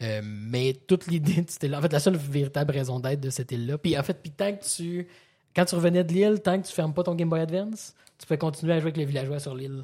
Euh, 0.02 0.22
mais 0.24 0.74
toute 0.88 1.08
l'idée 1.08 1.42
de 1.42 1.50
cette 1.50 1.64
île, 1.64 1.76
en 1.76 1.82
fait, 1.82 1.92
la 1.94 2.00
seule 2.00 2.18
véritable 2.18 2.72
raison 2.72 3.00
d'être 3.00 3.20
de 3.22 3.30
cette 3.30 3.52
île-là. 3.52 3.78
Puis 3.78 3.98
en 3.98 4.04
fait, 4.04 4.16
puis 4.22 4.32
tant 4.32 4.52
que 4.56 4.64
tu 4.64 5.08
quand 5.56 5.66
tu 5.66 5.76
revenais 5.76 6.04
de 6.04 6.14
l'île, 6.14 6.42
tant 6.42 6.62
que 6.62 6.68
tu 6.68 6.74
fermes 6.74 6.94
pas 6.94 7.04
ton 7.04 7.16
Game 7.16 7.30
Boy 7.30 7.42
Advance, 7.42 7.96
tu 8.18 8.28
peux 8.28 8.38
continuer 8.38 8.74
à 8.74 8.80
jouer 8.80 8.88
avec 8.88 8.98
les 8.98 9.06
villageois 9.06 9.40
sur 9.40 9.56
l'île. 9.56 9.84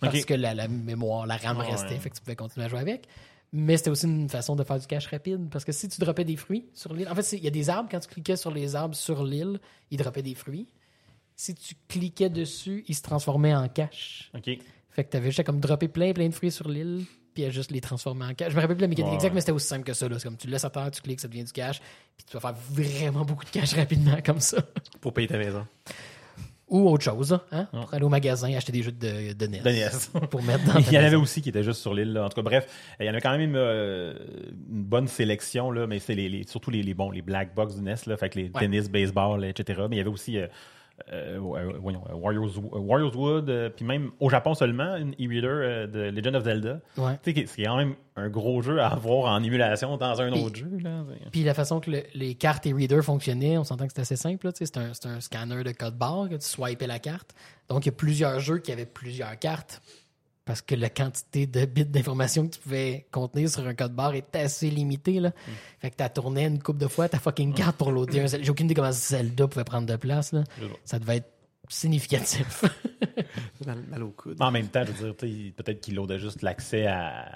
Parce 0.00 0.24
que 0.24 0.34
la, 0.34 0.54
la 0.54 0.68
mémoire, 0.68 1.26
la 1.26 1.36
RAM 1.36 1.58
restait, 1.58 1.90
ouais. 1.90 1.98
fait 1.98 2.10
que 2.10 2.16
tu 2.16 2.20
pouvais 2.20 2.36
continuer 2.36 2.66
à 2.66 2.68
jouer 2.68 2.80
avec. 2.80 3.08
Mais 3.52 3.76
c'était 3.76 3.90
aussi 3.90 4.06
une 4.06 4.28
façon 4.28 4.56
de 4.56 4.62
faire 4.62 4.78
du 4.78 4.86
cash 4.86 5.06
rapide. 5.06 5.48
Parce 5.50 5.64
que 5.64 5.72
si 5.72 5.88
tu 5.88 6.00
droppais 6.00 6.24
des 6.24 6.36
fruits 6.36 6.66
sur 6.74 6.92
l'île, 6.92 7.08
en 7.08 7.14
fait, 7.14 7.32
il 7.32 7.42
y 7.42 7.46
a 7.48 7.50
des 7.50 7.70
arbres, 7.70 7.88
quand 7.90 7.98
tu 8.00 8.08
cliquais 8.08 8.36
sur 8.36 8.50
les 8.50 8.76
arbres 8.76 8.94
sur 8.94 9.24
l'île, 9.24 9.58
ils 9.90 9.98
droppaient 9.98 10.22
des 10.22 10.34
fruits. 10.34 10.68
Si 11.34 11.54
tu 11.54 11.74
cliquais 11.88 12.30
dessus, 12.30 12.84
ils 12.88 12.94
se 12.94 13.02
transformaient 13.02 13.54
en 13.54 13.68
cash. 13.68 14.30
OK. 14.34 14.50
Fait 14.90 15.04
que 15.04 15.10
tu 15.10 15.16
avais 15.16 15.28
juste 15.28 15.40
à 15.40 15.44
comme 15.44 15.60
dropper 15.60 15.88
plein, 15.88 16.12
plein 16.12 16.28
de 16.28 16.34
fruits 16.34 16.50
sur 16.50 16.68
l'île, 16.68 17.04
puis 17.38 17.46
à 17.46 17.50
juste 17.50 17.70
les 17.70 17.80
transformer 17.80 18.24
en 18.24 18.34
cash. 18.34 18.50
Je 18.50 18.56
me 18.56 18.60
rappelle 18.60 18.76
plus 18.76 18.82
la 18.82 18.88
mécanique 18.88 19.10
Ouais, 19.10 19.14
exacte, 19.16 19.32
mais 19.34 19.40
c'était 19.40 19.52
aussi 19.52 19.68
simple 19.68 19.84
que 19.84 19.92
ça. 19.92 20.08
là. 20.08 20.18
C'est 20.18 20.24
comme 20.24 20.36
tu 20.36 20.48
le 20.48 20.52
laisses 20.54 20.64
à 20.64 20.70
terre, 20.70 20.90
tu 20.90 21.00
cliques, 21.00 21.20
ça 21.20 21.28
devient 21.28 21.44
du 21.44 21.52
cash, 21.52 21.78
puis 22.16 22.26
tu 22.28 22.32
vas 22.36 22.40
faire 22.40 22.54
vraiment 22.72 23.24
beaucoup 23.24 23.44
de 23.44 23.50
cash 23.50 23.74
rapidement 23.74 24.16
comme 24.26 24.40
ça. 24.40 24.58
Pour 25.00 25.12
payer 25.12 25.28
ta 25.28 25.38
maison. 25.38 25.64
Ou 26.68 26.88
autre 26.90 27.04
chose, 27.04 27.38
hein? 27.52 27.66
Pour 27.70 27.94
aller 27.94 28.04
au 28.04 28.08
magasin, 28.10 28.52
acheter 28.54 28.72
des 28.72 28.82
jeux 28.82 28.90
de, 28.92 29.32
de 29.32 29.46
NES. 29.46 29.60
De 29.60 29.70
NES. 29.70 30.26
Pour 30.30 30.42
mettre 30.42 30.64
dans 30.64 30.78
Il 30.80 30.92
y 30.92 30.98
en 30.98 31.02
avait 31.04 31.16
aussi 31.16 31.40
qui 31.40 31.48
étaient 31.48 31.62
juste 31.62 31.80
sur 31.80 31.94
l'île. 31.94 32.12
là. 32.12 32.24
En 32.26 32.28
tout 32.28 32.34
cas, 32.34 32.42
bref, 32.42 32.66
il 33.00 33.06
y 33.06 33.10
en 33.10 33.14
a 33.14 33.20
quand 33.22 33.38
même 33.38 33.54
euh, 33.56 34.12
une 34.68 34.82
bonne 34.82 35.08
sélection, 35.08 35.70
là, 35.70 35.86
mais 35.86 35.98
c'est 35.98 36.14
les, 36.14 36.28
les- 36.28 36.46
surtout 36.46 36.70
les, 36.70 36.82
les 36.82 36.92
bons, 36.92 37.10
les 37.10 37.22
black 37.22 37.54
box 37.54 37.76
du 37.76 37.80
NES, 37.82 37.94
là, 38.06 38.16
fait 38.18 38.28
que 38.28 38.38
les 38.38 38.50
Ouais. 38.50 38.60
tennis, 38.60 38.90
baseball, 38.90 39.44
etc. 39.46 39.80
Mais 39.88 39.96
il 39.96 39.98
y 39.98 40.00
avait 40.02 40.10
aussi 40.10 40.36
euh, 40.36 40.46
euh, 41.12 41.38
euh, 41.38 41.72
voyons, 41.80 42.02
euh, 42.10 42.14
Warriors, 42.14 42.50
Warriors 42.72 43.16
Wood, 43.16 43.72
puis 43.76 43.84
même 43.84 44.10
au 44.20 44.28
Japon 44.30 44.54
seulement, 44.54 44.96
une 44.96 45.12
e-reader 45.14 45.88
de 45.88 46.10
Legend 46.10 46.36
of 46.36 46.44
Zelda. 46.44 46.80
Ouais. 46.96 47.18
Tu 47.22 47.32
sais, 47.34 47.46
c'est 47.46 47.62
quand 47.62 47.76
même 47.76 47.94
un 48.16 48.28
gros 48.28 48.60
jeu 48.62 48.80
à 48.80 48.88
avoir 48.88 49.32
en 49.32 49.42
émulation 49.42 49.96
dans 49.96 50.20
un 50.20 50.32
autre 50.32 50.56
jeu. 50.56 50.68
Puis 51.30 51.44
la 51.44 51.54
façon 51.54 51.80
que 51.80 51.90
le- 51.90 52.02
les 52.14 52.34
cartes 52.34 52.66
et 52.66 52.72
readers 52.72 53.04
fonctionnaient, 53.04 53.56
on 53.58 53.64
s'entend 53.64 53.86
que 53.86 53.92
c'est 53.94 54.00
assez 54.02 54.16
simple. 54.16 54.48
C'est 54.54 54.76
un, 54.76 54.92
un 55.04 55.20
scanner 55.20 55.62
de 55.64 55.72
code 55.72 55.96
barre 55.96 56.28
que 56.28 56.34
tu 56.34 56.46
swipais 56.46 56.86
la 56.86 56.98
carte. 56.98 57.34
Donc, 57.68 57.84
il 57.86 57.88
y 57.88 57.92
a 57.92 57.96
plusieurs 57.96 58.40
jeux 58.40 58.58
qui 58.58 58.72
avaient 58.72 58.86
plusieurs 58.86 59.38
cartes 59.38 59.80
parce 60.48 60.62
que 60.62 60.74
la 60.74 60.88
quantité 60.88 61.46
de 61.46 61.66
bits 61.66 61.84
d'informations 61.84 62.48
que 62.48 62.54
tu 62.54 62.60
pouvais 62.60 63.06
contenir 63.12 63.50
sur 63.50 63.66
un 63.66 63.74
code 63.74 63.92
barre 63.94 64.14
est 64.14 64.34
assez 64.34 64.70
limitée. 64.70 65.20
Là. 65.20 65.32
Fait 65.78 65.90
que 65.90 66.02
tu 66.02 66.10
tourné 66.10 66.46
une 66.46 66.58
couple 66.62 66.78
de 66.80 66.86
fois 66.86 67.06
ta 67.06 67.18
fucking 67.18 67.52
carte 67.52 67.76
pour 67.76 67.92
loader 67.92 68.20
un 68.22 68.26
Zelda. 68.28 68.44
J'ai 68.46 68.50
aucune 68.50 68.64
idée 68.64 68.74
comment 68.74 68.90
Zelda 68.90 69.46
pouvait 69.46 69.64
prendre 69.64 69.86
de 69.86 69.96
place. 69.96 70.32
Là. 70.32 70.44
Ça 70.86 70.98
devait 70.98 71.18
être 71.18 71.28
significatif. 71.68 72.64
Mal, 73.66 73.82
mal 73.90 74.02
au 74.04 74.10
coude. 74.10 74.36
En 74.40 74.50
même 74.50 74.68
temps, 74.68 74.84
je 74.86 74.92
veux 75.04 75.12
dire, 75.12 75.52
peut-être 75.54 75.80
qu'il 75.82 75.96
loadait 75.96 76.18
juste 76.18 76.40
l'accès 76.40 76.86
à. 76.86 77.28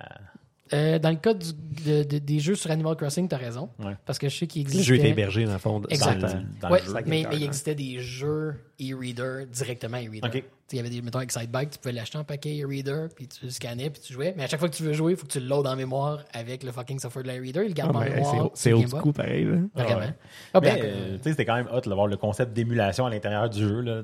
Euh, 0.73 0.99
dans 0.99 1.11
le 1.11 1.17
cas 1.17 1.35
du- 1.35 1.53
de- 1.85 2.05
de- 2.05 2.19
des 2.19 2.39
jeux 2.41 2.55
sur 2.55 2.71
Animal 2.71 2.97
Crossing, 2.97 3.29
tu 3.29 3.35
as 3.35 3.39
raison. 3.39 3.69
Ouais. 3.79 3.93
Parce 4.07 4.19
que 4.19 4.31
je 4.31 4.39
sais 4.39 4.47
qu'il 4.47 4.63
Le 4.63 4.69
existait... 4.69 4.85
jeu 4.87 4.95
était 4.97 5.11
hébergé, 5.11 5.45
dans 5.45 5.53
le 5.53 5.59
fond, 5.59 5.81
dans 5.81 5.89
Exact. 5.91 6.23
le- 6.23 6.29
dans 6.63 6.71
ouais, 6.71 6.81
le 6.81 6.87
jeu. 6.87 6.95
mais, 7.07 7.27
il 7.33 7.43
existait 7.43 7.75
des 7.75 7.99
jeux 7.99 8.55
e-reader 8.91 9.47
directement 9.47 9.99
e-reader. 9.99 10.25
Ok. 10.29 10.33
Tu 10.33 10.41
sais, 10.41 10.45
Il 10.73 10.77
y 10.77 10.81
avait 10.81 10.91
des, 10.91 11.03
mettons, 11.03 11.21
Excitebike, 11.21 11.71
tu 11.71 11.79
pouvais 11.79 11.93
l'acheter 11.93 12.17
en 12.19 12.25
paquet 12.25 12.61
e-reader, 12.63 13.09
puis 13.15 13.29
tu 13.29 13.45
le 13.45 13.51
scannais, 13.51 13.91
puis 13.91 14.01
tu 14.01 14.13
jouais. 14.15 14.33
Mais 14.37 14.45
à 14.45 14.47
chaque 14.49 14.59
fois 14.61 14.69
que 14.71 14.75
tu 14.75 14.83
veux 14.83 14.93
jouer, 14.95 15.13
il 15.13 15.17
faut 15.19 15.27
que 15.27 15.33
tu 15.33 15.41
le 15.41 15.47
loads 15.47 15.67
en 15.69 15.77
mémoire 15.77 16.25
avec 16.33 16.63
le 16.63 16.73
fucking 16.73 16.99
software 16.99 17.23
de 17.25 17.29
la 17.29 17.37
e-reader. 17.39 17.63
Il 17.65 17.69
le 17.69 17.75
garde 17.75 17.93
Ah, 17.95 17.99
en 17.99 18.03
hey, 18.03 18.15
mémoire. 18.15 18.51
c'est- 18.55 18.73
old 18.73 18.89
school, 18.89 19.13
pareil. 19.13 19.45
là. 19.45 19.57
Vraiment. 19.75 20.01
Ouais. 20.01 20.15
Ah, 20.55 20.61
ben, 20.61 20.75
Mais, 20.75 20.81
euh, 20.83 20.85
euh, 20.87 21.17
tu 21.19 21.23
sais, 21.25 21.31
c'était 21.31 21.45
quand 21.45 21.57
même 21.57 21.69
hot 21.73 21.81
d'avoir 21.83 22.07
le 22.07 22.17
concept 22.17 22.53
d'émulation 22.55 23.05
à 23.07 23.11
l'intérieur 23.11 23.51
du 23.51 23.61
jeu. 23.61 23.81
Là. 23.81 24.03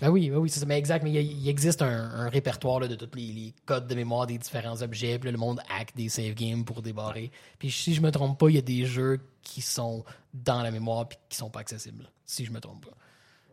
Ben 0.00 0.08
oui, 0.10 0.30
ben 0.30 0.36
oui, 0.38 0.50
c'est 0.50 0.60
ça. 0.60 0.66
Mais 0.66 0.78
exact, 0.78 1.04
mais 1.04 1.12
il, 1.12 1.48
existe 1.48 1.82
un, 1.82 2.10
un 2.10 2.28
répertoire 2.28 2.80
là, 2.80 2.88
de 2.88 2.94
tous 2.96 3.10
les, 3.16 3.26
les 3.32 3.54
codes 3.66 3.86
de 3.86 3.94
mémoire 3.94 4.26
des 4.26 4.38
différents 4.38 4.82
objets. 4.82 5.18
Puis 5.18 5.26
là, 5.26 5.32
le 5.32 5.38
monde 5.38 5.60
hack 5.78 5.94
des 5.94 6.08
save 6.08 6.34
games 6.34 6.64
pour 6.64 6.82
débarrer. 6.82 7.30
Puis 7.58 7.70
si 7.70 7.94
je 7.94 8.00
me 8.00 8.10
trompe 8.10 8.38
pas, 8.38 8.48
il 8.48 8.56
y 8.56 8.58
a 8.58 8.62
des 8.62 8.84
jeux 8.84 9.20
qui 9.42 9.60
sont 9.62 10.04
dans 10.34 10.62
la 10.62 10.70
mémoire 10.70 11.08
puis 11.08 11.18
qui 11.28 11.36
sont 11.36 11.50
pas 11.50 11.60
accessibles. 11.60 12.10
Si 12.24 12.44
je 12.44 12.50
me 12.52 12.60
trompe 12.60 12.84
pas. 12.86 12.92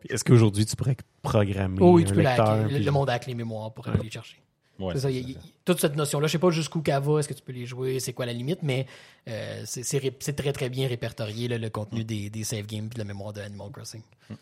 Est-ce 0.08 0.24
qu'aujourd'hui, 0.24 0.64
tu 0.66 0.76
pourrais 0.76 0.96
programmer 1.22 1.78
Oh 1.80 1.92
oui, 1.94 2.02
un 2.02 2.06
tu 2.06 2.14
peux 2.14 2.22
la 2.22 2.30
lecteur? 2.36 2.48
hacker. 2.50 2.68
Le, 2.68 2.74
puis- 2.76 2.84
le 2.84 2.90
monde 2.90 3.10
hack 3.10 3.26
les 3.26 3.34
mémoires 3.34 3.72
pour 3.72 3.88
aller 3.88 4.02
les 4.04 4.10
chercher. 4.10 4.36
Ouais, 4.78 4.94
c'est 4.94 5.00
ça, 5.00 5.08
c'est 5.08 5.14
il 5.14 5.16
y 5.16 5.20
a- 5.20 5.22
ça. 5.22 5.28
il 5.28 5.34
y 5.34 5.50
a- 5.50 5.52
toute 5.64 5.80
cette 5.80 5.96
notion-là, 5.96 6.28
je 6.28 6.32
sais 6.32 6.38
pas 6.38 6.50
jusqu'où 6.50 6.82
qu'elle 6.82 7.02
va, 7.02 7.18
est-ce 7.18 7.28
que 7.28 7.34
tu 7.34 7.42
peux 7.42 7.52
les 7.52 7.66
jouer, 7.66 7.98
c'est 7.98 8.12
quoi 8.12 8.26
la 8.26 8.32
limite, 8.32 8.60
mais 8.62 8.86
euh, 9.28 9.62
c'est- 9.66 9.82
c'est 9.82 9.98
ré- 9.98 10.16
c'est 10.20 10.34
très 10.36 10.52
très 10.52 10.68
bien 10.68 10.86
répertorié 10.86 11.48
là, 11.48 11.58
le 11.58 11.68
contenu 11.68 12.04
des, 12.04 12.30
des 12.30 12.44
save 12.44 12.66
games 12.66 12.86
et 12.86 12.94
de 12.94 12.98
la 12.98 13.04
mémoire 13.04 13.32
de 13.32 13.40
Animal 13.40 13.70
Crossing. 13.72 14.02
Mais 14.30 14.36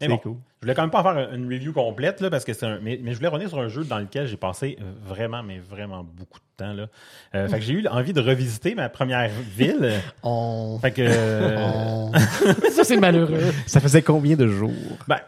C'est 0.00 0.08
bon, 0.08 0.16
cool. 0.18 0.36
je 0.60 0.66
voulais 0.66 0.74
quand 0.74 0.82
même 0.82 0.90
pas 0.90 1.02
faire 1.02 1.32
une 1.34 1.44
review 1.52 1.72
complète, 1.72 2.20
là, 2.20 2.30
parce 2.30 2.44
que 2.44 2.52
c'est 2.54 2.64
un. 2.66 2.80
Mais, 2.80 2.98
mais 3.02 3.12
je 3.12 3.16
voulais 3.18 3.28
revenir 3.28 3.48
sur 3.50 3.58
un 3.58 3.68
jeu 3.68 3.84
dans 3.84 3.98
lequel 3.98 4.26
j'ai 4.26 4.36
passé 4.36 4.78
euh, 4.80 4.92
vraiment, 5.04 5.42
mais 5.42 5.58
vraiment 5.58 6.02
beaucoup 6.04 6.38
de 6.38 6.44
temps. 6.64 6.72
Là. 6.72 6.86
Euh, 7.34 7.48
fait 7.48 7.58
que 7.58 7.64
j'ai 7.64 7.74
eu 7.74 7.86
envie 7.88 8.12
de 8.12 8.20
revisiter 8.20 8.74
ma 8.74 8.88
première 8.88 9.28
ville. 9.30 9.92
On... 10.22 10.78
Fait 10.80 10.90
que. 10.92 11.02
euh, 11.04 11.56
on- 11.58 12.12
ça 12.70 12.84
c'est 12.84 12.96
malheureux. 12.96 13.40
Ça 13.66 13.80
faisait 13.80 14.02
combien 14.02 14.36
de 14.36 14.46
jours? 14.48 14.72
Ben, 15.06 15.18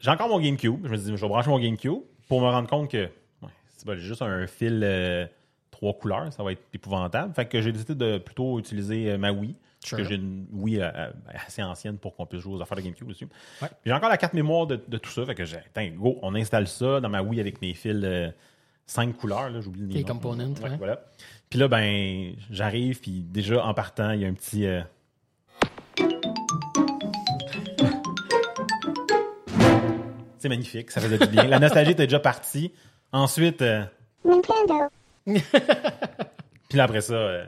j'ai 0.00 0.10
encore 0.10 0.28
mon 0.28 0.40
GameCube. 0.40 0.80
Je 0.84 0.88
me 0.90 0.96
suis 0.96 1.06
dit, 1.10 1.16
je 1.16 1.20
vais 1.20 1.28
brancher 1.28 1.50
mon 1.50 1.58
GameCube 1.58 2.00
pour 2.28 2.40
me 2.40 2.46
rendre 2.48 2.68
compte 2.68 2.90
que 2.90 3.04
ouais, 3.42 3.48
c'est 3.76 3.86
pas 3.86 3.96
juste 3.96 4.22
un 4.22 4.46
fil 4.46 4.80
euh, 4.84 5.26
trois 5.70 5.92
couleurs, 5.94 6.32
ça 6.32 6.42
va 6.44 6.52
être 6.52 6.62
épouvantable. 6.72 7.34
Fait 7.34 7.46
que 7.46 7.60
j'ai 7.60 7.72
décidé 7.72 7.94
de 7.94 8.18
plutôt 8.18 8.58
utiliser 8.58 9.10
euh, 9.10 9.18
ma 9.18 9.32
Wii. 9.32 9.54
Sure. 9.84 9.98
Parce 9.98 10.08
que 10.08 10.14
j'ai 10.14 10.20
une 10.20 10.46
Wii 10.52 10.80
euh, 10.80 10.88
euh, 10.94 11.10
assez 11.46 11.62
ancienne 11.62 11.98
pour 11.98 12.14
qu'on 12.14 12.24
puisse 12.26 12.42
jouer 12.42 12.54
aux 12.54 12.62
affaires 12.62 12.76
de 12.76 12.82
GameCube. 12.82 13.08
Ouais. 13.08 13.14
Puis 13.60 13.68
J'ai 13.86 13.92
encore 13.92 14.08
la 14.10 14.16
carte 14.16 14.32
mémoire 14.34 14.66
de, 14.66 14.80
de 14.86 14.98
tout 14.98 15.10
ça. 15.10 15.24
Fait 15.26 15.34
que 15.34 15.44
j'ai, 15.44 15.58
go, 15.96 16.18
on 16.22 16.34
installe 16.36 16.68
ça 16.68 17.00
dans 17.00 17.08
ma 17.08 17.20
Wii 17.22 17.40
avec 17.40 17.60
mes 17.60 17.74
fils 17.74 18.00
euh, 18.04 18.30
cinq 18.86 19.16
couleurs. 19.16 19.50
Là, 19.50 19.60
j'oublie 19.60 19.82
le 19.82 19.88
Les 19.88 20.00
nom. 20.02 20.06
components, 20.06 20.54
Ouais, 20.62 20.70
ouais. 20.70 20.76
Voilà. 20.76 21.04
Puis 21.50 21.58
là, 21.58 21.66
ben, 21.68 22.34
j'arrive, 22.50 23.00
puis 23.00 23.22
déjà 23.28 23.64
en 23.64 23.74
partant, 23.74 24.12
il 24.12 24.20
y 24.20 24.24
a 24.24 24.28
un 24.28 24.34
petit. 24.34 24.66
euh, 24.66 24.82
C'est 30.38 30.48
magnifique, 30.48 30.90
ça 30.90 31.00
faisait 31.00 31.18
du 31.18 31.26
bien. 31.28 31.44
La 31.44 31.58
nostalgie 31.60 31.92
était 31.92 32.06
déjà 32.06 32.18
partie. 32.18 32.72
Ensuite. 33.12 33.62
euh, 33.62 33.84
Puis 35.24 36.78
là, 36.78 36.84
après 36.84 37.00
ça, 37.00 37.14
euh, 37.14 37.44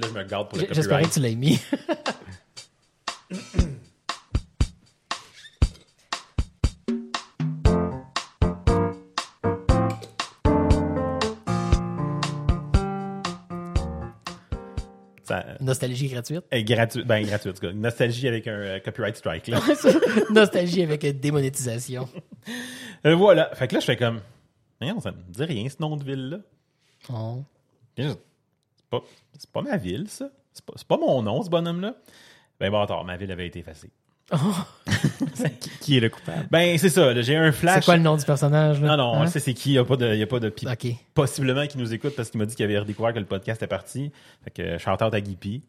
là 0.00 0.08
je 0.08 0.18
me 0.18 0.24
garde 0.24 0.48
pour 0.48 0.58
le 0.58 0.64
J- 0.66 0.74
J'espérais 0.74 1.02
que 1.02 1.08
copyright. 1.08 1.12
tu 1.12 1.20
l'aies 1.20 1.34
mis. 1.36 1.60
Ça, 15.24 15.44
Nostalgie 15.60 16.08
gratuite. 16.08 16.42
est 16.50 16.64
gratuit, 16.64 17.04
ben 17.04 17.24
gratuit, 17.24 17.50
en 17.50 17.52
tout 17.52 17.60
cas. 17.60 17.72
Nostalgie 17.72 18.26
avec 18.26 18.48
un 18.48 18.52
euh, 18.58 18.80
copyright 18.80 19.16
strike. 19.16 19.46
Là. 19.46 19.60
Nostalgie 20.30 20.82
avec 20.82 21.04
euh, 21.04 21.12
démonétisation. 21.12 22.08
Euh, 23.04 23.16
voilà. 23.16 23.52
Fait 23.56 23.66
que 23.66 23.74
là, 23.74 23.80
je 23.80 23.84
fais 23.84 23.96
comme. 23.96 24.20
Voyons, 24.80 25.00
ça 25.00 25.10
me 25.10 25.16
dit 25.28 25.42
rien, 25.44 25.68
ce 25.68 25.74
nom 25.80 25.96
de 25.96 26.04
ville-là. 26.04 26.38
Oh. 27.12 27.42
Pas, 28.92 29.02
pas 29.54 29.62
ma 29.62 29.78
ville, 29.78 30.06
ça. 30.08 30.28
C'est 30.52 30.86
pas, 30.86 30.98
mon 30.98 31.22
nom, 31.22 31.42
ce 31.42 31.48
bonhomme-là. 31.48 31.96
Ben, 32.60 32.70
bâtard, 32.70 33.04
ma 33.04 33.16
ville 33.16 33.32
avait 33.32 33.46
été 33.46 33.60
effacée. 33.60 33.90
Qui, 35.60 35.70
qui 35.80 35.96
est 35.96 36.00
le 36.00 36.08
coupable? 36.10 36.46
Ben, 36.50 36.76
c'est 36.78 36.88
ça, 36.88 37.20
j'ai 37.22 37.36
un 37.36 37.50
C'est 37.52 37.58
flash. 37.58 37.84
quoi 37.84 37.96
le 37.96 38.02
nom 38.02 38.16
du 38.16 38.24
personnage? 38.24 38.80
Là? 38.80 38.88
Non, 38.88 38.96
non, 38.96 39.12
on 39.18 39.22
Hein? 39.22 39.26
sait 39.26 39.40
c'est 39.40 39.54
qui. 39.54 39.70
Il 39.70 39.72
n'y 39.72 39.78
a 39.78 39.84
pas 39.84 39.96
de. 39.96 40.14
y 40.14 40.22
a 40.22 40.26
pas 40.26 40.40
de 40.40 40.48
puis 40.48 40.66
Ok. 40.68 40.94
possiblement 41.14 41.66
qui 41.66 41.78
nous 41.78 41.92
écoute 41.92 42.14
parce 42.16 42.30
qu'il 42.30 42.38
m'a 42.38 42.46
dit 42.46 42.54
qu'il 42.54 42.64
avait 42.64 42.78
redécouvert 42.78 43.12
que 43.12 43.18
le 43.18 43.24
podcast 43.24 43.62
est 43.62 43.66
parti. 43.66 44.10
Fait 44.44 44.50
que 44.50 44.78
shout 44.78 44.90
out 45.02 45.14
à 45.14 45.20
Guipi. 45.20 45.62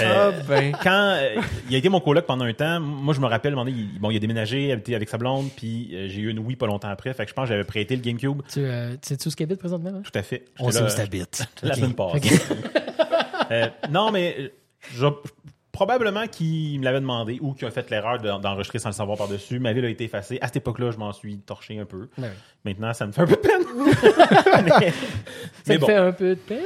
Ah 0.00 0.30
ben. 0.48 0.72
Quand 0.82 1.14
euh, 1.18 1.36
il 1.68 1.74
a 1.74 1.78
été 1.78 1.88
mon 1.88 2.00
coloc 2.00 2.26
pendant 2.26 2.44
un 2.44 2.52
temps, 2.52 2.80
moi 2.80 3.14
je 3.14 3.20
me 3.20 3.26
rappelle, 3.26 3.54
donné, 3.54 3.70
il, 3.70 3.98
bon, 4.00 4.10
il 4.10 4.16
a 4.16 4.20
déménagé, 4.20 4.72
habité 4.72 4.94
avec 4.96 5.08
sa 5.08 5.16
blonde, 5.18 5.48
puis 5.56 5.90
euh, 5.94 6.08
j'ai 6.08 6.20
eu 6.22 6.30
une 6.30 6.40
Wii 6.40 6.56
pas 6.56 6.66
longtemps 6.66 6.88
après. 6.88 7.14
Fait 7.14 7.24
que 7.24 7.30
je 7.30 7.34
pense 7.34 7.44
que 7.44 7.50
j'avais 7.50 7.64
prêté 7.64 7.94
le 7.96 8.02
GameCube. 8.02 8.42
Tu, 8.52 8.60
euh, 8.60 8.92
tu 8.94 9.08
sais-tu 9.08 9.28
où 9.28 9.30
ce 9.30 9.36
qu'il 9.36 9.44
habite 9.44 9.60
présentement? 9.60 9.90
hein? 9.94 10.02
Tout 10.02 10.18
à 10.18 10.22
fait. 10.22 10.46
On 10.58 10.70
sait 10.70 10.80
où 10.80 10.84
là, 10.84 10.90
c'est 10.90 11.02
habite. 11.02 11.46
La 11.62 11.70
Ok. 11.70 11.76
semaine 11.76 11.94
passée. 11.94 12.18
Ok. 12.34 12.40
Euh, 13.50 13.66
non, 13.90 14.10
mais 14.10 14.36
euh, 14.40 14.48
je- 14.94 15.06
probablement 15.74 16.26
qu'il 16.28 16.78
me 16.78 16.84
l'avait 16.84 17.00
demandé 17.00 17.38
ou 17.42 17.52
qu'il 17.52 17.66
a 17.68 17.70
fait 17.70 17.90
l'erreur 17.90 18.18
de- 18.18 18.40
d'enregistrer 18.40 18.78
sans 18.78 18.88
le 18.88 18.94
savoir 18.94 19.18
par-dessus. 19.18 19.58
Ma 19.58 19.72
ville 19.74 19.84
a 19.84 19.88
été 19.90 20.04
effacée. 20.04 20.38
À 20.40 20.46
cette 20.46 20.56
époque-là, 20.56 20.90
je 20.92 20.96
m'en 20.96 21.12
suis 21.12 21.36
torché 21.40 21.78
un 21.78 21.84
peu. 21.84 22.08
Maintenant, 22.64 22.94
ça 22.94 23.06
me 23.06 23.12
fait 23.12 23.20
un 23.22 23.26
peu 23.26 23.36
de 23.36 23.40
peine. 23.40 23.62
mais, 24.80 24.90
Ça 24.90 24.94
mais 25.68 25.74
me 25.74 25.78
bon. 25.80 25.86
fait 25.86 25.96
un 25.96 26.12
peu 26.12 26.28
de 26.30 26.34
peine? 26.40 26.62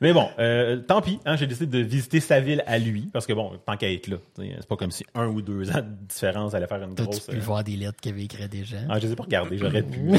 Mais 0.00 0.12
bon, 0.12 0.28
euh, 0.38 0.76
tant 0.76 1.00
pis. 1.02 1.18
Hein, 1.24 1.34
j'ai 1.36 1.48
décidé 1.48 1.66
de 1.66 1.84
visiter 1.84 2.20
sa 2.20 2.38
ville 2.38 2.62
à 2.68 2.78
lui 2.78 3.08
parce 3.12 3.26
que 3.26 3.32
bon, 3.32 3.50
tant 3.66 3.76
qu'à 3.76 3.90
être 3.90 4.06
là, 4.06 4.18
tu 4.38 4.42
c'est 4.56 4.68
pas 4.68 4.76
comme 4.76 4.92
si 4.92 5.04
un 5.16 5.26
ou 5.26 5.42
deux 5.42 5.70
ans 5.70 5.78
de 5.78 6.06
différence 6.08 6.54
allait 6.54 6.68
faire 6.68 6.80
une 6.82 6.94
grosse. 6.94 7.20
pu 7.26 7.34
euh, 7.36 7.40
voir 7.40 7.64
des 7.64 7.74
lettres 7.76 8.00
qu'il 8.00 8.12
avait 8.12 8.22
écrites 8.22 8.48
déjà? 8.48 8.76
Ah, 8.88 9.00
je 9.00 9.06
les 9.06 9.12
ai 9.12 9.16
pas 9.16 9.24
regardées, 9.24 9.58
j'aurais 9.58 9.82
pu. 9.82 9.98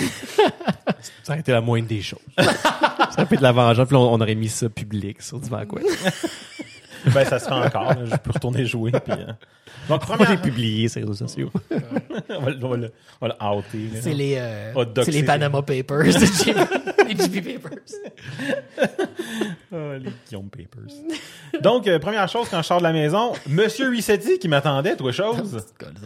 Ça 1.24 1.32
aurait 1.32 1.40
été 1.40 1.54
la 1.54 1.62
moindre 1.62 1.88
des 1.88 2.02
choses. 2.02 2.20
ça 2.38 3.14
aurait 3.14 3.24
été 3.24 3.38
de 3.38 3.42
la 3.42 3.54
vengeance, 3.54 3.88
puis 3.88 3.96
on, 3.96 4.12
on 4.14 4.20
aurait 4.20 4.36
mis 4.36 4.50
ça 4.50 4.68
public 4.68 5.22
sur 5.22 5.40
du 5.40 5.48
quoi. 5.50 5.80
ben, 7.06 7.26
ça 7.26 7.40
se 7.40 7.46
fait 7.46 7.52
encore. 7.54 7.94
là. 7.94 8.06
Je 8.06 8.16
peux 8.18 8.32
retourner 8.32 8.66
jouer. 8.66 8.92
Puis, 8.92 9.14
euh. 9.14 9.26
Donc, 9.88 10.08
Moi, 10.08 10.18
première... 10.18 10.28
j'ai 10.30 10.38
publié 10.38 10.88
sur 10.88 11.00
les 11.02 11.08
réseaux 11.08 11.28
sociaux. 11.28 11.52
on, 12.30 12.42
va, 12.42 12.50
le- 12.52 12.60
on 12.64 12.70
va 12.70 12.78
le, 12.78 12.92
on 13.22 13.28
va 13.28 13.36
le 13.40 13.58
outer. 13.58 13.90
C'est 14.02 14.14
les, 14.14 14.36
euh, 14.38 14.74
c'est 15.04 15.12
les 15.12 15.24
Panama 15.24 15.62
Papers. 15.62 16.04
les 16.04 17.16
JP 17.16 17.60
Papers. 17.62 17.80
Ah, 19.72 19.98
les 20.00 20.12
Guillaume 20.28 20.50
Papers. 20.50 20.94
Donc, 21.62 21.88
euh, 21.88 22.00
première 22.00 22.28
chose, 22.28 22.48
quand 22.50 22.62
je 22.62 22.68
sors 22.68 22.78
de 22.80 22.84
la 22.84 22.94
maison, 22.94 23.34
Monsieur 23.48 23.90
Rissetti 23.90 24.40
qui 24.40 24.48
m'attendait, 24.48 24.96
toi, 24.96 25.12
chose. 25.12 25.66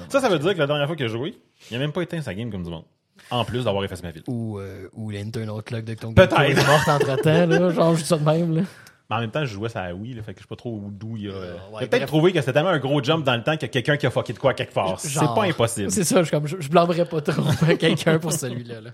Ça, 0.10 0.22
ça 0.22 0.30
veut 0.30 0.40
dire 0.40 0.54
que 0.54 0.60
la 0.60 0.68
dernière 0.68 0.88
fois 0.88 0.96
qu'il 0.96 1.06
a 1.06 1.10
joué, 1.10 1.36
il 1.70 1.76
a 1.76 1.80
même 1.80 1.92
pas 1.92 2.02
éteint 2.02 2.22
sa 2.22 2.34
game 2.34 2.50
comme 2.52 2.64
du 2.64 2.70
monde. 2.70 2.86
En 3.30 3.46
plus 3.46 3.64
d'avoir 3.64 3.84
effacé 3.84 4.04
ma 4.04 4.12
ville. 4.12 4.24
Ou, 4.28 4.60
euh, 4.60 4.90
ou 4.94 5.10
l'internal 5.10 5.62
clock 5.64 5.86
de 5.86 5.94
ton 5.94 6.14
Peut-être. 6.14 6.66
Morte 6.68 6.88
entre-temps. 6.88 7.46
Là, 7.48 7.70
genre, 7.70 7.96
juste 7.96 8.08
ça 8.08 8.18
de 8.18 8.24
même. 8.26 8.56
Là. 8.58 8.62
En 9.18 9.20
même 9.20 9.32
temps, 9.32 9.46
je 9.46 9.54
jouais 9.54 9.70
ça 9.70 9.82
à 9.84 9.94
Wii, 9.94 10.14
là, 10.14 10.24
fait 10.24 10.34
que 10.34 10.40
je 10.40 10.44
sais 10.44 10.48
pas 10.48 10.56
trop 10.56 10.80
d'où 10.92 11.18
il 11.18 11.24
y 11.24 11.30
a. 11.30 11.32
euh, 11.34 11.54
ouais, 11.72 11.80
peut-être 11.82 11.92
bref. 11.92 12.06
trouvé 12.08 12.32
que 12.32 12.40
c'était 12.40 12.54
tellement 12.54 12.70
un 12.70 12.80
gros 12.80 13.02
jump 13.04 13.24
dans 13.26 13.36
le 13.36 13.44
temps 13.44 13.54
qu'il 13.54 13.64
y 13.64 13.66
a 13.66 13.70
quelqu'un 13.70 13.98
qui 13.98 14.06
a 14.06 14.12
fucké 14.12 14.34
de 14.34 14.40
quoi 14.40 14.54
quelque 14.54 14.74
part. 14.74 15.00
C'est 15.00 15.20
pas 15.20 15.44
impossible. 15.46 15.92
C'est 15.92 16.04
ça, 16.04 16.24
je, 16.24 16.32
comme, 16.32 16.48
je, 16.48 16.58
je 16.60 16.70
blâmerais 16.70 17.06
pas 17.06 17.22
trop 17.22 17.44
quelqu'un 17.80 18.20
pour 18.20 18.34
celui-là. 18.34 18.82
Là. 18.82 18.90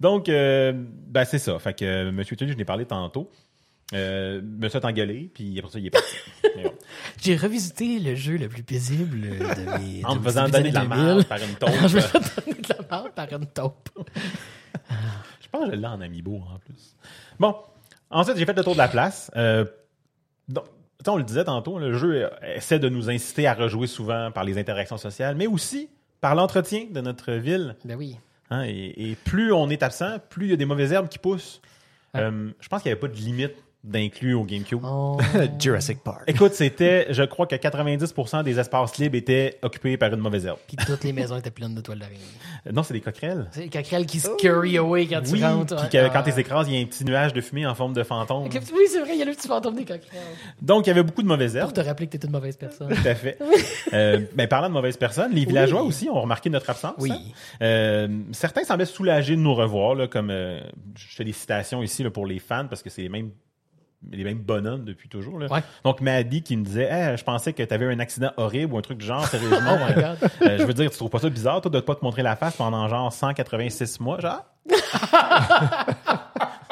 Donc, 0.00 0.28
euh, 0.28 0.72
ben, 0.74 1.24
c'est 1.24 1.38
ça. 1.38 1.58
Fait 1.58 1.74
que 1.74 1.84
euh, 1.84 2.12
Monsieur 2.12 2.36
Tully, 2.36 2.52
je 2.52 2.56
n'ai 2.56 2.64
parlé 2.64 2.84
tantôt. 2.84 3.30
Euh, 3.94 4.42
me 4.42 4.68
suis 4.68 4.78
engueulé, 4.82 5.30
puis 5.32 5.58
après 5.58 5.70
ça, 5.72 5.78
il 5.78 5.86
est 5.86 5.90
parti. 5.90 6.14
Bon. 6.62 6.72
J'ai 7.22 7.36
revisité 7.36 8.00
le 8.00 8.14
jeu 8.16 8.36
le 8.36 8.48
plus 8.48 8.62
paisible 8.64 9.20
de 9.20 9.78
mes. 9.78 10.04
En 10.04 10.14
de 10.14 10.18
me 10.20 10.24
faisant 10.24 10.48
donner 10.48 10.70
de 10.70 10.74
la 10.74 10.84
merde 10.84 11.24
2000. 11.24 11.24
par 11.26 11.38
une 11.38 11.88
je 11.88 11.96
me 11.96 12.00
taupe. 12.02 12.22
fais 12.22 12.42
donner 12.42 12.60
de 12.60 12.68
la 12.68 12.76
merde 12.90 13.12
par 13.14 13.32
une 13.32 13.46
taupe. 13.46 13.88
Je 15.40 15.48
pense 15.50 15.66
que 15.66 15.70
je 15.76 15.80
l'ai 15.80 15.86
en 15.86 16.00
amiibo 16.00 16.36
en 16.52 16.58
plus. 16.58 16.96
Bon, 17.38 17.54
ensuite, 18.10 18.36
j'ai 18.36 18.46
fait 18.46 18.56
le 18.56 18.64
tour 18.64 18.74
de 18.74 18.78
la 18.78 18.88
place. 18.88 19.30
Euh, 19.36 19.64
donc, 20.48 20.64
on 21.06 21.16
le 21.16 21.24
disait 21.24 21.44
tantôt, 21.44 21.78
le 21.78 21.96
jeu 21.96 22.28
essaie 22.42 22.78
de 22.78 22.88
nous 22.88 23.08
inciter 23.08 23.46
à 23.46 23.54
rejouer 23.54 23.86
souvent 23.86 24.30
par 24.30 24.44
les 24.44 24.58
interactions 24.58 24.98
sociales, 24.98 25.36
mais 25.36 25.46
aussi 25.46 25.88
par 26.20 26.34
l'entretien 26.34 26.86
de 26.90 27.00
notre 27.00 27.32
ville. 27.32 27.76
Ben 27.84 27.96
oui. 27.96 28.18
hein, 28.50 28.64
et, 28.66 29.10
et 29.10 29.14
plus 29.14 29.52
on 29.52 29.70
est 29.70 29.82
absent, 29.82 30.18
plus 30.28 30.46
il 30.46 30.50
y 30.50 30.52
a 30.54 30.56
des 30.56 30.64
mauvaises 30.64 30.92
herbes 30.92 31.08
qui 31.08 31.18
poussent. 31.18 31.60
Euh, 32.16 32.50
je 32.60 32.68
pense 32.68 32.82
qu'il 32.82 32.88
n'y 32.88 32.92
avait 32.92 33.00
pas 33.00 33.08
de 33.08 33.20
limite 33.20 33.54
d'inclus 33.84 34.34
au 34.34 34.44
GameCube. 34.44 34.80
On- 34.82 35.16
Jurassic 35.58 36.02
Park. 36.02 36.22
Écoute, 36.26 36.52
c'était, 36.54 37.06
je 37.10 37.22
crois 37.22 37.46
que 37.46 37.54
90% 37.54 38.42
des 38.42 38.58
espaces 38.58 38.98
libres 38.98 39.16
étaient 39.16 39.56
occupés 39.62 39.96
par 39.96 40.12
une 40.12 40.20
mauvaise 40.20 40.46
herbe. 40.46 40.58
Puis 40.66 40.76
toutes 40.76 41.04
les 41.04 41.12
maisons 41.12 41.36
étaient 41.36 41.50
pleines 41.52 41.74
de 41.74 41.80
toiles 41.80 42.00
d'araignée. 42.00 42.20
Euh, 42.66 42.72
Non, 42.72 42.82
c'est 42.82 42.92
des 42.94 43.00
coquerelles. 43.00 43.46
C'est 43.52 43.62
les 43.62 43.68
coquerelles 43.70 44.06
qui 44.06 44.18
scurry 44.20 44.76
away 44.78 45.06
quand 45.06 45.22
tu 45.22 45.32
Oui, 45.32 45.44
rentres. 45.44 45.76
puis 45.76 45.88
que, 45.90 46.08
quand 46.08 46.22
Ah. 46.26 46.30
tu 46.32 46.38
écrases, 46.40 46.68
il 46.68 46.74
y 46.74 46.78
a 46.78 46.80
un 46.82 46.86
petit 46.86 47.04
nuage 47.04 47.32
de 47.32 47.40
fumée 47.40 47.66
en 47.66 47.74
forme 47.74 47.92
de 47.92 48.02
fantôme. 48.02 48.44
Oui, 48.52 48.82
c'est 48.90 49.00
vrai, 49.00 49.10
il 49.14 49.18
y 49.18 49.22
a 49.22 49.24
le 49.24 49.32
petit 49.32 49.46
fantôme 49.48 49.76
des 49.76 49.84
coquerelles. 49.84 50.22
Donc, 50.60 50.86
il 50.86 50.88
y 50.88 50.90
avait 50.90 51.04
beaucoup 51.04 51.22
de 51.22 51.28
mauvaises 51.28 51.54
herbes. 51.56 51.72
Pour 51.72 51.82
te 51.82 51.86
rappeler 51.86 52.08
que 52.08 52.16
t'es 52.16 52.26
une 52.26 52.32
mauvaise 52.32 52.56
personne. 52.56 52.88
Tout 52.88 53.08
à 53.08 53.14
fait. 53.14 53.38
euh, 53.92 54.20
ben, 54.34 54.48
parlant 54.48 54.68
de 54.68 54.74
mauvaises 54.74 54.96
personnes, 54.96 55.32
les 55.32 55.44
villageois 55.44 55.82
aussi 55.82 56.08
ont 56.10 56.20
remarqué 56.20 56.50
notre 56.50 56.68
absence. 56.68 56.94
Oui. 56.98 57.12
hein. 57.12 57.18
Euh, 57.62 58.08
certains 58.32 58.64
semblaient 58.64 58.86
soulagés 58.86 59.36
de 59.36 59.40
nous 59.40 59.54
revoir, 59.54 59.94
là, 59.94 60.08
comme 60.08 60.30
euh, 60.30 60.60
je 60.96 61.14
fais 61.14 61.24
des 61.24 61.32
citations 61.32 61.82
ici 61.82 62.02
là, 62.02 62.10
pour 62.10 62.26
les 62.26 62.38
fans 62.40 62.66
parce 62.68 62.82
que 62.82 62.90
c'est 62.90 63.02
les 63.02 63.08
mêmes 63.08 63.30
les 64.12 64.24
mêmes 64.24 64.38
bonhommes 64.38 64.84
depuis 64.84 65.08
toujours. 65.08 65.38
Là. 65.38 65.46
Ouais. 65.50 65.62
Donc, 65.84 66.00
Maddy 66.00 66.42
qui 66.42 66.56
me 66.56 66.64
disait 66.64 66.88
Hey, 66.90 67.16
Je 67.16 67.24
pensais 67.24 67.52
que 67.52 67.62
tu 67.62 67.74
avais 67.74 67.86
un 67.86 67.98
accident 67.98 68.30
horrible 68.36 68.74
ou 68.74 68.78
un 68.78 68.82
truc 68.82 68.98
du 68.98 69.06
genre, 69.06 69.26
sérieusement. 69.26 69.58
Oh 69.80 69.84
my 69.88 69.94
God. 70.02 70.18
Euh, 70.42 70.58
je 70.58 70.64
veux 70.64 70.74
dire, 70.74 70.90
tu 70.90 70.96
trouves 70.96 71.10
pas 71.10 71.18
ça 71.18 71.28
bizarre, 71.28 71.60
toi, 71.60 71.70
de 71.70 71.80
pas 71.80 71.94
te 71.94 72.04
montrer 72.04 72.22
la 72.22 72.36
face 72.36 72.56
pendant 72.56 72.86
genre 72.88 73.12
186 73.12 74.00
mois, 74.00 74.20
genre? 74.20 74.44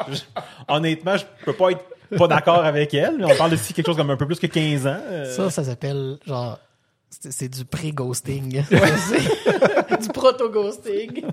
Je- 0.09 0.21
Honnêtement, 0.69 1.17
je 1.17 1.25
peux 1.45 1.53
pas 1.53 1.71
être 1.71 1.83
pas 2.17 2.27
d'accord 2.27 2.63
avec 2.63 2.93
elle, 2.93 3.17
mais 3.17 3.25
on 3.25 3.35
parle 3.35 3.53
ici 3.53 3.73
quelque 3.73 3.85
chose 3.87 3.97
comme 3.97 4.09
un 4.09 4.15
peu 4.17 4.25
plus 4.25 4.39
que 4.39 4.47
15 4.47 4.87
ans. 4.87 4.97
euh, 5.09 5.25
Ça, 5.25 5.49
ça 5.49 5.63
s'appelle 5.63 6.17
genre. 6.25 6.57
C'est 7.09 7.49
du 7.49 7.65
pré-ghosting. 7.65 8.63
du 10.01 10.07
proto-ghosting. 10.09 11.23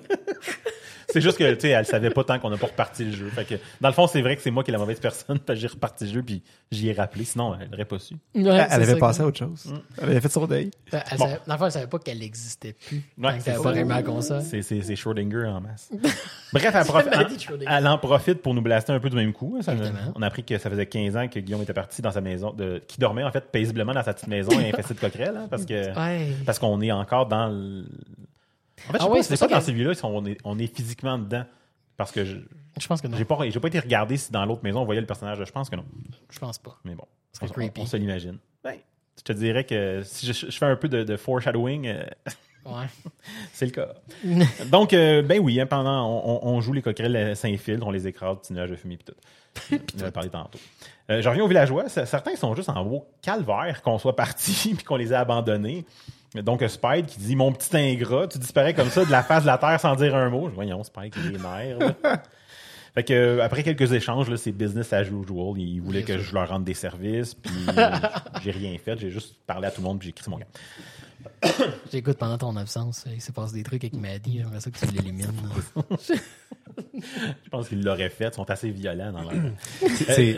c'est 1.08 1.20
juste 1.20 1.36
que, 1.38 1.52
tu 1.54 1.60
sais, 1.60 1.68
elle 1.70 1.84
savait 1.84 2.10
pas 2.10 2.24
tant 2.24 2.38
qu'on 2.38 2.50
n'a 2.50 2.56
pas 2.56 2.66
reparti 2.66 3.04
le 3.04 3.12
jeu. 3.12 3.28
Fait 3.28 3.44
que, 3.44 3.54
dans 3.80 3.88
le 3.88 3.94
fond, 3.94 4.06
c'est 4.06 4.22
vrai 4.22 4.36
que 4.36 4.42
c'est 4.42 4.50
moi 4.50 4.64
qui 4.64 4.70
est 4.70 4.72
la 4.72 4.78
mauvaise 4.78 4.98
personne, 5.00 5.38
parce 5.46 5.58
que 5.58 5.60
j'ai 5.62 5.66
reparti 5.68 6.04
le 6.06 6.10
jeu, 6.12 6.22
puis 6.22 6.42
j'y 6.70 6.88
ai 6.88 6.92
rappelé. 6.92 7.24
Sinon, 7.24 7.56
elle 7.60 7.70
n'aurait 7.70 7.84
pas 7.84 7.98
su. 7.98 8.14
Ouais, 8.34 8.42
Elle 8.44 8.66
c'est 8.68 8.72
avait 8.74 8.96
passé 8.96 9.22
à 9.22 9.26
autre 9.26 9.38
chose. 9.38 9.74
Elle 10.00 10.10
avait 10.10 10.20
fait 10.20 10.28
son 10.28 10.46
deuil. 10.46 10.70
Elle, 10.92 11.02
elle 11.10 11.18
Bon. 11.18 11.24
savait, 11.26 11.40
dans 11.46 11.54
le 11.54 11.58
fond, 11.58 11.66
elle 11.66 11.72
savait 11.72 11.86
pas 11.86 11.98
qu'elle 11.98 12.22
existait 12.22 12.72
plus. 12.72 13.02
Ouais, 13.18 13.32
c'est 13.40 13.52
t'avais 13.52 14.22
ça. 14.22 14.40
C'est, 14.40 14.96
Schrödinger 14.96 15.46
en 15.46 15.60
masse. 15.60 15.90
Bref, 16.52 16.72
elle, 17.66 17.86
en 17.88 17.98
profite 17.98 18.40
pour 18.42 18.54
nous 18.54 18.62
blaster 18.62 18.92
un 18.92 19.00
peu 19.00 19.10
du 19.10 19.16
même 19.16 19.32
coup. 19.32 19.58
Ça- 19.60 19.72
Évidemment. 19.72 20.12
on 20.14 20.22
a 20.22 20.26
appris 20.26 20.44
que 20.44 20.56
ça 20.56 20.70
faisait 20.70 20.86
15 20.86 21.16
ans 21.16 21.28
que 21.28 21.40
Guillaume 21.40 21.62
était 21.62 21.72
parti 21.74 22.00
dans 22.00 22.12
sa 22.12 22.20
maison, 22.20 22.52
de, 22.52 22.80
qui 22.86 22.98
dormait 23.00 23.24
en 23.24 23.32
fait 23.32 23.50
paisiblement 23.50 23.92
dans 23.92 24.02
sa 24.04 24.14
petite 24.14 24.28
maison 24.28 24.52
et 24.60 24.68
infesté 24.70 24.94
de 24.94 25.00
coquerelles, 25.00 25.36
hein, 25.36 25.46
parce 25.50 25.63
que 25.66 25.96
Ouais. 25.98 26.32
parce 26.46 26.58
qu'on 26.58 26.80
est 26.80 26.92
encore 26.92 27.26
dans 27.26 27.48
le... 27.48 27.84
En 28.88 28.92
fait, 28.92 28.92
je 28.92 28.92
sais 28.92 28.94
Ah 28.94 28.98
pas 28.98 29.08
ouais, 29.08 29.22
si 29.22 29.28
c'est 29.28 29.34
pas 29.34 29.36
ça 29.36 29.46
dans 29.48 29.58
que- 29.58 29.64
celui-là, 29.64 29.94
si 29.94 30.04
on 30.04 30.24
est, 30.26 30.38
on 30.44 30.58
est 30.58 30.74
physiquement 30.74 31.18
dedans. 31.18 31.44
Parce 31.96 32.10
que 32.12 32.24
je- 32.24 32.38
Je 32.80 32.86
pense 32.88 33.00
que 33.00 33.06
non. 33.06 33.16
j'ai 33.16 33.24
pas, 33.24 33.38
j'ai 33.48 33.60
pas 33.60 33.68
été 33.68 33.78
regarder 33.78 34.16
si 34.16 34.32
dans 34.32 34.44
l'autre 34.44 34.62
maison 34.64 34.80
on 34.80 34.84
voyait 34.84 35.00
le 35.00 35.06
personnage. 35.06 35.38
Je 35.44 35.52
pense 35.52 35.70
que 35.70 35.76
non. 35.76 35.84
Je 36.30 36.38
pense 36.38 36.58
pas. 36.58 36.76
Mais 36.84 36.94
bon, 36.94 37.04
on- 37.40 37.46
creepy. 37.46 37.80
on 37.80 37.86
se 37.86 37.96
l'imagine. 37.96 38.38
Ben, 38.64 38.76
je 39.16 39.22
te 39.22 39.32
dirais 39.32 39.64
que 39.64 40.02
si 40.04 40.26
je, 40.26 40.32
je 40.32 40.50
fais 40.58 40.66
un 40.66 40.76
peu 40.76 40.88
de, 40.88 41.04
de 41.04 41.16
foreshadowing, 41.16 41.86
euh, 41.86 42.04
Ouais. 42.66 42.86
c'est 43.52 43.66
le 43.66 43.72
cas. 43.72 43.88
Donc, 44.70 44.92
euh, 44.94 45.20
ben 45.22 45.38
oui, 45.38 45.60
hein, 45.60 45.66
pendant, 45.66 46.08
on, 46.42 46.60
joue 46.62 46.72
les 46.72 46.80
coquerelles 46.82 47.14
euh, 47.16 47.34
s'infiltrent, 47.34 47.86
on 47.86 47.90
les 47.90 48.08
écrase, 48.08 48.38
petit 48.42 48.54
nuage 48.54 48.70
de 48.70 48.76
fumée 48.76 48.96
pis 48.96 49.04
tout. 49.04 49.14
On 49.98 50.02
en 50.02 50.06
a 50.06 50.10
parlé 50.10 50.30
tantôt. 50.30 50.58
Euh, 51.10 51.20
je 51.20 51.28
reviens 51.28 51.44
aux 51.44 51.48
villageois. 51.48 51.88
Certains 51.88 52.36
sont 52.36 52.54
juste 52.54 52.68
en 52.70 52.84
beau 52.84 53.06
calvaire 53.22 53.82
qu'on 53.82 53.98
soit 53.98 54.16
partis 54.16 54.74
puis 54.76 54.84
qu'on 54.84 54.96
les 54.96 55.12
ait 55.12 55.16
abandonnés. 55.16 55.84
Donc, 56.34 56.62
euh, 56.62 56.68
Spike 56.68 57.06
qui 57.06 57.18
dit 57.18 57.36
Mon 57.36 57.52
petit 57.52 57.76
ingrat, 57.76 58.26
tu 58.26 58.38
disparais 58.38 58.74
comme 58.74 58.90
ça 58.90 59.04
de 59.04 59.10
la 59.10 59.22
face 59.22 59.42
de 59.42 59.46
la 59.46 59.58
terre 59.58 59.78
sans 59.78 59.94
dire 59.96 60.16
un 60.16 60.30
mot. 60.30 60.48
Je 60.48 60.54
Voyons, 60.54 60.82
Spike, 60.82 61.14
il 61.16 61.36
est 61.36 61.38
nerfs. 61.38 61.94
Fait 62.94 63.02
que, 63.02 63.12
euh, 63.12 63.44
après 63.44 63.64
quelques 63.64 63.92
échanges, 63.92 64.30
là, 64.30 64.36
c'est 64.36 64.52
business 64.52 64.92
as 64.92 65.02
usual. 65.02 65.58
Ils 65.58 65.80
voulaient 65.80 66.04
que 66.04 66.16
je 66.16 66.32
leur 66.32 66.48
rende 66.48 66.62
des 66.62 66.74
services, 66.74 67.34
puis 67.34 67.52
j'ai 68.42 68.52
rien 68.52 68.76
fait. 68.78 68.96
J'ai 68.98 69.10
juste 69.10 69.34
parlé 69.48 69.66
à 69.66 69.72
tout 69.72 69.80
le 69.80 69.88
monde, 69.88 69.98
puis 69.98 70.06
j'ai 70.06 70.10
écrit 70.10 70.30
mon 70.30 70.38
gars. 70.38 70.46
J'écoute 71.92 72.16
pendant 72.18 72.38
ton 72.38 72.56
absence. 72.56 73.04
Il 73.12 73.20
s'est 73.20 73.32
passé 73.32 73.54
des 73.54 73.62
trucs 73.62 73.84
avec 73.84 73.94
Maddie. 73.94 74.38
J'aimerais 74.38 74.60
ça 74.60 74.70
que 74.70 74.78
tu 74.78 74.86
l'élimines. 74.86 75.30
Je 77.44 77.50
pense 77.50 77.68
qu'ils 77.68 77.84
l'auraient 77.84 78.08
fait. 78.10 78.28
Ils 78.28 78.34
sont 78.34 78.48
assez 78.50 78.70
violents 78.70 79.12
dans 79.12 79.22
leur... 79.22 79.32
C'est, 80.06 80.36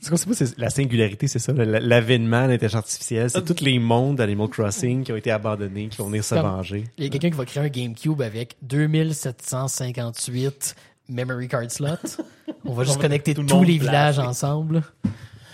c'est 0.00 0.58
la 0.58 0.70
singularité, 0.70 1.28
c'est 1.28 1.38
ça, 1.38 1.52
l'avènement 1.52 2.46
de 2.46 2.52
l'intelligence 2.52 2.84
artificielle. 2.84 3.28
C'est 3.30 3.44
tous 3.44 3.62
les 3.64 3.78
mondes 3.78 4.16
d'Animal 4.16 4.48
Crossing 4.48 5.04
qui 5.04 5.12
ont 5.12 5.16
été 5.16 5.30
abandonnés, 5.30 5.88
qui 5.88 5.98
vont 5.98 6.08
venir 6.08 6.24
se 6.24 6.34
venger. 6.34 6.84
Il 6.98 7.04
y 7.04 7.06
a 7.06 7.10
quelqu'un 7.10 7.30
qui 7.30 7.36
va 7.36 7.44
créer 7.44 7.62
un 7.64 7.68
GameCube 7.68 8.20
avec 8.22 8.56
2758 8.62 10.74
memory 11.08 11.48
card 11.48 11.70
slots. 11.70 12.22
On 12.64 12.72
va 12.74 12.84
juste 12.84 13.00
connecter 13.00 13.34
tous 13.34 13.64
les 13.64 13.78
villages 13.78 14.18
ensemble. 14.18 14.82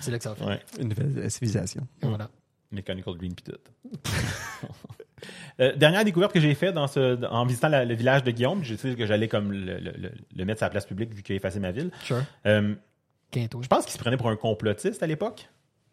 C'est 0.00 0.10
là 0.10 0.18
que 0.18 0.24
ça 0.24 0.30
va 0.30 0.36
faire. 0.36 0.58
Une 0.80 0.88
nouvelle 0.88 1.30
civilisation. 1.30 1.86
Et 2.02 2.06
Voilà. 2.06 2.28
Mechanical 2.72 3.14
Green 3.16 3.34
tout. 3.34 3.52
Euh, 5.60 5.76
dernière 5.76 6.02
découverte 6.06 6.32
que 6.32 6.40
j'ai 6.40 6.54
faite 6.54 6.72
dans 6.72 6.86
ce, 6.86 7.22
en 7.26 7.44
visitant 7.44 7.68
la- 7.68 7.84
le 7.84 7.94
village 7.94 8.24
de 8.24 8.30
Guillaume, 8.30 8.64
j'ai 8.64 8.76
dit 8.76 8.96
que 8.96 9.04
j'allais 9.04 9.28
comme 9.28 9.52
le, 9.52 9.78
le- 9.78 10.44
mettre 10.46 10.60
sur 10.60 10.64
la 10.66 10.70
place 10.70 10.86
publique 10.86 11.12
vu 11.14 11.22
qu'il 11.22 11.34
a 11.34 11.36
effacé 11.36 11.60
ma 11.60 11.70
ville. 11.72 11.90
Sure. 12.02 12.22
Euh, 12.46 12.74
je 13.34 13.66
pense 13.68 13.84
qu'il 13.84 13.92
se 13.92 13.98
prenait 13.98 14.16
pour 14.16 14.30
un 14.30 14.36
complotiste 14.36 15.02
à 15.02 15.06
l'époque, 15.06 15.46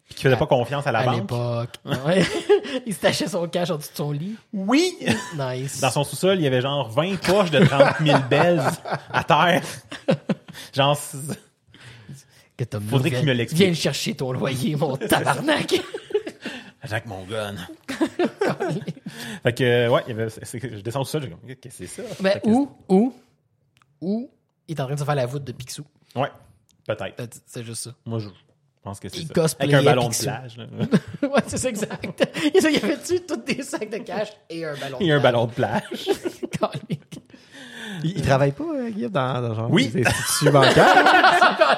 puis 0.05 0.15
qu'il 0.15 0.23
faisait 0.23 0.37
pas 0.37 0.45
confiance 0.47 0.87
à 0.87 0.93
la 0.93 0.99
à 0.99 1.05
banque. 1.05 1.15
l'époque. 1.15 1.69
Ouais. 2.05 2.23
il 2.85 2.93
se 2.93 3.01
tachait 3.01 3.27
son 3.27 3.45
cash 3.49 3.69
en 3.69 3.75
dessous 3.75 3.91
de 3.91 3.97
son 3.97 4.11
lit. 4.13 4.35
Oui! 4.53 4.93
Nice. 5.37 5.81
Dans 5.81 5.91
son 5.91 6.05
sous-sol, 6.05 6.37
il 6.39 6.43
y 6.43 6.47
avait 6.47 6.61
genre 6.61 6.89
20 6.89 7.17
poches 7.21 7.51
de 7.51 7.59
30 7.65 7.95
000 8.05 8.19
bells 8.29 8.61
à 9.11 9.23
terre. 9.25 9.63
Genre, 10.73 10.97
Que 12.55 12.63
Faudrait 12.89 13.11
qu'il 13.11 13.25
me 13.25 13.33
l'explique. 13.33 13.59
Viens 13.61 13.69
le 13.69 13.75
chercher 13.75 14.15
ton 14.15 14.31
loyer, 14.31 14.77
mon 14.77 14.95
tabarnak. 14.97 15.75
Avec 16.81 17.05
mon 17.05 17.23
gun. 17.23 17.55
fait 19.43 19.53
que, 19.53 19.63
euh, 19.63 19.89
ouais, 19.89 20.01
il 20.07 20.15
y 20.15 20.19
avait, 20.19 20.29
c'est- 20.29 20.45
c'est- 20.45 20.59
je 20.77 20.81
descends 20.81 21.01
au 21.01 21.05
sol, 21.05 21.23
j'ai 21.23 21.29
comme, 21.29 21.39
qu'est-ce 21.55 21.79
que 21.79 21.85
c'est 21.87 22.01
ça? 22.03 22.39
Que- 22.39 22.47
où, 22.49 22.71
où, 22.89 23.13
où, 24.01 24.29
il 24.67 24.75
est 24.77 24.81
en 24.81 24.85
train 24.85 24.93
de 24.95 24.99
se 24.99 25.05
faire 25.05 25.15
la 25.15 25.25
voûte 25.25 25.43
de 25.43 25.51
Picsou. 25.51 25.85
Ouais, 26.15 26.29
peut-être. 26.85 27.39
C'est 27.45 27.63
juste 27.63 27.83
ça. 27.83 27.91
Moi, 28.05 28.19
je 28.19 28.27
pense 28.83 28.99
que 28.99 29.09
c'est 29.09 29.17
Il 29.19 29.27
ça. 29.27 29.55
Avec 29.59 29.73
un 29.73 29.83
ballon 29.83 30.09
Picsou. 30.09 30.23
de 30.25 30.29
plage. 30.29 30.57
là. 30.57 30.65
ouais, 31.29 31.41
c'est 31.47 31.57
ça, 31.57 31.69
exact. 31.69 32.21
Et 32.45 32.51
il 32.57 32.73
y 32.73 32.77
avait-tu 32.77 33.21
tous 33.21 33.37
des 33.37 33.63
sacs 33.63 33.89
de 33.89 33.97
cash 33.97 34.29
et 34.49 34.63
un 34.65 34.75
ballon 34.77 34.97
Il 35.01 35.07
y 35.07 35.11
a 35.11 35.15
un 35.17 35.21
ballon 35.21 35.45
de 35.45 35.51
plage. 35.53 36.09
Il, 38.03 38.11
il 38.17 38.21
travaille 38.21 38.51
pas, 38.51 38.63
euh, 38.63 38.89
Guillaume, 38.89 39.11
dans, 39.11 39.41
dans 39.41 39.53
genre 39.55 39.71
Oui. 39.71 39.87
des 39.87 40.05
instituts 40.05 40.51
bancaires? 40.51 41.03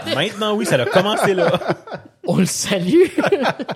Maintenant, 0.16 0.56
oui, 0.56 0.66
ça 0.66 0.76
a 0.76 0.86
commencé 0.86 1.34
là. 1.34 1.52
On 2.28 2.38
le 2.38 2.46
salue. 2.46 3.06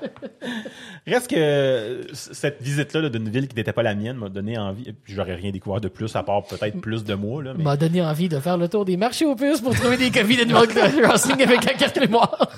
Reste 1.08 1.30
que 1.30 1.36
euh, 1.38 2.04
c- 2.14 2.30
cette 2.34 2.62
visite-là 2.62 3.02
là, 3.02 3.10
d'une 3.10 3.28
ville 3.30 3.48
qui 3.48 3.56
n'était 3.56 3.74
pas 3.74 3.84
la 3.84 3.96
mienne 3.96 4.18
m'a 4.18 4.30
donné 4.30 4.58
envie. 4.58 4.84
et 4.88 4.94
puis 4.94 5.14
J'aurais 5.14 5.36
rien 5.36 5.52
découvert 5.52 5.82
de 5.82 5.88
plus, 5.90 6.16
à 6.16 6.24
part 6.24 6.44
peut-être 6.44 6.80
plus 6.80 7.04
de 7.04 7.14
mois. 7.16 7.42
Là, 7.44 7.54
mais... 7.58 7.64
m'a 7.64 7.76
donné 7.78 8.02
envie 8.02 8.30
de 8.30 8.40
faire 8.40 8.58
le 8.58 8.68
tour 8.70 8.86
des 8.86 8.96
marchés 8.96 9.26
aux 9.26 9.36
puces 9.36 9.60
pour 9.62 9.74
trouver 9.76 9.98
des 9.98 10.12
copies 10.12 10.38
d'Animal 10.38 10.68
Crossing 10.68 11.42
avec 11.42 11.64
la 11.66 11.74
carte 11.74 12.00
mémoire. 12.00 12.50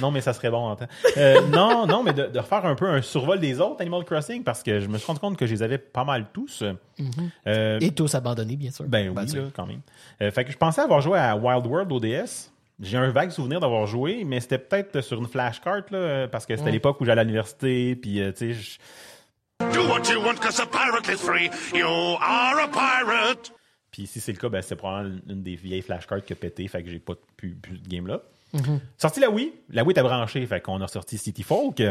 Non, 0.00 0.10
mais 0.10 0.20
ça 0.20 0.32
serait 0.32 0.50
bon 0.50 0.68
en 0.68 0.76
temps. 0.76 0.86
Euh, 1.16 1.40
non, 1.48 1.86
non, 1.86 2.02
mais 2.02 2.12
de, 2.12 2.26
de 2.26 2.38
refaire 2.38 2.64
un 2.64 2.74
peu 2.74 2.88
un 2.88 3.02
survol 3.02 3.38
des 3.40 3.60
autres 3.60 3.80
Animal 3.80 4.04
Crossing 4.04 4.42
parce 4.44 4.62
que 4.62 4.80
je 4.80 4.88
me 4.88 4.98
suis 4.98 5.06
rendu 5.06 5.20
compte 5.20 5.36
que 5.36 5.46
je 5.46 5.52
les 5.52 5.62
avais 5.62 5.78
pas 5.78 6.04
mal 6.04 6.26
tous. 6.32 6.62
Euh, 7.46 7.78
Et 7.80 7.90
tous 7.92 8.14
abandonnés, 8.14 8.56
bien 8.56 8.70
sûr. 8.70 8.84
Ben 8.86 9.08
oui, 9.08 9.26
là, 9.34 9.42
quand 9.54 9.66
même. 9.66 9.80
Euh, 10.20 10.30
fait 10.30 10.44
que 10.44 10.52
je 10.52 10.56
pensais 10.56 10.80
avoir 10.80 11.00
joué 11.00 11.18
à 11.18 11.36
Wild 11.36 11.66
World 11.66 11.92
ODS. 11.92 12.50
J'ai 12.80 12.96
un 12.96 13.10
vague 13.10 13.30
souvenir 13.30 13.60
d'avoir 13.60 13.86
joué, 13.86 14.24
mais 14.24 14.40
c'était 14.40 14.58
peut-être 14.58 15.02
sur 15.02 15.18
une 15.20 15.28
flashcard, 15.28 15.82
là, 15.90 16.26
parce 16.28 16.46
que 16.46 16.56
c'était 16.56 16.70
Mm. 16.70 16.72
l'époque 16.74 17.00
où 17.00 17.04
j'allais 17.04 17.20
à 17.20 17.24
l'université, 17.24 17.94
puis, 17.94 18.20
euh, 18.20 18.32
tu 18.32 18.54
sais, 18.54 18.54
je- 18.54 18.78
Do 19.72 19.86
what 19.88 20.02
you 20.12 20.20
want, 20.20 20.34
cause 20.40 20.58
a 20.58 20.66
pirate 20.66 21.06
is 21.08 21.18
free. 21.18 21.48
You 21.72 21.86
are 21.86 22.58
a 22.58 22.68
pirate. 22.68 23.52
puis 23.92 24.06
si 24.06 24.20
c'est 24.20 24.32
le 24.32 24.38
cas, 24.38 24.48
ben, 24.48 24.62
c'est 24.62 24.74
probablement 24.74 25.20
une 25.28 25.42
des 25.42 25.54
vieilles 25.54 25.82
flashcards 25.82 26.24
qui 26.24 26.32
a 26.32 26.36
pété, 26.36 26.66
fait 26.66 26.82
que 26.82 26.90
j'ai 26.90 26.98
pas 26.98 27.12
pu, 27.36 27.50
pu 27.50 27.78
de 27.78 27.88
game 27.88 28.06
là. 28.06 28.22
Mm-hmm. 28.54 28.78
Sorti 28.98 29.20
la 29.20 29.30
Wii, 29.30 29.52
la 29.70 29.82
Wii 29.82 29.92
était 29.92 30.02
branchée, 30.02 30.44
fait 30.46 30.60
qu'on 30.60 30.80
a 30.80 30.88
sorti 30.88 31.18
City 31.18 31.42
Folk. 31.42 31.82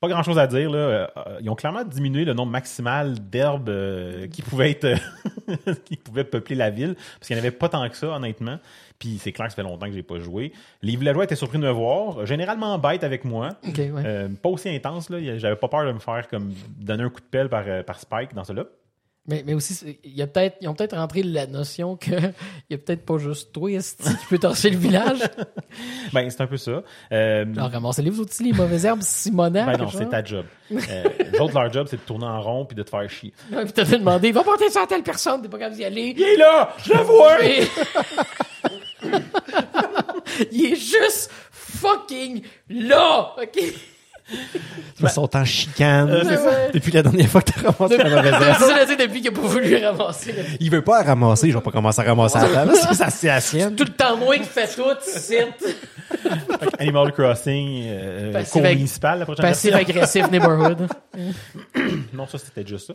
Pas 0.00 0.08
grand 0.08 0.22
chose 0.22 0.38
à 0.38 0.46
dire, 0.46 0.70
là. 0.70 0.78
Euh, 0.78 1.06
Ils 1.40 1.48
ont 1.48 1.54
clairement 1.54 1.84
diminué 1.84 2.24
le 2.24 2.34
nombre 2.34 2.52
maximal 2.52 3.18
d'herbes 3.30 3.70
euh, 3.70 4.26
qui 4.26 4.42
pouvaient 4.42 4.72
être, 4.72 4.98
qui 5.84 5.96
pouvaient 5.96 6.24
peupler 6.24 6.56
la 6.56 6.68
ville, 6.68 6.94
parce 6.94 7.26
qu'il 7.28 7.36
n'y 7.36 7.40
en 7.40 7.44
avait 7.44 7.56
pas 7.56 7.68
tant 7.70 7.88
que 7.88 7.96
ça, 7.96 8.08
honnêtement. 8.08 8.58
Puis 8.98 9.18
c'est 9.18 9.32
clair 9.32 9.46
que 9.46 9.52
ça 9.52 9.56
fait 9.56 9.62
longtemps 9.62 9.86
que 9.86 9.92
j'ai 9.92 10.02
pas 10.02 10.18
joué. 10.18 10.52
Les 10.82 10.96
villageois 10.96 11.24
étaient 11.24 11.36
surpris 11.36 11.58
de 11.58 11.64
me 11.64 11.70
voir, 11.70 12.26
généralement 12.26 12.78
bêtes 12.78 13.04
avec 13.04 13.24
moi. 13.24 13.50
Ouais. 13.64 13.90
Euh, 14.04 14.28
pas 14.28 14.48
aussi 14.50 14.68
intense, 14.68 15.08
là. 15.08 15.38
J'avais 15.38 15.56
pas 15.56 15.68
peur 15.68 15.86
de 15.86 15.92
me 15.92 16.00
faire 16.00 16.28
comme 16.28 16.52
donner 16.76 17.04
un 17.04 17.08
coup 17.08 17.20
de 17.20 17.26
pelle 17.26 17.48
par, 17.48 17.64
par 17.84 17.98
Spike 17.98 18.34
dans 18.34 18.44
cela. 18.44 18.64
Mais, 19.26 19.42
mais 19.46 19.54
aussi, 19.54 19.72
c'est- 19.72 19.98
il 20.04 20.14
y 20.14 20.20
a 20.20 20.26
peut-être, 20.26 20.56
ils 20.60 20.68
ont 20.68 20.74
peut-être 20.74 20.94
rentré 20.96 21.22
la 21.22 21.46
notion 21.46 21.96
que 21.96 22.10
il 22.68 22.70
y 22.70 22.74
a 22.74 22.78
peut-être 22.78 23.06
pas 23.06 23.16
juste 23.16 23.52
toi, 23.52 23.70
esti, 23.72 24.04
qui 24.04 24.26
peut 24.28 24.38
torcher 24.38 24.68
le 24.70 24.76
village? 24.76 25.18
Ben, 26.12 26.30
c'est 26.30 26.40
un 26.42 26.46
peu 26.46 26.56
ça. 26.58 26.82
Euh, 27.10 27.52
Genre, 27.52 27.70
ramassez-les 27.70 28.10
vous 28.10 28.22
aussi, 28.22 28.44
les 28.44 28.52
mauvaises 28.52 28.84
herbes 28.84 29.02
Simonac. 29.02 29.66
ben 29.66 29.76
non, 29.84 29.90
c'est 29.90 30.08
ta 30.08 30.22
job. 30.22 30.44
Euh, 30.70 31.04
les 31.32 31.38
autres, 31.40 31.54
leur 31.60 31.70
job, 31.72 31.86
c'est 31.90 31.96
de 31.96 32.02
tourner 32.02 32.24
en 32.26 32.40
rond 32.40 32.64
puis 32.64 32.74
de 32.74 32.82
te 32.82 32.88
faire 32.90 33.08
chier. 33.10 33.32
Ouais, 33.52 33.64
puis 33.64 33.72
t'as 33.72 33.84
demandé, 33.84 34.32
va 34.32 34.42
porter 34.42 34.70
ça 34.70 34.82
à 34.82 34.86
telle 34.86 35.02
personne, 35.02 35.42
t'es 35.42 35.48
pas 35.48 35.58
capable 35.58 35.76
d'y 35.76 35.84
aller. 35.84 36.14
Il 36.16 36.22
est 36.22 36.36
là! 36.36 36.74
Je 36.84 36.92
le 36.92 37.00
vois! 37.02 37.38
Il 40.52 40.64
est 40.72 40.76
juste 40.76 41.30
fucking 41.50 42.42
là, 42.70 43.34
ok? 43.40 43.62
Ils 45.00 45.08
sont 45.10 45.36
en 45.36 45.44
chicane. 45.44 46.08
Euh, 46.10 46.22
c'est 46.24 46.36
ça. 46.36 46.70
Depuis 46.72 46.92
la 46.92 47.02
dernière 47.02 47.28
fois 47.28 47.42
que 47.42 47.50
t'as 47.52 47.70
ramassé 47.70 47.96
la 47.98 48.04
mauvaise 48.10 48.32
herbe. 48.32 48.56
C'est 48.58 48.86
ça, 48.86 48.96
depuis 48.96 49.20
qu'il 49.20 49.28
a 49.28 49.32
pas 49.32 49.40
voulu 49.40 49.76
ramasser. 49.84 50.34
Il 50.60 50.70
veut 50.70 50.82
pas 50.82 50.98
la 51.02 51.08
ramasser, 51.10 51.50
je 51.50 51.56
vais 51.56 51.62
pas 51.62 51.70
commencer 51.70 52.00
à 52.00 52.04
ramasser 52.04 52.38
à 52.38 52.42
la 52.48 52.48
table. 52.54 52.72
C'est 52.74 52.94
ça, 52.94 53.10
c'est 53.10 53.26
la 53.26 53.40
sienne. 53.40 53.74
Tout 53.76 53.84
le 53.84 53.92
temps 53.92 54.16
moins 54.16 54.36
qu'il 54.36 54.44
fait 54.46 54.74
tout, 54.74 54.82
c'est 55.02 55.48
Animal 56.78 57.12
Crossing, 57.12 57.82
euh, 57.86 58.32
Passif 58.32 58.52
cours 58.52 58.64
ag- 58.64 58.76
municipal, 58.76 59.18
la 59.18 59.24
prochaine 59.24 59.42
Passif 59.42 59.70
version. 59.72 59.90
agressif 59.96 60.30
neighborhood. 60.30 60.86
Non, 62.12 62.26
ça, 62.26 62.38
c'était 62.38 62.66
juste 62.66 62.86
ça. 62.88 62.94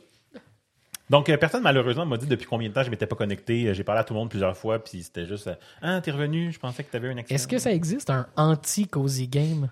Donc, 1.09 1.27
euh, 1.29 1.37
personne, 1.37 1.63
malheureusement, 1.63 2.05
m'a 2.05 2.17
dit 2.17 2.27
depuis 2.27 2.45
combien 2.45 2.69
de 2.69 2.73
temps 2.73 2.83
je 2.83 2.89
m'étais 2.89 3.07
pas 3.07 3.15
connecté. 3.15 3.67
Euh, 3.67 3.73
J'ai 3.73 3.83
parlé 3.83 4.01
à 4.01 4.03
tout 4.03 4.13
le 4.13 4.19
monde 4.19 4.29
plusieurs 4.29 4.55
fois, 4.55 4.79
puis 4.83 5.01
c'était 5.03 5.25
juste 5.25 5.47
euh, 5.47 5.55
Ah, 5.81 5.99
t'es 6.01 6.11
revenu, 6.11 6.51
je 6.51 6.59
pensais 6.59 6.83
que 6.83 6.91
t'avais 6.91 7.09
un 7.09 7.17
accident. 7.17 7.35
Est-ce 7.35 7.47
que 7.47 7.57
ça 7.57 7.71
existe 7.71 8.09
un 8.09 8.27
anti-cozy 8.35 9.27
game? 9.27 9.69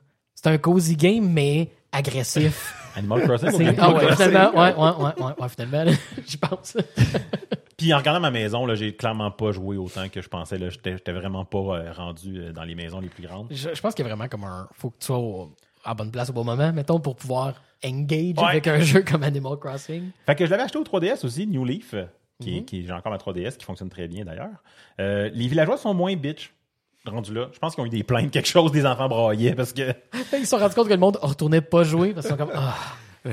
C'est 0.47 0.53
un 0.53 0.57
cozy 0.57 0.95
game, 0.95 1.29
mais 1.31 1.69
agressif. 1.91 2.73
Animal 2.95 3.21
Crossing? 3.23 3.51
C'est- 3.51 3.69
ou 3.69 3.75
Ah 3.77 3.85
Animal 3.85 3.93
ouais, 3.95 4.05
Crossing? 4.07 4.25
finalement, 4.27 4.59
ouais, 4.59 4.73
ouais, 4.75 5.23
ouais, 5.25 5.33
ouais, 5.41 5.49
finalement, 5.49 5.91
j'y 6.27 6.37
pense. 6.37 6.77
Puis 7.77 7.93
en 7.93 7.97
regardant 7.97 8.19
ma 8.19 8.31
maison, 8.31 8.65
là, 8.65 8.73
j'ai 8.75 8.95
clairement 8.95 9.29
pas 9.29 9.51
joué 9.51 9.77
autant 9.77 10.09
que 10.09 10.21
je 10.21 10.27
pensais. 10.29 10.57
là. 10.57 10.69
J'étais 10.69 10.93
j'étais 10.93 11.11
vraiment 11.11 11.45
pas 11.45 11.57
euh, 11.59 11.91
rendu 11.93 12.39
euh, 12.39 12.51
dans 12.51 12.63
les 12.63 12.73
maisons 12.75 12.99
les 12.99 13.09
plus 13.09 13.23
grandes. 13.27 13.47
Je, 13.51 13.69
je 13.73 13.81
pense 13.81 13.93
qu'il 13.93 14.03
y 14.03 14.07
a 14.07 14.09
vraiment 14.09 14.27
comme 14.27 14.45
un. 14.45 14.67
Faut 14.73 14.89
que 14.89 14.97
tu 14.99 15.05
sois 15.05 15.19
au- 15.19 15.51
à 15.83 15.93
bonne 15.93 16.09
place 16.11 16.29
au 16.29 16.33
bon 16.33 16.43
moment, 16.43 16.73
mettons, 16.73 16.99
pour 16.99 17.15
pouvoir 17.15 17.53
engage 17.85 18.33
Ouais. 18.37 18.43
avec 18.49 18.67
un 18.67 18.79
jeu 18.79 19.03
comme 19.03 19.21
Animal 19.23 19.57
Crossing. 19.59 20.09
Fait 20.25 20.35
que 20.35 20.45
je 20.45 20.49
l'avais 20.51 20.63
acheté 20.63 20.79
au 20.79 20.83
3DS 20.83 21.23
aussi, 21.23 21.45
New 21.45 21.63
Leaf. 21.65 21.93
qui, 22.41 22.57
est- 22.57 22.63
qui 22.63 22.85
j'ai 22.85 22.91
encore 22.93 23.11
ma 23.11 23.17
3DS, 23.17 23.57
qui 23.57 23.65
fonctionne 23.65 23.89
très 23.89 24.07
bien 24.07 24.25
d'ailleurs. 24.25 24.49
Euh, 24.99 25.29
les 25.33 25.47
villageois 25.47 25.77
sont 25.77 25.93
moins 25.93 26.15
bitch. 26.15 26.51
Rendus 27.09 27.33
là. 27.33 27.47
Je 27.53 27.59
pense 27.59 27.75
qu'ils 27.75 27.83
ont 27.83 27.87
eu 27.87 27.89
des 27.89 28.03
plaintes, 28.03 28.31
quelque 28.31 28.47
chose, 28.47 28.71
des 28.71 28.85
enfants 28.85 29.07
braillaient 29.07 29.55
parce 29.55 29.73
que. 29.73 29.93
Ils 30.33 30.39
se 30.41 30.45
sont 30.47 30.57
rendus 30.57 30.75
compte 30.75 30.87
que 30.87 30.93
le 30.93 30.99
monde 30.99 31.17
retournait 31.21 31.61
pas 31.61 31.83
jouer 31.83 32.13
parce 32.13 32.27
qu'ils 32.27 32.37
sont 32.37 32.45
comme 32.45 32.53
Ah, 32.55 32.75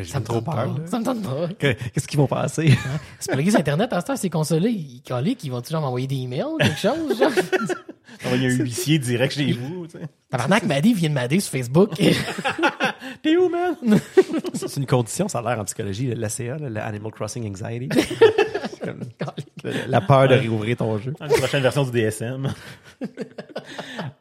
ça 0.04 0.18
me 0.20 0.24
trop 0.24 0.40
tente 0.40 0.54
peur. 0.54 0.76
Ça 0.86 0.98
me 0.98 1.04
tente 1.04 1.22
pas. 1.22 1.48
Que- 1.58 1.72
Qu'est-ce 1.90 2.08
qu'ils 2.08 2.18
vont 2.18 2.26
passer? 2.26 2.76
C'est 3.20 3.30
pour 3.30 3.36
l'église 3.36 3.56
Internet, 3.56 3.92
à 3.92 4.00
ce 4.00 4.06
temps, 4.06 4.16
ces 4.16 4.30
consolés, 4.30 4.70
ils 4.70 5.02
collent, 5.06 5.34
qu'ils 5.36 5.50
vont 5.52 5.60
toujours 5.60 5.80
m'envoyer 5.80 6.06
des 6.06 6.16
emails, 6.16 6.44
quelque 6.60 6.78
chose, 6.78 7.18
genre. 7.18 7.30
Il 8.32 8.42
y 8.42 8.46
a 8.46 8.48
un 8.48 8.52
huissier 8.58 8.98
direct 8.98 9.34
chez 9.34 9.52
vous. 9.52 9.86
Tabarnak, 10.30 10.62
Maddy 10.64 10.94
vient 10.94 11.08
de 11.10 11.14
m'aider 11.14 11.40
sur 11.40 11.50
Facebook. 11.50 11.90
T'es 13.22 13.36
où, 13.36 13.48
man? 13.48 13.74
C'est 14.54 14.76
une 14.76 14.86
condition, 14.86 15.26
ça 15.28 15.40
a 15.40 15.42
l'air 15.42 15.58
en 15.60 15.64
psychologie, 15.64 16.14
l'ACA, 16.14 16.56
le 16.58 16.80
Animal 16.80 17.10
Crossing 17.12 17.50
Anxiety. 17.50 17.88
Comme 18.84 19.00
la 19.88 20.00
peur 20.00 20.28
de 20.28 20.34
réouvrir 20.34 20.76
ton 20.76 20.98
jeu. 20.98 21.14
Une 21.20 21.28
prochaine 21.28 21.62
version 21.62 21.84
du 21.84 21.90
DSM. 21.90 22.52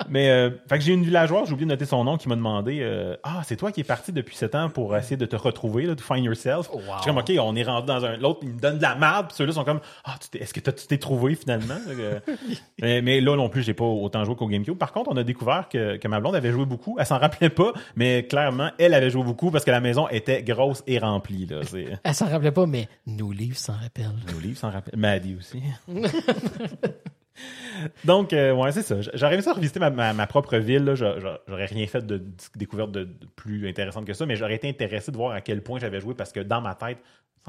Mais, 0.09 0.29
euh, 0.29 0.49
fait 0.69 0.77
que 0.77 0.83
j'ai 0.83 0.93
une 0.93 1.03
villageoise, 1.03 1.47
j'ai 1.47 1.53
oublié 1.53 1.65
de 1.65 1.71
noter 1.71 1.85
son 1.85 2.03
nom, 2.03 2.17
qui 2.17 2.29
m'a 2.29 2.35
demandé 2.35 2.79
euh, 2.81 3.15
Ah, 3.23 3.41
c'est 3.45 3.55
toi 3.55 3.71
qui 3.71 3.81
es 3.81 3.83
parti 3.83 4.11
depuis 4.11 4.35
7 4.35 4.55
ans 4.55 4.69
pour 4.69 4.95
essayer 4.95 5.17
de 5.17 5.25
te 5.25 5.35
retrouver, 5.35 5.85
là, 5.85 5.95
to 5.95 6.03
find 6.03 6.23
yourself. 6.23 6.69
wow. 6.71 6.79
Je 6.97 7.01
suis 7.01 7.07
comme, 7.07 7.17
OK, 7.17 7.31
on 7.39 7.55
est 7.55 7.63
rendu 7.63 7.87
dans 7.87 8.05
un. 8.05 8.17
L'autre, 8.17 8.39
il 8.43 8.49
me 8.49 8.59
donne 8.59 8.77
de 8.77 8.81
la 8.81 8.95
merde, 8.95 9.27
puis 9.27 9.35
ceux-là 9.37 9.53
sont 9.53 9.63
comme 9.63 9.79
Ah, 10.03 10.15
est-ce 10.39 10.53
que 10.53 10.59
t'as- 10.59 10.71
tu 10.71 10.87
t'es 10.87 10.97
trouvé 10.97 11.35
finalement? 11.35 11.75
Mais, 12.81 13.01
mais 13.01 13.21
là 13.21 13.35
non 13.37 13.47
plus, 13.49 13.63
j'ai 13.63 13.73
pas 13.73 13.85
autant 13.85 14.25
joué 14.25 14.35
qu'au 14.35 14.47
GameCube. 14.47 14.77
Par 14.77 14.91
contre, 14.91 15.09
on 15.11 15.15
a 15.17 15.23
découvert 15.23 15.69
que, 15.69 15.95
que 15.97 16.07
ma 16.07 16.19
blonde 16.19 16.35
avait 16.35 16.51
joué 16.51 16.65
beaucoup. 16.65 16.97
Elle 16.99 17.05
s'en 17.05 17.17
rappelait 17.17 17.49
pas, 17.49 17.71
mais 17.95 18.25
clairement, 18.27 18.71
elle 18.77 18.93
avait 18.93 19.09
joué 19.09 19.23
beaucoup 19.23 19.51
parce 19.51 19.63
que 19.63 19.71
la 19.71 19.79
maison 19.79 20.07
était 20.09 20.43
grosse 20.43 20.83
et 20.87 20.99
remplie. 20.99 21.45
Là. 21.45 21.61
C'est- 21.63 21.97
Elle 22.03 22.13
s'en 22.13 22.27
rappelait 22.27 22.51
pas, 22.51 22.65
mais 22.65 22.87
nos 23.07 23.31
livres 23.31 23.57
s'en 23.57 23.73
rappellent. 23.73 24.11
nos 24.33 24.39
livres 24.39 24.52
s'en 24.55 24.71
rappellent. 24.71 24.99
Maddy 24.99 25.35
aussi. 25.35 25.61
Donc, 28.05 28.33
euh, 28.33 28.53
ouais, 28.53 28.71
c'est 28.71 28.83
ça. 28.83 28.95
J'aurais 29.13 29.33
aimé 29.33 29.41
ça 29.41 29.53
revisiter 29.53 29.79
ma, 29.79 30.27
propre 30.27 30.57
ville. 30.57 30.93
J'aurais 30.95 31.65
rien 31.65 31.87
fait 31.87 32.05
de, 32.05 32.23
découverte 32.55 32.91
de, 32.91 33.09
plus 33.35 33.67
intéressante 33.67 34.05
que 34.05 34.13
ça, 34.13 34.25
mais 34.25 34.35
j'aurais 34.35 34.55
été 34.55 34.69
intéressé 34.69 35.11
de 35.11 35.17
voir 35.17 35.33
à 35.33 35.41
quel 35.41 35.61
point 35.61 35.79
j'avais 35.79 35.99
joué 35.99 36.13
parce 36.13 36.31
que 36.31 36.39
dans 36.39 36.61
ma 36.61 36.75
tête, 36.75 36.99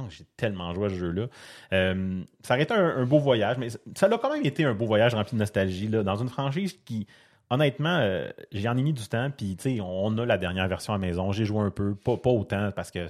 j'ai 0.08 0.24
tellement 0.36 0.74
joué 0.74 0.86
à 0.86 0.88
ce 0.88 0.94
jeu-là. 0.94 1.26
Euh, 1.72 2.22
ça 2.42 2.54
aurait 2.54 2.64
été 2.64 2.74
un, 2.74 3.04
beau 3.04 3.18
voyage, 3.18 3.58
mais 3.58 3.68
ça 3.70 4.06
a 4.06 4.18
quand 4.18 4.32
même 4.32 4.44
été 4.44 4.64
un 4.64 4.74
beau 4.74 4.86
voyage 4.86 5.14
rempli 5.14 5.34
de 5.34 5.38
nostalgie 5.38 5.88
là, 5.88 6.02
dans 6.02 6.16
une 6.16 6.28
franchise 6.28 6.78
qui. 6.84 7.06
Honnêtement, 7.50 7.98
euh, 8.00 8.30
j'y 8.52 8.66
en 8.66 8.76
ai 8.76 8.82
mis 8.82 8.94
du 8.94 9.06
temps, 9.06 9.30
puis 9.30 9.54
tu 9.54 9.76
sais, 9.76 9.80
on 9.82 10.16
a 10.16 10.24
la 10.24 10.38
dernière 10.38 10.66
version 10.66 10.94
à 10.94 10.96
la 10.96 11.06
maison. 11.06 11.30
J'ai 11.30 11.44
joué 11.44 11.60
un 11.60 11.70
peu, 11.70 11.94
pas, 11.94 12.16
pas 12.16 12.30
autant, 12.30 12.72
parce 12.74 12.90
que 12.90 13.06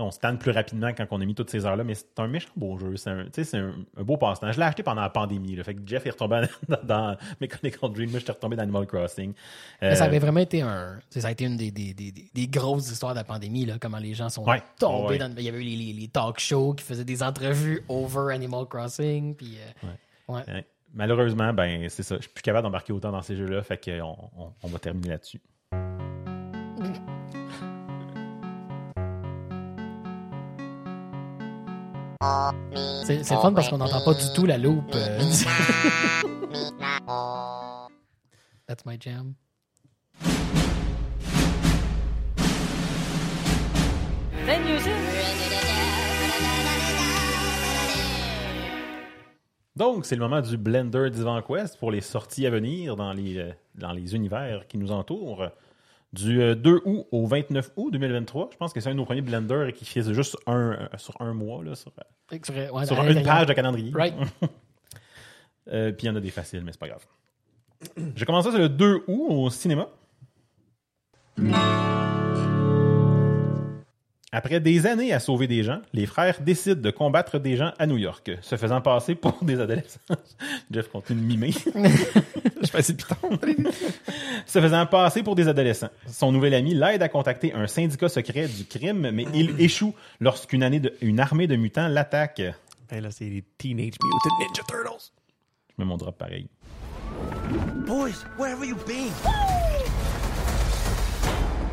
on 0.00 0.10
se 0.12 0.20
tanne 0.20 0.38
plus 0.38 0.52
rapidement 0.52 0.88
quand 0.92 1.06
on 1.10 1.20
a 1.20 1.24
mis 1.24 1.34
toutes 1.34 1.50
ces 1.50 1.66
heures-là, 1.66 1.82
mais 1.82 1.94
c'est 1.94 2.18
un 2.18 2.28
méchant 2.28 2.50
beau 2.54 2.78
jeu. 2.78 2.96
C'est 2.96 3.10
un, 3.10 3.26
un, 3.26 3.72
un 3.96 4.02
beau 4.04 4.16
passe-temps. 4.16 4.52
Je 4.52 4.58
l'ai 4.58 4.64
acheté 4.64 4.84
pendant 4.84 5.00
la 5.02 5.10
pandémie. 5.10 5.56
Là, 5.56 5.64
fait 5.64 5.74
que 5.74 5.80
Jeff 5.84 6.06
est 6.06 6.10
retombé 6.10 6.42
dans, 6.68 6.78
dans 6.84 7.16
Mechanical 7.40 7.90
Dream. 7.92 8.10
Moi, 8.10 8.20
j'étais 8.20 8.30
retombé 8.32 8.54
dans 8.56 8.62
Animal 8.62 8.86
Crossing. 8.86 9.32
Ça 9.80 9.86
Euh, 9.86 10.00
avait 10.02 10.20
vraiment 10.20 10.38
été 10.40 10.62
un. 10.62 11.00
Ça 11.10 11.26
a 11.26 11.30
été 11.32 11.44
une 11.46 11.56
des, 11.56 11.72
des, 11.72 11.92
des, 11.94 12.46
grosses 12.48 12.90
histoires 12.92 13.12
de 13.12 13.18
la 13.18 13.24
pandémie, 13.24 13.66
là, 13.66 13.74
comment 13.80 13.98
les 13.98 14.14
gens 14.14 14.28
sont 14.28 14.44
Ouais. 14.48 14.62
tombés 14.78 15.14
Ouais. 15.14 15.18
dans. 15.18 15.34
Il 15.36 15.42
y 15.42 15.48
avait 15.48 15.58
eu 15.58 15.64
les, 15.64 15.76
les, 15.76 15.92
les 15.92 16.08
talk 16.08 16.38
shows 16.38 16.74
qui 16.74 16.84
faisaient 16.84 17.04
des 17.04 17.22
entrevues 17.22 17.82
over 17.88 18.32
Animal 18.32 18.66
Crossing. 18.66 19.34
Puis, 19.34 19.56
euh, 19.58 20.32
ouais. 20.32 20.64
malheureusement, 20.94 21.52
ben 21.52 21.88
c'est 21.88 22.02
ça. 22.04 22.16
Je 22.16 22.22
suis 22.22 22.30
plus 22.30 22.42
capable 22.42 22.62
d'embarquer 22.64 22.92
autant 22.92 23.10
dans 23.10 23.22
ces 23.22 23.34
jeux-là. 23.36 23.62
Fait 23.62 23.82
qu'on 23.84 24.16
on, 24.38 24.52
on 24.62 24.68
va 24.68 24.78
terminer 24.78 25.08
là-dessus. 25.08 25.40
C'est 32.20 33.22
fun 33.24 33.52
parce 33.52 33.68
qu'on 33.68 33.78
n'entend 33.78 34.04
pas 34.04 34.14
du 34.14 34.24
tout 34.34 34.44
la 34.44 34.58
loupe. 34.58 34.92
euh. 34.92 35.20
That's 38.66 38.84
my 38.84 38.98
jam. 39.00 39.34
Donc, 49.76 50.06
c'est 50.06 50.16
le 50.16 50.22
moment 50.22 50.40
du 50.40 50.56
Blender 50.56 51.08
Divan 51.10 51.40
Quest 51.40 51.78
pour 51.78 51.92
les 51.92 52.00
sorties 52.00 52.46
à 52.46 52.50
venir 52.50 52.96
dans 52.96 53.12
les, 53.12 53.38
euh, 53.38 53.50
dans 53.76 53.92
les 53.92 54.16
univers 54.16 54.66
qui 54.66 54.76
nous 54.76 54.90
entourent. 54.90 55.50
Du 56.12 56.40
euh, 56.40 56.54
2 56.54 56.80
août 56.84 57.06
au 57.12 57.26
29 57.26 57.72
août 57.76 57.90
2023. 57.90 58.50
Je 58.52 58.56
pense 58.56 58.72
que 58.72 58.80
c'est 58.80 58.88
un 58.88 58.92
de 58.92 58.96
nos 58.96 59.04
premiers 59.04 59.20
Blender 59.20 59.72
qui 59.74 59.84
fait 59.84 60.02
juste 60.14 60.36
un, 60.46 60.72
euh, 60.72 60.86
sur 60.96 61.20
un 61.20 61.34
mois, 61.34 61.62
là, 61.62 61.74
sur, 61.74 61.92
ouais, 62.72 62.86
à 62.98 63.10
une 63.10 63.22
page 63.22 63.46
de 63.46 63.52
calendrier. 63.52 63.92
Right. 63.94 64.14
Euh, 65.70 65.92
Puis 65.92 66.06
il 66.06 66.08
y 66.08 66.10
en 66.10 66.16
a 66.16 66.20
des 66.20 66.30
faciles, 66.30 66.62
mais 66.64 66.72
c'est 66.72 66.80
pas 66.80 66.88
grave. 66.88 67.04
Je 68.16 68.24
commence 68.24 68.50
ça, 68.50 68.56
le 68.56 68.70
2 68.70 69.02
août 69.06 69.26
au 69.28 69.50
cinéma. 69.50 69.86
Après 74.30 74.60
des 74.60 74.86
années 74.86 75.14
à 75.14 75.20
sauver 75.20 75.46
des 75.46 75.62
gens, 75.62 75.80
les 75.94 76.04
frères 76.04 76.42
décident 76.42 76.80
de 76.82 76.90
combattre 76.90 77.38
des 77.38 77.56
gens 77.56 77.72
à 77.78 77.86
New 77.86 77.96
York, 77.96 78.30
se 78.42 78.56
faisant 78.56 78.82
passer 78.82 79.14
pour 79.14 79.38
des 79.42 79.58
adolescents. 79.58 80.00
Jeff 80.70 80.88
continue 80.88 81.22
de 81.22 81.26
mimer. 81.26 81.50
Je 82.62 82.66
fais 82.66 82.78
assez 82.78 82.94
piton. 82.94 83.16
se 84.44 84.60
faisant 84.60 84.84
passer 84.84 85.22
pour 85.22 85.34
des 85.34 85.48
adolescents. 85.48 85.88
Son 86.06 86.30
nouvel 86.30 86.52
ami 86.52 86.74
l'aide 86.74 87.02
à 87.02 87.08
contacter 87.08 87.54
un 87.54 87.66
syndicat 87.66 88.10
secret 88.10 88.48
du 88.48 88.66
crime, 88.66 89.10
mais 89.12 89.24
il 89.32 89.58
échoue 89.62 89.94
lorsqu'une 90.20 90.62
année 90.62 90.80
de- 90.80 90.94
une 91.00 91.20
armée 91.20 91.46
de 91.46 91.56
mutants 91.56 91.88
l'attaque. 91.88 92.42
Ben 92.90 93.02
là, 93.02 93.10
c'est 93.10 93.24
les 93.24 93.42
Teenage 93.56 93.94
Mutant 94.02 94.38
Ninja 94.40 94.62
Turtles. 94.68 95.10
Je 95.70 95.74
mets 95.78 95.84
mon 95.86 95.96
drop 95.96 96.18
pareil. 96.18 96.48
Boys, 97.86 98.24
where 98.38 98.52
have 98.54 98.62
you 98.66 98.76
been? 98.86 99.10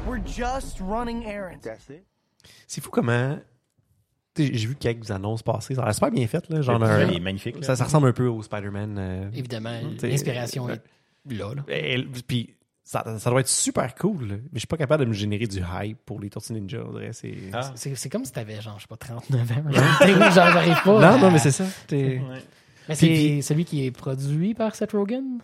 We're 0.07 0.23
just 0.26 0.80
running 0.80 1.23
errands. 1.26 1.61
That's 1.64 1.90
it? 1.90 2.06
C'est 2.68 2.82
fou 2.82 2.90
comment. 2.90 3.38
J'ai 4.38 4.68
vu 4.68 4.76
quelques 4.76 5.12
annonces 5.12 5.44
passer. 5.44 5.76
Ça 5.76 5.82
a 5.84 5.86
l'air 5.86 5.94
super 5.94 6.12
bien 6.12 6.28
fait. 6.28 6.50
Là. 6.50 6.62
Genre, 6.62 6.84
un- 6.84 7.06
Il 7.06 7.16
est 7.18 7.20
magnifique. 7.22 7.56
là. 7.58 7.64
ça, 7.64 7.76
ça 7.78 7.86
ressemble 7.86 8.08
un 8.10 8.14
peu 8.14 8.28
au 8.28 8.42
Spider-Man. 8.44 8.98
euh, 9.00 9.30
Évidemment, 9.34 9.80
l'inspiration 10.04 10.68
euh, 10.68 10.74
est 10.74 11.34
là. 11.34 11.54
là. 11.56 11.64
et- 11.70 12.04
Puis 12.28 12.54
ça, 12.84 13.18
ça 13.18 13.30
doit 13.30 13.40
être 13.40 13.48
super 13.48 13.96
cool. 13.96 14.28
là. 14.28 14.36
Mais 14.36 14.50
je 14.56 14.60
suis 14.60 14.68
pas 14.68 14.76
capable 14.76 15.06
de 15.06 15.10
me 15.10 15.14
générer 15.14 15.48
du 15.48 15.60
hype 15.60 16.00
pour 16.06 16.20
les 16.20 16.30
Tortues 16.30 16.52
Ninja. 16.52 16.80
c'est- 17.14 17.34
Ah. 17.54 17.74
Comme 18.12 18.26
si 18.26 18.32
t'avais, 18.34 18.60
genre, 18.62 18.76
je 18.78 18.82
sais 18.82 18.88
pas, 18.90 18.98
39 18.98 19.52
ans. 19.52 19.72
genre, 19.72 20.32
j'arrive 20.34 20.84
pas. 20.84 21.00
Non, 21.00 21.16
à- 21.16 21.18
non, 21.18 21.32
mais 21.32 21.40
c'est 21.40 21.52
ça. 21.52 21.66
T'es- 21.88 22.20
Ouais. 22.20 22.42
Mais 22.90 22.96
c'est 22.96 23.42
celui 23.42 23.64
qui 23.64 23.86
est 23.86 23.92
produit 23.92 24.54
par 24.54 24.76
Seth 24.76 24.92
Rogen? 24.92 25.40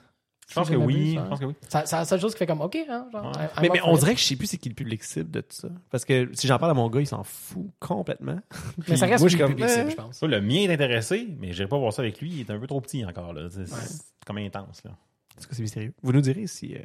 Je 0.52 0.56
pense 0.56 0.70
que 0.70 0.76
oui. 0.76 1.14
Je 1.16 1.20
hein. 1.20 1.26
pense 1.30 1.40
que 1.40 1.46
oui. 1.46 1.56
Ça- 1.70 1.86
C'est 1.86 1.96
la 1.96 2.06
seule 2.06 2.20
chose 2.20 2.34
qui 2.34 2.40
fait 2.40 2.46
comme, 2.46 2.62
OK, 2.62 2.78
hein, 2.90 3.08
genre, 3.12 3.26
Ouais. 3.26 3.44
I'm 3.66 3.72
Mais, 3.74 3.82
on 3.84 3.94
it. 3.96 4.00
dirait 4.02 4.14
que 4.16 4.20
je 4.20 4.26
sais 4.26 4.36
plus 4.36 4.48
c'est 4.48 4.58
qui 4.58 4.70
le 4.70 4.76
public 4.76 5.02
cible 5.04 5.32
de 5.32 5.42
tout 5.42 5.48
ça. 5.56 5.70
Parce 5.90 6.04
que 6.06 6.30
si 6.34 6.46
j'en 6.48 6.60
parle 6.60 6.72
à 6.72 6.74
mon 6.76 6.90
gars, 6.90 7.00
il 7.00 7.08
s'en 7.08 7.24
fout 7.24 7.66
complètement. 7.80 8.40
Mais 8.88 8.96
ça 8.98 9.06
reste 9.06 9.20
moi, 9.22 9.28
plus 9.28 9.30
je 9.32 9.38
suis 9.38 9.38
comme, 9.40 9.52
public 9.56 9.70
cible, 9.70 9.92
je 9.92 9.96
pense. 9.96 10.18
Ça, 10.18 10.28
le 10.28 10.42
mien 10.42 10.56
est 10.70 10.74
intéressé, 10.74 11.28
mais 11.40 11.54
j'irai 11.54 11.68
pas 11.70 11.78
voir 11.78 11.94
ça 11.94 12.02
avec 12.02 12.20
lui. 12.22 12.30
Il 12.32 12.40
est 12.42 12.50
un 12.52 12.60
peu 12.60 12.68
trop 12.68 12.82
petit 12.82 13.04
encore. 13.06 13.34
Là. 13.34 13.48
C'est 13.50 13.66
c'est 13.68 14.02
comme 14.28 14.38
intense. 14.38 14.84
Là. 14.84 14.92
Est-ce 15.38 15.48
que 15.48 15.56
c'est 15.56 15.62
mystérieux? 15.64 15.94
Vous 16.04 16.12
nous 16.12 16.22
direz 16.22 16.46
si 16.48 16.76
euh, 16.76 16.80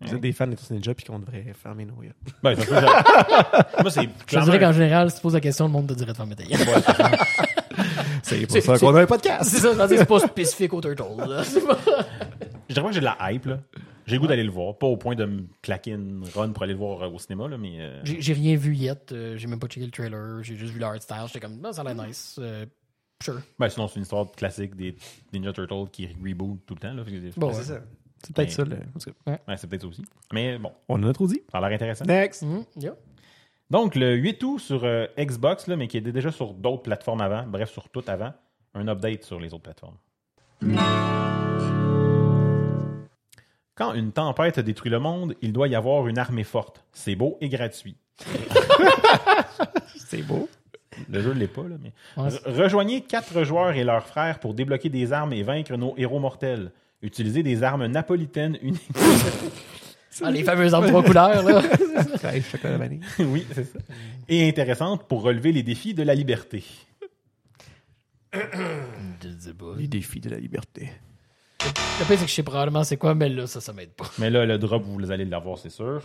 vous 0.00 0.14
êtes 0.14 0.20
des 0.20 0.32
fans 0.32 0.46
Tortues 0.50 0.74
Ninja 0.74 0.92
puis 0.94 1.04
qu'on 1.06 1.18
devrait 1.20 1.52
fermer 1.54 1.84
nos 1.86 2.02
yeux. 2.02 2.12
Ben, 2.42 2.54
ça 2.56 2.80
Moi, 3.80 3.90
c'est 3.90 4.08
Je 4.28 4.40
dirais 4.40 4.58
qu'en 4.58 4.72
général, 4.72 5.08
si 5.10 5.16
tu 5.16 5.22
poses 5.22 5.34
la 5.34 5.40
question, 5.40 5.66
le 5.66 5.70
monde 5.72 5.86
te 5.86 5.94
dirait 5.94 6.12
de 6.12 6.16
faire 6.16 6.26
médaille. 6.26 6.48
C'est 8.22 8.40
pour 8.46 8.50
C'est- 8.56 8.60
ça 8.60 8.74
c'est- 8.74 8.84
qu'on 8.84 8.92
a 8.94 8.98
un 8.98 9.02
c'est 9.02 9.06
podcast. 9.06 9.44
ça, 9.44 9.58
je 9.72 9.78
veux 9.78 9.86
dire, 9.88 9.98
c'est 9.98 10.04
pas 10.06 10.18
spécifique 10.18 10.72
au 10.72 10.80
Turtle. 10.80 11.04
là. 11.28 11.42
Je 12.68 12.74
dirais 12.74 12.82
pas 12.82 12.88
que 12.88 12.94
j'ai 12.94 13.00
de 13.00 13.04
la 13.04 13.16
hype. 13.32 13.46
là. 13.46 13.58
J'ai 14.06 14.14
le 14.16 14.20
goût 14.20 14.26
d'aller 14.28 14.44
le 14.44 14.50
voir. 14.50 14.76
Pas 14.78 14.86
au 14.86 14.96
point 14.96 15.14
de 15.16 15.24
me 15.24 15.44
claquer 15.62 15.92
une 15.92 16.24
run 16.34 16.50
pour 16.52 16.62
aller 16.62 16.72
le 16.74 16.78
voir 16.78 17.02
euh, 17.02 17.08
au 17.08 17.18
cinéma, 17.18 17.48
là, 17.48 17.58
mais. 17.58 17.80
euh, 17.80 18.00
J'ai 18.04 18.20
j'ai 18.20 18.32
rien 18.34 18.56
vu 18.56 18.74
yet. 18.74 19.10
euh, 19.12 19.36
j'ai 19.36 19.46
même 19.48 19.58
pas 19.58 19.66
checké 19.66 19.84
le 19.86 19.90
trailer. 19.92 20.42
J'ai 20.42 20.54
juste 20.56 20.72
vu 20.72 20.78
l'art 20.78 21.00
style. 21.02 21.16
J'étais 21.26 21.40
comme, 21.40 21.60
non, 21.60 21.72
ça 21.72 21.82
a 21.82 21.92
l'air 21.92 22.06
nice. 22.06 22.36
Euh, 22.40 22.66
sure. 23.22 23.40
Ben, 23.58 23.68
sinon, 23.68 23.88
c'est 23.88 23.96
une 23.96 24.02
histoire 24.02 24.30
classique 24.32 24.76
des 24.76 24.94
Ninja 25.32 25.52
Turtles 25.52 25.90
qui 25.90 26.06
reboot 26.24 26.60
tout 26.66 26.74
le 26.74 26.80
temps. 26.80 26.92
Là. 26.94 27.02
Que- 27.04 27.38
Bon, 27.38 27.48
Ouais, 27.48 27.52
ouais. 27.54 27.58
c'est 27.62 27.72
ça. 27.74 27.80
C'est 28.24 28.34
peut-être 28.34 28.50
ça. 28.52 28.64
Là. 28.64 28.76
En 28.94 28.98
tout 28.98 29.10
cas, 29.26 29.38
Ouais, 29.48 29.56
c'est 29.56 29.66
peut-être 29.68 29.82
ça 29.82 29.88
aussi. 29.88 30.04
Mais 30.32 30.56
bon, 30.58 30.72
On 30.88 31.02
a 31.02 31.12
trop 31.12 31.26
dit. 31.26 31.42
ça 31.50 31.58
a 31.58 31.60
l'air 31.68 31.74
intéressant. 31.74 32.04
Next. 32.04 32.42
Mhm, 32.42 32.64
yeah. 32.76 32.94
Donc, 33.70 33.96
le 33.96 34.14
8 34.14 34.42
août 34.44 34.58
sur 34.60 34.84
euh, 34.84 35.06
Xbox, 35.18 35.66
là, 35.66 35.74
mais 35.76 35.88
qui 35.88 35.98
était 35.98 36.12
déjà 36.12 36.30
sur 36.30 36.54
d'autres 36.54 36.82
plateformes 36.82 37.20
avant, 37.20 37.44
bref, 37.46 37.70
sur 37.70 37.88
tout 37.88 38.04
avant, 38.06 38.32
un 38.74 38.86
update 38.86 39.24
sur 39.24 39.40
les 39.40 39.52
autres 39.52 39.64
plateformes. 39.64 39.96
Quand 43.76 43.92
une 43.92 44.10
tempête 44.10 44.58
détruit 44.58 44.90
le 44.90 44.98
monde, 44.98 45.34
il 45.42 45.52
doit 45.52 45.68
y 45.68 45.74
avoir 45.74 46.08
une 46.08 46.18
armée 46.18 46.44
forte. 46.44 46.82
C'est 46.92 47.14
beau 47.14 47.36
et 47.42 47.50
gratuit. 47.50 47.96
C'est 49.96 50.22
beau. 50.22 50.48
Le 51.10 51.20
jeu 51.20 51.34
ne 51.34 51.38
l'est 51.40 51.46
pas, 51.46 51.64
là, 51.64 51.76
mais. 51.82 51.92
Ouais, 52.16 52.30
Rejoignez 52.46 53.02
quatre 53.02 53.44
joueurs 53.44 53.72
et 53.72 53.84
leurs 53.84 54.06
frères 54.06 54.40
pour 54.40 54.54
débloquer 54.54 54.88
des 54.88 55.12
armes 55.12 55.34
et 55.34 55.42
vaincre 55.42 55.76
nos 55.76 55.94
héros 55.98 56.20
mortels. 56.20 56.72
Utilisez 57.02 57.42
des 57.42 57.62
armes 57.62 57.86
napolitaines 57.86 58.58
uniques. 58.62 58.88
Ah, 60.22 60.30
les 60.30 60.44
fameuses 60.44 60.72
armes 60.72 60.86
trois 60.86 61.02
couleurs, 61.02 61.42
là. 61.42 61.62
Oui, 63.18 63.46
c'est 63.52 63.64
ça. 63.64 63.78
Et 64.30 64.48
intéressantes 64.48 65.06
pour 65.06 65.20
relever 65.20 65.52
les 65.52 65.62
défis 65.62 65.92
de 65.92 66.02
la 66.02 66.14
liberté. 66.14 66.64
Je 68.32 68.38
sais 69.38 69.52
pas. 69.52 69.74
Les 69.76 69.88
défis 69.88 70.20
de 70.20 70.30
la 70.30 70.38
liberté. 70.38 70.90
Le 71.64 72.04
pire, 72.04 72.18
c'est 72.18 72.24
que 72.24 72.26
je 72.30 72.34
sais 72.34 72.42
probablement 72.42 72.84
c'est 72.84 72.96
quoi, 72.96 73.14
mais 73.14 73.28
là, 73.28 73.46
ça, 73.46 73.60
ça 73.60 73.72
m'aide 73.72 73.90
pas. 73.90 74.04
Mais 74.18 74.30
là, 74.30 74.44
le 74.46 74.58
drop, 74.58 74.82
vous 74.84 75.10
allez 75.10 75.24
l'avoir, 75.24 75.58
c'est 75.58 75.70
sûr. 75.70 76.02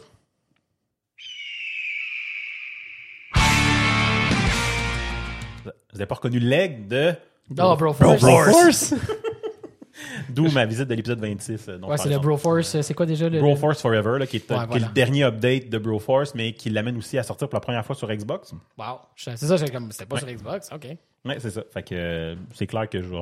Vous 5.63 5.71
n'avez 5.97 6.05
pas 6.05 6.15
reconnu 6.15 6.39
l'aigle 6.39 6.87
de. 6.87 7.13
Oh, 7.59 7.75
Broforce. 7.75 8.21
Force! 8.21 8.93
D'où 10.29 10.49
ma 10.51 10.65
visite 10.65 10.87
de 10.87 10.95
l'épisode 10.95 11.19
26. 11.19 11.67
euh, 11.69 11.77
dont 11.77 11.89
Ouais, 11.89 11.97
c'est 11.97 12.09
le. 12.09 12.17
Broforce. 12.17 12.75
euh, 12.75 12.81
C'est 12.81 12.93
quoi 12.93 13.05
déjà 13.05 13.29
le. 13.29 13.39
Broforce 13.39 13.81
Forever, 13.81 14.17
là, 14.19 14.25
qui, 14.25 14.37
est, 14.37 14.51
Ouais, 14.51 14.57
qui 14.71 14.77
est 14.77 14.79
le 14.87 14.93
dernier 14.93 15.23
update 15.23 15.69
de 15.69 15.77
Broforce, 15.77 16.33
mais 16.33 16.53
qui 16.53 16.69
l'amène 16.69 16.97
aussi 16.97 17.17
à 17.17 17.23
sortir 17.23 17.49
pour 17.49 17.57
la 17.57 17.61
première 17.61 17.85
fois 17.85 17.95
sur 17.95 18.07
Xbox. 18.11 18.53
Wow. 18.77 18.99
C'est 19.15 19.37
ça. 19.37 19.57
C'était 19.57 20.05
pas 20.05 20.17
sur 20.17 20.27
Xbox. 20.27 20.69
OK. 20.73 20.87
Ouais, 21.25 21.39
c'est 21.39 21.51
ça. 21.51 21.61
Fait 21.71 21.83
que 21.83 21.93
euh, 21.93 22.35
c'est 22.55 22.65
clair 22.67 22.89
que 22.89 22.99
je 23.01 23.07
vais 23.07 23.17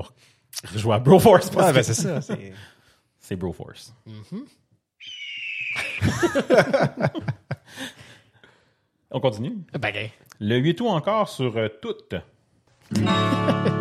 jouer 0.76 0.96
à 0.96 1.00
Broforce 1.00 1.50
parce 1.50 1.68
Ah, 1.68 1.70
que 1.72 1.76
ben 1.76 1.84
c'est 1.84 1.94
ça. 1.94 2.22
c'est- 2.22 2.54
c'est 3.20 3.36
Broforce. 3.36 3.94
On 9.12 9.20
continue? 9.20 9.58
Ben, 9.80 9.90
ok. 9.90 10.12
Le 10.40 10.58
8 10.58 10.82
août 10.82 10.88
encore 10.88 11.28
sur 11.30 11.58
euh, 11.58 11.68
toutes. 11.82 12.16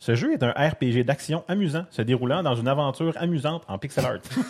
Ce 0.00 0.14
jeu 0.14 0.32
est 0.32 0.42
un 0.44 0.50
RPG 0.52 1.04
d'action 1.04 1.42
amusant, 1.48 1.84
se 1.90 2.02
déroulant 2.02 2.44
dans 2.44 2.54
une 2.54 2.68
aventure 2.68 3.14
amusante 3.18 3.64
en 3.66 3.78
pixel 3.78 4.04
art. 4.06 4.18
tu 4.30 4.40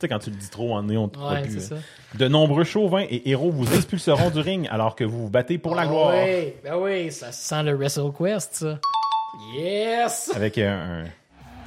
sais, 0.00 0.08
quand 0.08 0.20
tu 0.20 0.30
le 0.30 0.36
dis 0.36 0.48
trop 0.48 0.72
en 0.74 0.84
nez, 0.84 0.96
on 0.96 1.08
te 1.08 1.16
croit 1.18 1.32
Ouais, 1.32 1.42
plus. 1.42 1.60
ça. 1.60 1.74
De 2.14 2.28
nombreux 2.28 2.62
chauvins 2.62 3.04
et 3.10 3.28
héros 3.28 3.50
vous 3.50 3.74
expulseront 3.74 4.30
du 4.30 4.38
ring 4.38 4.68
alors 4.70 4.94
que 4.94 5.02
vous 5.02 5.22
vous 5.22 5.30
battez 5.30 5.58
pour 5.58 5.74
la 5.74 5.82
Ah 5.82 5.86
gloire. 5.86 6.14
Oui, 6.14 6.52
ben 6.62 6.76
oui, 6.78 7.10
ça 7.10 7.32
sent 7.32 7.64
le 7.64 7.74
WrestleQuest, 7.74 8.54
ça. 8.54 8.78
Yes! 9.56 10.30
Avec 10.34 10.58
un, 10.58 11.02
un- 11.04 11.04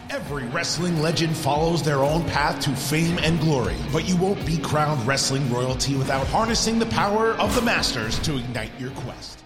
Every 0.09 0.43
wrestling 0.53 1.01
legend 1.01 1.33
follows 1.35 1.81
their 1.81 1.99
own 2.01 2.23
path 2.25 2.59
to 2.65 2.71
fame 2.71 3.17
and 3.25 3.39
glory, 3.41 3.75
but 3.91 4.07
you 4.07 4.15
won't 4.17 4.37
be 4.45 4.57
crowned 4.57 5.05
wrestling 5.07 5.49
royalty 5.51 5.95
without 5.95 6.25
harnessing 6.27 6.77
the 6.79 6.85
power 6.93 7.35
of 7.39 7.53
the 7.55 7.61
masters 7.61 8.19
to 8.19 8.37
ignite 8.37 8.71
your 8.79 8.91
quest. 8.91 9.42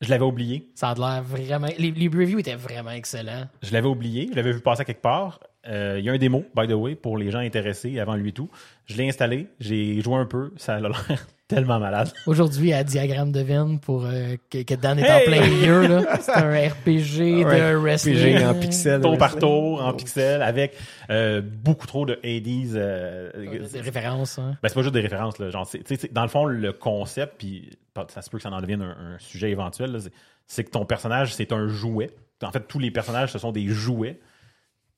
Je 0.00 0.10
l'avais 0.10 0.24
oublié. 0.24 0.70
Ça 0.74 0.90
a 0.90 0.94
l'air 0.94 1.22
vraiment. 1.22 1.66
Les, 1.78 1.90
les 1.90 2.08
reviews 2.08 2.38
étaient 2.38 2.54
vraiment 2.54 2.90
excellents. 2.92 3.48
Je 3.62 3.72
l'avais 3.72 3.88
oublié. 3.88 4.28
Je 4.30 4.36
l'avais 4.36 4.52
vu 4.52 4.60
passer 4.60 4.82
à 4.82 4.84
quelque 4.84 5.02
part. 5.02 5.40
Euh, 5.66 5.96
Il 5.98 6.04
y 6.04 6.08
a 6.08 6.12
un 6.12 6.18
démo, 6.18 6.44
by 6.56 6.68
the 6.68 6.72
way, 6.72 6.94
pour 6.94 7.18
les 7.18 7.30
gens 7.30 7.40
intéressés 7.40 7.98
avant 7.98 8.14
lui 8.14 8.32
tout. 8.32 8.48
Je 8.86 8.96
l'ai 8.96 9.08
installé. 9.08 9.48
J'ai 9.58 10.00
joué 10.00 10.14
un 10.14 10.26
peu. 10.26 10.52
Ça 10.56 10.76
a 10.76 10.80
l'air 10.80 11.04
tellement 11.48 11.80
malade. 11.80 12.12
Aujourd'hui, 12.26 12.72
à 12.72 12.84
Diagramme 12.84 13.32
de 13.32 13.40
Venn 13.40 13.78
pour 13.80 14.04
euh, 14.04 14.36
que, 14.50 14.62
que 14.62 14.74
Dan 14.74 14.98
est 14.98 15.02
Hey! 15.02 15.22
en 15.22 15.30
plein 15.30 15.48
milieu. 15.48 15.86
là. 15.88 16.16
C'est 16.20 16.32
un 16.32 16.50
RPG 16.68 17.44
de 17.44 17.74
wrestling. 17.76 18.36
RPG 18.36 18.44
en 18.46 18.54
pixels. 18.60 19.00
tour 19.00 19.18
par 19.18 19.36
tour, 19.36 19.82
en 19.82 19.92
pixels, 19.94 20.42
avec 20.42 20.76
euh, 21.10 21.40
beaucoup 21.42 21.86
trop 21.86 22.04
de 22.06 22.18
Hades. 22.22 22.76
euh, 22.76 23.66
Des 23.72 23.80
références. 23.80 24.38
Hein. 24.38 24.56
Ben, 24.62 24.68
c'est 24.68 24.74
pas 24.74 24.82
juste 24.82 24.94
des 24.94 25.00
références. 25.00 25.38
Là. 25.38 25.50
Genre, 25.50 25.68
dans 26.12 26.22
le 26.22 26.28
fond, 26.28 26.44
le 26.44 26.72
concept, 26.72 27.34
puis 27.38 27.70
ça 28.08 28.22
se 28.22 28.30
peut 28.30 28.36
que 28.36 28.42
ça 28.42 28.50
en 28.50 28.60
devienne 28.60 28.82
un, 28.82 29.14
un 29.14 29.18
sujet 29.18 29.50
éventuel, 29.50 29.98
c'est- 30.46 30.64
que 30.64 30.70
ton 30.70 30.84
personnage, 30.84 31.34
c'est 31.34 31.52
un 31.52 31.66
jouet. 31.68 32.10
En 32.44 32.52
fait, 32.52 32.60
tous 32.68 32.78
les 32.78 32.90
personnages, 32.90 33.32
ce 33.32 33.38
sont 33.38 33.50
des 33.52 33.66
jouets, 33.66 34.20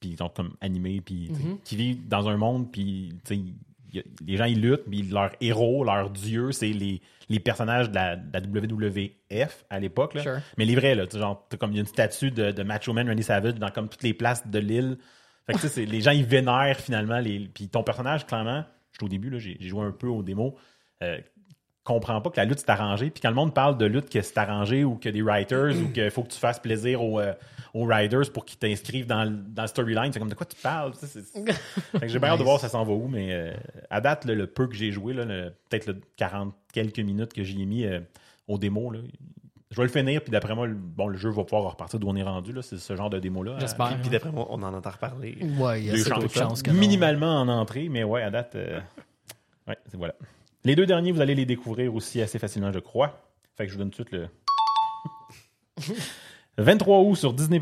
puis 0.01 0.11
ils 0.11 0.17
sont 0.19 0.29
comme 0.29 0.53
animés, 0.61 1.01
puis 1.01 1.31
sais, 1.35 1.43
qui 1.65 1.77
vivent 1.77 2.09
dans 2.09 2.29
un 2.29 2.37
monde, 2.37 2.71
puis 2.71 3.15
les 4.27 4.37
gens, 4.37 4.45
ils 4.45 4.61
luttent, 4.61 4.85
puis 4.91 5.03
leur 5.03 5.31
héros, 5.41 5.85
leur 5.85 6.11
dieu, 6.11 6.53
c'est 6.53 6.69
les, 6.69 7.01
les 7.29 7.41
personnages 7.41 7.91
de 7.91 7.95
la, 7.95 8.17
de 8.17 8.33
la 8.33 8.41
WWF 8.41 9.65
à 9.71 9.79
l'époque. 9.81 10.19
Sure. 10.21 10.39
Mais 10.59 10.65
les 10.65 10.75
vrais, 10.75 10.95
là, 10.95 11.05
genre, 11.13 11.49
comme 11.59 11.71
il 11.73 11.77
y 11.77 11.79
a 11.79 11.83
une 11.83 11.87
statue 11.87 12.31
de, 12.31 12.51
de 12.53 12.63
Macho 12.63 12.93
Man 12.93 13.09
Randy 13.09 13.23
Savage 13.23 13.55
dans 13.55 13.71
comme 13.71 13.89
toutes 13.89 14.03
les 14.03 14.15
places 14.15 14.47
de 14.47 14.59
l'île. 14.59 14.99
Fait 15.47 15.55
que 15.55 15.69
c'est- 15.69 15.87
les 15.87 16.01
gens, 16.01 16.11
ils 16.13 16.25
vénèrent 16.25 16.79
finalement. 16.79 17.19
Les, 17.19 17.41
puis 17.53 17.69
ton 17.69 17.83
personnage, 17.83 18.27
clairement, 18.27 18.65
je 18.93 18.99
suis 18.99 19.07
au 19.07 19.09
début, 19.09 19.31
là, 19.31 19.39
j'ai 19.39 19.57
joué 19.61 19.85
un 19.85 19.93
peu 19.93 20.09
au 20.09 20.23
démo, 20.23 20.57
euh, 21.03 21.19
comprend 21.83 22.21
pas 22.21 22.31
que 22.31 22.37
la 22.37 22.45
lutte 22.45 22.59
s'est 22.61 22.71
arrangée. 22.71 23.11
Puis 23.11 23.21
quand 23.21 23.31
le 23.31 23.35
monde 23.35 23.55
parle 23.55 23.77
de 23.79 23.87
lutte 23.87 24.11
que 24.11 24.21
c'est 24.21 24.37
arrangé 24.39 24.85
ou 24.85 24.97
que 24.97 25.09
des 25.09 25.23
writers 25.23 25.75
ou 25.83 25.89
qu'il 25.93 26.11
faut 26.11 26.23
que 26.23 26.29
tu 26.29 26.39
fasses 26.39 26.61
plaisir 26.61 27.03
aux, 27.03 27.19
euh, 27.21 27.33
aux 27.75 27.85
riders 27.85 28.33
pour 28.33 28.45
qu'ils 28.45 28.59
t'inscrivent 28.59 29.07
dans, 29.07 29.25
le- 29.25 29.31
dans 29.31 29.63
le 29.63 29.69
storyline, 29.69 30.13
c'est 30.13 30.19
comme 30.19 30.29
de 30.29 30.35
quoi 30.35 30.47
tu 30.47 30.57
parles? 30.61 30.93
j'ai 32.07 32.19
bien 32.19 32.29
hâte 32.31 32.39
de 32.39 32.45
voir 32.45 32.59
ça 32.61 32.69
s'en 32.69 32.85
va 32.85 32.93
où, 32.93 33.09
mais 33.09 33.33
euh, 33.33 33.53
à 33.91 34.01
date, 34.01 34.25
là, 34.25 34.35
le 34.35 34.47
peu 34.47 34.67
que 34.67 34.75
j'ai 34.75 34.91
joué, 34.93 35.15
peut-être 35.15 35.87
le 35.87 36.01
40 36.17 36.55
quelques 36.73 36.99
minutes 37.01 37.33
que 37.33 37.43
j'y 37.45 37.63
ai 37.63 37.67
mis 37.67 37.85
euh, 37.85 38.01
au 38.49 38.59
démo, 38.59 38.91
là, 38.91 39.01
je 39.71 39.77
vais 39.77 39.85
le 39.85 39.89
finir, 39.89 40.21
puis 40.23 40.33
d'après 40.33 40.55
moi, 40.57 40.67
le, 40.67 40.75
bon, 40.75 41.07
le 41.07 41.17
jeu 41.17 41.31
va 41.31 41.45
pouvoir 41.45 41.71
repartir 41.71 42.01
d'où 42.01 42.09
on 42.09 42.17
est 42.17 42.25
rendu. 42.25 42.53
là, 42.53 42.61
C'est 42.61 42.77
ce 42.77 42.97
genre 42.97 43.09
de 43.09 43.21
démo-là. 43.21 43.57
J'espère. 43.61 43.97
Puis 44.01 44.11
d'après 44.11 44.33
moi, 44.33 44.49
on 44.51 44.61
en 44.65 44.75
entend 44.75 44.91
reparler. 44.91 45.39
Ouais, 45.61 45.81
il 45.81 45.87
y 45.87 45.91
a 45.91 45.93
de 45.93 45.99
chances. 45.99 46.33
chances 46.35 46.63
que 46.63 46.73
non. 46.73 46.81
Minimalement 46.81 47.41
en 47.41 47.47
entrée, 47.47 47.89
mais 47.89 48.03
ouais, 48.03 48.21
à 48.23 48.31
date, 48.31 48.57
euh, 48.57 48.81
ouais, 49.69 49.79
c'est 49.89 49.97
voilà. 49.97 50.15
Les 50.65 50.75
deux 50.75 50.87
derniers, 50.87 51.13
vous 51.13 51.21
allez 51.21 51.37
les 51.37 51.47
découvrir 51.47 51.95
aussi 51.95 52.21
assez 52.21 52.41
facilement, 52.41 52.73
je 52.73 52.81
crois. 52.81 53.21
Fait 53.57 53.65
que 53.67 53.71
je 53.71 53.77
vous 53.77 53.83
donne 53.85 53.91
tout 53.93 54.03
de 54.03 54.09
suite 54.09 54.21
le. 54.21 54.29
23 56.59 57.01
août 57.01 57.17
sur 57.17 57.33
Disney+. 57.33 57.61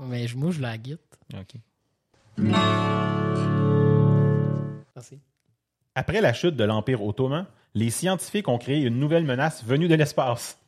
Mais 0.00 0.26
je- 0.28 0.36
moi, 0.36 0.50
je 0.50 0.60
la 0.60 0.78
guette. 0.78 1.18
OK. 1.34 1.54
Merci. 4.94 5.20
Après 5.94 6.20
la 6.20 6.32
chute 6.32 6.56
de 6.56 6.64
l'Empire 6.64 7.02
ottoman, 7.02 7.46
les 7.74 7.90
scientifiques 7.90 8.48
ont 8.48 8.58
créé 8.58 8.82
une 8.82 8.98
nouvelle 8.98 9.24
menace 9.24 9.64
venue 9.64 9.88
de 9.88 9.94
l'espace. 9.94 10.58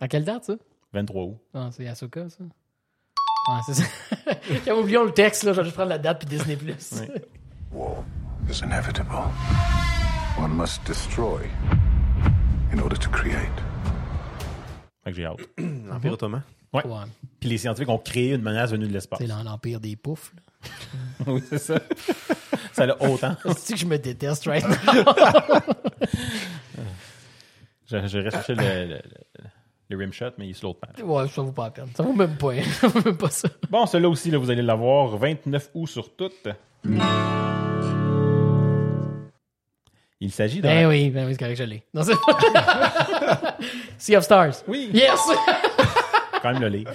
À 0.00 0.08
quelle 0.08 0.24
date, 0.24 0.44
ça? 0.44 0.54
23 0.92 1.22
août. 1.24 1.38
Ah, 1.54 1.68
c'est 1.72 1.86
Asuka, 1.88 2.28
ça? 2.28 2.44
Ouais, 2.44 3.60
c'est 3.66 3.74
ça. 3.74 3.84
J'avais 4.64 4.80
oublié 4.80 4.98
le 5.04 5.12
texte, 5.12 5.42
là. 5.44 5.52
Je 5.52 5.58
vais 5.58 5.64
juste 5.64 5.74
prendre 5.74 5.90
la 5.90 5.98
date 5.98 6.18
puis 6.20 6.28
Disney+. 6.28 6.56
Ouais. 6.56 7.22
War 7.72 8.04
is 8.50 8.60
inevitable. 8.62 9.30
One 10.38 10.52
must 10.54 10.84
destroy 10.86 11.48
in 12.72 12.78
order 12.80 12.96
to 12.98 13.08
create. 13.10 13.50
Fait 15.04 15.10
que 15.10 15.16
j'ai 15.16 15.24
hâte. 15.26 15.40
L'Empire 15.88 16.12
ottoman. 16.12 16.42
Ouais. 16.72 16.82
Puis 17.40 17.48
les 17.48 17.58
scientifiques 17.58 17.88
ont 17.88 17.98
créé 17.98 18.34
une 18.34 18.42
menace 18.42 18.70
venue 18.72 18.86
de 18.86 18.92
l'espace. 18.92 19.18
C'est 19.20 19.26
l'Empire 19.26 19.80
des 19.80 19.96
poufs, 19.96 20.32
là. 20.36 20.42
oui, 21.28 21.42
c'est 21.48 21.58
ça. 21.58 21.78
ça 22.72 22.84
l'a 22.86 23.00
autant. 23.02 23.36
C'est 23.56 23.74
que 23.74 23.78
je 23.80 23.86
me 23.86 23.96
déteste 23.96 24.44
right? 24.46 24.64
Now. 24.66 25.04
J'ai 27.86 28.06
j'ai 28.08 28.20
recherché 28.20 28.54
le, 28.54 28.62
le, 28.62 28.86
le- 28.94 29.00
le 29.90 29.96
rimshot, 29.96 30.32
mais 30.36 30.46
il 30.46 30.50
est 30.50 30.52
sur 30.54 30.68
l'autre 30.68 30.80
page. 30.80 31.02
ouais, 31.02 31.28
ça 31.28 31.40
vaut 31.40 31.52
pas 31.52 31.64
la 31.64 31.70
peine. 31.70 31.88
Ça 31.96 32.02
vaut 32.02 32.12
même 32.12 32.36
pas. 32.36 32.52
hein. 32.52 32.62
Ça 32.78 32.88
vaut 32.88 33.00
même 33.02 33.16
pas 33.16 33.30
ça. 33.30 33.48
Bon, 33.70 33.86
celui-là 33.86 34.10
aussi, 34.10 34.30
là, 34.30 34.36
vous 34.36 34.50
allez 34.50 34.60
l'avoir 34.60 35.16
29 35.16 35.70
août 35.72 35.86
sur 35.86 36.14
toutes. 36.14 36.48
Il 40.20 40.32
s'agit 40.32 40.60
d'un. 40.60 40.68
Ben 40.68 40.88
oui, 40.88 41.10
ben 41.10 41.26
oui, 41.26 41.32
c'est 41.32 41.38
correct, 41.38 41.56
je 41.56 41.62
l'ai. 41.64 41.82
Non, 41.94 42.02
Sea 43.98 44.16
of 44.16 44.24
Stars. 44.24 44.64
Oui. 44.66 44.90
Yes! 44.92 45.20
quand 46.42 46.52
même 46.52 46.60
le 46.62 46.68
lire. 46.68 46.88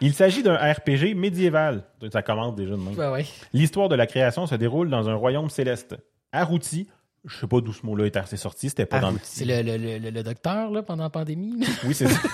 Il 0.00 0.12
s'agit 0.14 0.42
d'un 0.42 0.56
RPG 0.56 1.14
médiéval. 1.14 1.84
Ça 2.12 2.22
commence 2.22 2.56
déjà 2.56 2.72
de 2.72 2.76
même. 2.76 2.94
ben 2.94 3.12
oui. 3.12 3.30
L'histoire 3.52 3.88
de 3.88 3.94
la 3.94 4.06
création 4.06 4.46
se 4.46 4.54
déroule 4.56 4.90
dans 4.90 5.08
un 5.08 5.14
royaume 5.14 5.48
céleste. 5.48 5.96
Aruti, 6.32 6.88
je 7.24 7.36
sais 7.36 7.46
pas 7.46 7.60
d'où 7.60 7.72
ce 7.72 7.86
mot-là 7.86 8.06
est 8.06 8.16
assez 8.16 8.36
sorti, 8.36 8.68
c'était 8.68 8.86
pas 8.86 8.98
dans 8.98 9.12
le. 9.12 9.18
C'est 9.22 9.44
le, 9.44 9.62
le, 9.62 9.76
le, 9.98 10.10
le 10.10 10.22
docteur, 10.24 10.70
là, 10.72 10.82
pendant 10.82 11.04
la 11.04 11.10
pandémie. 11.10 11.54
Oui, 11.84 11.94
c'est 11.94 12.08
ça. 12.08 12.20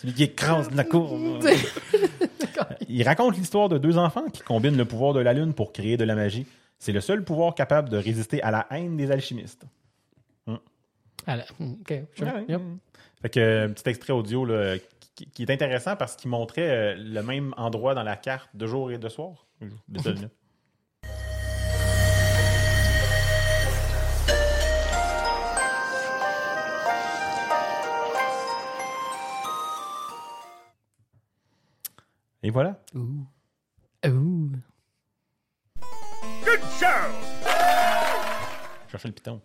Celui 0.00 0.14
qui 0.14 0.22
écrase 0.22 0.70
la 0.74 0.84
cour. 0.84 1.18
Il 2.88 3.02
raconte 3.02 3.36
l'histoire 3.36 3.68
de 3.68 3.76
deux 3.78 3.98
enfants 3.98 4.24
qui 4.32 4.40
combinent 4.42 4.76
le 4.76 4.84
pouvoir 4.84 5.12
de 5.12 5.20
la 5.20 5.32
lune 5.34 5.52
pour 5.52 5.72
créer 5.72 5.96
de 5.96 6.04
la 6.04 6.14
magie. 6.14 6.46
C'est 6.78 6.92
le 6.92 7.00
seul 7.00 7.24
pouvoir 7.24 7.54
capable 7.54 7.88
de 7.88 7.96
résister 7.96 8.42
à 8.42 8.50
la 8.50 8.66
haine 8.70 8.96
des 8.96 9.10
alchimistes. 9.10 9.64
OK, 11.58 11.92
sure. 12.14 12.26
Ouais. 12.26 12.44
Yep. 12.48 12.62
Fait 13.22 13.30
que 13.30 13.40
euh, 13.40 13.68
petit 13.68 13.88
extrait 13.88 14.12
audio 14.12 14.44
là, 14.44 14.76
qui, 15.14 15.26
qui 15.26 15.42
est 15.42 15.50
intéressant 15.50 15.96
parce 15.96 16.14
qu'il 16.14 16.30
montrait 16.30 16.70
euh, 16.70 16.94
le 16.96 17.22
même 17.22 17.54
endroit 17.56 17.94
dans 17.94 18.02
la 18.02 18.16
carte 18.16 18.50
de 18.54 18.66
jour 18.66 18.92
et 18.92 18.98
de 18.98 19.08
soir. 19.08 19.46
Et 32.42 32.50
voilà. 32.50 32.80
Ouh. 32.94 33.26
Ouh. 34.06 34.35
Cherchez 38.90 39.08
le 39.08 39.14
piton. 39.14 39.40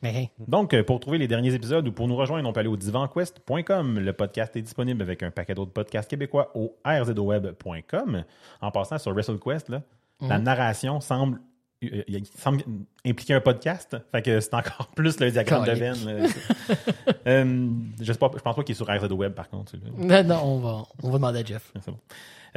Mais, 0.00 0.30
Donc, 0.46 0.74
euh, 0.74 0.84
pour 0.84 1.00
trouver 1.00 1.18
les 1.18 1.26
derniers 1.26 1.52
épisodes 1.52 1.86
ou 1.88 1.92
pour 1.92 2.06
nous 2.06 2.14
rejoindre, 2.14 2.48
on 2.48 2.52
peut 2.52 2.60
aller 2.60 2.68
au 2.68 2.76
divanquest.com. 2.76 3.98
Le 3.98 4.12
podcast 4.12 4.54
est 4.54 4.62
disponible 4.62 5.02
avec 5.02 5.24
un 5.24 5.32
paquet 5.32 5.54
d'autres 5.54 5.72
podcasts 5.72 6.08
québécois 6.08 6.52
au 6.54 6.76
rzoweb.com. 6.86 8.24
En 8.60 8.70
passant 8.70 8.98
sur 8.98 9.12
WrestleQuest, 9.12 9.70
là, 9.70 9.82
la 10.20 10.38
narration 10.38 11.00
semble 11.00 11.40
il, 11.80 12.04
il 12.08 12.26
semble 12.26 12.62
impliquer 13.06 13.34
un 13.34 13.40
podcast. 13.40 13.96
Fait 14.12 14.22
que 14.22 14.40
c'est 14.40 14.54
encore 14.54 14.88
plus 14.96 15.18
le 15.20 15.30
diagramme 15.30 15.64
de 15.64 15.72
là. 15.72 15.92
Euh, 17.26 17.68
je, 18.00 18.12
sais 18.12 18.18
pas, 18.18 18.30
je 18.34 18.40
pense 18.40 18.56
pas 18.56 18.62
qu'il 18.62 18.72
est 18.72 18.76
sur 18.76 18.86
RZ 18.86 19.12
Web, 19.12 19.34
par 19.34 19.50
contre. 19.50 19.74
Non, 19.98 20.24
non, 20.24 20.40
on 20.44 20.58
va, 20.60 20.82
on 21.02 21.10
va 21.10 21.18
demander 21.18 21.40
à 21.40 21.44
Jeff. 21.44 21.72
C'est 21.74 21.90
bon. 21.90 21.98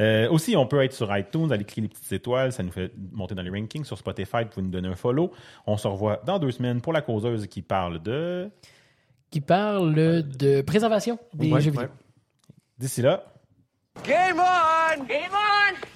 Euh, 0.00 0.28
aussi, 0.30 0.56
on 0.56 0.66
peut 0.66 0.82
être 0.82 0.92
sur 0.92 1.14
iTunes, 1.16 1.52
aller 1.52 1.64
cliquer 1.64 1.80
les 1.82 1.88
petites 1.88 2.12
étoiles, 2.12 2.52
ça 2.52 2.62
nous 2.62 2.72
fait 2.72 2.92
monter 3.12 3.34
dans 3.34 3.42
les 3.42 3.50
rankings. 3.50 3.84
Sur 3.84 3.98
Spotify, 3.98 4.38
vous 4.44 4.48
pouvez 4.48 4.62
nous 4.66 4.70
donner 4.72 4.88
un 4.88 4.96
follow. 4.96 5.30
On 5.66 5.76
se 5.76 5.86
revoit 5.88 6.20
dans 6.24 6.38
deux 6.38 6.50
semaines 6.50 6.80
pour 6.80 6.92
la 6.92 7.02
causeuse 7.02 7.46
qui 7.46 7.62
parle 7.62 8.02
de. 8.02 8.50
Qui 9.30 9.40
parle 9.40 9.94
de 9.94 10.60
préservation 10.62 11.18
des 11.34 11.50
Ouais, 11.50 11.60
jeux 11.60 11.70
ouais. 11.70 11.82
vidéo. 11.84 11.88
D'ici 12.78 13.02
là, 13.02 13.24
Game 14.06 14.38
on! 14.40 15.04
Game 15.04 15.30
on! 15.32 15.91